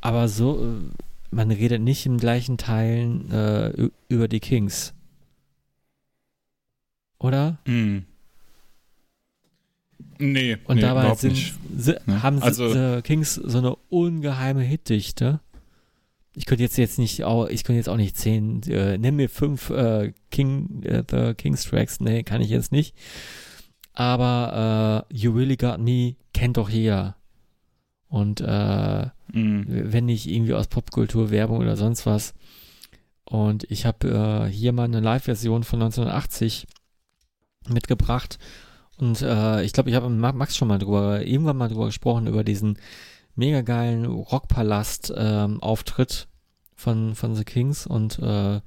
Aber 0.00 0.28
so, 0.28 0.64
äh, 0.64 1.34
man 1.34 1.50
redet 1.50 1.82
nicht 1.82 2.06
in 2.06 2.16
gleichen 2.16 2.58
Teilen 2.58 3.30
äh, 3.32 3.88
über 4.08 4.28
die 4.28 4.40
Kings. 4.40 4.94
Oder? 7.18 7.58
Mhm. 7.66 8.04
Nee, 10.18 10.58
und 10.64 10.76
nee, 10.76 10.82
dabei 10.82 11.14
sind, 11.14 11.54
sind, 11.76 11.98
haben 12.06 12.42
also, 12.42 12.72
The 12.72 13.02
Kings 13.02 13.34
so 13.34 13.58
eine 13.58 13.76
ungeheime 13.88 14.62
Hitdichte. 14.62 15.40
Ich 16.34 16.46
könnte 16.46 16.62
jetzt 16.62 16.76
jetzt 16.76 16.98
nicht 16.98 17.24
auch, 17.24 17.48
ich 17.48 17.64
könnte 17.64 17.78
jetzt 17.78 17.88
auch 17.88 17.96
nicht 17.96 18.16
zehn, 18.16 18.62
äh, 18.64 18.98
nenn 18.98 19.16
mir 19.16 19.28
fünf 19.28 19.70
äh, 19.70 20.12
King, 20.30 20.82
äh, 20.82 21.04
The 21.08 21.34
Kings 21.34 21.64
Tracks, 21.64 22.00
nee, 22.00 22.22
kann 22.24 22.40
ich 22.40 22.50
jetzt 22.50 22.72
nicht. 22.72 22.96
Aber 23.92 25.06
äh, 25.10 25.14
You 25.14 25.32
Really 25.32 25.56
Got 25.56 25.78
Me 25.78 26.16
kennt 26.32 26.56
doch 26.56 26.68
jeder. 26.68 27.16
Und 28.08 28.40
äh, 28.40 29.06
mm. 29.32 29.64
wenn 29.66 30.06
nicht 30.06 30.28
irgendwie 30.28 30.54
aus 30.54 30.68
Popkultur, 30.68 31.30
Werbung 31.30 31.58
oder 31.58 31.76
sonst 31.76 32.06
was. 32.06 32.34
Und 33.24 33.70
ich 33.70 33.84
habe 33.86 34.46
äh, 34.48 34.50
hier 34.50 34.72
mal 34.72 34.84
eine 34.84 35.00
Live-Version 35.00 35.64
von 35.64 35.82
1980 35.82 36.66
mitgebracht 37.68 38.38
und 38.98 39.22
äh, 39.22 39.62
ich 39.62 39.72
glaube, 39.72 39.88
ich 39.90 39.96
habe 39.96 40.08
mit 40.08 40.34
Max 40.34 40.56
schon 40.56 40.68
mal 40.68 40.78
drüber, 40.78 41.24
irgendwann 41.24 41.56
mal 41.56 41.68
drüber 41.68 41.86
gesprochen, 41.86 42.26
über 42.26 42.44
diesen 42.44 42.78
mega 43.34 43.62
geilen 43.62 44.04
Rockpalast-Auftritt 44.04 46.28
ähm, 46.28 46.32
von, 46.74 47.14
von 47.14 47.34
The 47.34 47.44
Kings 47.44 47.86
und 47.86 48.18
äh, 48.18 48.60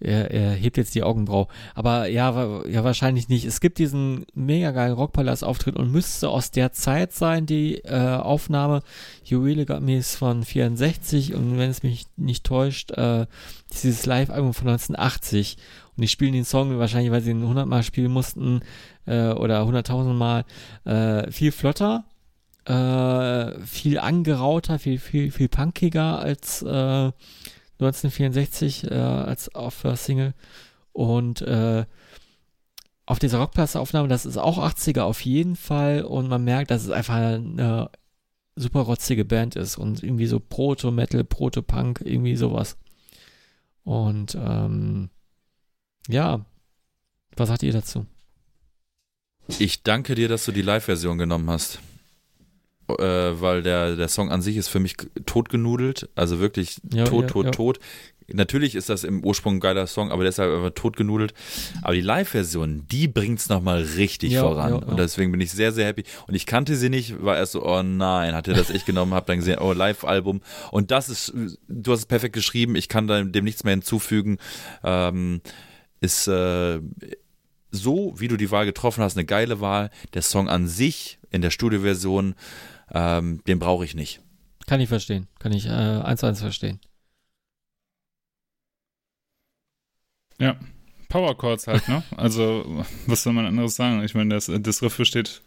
er, 0.00 0.30
er 0.30 0.50
hebt 0.52 0.76
jetzt 0.76 0.94
die 0.94 1.02
Augenbraue. 1.02 1.48
Aber 1.74 2.06
ja, 2.06 2.64
ja, 2.66 2.84
wahrscheinlich 2.84 3.28
nicht. 3.28 3.44
Es 3.44 3.60
gibt 3.60 3.78
diesen 3.78 4.26
mega 4.32 4.70
geilen 4.70 4.92
Rockpalast-Auftritt 4.92 5.76
und 5.76 5.90
müsste 5.90 6.28
aus 6.28 6.50
der 6.50 6.72
Zeit 6.72 7.12
sein, 7.12 7.46
die 7.46 7.78
äh, 7.78 8.16
Aufnahme. 8.16 8.82
You 9.24 9.42
Really 9.42 9.64
Got 9.64 9.82
Me 9.82 9.98
ist 9.98 10.16
von 10.16 10.44
64 10.44 11.34
und 11.34 11.58
wenn 11.58 11.70
es 11.70 11.82
mich 11.82 12.06
nicht 12.16 12.44
täuscht, 12.44 12.92
äh, 12.92 13.26
dieses 13.72 14.06
Live-Album 14.06 14.54
von 14.54 14.68
1980. 14.68 15.56
Und 15.98 16.02
die 16.02 16.08
spielen 16.08 16.32
den 16.32 16.44
Song 16.44 16.78
wahrscheinlich, 16.78 17.10
weil 17.10 17.22
sie 17.22 17.32
ihn 17.32 17.42
100 17.42 17.66
Mal 17.66 17.82
spielen 17.82 18.12
mussten 18.12 18.60
äh, 19.04 19.30
oder 19.30 19.62
100.000 19.62 20.12
Mal 20.12 20.44
äh, 20.84 21.28
viel 21.32 21.50
flotter, 21.50 22.04
äh, 22.66 23.60
viel 23.66 23.98
angerauter, 23.98 24.78
viel, 24.78 25.00
viel, 25.00 25.32
viel 25.32 25.48
punkiger 25.48 26.20
als 26.20 26.62
äh, 26.62 27.10
1964 27.80 28.88
äh, 28.88 28.94
als 28.94 29.52
auf 29.56 29.82
der 29.82 29.96
Single. 29.96 30.34
Und 30.92 31.42
äh, 31.42 31.84
auf 33.04 33.18
dieser 33.18 33.38
Rockplatzeraufnahme, 33.38 34.06
das 34.06 34.24
ist 34.24 34.36
auch 34.36 34.58
80er 34.58 35.00
auf 35.00 35.20
jeden 35.22 35.56
Fall 35.56 36.02
und 36.02 36.28
man 36.28 36.44
merkt, 36.44 36.70
dass 36.70 36.84
es 36.84 36.90
einfach 36.90 37.16
eine 37.16 37.90
super 38.54 38.82
rotzige 38.82 39.24
Band 39.24 39.56
ist 39.56 39.78
und 39.78 40.04
irgendwie 40.04 40.26
so 40.26 40.38
Proto-Metal, 40.38 41.24
Proto-Punk, 41.24 42.02
irgendwie 42.04 42.36
sowas. 42.36 42.76
Und 43.82 44.36
ähm, 44.40 45.10
ja, 46.08 46.44
was 47.36 47.48
sagt 47.48 47.62
ihr 47.62 47.72
dazu? 47.72 48.06
Ich 49.58 49.82
danke 49.82 50.14
dir, 50.14 50.28
dass 50.28 50.44
du 50.44 50.52
die 50.52 50.62
Live-Version 50.62 51.18
genommen 51.18 51.48
hast. 51.48 51.78
Äh, 52.88 53.40
weil 53.40 53.62
der, 53.62 53.96
der 53.96 54.08
Song 54.08 54.30
an 54.30 54.40
sich 54.40 54.56
ist 54.56 54.68
für 54.68 54.80
mich 54.80 54.96
totgenudelt. 55.26 56.08
Also 56.14 56.40
wirklich 56.40 56.80
ja, 56.92 57.04
tot, 57.04 57.24
ja, 57.24 57.28
tot, 57.28 57.44
ja. 57.46 57.50
tot. 57.50 57.78
Natürlich 58.30 58.74
ist 58.74 58.90
das 58.90 59.04
im 59.04 59.24
Ursprung 59.24 59.56
ein 59.56 59.60
geiler 59.60 59.86
Song, 59.86 60.10
aber 60.10 60.24
deshalb 60.24 60.54
einfach 60.54 60.70
totgenudelt. 60.74 61.32
Aber 61.82 61.94
die 61.94 62.02
Live-Version, 62.02 62.86
die 62.90 63.08
bringt 63.08 63.38
es 63.40 63.48
nochmal 63.48 63.82
richtig 63.82 64.36
voran. 64.36 64.74
Und 64.74 64.98
deswegen 64.98 65.32
bin 65.32 65.40
ich 65.40 65.50
sehr, 65.50 65.72
sehr 65.72 65.86
happy. 65.86 66.04
Und 66.26 66.34
ich 66.34 66.44
kannte 66.44 66.76
sie 66.76 66.90
nicht, 66.90 67.22
war 67.22 67.38
erst 67.38 67.52
so, 67.52 67.64
oh 67.64 67.82
nein, 67.82 68.34
hat 68.34 68.48
er 68.48 68.54
das 68.54 68.68
echt 68.70 68.84
genommen, 68.84 69.14
hab 69.14 69.26
dann 69.26 69.38
gesehen, 69.38 69.58
oh, 69.60 69.72
Live-Album. 69.72 70.42
Und 70.70 70.90
das 70.90 71.08
ist, 71.08 71.32
du 71.68 71.92
hast 71.92 72.00
es 72.00 72.06
perfekt 72.06 72.34
geschrieben, 72.34 72.76
ich 72.76 72.88
kann 72.88 73.06
dem 73.06 73.44
nichts 73.44 73.64
mehr 73.64 73.72
hinzufügen. 73.72 74.38
Ähm, 74.84 75.40
ist 76.00 76.28
äh, 76.28 76.80
so, 77.70 78.14
wie 78.16 78.28
du 78.28 78.36
die 78.36 78.50
Wahl 78.50 78.66
getroffen 78.66 79.02
hast, 79.02 79.16
eine 79.16 79.26
geile 79.26 79.60
Wahl. 79.60 79.90
Der 80.14 80.22
Song 80.22 80.48
an 80.48 80.68
sich 80.68 81.18
in 81.30 81.42
der 81.42 81.50
Studioversion, 81.50 82.34
ähm, 82.92 83.42
den 83.46 83.58
brauche 83.58 83.84
ich 83.84 83.94
nicht. 83.94 84.20
Kann 84.66 84.80
ich 84.80 84.88
verstehen. 84.88 85.28
Kann 85.38 85.52
ich 85.52 85.66
äh, 85.66 85.70
eins 85.70 86.20
zu 86.20 86.26
eins 86.26 86.40
verstehen. 86.40 86.80
Ja, 90.38 90.56
Power 91.08 91.36
Chords 91.36 91.66
halt, 91.66 91.88
ne? 91.88 92.02
Also, 92.16 92.84
was 93.06 93.22
soll 93.22 93.32
man 93.32 93.46
anderes 93.46 93.74
sagen? 93.76 94.04
Ich 94.04 94.14
meine, 94.14 94.34
das, 94.34 94.50
das 94.52 94.82
Riff 94.82 94.96
besteht 94.96 95.42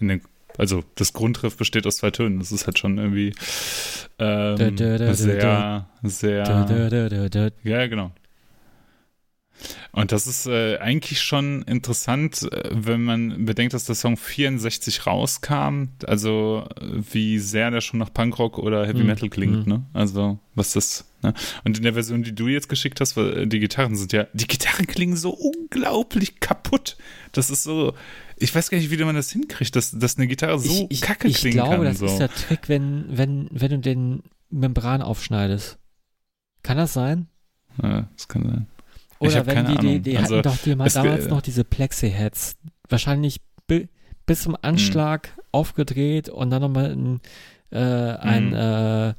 in 0.00 0.08
den 0.08 0.22
also 0.58 0.82
das 0.96 1.12
Grundriff 1.12 1.56
besteht 1.56 1.86
aus 1.86 1.98
zwei 1.98 2.10
Tönen. 2.10 2.40
Das 2.40 2.50
ist 2.50 2.66
halt 2.66 2.78
schon 2.78 2.98
irgendwie 2.98 3.32
ähm, 4.18 4.56
sehr, 5.14 5.86
sehr. 6.02 6.44
Ja, 7.62 7.86
genau. 7.86 8.10
Und 9.92 10.12
das 10.12 10.26
ist 10.26 10.46
äh, 10.46 10.78
eigentlich 10.78 11.20
schon 11.20 11.62
interessant, 11.62 12.48
äh, 12.52 12.70
wenn 12.70 13.04
man 13.04 13.44
bedenkt, 13.44 13.74
dass 13.74 13.84
der 13.84 13.94
Song 13.94 14.16
64 14.16 15.06
rauskam. 15.06 15.88
Also 16.06 16.68
wie 16.80 17.38
sehr 17.38 17.70
der 17.70 17.80
schon 17.80 17.98
nach 17.98 18.12
Punkrock 18.12 18.58
oder 18.58 18.86
Heavy 18.86 19.00
hm, 19.00 19.06
Metal 19.06 19.28
klingt, 19.28 19.66
mhm. 19.66 19.72
ne? 19.72 19.86
Also 19.92 20.38
was 20.54 20.72
das. 20.72 21.04
Ne? 21.22 21.34
Und 21.64 21.78
in 21.78 21.82
der 21.82 21.94
Version, 21.94 22.22
die 22.22 22.34
du 22.34 22.48
jetzt 22.48 22.68
geschickt 22.68 23.00
hast, 23.00 23.16
die 23.16 23.58
Gitarren 23.58 23.96
sind 23.96 24.12
ja, 24.12 24.26
die 24.32 24.46
Gitarren 24.46 24.86
klingen 24.86 25.16
so 25.16 25.30
unglaublich 25.30 26.40
kaputt. 26.40 26.96
Das 27.32 27.50
ist 27.50 27.64
so, 27.64 27.94
ich 28.36 28.54
weiß 28.54 28.70
gar 28.70 28.78
nicht, 28.78 28.90
wie 28.90 29.04
man 29.04 29.16
das 29.16 29.30
hinkriegt, 29.30 29.74
dass, 29.76 29.90
dass 29.92 30.16
eine 30.16 30.26
Gitarre 30.26 30.58
so 30.58 30.70
ich, 30.70 30.90
ich, 30.90 31.00
kacke 31.00 31.30
klingen 31.30 31.58
kann. 31.58 31.66
Ich 31.66 31.70
glaube, 31.70 31.84
das 31.84 31.98
so. 31.98 32.06
ist 32.06 32.18
der 32.18 32.30
Trick, 32.32 32.68
wenn, 32.68 33.06
wenn, 33.08 33.48
wenn 33.50 33.70
du 33.70 33.78
den 33.78 34.22
Membran 34.50 35.02
aufschneidest. 35.02 35.78
Kann 36.62 36.76
das 36.76 36.92
sein? 36.92 37.28
Ja, 37.82 38.08
das 38.14 38.28
kann 38.28 38.44
sein. 38.44 38.66
Oder 39.20 39.46
wenn 39.46 39.66
die, 39.66 39.76
die, 39.78 40.00
die 40.00 40.18
also, 40.18 40.36
hatten 40.36 40.42
doch 40.48 40.56
die 40.58 40.74
mal 40.74 40.88
damals 40.88 41.28
noch 41.28 41.42
diese 41.42 41.64
Plexi-Heads. 41.64 42.56
Wahrscheinlich 42.88 43.40
bi 43.66 43.88
bis 44.26 44.42
zum 44.42 44.56
Anschlag 44.60 45.32
mh. 45.36 45.42
aufgedreht 45.52 46.28
und 46.28 46.50
dann 46.50 46.60
nochmal 46.60 46.92
ein, 46.92 47.20
äh, 47.70 47.78
ein, 47.78 48.52
äh, 48.52 49.14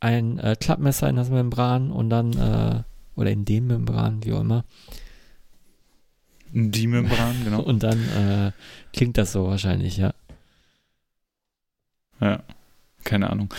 ein 0.00 0.38
äh, 0.38 0.56
Klappmesser 0.58 1.08
in 1.08 1.16
das 1.16 1.28
Membran 1.28 1.90
und 1.90 2.08
dann, 2.08 2.32
äh, 2.32 2.82
oder 3.14 3.30
in 3.30 3.44
dem 3.44 3.66
Membran, 3.66 4.24
wie 4.24 4.32
auch 4.32 4.40
immer. 4.40 4.64
Die 6.52 6.86
Membran, 6.86 7.36
genau. 7.44 7.60
und 7.60 7.82
dann 7.82 7.98
äh, 8.08 8.52
klingt 8.94 9.18
das 9.18 9.32
so 9.32 9.46
wahrscheinlich, 9.46 9.98
ja. 9.98 10.14
Ja, 12.20 12.42
keine 13.04 13.30
Ahnung. 13.30 13.52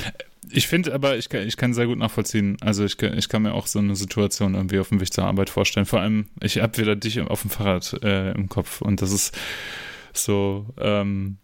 Ich 0.52 0.68
finde 0.68 0.94
aber, 0.94 1.18
ich 1.18 1.30
kann, 1.30 1.48
ich 1.48 1.58
kann 1.58 1.74
sehr 1.74 1.88
gut 1.88 1.98
nachvollziehen. 1.98 2.58
Also 2.61 2.84
ich, 2.86 3.02
ich 3.02 3.30
kann 3.30 3.44
mir 3.44 3.53
auch 3.53 3.68
so 3.68 3.80
eine 3.80 3.95
Situation 3.95 4.56
irgendwie 4.56 4.80
auf 4.80 4.90
dem 4.90 5.00
Weg 5.00 5.14
zur 5.14 5.26
Arbeit 5.26 5.50
vorstellen. 5.50 5.86
Vor 5.86 6.00
allem, 6.00 6.28
ich 6.42 6.60
habe 6.60 6.78
wieder 6.78 6.95
dich 6.95 7.19
auf 7.22 7.42
dem 7.42 7.52
Fahrrad 7.52 7.94
äh, 8.03 8.32
im 8.32 8.50
Kopf 8.50 8.82
und 8.82 9.02
das 9.02 9.11
ist 9.11 9.38
so, 10.14 10.66
ähm, 10.80 11.38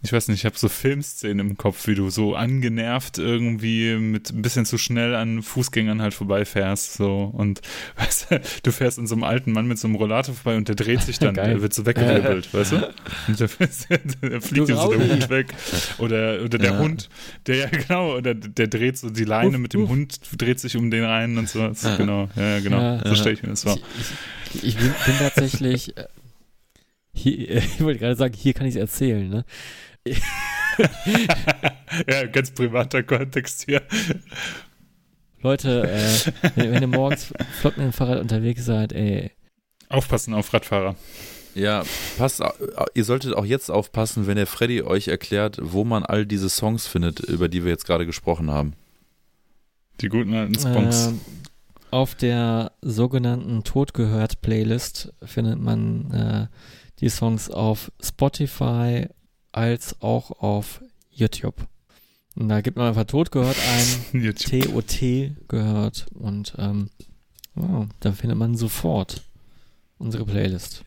ich 0.00 0.12
weiß 0.12 0.28
nicht, 0.28 0.38
ich 0.38 0.44
habe 0.44 0.56
so 0.56 0.68
Filmszenen 0.68 1.40
im 1.40 1.56
Kopf, 1.56 1.88
wie 1.88 1.96
du 1.96 2.08
so 2.08 2.36
angenervt 2.36 3.18
irgendwie 3.18 3.96
mit 3.96 4.30
ein 4.30 4.42
bisschen 4.42 4.64
zu 4.64 4.78
schnell 4.78 5.16
an 5.16 5.42
Fußgängern 5.42 6.00
halt 6.00 6.14
vorbeifährst, 6.14 6.94
so 6.94 7.32
und 7.36 7.60
weißt 7.96 8.30
du, 8.30 8.40
du 8.62 8.72
fährst 8.72 8.98
in 8.98 9.08
so 9.08 9.16
einem 9.16 9.24
alten 9.24 9.50
Mann 9.50 9.66
mit 9.66 9.78
so 9.78 9.88
einem 9.88 9.96
Rollator 9.96 10.34
vorbei 10.34 10.56
und 10.56 10.68
der 10.68 10.76
dreht 10.76 11.02
sich 11.02 11.18
dann, 11.18 11.34
der 11.34 11.60
wird 11.62 11.74
so 11.74 11.84
weggewirbelt, 11.84 12.54
weißt 12.54 12.72
du? 12.72 12.94
Und 13.26 13.40
der, 13.40 13.48
der 14.30 14.40
fliegt 14.40 14.68
so 14.68 14.92
der 14.92 15.08
Hund 15.08 15.30
weg 15.30 15.54
oder 15.98 16.42
oder 16.44 16.58
der 16.58 16.72
ja. 16.72 16.78
Hund, 16.78 17.08
der 17.46 17.56
ja 17.56 17.66
genau, 17.66 18.16
oder 18.16 18.34
der 18.34 18.68
dreht 18.68 18.98
so 18.98 19.10
die 19.10 19.24
Leine 19.24 19.56
uff, 19.56 19.58
mit 19.58 19.74
dem 19.74 19.82
uff. 19.82 19.90
Hund 19.90 20.20
dreht 20.36 20.60
sich 20.60 20.76
um 20.76 20.92
den 20.92 21.02
rein 21.02 21.36
und 21.38 21.48
so, 21.48 21.58
ja. 21.58 21.96
genau, 21.96 22.28
ja 22.36 22.60
genau, 22.60 22.80
ja, 22.80 23.02
so 23.04 23.16
stelle 23.16 23.34
ich 23.34 23.42
mir 23.42 23.50
das 23.50 23.64
vor. 23.64 23.76
Ich, 24.54 24.54
ich, 24.54 24.64
ich 24.64 24.76
bin, 24.76 24.94
bin 25.06 25.18
tatsächlich 25.18 25.96
äh, 25.96 26.04
hier, 27.12 27.56
ich 27.56 27.80
wollte 27.80 27.98
gerade 27.98 28.14
sagen, 28.14 28.34
hier 28.34 28.54
kann 28.54 28.66
ich 28.66 28.76
es 28.76 28.80
erzählen, 28.80 29.28
ne? 29.28 29.44
ja, 32.08 32.26
ganz 32.26 32.50
privater 32.50 33.02
Kontext 33.02 33.64
hier. 33.66 33.82
Leute, 35.42 35.88
äh, 35.88 36.32
wenn, 36.56 36.72
wenn, 36.72 36.82
ihr 36.82 36.88
morgens 36.88 37.32
flott 37.60 37.76
mit 37.76 37.86
dem 37.86 37.92
Fahrrad 37.92 38.20
unterwegs 38.20 38.64
seid, 38.64 38.92
ey. 38.92 39.30
Aufpassen 39.88 40.34
auf 40.34 40.52
Radfahrer. 40.52 40.96
Ja, 41.54 41.82
passt, 42.18 42.42
ihr 42.94 43.04
solltet 43.04 43.34
auch 43.34 43.44
jetzt 43.44 43.70
aufpassen, 43.70 44.26
wenn 44.26 44.36
der 44.36 44.46
Freddy 44.46 44.82
euch 44.82 45.08
erklärt, 45.08 45.58
wo 45.60 45.84
man 45.84 46.04
all 46.04 46.26
diese 46.26 46.48
Songs 46.48 46.86
findet, 46.86 47.20
über 47.20 47.48
die 47.48 47.64
wir 47.64 47.70
jetzt 47.70 47.86
gerade 47.86 48.06
gesprochen 48.06 48.50
haben. 48.50 48.74
Die 50.00 50.08
guten 50.08 50.34
alten 50.34 50.58
Songs. 50.58 51.08
Äh, 51.08 51.12
auf 51.90 52.14
der 52.14 52.72
sogenannten 52.82 53.64
Todgehört 53.64 54.42
Playlist 54.42 55.12
findet 55.24 55.58
man 55.58 56.10
äh, 56.12 56.46
die 57.00 57.08
Songs 57.08 57.50
auf 57.50 57.90
Spotify, 58.02 59.08
als 59.52 60.00
auch 60.00 60.30
auf 60.42 60.82
YouTube. 61.10 61.66
Und 62.34 62.48
da 62.48 62.60
gibt 62.60 62.76
man 62.76 62.86
einfach 62.86 63.04
Tod 63.04 63.32
gehört 63.32 63.56
ein, 64.12 64.34
TOT 64.34 65.48
gehört 65.48 66.06
und 66.14 66.54
ähm, 66.58 66.90
wow, 67.54 67.86
dann 68.00 68.14
findet 68.14 68.38
man 68.38 68.56
sofort 68.56 69.22
unsere 69.98 70.24
Playlist. 70.24 70.84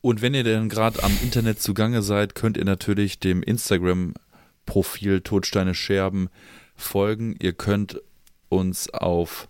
Und 0.00 0.22
wenn 0.22 0.32
ihr 0.32 0.44
denn 0.44 0.68
gerade 0.68 1.02
am 1.02 1.12
Internet 1.22 1.60
zugange 1.60 2.02
seid, 2.02 2.34
könnt 2.34 2.56
ihr 2.56 2.64
natürlich 2.64 3.18
dem 3.18 3.42
Instagram-Profil 3.42 5.20
Todsteine 5.20 5.74
Scherben 5.74 6.30
folgen. 6.76 7.36
Ihr 7.40 7.52
könnt 7.52 8.00
uns 8.48 8.88
auf 8.88 9.48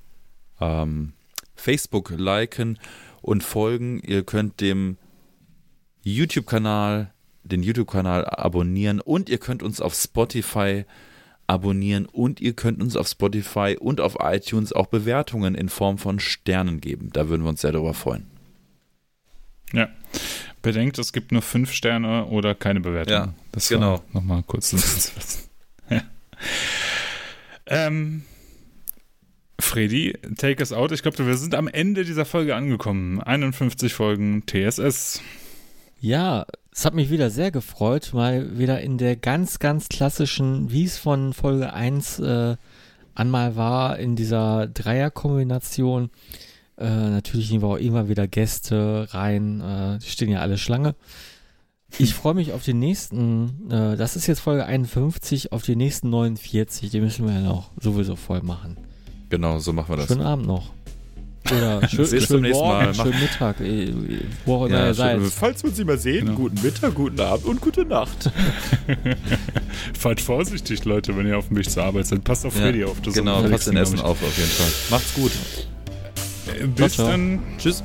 ähm, 0.61 1.13
Facebook 1.55 2.11
liken 2.17 2.79
und 3.21 3.45
folgen. 3.45 4.01
Ihr 4.01 4.25
könnt 4.25 4.61
dem 4.61 4.97
YouTube-Kanal 6.03 7.13
den 7.49 7.63
YouTube-Kanal 7.63 8.27
abonnieren 8.27 9.01
und 9.01 9.29
ihr 9.29 9.39
könnt 9.39 9.63
uns 9.63 9.81
auf 9.81 9.95
Spotify 9.95 10.85
abonnieren 11.47 12.07
und 12.07 12.41
ihr 12.41 12.53
könnt 12.53 12.81
uns 12.83 12.95
auf 12.97 13.09
Spotify 13.09 13.77
und 13.81 14.01
auf 14.01 14.19
iTunes 14.21 14.73
auch 14.73 14.87
Bewertungen 14.87 15.55
in 15.55 15.69
Form 15.69 15.99
von 15.99 16.21
Sternen 16.21 16.81
geben. 16.81 17.11
Da 17.13 17.29
würden 17.29 17.43
wir 17.43 17.49
uns 17.49 17.63
sehr 17.63 17.73
darüber 17.73 17.95
freuen. 17.95 18.27
Ja. 19.73 19.89
Bedenkt, 20.63 20.99
es 20.99 21.13
gibt 21.13 21.33
nur 21.33 21.43
fünf 21.43 21.73
Sterne 21.73 22.27
oder 22.27 22.55
keine 22.55 22.81
Bewertung. 22.81 23.13
Ja, 23.13 23.35
das 23.53 23.69
genau. 23.69 24.03
Nochmal 24.13 24.43
kurz. 24.43 24.73
ja. 25.91 26.03
ähm, 27.67 28.23
Freddy, 29.61 30.15
take 30.37 30.61
us 30.61 30.73
out. 30.73 30.93
Ich 30.93 31.03
glaube, 31.03 31.27
wir 31.27 31.37
sind 31.37 31.55
am 31.55 31.69
Ende 31.69 32.05
dieser 32.05 32.25
Folge 32.25 32.55
angekommen. 32.55 33.21
51 33.21 33.95
Folgen 33.95 34.45
TSS. 34.47 35.21
Ja, 36.01 36.47
es 36.79 36.85
hat 36.85 36.95
mich 36.95 37.11
wieder 37.11 37.29
sehr 37.29 37.51
gefreut, 37.51 38.11
mal 38.13 38.57
wieder 38.57 38.81
in 38.81 38.99
der 38.99 39.17
ganz, 39.17 39.59
ganz 39.59 39.89
klassischen, 39.89 40.71
wie 40.71 40.85
es 40.85 40.97
von 40.97 41.33
Folge 41.33 41.73
1 41.73 42.21
äh, 42.21 42.57
einmal 43.17 43.57
war, 43.57 43.99
in 43.99 44.15
dieser 44.15 44.69
Dreierkombination. 44.69 46.11
Äh, 46.77 46.85
natürlich 46.89 47.51
nehmen 47.51 47.65
wir 47.65 47.69
auch 47.69 47.79
immer 47.79 48.09
wieder 48.09 48.29
Gäste 48.29 49.09
rein, 49.11 49.61
äh, 49.61 49.99
die 49.99 50.09
stehen 50.09 50.31
ja 50.31 50.39
alle 50.39 50.57
Schlange. 50.57 50.95
Ich 51.99 52.15
freue 52.15 52.35
mich 52.35 52.53
auf 52.53 52.63
die 52.63 52.75
nächsten, 52.75 53.69
äh, 53.73 53.97
das 53.97 54.15
ist 54.15 54.29
jetzt 54.29 54.39
Folge 54.39 54.65
51, 54.65 55.51
auf 55.51 55.63
die 55.63 55.75
nächsten 55.75 56.11
49, 56.11 56.91
die 56.91 57.01
müssen 57.01 57.27
wir 57.27 57.35
ja 57.35 57.41
noch 57.41 57.73
sowieso 57.81 58.15
voll 58.15 58.43
machen. 58.43 58.77
Genau, 59.31 59.59
so 59.59 59.73
machen 59.73 59.89
wir 59.89 59.97
das. 59.97 60.07
Schönen 60.07 60.23
Abend 60.23 60.47
noch. 60.47 60.71
Oder 61.47 61.89
schön, 61.89 62.11
Bis 62.11 62.27
schön 62.27 62.51
Morgen, 62.51 62.95
schönen 62.95 63.21
Mittag, 63.21 63.61
äh, 63.61 63.93
wo 64.45 64.57
auch 64.57 64.67
immer 64.67 64.79
ja, 64.79 64.87
ihr 64.89 64.95
seid. 64.95 65.21
Falls 65.23 65.63
wir 65.63 65.71
uns 65.71 65.79
nicht 65.79 65.87
mehr 65.87 65.97
sehen, 65.97 66.27
genau. 66.27 66.39
guten 66.39 66.63
Mittag, 66.63 66.95
guten 66.95 67.21
Abend 67.21 67.47
und 67.47 67.61
gute 67.61 67.85
Nacht. 67.85 68.31
Fahrt 69.99 70.21
vorsichtig, 70.21 70.85
Leute, 70.85 71.17
wenn 71.17 71.27
ihr 71.27 71.39
auf 71.39 71.49
dem 71.49 71.57
Weg 71.57 71.71
zur 71.71 71.85
Arbeit 71.85 72.07
seid. 72.07 72.25
Passt 72.25 72.45
auf 72.45 72.55
ja, 72.57 72.63
Freddy 72.63 72.85
auf. 72.85 73.01
Das 73.01 73.15
genau, 73.15 73.43
passt 73.43 73.69
in 73.69 73.77
Essen 73.77 74.01
auf, 74.01 74.23
auf 74.23 74.37
jeden 74.37 74.51
Fall. 74.51 74.73
Macht's 74.91 75.15
gut. 75.15 75.33
Äh, 76.47 76.67
bis 76.67 76.95
ciao, 76.95 77.07
ciao. 77.07 77.09
dann. 77.09 77.41
Tschüss. 77.59 77.83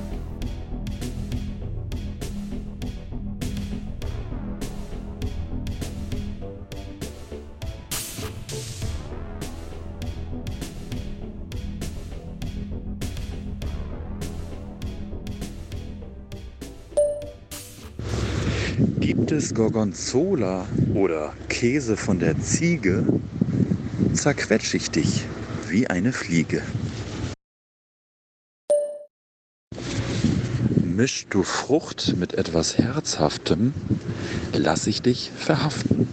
Es 19.33 19.53
Gorgonzola 19.53 20.65
oder 20.93 21.33
Käse 21.49 21.97
von 21.97 22.19
der 22.19 22.39
Ziege, 22.39 23.05
zerquetsch 24.13 24.73
ich 24.75 24.91
dich 24.91 25.25
wie 25.67 25.87
eine 25.87 26.13
Fliege. 26.13 26.61
Mischst 30.85 31.27
du 31.31 31.43
Frucht 31.43 32.15
mit 32.17 32.35
etwas 32.35 32.77
Herzhaftem, 32.77 33.73
lass 34.53 34.87
ich 34.87 35.01
dich 35.01 35.31
verhaften. 35.35 36.07